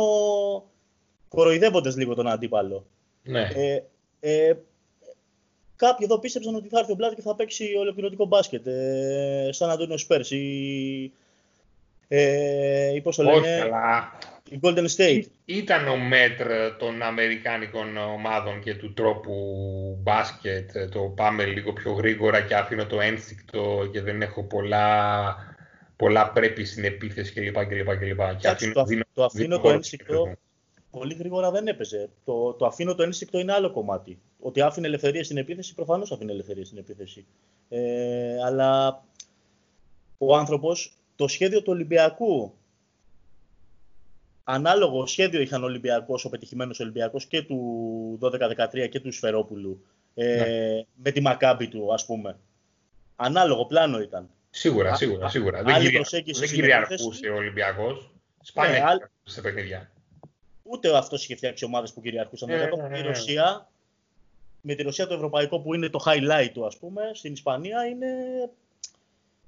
κοροϊδεύοντας 1.27 1.95
λίγο 1.95 2.15
τον 2.15 2.27
αντίπαλο. 2.27 2.85
Ναι. 3.23 3.49
Ε, 3.55 3.83
ε, 4.19 4.53
κάποιοι 5.75 6.07
εδώ 6.09 6.19
πίστεψαν 6.19 6.55
ότι 6.55 6.67
θα 6.67 6.79
έρθει 6.79 6.91
ο 6.91 6.95
Μπλάτ 6.95 7.13
και 7.13 7.21
θα 7.21 7.35
παίξει 7.35 7.75
ολοκληρωτικό 7.75 8.25
μπάσκετ, 8.25 8.67
ε, 8.67 9.49
σαν 9.51 9.69
Αντώνιο 9.69 9.97
Σπέρς 9.97 10.31
ή, 10.31 11.11
ε, 12.07 12.93
ή 12.95 13.01
πώς 13.01 13.15
το 13.15 13.23
λένε, 13.23 13.61
αλλά 13.61 14.11
η 14.51 14.59
Golden 14.61 14.85
State. 14.97 15.23
Ήταν 15.45 15.87
ο 15.87 15.97
μέτρ 15.97 16.47
των 16.79 17.01
Αμερικάνικων 17.01 17.97
ομάδων 17.97 18.61
και 18.61 18.75
του 18.75 18.93
τρόπου 18.93 19.33
μπάσκετ, 20.01 20.71
το 20.91 20.99
πάμε 21.01 21.45
λίγο 21.45 21.73
πιο 21.73 21.91
γρήγορα 21.91 22.41
και 22.41 22.55
αφήνω 22.55 22.85
το 22.85 23.01
ένστικτο 23.01 23.89
και 23.91 24.01
δεν 24.01 24.21
έχω 24.21 24.43
πολλά, 24.43 25.35
πολλά 25.95 26.31
πρέπει 26.31 26.65
στην 26.65 26.83
επίθεση 26.83 27.33
κλπ. 27.33 27.65
κλπ, 27.65 27.97
κλπ. 27.97 28.37
Και 28.37 28.47
αφήνω, 28.47 28.73
το, 28.73 28.83
δίνω, 28.83 29.03
το 29.13 29.23
αφήνω 29.23 29.59
το 29.59 29.69
ένστικτο 29.69 30.33
πολύ 30.91 31.13
γρήγορα 31.13 31.51
δεν 31.51 31.67
έπαιζε. 31.67 32.09
Το, 32.25 32.53
το 32.53 32.65
αφήνω 32.65 32.95
το 32.95 33.03
ένστικτο 33.03 33.39
είναι 33.39 33.53
άλλο 33.53 33.71
κομμάτι. 33.71 34.19
Ότι 34.39 34.61
άφηνε 34.61 34.87
ελευθερία 34.87 35.23
στην 35.23 35.37
επίθεση, 35.37 35.73
προφανώς 35.73 36.11
άφηνε 36.11 36.31
ελευθερία 36.31 36.65
στην 36.65 36.77
επίθεση. 36.77 37.25
Ε, 37.69 38.43
αλλά 38.45 39.03
ο 40.17 40.35
άνθρωπος, 40.35 40.93
το 41.15 41.27
σχέδιο 41.27 41.59
του 41.61 41.71
Ολυμπιακού 41.71 42.53
ανάλογο 44.53 45.05
σχέδιο 45.05 45.41
είχαν 45.41 45.63
ο 45.63 45.65
Ολυμπιακός, 45.65 46.25
ο 46.25 46.29
πετυχημένος 46.29 46.79
Ολυμπιακός 46.79 47.25
και 47.25 47.41
του 47.41 48.19
12-13 48.21 48.89
και 48.89 48.99
του 48.99 49.11
Σφερόπουλου. 49.11 49.85
Ε, 50.13 50.35
ναι. 50.35 50.85
Με 50.95 51.11
τη 51.11 51.21
μακάμπη 51.21 51.67
του, 51.67 51.93
ας 51.93 52.05
πούμε. 52.05 52.37
Ανάλογο 53.15 53.65
πλάνο 53.65 53.99
ήταν. 53.99 54.29
Σίγουρα, 54.49 54.95
σίγουρα. 54.95 55.29
σίγουρα. 55.29 55.63
δεν, 55.63 55.79
κυρια... 55.79 56.05
δεν 56.39 56.49
κυριαρχούσε 56.49 57.27
ο 57.27 57.35
Ολυμπιακός. 57.35 58.11
Σπάνια 58.41 58.71
ναι, 58.71 58.85
άλλη... 58.85 59.01
σε 59.23 59.41
παιχνίδια. 59.41 59.91
Ούτε 60.63 60.97
αυτός 60.97 61.23
είχε 61.23 61.35
φτιάξει 61.35 61.65
ομάδες 61.65 61.93
που 61.93 62.01
κυριαρχούσαν. 62.01 62.49
Ε, 62.49 62.69
ναι, 62.89 62.97
η 62.97 63.01
Ρωσία, 63.01 63.69
με 64.61 64.75
τη 64.75 64.83
Ρωσία 64.83 65.07
το 65.07 65.13
ευρωπαϊκό 65.13 65.59
που 65.59 65.73
είναι 65.73 65.89
το 65.89 66.03
highlight 66.05 66.49
του, 66.53 66.65
ας 66.65 66.77
πούμε, 66.77 67.01
στην 67.13 67.33
Ισπανία 67.33 67.85
είναι 67.85 68.07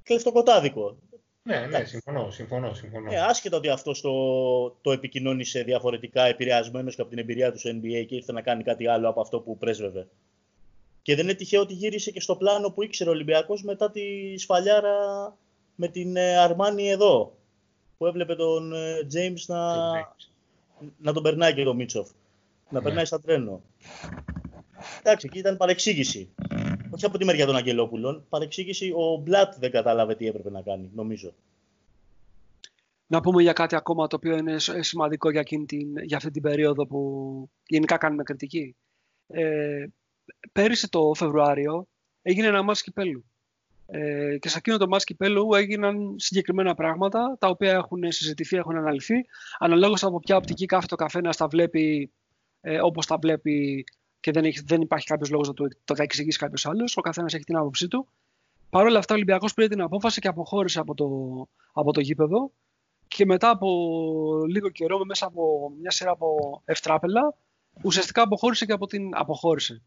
κλεφτοκοτάδικο. 0.04 0.98
Ναι, 1.45 1.65
ναι, 1.65 1.84
συμφωνώ, 1.84 2.32
συμφωνώ, 2.32 2.74
συμφωνώ. 2.74 3.11
Ε, 3.11 3.20
άσχετα 3.20 3.57
ότι 3.57 3.70
αυτό 3.70 3.91
το, 4.02 4.78
το 4.82 4.91
επικοινώνησε 4.91 5.64
διαφορετικά, 5.64 6.24
επηρεασμένος 6.24 6.95
και 6.95 7.02
από 7.02 7.10
την 7.10 7.20
εμπειρία 7.20 7.52
του 7.52 7.60
στο 7.60 7.70
NBA 7.70 8.06
και 8.07 8.15
ήρθε 8.15 8.32
να 8.32 8.41
κάνει 8.41 8.64
κάτι 8.64 8.88
άλλο 8.88 9.10
από 9.10 9.22
αυτό 9.22 9.40
που 9.40 9.57
πρέσβευε. 9.57 10.07
Και 11.02 11.15
δεν 11.15 11.24
είναι 11.24 11.34
τυχαίο 11.34 11.61
ότι 11.61 11.74
γύρισε 11.74 12.11
και 12.11 12.22
στο 12.22 12.36
πλάνο 12.36 12.70
που 12.70 12.84
ήξερε 12.84 13.10
ο 13.10 13.14
Ολυμπιακός 13.14 13.64
μετά 13.64 13.91
τη 13.91 14.38
σφαλιάρα 14.38 14.98
με 15.76 15.88
την 15.88 16.18
Αρμάνι 16.18 16.90
εδώ. 16.90 17.36
Που 17.98 18.06
έβλεπε 18.06 18.36
τον 18.36 18.74
James 19.14 19.45
να, 19.48 19.91
να 20.98 21.14
τον 21.14 21.24
περνάει 21.24 21.53
και 21.53 21.64
τον 21.64 21.76
Μίτσοφ. 21.76 22.10
Να 22.70 22.78
ναι. 22.80 22.84
περνάει 22.86 23.06
σαν 23.06 23.22
τρένο. 23.22 23.61
Εντάξει, 24.99 25.28
εκεί 25.30 25.40
ήταν 25.40 25.57
παρεξήγηση 25.57 26.30
όχι 26.94 27.06
από 27.06 27.18
τη 27.18 27.26
μεριά 27.26 27.45
των 27.45 27.56
Αγγελόπουλων, 27.56 28.26
παρεξήγηση 28.30 28.91
ο 28.95 29.18
Μπλατ 29.18 29.53
δεν 29.60 29.72
κατάλαβε 29.72 30.15
τι 30.15 30.28
έπρεπε 30.28 30.49
να 30.49 30.61
κάνει, 30.61 30.90
νομίζω. 30.94 31.34
Να 33.07 33.22
πούμε 33.22 33.41
για 33.41 33.53
κάτι 33.53 33.76
ακόμα 33.76 34.07
το 34.07 34.15
οποίο 34.15 34.38
είναι 34.38 34.56
σημαντικό 34.60 35.30
για, 35.32 35.44
την, 35.44 35.98
για 36.03 36.18
αυτή 36.18 36.32
την 36.32 36.41
περίοδο 36.41 36.88
που 36.88 37.49
γενικά 37.68 37.98
κάνουμε 37.98 38.24
κριτική. 38.24 38.76
Ε, 39.28 39.86
πέρυσι 40.52 40.90
το 40.90 41.11
Φεβρουάριο 41.14 41.88
έγινε 42.22 42.48
ένα 42.48 42.61
μάτς 42.61 42.82
κυπέλου. 42.82 43.26
Ε, 43.86 44.38
και 44.38 44.49
σε 44.49 44.57
εκείνο 44.57 44.78
το 44.78 44.88
μάτς 44.88 45.03
κυπέλου 45.03 45.53
έγιναν 45.53 46.15
συγκεκριμένα 46.18 46.76
πράγματα 46.76 47.38
τα 47.40 47.48
οποία 47.48 47.72
έχουν 47.72 48.11
συζητηθεί, 48.11 48.57
έχουν 48.57 48.76
αναλυθεί. 48.76 49.15
Αναλόγως 49.60 50.03
από 50.03 50.20
ποια 50.20 50.36
οπτική 50.36 50.65
κάθεται 50.65 50.95
το 50.95 51.03
καθένας 51.03 51.38
τα 51.38 51.48
βλέπει 51.48 52.11
ε, 52.61 52.82
όπως 52.82 53.06
τα 53.06 53.18
βλέπει 53.18 53.84
και 54.24 54.32
δεν, 54.32 54.45
έχει, 54.45 54.62
δεν 54.66 54.82
υπάρχει 54.82 55.06
κάποιος 55.08 55.30
λόγος 55.30 55.48
να 55.48 55.54
το, 55.54 55.68
το 55.84 55.95
εξηγήσει 55.98 56.38
κάποιος 56.38 56.66
άλλος. 56.66 56.98
Ο 56.98 57.02
καθένας 57.02 57.34
έχει 57.34 57.44
την 57.44 57.56
άποψή 57.58 57.88
του. 57.88 58.08
Παρ' 58.70 58.86
όλα 58.86 59.00
αυτά, 59.00 59.14
ο 59.14 59.16
Ολυμπιακός 59.16 59.54
πήρε 59.54 59.68
την 59.68 59.82
απόφαση 59.82 60.22
και 60.22 60.28
αποχώρησε 60.28 60.80
από 60.80 60.94
το, 60.94 61.08
από 61.74 61.91
το 61.91 62.00
γήπεδο. 62.00 62.52
Και 63.08 63.26
μετά 63.26 63.50
από 63.50 63.70
λίγο 64.48 64.70
καιρό, 64.70 65.06
μέσα 65.06 65.26
από 65.26 65.72
μια 65.80 65.91
σειρά 65.91 66.12
από 66.12 66.62
ευτράπελα, 66.66 67.36
ουσιαστικά 67.82 68.22
αποχώρησε 68.22 68.66
και 68.66 68.72
από 68.72 68.88
την. 68.88 69.10
Αποχώρησε. 69.14 69.82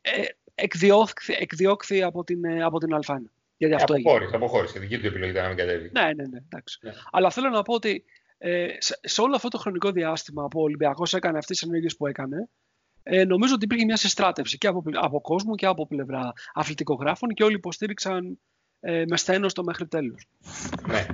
Ε, 0.00 0.22
εκδιώκθη, 0.54 1.36
εκδιώκθη 1.38 2.02
από 2.02 2.24
την, 2.24 2.44
ε, 2.44 2.62
από 2.62 2.78
την 2.78 2.98
Α1. 3.02 3.22
Γιατί 3.56 3.74
αυτό 3.74 3.94
αποχώρησε, 3.94 4.36
αποχώρησε. 4.36 4.78
Δική 4.78 4.98
του 4.98 5.06
επιλογή 5.06 5.30
ήταν 5.30 5.42
να 5.42 5.48
μην 5.48 5.58
κατέβει. 5.58 5.90
Ναι, 5.92 6.04
ναι, 6.04 6.26
ναι. 6.30 6.38
Εντάξει. 6.44 6.78
Ναι. 6.82 6.92
Αλλά 7.10 7.30
θέλω 7.30 7.48
να 7.48 7.62
πω 7.62 7.74
ότι 7.74 8.04
ε, 8.38 8.66
σε, 8.78 8.98
σε 9.02 9.20
όλο 9.20 9.34
αυτό 9.34 9.48
το 9.48 9.58
χρονικό 9.58 9.90
διάστημα 9.90 10.48
που 10.48 10.60
ο 10.60 10.62
Ολυμπιακός 10.62 11.14
έκανε 11.14 11.38
αυτές 11.38 11.58
τις 11.58 11.68
ενέργειες 11.68 11.96
που 11.96 12.06
έκανε, 12.06 12.48
ε, 13.10 13.24
νομίζω 13.24 13.54
ότι 13.54 13.64
υπήρχε 13.64 13.84
μια 13.84 13.96
συστράτευση 13.96 14.58
και 14.58 14.66
από, 14.66 14.82
από 14.92 15.20
κόσμο 15.20 15.54
και 15.54 15.66
από 15.66 15.86
πλευρά 15.86 16.32
αθλητικογράφων 16.54 17.28
και 17.28 17.44
όλοι 17.44 17.54
υποστήριξαν 17.54 18.38
ε, 18.80 19.04
με 19.08 19.16
στένος 19.16 19.52
το 19.52 19.64
μέχρι 19.64 19.86
τέλους. 19.86 20.26
Ναι. 20.86 21.06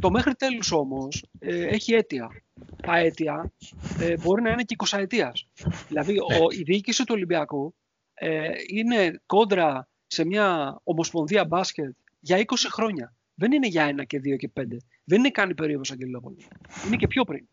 Το 0.00 0.10
μέχρι 0.10 0.34
τέλους 0.34 0.72
όμως 0.72 1.24
ε, 1.38 1.66
έχει 1.66 1.94
αίτια. 1.94 2.42
Τα 2.82 2.96
αίτια 2.96 3.52
ε, 3.98 4.16
μπορεί 4.16 4.42
να 4.42 4.50
είναι 4.50 4.62
και 4.62 4.76
20 4.88 4.98
ετίας. 4.98 5.48
Δηλαδή 5.88 6.12
Ναι. 6.12 6.20
ο, 6.20 6.46
η 6.50 6.62
διοίκηση 6.62 7.04
του 7.04 7.14
Ολυμπιακού 7.14 7.74
ε, 8.14 8.48
είναι 8.66 9.20
κόντρα 9.26 9.88
σε 10.06 10.24
μια 10.24 10.80
ομοσπονδία 10.84 11.44
μπάσκετ 11.44 11.94
για 12.20 12.38
20 12.38 12.42
χρόνια. 12.70 13.14
Δεν 13.34 13.52
είναι 13.52 13.66
για 13.66 13.84
ένα 13.84 14.04
και 14.04 14.18
δύο 14.18 14.36
και 14.36 14.48
πέντε. 14.48 14.76
Δεν 15.04 15.18
είναι 15.18 15.30
καν 15.30 15.50
η 15.50 15.54
περίοδος 15.54 15.90
Αγγελόπολη. 15.90 16.46
Είναι 16.86 16.96
και 16.96 17.06
πιο 17.06 17.24
πριν. 17.24 17.48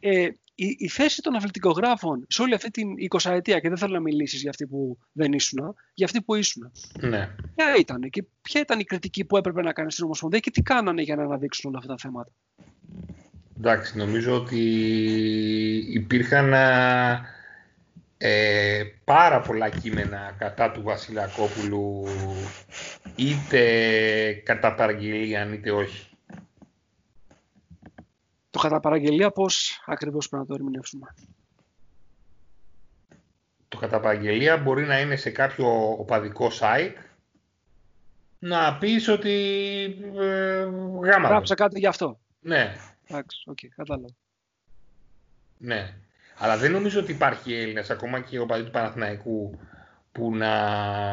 Ε, 0.00 0.28
η, 0.62 0.76
η 0.78 0.88
θέση 0.88 1.22
των 1.22 1.34
αθλητικογράφων 1.34 2.24
σε 2.28 2.42
όλη 2.42 2.54
αυτή 2.54 2.70
την 2.70 2.88
20 3.20 3.30
ετία 3.30 3.58
και 3.60 3.68
δεν 3.68 3.78
θέλω 3.78 3.92
να 3.92 4.00
μιλήσεις 4.00 4.40
για 4.40 4.50
αυτή 4.50 4.66
που 4.66 4.98
δεν 5.12 5.32
ήσουν, 5.32 5.74
για 5.94 6.06
αυτή 6.06 6.22
που 6.22 6.34
ήσουν. 6.34 6.70
Ναι. 7.00 7.28
Ποια 7.54 7.76
ήταν 7.78 8.10
και 8.10 8.24
ποια 8.42 8.60
ήταν 8.60 8.80
η 8.80 8.84
κριτική 8.84 9.24
που 9.24 9.36
έπρεπε 9.36 9.62
να 9.62 9.72
κάνεις 9.72 9.92
στην 9.92 10.04
Ομοσπονδία 10.04 10.38
και 10.38 10.50
τι 10.50 10.62
κάνανε 10.62 11.02
για 11.02 11.16
να 11.16 11.22
αναδείξουν 11.22 11.70
όλα 11.70 11.78
αυτά 11.78 11.92
τα 11.92 11.98
θέματα; 12.00 12.30
Εντάξει, 13.56 13.96
νομίζω 13.96 14.34
ότι 14.34 14.60
υπήρχαν 15.92 16.54
α, 16.54 17.20
ε, 18.18 18.82
πάρα 19.04 19.40
πολλά 19.40 19.68
κείμενα 19.68 20.34
κατά 20.38 20.70
του 20.70 20.82
Βασιλακόπουλου 20.82 22.06
είτε 23.16 23.62
κατά 24.44 24.74
παραγγελία 24.74 25.50
είτε 25.52 25.70
όχι. 25.70 26.09
Το 28.50 28.58
κατά 28.58 28.80
παραγγελία 28.80 29.30
πώς 29.30 29.82
ακριβώς 29.86 30.28
πρέπει 30.28 30.42
να 30.42 30.48
το 30.48 30.54
ερμηνεύσουμε. 30.54 31.14
Το 33.68 33.78
κατά 33.78 34.00
παραγγελία 34.00 34.56
μπορεί 34.56 34.84
να 34.84 35.00
είναι 35.00 35.16
σε 35.16 35.30
κάποιο 35.30 35.90
οπαδικό 35.98 36.50
site 36.60 36.94
να 38.38 38.78
πεις 38.78 39.08
ότι 39.08 39.32
ε, 40.18 40.62
γάμα 41.04 41.20
το. 41.20 41.28
Γράψε 41.28 41.54
κάτι 41.54 41.78
γι' 41.78 41.86
αυτό. 41.86 42.18
Ναι, 42.40 42.76
Εντάξει, 43.06 43.42
οκ, 43.46 43.58
κατάλαβα. 43.76 44.08
ναι. 45.58 45.94
Αλλά 46.38 46.56
δεν 46.56 46.72
νομίζω 46.72 47.00
ότι 47.00 47.12
υπάρχει 47.12 47.54
Έλληνας, 47.54 47.90
ακόμα 47.90 48.20
και 48.20 48.38
οπαδοί 48.38 48.64
του 48.64 48.70
Παναθηναϊκού, 48.70 49.58
που 50.12 50.36
να 50.36 50.54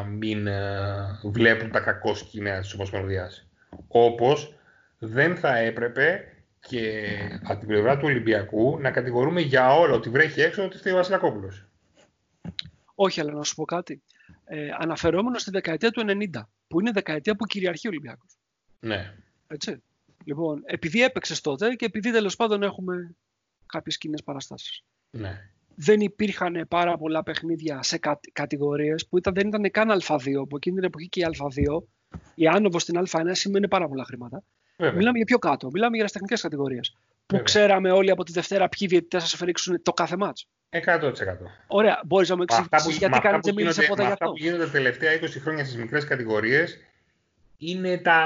μην 0.04 0.48
ε, 0.48 1.20
βλέπουν 1.24 1.72
τα 1.72 1.80
κακώς 1.80 2.14
κείμενα 2.14 2.60
της 2.60 2.74
Ομοσπονδίας. 2.74 3.48
Όπως 3.88 4.54
δεν 4.98 5.38
θα 5.38 5.58
έπρεπε 5.58 6.37
και 6.60 7.04
από 7.44 7.60
την 7.60 7.68
πλευρά 7.68 7.98
του 7.98 8.06
Ολυμπιακού 8.06 8.78
να 8.80 8.92
κατηγορούμε 8.92 9.42
για 9.42 9.74
όλο 9.74 9.96
ότι 9.96 10.10
βρέχει 10.10 10.42
έξω 10.42 10.64
ότι 10.64 10.78
φταίει 10.78 10.94
ο 10.94 10.96
Βασιλακόπουλος. 10.96 11.66
Όχι, 12.96 13.22
αλλά 13.22 13.32
να 13.32 13.44
σου 13.44 13.56
πω 13.56 13.66
κάτι. 13.66 14.04
Ε, 14.46 14.70
αναφερόμενος 14.78 15.42
στη 15.42 15.52
δεκαετία 15.52 15.92
του 15.92 16.04
90, 16.06 16.42
που 16.68 16.80
είναι 16.80 16.92
δεκαετία 16.92 17.36
που 17.36 17.46
κυριαρχεί 17.46 17.88
ο 17.88 17.90
Ολυμπιακός. 17.90 18.38
Ναι. 18.80 19.14
Έτσι. 19.48 19.84
Λοιπόν, 20.24 20.62
επειδή 20.66 21.04
έπαιξε 21.04 21.42
τότε 21.42 21.76
και 21.76 21.86
επειδή 21.86 22.12
τέλος 22.12 22.36
πάντων 22.36 22.64
έχουμε 22.64 23.16
κάποιες 23.66 23.98
κοινές 23.98 24.24
παραστάσεις. 24.24 24.84
ναι. 25.10 25.52
Δεν 25.80 26.02
υπήρχαν 26.02 26.66
πάρα 26.68 26.98
πολλά 26.98 27.24
παιχνίδια 27.24 27.84
σε 27.84 27.98
κα, 27.98 28.20
κατηγορίες 28.32 29.08
που 29.08 29.18
ήταν, 29.18 29.34
δεν 29.34 29.48
ήταν 29.48 29.72
καν 29.72 30.02
Α2. 30.08 30.48
Που 30.50 30.56
εκείνη 30.56 30.76
την 30.76 30.84
εποχή 30.84 31.10
και 31.10 31.20
η 31.20 31.26
Α2, 31.32 31.84
η 32.36 32.48
άνοδος 32.48 32.82
στην 32.82 33.04
Α1 33.06 33.30
σημαίνει 33.32 33.68
πάρα 33.68 33.88
πολλά 33.88 34.04
χρήματα. 34.04 34.44
Βέβαια. 34.78 34.96
Μιλάμε 34.98 35.18
για 35.18 35.26
πιο 35.26 35.38
κάτω. 35.38 35.70
Μιλάμε 35.72 35.98
για 35.98 36.06
τεχνικές 36.06 36.42
κατηγορίες. 36.42 36.90
Που 36.92 36.98
Βέβαια. 37.36 37.44
ξέραμε 37.44 37.92
όλοι 37.92 38.12
από 38.12 38.24
τη 38.24 38.32
Δευτέρα 38.32 38.70
ποιοι 38.70 38.88
διαιτητές 38.88 39.22
θα 39.24 39.28
σα 39.30 39.38
φερίξουν 39.38 39.82
το 39.84 39.94
κάθε 39.94 40.18
μάτς. 40.18 40.48
100%. 40.70 41.12
Ωραία, 41.68 42.02
μπορείς 42.06 42.30
να 42.30 42.36
μου 42.36 42.44
Με 42.50 42.56
αυτά 42.56 42.68
εξηγήσει 42.76 43.00
που, 43.00 43.06
γιατί 43.06 43.10
με 43.10 43.18
αυτά 43.18 43.30
κανεί 43.30 43.40
που 43.42 43.46
δεν 43.46 43.56
μίλησε 43.56 43.82
γίνονται- 43.82 43.90
ποτέ 43.90 44.02
με 44.02 44.08
γι' 44.08 44.14
αυτά 44.14 44.26
αυτό. 44.26 44.38
που 44.38 44.44
γίνονται 44.44 44.66
τα 44.66 44.72
τελευταία 44.72 45.14
20 45.14 45.40
χρόνια 45.40 45.64
στις 45.66 45.78
μικρές 45.78 46.04
κατηγορίες 46.06 46.78
είναι 47.58 47.98
τα 47.98 48.22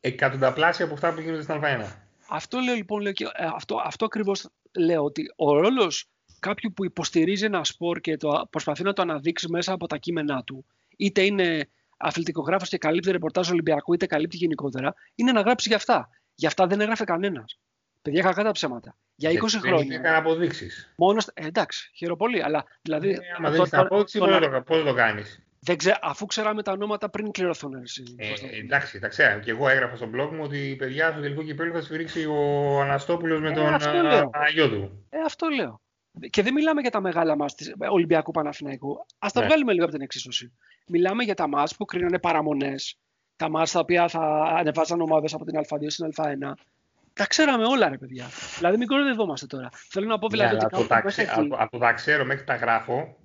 εκατονταπλάσια 0.00 0.84
από 0.84 0.94
αυτά 0.94 1.14
που 1.14 1.20
γίνονται 1.20 1.42
στην 1.42 1.54
Α1. 1.54 1.86
Αυτό 2.28 2.58
λέω 2.58 2.74
λοιπόν, 2.74 3.00
λέω 3.00 3.12
και, 3.12 3.24
ε, 3.24 3.44
αυτό, 3.54 3.80
αυτό 3.84 4.04
ακριβώς 4.04 4.48
λέω, 4.78 5.04
ότι 5.04 5.32
ο 5.36 5.52
ρόλος 5.60 6.04
κάποιου 6.40 6.72
που 6.72 6.84
υποστηρίζει 6.84 7.44
ένα 7.44 7.64
σπορ 7.64 8.00
και 8.00 8.16
το, 8.16 8.46
προσπαθεί 8.50 8.82
να 8.82 8.92
το 8.92 9.02
αναδείξει 9.02 9.48
μέσα 9.50 9.72
από 9.72 9.86
τα 9.86 9.96
κείμενά 9.96 10.42
του, 10.44 10.64
είτε 10.96 11.22
είναι 11.22 11.68
αθλητικογράφος 11.96 12.68
και 12.68 12.78
καλύπτει 12.78 13.10
ρεπορτάζ 13.10 13.50
Ολυμπιακού, 13.50 13.94
είτε 13.94 14.06
καλύπτει 14.06 14.36
γενικότερα, 14.36 14.94
είναι 15.14 15.32
να 15.32 15.40
γράψει 15.40 15.68
για 15.68 15.76
αυτά. 15.76 16.08
Για 16.34 16.48
αυτά 16.48 16.66
δεν 16.66 16.80
έγραφε 16.80 17.04
κανένας. 17.04 17.58
Παιδιά, 18.02 18.22
κακά 18.22 18.42
τα 18.44 18.50
ψέματα. 18.52 18.96
Για 19.14 19.30
20 19.30 19.32
Γιατί 19.32 19.58
Δεν 19.58 19.60
χρόνια. 19.70 19.94
είχε 19.94 20.02
καν 20.02 20.14
αποδείξεις. 20.14 20.92
Μόνο, 20.96 21.20
στα- 21.20 21.32
ε, 21.34 21.46
εντάξει, 21.46 21.90
χαίρομαι 21.94 22.16
πολύ, 22.16 22.42
αλλά 22.42 22.64
δηλαδή. 22.82 23.08
Ε, 23.10 23.18
άμα 23.36 23.48
δεν 23.48 23.56
το- 23.56 23.62
έχεις 23.62 23.70
το- 23.70 23.80
απόδειξη, 23.80 24.18
το 24.18 24.24
πώς 24.24 24.34
να- 24.34 24.40
θα 24.40 24.50
το, 24.50 24.62
πώς 24.62 24.78
θα 24.78 24.84
το 24.84 24.94
κάνεις; 24.94 25.42
δεν 25.60 25.76
ξέ- 25.76 25.98
αφού 26.02 26.26
ξέραμε 26.26 26.62
τα 26.62 26.72
ονόματα 26.72 27.10
πριν 27.10 27.30
κληρωθούν. 27.30 27.74
εσύ, 27.74 28.02
Ε, 28.16 28.26
Κωνσταντίνε. 28.26 28.58
εντάξει, 28.58 28.98
τα 28.98 29.08
ξέρω. 29.08 29.38
Και 29.40 29.50
εγώ 29.50 29.68
έγραφα 29.68 29.96
στο 29.96 30.06
blog 30.14 30.28
μου 30.32 30.40
ότι 30.42 30.74
παιδιά 30.78 31.10
στο 31.12 31.20
τελικό 31.20 31.42
κυπέλο 31.42 31.72
θα 31.72 31.80
σφυρίξει 31.80 32.26
ο 32.26 32.40
Αναστόπουλος 32.80 33.40
με 33.40 33.50
Ε, 33.50 33.52
τον 33.52 33.74
αυτό 33.74 33.88
α, 33.88 34.02
λέω. 34.02 34.30
γιο 34.52 34.68
του. 34.68 35.06
Ε, 35.10 35.18
αυτό 35.26 35.48
λέω. 35.48 35.80
Και 36.30 36.42
δεν 36.42 36.52
μιλάμε 36.52 36.80
για 36.80 36.90
τα 36.90 37.00
μεγάλα 37.00 37.36
μας 37.36 37.54
της 37.54 37.74
Ολυμπιακού 37.90 38.30
Παναθηναϊκού. 38.30 39.06
Ας 39.18 39.32
τα 39.32 39.40
Ναι. 39.40 39.46
βγάλουμε 39.46 39.72
λίγο 39.72 39.84
από 39.84 39.92
την 39.94 40.02
εξίσωση. 40.02 40.52
Μιλάμε 40.86 41.22
για 41.24 41.34
τα 41.34 41.48
μας 41.48 41.76
που 41.76 41.84
κρίνανε 41.84 42.18
παραμονές. 42.18 42.98
Τα 43.36 43.48
ματς 43.48 43.70
τα 43.70 43.80
οποία 43.80 44.08
θα 44.08 44.20
ανεβάζαν 44.58 45.00
ομάδες 45.00 45.34
από 45.34 45.44
την 45.44 45.58
Α2 45.58 45.90
στην 45.90 46.06
Α1. 46.16 46.52
Τα 47.12 47.26
ξέραμε 47.26 47.64
όλα, 47.66 47.88
ρε 47.88 47.98
παιδιά. 47.98 48.26
Δηλαδή, 48.56 48.76
μην 48.76 48.86
κοροϊδευόμαστε 48.86 49.46
τώρα. 49.46 49.68
Θέλω 49.72 50.06
να 50.06 50.18
πω 50.18 50.28
δηλαδή 50.28 50.50
Ναι, 50.56 50.56
ότι 50.56 50.64
αλλά 50.64 50.70
κάπου 50.72 50.82
από 50.82 50.94
τα, 50.94 51.04
μέσα 51.04 51.22
ξε- 51.24 51.38
εκεί- 51.38 51.46
από- 51.52 51.62
από 51.62 51.78
τα 51.78 51.92
ξέρω 51.92 52.24
μέχρι 52.24 52.44
τα 52.44 52.54
γράφω 52.56 53.16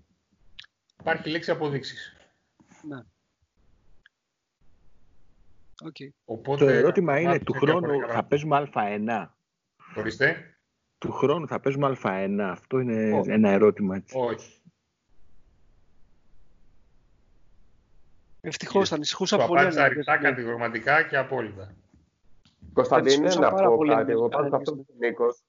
υπάρχει 1.00 1.30
λέξη 1.30 1.52
αποδείξεις. 1.52 2.16
Ναι. 2.82 2.98
Οκ. 5.84 5.96
Οπότε, 6.26 6.66
Το 6.66 6.72
ερώτημα 6.72 7.12
θα 7.14 7.20
είναι, 7.20 7.28
μάθουμε 7.28 7.46
του 7.46 7.52
διαφορετικά 7.54 7.88
χρόνου 7.88 8.00
θα 8.02 8.06
πράγματα. 8.06 8.28
παίζουμε 8.28 8.70
Α1. 8.74 9.36
Ορίστε. 9.96 10.51
Του 11.02 11.12
χρόνου 11.12 11.48
θα 11.48 11.60
παίζουμε 11.60 11.98
Α1. 12.04 12.40
Αυτό 12.52 12.80
είναι 12.80 13.20
Όχι. 13.20 13.30
ένα 13.32 13.50
ερώτημα. 13.50 13.96
Έτσι. 13.96 14.18
Όχι. 14.18 14.62
Ευτυχώς 18.42 18.90
θα 18.90 18.96
ανησυχούσα 18.96 19.38
Το 19.38 19.46
πολύ. 19.46 19.60
απάντησα 19.60 19.80
αν 19.80 19.86
αρκετά 19.86 20.12
δεν- 20.18 20.22
κατηγορηματικά 20.22 21.04
και 21.04 21.18
απόλυτα. 21.18 21.74
Κωνσταντίνε, 22.74 23.14
Ανησυχούσα 23.16 23.40
να 23.50 23.56
πάρα 23.56 23.68
πω 23.70 23.76
πολύ 23.76 23.90
κάτι. 23.90 24.02
αν 24.02 24.10
Εγώ 24.10 24.22
δεν 24.22 24.30
πάνω 24.30 24.50
σε 24.50 24.56
αυτό 24.56 24.72
κάνεις. 24.72 24.86
που 24.88 24.94
είπε 24.96 25.06
ο 25.06 25.10
Νίκος, 25.10 25.44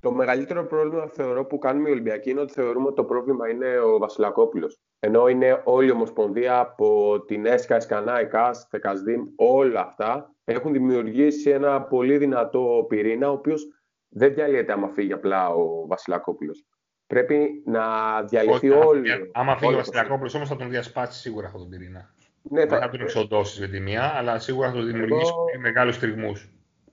το 0.00 0.12
μεγαλύτερο 0.12 0.64
πρόβλημα 0.66 1.06
θεωρώ 1.06 1.44
που 1.44 1.58
κάνουμε 1.58 1.88
οι 1.88 1.92
Ολυμπιακοί 1.92 2.30
είναι 2.30 2.40
ότι 2.40 2.52
θεωρούμε 2.52 2.86
ότι 2.86 2.94
το 2.96 3.04
πρόβλημα 3.04 3.48
είναι 3.48 3.78
ο 3.78 3.98
Βασιλακόπουλος. 3.98 4.78
Ενώ 5.00 5.28
είναι 5.28 5.60
όλη 5.64 5.88
η 5.88 5.90
Ομοσπονδία 5.90 6.58
από 6.58 7.20
την 7.26 7.46
ΕΣΚΑ, 7.46 7.74
ΕΣΚΑΝΑ, 7.76 8.18
ΕΚΑΣ, 8.18 8.68
ΤΕΚΑΣΔΙΜ, 8.68 9.22
όλα 9.36 9.80
αυτά 9.80 10.34
έχουν 10.44 10.72
δημιουργήσει 10.72 11.50
ένα 11.50 11.82
πολύ 11.82 12.18
δυνατό 12.18 12.84
πυρήνα, 12.88 13.28
ο 13.28 13.32
οποίος 13.32 13.68
δεν 14.10 14.34
διαλύεται 14.34 14.72
άμα 14.72 14.88
φύγει 14.88 15.12
απλά 15.12 15.48
ο 15.48 15.86
Βασιλακόπουλος. 15.86 16.64
Πρέπει 17.06 17.62
να 17.66 17.82
διαλυθεί 18.22 18.70
Όχι, 18.70 18.86
όλη. 18.86 19.12
άμα- 19.12 19.26
Άμα 19.32 19.52
φύγει 19.56 19.64
ο 19.64 19.68
όλη 19.68 19.74
η 19.76 19.78
Βασιλιακόπουλος 19.80 20.34
όμως 20.34 20.48
θα 20.48 20.56
τον 20.56 20.70
διασπάσει 20.70 21.20
σίγουρα 21.20 21.46
αυτόν 21.46 21.60
τον 21.60 21.70
πυρήνα. 21.70 22.14
Ναι, 22.42 22.60
Δεν 22.60 22.68
θα- 22.68 22.80
θα 22.80 22.88
τον 22.88 23.00
εξοντώσει 23.00 23.60
με 23.60 23.66
τη 23.66 23.80
μία, 23.80 24.12
αλλά 24.14 24.38
σίγουρα 24.38 24.68
θα 24.68 24.74
τον 24.74 24.86
δημιουργήσει 24.86 25.32
Εγώ- 25.34 25.60
μεγάλους 25.60 25.98
τριγμούς. 25.98 26.50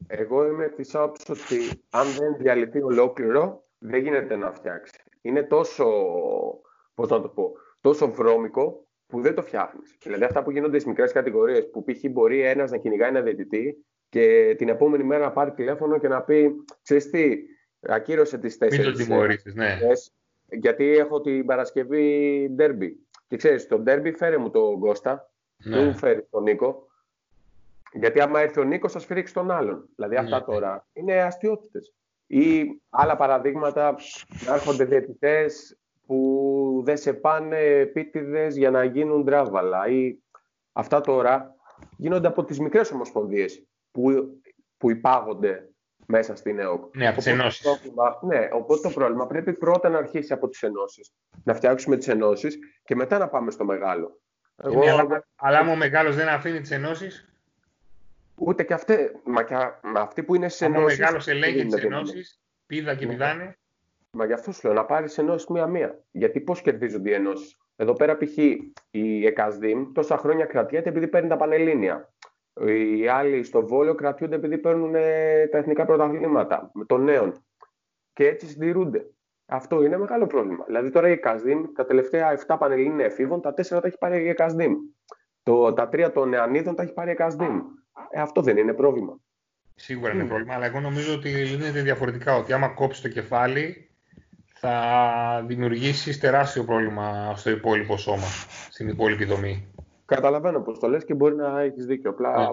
Εγώ 0.08 0.46
είμαι 0.48 0.68
της 0.68 0.96
άποψης 0.96 1.30
ότι 1.30 1.58
αν 1.90 2.06
δεν 2.20 2.36
διαλυθεί 2.38 2.82
ολόκληρο, 2.82 3.64
δεν 3.78 4.02
γίνεται 4.02 4.36
να 4.36 4.52
φτιάξει. 4.52 4.94
Είναι 5.22 5.44
τόσο, 5.44 5.86
πώς 6.96 7.10
να 7.10 7.22
το 7.22 7.28
πω, 7.30 7.52
τόσο 7.82 8.12
βρώμικο 8.12 8.88
που 9.08 9.22
δεν 9.22 9.36
το 9.36 9.42
φτιάχνεις. 9.42 9.98
Δηλαδή 10.04 10.24
αυτά 10.24 10.44
που 10.44 10.52
γίνονται 10.52 10.74
στις 10.80 10.86
μικρές 10.86 11.12
κατηγορίες, 11.12 11.70
που 11.70 11.84
π.χ. 11.84 12.10
μπορεί 12.12 12.42
ένας 12.42 12.72
να 12.72 12.78
κυνηγάει 12.78 13.10
ένα 13.10 13.22
διαιτητή 13.22 13.86
και 14.10 14.56
την 14.58 14.70
επόμενη 14.70 15.04
μέρα 15.04 15.26
να 15.26 15.32
πάρει 15.32 15.52
τηλέφωνο 15.52 15.98
και 16.00 16.08
να 16.08 16.22
πει: 16.22 16.52
Ξέρεις 16.84 17.10
τι, 17.10 17.38
ακύρωσε 17.80 18.38
τις 18.38 18.58
Μην 18.60 18.70
τέσσερις. 18.70 18.98
τον 18.98 19.06
τιμωρήσεις, 19.06 19.56
ναι. 19.56 19.78
Γιατί 20.50 20.98
έχω 20.98 21.22
την 21.22 21.46
Παρασκευή 21.46 22.48
ντέρμπι. 22.52 23.08
Και 23.28 23.38
ξέρεις, 23.38 23.68
το 23.68 23.80
ντέρμπι 23.80 24.12
φέρε 24.12 24.38
μου 24.38 24.50
τον 24.50 24.80
Κώστα, 24.80 25.32
δεν 25.58 25.80
ναι. 25.80 25.86
μου 25.86 25.96
φέρει 25.98 26.28
τον 26.30 26.44
Νίκο. 26.44 26.88
Γιατί 27.94 28.20
άμα 28.22 28.40
έρθει 28.40 28.60
ο 28.60 28.64
Νίκος, 28.64 28.92
θα 28.92 29.00
σφυρίξει 29.00 29.34
τον 29.34 29.52
άλλον. 29.52 29.90
Δηλαδή 29.96 30.16
αυτά 30.16 30.38
Ναι. 30.38 30.44
τώρα 30.44 30.88
είναι 30.94 31.22
αστείωτητες. 31.22 31.94
Ή 32.28 32.66
άλλα 32.90 33.16
παραδείγματα 33.16 33.96
να 34.46 34.54
έρχονται 34.54 34.84
διαιτητές 34.86 35.78
που 36.06 36.82
δεν 36.86 36.98
σε 36.98 37.14
πάνε 37.14 37.60
επίτηδες 37.60 38.56
για 38.58 38.72
να 38.72 38.84
γίνουν 38.84 39.26
τράβαλα. 39.26 39.88
Ή 39.88 40.18
αυτά 40.74 41.02
τώρα 41.02 41.56
γίνονται 41.98 42.28
από 42.28 42.44
τις 42.44 42.60
μικρές 42.60 42.92
ομοσπονδίες 42.92 43.64
που, 44.02 44.40
που 44.78 44.90
υπάγονται 44.92 45.70
μέσα 46.06 46.36
στην 46.36 46.60
ΕΟΚ. 46.60 46.96
Ναι, 46.96 47.08
από 47.08 47.18
τις 47.18 47.28
Οπότε 47.28 47.40
ενώσεις. 47.42 47.62
το 47.62 47.70
πρόβλημα- 47.70 48.20
Ναι, 48.22 48.48
οπότε 48.52 48.82
το 48.82 48.90
πρόβλημα 48.94 49.28
πρέπει 49.28 49.54
πρώτα 49.54 49.90
να 49.90 49.98
αρχίσει 49.98 50.34
από 50.34 50.48
τις 50.48 50.64
ενώσεις. 50.64 51.14
Να 51.44 51.54
φτιάξουμε 51.54 51.98
τις 51.98 52.08
ενώσεις 52.08 52.58
και 52.84 52.96
μετά 52.96 53.18
να 53.18 53.28
πάμε 53.28 53.52
στο 53.52 53.66
μεγάλο. 53.66 54.20
Εγώ, 54.64 54.84
Ναι, 54.84 54.92
αλλά, 54.92 55.28
αλλά 55.36 55.58
άμα 55.60 55.72
ο 55.72 55.76
μεγάλος 55.76 56.16
δεν 56.16 56.28
αφήνει 56.28 56.60
τις 56.62 56.72
ενώσεις, 56.72 57.32
Ούτε 58.40 58.64
και 58.64 58.74
αυτοί, 58.74 59.12
μα, 59.24 59.44
και, 59.44 59.56
μα 59.84 60.00
αυτοί 60.02 60.24
που 60.24 60.36
είναι 60.36 60.50
σε 60.50 60.66
άμα 60.66 60.76
ο 60.76 60.80
ενώσεις, 60.80 61.00
μεγάλος 61.00 61.26
δεν 61.26 61.36
ελέγχει 61.36 61.54
τις 61.56 61.64
γίνεται 61.64 61.86
ενώσεις, 61.86 62.42
πίδα 62.66 62.96
και 62.96 63.06
Ναι. 63.06 63.12
πηδάνε, 63.12 63.58
Μα 64.12 64.26
γι' 64.26 64.34
αυτό 64.34 64.52
σου 64.52 64.62
λέω 64.68 64.74
να 64.76 64.86
πάρεις 64.86 65.18
ενώσεις 65.18 65.48
μία-μία. 65.48 66.04
Γιατί 66.12 66.40
πώς 66.40 66.62
κερδίζονται 66.62 67.10
οι 67.10 67.14
ενώσεις; 67.14 67.58
Εδώ 67.76 67.94
πέρα, 67.94 68.18
π.χ. 68.18 68.38
η 68.92 69.26
ΕΚΑΣΔΙΜ 69.26 69.92
τόσα 69.92 70.18
χρόνια 70.18 70.46
κρατιέται 70.46 70.90
επειδή 70.90 71.08
παίρνει 71.08 71.30
τα 71.30 71.38
πανελλήνια. 71.38 72.14
Οι 72.66 73.08
άλλοι 73.08 73.44
στο 73.44 73.68
Βόλιο 73.68 73.96
κρατιούνται 73.96 74.36
επειδή 74.36 74.58
παίρνουν 74.58 74.96
ε, 74.96 75.48
τα 75.48 75.58
εθνικά 75.58 75.86
πρωταθλήματα 75.86 76.72
των 76.88 77.04
νέων. 77.04 77.46
Και 78.14 78.28
έτσι 78.28 78.48
συντηρούνται. 78.48 79.06
Αυτό 79.46 79.84
είναι 79.84 79.98
μεγάλο 79.98 80.28
πρόβλημα. 80.28 80.64
Δηλαδή 80.66 80.90
τώρα 80.90 81.10
η 81.10 81.18
Κασδίμ, 81.18 81.64
τα 81.76 81.86
τελευταία 81.86 82.40
7 82.48 82.56
πανελλήνια 82.60 83.06
εφήβων, 83.06 83.42
τα 83.42 83.54
4 83.54 83.68
τα 83.68 83.82
έχει 83.84 83.98
πάρει 83.98 84.30
η 84.30 84.34
Κασδίμ. 84.34 84.74
Το, 85.44 85.74
τα 85.74 85.90
3 85.92 86.12
των 86.14 86.30
νεανίδων 86.30 86.76
τα 86.76 86.84
έχει 86.84 86.94
πάρει 86.94 87.12
η 87.12 87.16
Κασδίμ. 87.16 87.58
Ε, 88.10 88.22
αυτό 88.22 88.42
δεν 88.42 88.58
είναι 88.58 88.74
πρόβλημα. 88.74 89.20
Σίγουρα 89.76 90.14
είναι 90.14 90.26
πρόβλημα, 90.26 90.54
αλλά 90.54 90.66
εγώ 90.66 90.80
νομίζω 90.80 91.14
ότι 91.14 91.30
λύνεται 91.30 91.82
διαφορετικά. 91.82 92.36
Ότι 92.36 92.54
άμα 92.54 92.68
κόψει 92.68 93.02
το 93.02 93.08
κεφάλι, 93.08 93.90
θα 94.54 95.44
δημιουργήσει 95.48 96.20
τεράστιο 96.20 96.64
πρόβλημα 96.64 97.34
στο 97.36 97.50
υπόλοιπο 97.50 97.98
σώμα, 97.98 98.28
στην 98.70 98.88
υπόλοιπη 98.88 99.26
δομή. 99.26 99.68
Καταλαβαίνω 100.08 100.62
πώς 100.62 100.80
το 100.80 100.88
λες 100.88 101.06
και 101.06 101.14
μπορεί 101.14 101.36
να 101.36 101.60
έχεις 101.62 101.86
δίκιο. 101.86 102.10
Απλά. 102.10 102.40
Ναι. 102.40 102.48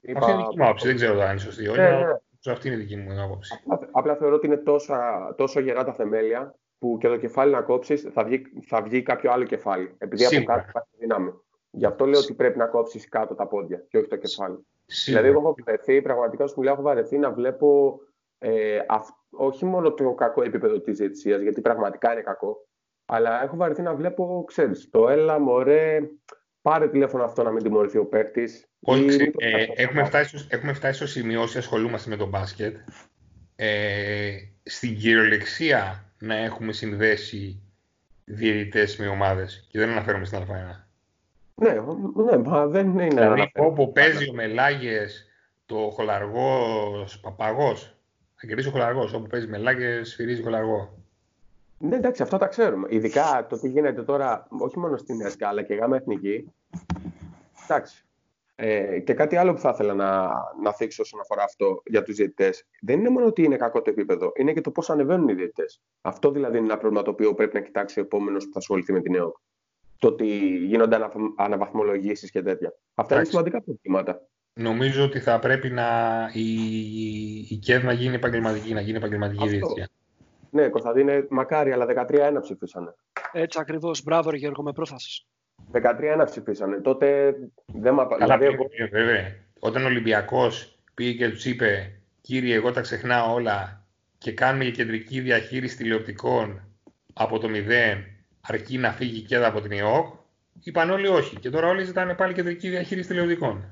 Είπα... 0.00 0.18
Αυτή 0.18 0.30
είναι 0.30 0.40
η 0.40 0.44
δική 0.44 0.58
μου 0.58 0.64
άποψη. 0.64 0.86
Δεν 0.86 0.96
ξέρω 0.96 1.20
αν 1.20 1.30
είναι 1.30 1.38
σωστή 1.38 1.64
ή 1.64 1.68
όχι. 1.68 1.78
Ναι, 1.78 1.90
ναι. 1.90 2.52
Αυτή 2.52 2.68
είναι 2.68 2.76
η 2.76 2.80
δική 2.80 2.96
μου 2.96 3.22
άποψη. 3.22 3.62
Απλά, 3.66 3.88
απλά 3.92 4.16
θεωρώ 4.16 4.34
ότι 4.34 4.46
είναι 4.46 4.56
τόσα, 4.56 5.34
τόσο 5.36 5.60
γερά 5.60 5.84
τα 5.84 5.92
θεμέλια 5.92 6.54
που 6.78 6.98
και 7.00 7.08
το 7.08 7.16
κεφάλι 7.16 7.52
να 7.52 7.60
κόψεις 7.60 8.08
θα 8.12 8.24
βγει, 8.24 8.42
θα 8.66 8.82
βγει 8.82 9.02
κάποιο 9.02 9.32
άλλο 9.32 9.44
κεφάλι. 9.44 9.94
Επειδή 9.98 10.24
Σίγουρα. 10.24 10.54
από 10.54 10.62
κάτω 10.62 10.70
υπάρχει 10.70 10.96
δύναμη. 10.98 11.32
Γι' 11.70 11.86
αυτό 11.86 12.06
λέω 12.06 12.20
ότι 12.20 12.34
πρέπει 12.34 12.58
να 12.58 12.66
κόψεις 12.66 13.08
κάτω 13.08 13.34
τα 13.34 13.46
πόδια 13.46 13.84
και 13.88 13.98
όχι 13.98 14.08
το 14.08 14.16
κεφάλι. 14.16 14.66
Σίγουρα. 14.86 15.22
Δηλαδή, 15.22 15.38
εγώ 15.38 15.48
έχω 15.48 15.56
βαρεθεί, 15.64 16.02
πραγματικά 16.02 16.46
σου 16.46 16.54
μιλάω, 16.58 16.74
έχω 16.74 16.82
βαρεθεί 16.82 17.18
να 17.18 17.32
βλέπω 17.32 17.98
ε, 18.38 18.78
αυ, 18.88 19.08
όχι 19.30 19.64
μόνο 19.64 19.92
το 19.92 20.14
κακό 20.14 20.42
επίπεδο 20.42 20.80
της 20.80 20.98
διαιτησίας, 20.98 21.40
γιατί 21.40 21.60
πραγματικά 21.60 22.12
είναι 22.12 22.20
κακό, 22.20 22.66
αλλά 23.06 23.42
έχω 23.42 23.56
βαρεθεί 23.56 23.82
να 23.82 23.94
βλέπω, 23.94 24.44
ξέρεις, 24.46 24.90
το 24.90 25.08
έλα, 25.08 25.38
μωρέ, 25.38 26.00
πάρε 26.62 26.88
τηλέφωνο 26.88 27.24
αυτό 27.24 27.42
να 27.42 27.50
μην 27.50 27.62
τιμωρηθεί 27.62 27.98
ο 27.98 28.04
παίκτης. 28.04 28.68
Όχι, 28.80 29.32
ε, 29.36 29.66
έχουμε, 29.74 30.04
φτάσει, 30.04 30.46
έχουμε 30.48 30.72
φτάσει 30.72 30.96
στο 30.96 31.06
σημείο 31.06 31.42
όσοι 31.42 31.58
ασχολούμαστε 31.58 32.10
με 32.10 32.16
τον 32.16 32.28
μπάσκετ. 32.28 32.76
Ε, 33.56 34.32
στην 34.62 34.96
κυριολεξία 34.98 36.12
να 36.18 36.34
έχουμε 36.34 36.72
συνδέσει 36.72 37.62
διαιτητές 38.24 38.96
με 38.96 39.06
ομάδες. 39.06 39.66
Και 39.70 39.78
δεν 39.78 39.88
αναφέρομαι 39.88 40.24
στην 40.24 40.38
Α1. 40.38 40.88
Ναι, 41.54 41.72
ναι, 42.24 42.36
μα 42.36 42.66
δεν 42.66 42.86
είναι. 42.86 43.06
Δηλαδή, 43.06 43.50
όπου 43.56 43.92
παίζει 43.92 44.30
ο 44.30 44.32
Μελάγες, 44.32 45.26
το 45.66 45.90
χολαργός 45.92 47.20
παπαγός. 47.20 47.96
Θα 48.34 48.46
κερδίσει 48.46 48.68
ο 48.68 48.70
χολαργός. 48.70 49.12
Όπου 49.12 49.26
παίζει 49.26 49.46
Μελάγες, 49.46 50.08
σφυρίζει 50.08 50.42
χολαργό. 50.42 50.98
Ναι, 51.78 51.96
εντάξει, 51.96 52.22
αυτό 52.22 52.36
τα 52.36 52.46
ξέρουμε. 52.46 52.86
Ειδικά 52.90 53.46
το 53.48 53.58
τι 53.58 53.68
γίνεται 53.68 54.02
τώρα, 54.02 54.46
όχι 54.50 54.78
μόνο 54.78 54.96
στην 54.96 55.20
ΕΣΚΑ, 55.20 55.48
αλλά 55.48 55.62
και 55.62 55.74
γάμα 55.74 55.96
εθνική. 55.96 56.52
Εντάξει. 57.62 58.02
Ε, 58.54 58.98
και 59.00 59.14
κάτι 59.14 59.36
άλλο 59.36 59.52
που 59.52 59.60
θα 59.60 59.70
ήθελα 59.74 59.94
να, 59.94 60.30
να 60.62 60.72
θίξω 60.72 61.02
όσον 61.02 61.20
αφορά 61.20 61.42
αυτό 61.42 61.82
για 61.84 62.02
τους 62.02 62.16
διαιτητές. 62.16 62.66
Δεν 62.80 62.98
είναι 62.98 63.08
μόνο 63.08 63.26
ότι 63.26 63.42
είναι 63.42 63.56
κακό 63.56 63.82
το 63.82 63.90
επίπεδο, 63.90 64.32
είναι 64.36 64.52
και 64.52 64.60
το 64.60 64.70
πώς 64.70 64.90
ανεβαίνουν 64.90 65.28
οι 65.28 65.34
διαιτητές. 65.34 65.80
Αυτό 66.00 66.30
δηλαδή 66.30 66.56
είναι 66.56 66.66
ένα 66.66 66.78
πρόβλημα 66.78 67.02
το 67.02 67.10
οποίο 67.10 67.34
πρέπει 67.34 67.54
να 67.54 67.60
κοιτάξει 67.60 67.98
ο 67.98 68.02
επόμενος 68.02 68.44
που 68.44 68.52
θα 68.52 68.58
ασχοληθεί 68.58 68.92
με 68.92 69.00
την 69.00 69.14
ΕΟΚ 69.14 69.36
το 69.98 70.08
ότι 70.08 70.26
γίνονται 70.56 70.94
ανα, 70.94 71.10
αναβαθμολογήσεις 71.36 72.30
και 72.30 72.42
τέτοια. 72.42 72.74
Αυτά 72.94 73.14
είναι 73.14 73.24
σημαντικά 73.24 73.62
προβλήματα. 73.62 74.28
Νομίζω 74.52 75.04
ότι 75.04 75.20
θα 75.20 75.38
πρέπει 75.38 75.70
να 75.70 75.86
η, 76.32 76.52
η 77.48 77.56
ΚΕΔ 77.56 77.84
να 77.84 77.92
γίνει 77.92 78.14
επαγγελματική, 78.14 78.74
να 78.74 78.80
γίνει 78.80 78.96
επαγγελματική 78.96 79.48
διευθυνσία. 79.48 79.88
Ναι, 80.50 80.68
Κωνσταντίνε, 80.68 81.26
μακάρι, 81.30 81.72
αλλά 81.72 81.86
13-1 82.08 82.38
ψηφίσανε. 82.40 82.94
Έτσι 83.32 83.58
ακριβώς. 83.60 84.02
Μπράβο, 84.02 84.34
Γιώργο, 84.34 84.62
με 84.62 84.72
πρόφαση. 84.72 85.26
13-1 85.72 86.24
ψηφίσανε. 86.24 86.80
Τότε 86.80 87.34
δεν 87.66 87.94
μα 87.94 88.06
Καλά, 88.06 88.38
δηλαδή, 88.38 88.56
βέβαια. 88.90 89.34
Όταν 89.58 89.82
ο 89.82 89.86
Ολυμπιακός 89.86 90.78
πήγε 90.94 91.12
και 91.12 91.30
τους 91.30 91.44
είπε, 91.44 91.98
Κύριε, 92.28 92.54
εγώ 92.54 92.72
τα 92.72 92.80
ξεχνάω 92.80 93.34
όλα 93.34 93.86
και 94.18 94.32
κάνουμε 94.32 94.64
η 94.64 94.70
κεντρική 94.70 95.20
διαχείριση 95.20 95.76
τηλεοπτικών 95.76 96.60
από 97.12 97.38
το 97.38 97.48
μηδέν 97.48 98.04
αρκεί 98.40 98.78
να 98.78 98.92
φύγει 98.92 99.20
και 99.20 99.36
από 99.36 99.60
την 99.60 99.72
ΕΟΚ, 99.72 100.14
είπαν 100.62 100.90
όλοι 100.90 101.06
όχι. 101.06 101.36
Και 101.36 101.50
τώρα 101.50 101.68
όλοι 101.68 101.84
ζητάνε 101.84 102.14
πάλι 102.14 102.34
κεντρική 102.34 102.68
διαχείριση 102.68 103.08
τηλεοπτικών. 103.08 103.64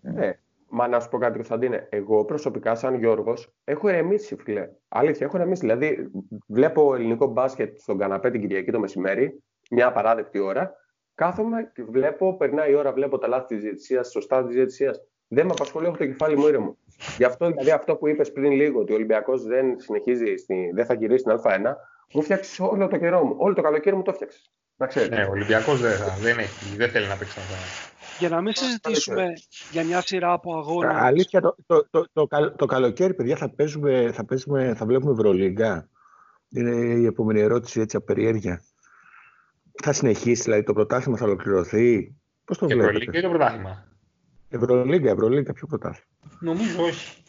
Ναι. 0.00 0.38
Μα 0.74 0.88
να 0.88 1.00
σου 1.00 1.08
πω 1.08 1.18
κάτι, 1.18 1.34
Κωνσταντίνε. 1.34 1.86
Εγώ 1.90 2.24
προσωπικά, 2.24 2.74
σαν 2.74 2.94
Γιώργος, 2.94 3.54
έχω 3.64 3.88
ερεμήσει, 3.88 4.36
φίλε. 4.36 4.68
Αλήθεια, 4.88 5.26
έχω 5.26 5.36
ερεμήσει. 5.36 5.60
Δηλαδή, 5.60 6.10
βλέπω 6.48 6.94
ελληνικό 6.94 7.26
μπάσκετ 7.26 7.78
στον 7.78 7.98
καναπέ 7.98 8.30
την 8.30 8.40
Κυριακή 8.40 8.70
το 8.70 8.78
μεσημέρι, 8.78 9.42
μια 9.70 9.86
απαράδεκτη 9.86 10.38
ώρα. 10.38 10.74
Κάθομαι 11.14 11.70
και 11.74 11.82
βλέπω, 11.82 12.36
περνάει 12.36 12.70
η 12.70 12.74
ώρα, 12.74 12.92
βλέπω 12.92 13.18
τα 13.18 13.28
λάθη 13.28 13.54
της 13.54 13.62
διαιτησίας, 13.62 14.10
σωστά 14.10 14.44
της 14.44 14.54
διαιτησίας. 14.54 15.00
Δεν 15.28 15.46
με 15.46 15.52
απασχολεί, 15.52 15.86
έχω 15.86 15.96
το 15.96 16.06
κεφάλι 16.06 16.36
μου 16.36 16.46
ήρεμο. 16.46 16.76
Γι' 17.16 17.24
αυτό 17.24 17.46
δηλαδή 17.46 17.70
αυτό 17.70 17.96
που 17.96 18.08
είπες 18.08 18.32
πριν 18.32 18.52
λίγο, 18.52 18.80
ότι 18.80 18.92
ο 18.92 18.94
Ολυμπιακός 18.94 19.42
δεν 19.42 19.80
συνεχίζει, 19.80 20.36
στη, 20.36 20.70
δεν 20.74 20.86
θα 20.86 20.94
γυρίσει 20.94 21.18
στην 21.18 21.40
Α1, 21.44 21.74
μου 22.14 22.22
φτιάξεις 22.22 22.60
όλο 22.60 22.88
το 22.88 22.96
καιρό 22.96 23.24
μου. 23.24 23.34
Όλο 23.38 23.54
το 23.54 23.62
καλοκαίρι 23.62 23.96
μου 23.96 24.02
το 24.02 24.12
φτιάξει. 24.12 24.50
Να 24.76 24.88
Ναι, 25.08 25.24
ο 25.24 25.30
Ολυμπιακός 25.30 25.80
δεν, 25.80 25.92
δεν, 26.20 26.36
δεν 26.76 26.88
θέλει 26.88 27.06
να 27.06 27.16
παίξει 27.16 27.38
αυτά. 27.38 27.91
Για 28.22 28.30
να 28.30 28.40
μην 28.40 28.54
συζητήσουμε 28.54 29.32
για 29.70 29.84
μια 29.84 30.00
σειρά 30.00 30.32
από 30.32 30.58
αγώνες. 30.58 30.96
Αλήθεια, 30.96 31.40
το, 31.40 31.56
το, 31.66 31.88
το, 31.90 32.06
το, 32.12 32.54
το 32.56 32.66
καλοκαίρι, 32.66 33.14
παιδιά, 33.14 33.36
θα, 33.36 33.50
παίζουμε, 33.54 34.10
θα, 34.12 34.24
παίζουμε, 34.24 34.74
θα 34.74 34.86
βλέπουμε 34.86 35.12
Ευρωλίγκα. 35.12 35.88
Είναι 36.48 36.70
η 36.76 37.04
επόμενη 37.06 37.40
ερώτηση 37.40 37.80
έτσι 37.80 37.96
απεριέργεια. 37.96 38.62
Θα 39.82 39.92
συνεχίσει, 39.92 40.42
δηλαδή 40.42 40.62
το 40.62 40.72
πρωτάθλημα 40.72 41.16
θα 41.16 41.24
ολοκληρωθεί; 41.24 42.16
Πώς 42.44 42.58
το 42.58 42.66
βλέπετε; 42.66 42.88
Ευρωλίγκα 42.88 43.18
ή 43.18 43.22
το 43.22 43.28
πρωτάθλημα; 43.28 43.86
Ευρωλίγκα, 44.48 45.10
Ευρωλίγκα, 45.10 45.52
ποιο 45.52 45.66
πρωτάθλημα; 45.66 46.06
Νομίζω 46.40 46.82
όχι. 46.82 47.22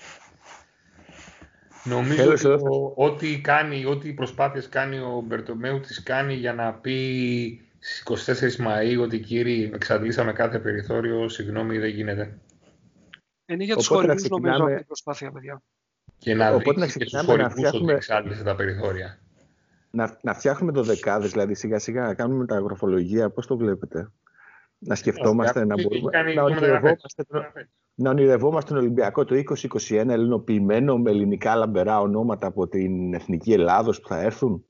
Νομίζω 1.83 2.31
ότι 2.31 2.93
ό,τι 2.95 3.41
κάνει, 3.41 3.85
ό,τι 3.85 4.13
προσπάθειες 4.13 4.69
κάνει 4.69 4.97
ο 4.97 5.23
Μπερτομέου 5.25 5.79
τις 5.79 6.03
κάνει 6.03 6.33
για 6.33 6.53
να 6.53 6.73
πει 6.73 7.61
στις 7.83 8.57
24 8.59 8.65
Μαΐου 8.65 9.01
ότι 9.01 9.19
κύριοι 9.19 9.71
εξαντλήσαμε 9.73 10.33
κάθε 10.33 10.59
περιθώριο, 10.59 11.29
συγγνώμη 11.29 11.77
δεν 11.77 11.89
γίνεται. 11.89 12.37
Είναι 13.45 13.63
για 13.63 13.75
τους 13.75 13.87
χωρικούς 13.87 14.29
νομίζω 14.29 14.63
αυτή 14.63 14.81
η 14.81 14.83
προσπάθεια, 14.83 15.31
παιδιά. 15.31 15.61
Και 16.17 16.33
να 16.33 16.53
Οπότε 16.53 16.81
δείξεις 16.81 16.97
και 16.97 17.05
στους 17.07 17.21
χωρικούς 17.21 17.51
φτιάχνουμε... 17.53 17.83
ότι 17.85 17.93
εξάντλησε 17.93 18.43
τα 18.43 18.55
περιθώρια. 18.55 19.19
Να, 19.89 20.17
να 20.21 20.33
φτιάχνουμε 20.33 20.71
το 20.71 20.83
δεκάδες, 20.83 21.31
δηλαδή 21.31 21.53
σιγά 21.55 21.79
σιγά 21.79 22.01
να 22.01 22.13
κάνουμε 22.13 22.45
τα 22.45 22.55
αγροφολογία, 22.55 23.29
πώς 23.29 23.47
το 23.47 23.57
βλέπετε; 23.57 24.11
Να 24.77 24.95
σκεφτόμαστε, 24.95 25.65
να 25.65 25.75
μπορούμε 25.81 26.33
να 26.33 26.43
ονειρευόμαστε, 26.43 27.25
να 27.95 28.09
ονειρευόμαστε 28.09 28.73
τον 28.73 28.79
Ολυμπιακό 28.81 29.25
το 29.25 29.35
2021 29.89 30.09
ελληνοποιημένο 30.09 30.97
με 30.97 31.11
ελληνικά 31.11 31.55
λαμπερά 31.55 31.99
ονόματα 31.99 32.47
από 32.47 32.67
την 32.67 33.13
Εθνική 33.13 33.53
Ελλάδος 33.53 33.99
που 33.99 34.07
θα 34.07 34.21
έρθουν; 34.21 34.65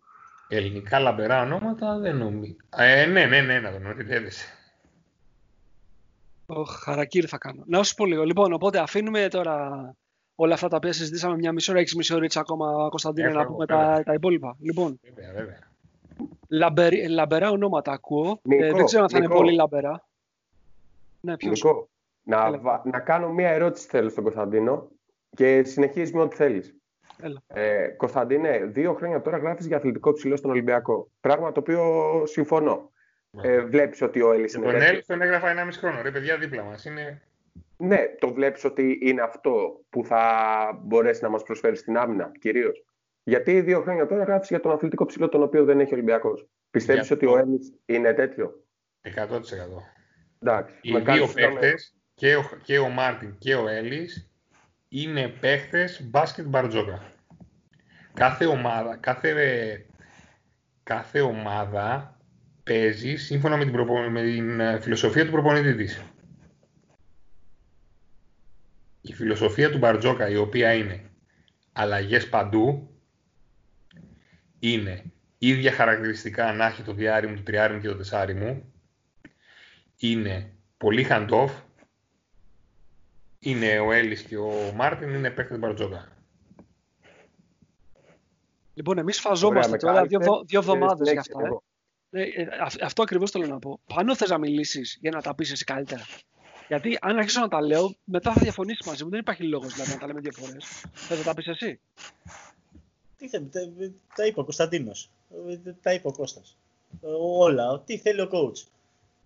Ελληνικά 0.55 0.99
λαμπερά 0.99 1.41
ονόματα 1.41 1.97
δεν 1.97 2.17
νομίζω. 2.17 2.55
Ε, 2.77 3.05
ναι, 3.05 3.25
ναι, 3.25 3.41
ναι, 3.41 3.59
να 3.59 3.71
τον 3.71 3.85
ονειρεύεσαι. 3.85 4.47
Ω, 6.47 6.63
χαρακίρι 6.65 7.27
θα 7.27 7.37
κάνω. 7.37 7.63
Να 7.65 7.83
σου 7.83 7.95
πω 7.95 8.05
λίγο. 8.05 8.23
Λοιπόν, 8.23 8.53
οπότε 8.53 8.79
αφήνουμε 8.79 9.27
τώρα 9.27 9.69
όλα 10.35 10.53
αυτά 10.53 10.67
τα 10.67 10.75
οποία 10.75 10.93
συζητήσαμε 10.93 11.35
μια 11.35 11.51
μισή 11.51 11.71
ώρα, 11.71 11.79
έξι 11.79 11.97
μισή 11.97 12.13
ώρα 12.15 12.27
ακόμα, 12.35 12.87
Κωνσταντίνε, 12.89 13.29
να 13.29 13.45
πούμε 13.45 13.65
τα, 13.65 14.01
τα 14.05 14.13
υπόλοιπα. 14.13 14.55
Λοιπόν, 14.59 14.99
βέβαια, 15.03 15.33
βέβαια. 15.33 15.71
Λαμπερ, 16.47 17.09
λαμπερά 17.09 17.49
ονόματα 17.49 17.91
ακούω. 17.91 18.39
ε, 18.49 18.71
δεν 18.71 18.85
ξέρω 18.85 19.03
αν 19.03 19.09
θα 19.09 19.17
είναι 19.17 19.27
πολύ 19.27 19.53
λαμπερά. 19.53 20.07
Ναι, 21.19 21.37
ποιος; 21.37 21.63
Νικό, 21.63 21.89
να, 22.23 22.49
να 22.83 22.99
κάνω 22.99 23.29
μία 23.29 23.49
ερώτηση 23.49 23.87
θέλω 23.87 24.09
στον 24.09 24.23
Κωνσταντίνο 24.23 24.87
και 25.35 25.63
συνεχίζεις 25.63 26.13
με 26.13 26.21
ό,τι 26.21 26.35
θέλεις. 26.35 26.75
Ε, 27.47 27.87
Κωνσταντίνε, 27.87 28.59
δύο 28.65 28.93
χρόνια 28.93 29.21
τώρα 29.21 29.37
γράφεις 29.37 29.65
για 29.65 29.77
αθλητικό 29.77 30.13
ψηλό 30.13 30.35
στον 30.35 30.51
Ολυμπιακό. 30.51 31.11
Πράγμα 31.19 31.51
το 31.51 31.59
οποίο 31.59 31.81
συμφωνώ. 32.25 32.91
Ναι. 33.29 33.47
Ε, 33.47 33.61
βλέπεις 33.61 34.01
ότι 34.01 34.21
ο 34.21 34.31
Έλλης 34.31 34.53
είναι... 34.53 34.65
Τον 34.65 34.81
Έλλης 34.81 35.05
τον 35.05 35.21
έγραφα 35.21 35.49
ένα 35.49 35.65
μισό 35.65 35.79
χρόνο. 35.79 36.01
Ρε 36.01 36.11
παιδιά 36.11 36.37
δίπλα 36.37 36.63
μας. 36.63 36.85
Είναι... 36.85 37.21
Ναι, 37.77 37.99
το 38.19 38.33
βλέπεις 38.33 38.63
ότι 38.63 38.99
είναι 39.01 39.21
αυτό 39.21 39.81
που 39.89 40.05
θα 40.05 40.23
μπορέσει 40.83 41.23
να 41.23 41.29
μας 41.29 41.43
προσφέρει 41.43 41.75
στην 41.75 41.97
άμυνα 41.97 42.31
κυρίως. 42.39 42.83
Γιατί 43.23 43.61
δύο 43.61 43.81
χρόνια 43.81 44.05
τώρα 44.07 44.23
γράφεις 44.23 44.49
για 44.49 44.59
τον 44.59 44.71
αθλητικό 44.71 45.05
ψηλό 45.05 45.29
τον 45.29 45.43
οποίο 45.43 45.63
δεν 45.63 45.79
έχει 45.79 45.91
ο 45.93 45.95
Ολυμπιακός. 45.95 46.47
Πιστεύεις 46.71 47.11
ότι 47.11 47.25
ο 47.25 47.37
Έλλης 47.37 47.73
είναι 47.85 48.13
τέτοιο; 48.13 48.63
100%. 49.01 49.09
Εντάξει, 50.39 50.75
Οι 50.81 50.99
δύο 50.99 51.27
παίχτες, 51.33 51.95
και, 52.13 52.35
ο, 52.35 52.43
και 52.63 52.77
ο 52.77 52.89
Μάρτιν 52.89 53.35
και 53.37 53.55
ο 53.55 53.67
Έλλης, 53.67 54.31
είναι 54.89 55.27
παίχτες 55.27 56.09
μπάσκετ 56.09 56.45
μπαρτζόκα. 56.45 57.12
Κάθε 58.13 58.45
ομάδα, 58.45 58.95
κάθε, 58.95 59.85
κάθε 60.83 61.21
ομάδα 61.21 62.17
παίζει 62.63 63.15
σύμφωνα 63.15 63.57
με 63.57 63.65
την, 63.65 63.79
με 64.11 64.21
την 64.21 64.59
ε, 64.59 64.79
φιλοσοφία 64.79 65.25
του 65.25 65.31
προπονητή 65.31 65.75
της. 65.75 66.01
Η 69.01 69.13
φιλοσοφία 69.13 69.71
του 69.71 69.77
Μπαρτζόκα, 69.77 70.29
η 70.29 70.35
οποία 70.35 70.73
είναι 70.73 71.09
αλλαγές 71.71 72.29
παντού, 72.29 72.97
είναι 74.59 75.03
ίδια 75.37 75.71
χαρακτηριστικά 75.71 76.53
να 76.53 76.65
έχει 76.65 76.81
το 76.81 76.93
διάρρη 76.93 77.27
μου, 77.27 77.35
το 77.35 77.43
τριάρι 77.43 77.73
μου 77.73 77.81
και 77.81 77.87
το 77.87 77.95
τεσάρι 77.95 78.33
μου. 78.33 78.73
Είναι 79.97 80.53
πολύ 80.77 81.07
hand-off 81.09 81.51
είναι 83.43 83.79
ο 83.79 83.91
Έλλης 83.91 84.21
και 84.21 84.37
ο 84.37 84.71
Μάρτιν, 84.75 85.09
είναι 85.09 85.29
παίκτες 85.29 85.59
Μπαρτζόκα. 85.59 86.07
Λοιπόν, 88.73 88.97
εμείς 88.97 89.19
φαζόμαστε 89.19 89.77
τώρα 89.77 90.05
δύο, 90.05 90.19
δύο 90.45 90.59
εβδομάδες 90.59 91.11
για 91.11 91.19
αυτά. 91.19 91.39
Ε. 91.39 91.49
Ναι, 92.09 92.21
ε, 92.21 92.47
αυτό 92.81 93.01
ακριβώς 93.01 93.31
θέλω 93.31 93.47
να 93.47 93.59
πω. 93.59 93.79
Πάνω 93.93 94.15
θες 94.15 94.29
να 94.29 94.37
μιλήσεις 94.37 94.97
για 95.01 95.11
να 95.11 95.21
τα 95.21 95.35
πεις 95.35 95.51
εσύ 95.51 95.63
καλύτερα. 95.63 96.05
Γιατί 96.67 96.97
αν 97.01 97.17
αρχίσω 97.17 97.39
να 97.39 97.47
τα 97.47 97.61
λέω, 97.61 97.95
μετά 98.03 98.33
θα 98.33 98.41
διαφωνήσεις 98.41 98.85
μαζί 98.85 99.03
μου. 99.03 99.09
Δεν 99.09 99.19
υπάρχει 99.19 99.43
λόγος 99.43 99.73
δηλαδή, 99.73 99.91
να 99.91 99.97
τα 99.97 100.07
λέμε 100.07 100.19
δύο 100.19 100.31
φορές. 100.31 100.85
Θες 100.93 101.17
να 101.17 101.23
τα 101.23 101.33
πεις 101.33 101.47
εσύ; 101.47 101.79
Τι 103.17 103.27
θέλει, 103.27 103.49
τα 104.15 104.25
είπε 104.25 104.39
ο 104.39 104.43
Κωνσταντίνος. 104.43 105.09
Τα 105.81 105.93
είπε 105.93 106.07
ο 106.07 106.11
Κώστας. 106.11 106.57
Όλα. 107.39 107.81
Τι 107.85 107.97
θέλει 107.97 108.21
ο 108.21 108.29
coach. 108.31 108.67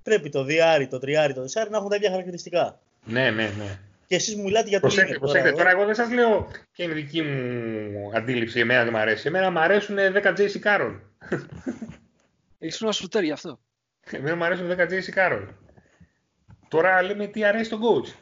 Πρέπει 0.04 0.30
το 0.30 0.44
διάρι, 0.44 0.88
το 0.88 1.00
τριάρι, 1.00 1.34
το 1.34 1.42
δεσάρι 1.42 1.70
να 1.70 1.78
έχουν 1.78 1.90
τα 1.90 1.96
ίδια 1.96 2.10
χαρακτηριστικά. 2.10 2.80
Ναι, 3.06 3.32
ναι, 3.32 3.50
ναι. 3.58 3.80
Και 4.08 4.16
εσείς 4.16 4.36
μου 4.36 4.44
μιλάτε 4.44 4.70
για 4.70 4.80
το 4.80 4.88
Προσέξτε, 4.88 5.18
προσέξτε. 5.18 5.52
Τώρα, 5.52 5.70
εγώ 5.70 5.86
δεν 5.86 5.96
σας 5.96 6.12
λέω 6.12 6.48
και 6.72 6.84
είναι 6.84 6.94
δική 6.94 7.22
μου 7.22 8.12
αντίληψη. 8.14 8.60
Εμένα 8.60 8.84
δεν 8.84 8.94
μου 8.94 9.00
αρέσει. 9.00 9.28
Εμένα 9.28 9.52
μου 9.52 9.60
αρέσουν 9.60 9.98
10 9.98 10.34
JC 10.38 10.62
Carroll. 10.64 11.00
Έχεις 12.60 12.82
ένα 12.82 12.92
σουτέρ 12.92 13.24
γι' 13.24 13.32
αυτό. 13.32 13.60
Εμένα 14.12 14.36
μου 14.36 14.44
αρέσουν 14.44 14.68
10 14.70 14.74
JC 14.74 15.18
Carroll. 15.18 15.48
Τώρα 16.68 17.02
λέμε 17.02 17.28
τι 17.28 17.44
αρέσει 17.44 17.70
τον 17.70 17.80
coach. 17.80 18.14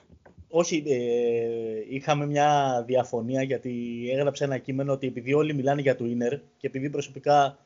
Όχι, 0.48 0.84
ε, 0.88 1.96
είχαμε 1.96 2.26
μια 2.26 2.84
διαφωνία 2.88 3.42
γιατί 3.42 4.04
έγραψε 4.14 4.44
ένα 4.44 4.58
κείμενο 4.58 4.94
ότι 4.94 5.08
επειδή 5.08 5.34
όλοι 5.34 5.54
μιλάνε 5.54 5.82
για 5.82 5.96
το 5.96 6.06
Ίνερ 6.06 6.40
και 6.58 6.68
επειδή 6.68 6.90
προσωπικά 6.90 7.58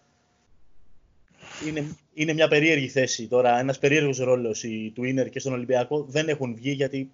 είναι, 1.67 1.95
είναι 2.13 2.33
μια 2.33 2.47
περίεργη 2.47 2.87
θέση 2.87 3.27
τώρα, 3.27 3.59
ένας 3.59 3.79
περίεργος 3.79 4.17
ρόλος 4.17 4.65
του 4.93 5.03
Ίνερ 5.03 5.29
και 5.29 5.39
στον 5.39 5.53
Ολυμπιακό 5.53 6.03
δεν 6.03 6.29
έχουν 6.29 6.55
βγει 6.55 6.71
γιατί 6.71 7.11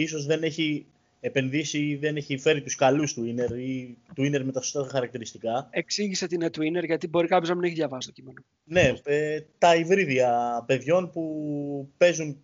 ίσως 0.00 0.26
δεν 0.26 0.42
έχει 0.42 0.86
επενδύσει 1.20 1.78
ή 1.78 1.96
δεν 1.96 2.16
έχει 2.16 2.38
φέρει 2.38 2.62
τους 2.62 2.74
καλούς 2.74 3.14
του 3.14 3.24
Ίνερ 3.24 3.50
ή 3.50 3.96
του 4.14 4.24
Ίνερ 4.24 4.44
με 4.44 4.52
τα 4.52 4.60
σωστά 4.60 4.90
χαρακτηριστικά. 4.90 5.68
Εξήγησε 5.70 6.26
την 6.26 6.40
είναι 6.40 6.50
του 6.50 6.62
Ίνερ 6.62 6.84
γιατί 6.84 7.08
μπορεί 7.08 7.26
κάποιος 7.26 7.48
να 7.48 7.54
μην 7.54 7.64
έχει 7.64 7.74
διαβάσει 7.74 8.08
το 8.08 8.12
κείμενο. 8.12 8.38
Ναι, 8.64 8.92
ε, 9.04 9.40
τα 9.58 9.74
υβρίδια 9.74 10.62
παιδιών 10.66 11.10
που 11.10 11.88
παίζουν 11.96 12.36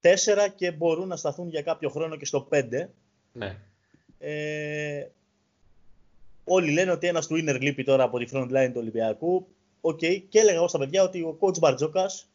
4 0.00 0.08
και 0.54 0.72
μπορούν 0.72 1.08
να 1.08 1.16
σταθούν 1.16 1.48
για 1.48 1.62
κάποιο 1.62 1.88
χρόνο 1.88 2.16
και 2.16 2.24
στο 2.24 2.48
5. 2.50 2.88
Ναι. 3.32 3.56
Ε, 4.18 5.06
όλοι 6.44 6.72
λένε 6.72 6.90
ότι 6.90 7.06
ένας 7.06 7.26
του 7.26 7.36
Ίνερ 7.36 7.60
λείπει 7.60 7.84
τώρα 7.84 8.02
από 8.02 8.18
τη 8.18 8.26
front 8.32 8.50
line 8.50 8.70
του 8.72 8.80
Ολυμπιακού. 8.80 9.46
Okay. 9.80 10.22
Και 10.28 10.38
έλεγα 10.38 10.56
εγώ 10.56 10.68
στα 10.68 10.78
παιδιά 10.78 11.02
ότι 11.02 11.20
ο 11.20 11.38
coach 11.40 11.58
Μπαρτζόκας 11.58 12.28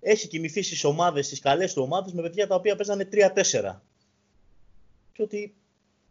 έχει 0.00 0.28
κινηθεί 0.28 0.62
στις 0.62 0.84
ομάδες, 0.84 1.26
στις 1.26 1.40
καλές 1.40 1.72
του 1.72 1.82
ομάδες 1.82 2.12
με 2.12 2.22
παιδιά 2.22 2.46
τα 2.46 2.54
οποία 2.54 2.76
παίζανε 2.76 3.08
3-4. 3.12 3.80
Και 5.12 5.22
ότι 5.22 5.54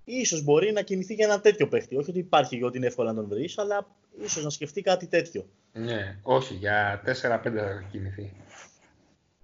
ίσως 0.04 0.44
μπορεί 0.44 0.72
να 0.72 0.82
κινηθεί 0.82 1.14
για 1.14 1.26
ένα 1.26 1.42
τέτοιο 1.42 1.68
παίχτη. 1.68 1.96
Όχι 1.96 2.10
ότι 2.10 2.20
υπάρχει 2.20 2.58
και 2.58 2.66
ότι 2.66 2.78
είναι 2.78 2.88
εύκολο 2.88 3.08
να 3.08 3.16
τον 3.16 3.28
βρεις, 3.28 3.58
αλλά 3.58 3.88
ίσως 4.22 4.44
να 4.44 4.50
σκεφτεί 4.50 4.82
κάτι 4.82 5.08
τέτοιο. 5.08 5.46
Ναι, 5.74 6.20
όχι, 6.22 6.54
για 6.54 7.02
4-5 7.06 7.12
θα 7.22 7.84
κινηθεί. 7.92 8.34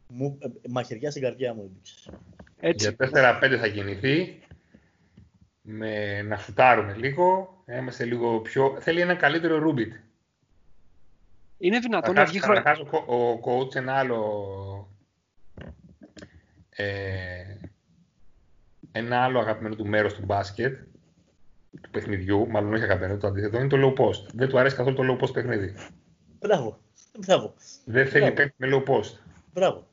Μου, 0.07 0.38
ε, 0.41 0.47
μαχαιριά 0.69 1.09
στην 1.11 1.22
καρδιά 1.22 1.53
μου 1.53 1.81
έδειξε. 2.59 2.95
Για 2.97 3.39
4-5 3.41 3.57
θα 3.59 3.67
κινηθεί. 3.67 4.39
Με, 5.61 6.22
να 6.22 6.38
φουτάρουμε 6.38 6.93
λίγο. 6.93 7.49
Είμαστε 7.67 8.05
λίγο 8.05 8.39
πιο... 8.39 8.77
Θέλει 8.80 9.01
ένα 9.01 9.15
καλύτερο 9.15 9.57
Ρούμπιτ. 9.57 9.93
Είναι 11.57 11.80
δυνατόν 11.80 12.14
να 12.15 12.26
βγει 12.26 12.40
χρόνο. 12.40 12.61
Ο, 13.06 13.15
ο 13.15 13.40
coach 13.45 13.76
ένα 13.76 13.94
άλλο... 13.94 14.90
Ε, 16.69 17.57
ένα 18.91 19.23
άλλο 19.23 19.40
αγαπημένο 19.40 19.76
του 19.76 19.88
μέρος 19.88 20.14
του 20.14 20.22
μπάσκετ 20.26 20.77
του 21.82 21.90
παιχνιδιού, 21.90 22.48
μάλλον 22.49 22.73
όχι 22.73 22.84
αγαπημένο, 22.84 23.18
το 23.18 23.27
αντίθετο, 23.27 23.57
είναι 23.60 23.68
το 23.68 23.77
low 23.98 24.02
post. 24.02 24.26
Δεν 24.34 24.49
του 24.49 24.60
αρέσει 24.60 24.76
καθόλου 24.76 24.95
το 24.95 25.03
low 25.03 25.23
post 25.23 25.34
παιχνίδι. 25.34 25.76
Μπράβο. 26.40 26.80
Μπράβο. 27.19 27.53
Δεν 27.86 28.07
θέλει 28.07 28.32
παίκτη 28.32 28.53
με 28.57 28.68
low 28.72 28.90
post. 28.90 29.11
Μπράβο. 29.53 29.88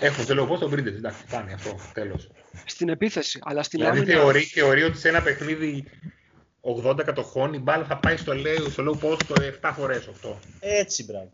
Έχω 0.00 0.22
θέλω 0.22 0.46
πώ 0.46 0.58
τον 0.58 0.70
βρείτε. 0.70 0.88
Εντάξει, 0.88 1.22
φτάνει 1.26 1.52
αυτό. 1.52 1.76
Τέλος. 1.92 2.30
Στην 2.64 2.88
επίθεση. 2.88 3.38
Αλλά 3.42 3.62
στην 3.62 3.78
δηλαδή 3.78 3.98
άμυνα... 3.98 4.16
θεωρεί, 4.16 4.40
θεωρεί 4.40 4.82
ότι 4.82 4.98
σε 4.98 5.08
ένα 5.08 5.22
παιχνίδι 5.22 5.84
80 6.64 7.00
κατοχών 7.04 7.52
η 7.54 7.58
μπάλα 7.58 7.84
θα 7.84 7.96
πάει 7.98 8.16
στο, 8.16 8.34
λέω, 8.34 8.68
στο 8.68 8.84
low 8.86 9.04
post 9.04 9.22
το 9.26 9.34
7 9.62 9.70
φορές 9.74 10.08
8. 10.22 10.34
Έτσι, 10.60 11.04
μπράβο. 11.04 11.30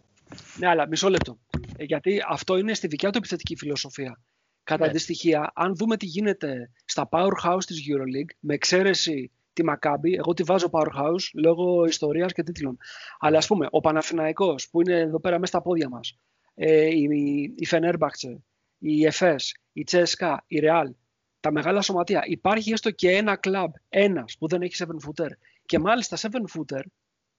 Ναι, 0.58 0.68
αλλά 0.68 0.88
μισό 0.88 1.08
λεπτό. 1.08 1.38
Ε, 1.76 1.84
γιατί 1.84 2.20
αυτό 2.28 2.56
είναι 2.56 2.74
στη 2.74 2.86
δικιά 2.86 3.10
του 3.10 3.18
επιθετική 3.18 3.56
φιλοσοφία. 3.56 4.20
Κατά 4.64 4.84
ναι. 4.84 4.90
αντιστοιχεία, 4.90 5.52
αν 5.54 5.76
δούμε 5.76 5.96
τι 5.96 6.06
γίνεται 6.06 6.70
στα 6.84 7.08
powerhouse 7.10 7.64
της 7.66 7.78
EuroLeague, 7.88 8.36
με 8.40 8.54
εξαίρεση 8.54 9.30
τη 9.52 9.62
Maccabi, 9.68 10.16
εγώ 10.18 10.34
τη 10.34 10.42
βάζω 10.42 10.70
powerhouse 10.72 11.30
λόγω 11.34 11.84
ιστορίας 11.84 12.32
και 12.32 12.42
τίτλων. 12.42 12.78
Αλλά 13.18 13.38
ας 13.38 13.46
πούμε, 13.46 13.66
ο 13.70 13.80
Παναθηναϊκός 13.80 14.68
που 14.70 14.80
είναι 14.80 14.98
εδώ 14.98 15.20
πέρα 15.20 15.38
μέσα 15.38 15.52
στα 15.52 15.62
πόδια 15.62 15.88
μας, 15.88 16.18
ε, 16.54 16.86
η, 16.86 17.08
η 17.56 17.66
Fenerbahce, 17.70 18.36
η 18.78 19.06
ΕΦΕΣ, 19.06 19.56
η 19.72 19.84
Τσέσκα, 19.84 20.44
η 20.46 20.58
Ρεάλ, 20.58 20.94
τα 21.40 21.52
μεγάλα 21.52 21.80
σωματεία. 21.80 22.22
Υπάρχει 22.26 22.72
έστω 22.72 22.90
και 22.90 23.10
ένα 23.10 23.36
κλαμπ, 23.36 23.72
ένας 23.88 24.36
που 24.38 24.48
δεν 24.48 24.62
έχει 24.62 24.74
7 24.78 24.84
footer. 24.84 25.30
Και 25.66 25.78
μάλιστα 25.78 26.16
7 26.16 26.26
footer 26.26 26.82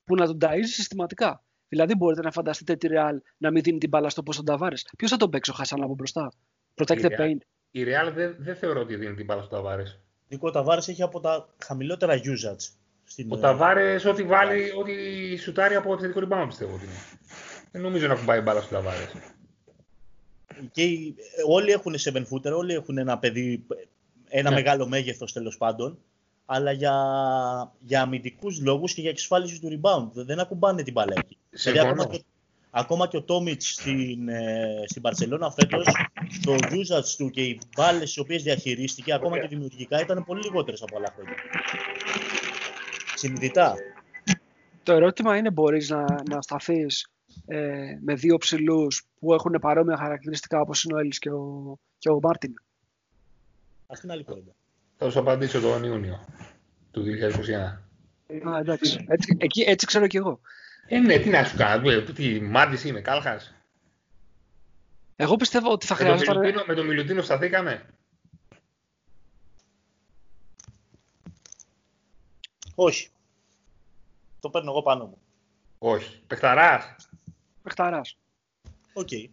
που 0.04 0.16
να 0.16 0.26
τον 0.26 0.38
ταΐζει 0.42 0.64
συστηματικά. 0.64 1.44
Δηλαδή, 1.68 1.96
μπορείτε 1.96 2.22
να 2.22 2.32
φανταστείτε 2.32 2.76
τη 2.76 2.88
Ρεάλ 2.88 3.22
να 3.38 3.52
μην 3.52 3.64
δίνει 3.64 3.78
την 3.78 3.90
μπάλα 3.90 4.10
στο 4.10 4.24
πόσο 4.24 4.44
Ταβάρες. 4.44 4.90
Ποιος 4.98 5.12
θα 5.12 5.18
τον 5.18 5.30
παίξει 5.30 5.52
ο 5.52 5.54
Χασάν 5.54 5.84
από 5.84 5.94
μπροστά; 5.94 6.32
Protect 6.76 7.02
the 7.02 7.20
paint. 7.20 7.38
Η 7.72 7.84
Ρεάλ 7.84 8.14
δεν 8.14 8.36
δε 8.40 8.54
θεωρώ 8.54 8.80
ότι 8.80 8.96
δίνει 8.96 9.16
την 9.16 9.26
μπάλα 9.26 9.42
στο 9.42 9.56
Ταβάρες. 9.56 10.00
Ο 10.40 10.52
Ταβάρες 10.52 10.88
έχει 10.88 11.02
από 11.02 11.20
τα 11.20 11.50
χαμηλότερα 11.64 12.14
usage. 12.14 12.74
Στην... 13.04 13.32
Ο 13.32 13.38
Ταβάρες, 13.38 14.06
ό,τι 14.06 14.24
βάλει, 14.24 14.72
ό,τι 14.80 15.36
σουτάρει 15.38 15.76
από 15.76 15.94
επιθετικό 15.94 16.20
rebound 16.20 16.46
πιστεύω 16.48 16.74
ότι 16.74 16.84
είναι. 16.84 16.94
Δεν 17.72 17.82
νομίζω 17.82 18.08
να 18.08 18.16
κουμπάει 18.16 18.42
μπάλα 18.42 18.62
στο 18.62 18.76
Ταβάρες 18.76 19.12
και 20.72 20.84
όλοι 21.48 21.72
έχουν 21.72 21.96
7 21.98 22.24
footer, 22.30 22.52
όλοι 22.56 22.74
έχουν 22.74 22.98
ένα 22.98 23.18
παιδί, 23.18 23.66
ένα 24.32 24.50
ναι. 24.50 24.56
μεγάλο 24.56 24.88
μέγεθος 24.88 25.34
τέλος 25.34 25.58
πάντων, 25.58 25.98
αλλά 26.46 26.72
για, 26.72 26.94
για 27.80 28.02
αμυντικούς 28.02 28.62
λόγους 28.62 28.94
και 28.94 29.02
για 29.02 29.10
εξασφάλιση 29.10 29.62
του 29.62 29.80
rebound. 29.82 30.10
Δεν 30.14 30.40
ακουμπάνε 30.40 30.84
την 30.84 30.94
μπάλα 30.94 31.14
εκεί. 31.18 31.38
Δηλαδή, 31.50 31.80
ακόμα, 31.80 32.06
και, 32.06 32.24
ακόμα 32.70 33.08
και 33.08 33.18
ο 33.18 33.24
Τόμιτς 33.24 33.74
στην, 33.74 34.30
ε, 34.30 34.84
στην 34.86 35.02
Παρσελώνα 35.02 35.52
φέτος, 35.52 35.86
το 36.42 36.54
usage 36.54 37.16
του 37.18 37.30
και 37.30 37.42
οι 37.42 37.60
μπάλες 37.76 38.14
τι 38.14 38.20
οποίες 38.20 38.44
διαχειρίστηκε, 38.44 39.14
ακόμα 39.14 39.40
και 39.40 39.48
δημιουργικά, 39.48 40.02
ήταν 40.02 40.24
πολύ 40.26 40.42
λιγότερες 40.44 40.82
από 40.82 40.98
άλλα 40.98 41.14
χρόνια. 41.16 41.36
Συνειδητά. 43.16 43.76
Το 44.84 44.94
ερώτημα 44.94 45.38
είναι, 45.38 45.52
μπορείς 45.52 45.90
να, 45.90 46.06
να 46.30 46.42
σταθείς 46.42 47.08
ε, 47.46 47.98
με 48.02 48.14
δύο 48.14 48.38
ψηλούς 48.38 49.04
που 49.20 49.34
έχουν 49.34 49.58
παρόμοια 49.62 49.98
χαρακτηριστικά 49.98 50.60
όπως 50.60 50.84
είναι 50.84 50.96
ο 50.96 51.00
Έλλης 51.00 51.20
και 51.20 51.30
ο, 51.30 51.78
και 51.98 52.10
ο 52.10 52.20
Μάρτιν; 52.22 52.54
Αυτή 53.92 54.06
είναι 54.06 54.14
άλλη 54.14 54.24
κουβέντα. 54.24 54.52
Θα 54.98 55.10
σου 55.10 55.20
απαντήσω 55.20 55.60
τον 55.60 55.84
Ιούνιο 55.84 56.26
του 56.92 57.04
2021. 58.44 58.50
Α, 58.50 58.58
εντάξει. 58.60 59.06
Έτσι, 59.08 59.38
εκεί, 59.40 59.62
έτσι 59.62 59.86
ξέρω 59.86 60.08
κι 60.08 60.18
εγώ. 60.18 60.40
Ε, 60.88 61.00
ναι, 61.00 61.18
τι 61.18 61.30
να 61.30 61.44
σου 61.44 61.58
κάνω. 61.58 62.02
Τι 62.02 62.42
Μάρτιν 62.42 62.90
είμαι, 62.90 63.02
Κάλχας. 63.02 63.54
Εγώ 65.16 65.36
πιστεύω 65.36 65.72
ότι 65.72 65.86
θα 65.86 65.96
χρειάζεται... 65.96 66.40
Με, 66.40 66.64
με 66.68 66.74
τον 66.74 66.86
Μιλουτίνοφ 66.86 67.22
σταθήκαμε. 67.22 67.86
Όχι. 72.76 73.10
Το 74.40 74.50
παίρνω 74.50 74.72
εγώ 74.72 74.82
πάνω 74.82 75.06
μου. 75.06 75.18
Όχι. 75.78 76.22
Παιχταράς. 76.28 76.96
Παιχταράς. 77.62 78.18
OK. 78.94 79.08
Okay. 79.12 79.30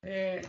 Ε... 0.00 0.40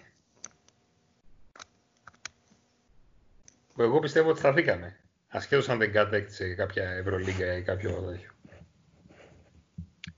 Εγώ 3.77 3.99
πιστεύω 3.99 4.29
ότι 4.29 4.39
σταθήκαμε. 4.39 4.99
Ασχέτως 5.27 5.69
αν 5.69 5.77
δεν 5.77 5.91
κατέκτησε 5.91 6.53
κάποια 6.53 6.89
Ευρωλίγκα 6.89 7.57
ή 7.57 7.61
κάποιο 7.61 7.91
τέτοιο. 7.91 8.29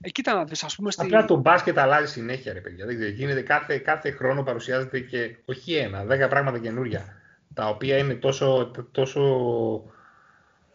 Ε, 0.01 0.09
κοίτα 0.09 0.33
να 0.33 0.43
δεις, 0.43 0.63
ας 0.63 0.75
πούμε... 0.75 0.91
Στη... 0.91 1.05
Απλά 1.05 1.25
το 1.25 1.35
μπάσκετ 1.35 1.77
αλλάζει 1.77 2.11
συνέχεια, 2.11 2.53
ρε 2.53 2.59
παιδιά. 2.59 2.85
Δεν 2.85 3.09
γίνεται 3.09 3.41
κάθε, 3.41 3.77
κάθε 3.77 4.11
χρόνο 4.11 4.43
παρουσιάζεται 4.43 4.99
και 4.99 5.35
όχι 5.45 5.75
ένα, 5.75 6.03
δέκα 6.03 6.27
πράγματα 6.27 6.59
καινούρια. 6.59 7.21
Τα 7.53 7.67
οποία 7.67 7.97
είναι 7.97 8.13
τόσο, 8.13 8.71
τόσο 8.91 9.21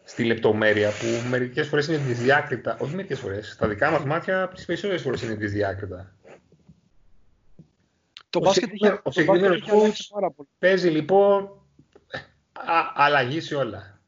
στη 0.03 0.23
λεπτομέρεια 0.23 0.89
που 0.89 1.29
μερικές 1.29 1.67
φορές 1.67 1.87
είναι 1.87 1.97
δυσδιάκριτα. 1.97 2.77
Όχι 2.79 2.95
μερικές 2.95 3.19
φορές, 3.19 3.51
στα 3.51 3.67
δικά 3.67 3.91
μας 3.91 4.03
μάτια 4.03 4.47
τις 4.47 4.65
περισσότερες 4.65 5.01
φορές 5.01 5.21
είναι 5.21 5.33
δυσδιάκριτα. 5.33 6.13
Το 8.29 8.39
ο 8.39 8.41
μπάσκετ 8.41 8.73
είχε, 8.73 8.99
ο 9.03 9.11
συγκεκριμένος 9.11 9.63
coach 9.67 10.29
παίζει 10.59 10.89
λοιπόν 10.89 11.60
α, 12.65 12.91
αλλαγή 12.95 13.39
σε 13.39 13.55
όλα. 13.55 13.99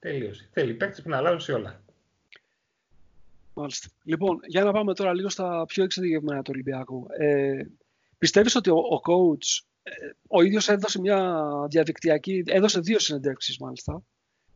Τελείωσε. 0.00 0.48
Θέλει 0.52 0.74
παίκτες 0.74 1.02
που 1.02 1.08
να 1.08 1.16
αλλάζουν 1.16 1.40
σε 1.40 1.52
όλα. 1.52 1.80
Μάλιστα. 3.54 3.88
Λοιπόν, 4.04 4.38
για 4.46 4.64
να 4.64 4.72
πάμε 4.72 4.94
τώρα 4.94 5.14
λίγο 5.14 5.28
στα 5.28 5.64
πιο 5.66 5.84
εξειδικευμένα 5.84 6.42
του 6.42 6.50
Ολυμπιακού. 6.54 7.06
Ε, 7.18 7.62
πιστεύεις 8.18 8.54
ότι 8.54 8.70
ο, 8.70 8.76
ο 8.76 9.00
coach 9.06 9.64
ο 10.28 10.42
ίδιος 10.42 10.68
έδωσε 10.68 11.00
μια 11.00 11.42
διαδικτυακή, 11.70 12.42
έδωσε 12.46 12.80
δύο 12.80 12.98
συνεντεύξεις 12.98 13.58
μάλιστα. 13.58 14.02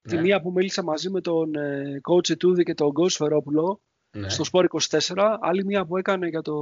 Τη 0.02 0.14
Ναι. 0.14 0.20
μία 0.20 0.40
που 0.40 0.52
μίλησε 0.52 0.82
μαζί 0.82 1.10
με 1.10 1.20
τον 1.20 1.54
ε, 1.54 2.00
coach 2.10 2.30
Ετούδη 2.30 2.62
και 2.62 2.74
τον 2.74 2.92
coach 3.00 3.10
Φερόπουλο 3.10 3.80
Ναι. 4.10 4.28
στο 4.28 4.44
Sport 4.52 4.64
24. 4.88 5.36
Άλλη 5.40 5.64
μία 5.64 5.86
που 5.86 5.96
έκανε 5.96 6.28
για 6.28 6.42
το, 6.42 6.54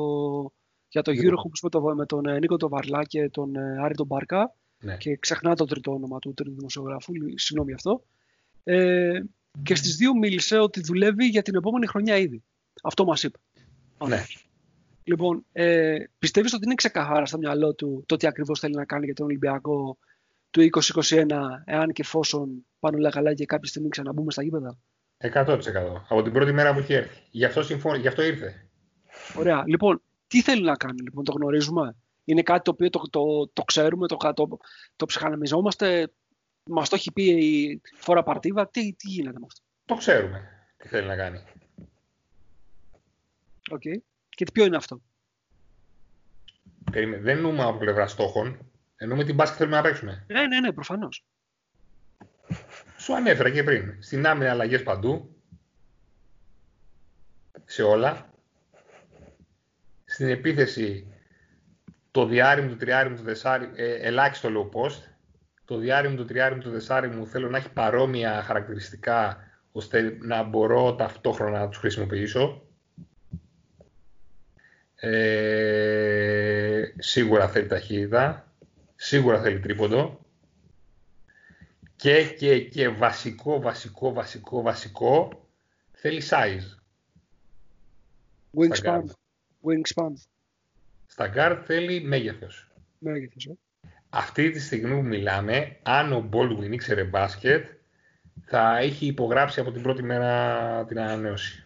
για 0.89 1.03
το 1.03 1.11
Νίκο. 1.11 1.23
Eurohoops 1.31 1.59
με, 1.63 1.69
το, 1.69 1.81
με 1.81 2.07
τον 2.07 2.27
ε, 2.27 2.39
Νίκο 2.39 2.57
τον 2.57 2.69
Βαρλά 2.69 3.05
και 3.05 3.29
τον 3.31 3.57
ε, 3.57 3.77
Άρη 3.83 3.95
τον 3.95 4.07
Μπάρκα. 4.07 4.55
Ναι. 4.87 4.97
Και 4.97 5.17
ξεχνά 5.17 5.55
το 5.55 5.65
τρίτο 5.65 5.93
όνομα 5.93 6.19
του 6.19 6.35
τρίτου 6.35 6.55
δημοσιογράφου, 6.55 7.15
λι- 7.15 7.39
συγγνώμη 7.41 7.71
γι' 7.71 7.77
αυτό. 7.77 8.03
Ε, 8.65 9.21
και 9.63 9.75
στις 9.75 9.97
δύο 9.97 10.15
μίλησε 10.15 10.59
ότι 10.59 10.81
δουλεύει 10.81 11.27
για 11.27 11.43
την 11.43 11.55
επόμενη 11.55 11.87
χρονιά 11.87 12.17
ήδη. 12.17 12.43
Αυτό 12.83 13.05
μας 13.05 13.23
είπε. 13.23 13.39
Ναι. 14.07 14.25
Λοιπόν, 15.05 15.45
ε, 15.53 15.97
πιστεύεις 16.19 16.53
ότι 16.53 16.65
είναι 16.65 16.75
ξεκαθάρα 16.75 17.27
στο 17.27 17.39
μυαλό 17.39 17.75
του 17.75 18.05
το 18.07 18.17
τι 18.17 18.27
ακριβώς 18.27 18.59
θέλει 18.61 18.75
να 18.75 18.85
κάνει 18.85 19.05
για 19.05 19.15
τον 19.15 19.27
Ολυμπιακό 19.27 19.99
του 20.51 20.61
2021, 20.61 21.63
εάν 21.65 21.93
και 21.93 22.03
εφόσον 22.03 22.67
πάνε 22.79 22.97
όλα 22.97 23.11
καλά 23.11 23.35
και 23.35 23.45
κάποια 23.45 23.69
στιγμή 23.69 23.89
ξαναμπούμε 23.89 24.33
στα 24.33 24.43
γήπεδα; 24.43 24.79
100%. 25.19 25.59
Από 26.09 26.23
την 26.23 26.33
πρώτη 26.33 26.53
μέρα 26.53 26.75
που 26.75 26.79
είχε 26.79 26.95
έρθει. 26.97 27.23
Γι' 27.31 27.45
αυτό, 27.45 27.63
συμφώνη, 27.63 27.99
γι' 27.99 28.09
αυτό 28.09 28.23
ήρθε. 28.23 28.69
Ωραία. 29.39 29.65
Λοιπόν, 29.67 30.03
τι 30.27 30.43
θέλει 30.43 30.63
να 30.63 30.77
κάνει, 30.77 31.01
λοιπόν, 31.01 31.25
το 31.25 31.33
γνωρίζουμε; 31.33 31.97
Είναι 32.29 32.43
κάτι 32.43 32.63
το 32.63 32.71
οποίο 32.71 32.91
το, 32.91 33.01
το, 33.11 33.49
το 33.53 33.63
ξέρουμε, 33.63 34.07
το, 34.07 34.17
το, 34.35 34.59
το 34.97 35.07
ψυχαναμιζόμαστε, 35.07 36.13
μας 36.65 36.89
το 36.89 36.95
έχει 36.97 37.13
πει 37.13 37.23
η 37.25 37.81
φορά 37.97 38.23
παρτίβα. 38.23 38.69
Τι, 38.69 38.93
τι 38.93 39.09
γίνεται 39.09 39.39
με 39.39 39.47
αυτό; 39.47 39.63
Το 39.85 39.95
ξέρουμε 39.95 40.49
τι 40.77 40.89
θέλει 40.89 41.07
να 41.07 41.17
κάνει. 41.17 41.43
Οκ. 43.71 43.81
Και 44.29 44.45
τι- 44.45 44.53
ποιο 44.53 44.65
είναι 44.65 44.77
αυτό; 44.77 45.01
Περίμενε. 46.91 47.23
Δεν 47.23 47.37
εννοούμε 47.37 47.63
από 47.63 47.79
πλευρά 47.79 48.07
στόχων. 48.07 48.71
Εννοούμε 48.97 49.25
τι 49.25 49.35
μπάσκετ 49.35 49.57
θέλουμε 49.59 49.77
να 49.77 49.83
παίξουμε. 49.83 50.25
Ναι, 50.29 50.47
ναι, 50.47 50.61
ναι, 50.61 50.73
προφανώς. 50.73 51.25
Σου 52.99 53.15
ανέφερα 53.15 53.51
και 53.51 53.63
πριν. 53.63 54.03
Στην 54.03 54.27
άμυνα 54.27 54.51
αλλαγές 54.51 54.83
παντού. 54.83 55.37
Σε 57.65 57.83
όλα. 57.83 58.31
Στην 60.05 60.29
επίθεση 60.29 61.07
το 62.17 62.27
δυάρι 62.27 62.63
μου, 62.63 62.69
το 62.69 62.77
τριάρι 62.77 63.09
μου, 63.11 63.17
το 63.17 63.23
τεσσάρι, 63.23 63.71
ε, 63.75 63.95
ελάχιστο 63.95 64.49
low 64.55 64.79
post. 64.79 65.03
Το 65.65 65.77
διάρρη 65.77 66.09
μου, 66.09 66.17
το 66.17 66.25
τριάρι 66.25 66.55
μου, 66.55 66.63
το 66.63 66.71
δεσάρι 66.71 67.09
μου 67.09 67.27
θέλω 67.27 67.49
να 67.49 67.57
έχει 67.57 67.73
παρόμοια 67.73 68.43
χαρακτηριστικά 68.43 69.37
ώστε 69.73 70.17
να 70.21 70.43
μπορώ 70.43 70.95
ταυτόχρονα 70.95 71.59
να 71.59 71.69
τους 71.69 71.79
χρησιμοποιήσω. 71.79 72.63
Ε, 74.95 76.83
σίγουρα 76.99 77.49
θέλει 77.49 77.67
ταχύτητα. 77.67 78.53
Σίγουρα 78.95 79.41
θέλει 79.41 79.61
τρίποντο. 79.61 80.21
Και, 81.97 82.25
και, 82.39 82.61
και 82.61 82.89
βασικό, 82.89 83.61
βασικό, 83.61 84.13
βασικό, 84.13 84.63
βασικό 84.63 85.47
θέλει 85.93 86.23
size. 86.31 86.77
Wingspan. 88.59 88.85
guard. 88.85 89.11
Wingspan. 89.63 90.13
Στα 91.19 91.33
guard 91.35 91.61
θέλει 91.65 92.01
μέγεθος. 92.03 92.69
Μέγεθος. 92.99 93.47
ε. 93.47 93.53
Αυτή 94.09 94.51
τη 94.51 94.61
στιγμή 94.61 94.95
που 94.95 95.03
μιλάμε, 95.07 95.77
αν 95.83 96.13
ο 96.13 96.29
Baldwin 96.33 96.71
ήξερε 96.71 97.05
μπάσκετ, 97.05 97.67
θα 98.45 98.79
έχει 98.79 99.07
υπογράψει 99.07 99.61
από 99.61 99.73
την 99.73 99.83
πρώτη 99.83 100.03
μέρα 100.03 100.85
την 100.85 100.99
ανανέωση. 101.01 101.65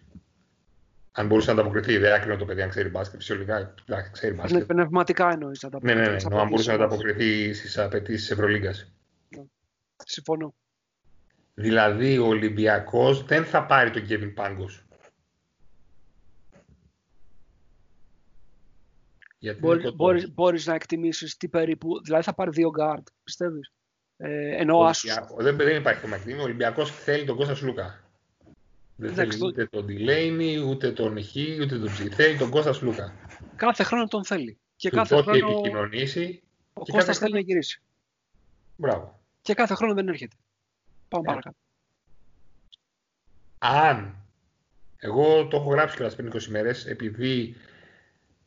Αν 1.13 1.27
μπορούσε 1.27 1.47
να 1.53 1.61
ανταποκριθεί, 1.61 1.97
δεν 1.99 2.13
άκρινε 2.13 2.37
το 2.37 2.45
παιδί 2.45 2.63
αν 2.63 2.69
ξέρει 2.69 2.89
μπάσκετ, 2.89 3.19
φυσιολογικά 3.21 3.75
εντάξει, 3.89 4.11
ξέρει 4.13 4.35
Ναι, 4.35 4.41
μπάσκετ. 4.41 4.65
πνευματικά 4.67 5.31
εννοείς. 5.33 5.63
να 5.63 5.69
τα 5.71 5.79
Ναι, 5.83 5.95
ναι, 5.95 6.09
ναι, 6.09 6.15
τις 6.17 6.25
αν 6.27 6.49
μπορούσε 6.49 6.71
να 6.77 6.85
απαιτήσεις. 6.85 7.05
ανταποκριθεί 7.09 7.53
στις 7.55 7.79
απαιτήσεις 7.79 8.21
της 8.21 8.31
Ευρωλίγκας. 8.31 8.93
Συμφωνώ. 9.97 10.55
Δηλαδή, 11.55 12.19
ο 12.19 12.27
Ολυμπιακός 12.27 13.25
δεν 13.25 13.45
θα 13.45 13.65
πάρει 13.67 13.91
τον 13.91 14.07
Kevin 14.09 14.35
Pangos. 14.35 14.81
Γιατί 19.43 19.59
είναι 19.59 19.67
Μπορείς, 19.67 19.83
κοντός. 19.85 19.97
μπορείς, 19.97 20.33
μπορείς 20.35 20.67
να 20.67 20.75
εκτιμήσεις 20.75 21.37
τι 21.37 21.49
περίπου, 21.49 22.03
δηλαδή 22.05 22.25
θα 22.25 22.35
πάρει 22.35 22.51
δύο 22.51 22.71
guard, 22.81 23.03
πιστεύεις; 23.25 23.73
Ε, 24.17 24.57
ενώ 24.61 24.77
Ο 24.77 24.81
ο 24.81 24.85
Άσος. 24.85 25.11
Ολυμπιακό- 25.11 25.43
δεν, 25.43 25.57
δεν 25.57 25.77
υπάρχει 25.77 26.01
θέμα 26.01 26.17
εκτίμηση. 26.17 26.41
Ο 26.41 26.45
Ολυμπιακός 26.45 26.91
θέλει 26.91 27.25
τον 27.25 27.37
Κώστας 27.37 27.59
Σλούκα. 27.59 28.05
Δεν 28.97 29.11
Εντάξει, 29.11 29.39
θέλει 29.39 29.41
το- 29.41 29.47
ούτε 29.47 29.67
τον 29.67 29.87
Delaney, 29.89 30.65
ούτε 30.69 30.93
τον 30.93 31.25
Χ, 31.25 31.35
ούτε 31.61 31.79
τον 31.79 31.89
Ψ. 31.93 32.15
Θέλει 32.15 32.39
τον 32.39 32.51
Κώστας 32.51 32.77
Σλούκα. 32.77 33.15
Κάθε 33.57 33.83
χρόνο 33.83 34.07
τον 34.07 34.25
θέλει. 34.25 34.59
Και 34.77 34.91
Του 34.91 34.97
κάθε 34.97 35.15
το 35.23 35.31
έχει 35.31 35.41
χρόνο 35.41 35.59
επικοινωνήσει. 35.59 36.43
ο 36.73 36.83
και 36.83 36.93
Κώστας 36.93 37.05
κάθε 37.07 37.19
θέλει 37.19 37.33
να 37.33 37.41
γυρίσει. 37.41 37.81
Μπράβο. 38.77 39.21
Και 39.43 39.55
κάθε 39.55 39.75
χρόνο 39.75 39.95
δεν 39.95 40.09
έρχεται. 40.09 40.37
Πάμε 41.09 41.23
Ε. 41.25 41.27
παρακάτω. 41.27 41.57
Αν, 43.59 44.15
εγώ 44.97 45.47
το 45.49 45.57
έχω 45.57 45.71
γράψει 45.71 45.97
κιόλας 45.97 46.15
πριν 46.15 46.27
20 46.29 46.49
μέρες, 46.51 46.87
επειδή 46.87 47.57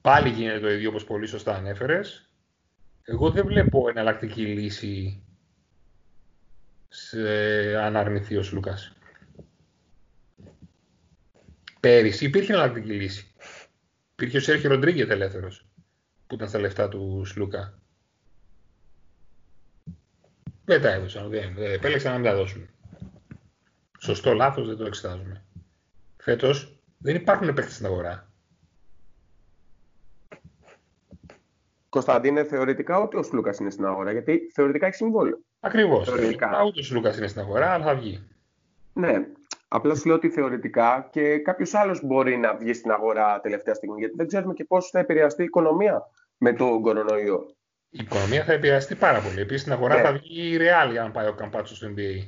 πάλι 0.04 0.30
γίνεται 0.30 0.60
το 0.60 0.70
ίδιο 0.70 0.90
όπως 0.90 1.04
πολύ 1.04 1.28
σωστά 1.28 1.56
ανέφερες, 1.56 2.30
εγώ 3.04 3.32
δεν 3.32 3.46
βλέπω 3.46 3.90
εναλλακτική 3.90 4.46
λύση 4.46 5.24
σε, 6.90 7.20
αν 7.78 7.96
αρνηθεί 7.96 8.38
ο 8.38 8.44
Σλούκας. 8.44 8.96
Πέρυσι 11.80 12.26
υπήρχε 12.26 12.54
εναλλακτική 12.54 12.92
λύση. 12.92 13.34
Υπήρχε 14.12 14.38
ο 14.38 14.42
Σέρχιο 14.42 14.70
Ροντρίγκετ 14.70 15.10
ελεύθερος, 15.10 15.66
που 16.28 16.36
ήταν 16.36 16.48
στα 16.48 16.60
λεφτά 16.60 16.90
του 16.90 17.24
Σλούκα. 17.26 17.80
Δεν 20.66 20.82
τα 20.82 20.90
έδωσαν, 20.90 21.30
δεν, 21.30 21.54
δεν 21.54 21.72
επέλεξαν 21.72 22.12
να 22.12 22.18
μην 22.18 22.30
τα 22.30 22.36
δώσουν. 22.36 22.70
Σωστό, 24.00 24.34
λάθος, 24.34 24.68
δεν 24.68 24.78
το 24.78 24.86
εξετάζουμε. 24.86 25.44
Φέτος 26.18 26.80
δεν 26.98 27.16
υπάρχουν 27.16 27.54
παίκτες 27.54 27.74
στην 27.74 27.86
αγορά. 27.86 28.33
Κωνσταντίνε, 31.94 32.44
θεωρητικά 32.44 32.98
ότι 33.00 33.18
ο 33.18 33.24
Σλούκας 33.24 33.58
είναι 33.58 33.70
στην 33.70 33.86
αγορά, 33.86 34.12
γιατί 34.12 34.52
θεωρητικά 34.54 34.86
έχει 34.86 34.96
συμβόλαιο. 34.96 35.40
Ακριβώς. 35.60 36.10
Θεωρητικά. 36.10 36.64
Ούτε 36.66 36.80
ο 36.80 36.84
Σλούκας 36.84 37.18
είναι 37.18 37.28
στην 37.28 37.42
αγορά, 37.42 37.70
αλλά 37.72 37.84
θα 37.84 37.96
βγει. 37.96 38.28
Ναι. 38.94 39.26
Απλά 39.68 39.96
σου 39.96 40.08
λέω 40.08 40.16
ότι 40.16 40.30
θεωρητικά 40.30 41.08
και 41.12 41.38
κάποιος 41.38 41.74
άλλος 41.74 42.04
μπορεί 42.06 42.38
να 42.38 42.56
βγει 42.56 42.74
στην 42.74 42.92
αγορά 42.92 43.40
τελευταία 43.42 43.74
στιγμή, 43.74 44.00
γιατί 44.00 44.16
δεν 44.18 44.28
ξέρουμε 44.28 44.54
και 44.54 44.64
πώς 44.66 44.90
θα 44.90 45.00
επηρεαστεί 45.00 45.42
η 45.42 45.46
οικονομία 45.46 46.02
με 46.38 46.54
τον 46.54 46.82
κορονοϊό. 46.82 47.56
Η 47.90 48.00
οικονομία 48.02 48.44
θα 48.44 48.54
επηρεαστεί 48.54 48.96
πάρα 48.96 49.20
πολύ. 49.20 49.40
Επίσης 49.40 49.62
στην 49.62 49.74
αγορά 49.74 49.96
Ναι. 49.96 50.02
θα 50.02 50.12
βγει 50.12 50.54
η 50.54 50.58
Real 50.60 50.96
αν 50.96 51.12
πάει 51.12 51.28
ο 51.28 51.34
Καμπάτσο 51.34 51.78
στο 51.78 51.88
NBA. 51.88 52.24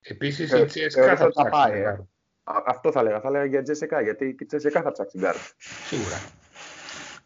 Επίσης 0.00 0.52
Ε, 0.52 0.58
η 0.58 0.62
CSKA 0.62 0.68
θεωρείς 0.68 0.94
θα 0.94 1.02
ότι 1.12 1.18
θα 1.18 1.28
ψάξει. 1.28 1.50
πάει, 1.50 1.70
να 1.72 1.78
ε. 1.78 1.82
πάρει. 1.82 2.08
Α, 2.44 2.62
αυτό 2.66 2.92
θα 2.92 3.00
έλεγα. 3.00 3.20
Θα 3.20 3.28
έλεγα 3.28 3.44
για 3.44 3.62
ΤΣΣΚΑ, 3.62 4.00
γιατί 4.00 4.34
και 4.34 4.44
η 4.44 4.46
ΤΣΣΚΑ 4.46 4.82
θα 4.82 4.92
ψάξει 4.92 5.18
γκαρντ. 5.18 5.38
Σίγουρα. 5.86 6.16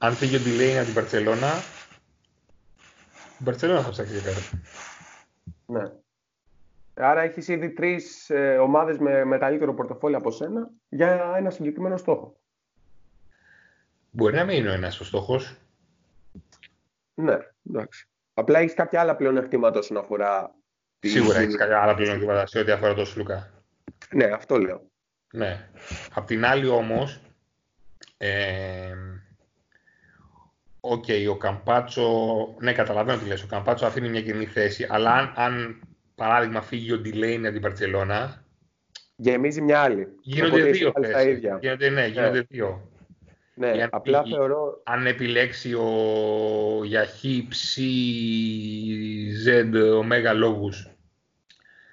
Αν 0.04 0.12
φύγει 0.14 0.36
ο 0.36 0.40
Delaney 0.44 0.76
από 0.76 0.84
την 0.84 0.94
Μπαρσελόνα, 0.94 1.52
η 3.40 3.44
Μπαρσελόνα 3.44 3.82
θα 3.82 3.90
ψάξει 3.90 4.12
για 4.18 4.32
κάτι. 4.32 4.60
Ναι. 5.66 5.82
Άρα 6.94 7.20
έχεις 7.20 7.48
ήδη 7.48 7.70
τρεις 7.70 8.30
ε, 8.30 8.56
ομάδες 8.58 8.98
με 8.98 9.24
μεγαλύτερο 9.24 9.74
πορτοφόλι 9.74 10.14
από 10.14 10.30
σένα 10.30 10.70
για 10.88 11.34
ένα 11.36 11.50
συγκεκριμένο 11.50 11.96
στόχο. 11.96 12.36
Μπορεί 14.10 14.34
να 14.34 14.44
μην 14.44 14.56
είναι 14.56 14.70
ο 14.70 14.72
ένας 14.72 15.00
ο 15.00 15.04
στόχος. 15.04 15.56
Ναι, 17.14 17.36
εντάξει. 17.68 18.08
Απλά 18.34 18.58
έχεις 18.58 18.74
κάποια 18.74 19.00
άλλα 19.00 19.16
πλεονεκτήματα 19.16 19.78
όσον 19.78 19.96
αφορά. 19.96 20.54
τη- 20.98 21.08
Σίγουρα 21.08 21.38
έχεις 21.38 21.56
κάποια 21.56 21.80
άλλα 21.82 21.94
πλεονεκτήματα 21.94 22.46
σε 22.46 22.58
ό,τι 22.58 22.70
αφορά 22.70 22.94
τον 22.94 23.06
Σλούκα. 23.06 23.50
Ναι, 24.10 24.24
αυτό 24.24 24.58
λέω. 24.58 24.90
Ναι. 25.32 25.68
Απ' 26.14 26.26
την 26.26 26.44
άλλη 26.44 26.66
όμως, 26.68 27.20
ε, 28.16 28.94
οκ, 30.90 31.04
ο 31.30 31.36
Καμπάτσο, 31.36 32.08
ναι 32.58 32.72
καταλαβαίνω 32.72 33.18
τι 33.18 33.26
λες, 33.26 33.42
ο 33.42 33.46
Καμπάτσο 33.46 33.86
αφήνει 33.86 34.08
μια 34.08 34.22
κοινή 34.22 34.46
θέση, 34.46 34.86
αλλά 34.90 35.12
αν, 35.12 35.32
αν 35.36 35.80
παράδειγμα 36.14 36.62
φύγει 36.62 36.92
ο 36.92 36.98
Ντιλέιν 36.98 37.44
από 37.44 37.52
την 37.52 37.62
Μπαρσελόνα, 37.62 38.44
Γεμίζει 39.16 39.60
μια 39.60 39.80
άλλη. 39.80 40.08
γίνονται 40.20 40.52
Οπότε 40.56 40.70
δύο 40.70 40.74
είσαι 40.74 40.90
πάλι 40.90 41.06
στα 41.06 41.18
θέσεις. 41.18 41.32
ίδια. 41.32 41.58
Γίνονται, 41.60 41.88
ναι, 41.90 42.06
γίνονται 42.06 42.40
δύο. 42.40 42.88
Ναι, 43.54 43.72
Για 43.74 43.88
να 43.92 43.96
απλά 43.96 44.22
φύγει. 44.22 44.34
θεωρώ. 44.34 44.80
Αν 44.84 45.06
επιλέξει 45.06 45.74
ο 45.74 45.88
για 46.84 47.04
χ, 47.06 47.22
ψ, 47.48 47.78
z, 49.46 49.72
ωμέγα 49.98 50.32
λόγους 50.32 50.88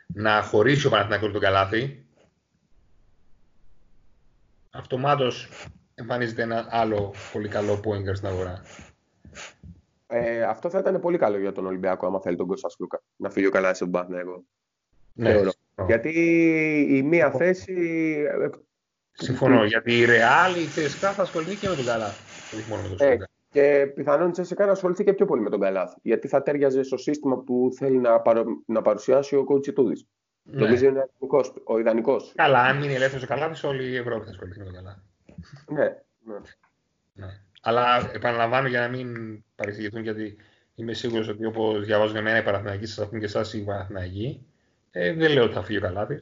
να 0.07 0.41
χωρίσει 0.41 0.87
ο 0.87 0.89
Παναθηναϊκός 0.89 1.31
τον 1.31 1.41
καλάθι, 1.41 2.05
αυτομάτως 4.69 5.49
εμφανίζεται 6.01 6.41
ένα 6.41 6.67
άλλο 6.69 7.13
πολύ 7.33 7.47
καλό 7.47 7.79
point 7.85 8.09
guard 8.09 8.15
στην 8.15 8.27
αγορά. 8.27 8.61
Ε, 10.07 10.43
αυτό 10.43 10.69
θα 10.69 10.79
ήταν 10.79 10.99
πολύ 10.99 11.17
καλό 11.17 11.37
για 11.37 11.51
τον 11.51 11.65
Ολυμπιακό, 11.65 12.05
άμα 12.07 12.19
θέλει 12.21 12.35
τον 12.35 12.47
Κώστα 12.47 12.69
Σλούκα 12.69 13.01
να 13.15 13.29
φύγει 13.29 13.45
ο 13.45 13.49
καλά 13.49 13.73
στον 13.73 13.91
Παναθηναϊκό. 13.91 14.43
Ναι, 15.13 15.31
Θεωρώ. 15.31 15.49
συμφωνώ. 15.51 15.87
Γιατί 15.87 16.09
η 16.89 17.01
μία 17.03 17.31
θέση. 17.31 17.73
ε, 18.41 18.49
Συμφωνώ, 19.11 19.65
γιατί 19.65 19.97
η 19.99 20.05
Real, 20.05 20.55
η 20.57 20.65
CSKA 20.75 21.11
θα 21.13 21.21
ασχοληθεί 21.21 21.55
και 21.55 21.67
με 21.69 21.75
τον 21.75 21.85
καλάθι. 21.85 22.21
Όχι 22.57 22.69
μόνο 22.69 22.81
με 22.81 22.87
τον 22.87 23.07
Ε, 23.07 23.09
Σλούκα. 23.09 23.29
Και 23.49 23.91
πιθανόν 23.95 24.27
η 24.27 24.31
Τσέσσεκα 24.31 24.65
να 24.65 24.71
ασχοληθεί 24.71 25.03
και 25.03 25.13
πιο 25.13 25.25
πολύ 25.25 25.41
με 25.41 25.49
τον 25.49 25.59
Καλάθι. 25.59 25.95
Γιατί 26.01 26.27
θα 26.27 26.41
τέριαζε 26.41 26.83
στο 26.83 26.97
σύστημα 26.97 27.37
που 27.37 27.69
θέλει 27.77 27.97
να, 27.97 28.19
παρο... 28.19 28.43
να 28.65 28.81
παρουσιάσει 28.81 29.35
ο 29.35 29.45
coach 29.49 29.73
Τούδη. 29.73 30.05
Ναι. 30.43 30.61
Νομίζω 30.61 30.85
είναι 30.87 31.09
ο 31.63 31.79
ιδανικός. 31.79 32.31
Καλά, 32.35 32.59
αν 32.59 32.77
μείνει 32.77 32.93
ελεύθερος 32.93 33.23
ο 33.23 33.27
Καλάθι, 33.27 33.67
όλη 33.67 33.89
η 33.89 33.95
Ευρώπη 33.95 34.25
θα 34.25 34.31
ασχοληθεί 34.31 34.59
με 34.59 34.65
τον 34.65 34.73
Καλάθι. 34.73 35.01
Ναι, 35.67 35.83
ναι. 36.23 36.39
ναι. 37.13 37.39
Αλλά 37.61 38.11
επαναλαμβάνω 38.13 38.67
για 38.67 38.79
να 38.79 38.87
μην 38.87 39.43
παρεξηγηθούν, 39.55 40.01
γιατί 40.01 40.35
είμαι 40.75 40.93
σίγουρος 40.93 41.27
ότι 41.27 41.45
όπως 41.45 41.85
διαβάζουν 41.85 42.15
εμένα 42.15 42.37
οι 42.37 42.43
Παναθηναϊκοί, 42.43 42.85
σας 42.85 43.05
ακούν 43.05 43.19
και 43.19 43.25
εσάς 43.25 43.53
οι 43.53 43.63
Παναθηναϊκοί, 43.63 44.45
ε, 44.91 45.13
δεν 45.13 45.31
λέω 45.31 45.43
ότι 45.43 45.53
θα 45.53 45.63
φύγει 45.63 45.77
ο 45.77 45.81
Καλάθης. 45.81 46.19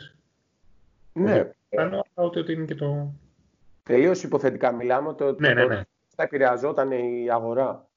Ναι. 1.14 1.52
Κάνω 1.70 2.06
ότι, 2.14 2.40
ότι 2.40 2.52
είναι 2.52 2.66
και 2.66 2.76
το. 2.76 3.14
Τελείως 3.84 4.24
υποθετικά 4.24 4.72
μιλάμε 4.72 5.08
ότι 5.08 5.36
ναι, 5.38 5.54
ναι, 5.54 5.66
ναι. 5.66 5.82
θα 6.16 6.24
επηρεαζόταν 6.24 6.92
η 6.92 7.30
αγορά. 7.32 7.88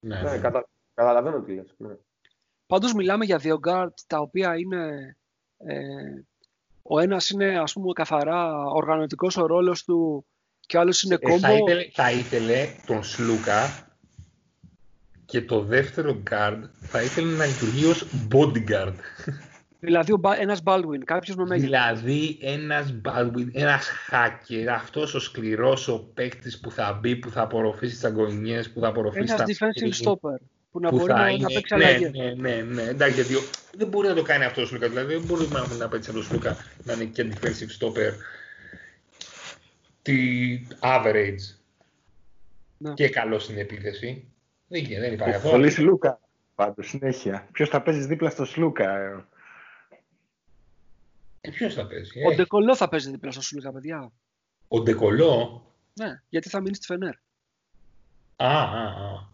Ναι, 0.00 0.22
ναι. 0.22 0.38
Κατα... 0.38 0.66
Καταλαβαίνω 0.94 1.40
τι 1.40 1.54
λες. 1.54 1.74
Ναι. 1.76 1.94
Πάντως 2.66 2.94
μιλάμε 2.94 3.24
για 3.24 3.38
δύο 3.38 3.58
γκαρντ 3.58 3.98
τα 4.06 4.18
οποία 4.18 4.58
είναι... 4.58 5.16
Ε, 5.56 6.22
ο 6.82 7.00
ένας 7.00 7.30
είναι 7.30 7.58
ας 7.58 7.72
πούμε 7.72 7.92
καθαρά 7.92 8.64
οργανωτικός 8.64 9.36
ο 9.36 9.46
ρόλος 9.46 9.84
του 9.84 10.26
και 10.66 10.76
ο 10.76 10.80
άλλος 10.80 11.02
είναι 11.02 11.16
combo. 11.16 11.38
θα, 11.38 11.52
ήθελε, 11.52 11.88
θα 11.92 12.10
ήθελε 12.10 12.68
τον 12.86 13.04
Σλούκα 13.04 13.86
και 15.24 15.42
το 15.42 15.62
δεύτερο 15.62 16.22
guard 16.30 16.58
θα 16.80 17.02
ήθελε 17.02 17.36
να 17.36 17.46
λειτουργεί 17.46 17.84
ως 17.84 18.06
bodyguard. 18.30 18.94
Δηλαδή 19.84 20.14
ένας 20.38 20.62
Baldwin, 20.64 20.98
κάποιος 21.04 21.36
με 21.36 21.44
μέγεθος. 21.44 21.70
Δηλαδή 21.70 22.38
ένας 22.40 22.94
Baldwin, 23.04 23.48
ένας 23.52 23.88
hacker, 24.10 24.66
αυτός 24.74 25.14
ο 25.14 25.20
σκληρός 25.20 25.88
ο 25.88 26.10
παίκτης 26.14 26.60
που 26.60 26.70
θα 26.70 26.98
μπει, 27.00 27.16
που 27.16 27.30
θα 27.30 27.42
απορροφήσει 27.42 27.94
τις 27.94 28.04
αγκονιές, 28.04 28.70
που 28.70 28.80
θα 28.80 28.88
απορροφήσει 28.88 29.34
ένας 29.38 29.56
τα... 29.56 29.66
defensive 29.68 30.04
stopper, 30.04 30.38
που 30.70 30.80
να 30.80 30.88
που 30.88 30.96
μπορεί 30.96 31.12
να, 31.12 31.28
είναι... 31.28 31.42
να 31.42 31.48
παίξει 31.48 31.74
ναι, 31.76 31.84
αλλαγές. 31.84 32.10
Ναι, 32.12 32.34
ναι, 32.36 32.62
ναι, 32.62 32.82
εντάξει, 32.82 33.14
γιατί 33.14 33.34
δεν 33.76 33.88
μπορεί 33.88 34.08
να 34.08 34.14
το 34.14 34.22
κάνει 34.22 34.44
αυτό 34.44 34.62
ο 34.62 34.66
Σλούκα, 34.66 34.88
δηλαδή 34.88 35.14
δεν 35.14 35.22
μπορεί 35.22 35.48
να, 35.48 35.66
να 35.78 35.88
παίξει 35.88 36.08
αυτό 36.08 36.20
ο 36.20 36.24
Σλούκα 36.24 36.56
να 36.84 36.92
είναι 36.92 37.04
και 37.04 37.26
defensive 37.32 37.86
stopper 37.86 38.12
τη 40.02 40.60
average 40.80 41.56
ναι. 42.76 42.94
και 42.94 43.08
καλό 43.08 43.38
στην 43.38 43.58
επίθεση. 43.58 44.26
Δεν, 44.68 44.84
δεν 44.84 45.12
υπάρχει 45.12 45.36
αυτό. 45.36 45.50
Πολύ 45.50 45.70
Σλούκα 45.70 46.20
πάντως 46.54 46.88
συνέχεια. 46.88 47.48
Ποιος 47.52 47.68
θα 47.68 47.82
παίζεις 47.82 48.06
δίπλα 48.06 48.30
στο 48.30 48.44
Σλούκα. 48.44 48.96
Ε; 48.98 49.24
Και 51.40 51.50
ποιος 51.50 51.74
θα 51.74 51.86
παίζει. 51.86 52.24
Ο 52.24 52.30
ε; 52.30 52.34
Ντεκολό 52.34 52.76
θα 52.76 52.88
παίζει 52.88 53.10
δίπλα 53.10 53.30
στο 53.30 53.40
Σούλικα, 53.40 53.72
παιδιά. 53.72 54.12
Ο 54.68 54.80
Ντεκολό; 54.80 55.66
Ναι, 55.94 56.22
γιατί 56.28 56.48
θα 56.48 56.60
μείνει 56.60 56.74
στη 56.74 56.86
Φενέρ. 56.86 57.14
Α, 58.36 58.62
α, 58.62 58.84
α. 58.84 59.30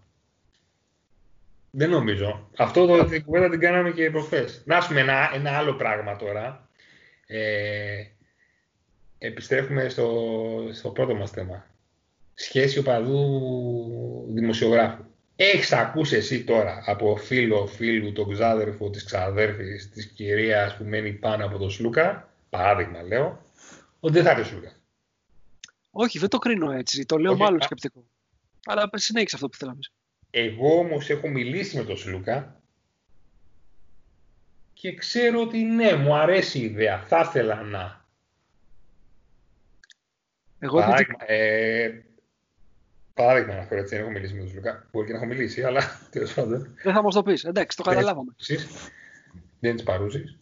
Δεν 1.71 1.91
νομίζω. 1.91 2.51
Αυτό 2.57 2.87
το, 2.87 3.05
την 3.05 3.25
κουβέντα 3.25 3.49
την 3.49 3.61
κάναμε 3.61 3.91
και 3.91 4.11
προχθές. 4.11 4.63
Να 4.67 4.87
πούμε 4.87 5.01
ένα, 5.01 5.31
ένα 5.35 5.51
άλλο 5.51 5.75
πράγμα 5.75 6.17
τώρα. 6.17 6.69
Ε, 7.27 8.05
επιστρέφουμε 9.19 9.89
στο, 9.89 10.31
στο 10.73 10.91
πρώτο 10.91 11.15
μας 11.15 11.31
θέμα. 11.31 11.67
Σχέση 12.35 12.79
οπαδού 12.79 14.25
δημοσιογράφου. 14.29 15.03
Έχεις 15.37 15.73
ακούσει 15.73 16.17
εσύ 16.17 16.45
τώρα 16.45 16.83
από 16.87 17.17
φίλο 17.17 17.67
φίλου, 17.67 18.13
τον 18.13 18.33
ξάδερφο 18.33 18.91
της 18.91 19.05
ξαδέρφης 19.05 19.91
της 19.91 20.07
κυρίας 20.07 20.77
που 20.77 20.85
μένει 20.85 21.13
πάνω 21.13 21.45
από 21.45 21.59
τον 21.59 21.71
Σλούκα, 21.71 22.33
παράδειγμα 22.51 23.03
λέω, 23.03 23.43
ότι 24.01 24.13
δεν 24.13 24.25
θα 24.25 24.31
έρθει 24.31 24.43
ο 24.43 24.45
Σλούκα. 24.45 24.73
Όχι, 25.91 26.19
δεν 26.19 26.29
το 26.29 26.39
κρίνω 26.39 26.71
έτσι. 26.71 27.05
Το 27.05 27.17
λέω 27.17 27.37
μάλλον 27.37 27.63
σκεπτικό. 27.63 28.05
Αλλά 28.67 28.91
συνέχισε 28.95 29.35
αυτό 29.35 29.49
που 29.49 29.57
θέλαμε. 29.57 29.79
Εγώ 30.31 30.79
όμως 30.79 31.11
έχω 31.11 31.29
μιλήσει 31.29 31.77
με 31.77 31.85
τον 31.85 31.97
Σλούκα 31.97 32.61
και 34.73 34.95
ξέρω 34.95 35.41
ότι 35.41 35.59
ναι, 35.59 35.95
μου 35.95 36.15
αρέσει 36.15 36.59
η 36.59 36.65
ιδέα. 36.65 37.03
Θα 37.07 37.21
ήθελα 37.21 37.63
να. 37.63 38.07
Εγώ 40.59 40.79
Παράδειγμα, 40.79 41.17
ε, 41.27 42.03
Παράδειγμα 43.15 43.55
να 43.55 43.63
φέρω 43.63 43.81
έτσι, 43.81 43.95
δεν 43.95 44.05
έχω 44.05 44.13
μιλήσει 44.13 44.35
με 44.35 44.45
τον 44.45 44.53
Λουκά. 44.55 44.87
Μπορεί 44.93 45.07
και 45.07 45.13
να 45.13 45.19
έχω 45.19 45.27
μιλήσει, 45.27 45.63
αλλά 45.63 45.81
τέλος 46.11 46.35
πάντων. 46.35 46.75
Δεν 46.83 46.93
θα 46.93 47.03
μας 47.03 47.15
το 47.15 47.23
πεις. 47.23 47.45
Εντάξει, 47.45 47.77
το 47.77 47.83
καταλάβαμε. 47.83 48.35
Δεν 49.61 49.75
τις 49.75 49.85
παρούσει. 49.85 50.39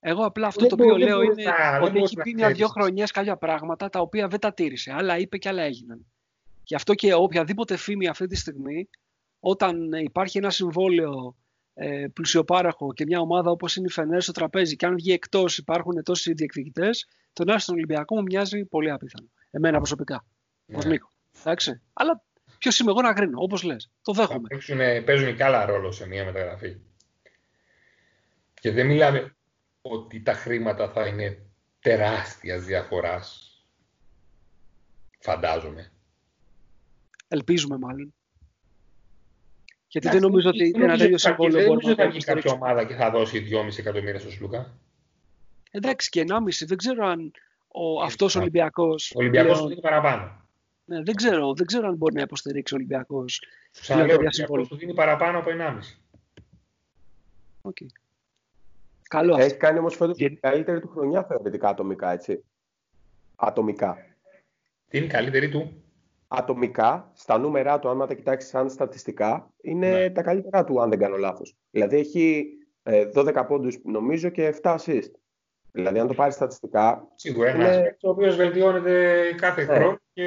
Εγώ 0.00 0.24
απλά 0.24 0.46
αυτό 0.46 0.66
το 0.66 0.74
οποίο 0.74 0.96
λέω 0.96 1.22
είναι 1.22 1.44
ότι 1.80 1.98
έχει 1.98 2.16
πει 2.16 2.34
μια-δυο 2.34 2.68
χρονιές 2.68 3.10
κάποια 3.10 3.36
πράγματα 3.36 3.88
τα 3.88 4.00
οποία 4.00 4.28
δεν 4.28 4.40
τα 4.40 4.52
τήρησε. 4.54 4.92
Άλλα 4.92 5.18
είπε 5.18 5.38
και 5.38 5.48
άλλα 5.48 5.62
έγιναν. 5.62 6.06
Γι' 6.62 6.74
αυτό 6.74 6.94
και 6.94 7.14
οποιαδήποτε 7.14 7.76
φήμη 7.76 8.08
αυτή 8.08 8.26
τη 8.26 8.36
στιγμή, 8.36 8.88
όταν 9.40 9.92
υπάρχει 9.92 10.38
ένα 10.38 10.50
συμβόλαιο 10.50 11.36
ε, 11.74 12.06
πλουσιοπάραχο 12.12 12.92
και 12.92 13.04
μια 13.04 13.20
ομάδα 13.20 13.50
όπως 13.50 13.76
είναι 13.76 13.86
η 13.88 13.92
Φενέρ 13.92 14.22
στο 14.22 14.32
τραπέζι, 14.32 14.76
και 14.76 14.86
αν 14.86 14.94
βγει 14.94 15.12
εκτός 15.12 15.58
υπάρχουν 15.58 16.02
τόσοι 16.02 16.32
διεκδικητές, 16.32 17.06
τον 17.32 17.50
Άστον 17.50 17.74
Ολυμπιακό 17.74 18.16
μου 18.16 18.22
μοιάζει 18.22 18.64
πολύ 18.64 18.90
απίθανο. 18.90 19.28
Εμένα 19.50 19.76
προσωπικά. 19.76 20.24
Ναι. 20.66 20.84
Νίκο. 20.84 21.10
Εντάξει. 21.40 21.80
Αλλά 21.92 22.22
ποιος 22.58 22.78
είμαι 22.78 22.90
εγώ 22.90 23.00
να 23.00 23.12
κρίνω, 23.12 23.38
όπως 23.40 23.62
λες. 23.62 23.90
Το 24.02 24.12
δέχομαι. 24.12 24.48
Παίζουν, 24.48 25.04
παίζουν 25.04 25.36
και 25.36 25.44
άλλα 25.44 25.64
ρόλο 25.64 25.92
σε 25.92 26.06
μια 26.06 26.24
μεταγραφή. 26.24 26.76
Και 28.60 28.70
δεν 28.70 28.86
μιλάμε 28.86 29.36
ότι 29.82 30.22
τα 30.22 30.32
χρήματα 30.32 30.88
θα 30.88 31.06
είναι 31.06 31.38
τεράστιας 31.80 32.64
διαφοράς. 32.64 33.56
Φαντάζομαι. 35.18 35.92
Ελπίζουμε 37.28 37.78
μάλλον. 37.78 38.14
Γιατί 39.88 40.08
δεν 40.08 40.20
νομίζω 40.20 40.48
ότι 40.48 40.72
ένα 40.74 40.96
τέτοιο 40.96 41.18
συμβόλαιο 41.18 41.66
μπορεί 41.66 41.86
να 41.86 41.92
Δεν 41.92 41.92
νομίζω 41.92 41.92
ότι 41.92 42.02
θα 42.02 42.08
βγει 42.08 42.24
κάποια 42.24 42.52
ομάδα 42.52 42.84
και 42.84 42.94
θα 42.94 43.10
δώσει 43.10 43.48
2,5 43.50 43.78
εκατομμύρια 43.78 44.20
στο 44.20 44.30
Σλούκα. 44.30 44.78
Εντάξει 45.74 46.08
και 46.08 46.24
1,5. 46.28 46.66
Δεν 46.66 46.76
ξέρω 46.76 47.06
αν 47.06 47.32
ο, 47.68 48.02
αυτός 48.02 48.36
ο 48.36 48.40
Ολυμπιακός... 48.40 49.12
Ο 49.14 49.18
Ολυμπιακός 49.18 49.56
πλέον... 49.56 49.70
είναι 49.70 49.80
παραπάνω. 49.80 50.40
Ναι, 50.84 51.02
δεν, 51.02 51.14
ξέρω, 51.14 51.54
δεν 51.54 51.66
ξέρω 51.66 51.88
αν 51.88 51.94
μπορεί 51.94 52.14
να 52.14 52.22
υποστηρίξει 52.22 52.74
ο 52.74 52.76
Ολυμπιακός. 52.76 53.42
Σου 53.70 53.96
λέω, 53.96 54.16
ο 54.48 54.66
του 54.66 54.76
δίνει 54.76 54.94
παραπάνω 54.94 55.38
από 55.38 55.50
1,5. 55.50 55.78
Okay. 57.62 57.86
Καλό 59.08 59.36
Έχει 59.36 59.56
κάνει 59.56 59.78
όμως 59.78 59.96
φέτος 59.96 60.16
την 60.16 60.40
καλύτερη 60.40 60.80
του 60.80 60.88
χρονιά 60.88 61.24
θεωρητικά 61.24 61.68
ατομικά, 61.68 62.12
έτσι. 62.12 62.44
Ατομικά. 63.36 63.96
Τι 64.88 64.96
είναι 64.96 65.06
η 65.06 65.10
καλύτερη 65.10 65.48
του; 65.48 65.82
Ατομικά, 66.28 67.10
στα 67.14 67.38
νούμερά 67.38 67.78
του, 67.78 67.88
αν 67.88 67.98
τα 67.98 68.14
κοιτάξεις 68.14 68.50
σαν 68.50 68.70
στατιστικά, 68.70 69.52
είναι 69.62 69.90
ναι. 69.90 70.10
τα 70.10 70.22
καλύτερά 70.22 70.64
του, 70.64 70.80
αν 70.80 70.88
δεν 70.90 70.98
κάνω 70.98 71.16
λάθος. 71.16 71.56
Δηλαδή 71.70 71.96
έχει 71.96 72.46
12 72.84 73.26
ε, 73.26 73.42
πόντους, 73.48 73.78
νομίζω, 73.84 74.28
και 74.28 74.54
7 74.62 74.76
assist. 74.76 75.10
Δηλαδή, 75.72 75.98
αν 75.98 76.06
το 76.06 76.14
πάρεις 76.14 76.34
στατιστικά. 76.34 77.08
Σίγουρα 77.14 77.50
ένας 77.50 77.76
είναι... 77.76 77.96
ο 78.02 78.10
οποίος 78.10 78.36
βελτιώνεται 78.36 79.22
κάθε 79.36 79.64
ναι. 79.64 79.74
χρόνο 79.74 79.98
και 80.12 80.24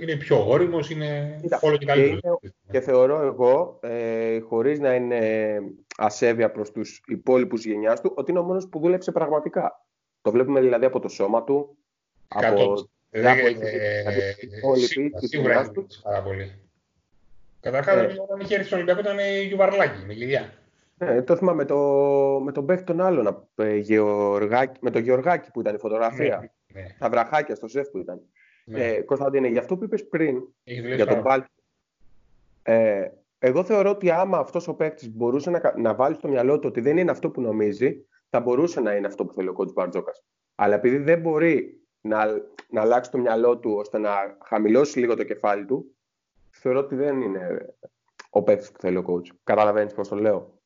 είναι 0.00 0.16
πιο 0.16 0.48
όριμος, 0.48 0.90
είναι 0.90 1.40
όλο 1.60 1.76
και 1.76 1.86
καλύτερος. 1.86 2.38
Και, 2.40 2.50
και 2.70 2.80
θεωρώ 2.80 3.22
εγώ, 3.22 3.78
ε, 3.82 4.40
χωρίς 4.40 4.78
να 4.78 4.94
είναι 4.94 5.58
ασέβεια 5.96 6.50
προς 6.50 6.72
τους 6.72 7.02
υπόλοιπους 7.06 7.64
γενιάς 7.64 8.00
του, 8.00 8.12
ότι 8.16 8.30
είναι 8.30 8.40
ο 8.40 8.42
μόνος 8.42 8.68
που 8.68 8.78
δούλεψε 8.78 9.12
πραγματικά. 9.12 9.84
Το 10.22 10.30
βλέπουμε 10.30 10.60
δηλαδή 10.60 10.84
από 10.84 11.00
το 11.00 11.08
σώμα 11.08 11.44
του, 11.44 11.76
από 12.28 12.88
διάφορε 13.10 13.52
Σίγουρα 15.18 15.60
έχει 15.60 16.02
πάρα 16.02 16.22
πολύ. 16.22 16.58
Καταρχάς, 17.60 17.96
ε. 17.96 18.20
όταν 18.20 18.40
είχε 18.40 18.54
έρθει 18.54 18.66
στον 18.66 18.78
Ολυμπιακό 18.78 19.00
ήταν 19.00 19.18
η 19.18 19.44
Γιουβαρλάκη 19.46 20.04
με 20.06 20.12
γυλιά. 20.12 20.52
Ναι, 20.98 21.22
το 21.22 21.36
θυμάμαι 21.36 21.56
με, 21.56 21.64
το, 21.64 21.76
με 22.44 22.52
τον 22.52 22.66
παίχτη 22.66 22.84
τον 22.84 23.00
άλλον, 23.00 23.26
ε, 23.54 23.80
με 24.80 24.90
τον 24.90 25.02
Γεωργάκη 25.02 25.50
που 25.50 25.60
ήταν 25.60 25.74
η 25.74 25.78
φωτογραφία. 25.78 26.52
Ναι, 26.72 26.80
ναι. 26.80 26.86
Τα 26.98 27.10
βραχάκια 27.10 27.54
στο 27.54 27.68
σεφ 27.68 27.88
που 27.88 27.98
ήταν. 27.98 28.20
Ναι. 28.64 28.86
Ε, 28.86 29.02
Κωνσταντίνε, 29.02 29.48
για 29.48 29.60
αυτό 29.60 29.76
που 29.76 29.84
είπες 29.84 30.08
πριν, 30.08 30.42
για 30.94 31.06
τον 31.06 31.22
Πάλ, 31.22 31.42
ε, 32.62 33.08
εγώ 33.38 33.64
θεωρώ 33.64 33.90
ότι 33.90 34.10
άμα 34.10 34.38
αυτός 34.38 34.68
ο 34.68 34.74
παίκτης 34.74 35.10
μπορούσε 35.14 35.50
να, 35.50 35.74
να 35.76 35.94
βάλει 35.94 36.14
στο 36.14 36.28
μυαλό 36.28 36.58
του 36.58 36.68
ότι 36.68 36.80
δεν 36.80 36.96
είναι 36.96 37.10
αυτό 37.10 37.30
που 37.30 37.40
νομίζει, 37.40 38.06
θα 38.30 38.40
μπορούσε 38.40 38.80
να 38.80 38.94
είναι 38.94 39.06
αυτό 39.06 39.24
που 39.24 39.32
θέλει 39.32 39.48
ο 39.48 39.52
κότς 39.52 39.72
Μπαρτζόκας. 39.72 40.24
Αλλά 40.54 40.74
επειδή 40.74 40.96
δεν 40.96 41.20
μπορεί 41.20 41.80
να, 42.00 42.26
να 42.70 42.80
αλλάξει 42.80 43.10
το 43.10 43.18
μυαλό 43.18 43.58
του 43.58 43.74
ώστε 43.76 43.98
να 43.98 44.36
χαμηλώσει 44.44 44.98
λίγο 44.98 45.16
το 45.16 45.24
κεφάλι 45.24 45.64
του, 45.64 45.96
θεωρώ 46.50 46.78
ότι 46.78 46.94
δεν 46.94 47.20
είναι 47.20 47.74
ο 48.30 48.42
παίκτης 48.42 48.72
που 48.72 48.80
θέλει 48.80 48.96
ο 48.96 49.04
coach. 49.06 49.36
Καταλαβαίνεις 49.44 49.94
πώς 49.94 50.08
το 50.08 50.16
λέω; 50.16 50.57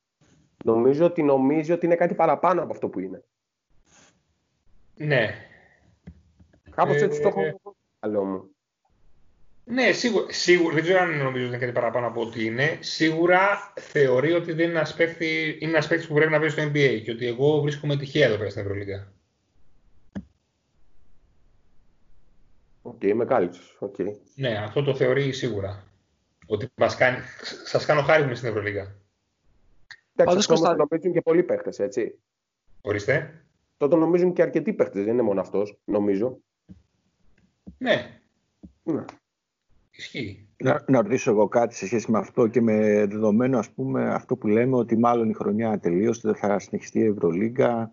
Νομίζω 0.65 1.05
ότι 1.05 1.23
νομίζει 1.23 1.73
ότι 1.73 1.87
είναι 1.87 1.95
κάτι 1.95 2.15
παραπάνω 2.15 2.63
από 2.63 2.73
αυτό 2.73 2.89
που 2.89 3.01
είναι. 3.01 3.25
Ναι. 4.97 5.35
Κάπως 6.71 6.97
έτσι 6.97 7.21
το 7.21 7.29
έχω 7.29 7.61
καλό 8.01 8.25
μου. 8.25 8.47
Ναι, 9.65 9.93
σίγουρα, 9.93 10.33
σίγουρα, 10.33 10.75
δεν 10.75 10.83
ξέρω 10.83 10.99
αν 10.99 11.17
νομίζω 11.17 11.47
ότι 11.47 11.55
είναι 11.55 11.59
κάτι 11.59 11.73
παραπάνω 11.73 12.07
από 12.07 12.21
ό,τι 12.21 12.45
είναι. 12.45 12.79
Σίγουρα 12.81 13.73
θεωρεί 13.81 14.33
ότι 14.33 14.53
δεν 14.53 14.69
είναι 14.69 14.79
ένας 14.79 14.95
παίκτης, 14.95 15.57
είναι 15.61 15.71
ένας 15.71 16.07
που 16.07 16.15
πρέπει 16.15 16.31
να 16.31 16.39
βρει 16.39 16.51
στο 16.51 16.63
NBA 16.63 17.01
και 17.05 17.11
ότι 17.11 17.27
εγώ 17.27 17.61
βρίσκομαι 17.61 17.97
τυχαία 17.97 18.27
εδώ 18.27 18.37
πέρα 18.37 18.51
στην 18.51 18.63
Ευρωλίγα. 18.63 19.13
OK, 22.83 22.99
okay, 23.03 23.13
με 23.15 23.25
κάλυψες. 23.25 23.79
Okay. 23.81 24.13
Ναι, 24.35 24.57
αυτό 24.57 24.83
το 24.83 24.95
θεωρεί 24.95 25.33
σίγουρα. 25.33 25.85
Ότι 26.47 26.69
μας 26.75 26.97
κάνει... 26.97 27.19
σας 27.65 27.87
κάνω 27.87 28.03
χάρη 28.03 28.25
μου 28.25 28.35
στην 28.35 28.49
Ευρωλίγα. 28.49 28.95
Εντάξει, 30.15 30.37
αυτό 30.37 30.53
Κωνσταντ... 30.53 30.77
το 30.77 30.87
νομίζουν 30.89 31.13
και 31.13 31.21
πολλοί 31.21 31.43
παίχτες, 31.43 31.79
έτσι. 31.79 32.19
Ορίστε. 32.81 33.45
Το 33.77 33.89
το 33.89 33.97
νομίζουν 33.97 34.33
και 34.33 34.43
αρκετοί 34.43 34.73
παίχτες, 34.73 35.05
δεν 35.05 35.13
είναι 35.13 35.23
μόνο 35.23 35.41
αυτός, 35.41 35.79
νομίζω. 35.85 36.39
Ναι. 37.79 38.21
ναι. 38.83 39.05
Ισχύει. 39.91 40.47
Να, 40.57 40.85
να 40.89 41.03
ρωτήσω 41.03 41.31
εγώ 41.31 41.49
κάτι 41.49 41.75
σε 41.75 41.87
σχέση 41.87 42.11
με 42.11 42.19
αυτό 42.19 42.47
και 42.47 42.61
με 42.61 43.07
δεδομένο 43.07 43.59
ας 43.59 43.71
πούμε 43.71 44.15
αυτό 44.15 44.37
που 44.37 44.47
λέμε 44.47 44.77
ότι 44.77 44.97
μάλλον 44.97 45.31
η 45.31 45.35
χρονιά 45.35 45.79
τελείωσε, 45.79 46.21
δεν 46.25 46.35
θα 46.35 46.59
συνεχιστεί 46.59 46.99
η 46.99 47.05
Ευρωλίγκα, 47.05 47.93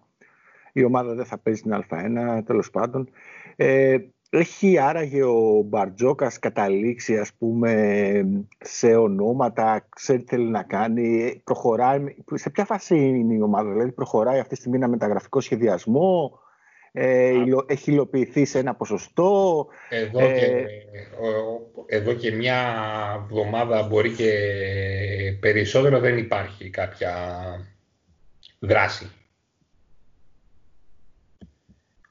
η 0.73 0.83
ομάδα 0.83 1.13
δεν 1.13 1.25
θα 1.25 1.37
παίζει 1.37 1.61
την 1.61 1.85
Α1, 1.89 2.41
τέλος 2.45 2.69
πάντων. 2.69 3.09
Ε, 3.55 3.97
έχει 4.29 4.77
άραγε 4.77 5.23
ο 5.23 5.61
Μπαρτζόκας 5.65 6.39
καταλήξει 6.39 7.17
ας 7.17 7.33
πούμε 7.33 8.43
σε 8.59 8.95
ονόματα, 8.95 9.87
ξέρει 9.89 10.19
τι 10.19 10.25
θέλει 10.27 10.49
να 10.49 10.63
κάνει, 10.63 11.41
προχωράει, 11.43 12.15
σε 12.33 12.49
ποια 12.49 12.65
φάση 12.65 12.95
είναι 12.95 13.33
η 13.33 13.41
ομάδα, 13.41 13.71
δηλαδή 13.71 13.91
προχωράει 13.91 14.39
αυτή 14.39 14.53
τη 14.53 14.59
στιγμή 14.59 14.77
ένα 14.77 14.87
μεταγραφικό 14.87 15.39
σχεδιασμό, 15.39 16.39
ε, 16.91 17.33
έχει 17.67 17.91
υλοποιηθεί 17.91 18.45
σε 18.45 18.59
ένα 18.59 18.75
ποσοστό. 18.75 19.67
Εδώ, 19.89 20.19
ε, 20.19 20.39
και, 20.39 20.65
εδώ 21.85 22.13
και 22.13 22.31
μια 22.31 22.57
εβδομάδα 23.23 23.83
μπορεί 23.83 24.11
και 24.11 24.31
περισσότερο 25.39 25.99
δεν 25.99 26.17
υπάρχει 26.17 26.69
κάποια 26.69 27.15
δράση. 28.59 29.11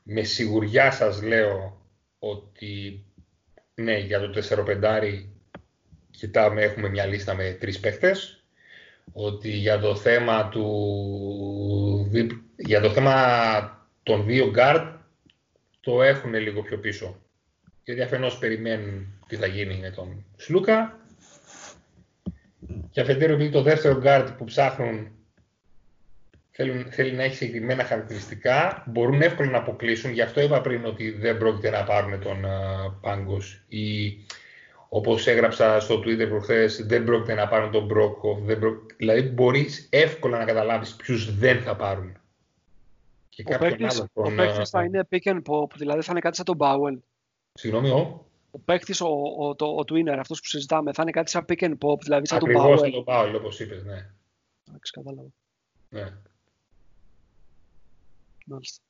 Με 0.02 0.22
σιγουριά 0.22 0.90
σας 0.90 1.22
λέω 1.22 1.77
ότι 2.18 3.04
ναι, 3.74 3.98
για 3.98 4.20
το 4.20 4.42
4-5 4.82 5.24
κοιτάμε, 6.10 6.62
έχουμε 6.62 6.88
μια 6.88 7.06
λίστα 7.06 7.34
με 7.34 7.56
τρεις 7.60 7.80
παίχτες, 7.80 8.44
ότι 9.12 9.50
για 9.50 9.78
το 9.78 9.96
θέμα 9.96 10.48
του 10.48 12.10
για 12.56 12.80
το 12.80 12.90
θέμα 12.90 13.16
των 14.02 14.24
δύο 14.24 14.52
guard 14.56 14.92
το 15.80 16.02
έχουν 16.02 16.34
λίγο 16.34 16.62
πιο 16.62 16.78
πίσω. 16.78 17.20
Γιατί 17.84 18.02
αφενός 18.02 18.38
περιμένουν 18.38 19.20
τι 19.26 19.36
θα 19.36 19.46
γίνει 19.46 19.78
με 19.78 19.90
τον 19.90 20.24
Σλούκα 20.36 20.98
και 22.90 23.00
αφετέρου 23.00 23.32
επειδή 23.32 23.50
το 23.50 23.62
δεύτερο 23.62 24.00
guard 24.04 24.34
που 24.38 24.44
ψάχνουν 24.44 25.10
θέλουν, 26.58 26.90
θέλει 26.90 27.12
να 27.12 27.22
έχει 27.22 27.36
συγκεκριμένα 27.36 27.84
χαρακτηριστικά, 27.84 28.84
μπορούν 28.86 29.22
εύκολα 29.22 29.50
να 29.50 29.58
αποκλείσουν. 29.58 30.10
Γι' 30.10 30.22
αυτό 30.22 30.40
είπα 30.40 30.60
πριν 30.60 30.84
ότι 30.84 31.10
δεν 31.10 31.38
πρόκειται 31.38 31.70
να 31.70 31.84
πάρουν 31.84 32.20
τον 32.20 32.44
uh, 32.44 32.94
Πάγκος 33.00 33.64
ή 33.68 34.16
όπως 34.88 35.26
έγραψα 35.26 35.80
στο 35.80 35.98
Twitter 35.98 36.26
προχθές, 36.28 36.86
δεν 36.86 37.04
πρόκειται 37.04 37.34
να 37.34 37.48
πάρουν 37.48 37.70
τον 37.70 37.84
Μπρόκοφ. 37.84 38.38
Δηλαδή 38.96 39.28
μπορείς 39.28 39.88
εύκολα 39.90 40.38
να 40.38 40.44
καταλάβεις 40.44 40.96
ποιους 40.96 41.38
δεν 41.38 41.60
θα 41.60 41.76
πάρουν. 41.76 42.16
Και 43.28 43.44
ο 43.46 43.58
παίκτης, 43.58 44.04
τον... 44.14 44.38
θα 44.70 44.82
είναι 44.84 45.08
pick 45.10 45.22
and 45.22 45.42
pop, 45.42 45.70
δηλαδή 45.76 46.02
θα 46.02 46.10
είναι 46.10 46.20
κάτι 46.20 46.36
σαν 46.36 46.44
τον 46.44 46.56
Bowell. 46.60 46.98
Συγγνώμη, 47.52 47.90
ο; 47.90 48.26
Ο 48.50 48.58
παίκτης, 48.58 49.00
ο, 49.00 49.08
ο, 49.38 49.54
το, 49.54 49.66
ο 49.66 49.84
Twinner, 49.88 50.16
αυτός 50.18 50.40
που 50.40 50.46
συζητάμε, 50.46 50.92
θα 50.92 51.02
είναι 51.02 51.10
κάτι 51.10 51.30
σαν 51.30 51.44
pick 51.48 51.60
and 51.60 51.78
pop, 51.78 52.00
δηλαδή 52.00 52.26
σαν 52.26 52.38
τον 52.38 52.48
Bowell. 52.48 52.56
Ακριβώς 52.56 52.80
σαν 52.80 52.90
τον 52.90 53.04
Bowell, 53.06 53.34
όπως 53.36 53.60
είπες, 53.60 53.84
ναι. 53.84 54.10
Εντάξει, 54.68 54.92
κατάλαβα. 54.92 55.28
Ναι. 55.88 56.12
Μάλιστα. 58.48 58.82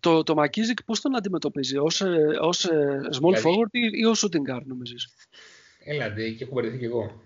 Το, 0.00 0.22
το 0.22 0.34
Μακίζικ 0.34 0.82
πώς 0.82 1.00
τον 1.00 1.16
αντιμετωπίζει, 1.16 1.76
ως, 1.76 2.00
ε, 2.00 2.38
ως 2.40 2.64
ε, 2.64 3.00
small 3.04 3.34
δηλαδή, 3.34 3.42
forward 3.42 3.68
ή, 3.70 3.80
ή 3.92 4.04
ως 4.04 4.24
shooting 4.24 4.54
guard 4.54 4.62
νομίζεις; 4.64 5.08
Έλατε, 5.84 6.30
και 6.30 6.44
έχω 6.44 6.54
βαρεθεί 6.54 6.78
κι 6.78 6.84
εγώ. 6.84 7.22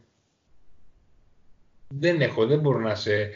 Δεν 1.89 2.21
έχω, 2.21 2.47
δεν 2.47 2.59
μπορώ 2.59 2.79
να 2.79 2.95
σε... 2.95 3.31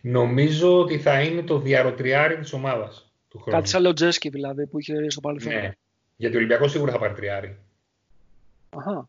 Νομίζω 0.00 0.80
ότι 0.80 0.98
θα 0.98 1.22
είναι 1.22 1.42
το 1.42 1.58
διαρροτριάρι 1.58 2.38
της 2.38 2.52
ομάδας 2.52 3.12
του 3.28 3.38
χρόνου. 3.38 3.56
Κάτι 3.58 3.68
σαν 3.68 3.82
Λοτζέσκι 3.82 4.28
δηλαδή 4.28 4.66
που 4.66 4.78
είχε 4.78 5.10
στο 5.10 5.20
παρελθόν. 5.20 5.52
Ναι, 5.52 5.70
γιατί 6.16 6.34
ο 6.34 6.38
Ολυμπιακός 6.38 6.70
σίγουρα 6.70 6.92
θα 6.92 6.98
πάρει 6.98 7.14
τριάρι. 7.14 7.58
Αχα. 8.70 9.08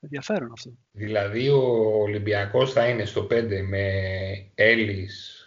Ενδιαφέρον 0.00 0.52
αυτό. 0.52 0.72
Δηλαδή 0.92 1.48
ο 1.48 1.62
Ολυμπιακός 2.02 2.72
θα 2.72 2.88
είναι 2.88 3.04
στο 3.04 3.26
5 3.30 3.62
με 3.68 3.84
Έλις, 4.54 5.44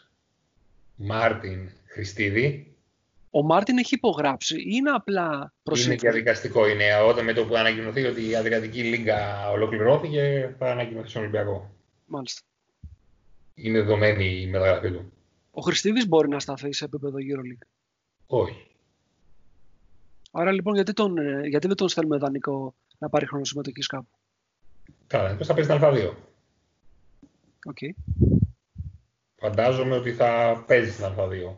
Μάρτιν, 0.95 1.69
Χριστίδη. 1.94 2.76
Ο 3.30 3.44
Μάρτιν 3.44 3.78
έχει 3.78 3.95
υπογράψει 3.95 4.56
ή 4.56 4.65
είναι 4.68 4.90
απλά 4.90 5.53
προσήκη. 5.64 5.90
Είναι 5.90 5.95
διαδικαστικό. 5.95 6.68
Είναι 6.68 6.95
όταν 6.95 7.26
με 7.26 7.34
το 7.34 7.45
που 7.45 7.56
ανακοινωθεί 7.56 8.06
ότι 8.06 8.30
η 8.30 8.36
Αδριατική 8.36 8.84
Λίγκα 8.84 9.49
ολοκληρώθηκε 9.49 10.56
θα 10.57 10.72
ανακοινωθεί 10.72 11.10
στον 11.10 11.22
Ολυμπιακό. 11.22 11.76
Μάλιστα. 12.06 12.41
Είναι 13.53 13.80
δεδομένη 13.80 14.41
η 14.41 14.48
μεταγραφή 14.48 14.91
του. 14.91 15.14
Ο 15.52 15.61
Χριστίδης 15.61 16.07
μπορεί 16.07 16.30
να 16.30 16.40
σταθεί 16.40 16.74
σε 16.74 16.86
επίπεδο 16.86 17.18
EuroLeague; 17.18 17.68
Όχι. 18.26 18.68
Άρα 20.32 20.52
λοιπόν 20.52 20.74
γιατί, 20.74 20.94
τον, 20.94 21.18
ε, 21.18 21.48
γιατί 21.48 21.68
δεν 21.68 21.76
τον 21.76 21.90
στέλνουμε 21.90 22.18
δανεικό 22.18 22.76
να 22.98 23.10
πάρει 23.10 23.28
χρόνο 23.28 23.44
συμμετοχής 23.44 23.88
κάπου; 23.88 24.07
Καλά, 25.07 25.36
πώς 25.36 25.48
θα 25.48 25.53
παίζει 25.53 25.70
την 25.70 25.80
Α2. 25.82 26.14
OK. 27.65 27.77
Okay. 27.82 27.90
Φαντάζομαι 29.36 29.95
ότι 29.95 30.14
θα 30.14 30.64
παίζει 30.68 30.91
στην 30.91 31.06
Α2. 31.06 31.56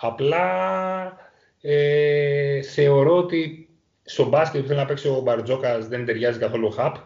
Απλά 0.00 1.16
ε, 1.60 2.62
θεωρώ 2.62 3.16
ότι 3.16 3.68
στο 4.02 4.28
μπάσκετ 4.28 4.60
που 4.60 4.66
θέλει 4.66 4.78
να 4.78 4.84
παίξει 4.84 5.08
ο 5.08 5.20
Μπαρτζόκας 5.20 5.88
δεν 5.88 6.04
ταιριάζει 6.04 6.38
καθόλου 6.38 6.66
ο 6.66 6.70
Χαπ 6.70 6.96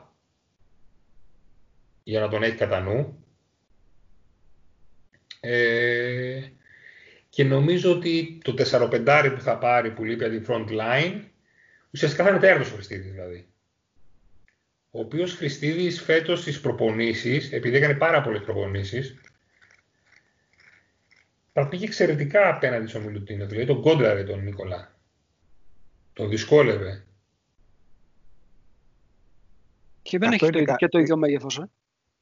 για 2.03 2.21
να 2.21 2.29
τον 2.29 2.43
έχει 2.43 2.57
κατά 2.57 2.81
νου. 2.81 3.25
Ε, 5.41 6.41
και 7.29 7.45
νομίζω 7.45 7.93
ότι 7.93 8.41
το 8.45 8.55
4-5 8.71 9.33
που 9.35 9.41
θα 9.41 9.59
πάρει 9.59 9.91
που 9.91 10.05
λείπει 10.05 10.25
από 10.25 10.33
την 10.33 10.47
front 10.49 10.69
line 10.69 11.21
ουσιαστικά 11.91 12.25
θα 12.25 12.31
είναι 12.31 12.39
τέρνος 12.39 12.71
ο 12.71 12.75
Χριστίδης 12.75 13.11
δηλαδή. 13.11 13.47
Ο 14.91 15.01
οποίος 15.01 15.35
Χριστίδης 15.35 16.03
φέτος 16.03 16.41
στις 16.41 16.61
προπονήσεις, 16.61 17.53
επειδή 17.53 17.77
έκανε 17.77 17.95
πάρα 17.95 18.23
πολλές 18.23 18.43
προπονήσεις, 18.43 19.21
πήγε 21.69 21.85
εξαιρετικά 21.85 22.49
απέναντι 22.49 22.87
στον 22.87 23.03
Μιλουτίνο. 23.03 23.47
Δηλαδή 23.47 23.67
τον 23.67 23.83
κόντραρε 23.83 24.25
τον 24.25 24.43
Νίκολα. 24.43 24.95
Τον 26.13 26.29
δυσκόλευε. 26.29 27.05
Και 30.03 30.19
δεν 30.19 30.33
έχει 30.33 30.51
το, 30.51 30.75
και 30.77 30.89
το 30.89 30.99
ίδιο 30.99 31.17
μέγεθος. 31.17 31.59
Ε; 31.59 31.71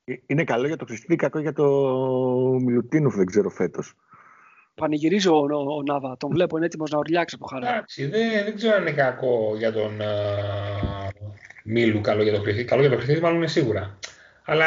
Ε, 0.05 0.15
είναι 0.27 0.45
καλό 0.45 0.67
για 0.67 0.77
το 0.77 0.85
Χριστίδη, 0.85 1.17
κακό 1.17 1.39
για 1.39 1.53
το 1.53 1.65
Μιλουτίνοφ, 2.63 3.15
δεν 3.15 3.27
ξέρω 3.27 3.49
φέτος. 3.49 3.95
Πανηγυρίζει 4.75 5.29
ο, 5.29 5.37
ο, 5.37 5.75
ο, 5.75 5.83
Νάβα. 5.83 6.17
Τον 6.17 6.31
βλέπω, 6.31 6.57
είναι 6.57 6.67
έτοιμος 6.67 6.91
να 6.91 6.99
ορλιάξει 6.99 7.37
από 7.39 7.47
χαρά. 7.47 7.69
Εντάξει, 7.69 8.07
δεν, 8.07 8.45
δεν 8.45 8.57
ξέρω 8.57 8.75
αν 8.75 8.81
είναι 8.81 8.93
κακό 8.93 9.55
για 9.57 9.73
τον 9.73 9.99
uh, 10.01 11.29
Μίλου, 11.65 12.01
καλό 12.01 12.23
για 12.23 12.33
το 12.33 12.41
Χριστίδη. 12.41 12.67
Καλό 12.67 12.81
για 12.81 12.91
το 12.91 12.97
Χριστίδη, 12.97 13.21
μάλλον 13.21 13.37
είναι 13.37 13.47
σίγουρα. 13.47 13.99
Αλλά 14.45 14.67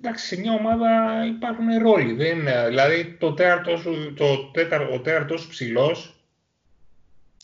εντάξει, 0.00 0.26
σε 0.26 0.40
μια 0.40 0.52
ομάδα 0.52 1.22
υπάρχουν 1.26 1.78
ρόλοι. 1.78 2.12
Δεν, 2.12 2.38
δηλαδή 2.66 3.16
το 3.20 3.34
τέταρτο 3.34 3.76
σου, 3.76 4.14
το 4.14 4.50
τέταρ, 4.50 4.80
ο 4.90 5.00
τέταρτος 5.00 5.46
ψηλός. 5.46 6.20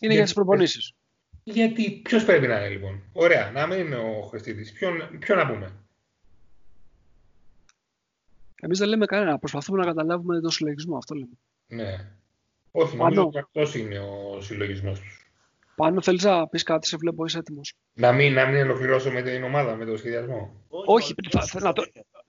Είναι 0.01 0.15
για 0.15 0.23
τις 0.23 0.33
προπονήσεις. 0.33 0.93
Γιατί, 1.45 1.91
ποιος 1.91 2.25
πρέπει 2.25 2.47
να 2.47 2.59
είναι 2.59 2.69
λοιπόν; 2.69 3.03
Ωραία, 3.13 3.51
να 3.51 3.67
μην 3.67 3.79
είναι 3.79 3.97
ο 3.97 4.23
Χριστίδη. 4.23 4.73
Ποιο 5.19 5.37
να 5.37 5.47
πούμε; 5.47 5.73
Εμείς 8.65 8.79
δεν 8.79 8.89
λέμε 8.89 9.07
κανένα. 9.07 9.39
Προσπαθούμε 9.39 9.79
να 9.79 9.85
καταλάβουμε 9.85 10.41
τον 10.41 10.51
συλλογισμό. 10.51 10.97
Αυτό 10.97 11.15
λέμε. 11.15 11.39
Ναι. 11.67 12.09
Όχι, 12.71 12.97
νομίζω 12.97 13.23
ότι 13.23 13.39
αυτός 13.39 13.75
είναι 13.75 13.99
ο 13.99 14.41
συλλογισμός 14.41 15.01
τους. 15.01 15.27
Πάνω 15.77 16.03
θέλεις 16.03 16.23
να 16.23 16.49
πεις 16.49 16.63
κάτι, 16.63 16.87
σε 16.87 16.97
βλέπω, 16.97 17.25
είσαι 17.25 17.39
έτοιμος. 17.39 17.75
Να 17.95 18.13
μην, 18.13 18.33
να 18.33 18.47
μην 18.47 18.63
ολοκληρώσω 18.63 19.11
με 19.11 19.23
την 19.23 19.45
ομάδα, 19.45 19.77
με 19.77 19.85
το 19.85 19.97
σχεδιασμό. 19.97 20.65
Όχι, 20.69 21.15
θα, 21.31 21.61
να, 21.61 21.73
το, 21.73 21.83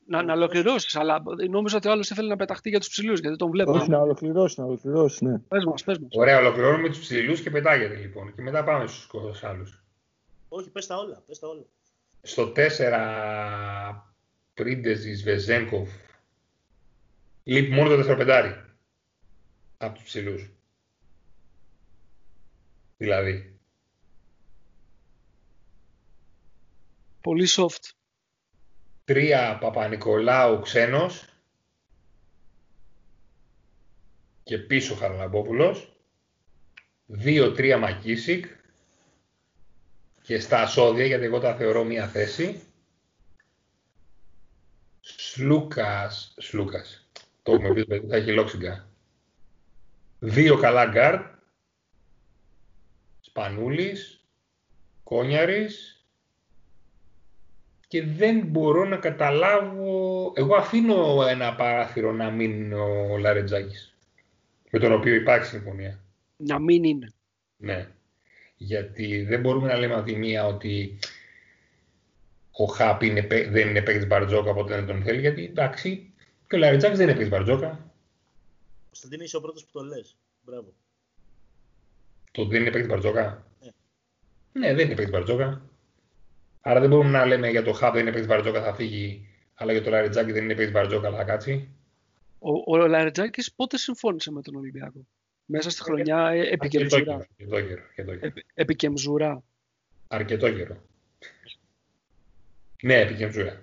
να, 0.06 0.24
να 0.24 0.34
ολοκληρώσεις, 0.34 0.96
αλλά 0.96 1.24
νόμιζα 1.50 1.78
ότι 1.78 1.88
ο 1.88 1.92
άλλος 1.92 2.10
ήθελε 2.10 2.28
να 2.28 2.36
πεταχτεί 2.36 2.70
για 2.70 2.80
τους 2.80 2.90
ψηλούς, 2.90 3.20
γιατί 3.20 3.36
τον 3.36 3.50
βλέπω. 3.50 3.72
Όχι, 3.72 3.90
να 3.90 4.00
ολοκληρώσει, 4.00 4.60
να 4.60 4.66
ολοκληρώσει, 4.66 5.26
ναι. 5.26 5.38
Πες 5.38 5.66
μας, 5.66 5.84
πες 5.84 6.00
μας. 6.00 6.10
Ωραία, 6.12 6.38
ολοκληρώνουμε 6.40 6.90
τους 6.90 7.00
ψηλούς 7.00 7.42
και 7.42 7.50
πετάγεται 7.50 7.96
λοιπόν. 7.96 8.34
Και 8.36 8.42
μετά 8.42 8.64
πάμε 8.64 8.88
στους 8.88 9.44
άλλους. 9.44 9.84
Όχι, 10.50 10.70
πες 10.70 10.88
τα 10.88 10.98
όλα, 10.98 11.24
πες 11.28 11.40
τα 11.40 11.48
όλα. 11.48 11.66
Στο 12.22 12.52
4 12.52 14.04
Πρίντεζης 14.54 15.24
Βεζέγκοφ 15.24 15.90
Λείπει 17.44 17.72
μόνο 17.72 17.96
το 17.96 18.04
4-5 18.08 18.56
από 19.78 19.94
τους 19.94 20.04
ψηλούς. 20.04 20.52
Δηλαδή. 22.98 23.58
Πολύ 27.22 27.48
soft. 27.50 27.92
Τρία 29.06 29.58
Παπα-Νικολάου 29.62 30.60
ξένος 30.60 31.26
και 34.44 34.58
πίσω 34.58 34.96
Χαραλαμπόπουλος. 34.96 35.98
Δύο-τρία 37.06 37.78
Μακίσικ 37.78 38.46
και 40.22 40.40
στα 40.40 40.62
ασόδυα, 40.62 41.06
γιατί 41.06 41.24
εγώ 41.24 41.40
τα 41.40 41.56
θεωρώ 41.56 41.84
μία 41.84 42.08
θέση. 42.08 42.64
Σλούκας, 45.00 46.34
Σλούκας, 46.38 47.10
το 47.44 47.54
έχουμε 47.54 47.74
πει, 47.74 48.08
θα 48.08 48.16
έχει 48.16 48.32
λόξιγκα. 48.32 48.88
Δύο 50.20 50.58
καλά 50.58 50.86
γκαρντ, 50.86 51.36
Σπανούλης, 53.20 54.26
Κόνιαρης 55.04 56.03
και 57.94 58.04
δεν 58.04 58.46
μπορώ 58.46 58.86
να 58.86 58.98
καταλάβω... 58.98 60.34
Εγώ 60.36 60.56
αφήνω 60.56 61.28
ένα 61.28 61.56
παράθυρο 61.56 62.12
να 62.12 62.30
μην 62.30 62.74
ο 62.74 63.18
Λαρετζάκης, 63.18 63.96
με 64.72 64.80
τον 64.80 64.92
οποίο 64.92 65.14
υπάρχει 65.14 65.46
συμφωνία. 65.46 66.04
Να 66.38 66.60
μην 66.60 66.84
είναι. 66.84 67.14
Ναι. 67.58 67.90
Γιατί 68.58 69.24
δεν 69.24 69.42
μπορούμε 69.42 69.68
να 69.68 69.78
λέμε 69.78 69.94
από 69.94 70.04
τη 70.04 70.16
μία 70.16 70.46
ότι 70.46 71.00
ο 72.52 72.66
Χάπ 72.66 73.04
είναι, 73.04 73.28
δεν 73.28 73.70
είναι 73.70 73.82
παίκτης 73.82 74.08
Μπαρτζόκα, 74.08 74.50
οπότε 74.50 74.76
δεν 74.76 74.86
τον 74.86 75.04
θέλει, 75.04 75.20
γιατί 75.20 75.44
εντάξει, 75.44 76.14
και 76.48 76.56
ο 76.56 76.58
Λαρετζάκης 76.58 76.98
δεν 76.98 77.08
είναι 77.08 77.18
παίκτης 77.18 77.32
Μπαρτζόκα. 77.32 77.92
Κωνσταντίνη, 78.86 79.24
είσαι 79.24 79.38
ο 79.38 79.42
πρώτος 79.42 79.66
που 79.66 79.72
το 79.72 79.84
λες. 79.84 80.18
Μπράβο. 80.42 80.74
Το 82.32 82.46
δεν 82.46 82.62
είναι 82.62 82.72
παίκτης 82.72 82.90
Μπαρτζόκα; 82.90 83.46
Ναι. 83.62 83.72
Ναι, 84.52 84.74
δεν 84.74 84.86
είναι 84.86 84.96
παίκτης 84.96 85.14
Μπαρτζόκα. 85.14 85.62
Άρα 86.66 86.80
δεν 86.80 86.90
μπορούμε 86.90 87.10
να 87.10 87.26
λέμε 87.26 87.50
για 87.50 87.64
το 87.64 87.74
Χάπ 87.74 87.94
δεν 87.94 88.02
είναι 88.02 88.12
παίκτης 88.12 88.28
Μπαρτζόκα 88.28 88.64
θα 88.64 88.74
φύγει, 88.74 89.28
αλλά 89.54 89.72
για 89.72 89.82
το 89.82 89.90
Λαρετζάκη 89.90 90.32
δεν 90.32 90.44
είναι 90.44 90.56
παίκτης 90.56 90.74
Μπαρτζόκα 90.74 91.08
αλλά 91.08 91.18
θα 91.18 91.24
κάτσει. 91.24 91.70
Ο, 92.40 92.74
ο 92.74 92.88
Λαρετζάκης 92.88 93.54
πότε 93.54 93.78
συμφώνησε 93.78 94.32
με 94.32 94.42
τον 94.42 94.56
Ολυμπιακό; 94.56 95.08
Μέσα 95.46 95.70
στη 95.70 95.82
χρονιά 95.82 96.28
ε, 96.28 96.40
επικεμζουρά. 96.50 97.14
Αρκετό 97.16 97.62
καιρό. 97.62 97.82
Αρκετό 97.84 98.12
καιρό. 98.16 98.20
Επι- 98.28 98.46
Επικεμζουρά. 98.54 99.44
Αρκετό 100.08 100.52
καιρό. 100.54 100.78
Ναι, 102.82 103.00
επικεμζούρα. 103.00 103.62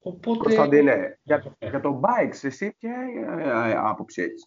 Οπότε... 0.00 0.38
Κωνσταντίνε, 0.38 1.18
για, 1.22 1.40
το- 1.40 1.56
για 1.60 1.80
τον 1.80 2.00
Bikes, 2.00 2.38
εσύ 2.42 2.74
ποια 2.78 2.94
ε, 3.38 3.70
ε, 3.70 3.74
άποψη 3.76 4.22
έχεις; 4.22 4.46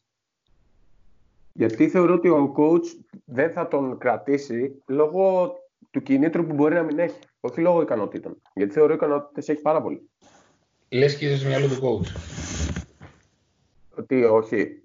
Γιατί 1.60 1.90
θεωρώ 1.90 2.14
ότι 2.14 2.30
ο 2.30 2.54
coach 2.58 2.86
δεν 3.26 3.52
θα 3.52 3.68
τον 3.68 3.98
κρατήσει 3.98 4.82
λόγω 4.88 5.54
του 5.92 6.02
κινήτρου 6.04 6.46
που 6.46 6.54
μπορεί 6.54 6.74
να 6.76 6.84
μην 6.84 7.00
έχει. 7.00 7.20
Όχι 7.40 7.62
λόγω 7.62 7.82
ικανότητων. 7.82 8.42
Γιατί 8.54 8.74
θεωρώ 8.74 8.94
ικανότητες 8.94 9.50
έχει 9.50 9.62
πάρα 9.62 9.82
πολύ. 9.82 10.10
Λες 10.90 11.16
και 11.18 11.26
είσαι 11.26 11.38
στο 11.38 11.48
μυαλό 11.48 11.68
του 11.68 11.80
coach. 11.82 12.16
Ότι 13.96 14.24
όχι. 14.24 14.82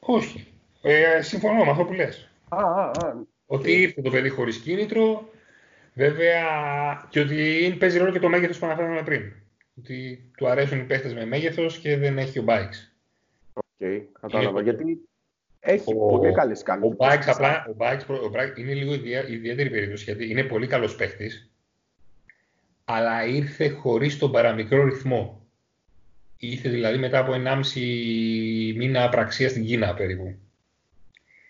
Όχι. 0.00 0.46
Ε, 0.82 1.22
συμφωνώ 1.22 1.64
με 1.64 1.70
αυτό 1.70 1.84
που 1.84 1.92
λες. 1.92 2.30
Α, 2.48 2.62
α, 2.62 2.90
α. 3.04 3.14
Ότι 3.46 3.72
ήρθε 3.72 4.02
το 4.02 4.10
παιδί 4.10 4.28
χωρίς 4.28 4.58
κίνητρο, 4.58 5.28
βέβαια, 5.94 6.42
και 7.10 7.20
ότι 7.20 7.64
είναι- 7.64 7.74
παίζει 7.76 7.98
ρόλο 7.98 8.12
και 8.12 8.18
το 8.18 8.28
μέγεθος 8.28 8.58
που 8.58 8.66
αναφέραμε 8.66 9.02
πριν. 9.02 9.32
Ότι 9.78 10.30
του 10.36 10.48
αρέσουν 10.48 10.78
οι 10.78 10.82
παίχτες 10.84 11.14
με 11.14 11.24
μέγεθος 11.24 11.78
και 11.78 11.96
δεν 11.96 12.18
έχει 12.18 12.38
ο 12.38 12.44
Bikes. 12.46 12.92
Οκ, 13.52 14.02
κατάλαβα. 14.20 14.60
Είναι- 14.60 14.70
Γιατί 14.70 15.08
έχει 15.64 15.94
Ο- 15.96 16.06
πολύ 16.06 16.32
καλές 16.32 16.58
Ο 16.58 16.60
ικανότητες. 16.60 17.08
Buycks 17.08 17.26
απλά 17.26 17.66
ο 17.70 17.74
Buycks, 17.78 18.00
προ- 18.06 18.22
ο 18.22 18.30
Buycks 18.34 18.58
είναι 18.58 18.72
λίγο 18.74 18.94
ιδιά- 18.94 19.28
ιδιαίτερη 19.28 19.70
περίπτωση 19.70 20.04
γιατί 20.04 20.30
είναι 20.30 20.42
πολύ 20.44 20.66
καλός 20.66 20.96
παίχτης, 20.96 21.50
αλλά 22.84 23.26
ήρθε 23.26 23.68
χωρίς 23.68 24.18
τον 24.18 24.32
παραμικρό 24.32 24.84
ρυθμό. 24.84 25.46
Ήρθε 26.36 26.68
δηλαδή 26.68 26.98
μετά 26.98 27.18
από 27.18 27.32
1,5 27.32 27.80
μήνα 28.76 29.04
απραξία 29.04 29.48
στην 29.48 29.64
Κίνα 29.64 29.94
περίπου. 29.94 30.34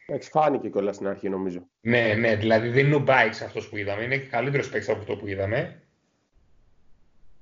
Εντάξει, 0.07 0.31
φάνηκε 0.31 0.69
κιόλας 0.69 0.95
στην 0.95 1.07
αρχή 1.07 1.29
νομίζω. 1.29 1.67
Ναι, 1.81 2.15
ναι, 2.15 2.37
δηλαδή 2.37 2.69
δεν 2.69 2.87
είναι 2.87 2.95
ο 2.95 3.05
Buycks 3.07 3.41
αυτός 3.45 3.69
που 3.69 3.77
είδαμε, 3.77 4.03
είναι 4.03 4.19
καλύτερος 4.19 4.69
παίκτης 4.69 4.89
από 4.89 4.99
αυτό 4.99 5.17
που 5.17 5.27
είδαμε. 5.27 5.83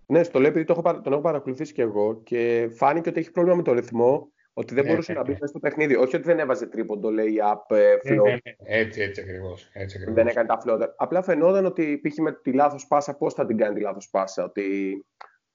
Ναι, 0.07 0.23
στο 0.23 0.39
λέω 0.39 0.49
επειδή 0.51 0.65
το 0.65 0.73
έχω, 0.73 0.83
παρα- 0.83 1.01
τον 1.01 1.13
έχω 1.13 1.23
παρακολουθήσει 1.23 1.73
κι 1.73 1.81
εγώ 1.81 2.21
και 2.25 2.69
φάνηκε 2.73 3.09
ότι 3.09 3.21
έχει 3.21 3.31
πρόβλημα 3.31 3.57
με 3.57 3.63
το 3.63 3.73
ρυθμό, 3.73 4.29
ότι 4.53 4.75
δεν 4.75 4.85
Ναι, 4.85 4.91
μπορούσε 4.91 5.13
ναι, 5.13 5.19
να 5.19 5.25
μπει 5.25 5.31
ναι. 5.31 5.37
μέσα 5.41 5.47
στο 5.47 5.59
παιχνίδι. 5.59 5.97
Όχι 5.97 6.17
ότι 6.17 6.25
δεν 6.25 6.39
έβαζε 6.39 6.67
τρίποντο, 6.67 7.11
λέει 7.11 7.35
up, 7.53 7.77
ε, 7.77 7.81
Ναι, 7.81 7.97
flow, 8.21 8.25
ναι, 8.25 8.31
ναι, 8.31 8.39
Έτσι, 8.65 9.01
έτσι 9.01 9.21
ακριβώς. 9.21 9.69
Έτσι 9.73 9.97
ακριβώς. 9.97 10.15
δεν 10.15 10.27
έκανε 10.27 10.47
τα 10.49 10.63
floater. 10.67 10.89
Απλά 10.97 11.23
φαινόταν 11.23 11.65
ότι 11.65 11.99
πήγε 12.03 12.23
με 12.23 12.33
τη 12.43 12.53
λάθος 12.53 12.87
πάσα, 12.87 13.17
πώς 13.17 13.35
θα 13.35 13.47
την 13.47 13.57
κάνει 13.57 13.75
τη 13.75 13.81
λάθος 13.81 14.09
πάσα, 14.11 14.45
ότι 14.45 14.65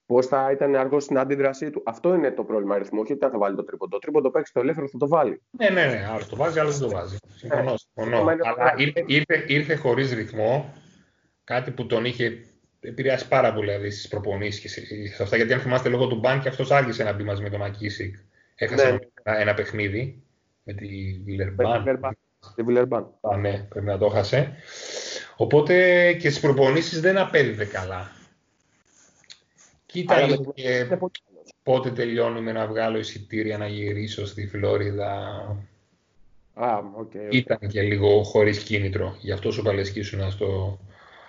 πώς 0.06 0.28
θα 0.28 0.52
ήταν 0.52 0.76
αργός 0.76 1.04
στην 1.04 1.18
αντίδρασή 1.18 1.70
του. 1.70 1.82
Αυτό 1.86 2.14
είναι 2.16 2.32
το 2.32 2.44
πρόβλημα 2.44 2.76
αριθμό, 2.76 3.02
όχι 3.02 3.14
ότι 3.14 3.26
αν 3.26 3.32
θα 3.32 3.38
βάλει 3.38 3.56
το 3.56 3.64
τρίποντο. 3.64 3.90
Το 3.92 4.00
τρίποντο 4.00 4.30
παίξει 4.32 4.54
το 4.54 4.60
ελεύθερο, 4.60 4.88
θα 4.88 4.98
το 4.98 5.08
βάλει. 5.08 5.42
Ναι, 5.50 5.70
ναι, 5.70 5.86
ναι. 5.86 6.08
Άλλο 6.14 6.26
το 6.30 6.36
βάζει, 6.36 6.60
άλλο 6.60 6.72
δεν 6.72 6.80
το 6.80 6.90
βάζει. 6.90 7.18
Συμφωνώ. 7.36 7.74
συμφωνώ. 7.78 8.24
Μα 8.24 8.34
είναι 8.34 8.42
Αλλά 8.46 8.56
πράγμα. 8.56 8.74
ήρθε, 8.84 9.04
ήρθε, 9.08 9.44
ήρθε 9.48 9.76
χωρίς 9.76 10.14
ρυθμό. 10.14 10.74
Κάτι 11.44 11.72
που 11.72 11.86
τον 11.86 12.06
είχε 12.06 12.38
επηρεάσει 12.80 13.28
πάρα 13.28 13.54
πολύ 13.54 13.68
δηλαδή, 13.70 13.90
στις 13.92 14.08
προπονήσεις 14.08 14.62
και 14.62 14.68
σε, 14.68 14.82
σε 15.16 15.24
αυτά. 15.24 15.36
Γιατί 15.36 15.54
αν 15.54 15.60
θυμάστε 15.60 15.90
λόγω 15.90 16.08
του 16.08 16.20
μπαν 16.20 16.40
και 16.42 16.50
αυτός 16.50 16.72
άργησε 16.72 17.04
να 17.04 17.14
μπει 17.14 17.24
μαζί 17.24 17.42
με 17.42 17.50
τον 17.50 17.60
Μακίσικ. 17.60 18.16
Έχασε 18.56 18.92
Ναι. 18.92 18.98
ένα, 19.24 19.40
ένα 19.40 19.54
παιχνίδι 19.54 20.24
με 20.64 20.74
τη 20.74 20.88
Βιλερμπάν. 21.26 21.80
Βιλερμπάν. 21.84 22.18
Τη 22.56 22.64
Βιλερμπάν. 22.64 23.14
Α, 23.22 23.38
ναι, 23.38 23.66
πρέπει 23.70 23.86
να 23.86 23.98
το 23.98 24.06
έχασε. 24.06 24.56
Οπότε 25.36 25.74
και 26.14 26.30
στις 26.30 26.42
προπονήσεις 26.42 27.02
δεν 27.02 27.18
απέδιδε 27.18 27.66
καλά. 27.66 28.12
Κοίτα 29.86 30.16
Αλλά 30.16 30.26
λίγο 30.28 30.44
με- 30.46 30.52
και 30.54 30.72
Είναι 30.76 30.98
πολύ 30.98 31.12
καλός. 31.28 31.54
πότε 31.64 31.92
τελειώνουμε 31.92 32.52
να 32.52 32.68
βγάλω 32.68 32.98
εισιτήρια 32.98 33.58
να 33.58 33.68
γυρίσω 33.68 34.26
στη 34.26 34.48
Φλόριδα. 34.48 35.10
Α, 36.54 36.78
OK. 36.78 36.98
OK. 37.00 37.14
Ήταν 37.30 37.58
και 37.68 37.82
λίγο 37.82 38.24
χωρίς 38.24 38.64
κίνητρο. 38.64 39.16
Γι' 39.20 39.32
αυτό 39.32 39.52
σου 39.52 39.62
παλαισκήσουν 39.62 40.32
στο. 40.32 40.80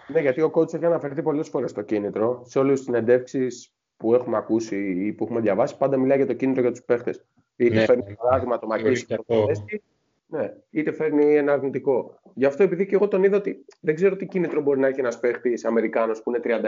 Ναι, 0.09 0.21
γιατί 0.21 0.41
ο 0.41 0.51
coach 0.55 0.75
έχει 0.75 0.85
αναφερθεί 0.85 1.23
πολλές 1.23 1.49
φορές 1.49 1.71
στο 1.71 1.83
κίνητρο. 1.83 2.43
Σε 2.47 2.59
όλες 2.59 2.77
τις 2.77 2.85
συνεντεύξεις 2.85 3.71
που 3.97 4.15
έχουμε 4.15 4.37
ακούσει 4.37 4.77
ή 4.77 5.13
που 5.13 5.25
έχουμε 5.25 5.41
διαβάσει, 5.41 5.77
πάντα 5.77 5.97
μιλάει 5.97 6.17
για 6.17 6.27
το 6.27 6.33
κίνητρο 6.33 6.61
για 6.63 6.71
τους 6.71 6.83
παίχτες. 6.83 7.25
Είτε 7.57 7.75
Ναι, 7.75 7.85
φέρνει 7.85 8.05
ναι, 8.09 8.15
παράδειγμα 8.15 8.59
το 8.59 8.67
θεωρεί 8.67 8.83
Μακίσικ 8.83 9.07
και 9.09 9.15
το 9.15 9.21
αυτό. 9.21 9.41
Ποδέστη, 9.41 9.83
ναι, 10.27 10.55
είτε 10.71 10.93
φέρνει 10.93 11.37
ένα 11.37 11.53
αρνητικό. 11.53 12.21
Γι' 12.35 12.45
αυτό 12.45 12.63
επειδή 12.63 12.87
και 12.87 12.95
εγώ 12.95 13.09
τον 13.09 13.25
είδα 13.25 13.37
ότι 13.37 13.65
δεν 13.81 13.95
ξέρω 13.95 14.17
τι 14.17 14.27
κίνητρο 14.27 14.61
μπορεί 14.61 14.81
να 14.81 14.87
έχει 14.87 15.01
ένας 15.01 15.21
παίχτης 15.21 15.65
Αμερικάνος 15.65 16.23
που 16.23 16.31
είναι 16.31 16.41
31, 16.45 16.59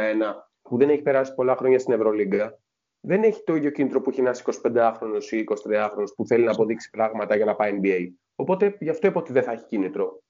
που 0.63 0.77
δεν 0.77 0.89
έχει 0.89 1.03
περάσει 1.03 1.35
πολλά 1.35 1.57
χρόνια 1.57 1.79
στην 1.79 1.95
Ευρωλίγκα. 1.95 2.59
Δεν 3.01 3.23
έχει 3.23 3.43
το 3.45 3.55
ίδιο 3.55 3.71
κίνητρο 3.71 4.01
που 4.01 4.11
έχει 4.11 4.21
ένας 4.21 4.43
25χρονο 4.43 5.23
ή 5.31 5.45
23χρονο 5.45 6.05
που 6.17 6.27
θέλει 6.27 6.45
να 6.45 6.53
αποδείξει 6.53 6.91
πράγματα 6.91 7.37
για 7.37 7.45
να 7.45 7.55
πάει 7.55 7.79
NBA. 7.83 8.09
Οπότε 8.37 8.77
γι' 8.81 8.89
αυτό 8.89 9.07
είπα 9.07 9.21
ότι 9.21 9.33
δεν 9.33 9.43
θα 9.43 9.53
έχει 9.53 9.65
κίνητρο. 9.65 10.23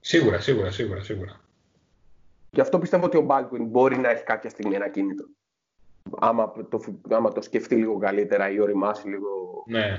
Σίγουρα, 0.00 0.40
σίγουρα, 0.40 0.70
σίγουρα, 0.70 1.00
σίγουρα. 1.00 1.40
Γι' 2.50 2.60
αυτό 2.60 2.78
πιστεύω 2.78 3.04
ότι 3.04 3.16
ο 3.16 3.26
Baldwin 3.28 3.60
μπορεί 3.60 3.98
να 3.98 4.10
έχει 4.10 4.24
κάποια 4.24 4.50
στιγμή 4.50 4.74
ένα 4.74 4.88
κίνητρο. 4.88 5.26
Άμα 6.18 6.52
το, 6.70 6.80
άμα 7.10 7.32
το 7.32 7.42
σκεφτεί 7.42 7.74
λίγο 7.74 7.98
καλύτερα 7.98 8.50
ή 8.50 8.60
οριμάσει 8.60 9.08
λίγο. 9.08 9.64
Ναι. 9.66 9.98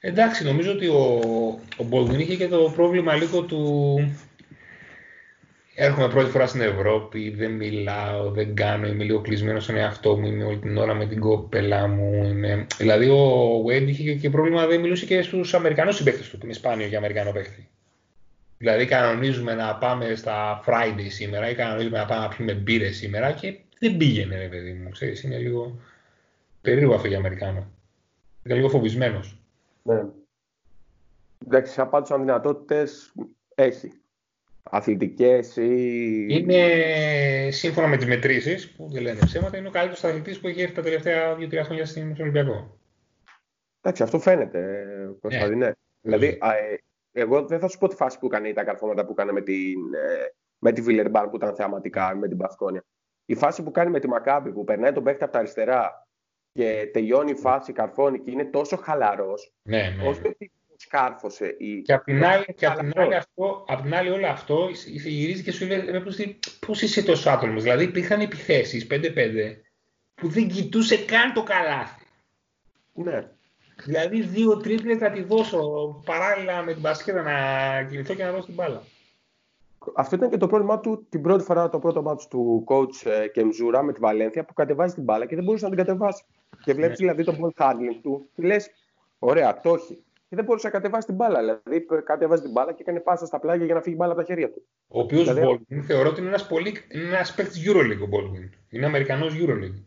Εντάξει, 0.00 0.44
νομίζω 0.44 0.72
ότι 0.72 0.86
ο, 0.86 1.20
ο 1.76 1.86
Baldwin 1.90 2.18
είχε 2.18 2.36
και 2.36 2.48
το 2.48 2.72
πρόβλημα 2.76 3.14
λίγο 3.14 3.42
του. 3.42 3.60
Έρχομαι 5.78 6.08
πρώτη 6.08 6.30
φορά 6.30 6.46
στην 6.46 6.60
Ευρώπη, 6.60 7.30
δεν 7.30 7.50
μιλάω, 7.50 8.30
δεν 8.30 8.54
κάνω, 8.54 8.86
είμαι 8.86 9.04
λίγο 9.04 9.20
κλεισμένος 9.20 9.62
στον 9.64 9.76
εαυτό 9.76 10.16
μου, 10.16 10.26
είμαι 10.26 10.44
όλη 10.44 10.58
την 10.58 10.76
ώρα 10.76 10.94
με 10.94 11.06
την 11.06 11.20
κοπέλα 11.20 11.86
μου. 11.86 12.24
Είμαι... 12.24 12.66
Δηλαδή 12.78 13.08
ο 13.08 13.64
Wade 13.66 13.86
είχε 13.86 14.14
και 14.14 14.30
πρόβλημα, 14.30 14.66
δεν 14.66 14.80
μιλούσε 14.80 15.06
και 15.06 15.22
στους 15.22 15.54
Αμερικανούς 15.54 15.96
συμπαίκτες 15.96 16.28
του, 16.28 16.38
που 16.38 16.44
είναι 16.44 16.54
σπάνιο 16.54 16.86
για 16.86 16.98
Αμερικανό 16.98 17.32
παίκτη. 17.32 17.68
Δηλαδή 18.58 18.86
κανονίζουμε 18.86 19.54
να 19.54 19.74
πάμε 19.74 20.14
στα 20.14 20.64
Friday 20.66 21.06
σήμερα 21.08 21.50
ή 21.50 21.54
κανονίζουμε 21.54 21.98
να 21.98 22.04
πάμε 22.04 22.20
να 22.20 22.28
πιούμε 22.28 22.52
μπύρες 22.52 22.96
σήμερα 22.96 23.32
και 23.32 23.58
δεν 23.78 23.96
πήγαινε, 23.96 24.38
ρε 24.38 24.48
παιδί 24.48 24.72
μου. 24.72 24.88
Ξέρεις, 24.88 25.22
είναι 25.22 25.38
λίγο 25.38 25.78
περίεργο 26.60 26.94
αυτό 26.94 27.08
για 27.08 27.18
Αμερικάνο. 27.18 27.70
Είναι 28.44 28.54
λίγο 28.54 28.68
φοβισμένος. 28.68 29.38
Ναι. 29.82 30.04
Εντάξει, 31.46 31.72
σαν 31.72 31.90
πάντως 31.90 32.10
αδυνατότητες 32.10 33.14
έχει. 33.54 33.92
Αθλητικές 34.70 35.56
ή... 35.56 36.26
Είναι 36.28 37.50
σύμφωνα 37.50 37.86
με 37.86 37.96
τις 37.96 38.06
μετρήσεις, 38.06 38.70
που 38.70 38.88
δεν 38.90 39.02
λένε 39.02 39.18
ψέματα, 39.24 39.56
είναι 39.56 39.68
ο 39.68 39.70
καλύτερος 39.70 40.04
αθλητής 40.04 40.40
που 40.40 40.48
έχει 40.48 40.60
έρθει 40.60 40.74
τα 40.74 40.82
τελευταία 40.82 41.36
2-3 41.36 41.60
χρόνια 41.64 41.86
στην 41.86 42.14
στον 42.14 42.28
Ολυμπιακό. 42.28 42.78
Εντάξει, 43.80 44.02
αυτό 44.02 44.18
φαίνεται, 44.18 44.58
ε, 44.58 45.10
Κωνσταντινέ. 45.20 45.76
Δηλαδή, 46.00 46.38
α, 46.40 46.56
ε, 46.56 46.82
εγώ 47.12 47.46
δεν 47.46 47.58
θα 47.58 47.68
σου 47.68 47.78
πω 47.78 47.88
τη 47.88 47.94
φάση 47.94 48.18
που 48.18 48.26
έκανε 48.26 48.48
ή 48.48 48.52
τα 48.52 48.64
καρφώματα 48.64 49.04
που 49.04 49.12
έκανε 49.12 49.32
με, 49.32 49.40
την, 49.40 49.94
ε, 49.94 50.34
με 50.58 50.72
τη 50.72 50.80
Βιλερμπάν 50.80 51.30
που 51.30 51.36
ήταν 51.36 51.54
θεαματικά 51.54 52.16
με 52.16 52.28
την 52.28 52.36
Πασκόνια. 52.36 52.84
Η 53.26 53.34
φάση 53.34 53.62
που 53.62 53.70
κάνει 53.70 53.90
με 53.90 54.00
τη 54.00 54.08
Μακάμπη 54.08 54.50
που 54.52 54.64
περνάει 54.64 54.92
τον 54.92 55.02
παίχτη 55.04 55.22
από 55.24 55.32
τα 55.32 55.38
αριστερά 55.38 56.06
και 56.52 56.90
τελειώνει 56.92 57.30
η 57.30 57.34
φάση, 57.34 57.72
καρφώνει 57.72 58.18
και 58.20 58.30
είναι 58.30 58.44
τόσο 58.44 58.76
χαλαρός, 58.76 59.52
Ναι, 59.62 59.94
ναι. 59.96 60.08
όχι 60.08 60.20
ότι 60.26 60.50
σκάρφωσε 60.76 61.54
ή... 61.58 61.82
Και 61.82 61.92
απ' 61.92 62.04
την 62.04 62.24
άλλη, 62.24 62.44
και 62.56 62.66
απ' 62.66 62.78
την 62.78 62.92
Χαλαρός. 62.92 63.04
άλλη, 63.04 63.14
αυτό, 63.14 63.64
απ' 63.68 63.82
την 63.82 63.94
άλλη 63.94 64.10
όλο 64.10 64.26
αυτό 64.26 64.68
σε 64.72 65.08
γυρίζει 65.08 65.42
και 65.42 65.52
σου 65.52 65.66
λέει 65.66 65.80
«Ρε, 65.90 66.00
πώς, 66.00 66.16
τι- 66.16 66.38
πώς 66.66 66.82
είσαι 66.82 67.02
τόσο 67.02 67.30
άτομος; 67.30 67.62
Δηλαδή 67.62 67.84
υπήρχαν 67.84 68.20
επιθέσεις 68.20 68.86
5-5 68.86 69.62
που 70.14 70.28
δεν 70.28 70.48
κοιτούσε 70.48 70.96
καν 71.04 71.32
το 71.32 71.42
καλάθι. 71.42 72.04
Ναι. 72.92 73.28
Δηλαδή 73.84 74.22
δύο 74.22 74.56
τρίπλες 74.56 74.98
θα 74.98 75.10
τη 75.10 75.22
δώσω 75.22 75.62
παράλληλα 76.04 76.62
με 76.62 76.72
την 76.72 76.80
μπασκέτα 76.80 77.22
να 77.22 77.82
κινηθώ 77.88 78.14
και 78.14 78.24
να 78.24 78.30
δώσω 78.30 78.44
την 78.44 78.54
μπάλα. 78.54 78.82
Αυτό 79.94 80.16
ήταν 80.16 80.30
και 80.30 80.36
το 80.36 80.46
πρόβλημά 80.46 80.80
του 80.80 81.06
την 81.08 81.20
πρώτη 81.22 81.44
φορά 81.44 81.68
το 81.68 81.78
πρώτο 81.78 82.02
μάτι 82.02 82.28
του 82.28 82.64
coach 82.66 83.10
ε, 83.10 83.28
Κεμζούρα 83.28 83.82
με 83.82 83.92
τη 83.92 84.00
Βαλένθια 84.00 84.44
που 84.44 84.52
κατεβάζει 84.54 84.94
την 84.94 85.02
μπάλα 85.02 85.26
και 85.26 85.34
δεν 85.34 85.44
μπορούσε 85.44 85.64
να 85.68 85.70
την 85.74 85.84
κατεβάσει. 85.84 86.24
Και 86.64 86.72
βλέπεις 86.74 87.00
Ναι. 87.00 87.12
δηλαδή 87.12 87.24
τον 87.24 87.36
ball 87.56 87.64
handling 87.64 87.98
του 88.02 88.28
και 88.34 88.42
λες: 88.42 88.70
Ωραία, 89.18 89.60
το 89.60 89.74
έχει. 89.74 89.94
Και 90.28 90.36
δεν 90.36 90.44
μπορούσε 90.44 90.66
να 90.66 90.72
κατεβάσει 90.72 91.06
την 91.06 91.14
μπάλα. 91.16 91.38
Δηλαδή 91.40 91.86
κατεβάζει 92.04 92.42
την 92.42 92.50
μπάλα 92.50 92.72
και 92.72 92.82
έκανε 92.82 93.00
πάσα 93.00 93.26
στα 93.26 93.38
πλάγια 93.40 93.64
για 93.64 93.74
να 93.74 93.80
φύγει 93.80 93.94
η 93.94 93.98
μπάλα 93.98 94.12
από 94.12 94.20
τα 94.20 94.26
χέρια 94.26 94.50
του. 94.52 94.62
Ο 94.88 95.00
οποίος 95.00 95.32
Δηλαδή- 95.34 95.66
Baldwin 95.70 95.80
θεωρώ 95.86 96.08
ότι 96.08 96.20
είναι 96.20 96.28
ένας 96.28 96.46
πολύ... 96.46 96.74
είναι 96.92 97.04
ένας 97.06 97.34
παίκτης 97.34 97.70
Euroleague 97.70 98.02
ο 98.04 98.08
Baldwin. 98.12 98.50
Είναι 98.70 98.86
Αμερικανός 98.86 99.34
Euroleague. 99.40 99.82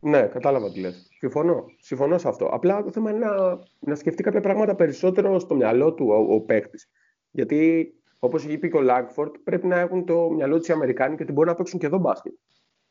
Ναι, 0.00 0.22
κατάλαβα 0.22 0.72
τι 0.72 0.80
λες. 0.80 1.08
Συμφωνώ. 1.18 1.64
Συμφωνώ 1.80 2.18
σε 2.18 2.28
αυτό. 2.28 2.46
Απλά 2.46 2.82
το 2.82 2.90
θέμα 2.90 3.10
είναι 3.10 3.18
να, 3.26 3.58
να 3.78 3.94
σκεφτεί 3.94 4.22
κάποια 4.22 4.40
πράγματα 4.40 4.74
περισσότερο 4.74 5.38
στο 5.38 5.54
μυαλό 5.54 5.92
του 5.92 6.06
ο, 6.08 6.34
ο 6.34 6.40
παίκτης. 6.40 6.88
Γιατί, 7.30 7.92
όπως 8.24 8.44
είχε 8.44 8.58
πει 8.58 8.70
και 8.70 8.76
ο 8.76 8.80
Λάγκφορντ, 8.80 9.34
πρέπει 9.44 9.66
να 9.66 9.78
έχουν 9.78 10.04
το 10.06 10.30
μυαλό 10.30 10.58
του 10.60 10.64
οι 10.68 10.72
Αμερικάνοι 10.74 11.16
και 11.16 11.22
ότι 11.22 11.32
μπορούν 11.32 11.50
να 11.50 11.56
παίξουν 11.56 11.78
και 11.78 11.86
εδώ 11.86 11.98
μπάσκετ. 11.98 12.32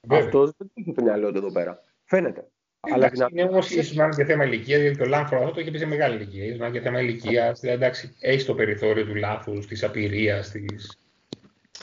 Βέβαια. 0.07 0.25
Αυτό 0.25 0.45
δεν 0.57 0.71
έχει 0.73 0.93
το 0.93 1.03
μυαλό 1.03 1.31
του 1.31 1.37
εδώ 1.37 1.51
πέρα. 1.51 1.83
Φαίνεται. 2.05 2.47
Αλλά 2.79 2.95
Εντάξει, 2.95 3.23
την 3.25 3.37
είναι 3.37 3.47
όμως 3.49 3.69
ίσως 3.71 3.95
να 3.95 4.03
είναι 4.03 4.13
και 4.15 4.25
θέμα 4.25 4.45
ηλικίας, 4.45 4.81
γιατί 4.81 4.97
και 4.97 5.03
ο 5.03 5.05
Λάμφορντ 5.05 5.41
αυτό 5.41 5.53
το 5.53 5.59
είχε 5.61 5.71
πει 5.71 5.77
σε 5.77 5.85
μεγάλη 5.85 6.15
ηλικία. 6.15 6.45
ίσως 6.45 6.57
να 6.59 6.65
είναι 6.65 6.77
και 6.77 6.83
θέμα 6.83 7.01
ηλικίας. 7.01 7.59
Δηλαδή, 7.59 7.77
εντάξει, 7.83 8.15
έχει 8.19 8.45
το 8.45 8.53
περιθώριο 8.55 9.05
του 9.05 9.15
λάθους, 9.15 9.67
της 9.67 9.83
απειρίας. 9.83 10.49
Της... 10.51 10.97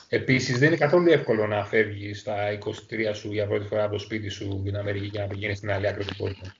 Επίσης, 0.09 0.59
δεν 0.59 0.69
είναι 0.69 0.77
καθόλου 0.77 1.11
εύκολο 1.11 1.47
να 1.47 1.65
φεύγεις 1.65 2.20
στα 2.20 2.35
23 2.53 3.11
σου 3.15 3.33
για 3.33 3.47
πρώτη 3.47 3.66
φορά 3.66 3.83
από 3.85 3.93
το 3.93 3.99
σπίτι 3.99 4.29
σου 4.29 4.59
στην 4.61 4.77
Αμερική 4.77 5.11
και 5.11 5.19
να 5.19 5.27
πηγαίνεις 5.27 5.57
στην 5.59 5.70
άλλη 5.70 5.89
άκρη 5.89 6.05
του 6.05 6.15
κόσμου. 6.19 6.53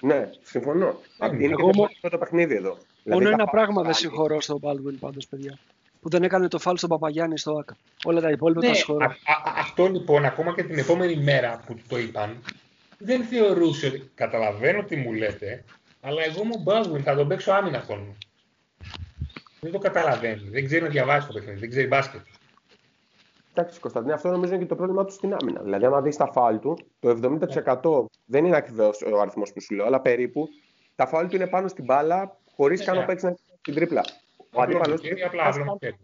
Ναι, 0.00 0.30
συμφωνώ. 0.42 1.00
Ε, 1.20 1.26
είναι 1.34 1.44
εγώ 1.58 1.70
και 1.70 1.78
μο- 1.78 1.88
το, 2.00 2.08
το 2.08 2.18
παιχνίδι 2.18 2.54
εδώ. 2.54 2.68
Μόνο 2.68 3.18
Δηλαδή, 3.18 3.26
ένα 3.26 3.36
τα 3.44 3.50
πράγμα 3.50 3.74
δεν 3.82 3.92
φάουλ- 3.92 3.96
συγχωρώ 3.96 4.40
στον 4.40 4.58
Baldwin 4.62 4.94
πάντως, 5.00 5.26
παιδιά. 5.26 5.58
Που 6.06 6.12
δεν 6.12 6.22
έκανε 6.22 6.48
το 6.48 6.58
φάλ 6.58 6.76
στον 6.76 6.88
Παπαγιάννης 6.88 7.40
στο 7.40 7.52
ΑΚΑ. 7.58 7.76
Όλα 8.04 8.20
τα 8.20 8.30
υπόλοιπα 8.30 8.60
τα 8.60 8.66
Ναι, 8.68 8.74
συγχωρώ. 8.74 9.04
α- 9.04 9.08
α- 9.32 9.52
αυτό 9.58 9.86
λοιπόν, 9.86 10.24
ακόμα 10.24 10.54
και 10.54 10.62
την 10.62 10.78
επόμενη 10.78 11.16
μέρα 11.16 11.62
που 11.66 11.74
του 11.74 11.82
το 11.88 11.98
είπαν, 11.98 12.42
δεν 12.98 13.24
θεωρούσε 13.24 13.86
ότι. 13.86 14.10
Καταλαβαίνω 14.14 14.82
τι 14.82 14.96
μου 14.96 15.12
λέτε, 15.12 15.64
αλλά 16.00 16.22
εγώ 16.22 16.44
μου 16.44 16.64
Baldwin 16.66 17.00
θα 17.02 17.14
τον 17.14 17.28
παίξω 17.28 17.52
άμυνα 17.52 17.80
χρόνο. 17.80 18.14
Δεν 19.60 19.72
το 19.72 19.78
καταλαβαίνει. 19.78 20.48
Δεν 20.48 20.64
ξέρει 20.64 20.82
να 20.82 20.88
διαβάσει 20.88 21.26
το 21.26 21.32
παιχνίδι, 21.32 21.58
δεν 21.58 21.70
ξέρει 21.70 21.86
μπάσκετ. 21.86 22.20
Εντάξει, 23.54 23.80
Κωνσταντίνε, 23.80 24.12
αυτό 24.12 24.30
νομίζω 24.30 24.52
είναι 24.54 24.62
και 24.62 24.68
το 24.68 24.76
πρόβλημά 24.76 25.04
του 25.04 25.12
στην 25.12 25.34
άμυνα. 25.40 25.62
Δηλαδή, 25.62 25.84
άμα 25.84 26.00
δεις 26.00 26.16
τα 26.16 26.32
φάουλ 26.32 26.56
του, 26.56 26.78
το 27.00 27.08
70% 27.08 28.04
δεν 28.24 28.44
είναι 28.44 28.56
ακριβώς 28.56 29.02
ο 29.12 29.20
αριθμός 29.20 29.52
που 29.52 29.60
σου 29.60 29.74
λέω, 29.74 29.86
αλλά 29.86 30.00
περίπου 30.00 30.48
τα 30.96 31.06
φάουλ 31.06 31.26
του 31.26 31.36
είναι 31.36 31.46
πάνω 31.46 31.68
στην 31.68 31.84
μπάλα, 31.84 32.36
χωρίς 32.56 32.78
Ναι, 32.78 32.84
καν 32.86 32.94
να 32.94 33.00
ναι. 33.00 33.06
παίξεις 33.06 33.28
να 33.28 33.36
την 33.62 33.74
τρίπλα. 33.74 34.02
Ο 34.56 34.62
Απλό 34.62 34.76
αντίπαλος 34.76 35.00
το 35.00 35.06
χέρι, 35.06 35.22
απλά 35.22 35.46
απλό 35.46 35.64
το 35.64 35.78
χέρι. 35.80 35.96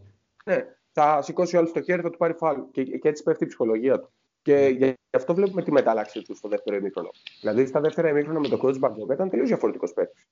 ναι, 0.44 0.66
θα 0.92 1.22
σηκώσει 1.22 1.56
ο 1.56 1.58
άλλος 1.58 1.72
το 1.72 1.82
χέρι, 1.82 2.02
θα 2.02 2.10
του 2.10 2.18
πάρει 2.18 2.32
φάουλ. 2.32 2.60
Και, 2.72 2.84
και 2.84 3.08
έτσι 3.08 3.22
πέφτει 3.22 3.44
η 3.44 3.46
ψυχολογία 3.46 3.98
του. 4.00 4.12
Και 4.42 4.74
γι' 4.78 4.94
αυτό 5.10 5.34
βλέπουμε 5.34 5.62
τη 5.62 5.72
μετάλλαξη 5.72 6.22
του 6.22 6.34
στο 6.34 6.48
δεύτερο 6.48 6.76
ημίχρονο. 6.76 7.10
Δηλαδή, 7.40 7.66
στα 7.66 7.80
δεύτερα 7.80 8.08
ημίχρονα 8.08 8.38
με 8.40 8.48
τον 8.48 8.60
coach 8.62 8.78
Μπαρντζόκα 8.78 9.14
ήταν 9.14 9.30
τελείως 9.30 9.48
διαφορετικός 9.48 9.92
παίκτης. 9.92 10.26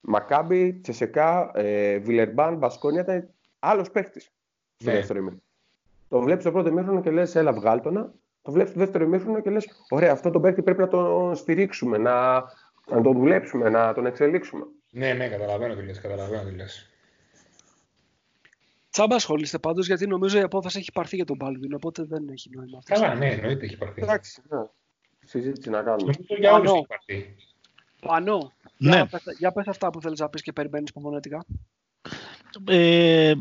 Μακάμπι, 0.00 0.72
Τσεσεκά, 0.72 1.50
ε, 1.54 1.98
Βιλερμπάν, 1.98 2.56
Μπασκόνια 2.56 3.00
ήταν 3.00 3.28
άλλος 3.58 3.90
παίκτης 3.90 4.30
στο 4.76 4.90
Ναι. 4.90 4.96
δεύτερο 4.96 5.18
ημίχρονο. 5.18 5.42
Το 6.08 6.20
βλέπεις 6.20 6.44
το 6.44 6.52
πρώτο 6.52 6.68
ημίχρονο 6.68 7.00
και 7.00 7.10
λες, 7.10 7.34
έλα 7.34 7.52
βγάλτονα. 7.52 8.12
Το 8.42 8.52
βλέπεις 8.52 8.72
το 8.72 8.78
δεύτερο 8.78 9.04
ημίχρονο 9.04 9.40
και 9.40 9.50
λες, 9.50 9.68
ωραία, 9.88 10.12
αυτό 10.12 10.30
τον 10.30 10.42
παίκτη 10.42 10.62
πρέπει 10.62 10.80
να 10.80 10.88
τον 10.88 11.34
στηρίξουμε, 11.34 11.98
να, 11.98 12.32
να 12.86 13.00
τον 13.02 13.12
δουλέψουμε, 13.12 13.68
να 13.68 13.94
τον 13.94 14.06
εξελίξουμε. 14.06 14.64
Ναι, 14.90 15.12
ναι, 15.12 15.28
καταλαβαίνω 15.28 15.74
τι 15.74 15.82
λες, 15.82 16.00
καταλαβαίνω 16.00 16.48
τι 16.48 16.54
λες. 16.54 16.90
Τσάμπα 18.98 19.14
ασχολείστε 19.14 19.58
πάντως 19.58 19.86
γιατί 19.86 20.06
νομίζω 20.06 20.38
η 20.38 20.42
απόφαση 20.42 20.78
έχει 20.78 20.92
πάρθει 20.92 21.16
για 21.16 21.24
τον 21.24 21.36
Baldwin, 21.40 21.74
οπότε 21.74 22.02
δεν 22.04 22.28
έχει 22.28 22.50
νόημα 22.50 22.78
αυτό. 22.78 22.94
Καλά, 22.94 23.14
ναι, 23.14 23.30
εννοείται 23.30 23.64
έχει 23.64 23.76
πάρθει. 23.76 24.02
Εντάξει, 24.02 24.42
ναι. 24.48 24.58
Συζήτηση 25.24 25.70
να 25.70 25.82
κάνουμε. 25.82 26.12
Νομίζω 26.12 26.34
για 26.38 26.52
όλους 26.52 26.70
Πανώ. 26.70 26.78
έχει 26.78 26.86
πάρθει. 26.86 27.36
Πανώ. 28.00 28.52
Ναι. 28.76 28.94
Για, 28.96 29.06
πες, 29.06 29.22
για 29.38 29.52
πες 29.52 29.66
αυτά 29.66 29.90
που 29.90 30.00
θέλεις 30.00 30.18
να 30.18 30.28
πεις 30.28 30.42
και 30.42 30.52
περιμένεις 30.52 30.90
υπομονετικά. 30.90 31.44
Ε, 32.68 33.34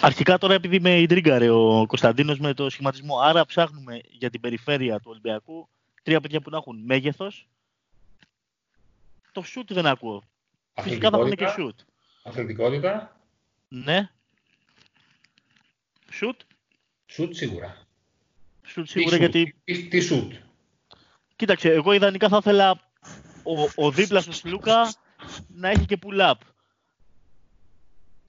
αρχικά 0.00 0.38
τώρα 0.38 0.54
επειδή 0.54 0.80
με 0.80 1.00
ιντρίγκαρε 1.00 1.50
ο 1.50 1.84
Κωνσταντίνος 1.86 2.38
με 2.38 2.54
το 2.54 2.70
σχηματισμό, 2.70 3.18
άρα 3.18 3.44
ψάχνουμε 3.44 4.00
για 4.10 4.30
την 4.30 4.40
περιφέρεια 4.40 4.98
του 4.98 5.08
Ολυμπιακού 5.10 5.68
τρία 6.02 6.20
παιδιά 6.20 6.40
που 6.40 6.50
να 6.50 6.56
έχουν 6.56 6.82
μέγεθος. 6.84 7.48
Το 9.32 9.42
σουτ 9.42 9.72
δεν 9.72 9.86
ακούω. 9.86 10.22
Φυσικά 10.80 11.10
θα 11.10 11.16
έχουν 11.16 11.30
και 11.30 11.44
Αθλητικότητα, 11.44 11.62
σουτ. 11.62 11.80
Αθλητικότητα, 12.22 13.20
Ναι. 13.68 14.10
Σουτ. 16.16 16.40
σουτ 17.06 17.34
σίγουρα. 17.34 17.86
Σουτ 18.66 18.84
Τι 18.84 18.90
σίγουρα 18.90 19.16
σουτ, 19.16 19.20
γιατί... 19.20 19.54
Τι, 19.64 19.88
τι 19.88 20.00
σουτ. 20.00 20.32
Κοίταξε, 21.36 21.72
εγώ 21.72 21.92
ιδανικά 21.92 22.28
θα 22.28 22.36
ήθελα 22.36 22.70
ο, 23.42 23.84
ο 23.84 23.90
δίπλα 23.90 24.22
του 24.22 24.32
Λούκα 24.44 24.92
να 25.48 25.68
έχει 25.68 25.84
και 25.84 25.98
pull-up. 26.06 26.34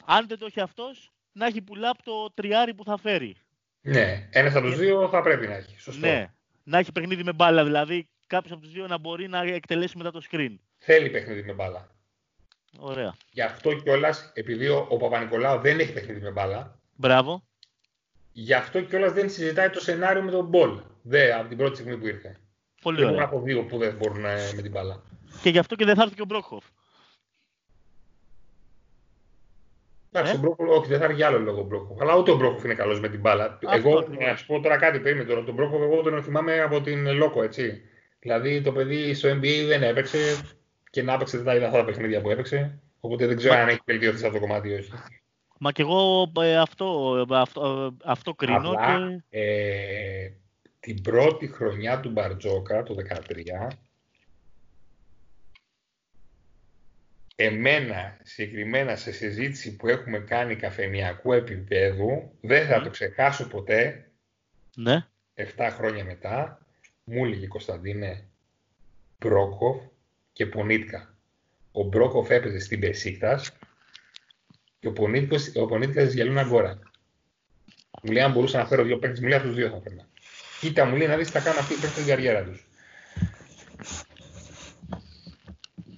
Αν 0.05 0.27
δεν 0.27 0.38
το 0.38 0.45
έχει 0.45 0.61
αυτός, 0.61 1.11
να 1.31 1.45
έχει 1.45 1.64
pull-up 1.68 1.99
το 2.03 2.31
τριάρι 2.34 2.73
που 2.73 2.84
θα 2.84 2.97
φέρει. 2.97 3.35
Ναι, 3.81 4.27
ένας 4.31 4.55
από 4.55 4.68
τους 4.68 4.77
δύο 4.77 5.09
θα 5.09 5.22
πρέπει 5.22 5.47
να 5.47 5.53
έχει. 5.53 5.80
Σωστό. 5.80 6.07
Ναι, 6.07 6.34
να 6.64 6.77
έχει 6.77 6.91
παιχνίδι 6.91 7.23
με 7.23 7.34
μπάλα, 7.34 7.64
δηλαδή 7.64 8.07
κάποιος 8.27 8.51
από 8.51 8.61
τους 8.61 8.72
δύο 8.72 8.88
να 8.88 8.97
μπορεί 8.97 9.27
να 9.27 9.41
εκτελέσει 9.41 9.97
μετά 9.97 10.11
το 10.11 10.22
screen. 10.31 10.55
Θέλει 10.77 11.09
παιχνίδι 11.09 11.43
με 11.43 11.53
μπάλα. 11.53 11.95
Ωραία. 12.80 13.15
Γι' 13.31 13.41
αυτό 13.41 13.73
κιόλας, 13.73 14.31
επειδή 14.34 14.68
ο, 14.68 14.88
ο 14.89 14.97
Παπα-Νικολάου 14.97 15.59
δεν 15.59 15.80
έχει 15.80 15.93
παιχνίδι 15.93 16.22
με 16.22 16.31
μπάλα, 16.31 16.77
Μπράβο. 16.97 17.47
Γι' 18.39 18.53
αυτό 18.53 18.81
κιόλας 18.81 19.14
δεν 19.14 19.30
συζητάει 19.30 19.69
το 19.69 19.80
σενάριο 19.80 20.22
με 20.22 20.31
τον 20.31 20.45
Μπολ. 20.45 20.80
Δε, 21.01 21.34
από 21.34 21.47
την 21.47 21.57
πρώτη 21.57 21.76
στιγμή 21.76 21.97
που 21.97 22.07
ήρθε. 22.07 22.38
Πολύ 22.81 22.95
Δεν 22.95 23.05
μπορούν 23.05 23.22
ωραία. 23.22 23.30
από 23.34 23.41
δύο 23.41 23.64
που 23.64 23.77
δεν 23.77 23.95
μπορούν 23.95 24.26
ε, 24.26 24.51
με 24.55 24.61
την 24.61 24.72
μπάλα. 24.72 25.03
Και 25.41 25.49
γι' 25.49 25.57
αυτό 25.57 25.76
και 25.76 25.85
δεν 25.85 25.95
θα 25.95 26.01
έρθει 26.01 26.15
και 26.15 26.22
ο 26.22 26.26
Μπρόκοφ. 26.26 26.65
Εντάξει, 30.11 30.31
Ε; 30.34 30.35
ο 30.35 30.39
Μπρόκοφ, 30.39 30.69
όχι, 30.69 30.88
δεν 30.88 30.97
θα 30.97 31.03
έρθει 31.03 31.15
για 31.15 31.27
άλλο 31.27 31.39
λόγο 31.39 31.59
ο 31.59 31.64
Μπρόκοφ. 31.64 32.01
Αλλά 32.01 32.15
ούτε 32.15 32.31
ο 32.31 32.35
Μπρόκοφ 32.35 32.64
είναι 32.64 32.73
καλός 32.73 32.99
με 32.99 33.09
την 33.09 33.19
μπάλα. 33.19 33.43
Αυτό 33.45 33.69
εγώ, 33.72 33.97
ακριβώς. 33.97 34.26
να 34.26 34.35
σου 34.35 34.45
πω 34.45 34.59
τώρα 34.59 34.77
κάτι, 34.77 34.99
περίμενε 34.99 35.30
τώρα. 35.30 35.43
Τον 35.43 35.53
Μπρόκοφ, 35.53 35.81
εγώ 35.81 36.01
τον 36.01 36.23
θυμάμαι 36.23 36.61
από 36.61 36.81
την 36.81 37.14
Λόκο, 37.14 37.43
έτσι. 37.43 37.81
Δηλαδή 38.19 38.61
το 38.61 38.72
παιδί 38.72 39.14
στο 39.14 39.30
NBA 39.30 39.65
δεν 39.68 39.84
έπαιξε 39.84 40.18
και 40.89 41.03
να 41.03 41.14
έπαιξε 41.14 41.38
δεν 41.38 41.45
τα 41.45 41.55
είδα 41.55 41.65
αυτά 41.65 41.77
τα 41.77 41.85
παιχνίδια 41.85 42.22
που 42.22 42.30
έπαιξε. 42.30 42.80
Οπότε 42.99 43.27
δεν 43.27 43.38
ξέρω 43.38 43.53
αν 43.53 43.68
έχει 43.68 43.80
βελτιωθεί 43.85 44.18
σε 44.18 44.27
αυτό 44.27 44.39
το 44.39 44.45
κομμάτι 44.45 44.69
ή 44.69 44.73
όχι. 44.73 44.91
Μα 45.59 45.71
και 45.71 45.81
εγώ 45.81 46.31
ε, 46.39 46.57
αυτό, 46.57 47.17
ε, 47.29 47.38
αυτό, 47.38 47.85
ε, 47.85 48.09
αυτό 48.09 48.34
κρίνω 48.34 48.69
Απλά, 48.69 49.23
και 49.29 49.39
ε, 49.39 50.31
την 50.79 51.01
πρώτη 51.01 51.47
χρονιά 51.47 51.99
του 51.99 52.09
Μπαρτζόκα, 52.09 52.84
το 52.84 52.95
2013, 53.67 53.67
εμένα 57.35 58.17
συγκεκριμένα 58.23 58.95
σε 58.95 59.11
συζήτηση 59.11 59.75
που 59.75 59.88
έχουμε 59.88 60.19
κάνει 60.19 60.55
καφενιακού 60.55 61.34
επίπεδου, 61.34 62.31
δεν 62.41 62.67
θα 62.67 62.81
το 62.81 62.89
ξεχάσω 62.89 63.47
ποτέ, 63.47 64.11
ναι. 64.75 65.05
7 65.35 65.69
χρόνια 65.71 66.03
μετά, 66.03 66.65
μου 67.03 67.25
έλεγε 67.25 67.47
Κωνσταντίνε 67.47 68.27
Μπρόκοφ 69.19 69.77
και 70.34 70.45
Πονίτκα. 70.45 71.15
Ο 71.71 71.84
Μπρόκοφ 71.84 72.29
έπαιζε 72.29 72.59
στην 72.59 72.79
Μπεσίκτας 72.80 73.56
και 74.88 74.93
ο 74.93 75.03
Πονίτκα, 75.03 75.51
ο 75.55 75.65
Πονίτκα 75.65 76.14
Ζιελόνα 76.14 76.38
Γκόρα. 76.38 76.80
Μου 78.03 78.11
λέει 78.11 78.23
αν 78.23 78.31
μπορούσα 78.31 78.57
να 78.57 78.65
φέρω 78.65 78.84
δύο 78.84 78.97
παίκτες, 78.99 79.19
μου 79.19 79.27
λέει 79.27 79.38
αυτούς 79.38 79.55
δύο 79.55 79.69
θα 79.69 79.81
φέρνα. 79.81 80.07
Κοίτα 80.59 80.85
μου 80.85 80.95
λέει 80.95 81.07
να 81.07 81.18
δεις 81.18 81.26
τι 81.26 81.31
θα 81.31 81.39
κάνουν 81.39 81.59
αυτοί 81.59 81.73
οι 81.73 81.76
παίκτες 81.76 81.91
στην 81.91 82.05
καριέρα 82.05 82.43
τους. 82.43 82.68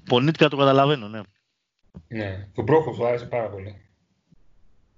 Πονίτκα 0.06 0.50
το 0.50 0.58
καταλαβαίνω, 0.58 1.08
ναι. 1.08 1.22
Ναι, 2.08 2.48
ο 2.56 2.62
Μπρόκοφ 2.62 2.98
του 2.98 3.06
άρεσε 3.06 3.26
πάρα 3.26 3.50
πολύ. 3.50 3.86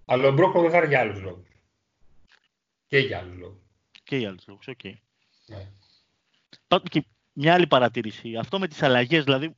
Αλλά 0.05 0.27
ο 0.27 0.31
Μπρόκοφ 0.31 0.61
δεν 0.61 0.71
θα 0.71 0.77
έρθει 0.77 0.89
για 0.89 0.99
άλλους 0.99 1.21
λόγους. 1.21 1.47
Και 2.87 2.97
για 2.97 3.17
άλλους 3.17 3.37
λόγους. 3.37 3.61
Και 4.03 4.17
οι 4.17 4.25
άλλοι 4.25 4.39
λόγους, 4.47 4.67
οκ. 4.67 4.83
Ναι. 5.45 5.71
Πάντως 6.67 6.89
και 6.89 7.05
μια 7.33 7.53
άλλη 7.53 7.67
παρατήρηση. 7.67 8.35
Αυτό 8.35 8.59
με 8.59 8.67
τις 8.67 8.83
αλλαγές, 8.83 9.23
δηλαδή, 9.23 9.55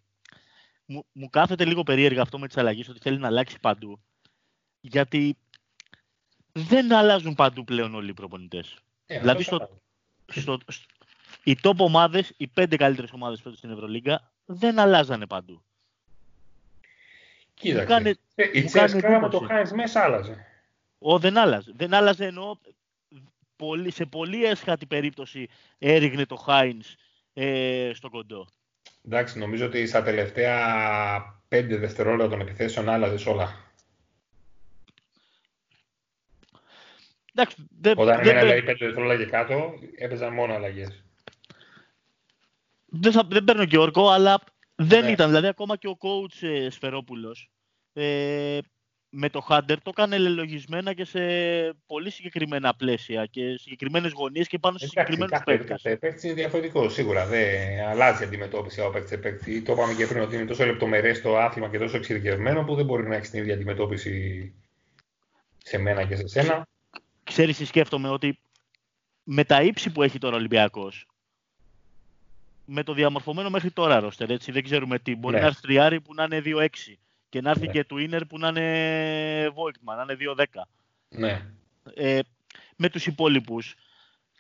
μου, 0.86 1.06
μου 1.12 1.30
κάθεται 1.30 1.66
λίγο 1.66 1.84
περίεργα 1.84 2.22
αυτό 2.22 2.40
με 2.40 2.48
τις 2.48 2.58
αλλαγές, 2.58 2.90
ότι 2.90 3.00
θέλει 3.00 3.18
να 3.18 3.28
αλλάξει 3.28 3.60
παντού. 3.60 4.00
Γιατί 4.86 5.38
δεν 6.52 6.94
αλλάζουν 6.94 7.34
παντού 7.36 7.64
πλέον 7.64 7.96
όλοι 7.96 8.10
οι 8.10 8.14
προπονητές. 8.14 8.76
Ε, 9.06 9.20
Δηλαδή 9.20 9.42
αυτό 9.42 9.56
στο- 9.56 9.66
θα- 9.66 10.42
Στο, 10.42 10.58
στο- 10.68 10.86
οι 11.44 11.58
top 11.64 11.76
ομάδες, 11.78 12.34
οι 12.38 12.48
πέντε 12.48 12.76
καλύτερες 12.76 13.12
ομάδες 13.12 13.42
φέτος 13.42 13.58
στην 13.58 13.72
Ευρωλίγκα, 13.72 14.32
δεν 14.46 14.80
αλλάζανε 14.80 15.26
παντού. 15.28 15.64
Κοίταξε. 17.54 17.86
κάνει- 17.86 18.16
Ε, 18.36 18.44
η 18.54 18.62
μου 18.62 18.70
κάνει 18.70 18.88
Τσέσκα 18.88 19.10
με 19.10 19.20
το 19.20 19.26
εντύπωση. 19.26 19.46
Χάινς 19.54 19.72
μέσα 19.72 20.04
άλλαζε. 20.04 20.46
Ο, 21.00 21.20
δεν 21.20 21.38
άλλαζε. 21.38 21.72
Δεν 21.76 21.94
άλλαζε 21.94 22.26
εννοώ 22.26 22.56
πολύ, 23.56 23.92
σε 23.92 24.06
πολύ 24.06 24.46
έσχατη 24.46 24.86
περίπτωση 24.86 25.48
έριγνε 25.78 26.26
το 26.26 26.36
Χάινς 26.36 26.96
ε, 27.34 27.92
στο 27.94 28.10
κοντό. 28.10 28.48
Εντάξει, 29.06 29.40
νομίζω 29.40 29.66
ότι 29.66 29.88
στα 29.88 30.04
τελευταία 30.04 30.60
πέντε 31.48 31.78
δευτερόλεπτα 31.78 32.30
των 32.30 32.40
επιθέσεων 32.42 32.90
άλλαζε 32.90 33.30
όλα. 33.30 33.72
Εντάξει, 37.36 37.56
δεν, 37.80 37.94
Όταν 37.98 38.16
δεν, 38.16 38.24
εμένα 38.24 38.40
δεν, 38.40 38.48
δηλαδή 38.48 38.66
πέντε 38.66 38.86
δευτερόλεπτα 38.86 39.24
και 39.24 39.30
κάτω, 39.30 39.74
έπαιζαν 39.98 40.34
μόνο 40.34 40.54
αλλαγές. 40.54 41.04
δεν, 42.86 43.12
θα, 43.12 43.24
δεν 43.30 43.44
παίρνω 43.44 43.66
και 43.66 43.78
όρκο, 43.78 44.10
αλλά 44.10 44.40
δεν 44.76 45.04
Ναι. 45.04 45.12
ήταν. 45.12 45.28
Δηλαδή, 45.28 45.48
ακόμα 45.48 45.76
και 45.78 45.88
ο 45.88 45.98
coach 46.00 46.48
ε, 46.48 46.70
Σφερόπουλος 46.70 47.50
ε, 47.94 48.58
με 49.16 49.30
το 49.30 49.46
Hunter 49.50 49.76
το 49.84 49.90
έκανε 49.90 50.18
λελογισμένα 50.18 50.94
και 50.94 51.06
σε 51.06 51.20
πολύ 51.86 52.10
συγκεκριμένα 52.10 52.74
πλαίσια 52.76 53.26
και 53.26 53.58
συγκεκριμένες 53.58 54.12
γωνίες 54.12 54.48
και 54.48 54.60
πάνω 54.60 54.78
σε 54.78 54.86
Εντάξει, 54.86 55.00
συγκεκριμένους 55.14 55.32
κάθε, 55.46 55.58
παίκτες. 55.58 55.82
κάθε 55.82 55.98
παίκτης 55.98 56.24
είναι 56.24 56.34
διαφορετικό 56.34 56.90
σίγουρα. 56.90 57.26
Δεν 57.26 57.86
αλλάζει 57.88 58.24
η 58.24 58.26
αντιμετώπιση 58.26 58.82
από 58.82 58.90
παίκτη 58.92 59.08
σε 59.08 59.18
παίκτη. 59.18 59.62
Το 59.62 59.72
είπαμε 59.74 59.94
και 59.94 60.08
πριν 60.08 60.22
ότι 60.22 60.36
είναι 60.36 60.46
τόσο 60.46 60.66
λεπτομερές 60.66 61.22
το 61.22 61.38
άθλημα 61.38 61.70
και 61.70 61.78
τόσο 61.78 61.98
εξειδικευμένο 61.98 62.64
που 62.64 62.76
δεν 62.76 62.86
μπορεί 62.86 63.08
να 63.08 63.16
έχει 63.16 63.30
την 63.30 63.40
ίδια 63.40 63.54
αντιμετώπιση 63.54 64.54
σε 65.58 65.78
μένα 65.78 66.04
και 66.06 66.16
σε 66.16 66.28
σένα. 66.28 66.68
Ξέρεις 67.24 67.58
τι 67.58 67.66
σκέφτομαι, 67.66 68.10
ότι 68.10 68.40
με 69.24 69.44
τα 69.44 69.62
ύψη 69.62 69.90
που 69.92 70.04
έχει 70.04 70.20
τώρα 70.20 70.36
ο 70.36 70.38
Ολυμπιακός, 70.38 71.08
με 72.66 72.84
το 72.84 72.94
διαμορφωμένο 72.94 73.50
μέχρι 73.50 73.72
τώρα 73.72 74.00
ρόστερ, 74.00 74.30
έτσι, 74.32 74.52
δεν 74.52 74.64
ξέρουμε 74.64 75.00
τι. 75.00 75.16
Μπορεί 75.16 75.36
Ναι. 75.36 75.42
να 75.42 75.48
έρθει 75.48 75.62
τριάρι 75.62 76.02
που 76.02 76.14
να 76.14 76.24
είναι 76.24 76.40
2-6 76.40 77.00
και 77.30 77.42
να 77.42 77.50
έρθει 77.50 77.66
Ναι. 77.66 77.72
και 77.72 77.84
του 77.84 77.98
Ίνερ 77.98 78.26
που 78.26 78.40
να 78.40 78.48
είναι 78.48 79.48
Voigtman, 79.48 79.96
να 79.96 80.02
είναι 80.02 80.16
2-10. 80.16 80.68
Ναι. 81.10 81.46
Ε, 81.94 82.20
με 82.76 82.90
τους 82.90 83.06
υπόλοιπους, 83.06 83.76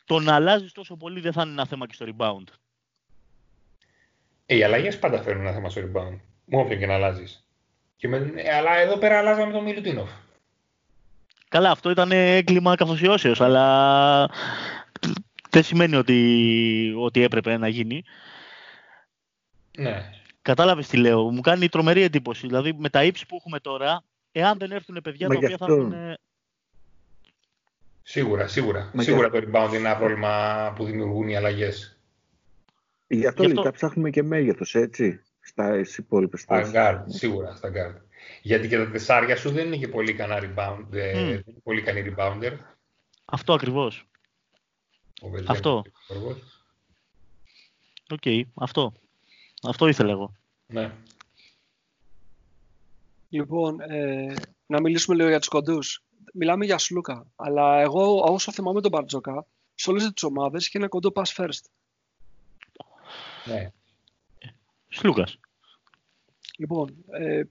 το 0.05 0.19
να 0.19 0.35
αλλάζεις 0.35 0.71
τόσο 0.71 0.95
πολύ 0.95 1.19
δεν 1.19 1.33
θα 1.33 1.41
είναι 1.41 1.51
ένα 1.51 1.65
θέμα 1.65 1.87
και 1.87 1.93
στο 1.93 2.05
rebound. 2.17 2.43
Ε, 4.45 4.55
οι 4.55 4.63
αλλαγές 4.63 4.99
πάντα 4.99 5.21
φέρνουν 5.21 5.45
ένα 5.45 5.53
θέμα 5.53 5.69
στο 5.69 5.81
rebound. 5.81 6.17
Με 6.45 6.57
όποιον 6.57 6.79
και 6.79 6.85
να 6.85 6.93
αλλάζεις. 6.93 7.47
Ε, 8.35 8.55
αλλά 8.55 8.75
εδώ 8.75 8.97
πέρα 8.97 9.17
αλλάζαμε 9.17 9.51
τον 9.51 9.63
Μιλουτίνοφ. 9.63 10.09
Καλά, 11.53 11.71
αυτό 11.71 11.89
ήταν 11.89 12.11
έγκλημα 12.11 12.75
καθοσιώσεως, 12.75 13.41
αλλά 13.41 14.29
δεν 15.49 15.63
σημαίνει 15.63 15.95
ότι, 15.95 16.93
ότι 16.97 17.21
έπρεπε 17.23 17.57
να 17.57 17.67
γίνει. 17.67 18.03
Ναι. 19.77 20.09
Κατάλαβες 20.41 20.87
τι 20.87 20.97
λέω. 20.97 21.31
Μου 21.31 21.41
κάνει 21.41 21.69
τρομερή 21.69 22.01
εντύπωση. 22.01 22.47
Δηλαδή, 22.47 22.73
με 22.77 22.89
τα 22.89 23.03
ύψη 23.03 23.25
που 23.25 23.35
έχουμε 23.35 23.59
τώρα, 23.59 24.03
εάν 24.31 24.57
δεν 24.57 24.71
έρθουν 24.71 24.99
παιδιά 25.03 25.27
Μα 25.27 25.33
τα 25.33 25.39
γι' 25.39 25.45
οποία 25.45 25.57
θα 25.57 25.65
αυτό. 25.65 25.77
έχουν... 25.77 25.91
ε, 25.93 26.17
Σίγουρα, 28.03 28.47
σίγουρα. 28.47 28.89
Μα 28.93 29.03
σίγουρα 29.03 29.29
το 29.29 29.37
rebound 29.37 29.67
είναι 29.69 29.77
ένα 29.77 29.97
πρόβλημα 29.97 30.73
που 30.75 30.85
δημιουργούν 30.85 31.27
οι 31.27 31.35
αλλαγές. 31.35 31.97
Γι' 33.07 33.15
αυτό 33.15 33.17
Γι' 33.17 33.27
αυτό- 33.27 33.43
λογικά 33.43 33.71
ψάχνουμε 33.71 34.09
και 34.09 34.23
μέγεθος, 34.23 34.75
έτσι, 34.75 35.21
στα 35.41 35.81
υπόλοιπες 35.97 36.41
Στα 36.41 36.55
θέσεις. 36.57 36.73
guard, 36.75 37.03
σίγουρα 37.07 37.55
στα 37.55 37.69
guard. 37.69 38.01
Γιατί 38.45 38.67
και 38.67 38.77
τα 38.77 38.91
τεσσάρια 38.91 39.35
σου 39.37 39.51
δεν 39.51 39.65
είναι 39.65 39.77
και 39.77 39.87
πολύ 39.87 40.11
ικανά 40.11 40.39
rebound, 40.41 40.85
ε, 40.93 41.13
Μμ. 41.13 41.27
δεν 41.27 41.43
είναι 41.45 41.59
πολύ 41.63 41.79
ικανή 41.79 42.13
rebounder. 42.17 42.57
Αυτό 43.25 43.53
ακριβώς. 43.53 44.07
Ο 45.21 45.29
Βελγένης 45.29 45.49
Αυτό. 45.49 45.77
ο 45.77 45.81
Γιώργος. 46.07 46.37
Οκ, 48.09 48.21
αυτό. 48.53 48.93
Αυτό 49.67 49.87
ήθελα 49.87 50.11
εγώ. 50.11 50.33
Ναι. 50.67 50.91
Λοιπόν, 53.29 53.79
ε, 53.79 54.33
να 54.65 54.81
μιλήσουμε 54.81 55.15
λίγο 55.15 55.29
για 55.29 55.39
τους 55.39 55.47
κοντούς. 55.47 56.03
Μιλάμε 56.33 56.65
για 56.65 56.77
Σλούκα, 56.77 57.27
αλλά 57.35 57.79
εγώ 57.81 58.19
όσο 58.19 58.51
θυμάμαι 58.51 58.81
τον 58.81 58.91
Μπαρτζόκα, 58.91 59.45
σε 59.75 59.89
όλες 59.89 60.11
τις 60.13 60.23
ομάδες 60.23 60.67
είχε 60.67 60.77
ένα 60.77 60.87
κοντό 60.87 61.11
pass 61.15 61.35
first. 61.35 61.63
ναι. 63.45 63.71
Σλούκας. 64.89 65.39
Λοιπόν, 66.57 66.95
ε, 67.11 67.43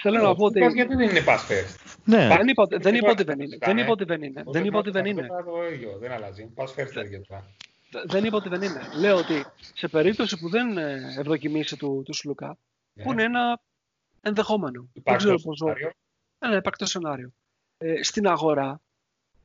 θέλω 0.00 0.22
να 0.22 0.34
πω 0.34 0.44
ότι... 0.44 0.58
Λούκας 0.58 0.74
γιατί 0.74 0.94
δεν 0.94 1.08
είναι 1.08 1.24
pass 1.26 1.38
first. 1.50 1.76
Ναι, 2.04 2.28
Δεν 2.28 2.48
είπα, 2.48 2.66
δεν 2.70 2.94
είπα 2.94 3.10
ότι 3.10 3.22
δεν 3.24 3.40
Λούκα, 3.40 3.44
είναι. 3.44 3.54
ε. 3.60 3.66
Δεν 3.66 3.78
είπα 3.78 3.90
ότι 3.90 4.04
δεν 4.04 4.22
είναι. 4.22 4.42
Ο 4.46 4.50
Δεν 4.52 4.64
είπα 4.64 4.78
ότι 4.78 4.90
δεν 4.90 5.06
Λούκας 5.06 5.26
είναι. 5.26 5.42
Το 5.44 5.72
ίδιο, 5.72 5.98
δεν 5.98 6.12
αλλάζει. 6.12 6.50
Pass 6.56 6.64
first 6.66 6.96
έλεγε 6.96 7.18
τώρα. 7.18 7.50
Δεν 8.06 8.24
είπα 8.24 8.36
ότι 8.36 8.48
δεν 8.48 8.62
είναι. 8.62 8.80
Λέω 8.98 9.16
ότι 9.16 9.44
σε 9.74 9.88
περίπτωση 9.88 10.38
που 10.38 10.48
δεν 10.48 10.78
ε, 10.78 11.14
ευδοκιμήσει 11.18 11.76
του, 11.76 12.02
του 12.04 12.12
Σλούκα, 12.12 12.56
Ναι. 12.92 13.02
που 13.02 13.12
είναι 13.12 13.22
ένα 13.22 13.60
ενδεχόμενο. 14.22 14.80
Δεν 14.80 14.90
Υπάρχει 14.92 15.20
ξέρω 15.24 15.36
το 15.36 15.42
πόσο. 15.42 15.64
σενάριο. 15.64 15.90
Ένα 16.38 16.56
υπαρκτό 16.56 16.86
σενάριο. 16.86 17.32
Ε, 17.78 18.02
στην 18.02 18.26
αγορά, 18.26 18.80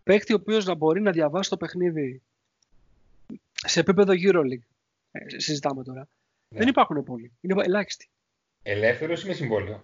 παίκτη 0.04 0.34
ο 0.34 0.38
οποίος 0.42 0.66
να 0.66 0.74
μπορεί 0.76 1.02
να 1.02 1.12
διαβάσει 1.12 1.50
το 1.50 1.58
παιχνίδι 1.58 2.22
σε 3.66 3.80
επίπεδο 3.80 4.14
EuroLeague, 4.16 4.66
ε, 5.12 5.40
συζητάμε 5.40 5.84
τώρα, 5.84 6.08
Ναι. 6.48 6.58
δεν 6.60 6.68
υπάρχουν 6.68 7.04
πολλοί. 7.04 7.32
Είναι 7.42 7.64
ελάχιστοι. 7.64 8.08
Ελεύθερος 8.64 9.24
ή 9.24 9.28
με 9.28 9.34
συμβόλαιο. 9.34 9.84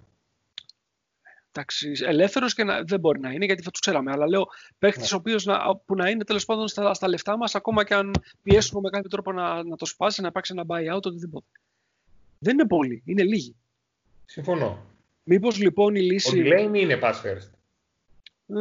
Εντάξει, 1.59 1.91
ελεύθερος 2.05 2.53
και 2.53 2.63
να, 2.63 2.81
δεν 2.83 2.99
μπορεί 2.99 3.19
να 3.19 3.31
είναι 3.31 3.45
γιατί 3.45 3.61
θα 3.61 3.71
τους 3.71 3.79
ξέραμε. 3.79 4.11
Αλλά 4.11 4.27
λέω 4.27 4.47
παίκτη 4.79 4.99
Ναι. 4.99 5.05
ο 5.13 5.15
οποίος 5.15 5.45
να, 5.45 5.75
που 5.75 5.95
να 5.95 6.09
είναι 6.09 6.23
τέλος 6.23 6.45
πάντων 6.45 6.67
στα, 6.67 6.93
στα 6.93 7.07
λεφτά 7.07 7.37
μας, 7.37 7.55
ακόμα 7.55 7.83
και 7.83 7.93
αν 7.93 8.11
πιέσουμε 8.43 8.79
με 8.83 8.89
κάποιο 8.89 9.09
τρόπο 9.09 9.31
να, 9.31 9.63
να 9.63 9.75
το 9.75 9.85
σπάσει, 9.85 10.21
να 10.21 10.27
υπάρξει 10.27 10.53
ένα 10.57 10.65
buyout, 10.67 11.01
οτιδήποτε. 11.01 11.45
Δεν 12.39 12.53
είναι 12.53 12.67
πολλοί, 12.67 13.01
είναι 13.05 13.23
λίγοι. 13.23 13.55
Συμφωνώ. 14.25 14.85
Μήπως 15.23 15.57
λοιπόν 15.59 15.95
η 15.95 15.99
Ο 15.99 16.01
λύση. 16.01 16.43
Delaney 16.45 16.77
είναι 16.77 16.99
pass 17.01 17.13
first. 17.13 17.49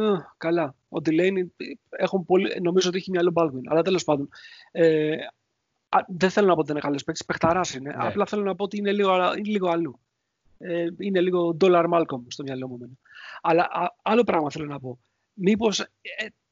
Α, 0.01 0.33
καλά. 0.37 0.75
Ο 0.89 0.97
Delaney 1.05 1.67
έχουν 1.89 2.25
πολύ, 2.25 2.59
νομίζω 2.61 2.89
ότι 2.89 2.97
έχει 2.97 3.11
μυαλό 3.11 3.31
Baldwin. 3.35 3.61
Αλλά 3.69 3.81
τέλος 3.81 4.03
πάντων. 4.03 4.29
Ε, 4.71 5.11
α, 5.89 5.99
δεν 6.07 6.29
θέλω 6.29 6.47
να 6.47 6.53
πω 6.53 6.59
ότι 6.59 6.71
είναι 6.71 6.79
καλός 6.79 7.03
παίκτης. 7.03 7.25
Πεχταρά 7.25 7.61
είναι. 7.75 7.89
Ναι. 7.97 8.07
Απλά 8.07 8.25
θέλω 8.25 8.43
να 8.43 8.55
πω 8.55 8.63
ότι 8.63 8.77
είναι 8.77 8.91
λίγο, 8.91 9.11
αλλα- 9.11 9.37
είναι 9.37 9.49
λίγο 9.49 9.69
αλλού. 9.69 9.99
Ε, 10.61 10.87
είναι 10.97 11.21
λίγο 11.21 11.57
dollar 11.61 11.85
Malcolm 11.93 12.21
στο 12.27 12.43
μυαλό 12.43 12.67
μου. 12.67 12.75
εμένα. 12.75 12.93
Αλλά 13.41 13.63
α, 13.63 13.95
άλλο 14.01 14.23
πράγμα 14.23 14.51
θέλω 14.51 14.65
να 14.65 14.79
πω. 14.79 14.99
Μήπως 15.33 15.87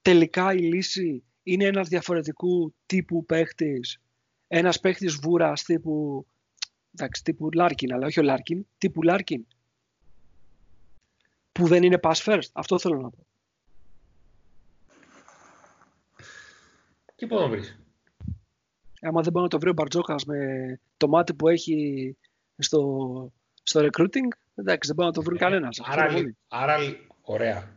τελικά 0.02 0.54
η 0.54 0.60
λύση 0.60 1.24
είναι 1.44 1.64
ένας 1.64 1.88
διαφορετικού 1.88 2.74
τύπου 2.86 3.26
παίχτης. 3.26 4.02
Ένας 4.48 4.80
παίχτης 4.80 5.16
βούρας 5.16 5.64
τύπου. 5.64 6.26
Εντάξει, 6.94 7.24
τύπου 7.24 7.50
Λάρκιν, 7.52 7.94
αλλά 7.94 8.06
όχι 8.06 8.20
ο 8.20 8.24
Λάρκιν. 8.24 8.66
Τύπου 8.78 9.04
Λάρκιν. 9.04 9.46
Που 11.52 11.68
δεν 11.68 11.84
είναι 11.84 12.00
pass 12.02 12.14
first. 12.14 12.50
Αυτό 12.54 12.80
θέλω 12.80 13.02
να 13.02 13.10
πω. 13.10 13.26
Και 17.16 17.28
πού 17.28 17.36
τον 17.36 17.50
βρεις; 17.50 17.80
άμα 19.02 19.22
δεν 19.22 19.32
μπορεί 19.32 19.44
να 19.44 19.50
το 19.50 19.60
βρει 19.60 19.70
ο 19.70 19.74
Μπαρτζόκας 19.74 20.26
με 20.26 20.40
το 20.98 21.08
μάτι 21.08 21.34
που 21.34 21.48
έχει 21.48 22.18
στο, 22.58 23.32
στο 23.68 23.80
recruiting, 23.82 24.28
εντάξει, 24.56 24.88
δεν 24.88 24.96
μπορεί 24.96 25.08
να 25.08 25.14
το 25.14 25.22
βρει 25.22 25.38
κανένας. 25.38 25.78
Ε, 25.80 25.84
Άρα, 25.86 26.08
λι- 26.12 26.36
άρα, 26.48 26.78
λι- 26.78 26.98
ωραία. 27.22 27.76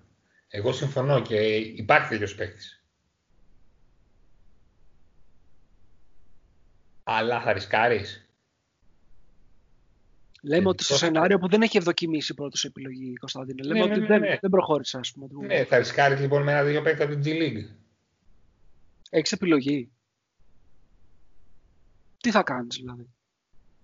Εγώ 0.49 0.73
συμφωνώ 0.73 1.23
και 1.23 1.57
υπάρχει 1.57 2.19
τέτοιο 2.19 2.37
παίκτης. 2.37 2.85
Αλλά 7.03 7.41
θα 7.41 7.53
ρισκάρεις. 7.53 8.25
Λέμε 10.43 10.65
Ε, 10.65 10.69
ότι 10.69 10.83
στο 10.85 10.93
τόσο- 10.93 11.07
σενάριο 11.07 11.39
που 11.39 11.49
δεν 11.49 11.63
έχει 11.63 11.77
ευδοκιμήσει 11.77 12.35
πρώτο 12.35 12.59
επιλογή 12.63 13.11
η 13.11 13.15
Κωνσταντίνε. 13.15 13.63
Λέμε 13.63 13.79
Ναι, 13.79 13.85
ότι 13.85 13.93
ναι, 13.95 13.99
ναι, 14.01 14.07
δεν, 14.07 14.21
ναι. 14.21 14.39
δεν 14.41 14.51
προχώρησες, 14.51 15.01
ας 15.01 15.13
πούμε. 15.13 15.47
Ναι, 15.47 15.65
θα 15.65 15.79
ρισκάρεις 15.79 16.21
λοιπόν 16.21 16.43
με 16.43 16.53
ένα 16.53 16.63
δύο 16.65 16.83
παίκτη 16.83 17.03
από 17.03 17.13
την 17.17 17.23
G 17.25 17.27
League. 17.43 17.69
Έχεις 19.11 19.33
επιλογή. 19.33 19.91
Τι 22.21 22.31
θα 22.31 22.43
κάνεις, 22.43 22.77
δηλαδή; 22.77 23.09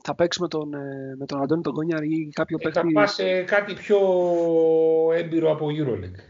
Θα 0.09 0.15
παίξει 0.15 0.41
με 0.41 0.49
τον, 0.49 0.75
ε, 0.75 1.15
με 1.19 1.27
τον 1.27 1.43
Αντώνη 1.43 1.63
τον 1.63 1.73
Κόνιαρ 1.73 2.03
ή 2.03 2.31
κάποιο 2.33 2.57
Ε, 2.61 2.71
θα 2.71 2.81
παίκτη. 2.81 2.93
πας 2.93 3.15
σε 3.15 3.43
κάτι 3.43 3.75
πιο 3.75 3.99
έμπειρο 5.15 5.51
από 5.51 5.67
EuroLeague. 5.67 6.21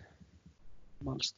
Μάλιστα. 0.99 1.37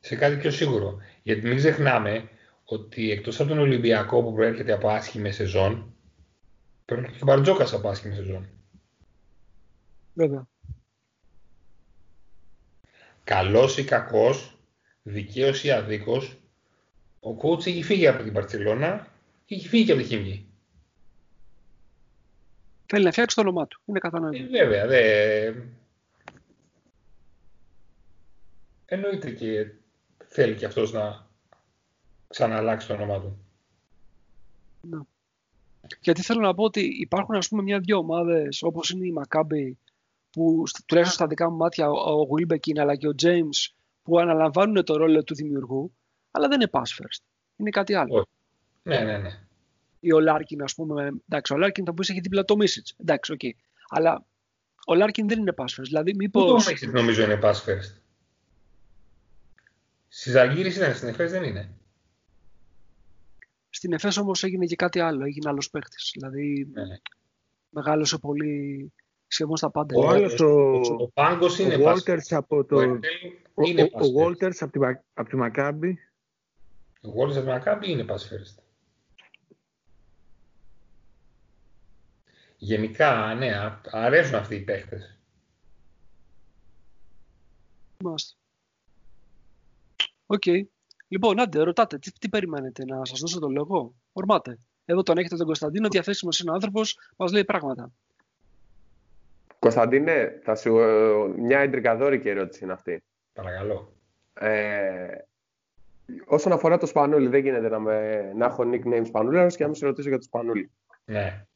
Σε 0.00 0.16
κάτι 0.16 0.36
πιο 0.36 0.50
σίγουρο. 0.50 0.98
Γιατί 1.22 1.46
μην 1.46 1.56
ξεχνάμε 1.56 2.28
ότι 2.64 3.10
εκτός 3.10 3.40
από 3.40 3.48
τον 3.48 3.58
Ολυμπιακό 3.58 4.22
που 4.22 4.34
προέρχεται 4.34 4.72
από 4.72 4.88
άσχημη 4.88 5.32
σεζόν, 5.32 5.94
προέρχεται 6.84 7.16
και 7.16 7.22
ο 7.22 7.26
Μπαρτζόκας 7.26 7.72
από 7.72 7.88
άσχημη 7.88 8.14
σεζόν. 8.14 8.48
Βέβαια. 10.14 10.46
Καλός 13.24 13.78
ή 13.78 13.84
κακός, 13.84 14.58
δικαίως 15.02 15.64
ή 15.64 15.70
αδίκως, 15.70 16.36
ο 17.20 17.30
coach 17.42 17.66
έχει 17.66 17.82
φύγει 17.82 18.06
από 18.06 18.22
την 18.22 18.32
Παρτσελώνα 18.32 19.06
και 19.44 19.54
έχει 19.54 19.68
φύγει 19.68 19.84
και 19.84 19.92
από 19.92 20.00
τη 20.00 20.06
Χίμη. 20.06 20.47
Θέλει 22.90 23.04
να 23.04 23.10
φτιάξει 23.10 23.34
το 23.36 23.40
όνομά 23.42 23.66
του. 23.66 23.80
Είναι 23.84 23.98
Ε, 23.98 24.00
κατανοητό. 24.00 24.50
βέβαια, 24.50 24.86
δε... 24.86 25.52
Εννοείται 28.86 29.30
και 29.30 29.70
θέλει 30.26 30.54
και 30.54 30.64
αυτός 30.66 30.92
να 30.92 31.26
ξαναλλάξει 32.28 32.86
το 32.86 32.92
όνομά 32.94 33.20
του. 33.20 33.38
Γιατί 36.00 36.22
θέλω 36.22 36.40
να 36.40 36.54
πω 36.54 36.62
ότι 36.64 36.80
υπάρχουν 37.00 37.34
ας 37.34 37.48
πούμε 37.48 37.62
μια-δυο 37.62 37.98
ομάδες 37.98 38.62
όπως 38.62 38.90
είναι 38.90 39.06
η 39.06 39.12
Maccabi 39.18 39.72
που 40.30 40.66
στ- 40.66 40.84
τουλάχιστον 40.86 41.16
στα 41.18 41.26
δικά 41.26 41.50
μου 41.50 41.56
μάτια 41.56 41.90
ο, 41.90 42.20
ο 42.22 42.26
Wilbekin 42.30 42.78
αλλά 42.78 42.96
και 42.96 43.08
ο 43.08 43.12
James 43.22 43.72
που 44.02 44.18
αναλαμβάνουν 44.18 44.84
το 44.84 44.96
ρόλο 44.96 45.24
του 45.24 45.34
δημιουργού 45.34 45.92
αλλά 46.30 46.48
δεν 46.48 46.60
είναι 46.60 46.70
pass 46.72 46.80
first. 46.80 47.22
Είναι 47.56 47.70
κάτι 47.70 47.94
άλλο. 47.94 48.14
Όχι. 48.14 48.26
Ναι, 48.82 48.98
ναι, 49.04 49.18
ναι. 49.18 49.40
Ή 50.00 50.12
ο 50.12 50.20
Λάρκιν, 50.20 50.62
ας 50.62 50.74
πούμε. 50.74 51.12
Εντάξει, 51.28 51.52
ο 51.52 51.56
Λάρκιν 51.56 51.84
θα 51.84 51.90
μπορούσε 51.92 52.12
να 52.12 52.18
έχει 52.18 52.28
δίπλα 52.28 52.44
το 52.44 52.56
Μίσιτς. 52.56 52.94
Εντάξει, 52.96 53.32
OK. 53.32 53.40
Okay. 53.42 53.50
Αλλά 53.88 54.24
ο 54.86 54.94
Λάρκιν 54.94 55.28
δεν 55.28 55.38
είναι 55.38 55.52
pass 55.56 55.62
first. 55.64 55.82
Δηλαδή, 55.82 56.14
μήπως. 56.14 56.44
Το 56.44 56.54
Μίσιτς 56.54 56.82
νομίζω 56.82 57.22
είναι 57.22 57.38
pass 57.42 57.54
first. 57.54 58.00
Στη 60.08 60.30
Ζαλγκίρις 60.30 60.68
ήταν, 60.68 60.94
στην 60.94 61.08
Εφές 61.08 61.30
δεν 61.30 61.42
είναι. 61.42 61.70
Στην 63.70 63.92
Εφές 63.92 64.16
όμως 64.16 64.44
έγινε 64.44 64.66
και 64.66 64.76
κάτι 64.76 65.00
άλλο. 65.00 65.24
Έγινε 65.24 65.48
άλλος 65.48 65.70
παίκτης. 65.70 65.96
Δηλαδή, 66.12 66.68
ναι. 66.72 66.98
μεγάλωσε 67.70 68.18
πολύ 68.18 68.92
σχεδόν 69.26 69.56
στα 69.56 69.70
πάντα. 69.70 69.98
Ο 69.98 70.08
άλλος 70.08 70.40
ο, 70.40 70.80
ο 70.98 71.08
Πάνγκος 71.14 71.58
είναι 71.58 71.74
ο 71.74 71.92
Walters 71.92 72.30
από 72.30 72.64
το... 72.64 72.76
Ο, 73.54 73.62
είναι 73.62 73.82
ο, 73.82 74.04
ο 74.04 74.24
Walters 74.24 74.56
από 74.60 74.72
τη, 74.72 74.78
από 75.14 75.28
τη 75.28 75.36
Μακάμπη. 75.36 75.98
Ο 77.00 77.08
Walters 77.08 77.32
από 77.32 77.40
τη 77.40 77.46
Μακάμπη 77.46 77.90
είναι 77.90 78.04
pass 78.08 78.12
first. 78.12 78.67
Γενικά, 82.60 83.34
ναι, 83.34 83.52
αρέσουν 83.90 84.34
αυτοί 84.34 84.54
οι 84.54 84.60
παίχτες. 84.60 85.18
Μάλιστα. 88.04 88.36
OK. 90.26 90.42
Okay. 90.46 90.62
Λοιπόν, 91.08 91.40
άντε, 91.40 91.62
ρωτάτε, 91.62 91.98
τι, 91.98 92.12
τι 92.12 92.28
περιμένετε, 92.28 92.84
να 92.84 93.04
σας 93.04 93.20
δώσω 93.20 93.38
το 93.38 93.48
λόγο; 93.48 93.94
Ορμάτε. 94.12 94.58
Εδώ 94.84 95.02
τον 95.02 95.18
έχετε 95.18 95.36
τον 95.36 95.46
Κωνσταντίνο, 95.46 95.88
διαθέσιμος 95.88 96.40
είναι 96.40 96.50
ο 96.50 96.54
άνθρωπος, 96.54 96.98
μας 97.16 97.32
λέει 97.32 97.44
πράγματα. 97.44 97.92
Κωνσταντίνε, 99.58 100.40
θα 100.42 100.54
σου, 100.54 100.72
μια 101.36 101.58
εντρικαδόρικη 101.58 102.28
ερώτηση 102.28 102.64
είναι 102.64 102.72
αυτή. 102.72 103.02
Παρακαλώ. 103.32 103.92
Ε, 104.34 105.08
όσον 106.26 106.52
αφορά 106.52 106.78
το 106.78 106.86
Σπανούλι, 106.86 107.28
δεν 107.28 107.40
γίνεται 107.40 107.68
να, 107.68 107.78
με, 107.78 108.32
να 108.36 108.46
έχω 108.46 108.64
nickname 108.72 109.02
Σπανούλη, 109.06 109.46
και 109.46 109.62
να 109.62 109.68
με 109.68 109.74
σε 109.74 109.86
ρωτήσω 109.86 110.08
για 110.08 110.18
το 110.18 110.24
Σπανούλι. 110.24 110.70
Ναι. 111.04 111.46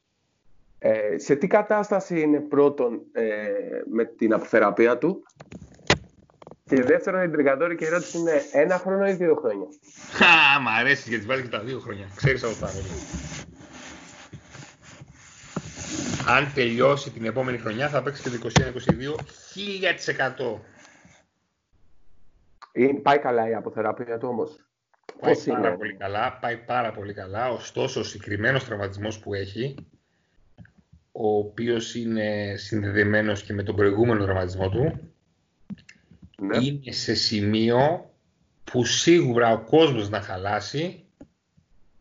Ε, 0.85 1.17
σε 1.17 1.35
τι 1.35 1.47
κατάσταση 1.47 2.21
είναι 2.21 2.39
πρώτον 2.39 3.01
ε, 3.11 3.49
με 3.91 4.05
την 4.05 4.33
αποθεραπεία 4.33 4.97
του; 4.97 5.23
Και 6.65 6.81
δεύτερον 6.81 7.23
η 7.23 7.29
τριγκαδόρικη 7.29 7.83
ερώτηση 7.83 8.17
είναι 8.17 8.41
ένα 8.51 8.77
χρόνο 8.77 9.07
ή 9.07 9.13
δύο 9.13 9.35
χρόνια; 9.35 9.67
Χα, 10.11 10.59
μ' 10.61 10.67
αρέσει 10.67 11.09
γιατί 11.09 11.25
βάζει 11.25 11.41
και 11.41 11.47
τα 11.47 11.59
δύο 11.59 11.79
χρόνια. 11.79 12.07
Ξέρεις 12.15 12.43
από 12.43 12.53
πάνω. 12.59 12.73
Αν 16.27 16.51
τελειώσει 16.53 17.11
την 17.11 17.25
επόμενη 17.25 17.57
χρονιά 17.57 17.89
θα 17.89 18.03
παίξει 18.03 18.21
και 18.21 18.29
το 18.29 18.37
2022 18.37 19.15
1000%. 22.91 23.01
πάει 23.01 23.19
καλά 23.19 23.49
η 23.49 23.53
αποθεραπεία 23.53 24.17
του 24.17 24.27
όμως; 24.27 24.65
Πάει 25.19 25.35
πάρα 25.45 25.75
πολύ 25.75 25.95
καλά, 25.95 26.37
πάει 26.41 26.57
πάρα 26.57 26.91
πολύ 26.91 27.13
καλά. 27.13 27.49
Ωστόσο, 27.49 27.99
ο 27.99 28.03
συγκεκριμένος 28.03 28.63
τραυματισμός 28.63 29.19
που 29.19 29.33
έχει, 29.33 29.75
ο 31.15 31.37
οποίος 31.37 31.95
είναι 31.95 32.55
συνδεδεμένος 32.57 33.43
και 33.43 33.53
με 33.53 33.63
τον 33.63 33.75
προηγούμενο 33.75 34.23
τραυματισμό 34.23 34.69
του, 34.69 34.99
ναι. 36.37 36.57
είναι 36.57 36.91
σε 36.91 37.13
σημείο 37.13 38.11
που 38.63 38.85
σίγουρα 38.85 39.51
ο 39.51 39.59
κόσμος 39.59 40.09
να 40.09 40.21
χαλάσει, 40.21 41.03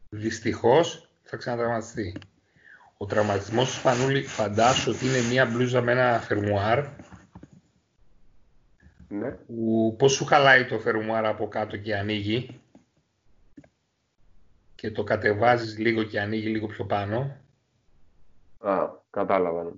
δυστυχώς 0.09 1.09
θα 1.22 1.36
ξανατραυματιστεί. 1.36 2.14
Ο 2.97 3.06
τραυματισμός 3.06 3.70
του 3.70 3.76
Σπανούλη 3.76 4.22
φαντάσου 4.22 4.90
ότι 4.90 5.06
είναι 5.06 5.28
μια 5.30 5.47
μπλούζα 5.47 5.80
με 5.80 5.93
ένα 5.93 6.18
φερμουάρ 6.18 6.86
ναι. 9.09 9.30
που 9.30 9.94
πώς 9.98 10.12
σου 10.12 10.24
χαλάει 10.24 10.64
το 10.64 10.78
φερμουάρ 10.78 11.26
από 11.26 11.48
κάτω 11.48 11.76
και 11.76 11.97
ανοίγει 11.97 12.60
και 14.74 14.90
το 14.90 15.05
κατεβάζεις 15.05 15.78
λίγο 15.78 16.02
και 16.02 16.20
ανοίγει 16.20 16.48
λίγο 16.48 16.66
πιο 16.66 16.84
πάνω. 16.84 17.36
Α, 18.62 18.89
κατάλαβα. 19.10 19.72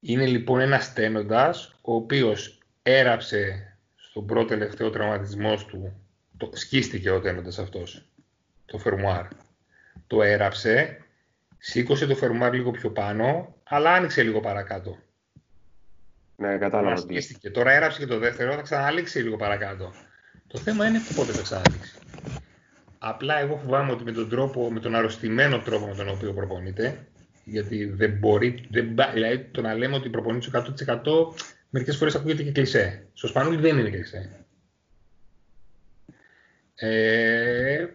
Είναι 0.00 0.26
λοιπόν 0.26 0.60
ένας 0.60 0.84
στένοντας 0.84 1.78
ο 1.80 1.94
οποίος 1.94 2.58
έραψε 2.82 3.70
στον 3.96 4.26
πρώτο 4.26 4.46
τελευταίο 4.46 4.90
τραυματισμό 4.90 5.54
του, 5.56 5.92
το, 6.36 6.50
σκίστηκε 6.52 7.10
ο 7.10 7.20
τένοντας 7.20 7.58
αυτός, 7.58 8.08
το 8.66 8.78
φερμουάρ. 8.78 9.26
Το 10.06 10.22
έραψε, 10.22 10.98
σήκωσε 11.58 12.06
το 12.06 12.14
φερμουάρ 12.14 12.54
λίγο 12.54 12.70
πιο 12.70 12.90
πάνω, 12.90 13.54
αλλά 13.64 13.92
άνοιξε 13.92 14.22
λίγο 14.22 14.40
παρακάτω. 14.40 14.98
Ναι, 16.36 16.58
κατάλαβα. 16.58 16.96
Σκίστηκε. 16.96 17.50
Τώρα 17.50 17.72
έραψε 17.72 17.98
και 17.98 18.06
το 18.06 18.18
δεύτερο, 18.18 18.54
θα 18.54 18.62
ξαναλήξει 18.62 19.18
λίγο 19.22 19.36
παρακάτω. 19.36 19.92
Το 20.46 20.58
θέμα 20.58 20.86
είναι 20.86 20.98
πότε 21.14 21.32
θα 21.32 21.42
ξαναλήξει. 21.42 21.98
Απλά 22.98 23.38
εγώ 23.38 23.56
φοβάμαι 23.56 23.92
ότι 23.92 24.04
με 24.04 24.12
τον 24.12 24.28
τρόπο, 24.28 24.70
με 24.72 24.80
τον 24.80 24.94
αρρωστημένο 24.94 25.58
τρόπο 25.58 25.86
με 25.86 25.94
τον 25.94 26.08
οποίο 26.08 26.32
προπονείται, 26.32 27.06
γιατί 27.50 27.84
δεν 27.84 28.12
μπορεί, 28.18 28.66
δεν, 28.70 28.96
δηλαδή 29.12 29.44
το 29.44 29.60
να 29.60 29.74
λέμε 29.74 29.94
ότι 29.94 30.08
προπονείται 30.08 30.48
100% 30.52 31.02
μερικές 31.70 31.96
φορές 31.96 32.14
ακούγεται 32.14 32.42
και 32.42 32.52
κλισέ. 32.52 33.08
Στο 33.12 33.26
Σπανούλι 33.26 33.56
δεν 33.56 33.78
είναι 33.78 33.90
κλισέ. 33.90 34.44
Ε, 36.74 37.86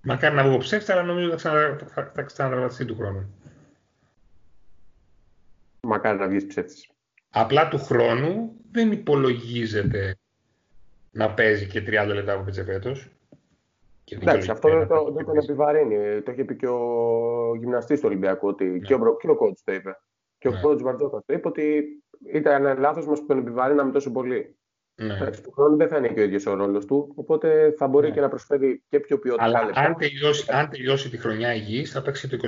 μακάρι 0.00 0.34
να 0.34 0.44
βγω 0.44 0.58
ψεύτης, 0.58 0.88
αλλά 0.88 1.02
νομίζω 1.02 1.32
ότι 1.32 1.42
θα, 2.12 2.22
ξαναδραματιστεί 2.26 2.84
του 2.84 2.96
χρόνου. 2.96 3.34
Μακάρι 5.80 6.18
να 6.18 6.28
βγεις 6.28 6.46
ψεύτης. 6.46 6.90
Απλά 7.30 7.68
του 7.68 7.78
χρόνου 7.78 8.52
δεν 8.70 8.92
υπολογίζεται 8.92 10.16
να 11.10 11.34
παίζει 11.34 11.66
και 11.66 11.82
30 11.86 12.10
λεπτά 12.14 12.32
από 12.32 12.44
πετσεφέτος. 14.14 14.48
Εντάξει, 14.48 14.50
αυτό 14.50 14.68
δεν 14.68 14.86
το, 14.86 15.12
το, 15.12 15.24
τον 15.24 15.36
επιβαρύνει. 15.36 16.22
Το 16.22 16.32
είχε 16.32 16.44
πει 16.44 16.56
και 16.56 16.68
ο 16.68 17.54
γυμναστής 17.58 18.00
του 18.00 18.06
Ολυμπιακού, 18.08 18.48
ότι 18.48 18.64
ναι. 18.64 18.78
και, 18.78 18.94
ο, 18.94 19.16
και 19.16 19.30
ο 19.30 19.38
coach 19.40 19.58
το 19.64 19.72
είπε. 19.72 19.96
Και 20.38 20.48
ναι. 20.48 20.56
ο 20.56 20.60
coach 20.64 20.82
Μπαρτζόκα 20.82 21.22
το 21.26 21.34
είπε 21.34 21.48
ότι 21.48 21.84
ήταν 22.32 22.64
ένα 22.64 22.74
λάθος 22.78 23.06
μας 23.06 23.20
που 23.20 23.26
τον 23.26 23.38
επιβαρύναμε 23.38 23.92
τόσο 23.92 24.10
πολύ. 24.10 24.56
Ναι. 24.98 25.30
του 25.30 25.52
χρόνου 25.52 25.76
δεν 25.76 25.88
θα 25.88 25.96
είναι 25.96 26.08
και 26.08 26.20
ο 26.20 26.22
ίδιος 26.22 26.46
ο 26.46 26.54
ρόλος 26.54 26.86
του, 26.86 27.12
οπότε 27.14 27.74
θα 27.78 27.86
μπορεί 27.86 28.08
ναι. 28.08 28.14
και 28.14 28.20
να 28.20 28.28
προσφέρει 28.28 28.82
και 28.88 29.00
πιο 29.00 29.18
ποιότητα. 29.18 29.44
Αλλά 29.44 29.70
αν 29.74 29.96
τελειώσει, 29.96 30.46
αν 30.52 30.68
τελειώσει 30.68 31.10
τη 31.10 31.16
χρονιά 31.16 31.54
υγιής, 31.54 31.92
θα 31.92 32.02
παίξει 32.02 32.28
το 32.28 32.36
2021-2022. 32.36 32.46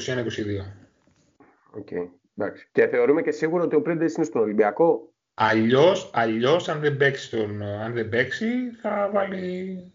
Okay. 1.79 2.09
Εντάξει. 2.37 2.69
Και 2.73 2.87
θεωρούμε 2.87 3.23
και 3.23 3.31
σίγουρο 3.31 3.63
ότι 3.63 3.77
ο 3.77 3.83
Πρίντες 3.83 4.15
είναι 4.15 4.25
στον 4.25 4.43
Ολυμπιακό. 4.43 5.13
Αλλιώ, 5.35 5.95
αλλιώς, 6.13 6.69
αν, 6.69 6.81
δεν 6.81 6.97
παίξει 6.97 7.31
τον, 7.31 7.63
αν 7.63 7.93
δεν 7.93 8.09
παίξει, 8.09 8.71
θα 8.81 9.11
βάλει 9.13 9.93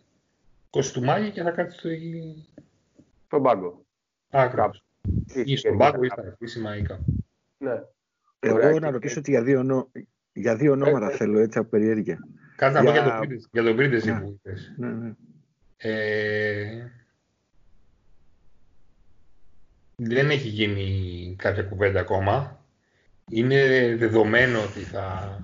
κοστούμάκι 0.74 1.32
και 1.32 1.42
θα 1.42 1.52
κάτσει 1.52 1.78
στο... 1.78 1.90
στον 3.26 3.44
πάγκο. 3.44 3.86
Ακριβώς. 4.30 4.84
Ή 5.46 5.56
στον 5.56 5.78
πάγκο 5.78 6.04
ή 6.04 6.10
στα 6.10 6.26
επίσημα 6.26 6.78
ή 6.78 6.82
κάπου. 6.82 7.26
Ναι. 7.58 7.82
Εγώ 8.40 8.80
να 8.80 8.92
ρωτήσω 8.92 9.20
ότι 9.20 9.32
για 9.32 9.44
δύο, 9.44 9.64
νο... 9.64 9.92
για 10.34 10.56
δύο 10.56 10.72
ονόματα 10.72 11.12
ε, 11.12 11.16
θέλω 11.16 11.40
έτσι 11.40 11.58
από 11.58 11.70
περιέργεια. 11.70 12.20
Κάτι 12.56 12.74
να 12.74 12.84
πω 12.84 12.92
για 13.52 13.64
τον 13.64 13.76
Πρίντεζι 13.76 14.12
ναι. 14.12 14.20
που 14.20 14.28
είπες. 14.30 14.74
Ναι, 14.78 14.88
ναι. 14.88 15.14
Ε, 15.78 16.92
δεν 19.96 20.30
έχει 20.30 20.48
γίνει 20.48 21.36
κάποια 21.38 21.64
κουβέντα 21.64 22.00
ακόμα. 22.00 22.66
Είναι 23.30 23.96
δεδομένο 23.96 24.60
ότι 24.64 24.80
θα 24.80 25.38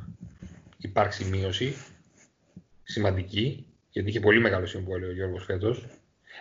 υπάρξει 0.77 1.30
μείωση 1.30 1.73
σημαντική, 2.84 3.68
γιατί 3.99 4.09
είχε 4.09 4.26
πολύ 4.26 4.39
μεγάλο 4.39 4.65
συμβόλαιο 4.65 5.09
ο 5.09 5.13
Γιώργος 5.13 5.43
φέτος. 5.43 5.85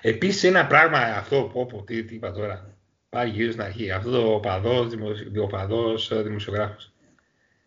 Επίσης 0.01 0.45
ένα 0.45 0.67
πράγμα 0.67 0.99
αυτό, 0.99 1.51
πω, 1.53 1.67
πω 1.67 1.83
τι, 1.83 2.05
τι 2.05 2.15
είπα 2.15 2.33
τώρα, 2.33 2.79
Πάει 3.09 3.31
γύρω 3.31 3.51
στην 3.51 3.63
αρχή. 3.63 3.91
Αυτό 3.91 4.11
το 4.11 4.33
οπαδός, 4.33 4.93
ο 5.39 5.43
οπαδός 5.43 6.11
ε, 6.11 6.23
δημοσιογράφος. 6.23 6.93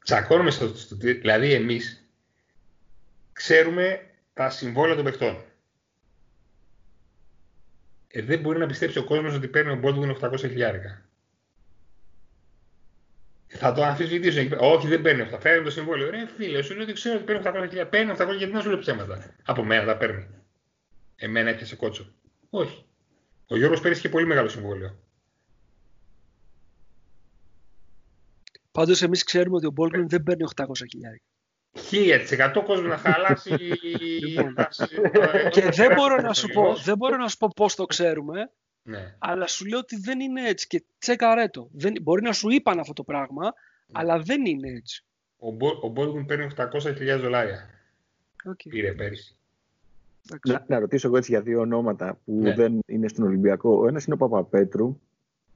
Τσακώνουμε 0.04 0.52
στο, 0.52 0.68
στο, 0.68 0.96
δηλαδή 0.96 1.54
εμείς 1.54 2.10
ξέρουμε 3.34 4.10
τα 4.34 4.50
συμβόλαια 4.50 4.96
των 4.96 5.04
παιχτών. 5.04 5.44
Ε, 8.08 8.22
δεν 8.22 8.40
μπορεί 8.40 8.60
να 8.60 8.66
πιστέψει 8.66 8.98
ο 8.98 9.04
κόσμος 9.04 9.36
ότι 9.36 9.48
παίρνει 9.48 9.72
ο 9.72 9.80
Baldwin 9.84 10.30
800 10.30 10.38
χιλιάρικα. 10.38 11.06
Θα 13.54 13.74
το 13.74 13.84
αμφισβητήσω. 13.84 14.42
Όχι, 14.60 14.88
δεν 14.88 15.02
παίρνει 15.02 15.22
αυτά. 15.22 15.40
Φέρνει 15.40 15.64
το 15.64 15.72
συμβόλαιο. 15.72 16.10
Ρε 16.10 16.28
φίλε, 16.36 16.62
σου 16.62 16.74
λέω 16.74 16.84
ότι 16.84 16.94
ξέρω 16.94 17.16
ότι 17.16 17.24
παίρνει 17.24 17.42
800 17.46 17.52
χιλιάρικα. 17.52 17.86
Παίρνει 17.86 18.12
800 18.18 18.38
γιατί 18.38 18.54
να 18.54 18.62
σου 18.62 18.70
λέω 18.70 18.78
ψέματα. 18.78 19.36
Από 19.46 19.64
μένα 19.64 19.86
τα 19.86 19.98
παίρνει. 19.98 20.28
Εμένα 21.16 21.50
έπιασε 21.50 21.76
κότσο. 21.76 22.14
Όχι. 22.50 22.86
Ο 23.48 23.58
Γιώργος 23.58 23.82
πέρυσι 23.82 24.00
είχε 24.00 24.10
πολύ 24.10 24.26
μεγάλο 24.26 24.50
συμβόλαιο. 24.50 25.00
Πάντω, 28.72 28.94
εμεί 29.02 29.18
ξέρουμε 29.18 29.56
ότι 29.56 29.66
ο 29.66 29.72
Μπόλγκριν 29.72 30.10
δεν 30.10 30.24
παίρνει 30.24 30.44
800 30.56 30.66
χιλιάδε. 30.90 31.22
1000% 31.92 32.64
κόσμο 32.66 32.88
να 32.88 32.98
χαλάσει. 32.98 33.50
Λοιπόν, 33.54 34.56
και 35.50 35.70
δεν 35.70 35.94
μπορώ 35.94 36.16
να 36.16 36.34
σου 36.34 36.48
πω, 36.48 36.76
δεν 36.76 36.98
μπορώ 36.98 37.18
να 37.18 37.28
σου 37.28 37.38
πω 37.38 37.48
πώς 37.56 37.76
το 37.76 37.86
ξέρουμε, 37.86 38.52
ναι. 38.84 39.16
αλλά 39.20 39.48
σου 39.48 39.66
λέω 39.66 39.80
ότι 39.80 39.96
δεν 39.96 40.20
είναι 40.20 40.48
έτσι 40.48 40.68
και 40.68 40.84
τσέκαρέ 41.00 41.48
το. 41.48 41.70
Δεν, 41.72 41.94
μπορεί 42.02 42.22
να 42.22 42.32
σου 42.32 42.50
είπαν 42.50 42.80
αυτό 42.80 42.94
το 42.94 43.04
πράγμα, 43.04 43.44
ναι. 43.44 43.52
αλλά 43.92 44.20
δεν 44.20 44.46
είναι 44.46 44.70
έτσι. 44.70 45.06
Ο, 45.38 45.48
ο 45.88 45.94
Baldwin 45.96 46.26
παίρνει 46.28 46.48
800.000 46.58 47.20
δολάρια. 47.22 47.70
Okay. 48.50 48.68
Πήρε 48.70 48.92
πέρυσι. 48.92 49.36
Να, 50.48 50.66
να 50.68 50.80
ρωτήσω 50.80 51.08
εγώ 51.08 51.18
έτσι 51.18 51.32
για 51.32 51.42
δύο 51.42 51.60
ονόματα 51.60 52.20
που 52.26 52.34
Ναι. 52.34 52.54
δεν 52.54 52.80
είναι 52.86 53.08
στον 53.08 53.26
Ολυμπιακό. 53.26 53.78
Ο 53.78 53.88
ένας 53.88 54.06
είναι 54.06 54.16
ο 54.16 54.18
Παπαπέτρου. 54.18 55.00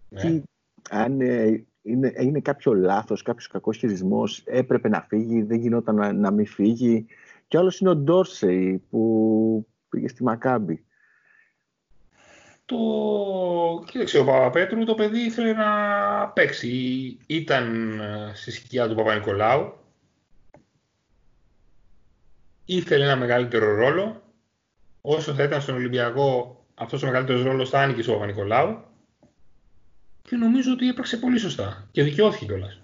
Ναι. 0.10 0.22
Και 0.22 0.42
αν 0.90 1.22
ε, 1.22 1.66
είναι, 1.82 2.14
είναι 2.18 2.40
κάποιο 2.40 2.74
λάθος, 2.74 3.22
κάποιος 3.22 3.48
κακός 3.48 3.78
χειρισμός, 3.78 4.44
έπρεπε 4.46 4.90
να 4.90 5.02
φύγει, 5.02 5.42
δεν 5.42 5.60
γινόταν 5.60 5.96
να, 5.96 6.14
να 6.14 6.32
μην 6.32 6.46
φύγει. 6.46 7.06
Και 7.48 7.58
άλλος 7.58 7.80
είναι 7.80 7.90
ο 7.90 7.96
Ντόρσεϊ 7.96 8.84
που 8.90 9.68
πήγε 9.90 10.08
στη 10.08 10.24
Μακάμπη. 10.24 10.86
Το... 12.66 12.78
Κοίταξε, 13.86 14.20
ο 14.20 14.26
Παπαπέτρου 14.26 14.86
το 14.86 14.96
παιδί 14.96 15.20
ήθελε 15.20 15.54
να 15.54 16.28
παίξει. 16.28 16.70
Ήταν 17.26 18.00
ε, 18.00 18.32
στη 18.34 18.52
σκιά 18.52 18.88
του 18.88 18.96
Παπα-Νικολάου. 18.96 19.74
Ήθελε 22.66 23.04
ένα 23.04 23.16
μεγαλύτερο 23.16 23.76
ρόλο. 23.76 24.22
Όσο 25.02 25.34
θα 25.34 25.44
ήταν 25.44 25.62
στον 25.62 25.76
Ολυμπιακό, 25.76 26.64
αυτός 26.76 27.04
ο 27.04 27.06
μεγαλύτερος 27.06 27.44
ρόλος 27.44 27.70
θα 27.70 27.80
άνοιγε 27.80 28.02
στον 28.02 28.14
Παπα-Νικολάου. 28.14 28.84
Και 30.22 30.36
νομίζω 30.36 30.72
ότι 30.72 30.88
έπραξε 30.88 31.18
πολύ 31.18 31.38
σωστά. 31.38 31.88
Και 31.92 32.04
δικαιώθηκε 32.04 32.46
κιόλας. 32.46 32.80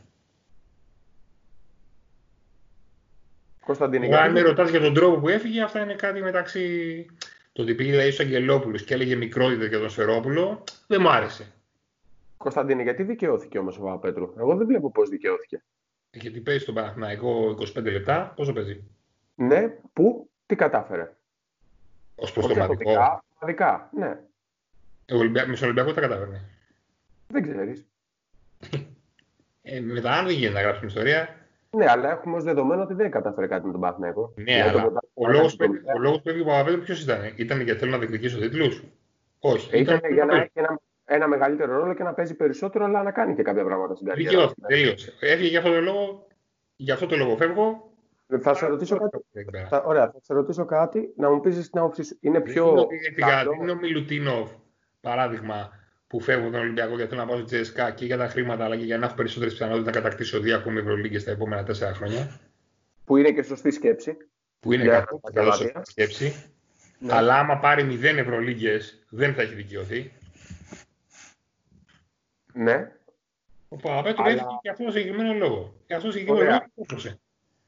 Κωνσταντίνε, 3.66 4.06
Αν 4.06 4.32
με 4.32 4.40
γιατί, 4.40 4.48
ρωτάς 4.49 4.70
για 4.70 4.80
τον 4.80 4.94
τρόπο 4.94 5.20
που 5.20 5.30
έφυγε, 5.30 5.62
αυτά 5.62 5.82
είναι 5.82 5.94
κάτι 5.94 6.22
μεταξύ. 6.22 7.06
Το 7.53 7.61
ότι 7.61 7.76
πήγε 7.76 7.91
δηλαδή, 7.91 8.11
στου 8.11 8.23
Αγγελόπουλου 8.23 8.78
και 8.78 8.94
έλεγε 8.94 9.15
μικρότητα 9.15 9.65
για 9.65 9.80
τον 9.80 9.90
Σφερόπουλο, 9.90 10.64
δεν 10.88 11.02
μου 11.02 11.10
άρεσε. 11.10 11.53
Κωνσταντίνε, 12.38 12.84
γιατί 12.84 13.03
δικαιώθηκε 13.03 13.57
όμως 13.60 13.78
ο 13.78 13.82
Παπαπέτρου; 13.82 14.34
Εγώ 14.38 14.56
δεν 14.56 14.68
βλέπω 14.68 14.91
πώς 14.91 15.10
δικαιώθηκε. 15.10 15.64
Γιατί 16.11 16.40
παίζει 16.40 16.61
στον 16.61 16.73
Παναθηναϊκό 16.76 17.57
25 17.60 17.84
λεπτά, 17.84 18.34
πόσο 18.36 18.53
παίζει; 18.53 18.84
Ναι, 19.36 19.68
πού, 19.94 20.30
τι 20.45 20.56
κατάφερε; 20.56 21.15
Ω 22.15 22.32
προς 22.32 22.45
Όχι 22.45 22.53
το 22.53 22.60
μαδικό. 22.60 22.73
αποδικά, 22.73 23.23
ομαδικά, 23.40 23.90
ναι. 23.94 24.19
Ο 25.11 25.18
Ολυμπια... 25.18 25.48
Με 25.48 25.56
στον 25.56 25.68
Ολυμπιακό 25.68 25.94
τα 25.94 26.02
κατάφερνε. 26.02 26.49
Δεν 27.28 27.44
ξέρεις. 27.44 27.86
Ε, 29.61 29.80
μετά, 29.80 30.11
αν 30.11 30.26
δεν 30.26 30.36
γίνεται 30.36 30.53
να 30.53 30.61
γράψουμε 30.61 30.88
ιστορία. 30.88 31.40
Ναι, 31.77 31.85
αλλά 31.89 32.11
έχουμε 32.11 32.35
ως 32.38 32.43
δεδομένο 32.43 32.81
ότι 32.81 32.93
δεν 32.93 33.11
κατάφερε 33.11 33.48
κάτι 33.48 33.65
με 33.65 33.72
τον 33.72 33.81
Παναθηναϊκό. 33.81 34.34
Ναι, 34.35 34.43
Δηλαδή, 34.43 34.72
το 34.72 34.77
αλλά 34.80 34.81
πρωτάθλημα 34.81 35.11
ο 35.14 35.31
λόγος 35.31 35.53
έκανε 35.53 35.68
που, 35.69 35.76
το 35.76 35.81
μηδέν. 35.81 35.95
ο 35.95 35.99
λόγος 36.03 36.22
που 36.22 36.30
έφυγε 36.30 36.43
ο 36.43 36.48
Παπαπέτρου 36.48 36.81
ποιος 36.81 37.03
ήταν. 37.03 37.19
Ήταν 37.35 37.61
γιατί 37.61 37.80
θέλω 37.80 37.91
να 37.91 37.98
διεκδικήσω 37.98 38.39
τίτλους; 38.39 38.84
Όχι. 39.39 39.76
Ε, 39.76 39.80
Ήταν 39.80 39.99
για 40.14 40.26
να 40.26 40.34
να 40.35 40.41
έχει 40.41 40.52
ένα, 40.53 40.80
ένα 41.06 41.27
μεγαλύτερο 41.27 41.77
ρόλο 41.77 41.93
και 41.93 42.03
να 42.03 42.14
παίζει 42.14 42.35
περισσότερο, 42.35 42.85
αλλά 42.85 43.03
να 43.03 43.11
κάνει 43.11 43.35
και 43.35 43.41
κάποια 43.43 43.64
πράγματα 43.64 43.95
στην 43.95 44.07
καριέρα. 44.07 44.30
Δικαιώθηκε. 44.30 44.61
Τελείωσε. 44.68 45.14
Έφυγε 45.19 45.49
για 45.49 45.60
αυτό 45.60 45.72
το 45.73 45.81
λόγο. 45.81 46.27
Για 46.76 46.93
αυτό 46.93 47.06
το 47.06 47.15
λόγο 47.15 47.35
φεύγω. 47.35 47.89
Θα 48.41 48.53
σε 48.53 48.65
ρωτήσω 48.68 48.98
κάτι. 48.98 49.18
Εκεί 49.31 49.49
πέρα. 49.52 49.68
Θα, 49.68 49.84
ωραία, 49.85 50.11
θα 50.11 50.19
σε 50.22 50.34
ρωτήσω 50.34 50.65
κάτι 50.65 51.14
να 51.18 51.31
μου 51.31 51.39
πεις 51.39 51.69
την 51.69 51.80
άποψή 51.80 52.03
σου. 52.03 52.18
Είναι 52.22 52.39
Δεν 52.39 52.53
πιο. 52.53 52.68
είναι 52.69 52.80
ότι 52.80 52.95
έφυγα, 52.95 53.27
καλό- 53.27 53.52
δεν 53.52 53.61
είναι 53.61 53.72
ο 53.72 53.76
Μιλουτίνοφ, 53.76 54.49
παράδειγμα, 55.02 55.69
που 56.12 56.20
φεύγω 56.20 56.44
από 56.44 56.52
τον 56.52 56.62
Ολυμπιακό 56.62 56.96
γιατί 56.96 57.10
θέλω 57.10 57.22
να 57.22 57.28
πάω 57.28 57.38
στη 57.38 57.46
Τζέσκα 57.46 57.92
και 57.92 58.06
για 58.06 58.18
τα 58.18 58.28
χρήματα, 58.28 58.64
αλλά 58.66 58.78
και 58.78 58.84
για 58.84 58.98
να 58.98 59.06
έχω 59.06 59.16
περισσότερες 59.16 59.54
πιθανότητες 59.54 59.86
να 59.86 60.02
κατακτήσω 60.02 60.40
δύο 60.40 60.56
ακόμη 60.58 60.80
Ευρωλίγκες 60.80 61.24
τα 61.24 61.32
επόμενα 61.32 61.64
τέσσερα 61.64 61.94
χρόνια. 61.94 62.40
που 63.06 63.18
είναι 63.18 63.32
και 63.32 63.44
σωστή 63.44 63.72
σκέψη. 63.72 64.18
Που 64.60 64.74
είναι 64.74 64.84
Για 64.84 64.92
κακό 65.00 65.20
τα 65.24 65.32
καλό 65.32 65.50
Γαλατία. 65.50 65.82
σκέψη. 65.86 66.46
Ναι. 67.00 67.14
Αλλά 67.14 67.40
άμα 67.40 67.58
πάρει 67.60 67.84
0 67.84 68.18
Ευρωλίγκες, 68.18 69.04
δεν 69.10 69.34
θα 69.34 69.42
έχει 69.42 69.54
δικαιωθεί. 69.54 70.12
Ναι. 72.54 72.92
Ο 73.70 73.76
Παπαπέτρου 73.76 74.24
Αλλά- 74.24 74.32
έφυγε 74.34 74.48
για 74.62 74.72
αυτό 74.72 74.84
το 74.86 74.92
συγκεκριμένο 74.92 75.34
λόγο. 75.34 75.74
Για 75.88 75.96
αυτό 75.96 76.08
το 76.08 76.14
συγκεκριμένο 76.14 76.46
Ωραία. 76.46 76.60
λόγο 76.60 76.72
κόστωσε. 76.76 77.20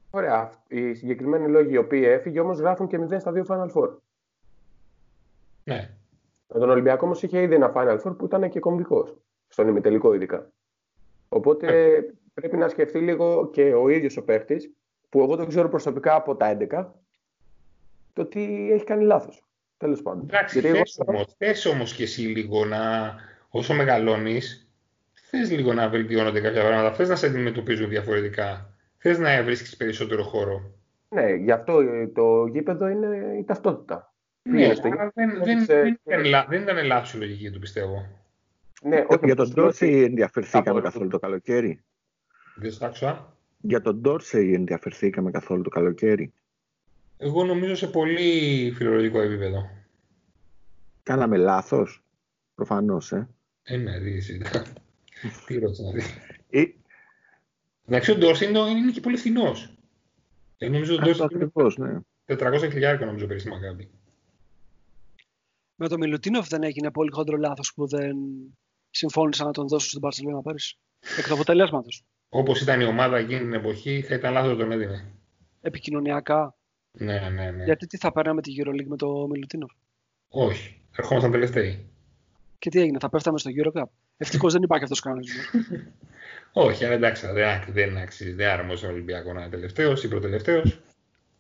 Ωραία. 0.10 0.50
Οι 0.68 0.94
συγκεκριμένοι 0.94 1.48
λόγοι 1.50 1.74
οι 1.74 1.78
οποίοι 1.78 2.04
έφυγε 2.06 2.40
όμως 2.40 2.60
γράφουν 2.60 2.88
και 2.88 2.98
0 2.98 3.20
στα 3.20 3.32
δύο 3.32 3.46
Final 3.48 3.72
Four. 3.72 3.90
Ναι. 5.64 5.90
Με 6.54 6.60
τον 6.60 6.70
Ολυμπιακό 6.70 7.06
όμως 7.06 7.24
είχε 7.24 7.42
ήδη 7.42 7.56
ένα 7.56 7.72
Final 7.76 8.00
Four 8.04 8.18
που 8.18 8.26
ήταν 8.26 8.50
και 8.50 8.60
κομβικός. 8.60 9.16
Στον 9.48 9.68
ημιτελικό 9.68 10.14
ειδικά. 10.14 10.52
Οπότε 11.30 11.66
Ναι. 11.66 12.02
πρέπει 12.34 12.58
να 12.58 12.68
σκεφτεί 12.70 13.00
λίγο 13.00 13.50
και 13.50 13.74
ο 13.74 13.90
ίδιος 13.90 14.18
ο 14.18 14.24
παίχτης, 14.24 14.72
που 15.10 15.22
εγώ 15.22 15.36
το 15.36 15.46
ξέρω 15.46 15.70
προσωπικά 15.70 16.16
από 16.16 16.36
τα 16.36 16.46
11, 16.48 16.94
το 18.14 18.22
ότι 18.22 18.70
έχει 18.74 18.84
κάνει 18.84 19.04
λάθος. 19.04 19.44
Τέλος 19.78 20.02
πάντων. 20.02 20.24
Εντάξει, 20.30 20.60
Γιατί 20.60 20.76
εγώ- 20.78 20.86
θες 20.86 21.00
όμως, 21.08 21.36
θες 21.38 21.66
όμως 21.66 21.94
και 21.96 22.04
εσύ 22.04 22.22
λίγο 22.22 22.66
να, 22.66 22.80
όσο 23.50 23.74
μεγαλώνεις, 23.74 24.68
θες 25.14 25.52
λίγο 25.52 25.74
να 25.74 25.90
βελτιώνονται 25.90 26.42
κάποια 26.42 26.62
πράγματα, 26.62 26.94
θες 26.96 27.10
να 27.10 27.16
σε 27.16 27.26
αντιμετωπίζουν 27.26 27.90
διαφορετικά, 27.90 28.70
θες 28.98 29.20
να 29.20 29.44
βρίσκεις 29.44 29.78
περισσότερο 29.78 30.24
χώρο. 30.24 30.62
Ναι, 31.10 31.34
γι' 31.34 31.52
αυτό 31.52 31.80
ε, 31.80 32.08
το 32.08 32.46
γήπεδο 32.46 32.88
είναι 32.88 33.36
η 33.40 33.44
ταυτότητα. 33.44 34.13
Ναι, 34.44 34.56
Πήγαινε 34.56 34.74
στο 34.76 34.88
άρα 34.88 35.04
γήπεδο, 35.06 35.12
δεν, 35.14 35.44
δεν, 35.44 35.58
έδειξε- 35.58 35.82
δεν, 35.84 36.00
ήταν, 36.06 36.26
λα- 36.26 36.46
δεν 36.50 36.62
ήταν 36.62 36.86
λάθος 36.86 37.14
η 37.14 37.18
λογική 37.18 37.52
του, 37.52 37.60
πιστεύω. 37.60 38.08
Ναι, 38.84 38.96
όχι, 38.96 39.06
για 39.08 39.18
τον 39.18 39.30
απλώς 39.30 39.38
λέω 39.56 39.66
ότι- 39.66 39.78
Ντόρσεϊ 39.78 40.04
ενδιαφερθήκαμε 40.04 40.70
από- 40.70 40.82
καθόλου 40.88 41.10
το 41.10 41.20
καλοκαίρι. 41.20 41.84
Δεν 42.56 42.72
στο 42.72 42.86
άκουσα. 42.86 43.38
Για 43.62 43.82
τον 43.82 43.96
Ντόρσεϊ 43.96 44.54
ενδιαφερθήκαμε 44.54 45.32
καθόλου 45.32 45.62
το 45.62 45.70
καλοκαίρι. 45.70 46.34
Εγώ 47.18 47.44
νομίζω 47.46 47.76
σε 47.76 47.88
πολύ 47.88 48.72
φιλολογικό 48.76 49.22
επίπεδο. 49.22 49.70
Κάναμε 51.04 51.38
λάθος. 51.38 52.04
Προφανώς, 52.56 53.12
ε. 53.12 53.28
Ε, 53.64 53.78
ναι, 53.78 54.00
δει 54.00 54.16
εσύ. 54.16 54.42
Τι 55.46 55.60
ρώτησα 55.60 55.84
να 55.84 55.92
δεις. 55.92 56.06
Ε, 56.50 56.64
Εντάξει, 57.88 58.12
ο 58.12 58.16
Ντόρση 58.16 58.46
είναι, 58.46 58.60
είναι 58.60 58.92
και 58.92 59.00
πολύ 59.02 59.18
φθηνός. 59.18 59.78
Ε, 60.58 60.70
νομίζω 60.70 60.94
ότι 60.96 61.08
ο 61.08 61.12
αυτό 61.12 61.24
Ντόρση 61.24 61.36
είναι 61.36 61.44
ακριβώς, 61.46 61.78
ναι. 61.78 62.00
400 62.26 62.70
χιλιάρικα 62.72 63.06
νομίζω 63.06 63.28
πέρυσι 63.28 63.46
στη 63.48 63.56
Μακάμπη. 63.56 63.90
Με 65.76 65.88
τον 65.88 66.00
Μιλουτίνοφ 66.00 66.48
δεν 66.48 66.64
έγινε 66.64 66.92
πολύ 66.92 67.12
χοντρό 67.12 67.38
λάθος 67.38 67.74
που 67.76 67.88
δεν 67.88 68.16
συμφώνησαν 68.90 69.46
να 69.46 69.52
τον 69.52 69.68
δώσουν 69.68 69.88
στην 69.88 70.02
Παρσελόνα 70.02 70.42
πέρυσι. 70.42 70.78
Εκ 71.18 71.28
του 71.28 71.34
αποτελέσματος. 71.34 72.04
Όπως 72.30 72.62
ήταν 72.62 72.82
η 72.82 72.84
ομάδα 72.84 73.18
εκείνη 73.18 73.40
την 73.40 73.54
εποχή, 73.54 74.02
θα 74.02 74.16
ήταν 74.16 74.34
λάθος 74.34 74.52
να 74.52 74.58
τον 74.58 74.72
έδινε. 74.72 75.14
Επικοινωνιακά. 75.62 76.56
Ναι, 76.92 77.30
ναι, 77.30 77.52
ναι. 77.52 77.64
Γιατί 77.64 77.88
τι 77.88 77.98
θα 77.98 78.12
παίρναμε 78.12 78.42
τη 78.42 78.52
EuroLeague 78.58 78.88
με 78.88 78.98
το 78.98 79.28
Μιλουτίνοφ; 79.28 79.72
Όχι. 80.28 80.82
Ερχόμασταν 80.98 81.32
τελευταίοι. 81.32 81.88
Και 82.60 82.70
τι 82.70 82.80
έγινε, 82.80 82.98
θα 83.00 83.10
πέφταμε 83.10 83.40
στο 83.40 83.50
EuroCup; 83.58 83.84
Ευτυχώς 84.18 84.54
δεν 84.54 84.62
υπάρχει 84.64 84.84
αυτός 84.84 85.00
ο 85.00 85.04
κανονισμός. 85.04 85.46
Όχι, 86.66 86.86
αλλά 86.86 86.94
εντάξει, 86.94 87.28
δεν, 87.28 87.64
δεν 87.68 87.98
αξίζει. 87.98 88.32
Δεν 88.32 88.50
άρμοζε 88.50 88.78
στον 88.78 88.90
Ολυμπιακό 88.90 89.34
να 89.34 89.42
είναι 89.42 89.50
τελευταίος 89.50 90.04
ή 90.04 90.08
προτελευταίος. 90.08 90.80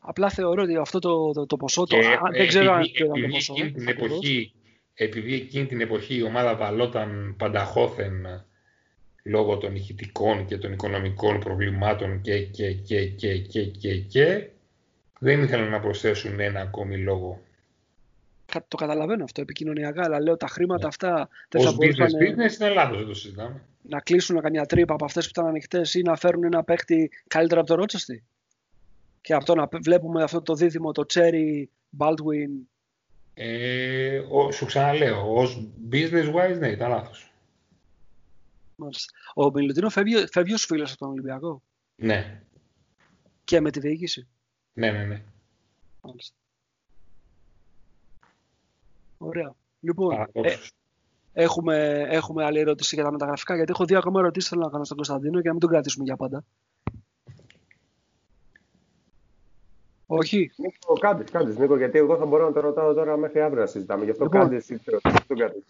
Απλά 0.06 0.30
θεωρώ 0.30 0.62
ότι 0.64 0.76
αυτό 0.76 1.00
το, 1.00 1.32
το, 1.32 1.46
το 1.46 1.58
ποσό. 1.58 1.86
Το, 1.86 2.00
Και 2.00 2.06
α, 2.08 2.20
δεν 2.32 2.48
ξέρω 2.48 2.72
αν 2.74 2.80
επειδή, 2.80 2.94
ποιο 2.94 3.06
ήταν 3.06 3.14
το 3.16 3.20
επειδή, 3.20 3.34
ποσό. 3.34 3.54
εκείνη 3.54 3.72
την 3.72 3.90
ακριβώς. 3.90 4.12
εποχή, 4.12 4.54
επειδή 4.94 5.34
εκείνη 5.34 5.66
την 5.66 5.82
εποχή 5.82 6.16
η 6.16 6.24
ομάδα 6.24 6.56
βαλόταν 6.56 7.36
πανταχώθεν 7.38 8.46
λόγω 9.24 9.58
των 9.58 9.76
ηχητικών 9.76 10.46
και 10.46 10.58
των 10.58 10.72
οικονομικών 10.74 11.40
προβλημάτων 11.40 12.22
και, 12.22 12.40
και, 12.46 12.72
και, 12.74 13.06
και, 13.08 13.38
και, 13.38 13.64
και, 13.66 13.98
και 13.98 14.48
δεν 15.20 15.44
ήθελαν 15.44 15.70
να 15.70 15.80
προσθέσουν 15.80 16.40
ένα 16.40 16.60
ακόμη 16.62 16.98
λόγο. 16.98 17.42
Κα- 18.46 18.66
Το 18.68 18.78
καταλαβαίνω 18.78 19.24
αυτό 19.24 19.42
επικοινωνιακά, 19.42 20.04
αλλά 20.04 20.22
λέω 20.22 20.38
τα 20.38 20.48
χρήματα 20.48 20.82
Ναι. 20.82 20.88
αυτά 20.88 21.30
δεν 21.50 21.62
θα 21.62 21.70
Ως 21.70 21.76
μπορούσαν 21.76 22.08
business 22.08 22.22
business 22.24 22.60
είναι 22.62 22.70
λάθος, 22.70 22.98
δεν 22.98 23.07
το 23.07 23.14
συζητάμε. 23.14 23.62
να 23.82 23.99
κλείσουν 23.99 24.41
καμιά 24.41 24.65
τρύπα 24.65 24.94
από 24.94 25.06
αυτές 25.06 25.23
που 25.26 25.32
ήταν 25.36 25.46
ανοιχτές 25.48 25.94
ή 25.94 26.02
να 26.02 26.15
φέρουν 26.15 26.44
ένα 26.44 26.64
παίχτη 26.64 27.12
καλύτερα 27.28 27.60
από 27.60 27.70
το 27.70 27.76
Ρότσεστη. 27.76 28.23
Και 29.23 29.34
αυτό 29.35 29.55
να 29.55 29.68
π- 29.68 29.84
βλέπουμε 29.84 30.23
αυτό 30.23 30.41
το 30.41 30.55
δίδυμο, 30.55 30.91
το 30.91 31.05
Cherry 31.13 31.63
Baldwin. 31.97 32.49
Ε, 33.34 34.18
ο, 34.29 34.52
σου 34.52 34.65
ξαναλέω, 34.65 35.34
ως 35.35 35.68
business 35.91 36.34
wise 36.35 36.57
ναι, 36.60 36.68
ήταν 36.68 36.89
λάθος. 36.89 37.31
μάλιστα. 38.76 39.13
Ο 39.34 39.52
Μιλουτίνο 39.52 39.89
φεύγει, 39.89 40.26
φεύγει 40.31 40.53
ως 40.53 40.65
φίλος 40.65 40.89
από 40.91 40.99
τον 40.99 41.10
Ολυμπιακό 41.10 41.61
Ναι, 41.95 42.41
και 43.43 43.60
με 43.61 43.71
τη 43.71 43.79
διοίκηση. 43.79 44.27
ναι, 44.73 44.91
ναι. 44.91 45.03
ναι. 45.05 45.21
Μάλιστα. 46.02 46.35
Ωραία. 49.18 49.55
Λοιπόν, 49.79 50.13
ε, 50.13 50.15
Παραδόξως. 50.18 50.71
έχουμε, 51.34 52.05
έχουμε 52.10 52.43
άλλη 52.45 52.60
ερώτηση 52.60 52.95
για 52.95 53.03
τα 53.03 53.11
μεταγραφικά, 53.11 53.55
γιατί 53.55 53.71
έχω 53.71 53.85
δύο 53.85 53.97
ακόμα 53.97 54.19
ερωτήσεις 54.19 54.49
θέλω 54.49 54.61
να 54.61 54.69
κάνω 54.69 54.84
στον 54.84 54.97
Κωνσταντίνο 54.97 55.37
και 55.41 55.45
να 55.47 55.52
μην 55.52 55.61
τον 55.61 55.69
κρατήσουμε 55.69 56.03
για 56.05 56.15
πάντα. 56.15 56.43
Όχι. 60.18 60.52
Νίκο, 60.56 60.94
κάντε, 60.94 61.24
κάντε, 61.32 61.60
Νίκο, 61.60 61.78
γιατί 61.78 61.98
εγώ 61.98 62.18
θα 62.18 62.26
μπορώ 62.26 62.46
να 62.46 62.54
το 62.54 62.60
ρωτάω 62.60 62.94
τώρα 62.94 63.18
μέχρι 63.18 63.42
αύριο 63.42 63.62
να 63.62 63.68
συζητάμε. 63.68 64.04
Γι' 64.04 64.12
αυτό 64.12 64.24
Λοιπόν. 64.24 64.42
κάντε 64.42 64.56
εσύ 64.56 64.80
το 64.80 65.00
δεν 65.28 65.38
κάντε. 65.38 65.64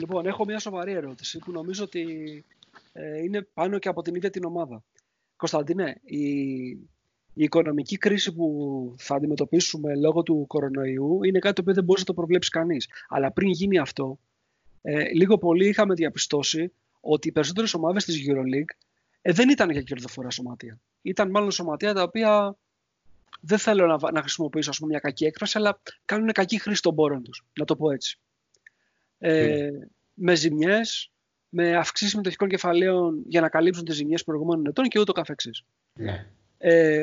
Λοιπόν, 0.00 0.26
έχω 0.26 0.44
μια 0.44 0.58
σοβαρή 0.58 0.92
ερώτηση 0.92 1.38
που 1.38 1.52
νομίζω 1.52 1.84
ότι 1.84 2.04
ε, 2.92 3.22
είναι 3.22 3.42
πάνω 3.54 3.78
και 3.78 3.88
από 3.88 4.02
την 4.02 4.14
ίδια 4.14 4.30
την 4.30 4.44
ομάδα. 4.44 4.82
Κωνσταντίνε, 5.36 6.00
η, 6.04 6.28
η 7.34 7.44
οικονομική 7.44 7.96
κρίση 7.96 8.32
που 8.32 8.94
θα 8.98 9.14
αντιμετωπίσουμε 9.14 9.96
λόγω 9.96 10.22
του 10.22 10.44
κορονοϊού 10.46 11.24
είναι 11.24 11.38
κάτι 11.38 11.54
το 11.54 11.60
οποίο 11.60 11.74
δεν 11.74 11.84
μπορεί 11.84 12.00
να 12.00 12.06
το 12.06 12.14
προβλέψει 12.14 12.50
κανείς. 12.50 12.88
Αλλά 13.08 13.32
πριν 13.32 13.50
γίνει 13.50 13.78
αυτό, 13.78 14.18
ε, 14.82 15.04
λίγο 15.04 15.38
πολύ 15.38 15.68
είχαμε 15.68 15.94
διαπιστώσει 15.94 16.72
ότι 17.00 17.28
οι 17.28 17.32
περισσότερες 17.32 17.74
ομάδες 17.74 18.04
της 18.04 18.26
EuroLeague 18.28 18.76
ε, 19.22 19.32
δεν 19.32 19.48
ήταν 19.48 19.70
για 19.70 19.82
κερδοφορά 19.82 20.30
σωματεία. 20.30 20.80
Ήταν 21.02 21.30
μάλλον 21.30 21.50
σωματεία 21.50 21.94
τα 21.94 22.02
οποία 22.02 22.56
δεν 23.40 23.58
θέλω 23.58 23.86
να, 23.86 24.10
να 24.12 24.20
χρησιμοποιήσω 24.20 24.70
ας 24.70 24.76
πούμε, 24.76 24.90
μια 24.90 24.98
κακή 24.98 25.24
έκφραση, 25.24 25.58
αλλά 25.58 25.80
κάνουν 26.04 26.32
κακή 26.32 26.58
χρήση 26.58 26.82
των 26.82 26.94
πόρων 26.94 27.22
τους, 27.22 27.44
να 27.58 27.64
το 27.64 27.76
πω 27.76 27.90
έτσι. 27.90 28.18
Ε, 29.18 29.70
Με 30.14 30.34
ζημιές, 30.34 31.12
με 31.48 31.76
αυξήσεις 31.76 32.14
μετοχικών 32.14 32.48
κεφαλαίων 32.48 33.22
για 33.26 33.40
να 33.40 33.48
καλύψουν 33.48 33.84
τις 33.84 33.94
ζημιές 33.94 34.24
προηγούμενων 34.24 34.66
ετών 34.66 34.88
και 34.88 35.00
ούτω 35.00 35.12
καθεξής. 35.12 35.64
Ναι. 35.92 36.26
Ε, 36.58 37.02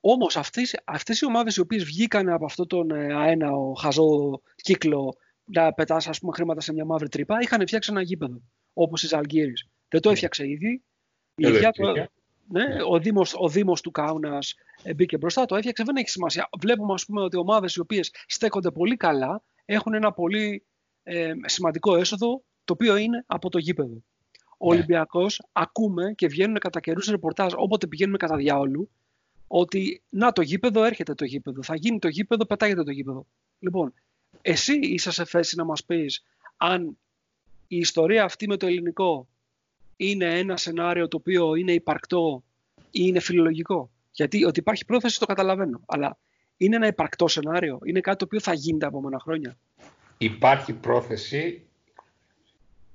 όμως 0.00 0.36
αυτές, 0.36 0.80
αυτές 0.84 1.20
οι 1.20 1.26
ομάδες 1.26 1.56
οι 1.56 1.60
οποίες 1.60 1.84
βγήκαν 1.84 2.28
από 2.28 2.44
αυτό 2.44 2.66
τον 2.66 2.90
ε, 2.90 3.14
αέναο 3.14 3.72
χαζό 3.74 4.40
κύκλο 4.54 5.16
να 5.44 5.72
πετάς 5.72 6.08
ας 6.08 6.18
πούμε, 6.18 6.32
χρήματα 6.32 6.60
σε 6.60 6.72
μια 6.72 6.84
μαύρη 6.84 7.08
τρύπα, 7.08 7.40
είχαν 7.40 7.66
φτιάξει 7.66 7.90
ένα 7.92 8.02
γήπεδο, 8.02 8.42
όπως 8.72 9.02
η 9.02 9.06
Ζαλγκύρης. 9.06 9.66
Δεν 9.88 10.00
το 10.00 10.08
Ναι. 10.08 10.14
έφτιαξε 10.14 10.48
ήδη. 10.48 10.68
Η 10.68 10.82
Δεν 11.34 11.50
το 11.50 11.56
ίδια 11.56 11.68
έφτιαξε. 11.68 12.10
Ναι, 12.50 12.66
Ναι. 12.66 12.82
ο, 12.82 12.98
Δήμος, 12.98 13.34
ο 13.36 13.48
Δήμος 13.48 13.80
του 13.80 13.90
Κάουνας 13.90 14.54
ε, 14.82 14.94
μπήκε 14.94 15.16
μπροστά, 15.16 15.44
το 15.46 15.56
έφτιαξε, 15.56 15.82
δεν 15.84 15.96
έχει 15.96 16.08
σημασία. 16.08 16.48
Βλέπουμε 16.60 16.92
ας 16.92 17.04
πούμε, 17.04 17.22
ότι 17.22 17.36
ομάδες 17.36 17.74
οι 17.74 17.80
οποίες 17.80 18.14
στέκονται 18.26 18.70
πολύ 18.70 18.96
καλά 18.96 19.42
έχουν 19.64 19.94
ένα 19.94 20.12
πολύ 20.12 20.64
ε, 21.02 21.32
σημαντικό 21.44 21.96
έσοδο, 21.96 22.42
το 22.64 22.72
οποίο 22.72 22.96
είναι 22.96 23.24
από 23.26 23.48
το 23.48 23.58
γήπεδο. 23.58 24.02
Ο 24.58 24.68
Ναι. 24.68 24.74
Ολυμπιακός 24.76 25.42
ακούμε 25.52 26.12
και 26.16 26.26
βγαίνουν 26.26 26.58
κατά 26.58 26.80
καιρούς 26.80 27.06
ρεπορτάζ 27.06 27.52
όποτε 27.56 27.86
πηγαίνουμε 27.86 28.16
κατά 28.16 28.36
διάολου 28.36 28.90
ότι 29.46 30.02
να 30.08 30.32
το 30.32 30.42
γήπεδο 30.42 30.84
έρχεται 30.84 31.14
το 31.14 31.24
γήπεδο, 31.24 31.62
θα 31.62 31.76
γίνει 31.76 31.98
το 31.98 32.08
γήπεδο, 32.08 32.46
πετάγεται 32.46 32.82
το 32.82 32.90
γήπεδο. 32.90 33.26
Λοιπόν, 33.58 33.94
εσύ 34.42 34.78
είσαι 34.78 35.10
σε 35.10 35.24
θέση 35.24 35.56
να 35.56 35.64
μας 35.64 35.84
πεις 35.84 36.24
αν 36.56 36.98
η 37.66 37.76
ιστορία 37.76 38.24
αυτή 38.24 38.46
με 38.48 38.56
το 38.56 38.66
ελληνικό 38.66 39.28
είναι 40.02 40.38
ένα 40.38 40.56
σενάριο 40.56 41.08
το 41.08 41.16
οποίο 41.16 41.54
είναι 41.54 41.72
υπαρκτό 41.72 42.44
ή 42.84 42.88
είναι 42.90 43.20
φιλολογικό. 43.20 43.90
Γιατί 44.10 44.44
ότι 44.44 44.58
υπάρχει 44.58 44.84
πρόθεση 44.84 45.18
το 45.18 45.26
καταλαβαίνω. 45.26 45.80
Αλλά 45.86 46.18
είναι 46.56 46.76
ένα 46.76 46.86
υπαρκτό 46.86 47.28
σενάριο. 47.28 47.78
Είναι 47.84 48.00
κάτι 48.00 48.18
το 48.18 48.24
οποίο 48.24 48.40
θα 48.40 48.52
γίνει 48.52 48.78
τα 48.78 48.86
επόμενα 48.86 49.18
χρόνια. 49.18 49.58
Υπάρχει 50.18 50.72
πρόθεση 50.72 51.66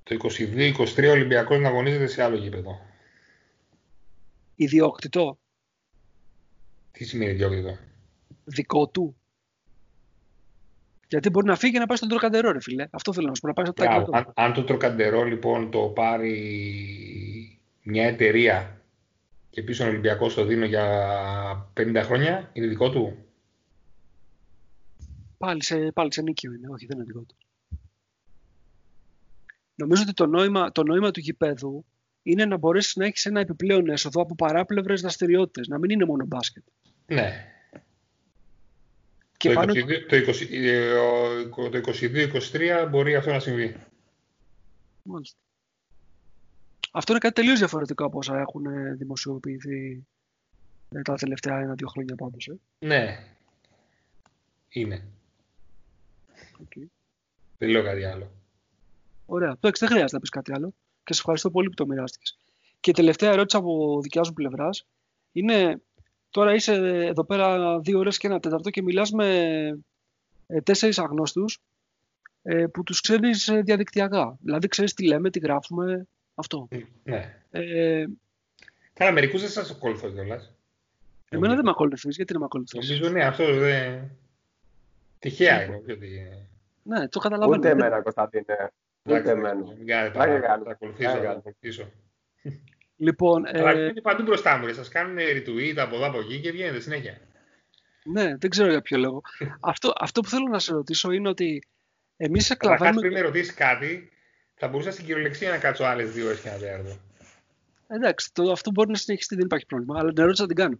το 0.03 0.17
22-23 0.23 1.07
ο 1.07 1.11
Ολυμπιακός 1.11 1.59
να 1.59 1.67
αγωνίζεται 1.67 2.07
σε 2.07 2.23
άλλο 2.23 2.35
γήπεδο. 2.35 2.79
Ιδιόκτητο, 4.55 5.39
Τι 6.91 7.03
σημαίνει 7.03 7.31
ιδιόκτητο; 7.31 7.77
δικό 8.43 8.87
του. 8.87 9.15
Γιατί 11.07 11.29
μπορεί 11.29 11.45
να 11.45 11.55
φύγει 11.55 11.73
και 11.73 11.79
να 11.79 11.85
πάει 11.85 11.97
στον 11.97 12.09
Τροκαντερό, 12.09 12.51
ρε 12.51 12.61
φίλε. 12.61 12.87
Αυτό 12.91 13.13
θέλω 13.13 13.27
να 13.27 13.33
σου 13.33 13.41
πω. 13.41 13.47
Να 13.47 13.53
πάει 13.53 13.65
στο 13.65 13.73
Μπράβο. 13.77 14.11
Τάκη. 14.11 14.31
Αν, 14.35 14.45
αν 14.45 14.53
το 14.53 14.63
Τροκαντερό 14.63 15.23
λοιπόν 15.23 15.71
το 15.71 15.79
πάρει 15.79 17.59
μια 17.81 18.05
εταιρεία 18.07 18.81
και 19.49 19.61
πίσω 19.63 19.85
ο 19.85 19.87
Ολυμπιακός 19.87 20.33
το 20.33 20.45
δίνω 20.45 20.65
για 20.65 21.71
50 21.77 22.01
χρόνια, 22.03 22.49
είναι 22.53 22.67
δικό 22.67 22.89
του; 22.89 23.17
Πάλι 25.37 25.63
σε, 25.63 25.91
πάλι 25.91 26.13
σε 26.13 26.21
νίκιο 26.21 26.53
είναι. 26.53 26.67
Όχι, 26.69 26.85
δεν 26.85 26.97
είναι 26.97 27.05
δικό 27.05 27.19
του. 27.19 27.35
Νομίζω 29.75 30.01
ότι 30.01 30.13
το 30.13 30.25
νόημα, 30.25 30.71
το 30.71 30.83
νόημα 30.83 31.11
του 31.11 31.19
γηπέδου 31.19 31.85
είναι 32.23 32.45
να 32.45 32.57
μπορέσεις 32.57 32.95
να 32.95 33.05
έχεις 33.05 33.25
ένα 33.25 33.39
επιπλέον 33.39 33.89
έσοδο 33.89 34.21
από 34.21 34.35
παράπλευρες 34.35 35.01
δραστηριότητες. 35.01 35.67
Να 35.67 35.79
μην 35.79 35.89
είναι 35.89 36.05
μόνο 36.05 36.25
μπάσκετ. 36.25 36.63
Ναι. 37.05 37.54
Και 39.47 39.53
το 39.53 39.59
πάνω 39.59 39.73
22 39.73 40.05
το 40.07 40.15
20 40.15 40.47
ε, 40.51 40.93
ο- 40.93 41.69
το 41.69 41.81
22-23 42.81 42.87
μπορεί 42.89 43.15
αυτό 43.15 43.31
να 43.31 43.39
συμβεί. 43.39 43.75
Μάλιστα. 45.03 45.37
Αυτό 46.91 47.11
είναι 47.11 47.21
κάτι 47.21 47.33
τελείως 47.33 47.59
διαφορετικό 47.59 48.05
από 48.05 48.17
όσα 48.17 48.39
έχουν 48.39 48.65
ε, 48.65 48.93
δημοσιοποιηθεί 48.93 50.05
ε, 50.95 51.01
τα 51.01 51.13
τελευταία 51.15 51.59
ένα-δύο 51.59 51.87
χρόνια 51.87 52.15
πάντως. 52.15 52.47
Ε. 52.47 52.57
Ναι. 52.79 53.23
Είναι. 54.69 55.07
Οκ. 56.61 56.71
Δεν 57.57 57.69
λέω 57.69 57.83
κάτι 57.83 58.03
άλλο. 58.03 58.31
Ωραία. 59.25 59.57
Το 59.59 59.69
δεν 59.79 59.89
χρειάζεται 59.89 60.13
να 60.15 60.19
πεις 60.19 60.29
κάτι 60.29 60.53
άλλο. 60.53 60.73
Και 61.03 61.13
σε 61.13 61.19
ευχαριστώ 61.19 61.51
πολύ 61.51 61.67
που 61.69 61.75
το 61.75 61.87
μοιράστηκες. 61.87 62.37
Και 62.79 62.89
η 62.89 62.93
τελευταία 62.93 63.31
ερώτηση 63.31 63.57
από 63.57 63.99
δικιά 64.01 64.23
σου 64.23 64.33
πλευράς 64.33 64.85
είναι 65.31 65.81
τώρα 66.35 66.53
είσαι 66.53 66.73
εδώ 67.07 67.23
πέρα 67.23 67.79
δύο 67.79 67.99
ώρες 67.99 68.17
και 68.17 68.27
ένα 68.27 68.39
τέταρτο 68.39 68.69
και 68.69 68.81
μιλάς 68.81 69.11
με 69.11 69.27
ε, 70.47 70.61
τέσσερις 70.61 70.99
αγνώστους 70.99 71.59
ε, 72.43 72.65
που 72.65 72.83
τους 72.83 73.01
ξέρεις 73.01 73.47
ε, 73.47 73.61
διαδικτυακά. 73.61 74.37
Δηλαδή 74.41 74.67
ξέρεις 74.67 74.93
τι 74.93 75.07
λέμε, 75.07 75.29
τι 75.29 75.39
γράφουμε, 75.39 76.07
αυτό. 76.35 76.67
Ναι. 77.03 77.41
Ε, 77.51 78.05
Καλά, 78.93 79.11
μερικούς 79.11 79.41
δεν 79.41 79.49
σας 79.49 79.71
ακολουθώ 79.71 80.09
κιόλας. 80.09 80.51
εμένα 81.29 81.55
δεν 81.55 81.63
με 81.63 81.69
ακολουθείς, 81.69 82.15
γιατί 82.15 82.33
να 82.33 82.39
με 82.39 82.45
ακολουθείς; 82.45 82.89
Νομίζω 82.89 83.09
ναι, 83.09 83.23
αυτό 83.25 83.53
δεν... 83.53 84.09
Τυχαία 85.19 85.63
είναι. 85.63 85.75
όχι 85.75 85.91
ότι... 85.91 86.31
Ναι, 86.83 87.07
το 87.07 87.19
καταλαβαίνω. 87.19 87.57
Ούτε 87.59 87.67
Δεν- 87.69 87.79
εμένα, 87.79 88.01
Κωνσταντίνε. 88.01 88.45
Ούτε 89.03 89.29
εμένα. 89.31 89.55
Μην 89.77 89.85
κάνετε 89.87 90.11
Πλάκα 90.11 90.31
παρά, 90.31 90.39
κάνω. 90.39 90.63
θα 90.63 90.71
ακολουθήσω, 90.71 91.91
Πλάκα 92.97 93.15
θα 93.17 93.25
κάνω. 93.25 93.45
ακολουθήσω. 93.45 93.45
Λοιπόν, 93.45 93.45
Αλλά 93.47 93.71
ε, 93.71 93.85
είναι 93.85 94.01
παντού 94.01 94.23
μπροστά 94.23 94.57
μου, 94.57 94.65
ρε. 94.65 94.73
σας 94.73 94.89
κάνουν 94.89 95.17
retweet 95.17 95.75
από 95.77 95.95
εδώ 95.95 96.05
από 96.07 96.19
εκεί 96.19 96.39
και 96.39 96.51
βγαίνετε 96.51 96.79
συνέχεια. 96.79 97.17
ναι, 98.03 98.37
δεν 98.37 98.49
ξέρω 98.49 98.69
για 98.69 98.81
ποιο 98.81 98.97
λόγο. 98.97 99.21
αυτό, 99.59 99.93
αυτό 99.97 100.21
που 100.21 100.29
θέλω 100.29 100.47
να 100.47 100.59
σε 100.59 100.73
ρωτήσω 100.73 101.11
είναι 101.11 101.29
ότι 101.29 101.67
εμείς 102.17 102.45
σε 102.45 102.55
Καταρχάς, 102.55 102.79
κλαβάμε... 102.79 103.01
πριν 103.01 103.13
με 103.13 103.21
ρωτήσεις 103.21 103.53
κάτι, 103.53 104.09
θα 104.55 104.67
μπορούσα 104.67 104.91
στην 104.91 105.05
κυριολεξία 105.05 105.49
να 105.49 105.57
κάτσω 105.57 105.83
άλλες 105.83 106.11
δύο 106.11 106.25
ώρες 106.25 106.39
και 106.39 106.47
ένα 106.49 106.57
τέταρτο. 106.57 106.99
Εντάξει, 107.87 108.33
το, 108.33 108.51
αυτό 108.51 108.71
μπορεί 108.71 108.89
να 108.89 108.95
συνεχιστεί, 108.97 109.35
δεν 109.35 109.45
υπάρχει 109.45 109.65
πρόβλημα. 109.65 109.99
Αλλά 109.99 110.09
την 110.13 110.17
ερώτηση 110.21 110.41
θα 110.41 110.47
την 110.47 110.55
κάνω. 110.55 110.79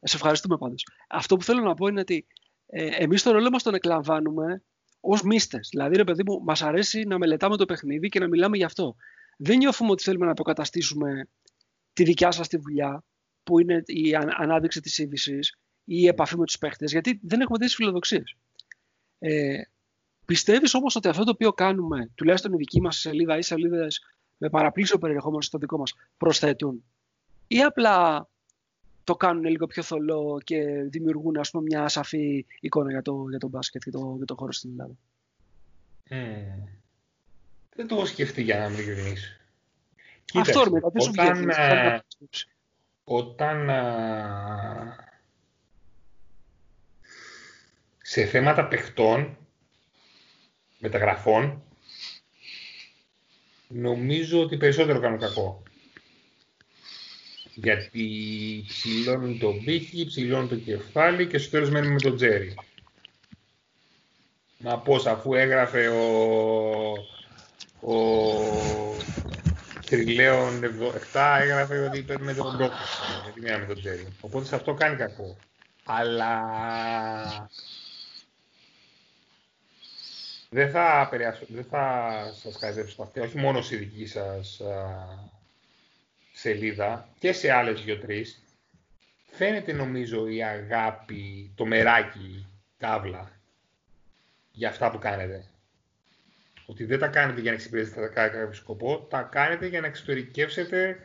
Ε, 0.00 0.08
Σε 0.08 0.16
ευχαριστούμε 0.16 0.56
πάντως. 0.58 0.86
Αυτό 1.08 1.36
που 1.36 1.42
θέλω 1.44 1.60
να 1.60 1.74
πω 1.74 1.86
είναι 1.86 2.00
ότι 2.00 2.26
ε, 2.66 2.86
εμείς 2.86 3.22
το 3.22 3.30
ρόλο 3.32 3.50
μας 3.50 3.62
τον 3.62 3.74
εκλαμβάνουμε 3.74 4.62
ως 5.00 5.22
μίστες. 5.22 5.68
Δηλαδή, 5.70 5.96
ρε 5.96 6.04
παιδί 6.04 6.22
μου, 6.26 6.42
μας 6.44 6.62
αρέσει 6.62 7.02
να 7.04 7.18
μελετάμε 7.18 7.56
το 7.56 7.64
παιχνίδι 7.64 8.08
και 8.08 8.18
να 8.20 8.28
μιλάμε 8.28 8.56
γι' 8.56 8.64
αυτό. 8.64 8.96
Δεν 9.36 9.56
νιώθουμε 9.56 9.90
ότι 9.90 10.02
θέλουμε 10.02 10.24
να 10.24 10.30
αποκαταστήσουμε 10.30 11.28
τη 11.92 12.04
δικιά 12.04 12.30
σας 12.30 12.48
τη 12.48 12.56
δουλειά, 12.56 13.04
που 13.44 13.58
είναι 13.58 13.82
η 13.86 14.14
αν- 14.14 14.34
ανάδειξη 14.36 14.80
της 14.80 14.98
είδησης 14.98 15.58
ή 15.84 15.96
η 15.98 16.06
επαφή 16.06 16.38
με 16.38 16.44
τους 16.44 16.58
παίχτες, 16.58 16.90
γιατί 16.92 17.20
δεν 17.22 17.40
έχουμε 17.40 17.58
τέτοιες 17.58 17.74
φιλοδοξίες. 17.74 18.36
Ε, 19.18 19.62
Πιστεύεις 20.24 20.74
όμως 20.74 20.96
ότι 20.96 21.08
αυτό 21.08 21.24
το 21.24 21.30
οποίο 21.30 21.52
κάνουμε, 21.52 22.10
τουλάχιστον 22.14 22.52
η 22.52 22.56
δική 22.56 22.80
μας 22.80 22.96
σελίδα 22.96 23.38
ή 23.38 23.42
σελίδες 23.42 24.00
με 24.38 24.48
παραπλήσιο 24.50 24.98
περιεχόμενο 24.98 25.42
στο 25.42 25.58
δικό 25.58 25.78
μας 25.78 25.94
προσθέτουν; 26.16 26.84
Ή 27.48 27.62
απλά 27.62 28.28
το 29.04 29.16
κάνουν 29.16 29.44
λίγο 29.44 29.66
πιο 29.66 29.82
θολό 29.82 30.40
και 30.44 30.82
δημιουργούν 30.88 31.36
ας 31.36 31.50
πούμε, 31.50 31.62
μια 31.62 31.88
σαφή 31.88 32.46
εικόνα 32.60 32.90
για 32.90 33.02
το, 33.02 33.26
για 33.28 33.38
το 33.38 33.48
μπάσκετ 33.48 33.82
και 33.82 33.90
το, 33.90 34.14
για 34.16 34.26
το 34.26 34.34
χώρο 34.34 34.52
στην 34.52 34.70
Ελλάδα; 34.70 34.94
Μμμ. 36.10 36.64
Δεν 37.74 37.86
το 37.86 37.94
έχω 37.94 38.06
σκεφτεί 38.06 38.42
για 38.42 38.58
να 38.58 38.64
είμαι 38.64 38.82
ειλικρινής. 40.34 40.56
Αυτό 40.56 40.62
ρε, 40.64 40.70
Κοίταξε, 40.70 40.70
μετά 40.70 40.90
τι 40.92 41.02
σου 41.02 41.10
όταν, 41.12 41.36
βγαίνει. 41.36 41.52
α, 41.52 42.04
όταν 43.04 43.70
α, 43.70 44.96
σε 48.02 48.24
θέματα 48.24 48.64
παιχτών, 48.68 49.36
μεταγραφών, 50.78 51.62
νομίζω 53.68 54.40
ότι 54.40 54.56
περισσότερο 54.56 55.00
κάνουν 55.00 55.18
κακό. 55.18 55.62
Γιατί 57.54 58.64
ψηλώνουν 58.68 59.38
τον 59.38 59.64
πύχη, 59.64 60.06
ψηλώνουν 60.06 60.48
το 60.48 60.56
κεφάλι 60.56 61.26
και 61.26 61.38
στο 61.38 61.50
τέλος 61.50 61.70
μένουμε 61.70 61.92
με 61.92 62.00
τον 62.00 62.16
Τζέρι. 62.16 62.54
Μα 64.58 64.78
πώς, 64.78 65.06
αφού 65.06 65.34
έγραφε 65.34 65.88
ο, 65.88 66.92
ο 67.80 68.81
Τριλέον 69.92 70.60
7 71.12 71.38
έγραφε 71.40 71.78
ότι 71.78 72.02
παίρνουμε 72.02 72.34
τον 72.34 72.56
πρώτο. 72.56 72.74
Γιατί 73.24 73.40
μείναμε 73.40 73.66
τον 73.66 73.78
Τζέρι. 73.78 74.06
Οπότε 74.20 74.44
σε 74.46 74.54
αυτό 74.54 74.74
κάνει 74.74 74.96
κακό. 74.96 75.36
Αλλά 75.84 77.48
δεν 80.50 80.70
θα, 80.70 81.00
επηρεάσω- 81.06 81.46
δεν 81.48 81.64
θα 81.64 82.12
σας 82.42 82.56
χαζέψω 82.56 82.96
τα 82.96 83.02
αυτιά, 83.02 83.22
όχι 83.22 83.38
μόνο 83.38 83.62
στη 83.62 83.76
δική 83.76 84.06
σας 84.06 84.60
α, 84.60 84.96
σελίδα 86.32 87.08
και 87.18 87.32
σε 87.32 87.50
άλλες 87.52 87.82
δύο-τρεις. 87.82 88.42
Φαίνεται 89.30 89.72
νομίζω 89.72 90.28
η 90.28 90.42
αγάπη, 90.42 91.52
το 91.54 91.64
μεράκι, 91.66 92.46
καύλα, 92.78 93.30
για 94.52 94.68
αυτά 94.68 94.90
που 94.90 94.98
κάνετε. 94.98 95.44
Ότι 96.66 96.84
δεν 96.84 96.98
τα 96.98 97.06
κάνετε 97.08 97.40
για 97.40 97.50
να 97.50 97.56
εξυπηρετήσετε 97.56 98.06
κάποιο 98.14 98.52
σκοπό, 98.52 99.06
τα 99.10 99.22
κάνετε 99.22 99.66
για 99.66 99.80
να 99.80 99.86
εξωτερικεύσετε 99.86 100.98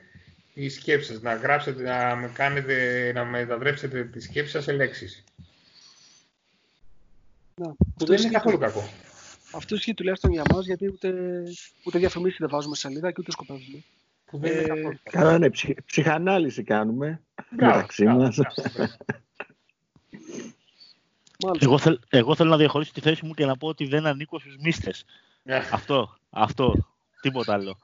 τις 0.53 0.74
σκέψεις 0.76 1.14
σας, 1.14 1.22
να 1.22 1.34
γράψετε, 1.36 1.84
να, 1.84 2.16
με 2.16 2.27
κάνετε, 2.34 3.11
να 3.16 3.26
μετατρέψετε 3.26 4.03
τις 4.03 4.24
σκέψεις 4.24 4.52
σας 4.52 4.64
σε 4.64 4.72
λέξεις. 4.72 5.24
Να, 7.56 7.68
Που 7.68 7.77
αυτό, 7.80 8.06
δεν 8.06 8.08
είναι 8.08 8.16
ισχύει, 8.16 8.30
καθόλου 8.34 8.58
κακό. 8.58 8.90
αυτό 9.53 9.76
ισχύει 9.76 9.94
τουλάχιστον 9.94 10.32
για 10.32 10.44
μας 10.53 10.66
γιατί 10.66 10.88
ούτε, 10.88 11.10
ούτε 11.84 11.98
διαφημίσεις 12.00 12.38
δεν 12.40 12.50
βάζουμε 12.50 12.76
σε 12.76 12.82
σελίδα 12.88 13.10
και 13.11 13.18
ούτε 13.19 13.32
σκοπεύουμε. 13.32 13.84
Που 14.26 14.38
δεν 14.38 14.52
είναι 14.52 14.61
Ε, 14.61 14.68
καθόλου 14.68 14.84
κακό. 15.03 15.18
Καλά, 15.18 15.38
ναι, 15.38 15.50
ψυχ- 15.50 15.82
ψυχανάλυση 15.86 16.64
κάνουμε 16.64 17.22
Μπράβο, 17.50 17.76
μεταξύ 17.76 18.03
μπράβο, 18.03 18.19
μας. 18.22 18.36
μπράβο, 18.36 18.61
μπράβο. 18.76 18.94
Μάλιστα. 21.44 21.66
Εγώ, 21.68 21.77
θέλ, 21.77 22.00
εγώ 22.10 22.36
θέλω 22.36 22.50
να 22.50 22.58
διαχωρίσω 22.58 22.92
τη 22.92 23.02
θέση 23.02 23.26
μου 23.26 23.34
και 23.34 23.45
να 23.45 23.58
πω 23.58 23.68
ότι 23.68 23.86
δεν 23.86 24.06
ανήκω 24.06 24.40
στους 24.40 24.56
μίστες. 24.58 25.06
Αυτό, 25.56 26.16
αυτό. 26.30 26.74
Τίποτα 27.22 27.53
άλλο. 27.53 27.77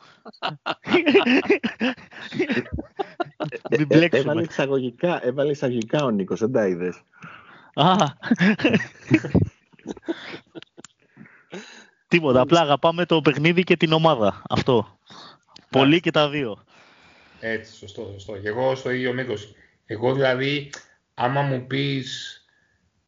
Μην 3.69 3.81
Ε, 3.81 3.85
μπλέξουμε. 3.85 4.23
έβαλε 4.31 4.41
εισαγωγικά, 4.41 5.25
έβαλε 5.25 5.51
εισαγωγικά 5.51 6.03
ο 6.03 6.09
Νίκος, 6.09 6.39
δεν 6.39 6.51
τα 6.51 6.67
είδες. 6.67 7.01
Α. 7.73 7.95
Τίποτα. 12.07 12.41
Απλά 12.41 12.59
αγαπάμε 12.61 13.05
το 13.05 13.21
παιχνίδι 13.21 13.63
και 13.63 13.77
την 13.77 13.91
ομάδα. 13.91 14.41
Αυτό. 14.49 14.97
Πολύ 15.69 15.99
και 15.99 16.11
τα 16.11 16.29
δύο. 16.29 16.63
Έτσι, 17.39 17.75
σωστό, 17.75 18.09
σωστό. 18.13 18.37
Και 18.37 18.47
εγώ 18.47 18.75
στο 18.75 18.91
ίδιο 18.91 19.13
μήκο. 19.13 19.33
Εγώ 19.85 20.13
δηλαδή, 20.13 20.71
άμα 21.13 21.41
μου 21.41 21.67
πεις. 21.67 22.37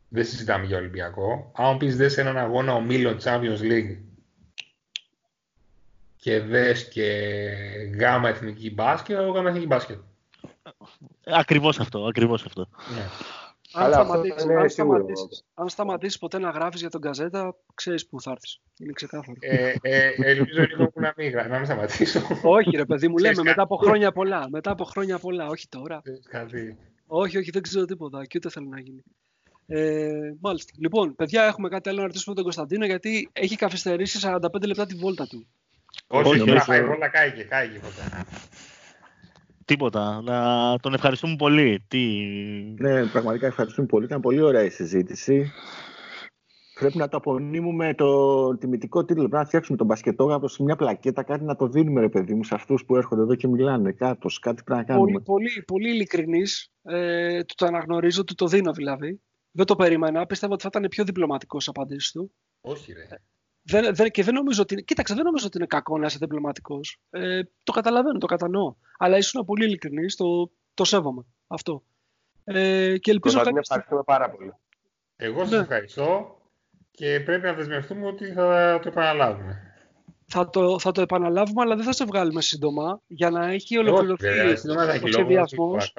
Δεν 0.10 0.26
συζητάμε 0.26 0.66
για 0.66 0.78
Ολυμπιακό. 0.78 1.52
Άμα 1.56 1.72
μου 1.72 1.78
πεις 1.78 1.96
δες 1.98 2.14
σε 2.14 2.22
έναν 2.22 2.38
αγώνα 2.38 2.74
ομίλων 2.74 3.18
Champions 3.24 3.60
League 3.62 3.98
και 6.26 6.40
δες 6.40 6.88
και 6.88 7.04
γάμα 8.00 8.30
εθνική 8.30 8.72
μπάσκετ, 8.74 9.18
εγώ 9.18 9.32
γάμα 9.32 9.48
εθνική 9.50 9.66
μπάσκετ. 9.68 9.98
Ακριβώς 11.26 11.80
αυτό. 11.80 12.06
Ακριβώς 12.06 12.46
αυτό. 12.46 12.68
Ναι. 12.96 13.02
Αν 13.74 13.84
Αλλά 13.84 13.98
αυτό 14.00 14.08
σταματήσεις, 14.14 14.44
είναι 14.44 14.56
αν, 14.56 14.70
σίγουρο. 14.70 14.98
σταματήσεις, 15.00 15.44
αν 15.54 15.70
σταματήσεις 15.70 16.18
ποτέ 16.18 16.40
να 16.40 16.50
γράφεις 16.50 16.80
για 16.82 16.90
τον 16.90 17.02
Καζέτα, 17.02 17.56
ξέρεις 17.74 18.08
πού 18.08 18.22
θα 18.22 18.32
έρθεις. 18.32 18.62
Είναι 18.80 18.92
ξεκάθαρο. 18.92 19.38
Ε, 19.40 19.74
ε, 19.82 20.12
ελπίζω 20.18 20.62
λίγο 20.64 20.88
που 20.90 21.00
να 21.00 21.14
μην, 21.18 21.30
γρα- 21.30 21.48
να 21.48 21.56
μην 21.56 21.66
σταματήσω. 21.66 22.20
όχι 22.44 22.70
ρε 22.78 22.86
παιδί 22.86 23.08
μου, 23.08 23.18
λέμε 23.18 23.32
Ξέρεις 23.32 23.50
μετά 23.50 23.62
από 23.62 23.76
κάτι. 23.76 23.88
χρόνια 23.88 24.12
πολλά. 24.12 24.48
Μετά 24.50 24.72
από 24.72 24.84
χρόνια 24.84 25.20
πολλά, 25.20 25.48
όχι 25.48 25.68
τώρα. 25.68 26.00
Ξέρεις 26.04 26.28
κάτι. 26.30 26.78
Όχι, 27.08 27.38
όχι, 27.38 27.50
δεν 27.52 27.62
ξέρω 27.62 27.86
τίποτα 27.86 28.26
και 28.26 28.38
ούτε 28.38 28.50
θέλω 28.50 28.68
να 28.70 28.80
γίνει. 28.80 29.04
Ε, 29.68 30.10
μάλιστα. 30.40 30.74
Λοιπόν, 30.78 31.16
παιδιά, 31.16 31.44
έχουμε 31.44 31.70
κάτι 31.70 31.90
άλλο 31.90 32.00
να 32.00 32.06
ρωτήσουμε 32.06 32.36
τον 32.36 32.44
Κωνσταντίνο 32.44 32.86
γιατί 32.86 33.30
έχει 33.34 33.56
καθυστερήσει 33.56 34.20
45 34.22 34.66
λεπτά 34.68 34.86
τη 34.86 34.96
βόλτα 34.96 35.28
του. 35.28 35.48
Όχι, 36.08 36.28
Όχι, 36.30 36.40
όχι, 36.40 36.50
νομίζω- 36.50 36.66
πάει 36.66 36.82
όλα 36.82 37.08
κάηκε, 37.10 37.44
κάηκε 37.44 37.80
ποτέ. 37.80 38.26
Τίποτα. 39.66 40.22
Να 40.22 40.78
τον 40.80 40.94
ευχαριστούμε 40.94 41.36
πολύ. 41.36 41.86
Τι... 41.88 42.00
Ναι, 42.80 43.06
πραγματικά 43.06 43.48
ευχαριστούμε 43.48 43.88
πολύ. 43.88 44.06
Ήταν 44.06 44.22
πολύ 44.22 44.42
ωραία 44.42 44.64
η 44.64 44.70
συζήτηση. 44.70 45.52
Πρέπει 46.80 46.98
να 46.98 47.08
το 47.08 47.18
απονείμουμε 47.18 47.94
το 47.94 48.58
τιμητικό 48.58 49.06
τίτλο. 49.06 49.22
Πρέπει 49.22 49.36
να 49.42 49.46
φτιάξουμε 49.46 49.78
τον 49.78 49.88
μπασκετόγραφο 49.88 50.48
σε 50.48 50.64
μια 50.64 50.76
πλακέτα, 50.76 51.24
κάτι 51.24 51.44
να 51.44 51.56
το 51.56 51.68
δίνουμε, 51.68 52.02
ρε 52.02 52.10
παιδί 52.10 52.34
μου, 52.34 52.44
σε 52.44 52.56
αυτούς 52.56 52.86
που 52.86 52.96
έρχονται 52.96 53.22
εδώ 53.22 53.36
και 53.36 53.48
μιλάνε. 53.48 53.92
Κάπως, 53.92 54.40
κάτι 54.40 54.64
πρέπει 54.64 54.80
να 54.80 54.86
Πολύ, 54.86 54.98
κάνουμε. 55.00 55.20
πολύ, 55.24 55.64
πολύ 55.68 55.90
ειλικρινής. 55.90 56.72
Ε, 56.84 57.44
του 57.44 57.54
το 57.58 57.66
αναγνωρίζω, 57.66 58.24
του 58.24 58.36
το 58.36 58.48
δίνω 58.48 58.72
δηλαδή. 58.72 59.22
Δεν 59.52 59.66
το 59.66 59.76
περίμενα. 59.76 60.26
Πίστευα 60.26 60.54
ότι 60.54 60.62
θα 60.64 60.70
ήταν 60.78 60.88
πιο 60.90 61.04
διπλωματικός 61.04 61.68
απαντήσεις 61.68 62.12
του. 62.12 62.32
Όχι, 62.62 62.94
ρε. 62.94 63.08
Δεν, 63.68 63.96
δεν, 63.96 64.12
και 64.12 64.24
δεν 64.24 64.34
νομίζω 64.34 64.62
ότι. 64.62 64.84
Κοίταξε, 64.84 65.14
δεν 65.14 65.24
νομίζω 65.24 65.46
ότι 65.46 65.58
είναι 65.58 65.66
κακό 65.68 65.98
να 65.98 66.06
είσαι 66.06 66.18
διπλωματικός. 66.20 67.00
Ε, 67.10 67.42
το 67.64 67.72
καταλαβαίνω, 67.72 68.18
το 68.18 68.26
κατανοώ. 68.26 68.76
Αλλά 68.98 69.18
ήσουν 69.18 69.46
πολύ 69.46 69.66
ειλικρινής, 69.66 70.16
το, 70.16 70.52
το 70.74 70.84
σέβομαι. 70.84 71.26
Αυτό. 71.48 71.84
Ε, 72.44 72.98
και 72.98 73.12
ελπίζω 73.12 73.36
Κωνσταντίνε, 73.36 73.44
κάποια 73.56 73.64
στιγμή. 73.64 73.84
ευχαριστούμε 73.84 74.04
πάρα 74.06 74.30
πολύ. 74.30 74.54
Εγώ 75.16 75.40
σας 75.40 75.50
Ναι. 75.52 75.58
ευχαριστώ 75.58 76.38
και 76.92 77.22
πρέπει 77.26 77.46
να 77.46 77.54
δεσμευτούμε 77.54 78.08
ότι 78.08 78.32
θα 78.32 78.80
το 78.82 78.90
επαναλάβουμε. 78.90 79.60
Θα 80.28 80.50
το, 80.50 80.80
θα 80.80 80.92
το 80.92 81.02
επαναλάβουμε, 81.02 81.62
αλλά 81.62 81.76
δεν 81.76 81.86
θα 81.86 81.92
σε 81.92 82.06
βγάλουμε 82.06 82.42
σύντομα 82.42 83.02
για 83.08 83.30
να 83.30 83.46
έχει 83.46 83.78
Όχι, 83.78 83.88
ολοκληρωθεί 83.90 84.28
βέβαια, 84.28 84.56
σύντομα 84.56 84.86
θα 84.86 84.92
έχει 84.94 85.04
ο 85.04 85.08
λόγος, 85.08 85.14
σχεδιασμός. 85.14 85.94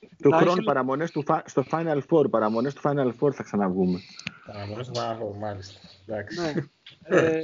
Θα 0.00 0.06
κάνουμε 0.08 0.16
τα 0.16 0.16
ίδια. 0.16 0.16
Του 0.22 0.28
να 0.28 0.36
χρόνου 0.36 0.56
έχει- 0.56 0.64
παραμονές 0.66 1.10
του, 1.10 1.22
φα- 1.24 1.42
στο 1.46 1.64
Final 1.70 2.00
Four, 2.10 2.30
παραμονές 2.30 2.74
του 2.74 2.80
Final 2.84 3.12
Four 3.20 3.32
θα 3.32 3.42
ξαναβγούμε. 3.42 3.98
Θα 4.46 4.66
μπορούσα 4.68 4.90
να 4.94 5.14
πω, 5.14 5.36
μάλιστα. 5.40 5.78
Εντάξει. 6.06 6.40
Ναι. 6.40 7.18
ε, 7.18 7.40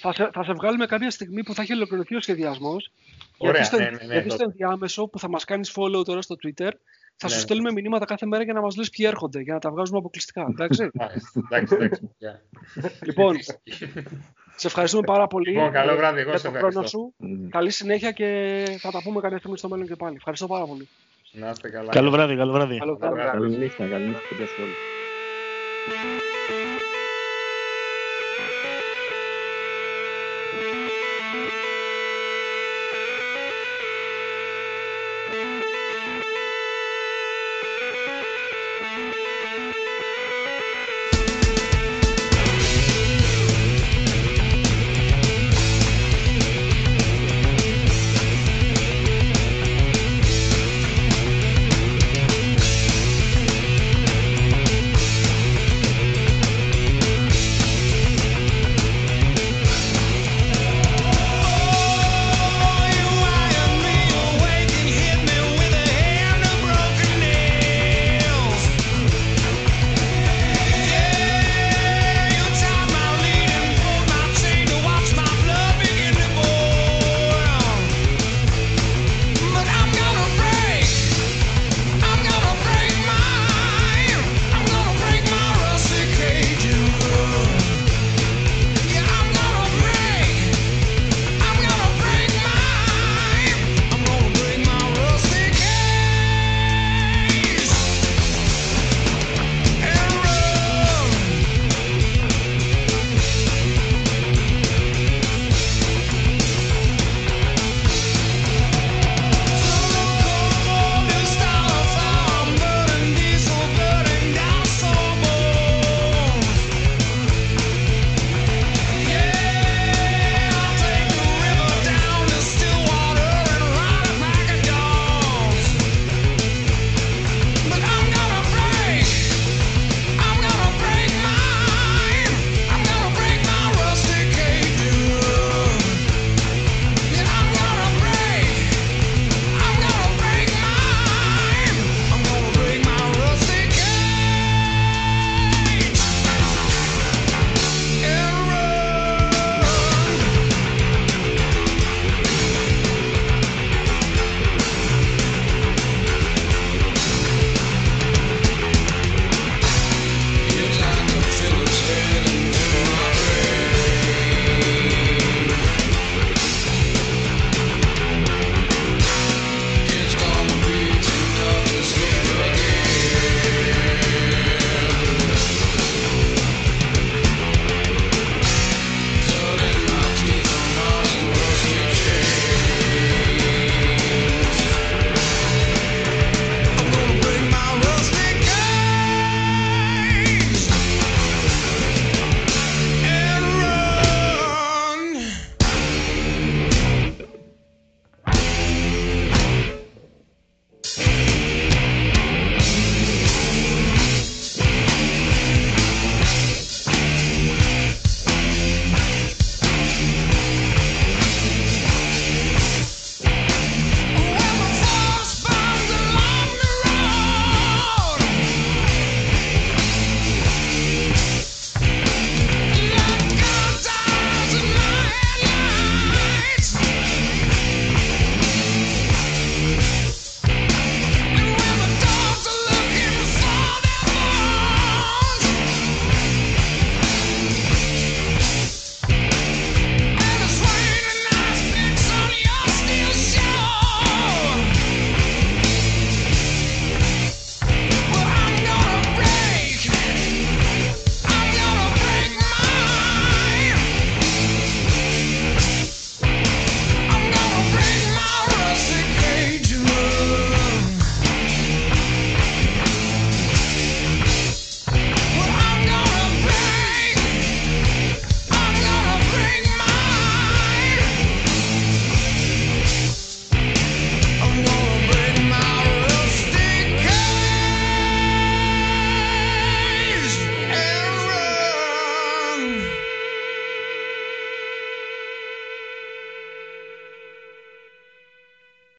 θα, 0.00 0.12
σε, 0.12 0.30
θα 0.32 0.44
σε 0.44 0.52
βγάλουμε 0.52 0.86
κάποια 0.86 1.10
στιγμή 1.10 1.42
που 1.42 1.54
θα 1.54 1.62
έχει 1.62 1.72
ολοκληρωθεί 1.72 2.14
ο 2.16 2.20
σχεδιασμός. 2.20 2.92
Ωραία, 3.36 3.52
γιατί 3.52 3.66
στο, 3.66 3.78
ναι, 3.78 3.84
ναι, 3.84 3.90
ναι, 4.06 4.12
γιατί 4.12 4.28
το- 4.28 4.34
στο 4.34 4.44
ενδιάμεσο 4.44 5.06
που 5.06 5.18
θα 5.18 5.28
μας 5.28 5.44
κάνεις 5.44 5.72
follow 5.76 6.04
τώρα 6.04 6.22
στο 6.22 6.34
Twitter, 6.42 6.70
θα 7.16 7.28
σου 7.28 7.34
Ναι. 7.34 7.40
στέλνουμε 7.40 7.72
μηνύματα 7.72 8.04
κάθε 8.04 8.26
μέρα 8.26 8.42
για 8.44 8.52
να 8.52 8.60
μας 8.60 8.76
λες 8.76 8.90
ποιοι 8.90 9.06
έρχονται, 9.08 9.40
για 9.40 9.54
να 9.54 9.58
τα 9.60 9.70
βγάζουμε 9.70 9.98
αποκλειστικά. 9.98 10.46
Εντάξει. 10.50 10.90
Μάλιστα. 10.94 11.30
Εντάξει, 11.50 11.74
εντάξει. 11.74 12.00
παιδιά. 12.18 12.42
λοιπόν, 13.04 13.36
σε 14.56 14.66
ευχαριστούμε 14.66 15.02
πάρα 15.06 15.26
πολύ 15.26 15.50
Λοιπόν, 15.52 15.72
καλό 15.72 15.92
ε, 15.92 15.96
βράδυ, 15.96 16.20
εγώ 16.20 16.28
για 16.30 16.38
σε 16.38 16.44
τον 16.44 16.52
χρόνο 16.52 16.68
ευχαριστώ. 16.68 16.98
σου. 16.98 17.14
Μμ. 17.16 17.48
Καλή 17.48 17.70
συνέχεια 17.70 18.10
και 18.12 18.64
θα 18.78 18.90
τα 18.90 19.02
πούμε 19.02 19.20
κάποια 19.20 19.38
στιγμή 19.38 19.58
στο 19.58 19.68
μέλλον 19.68 19.86
και 19.86 19.96
πάλι. 19.96 20.16
Ευχαριστώ 20.16 20.46
πάρα 20.46 20.64
πολύ. 20.64 20.88
Να 21.34 21.50
είστε 21.50 21.68
καλά. 21.70 21.90
Καλό 21.90 22.10
βράδυ, 22.10 22.36
καλό 22.36 22.52
βράδυ. 22.52 22.78
Καλό 22.78 22.96
βράδυ. 22.96 23.14
βράδυ. 23.14 23.38
Καληνύχτα, 23.38 23.88
καληνύχτα, 23.88 24.28
παιδιά 24.28 24.46
σε 24.46 24.60
όλους. 24.60 24.76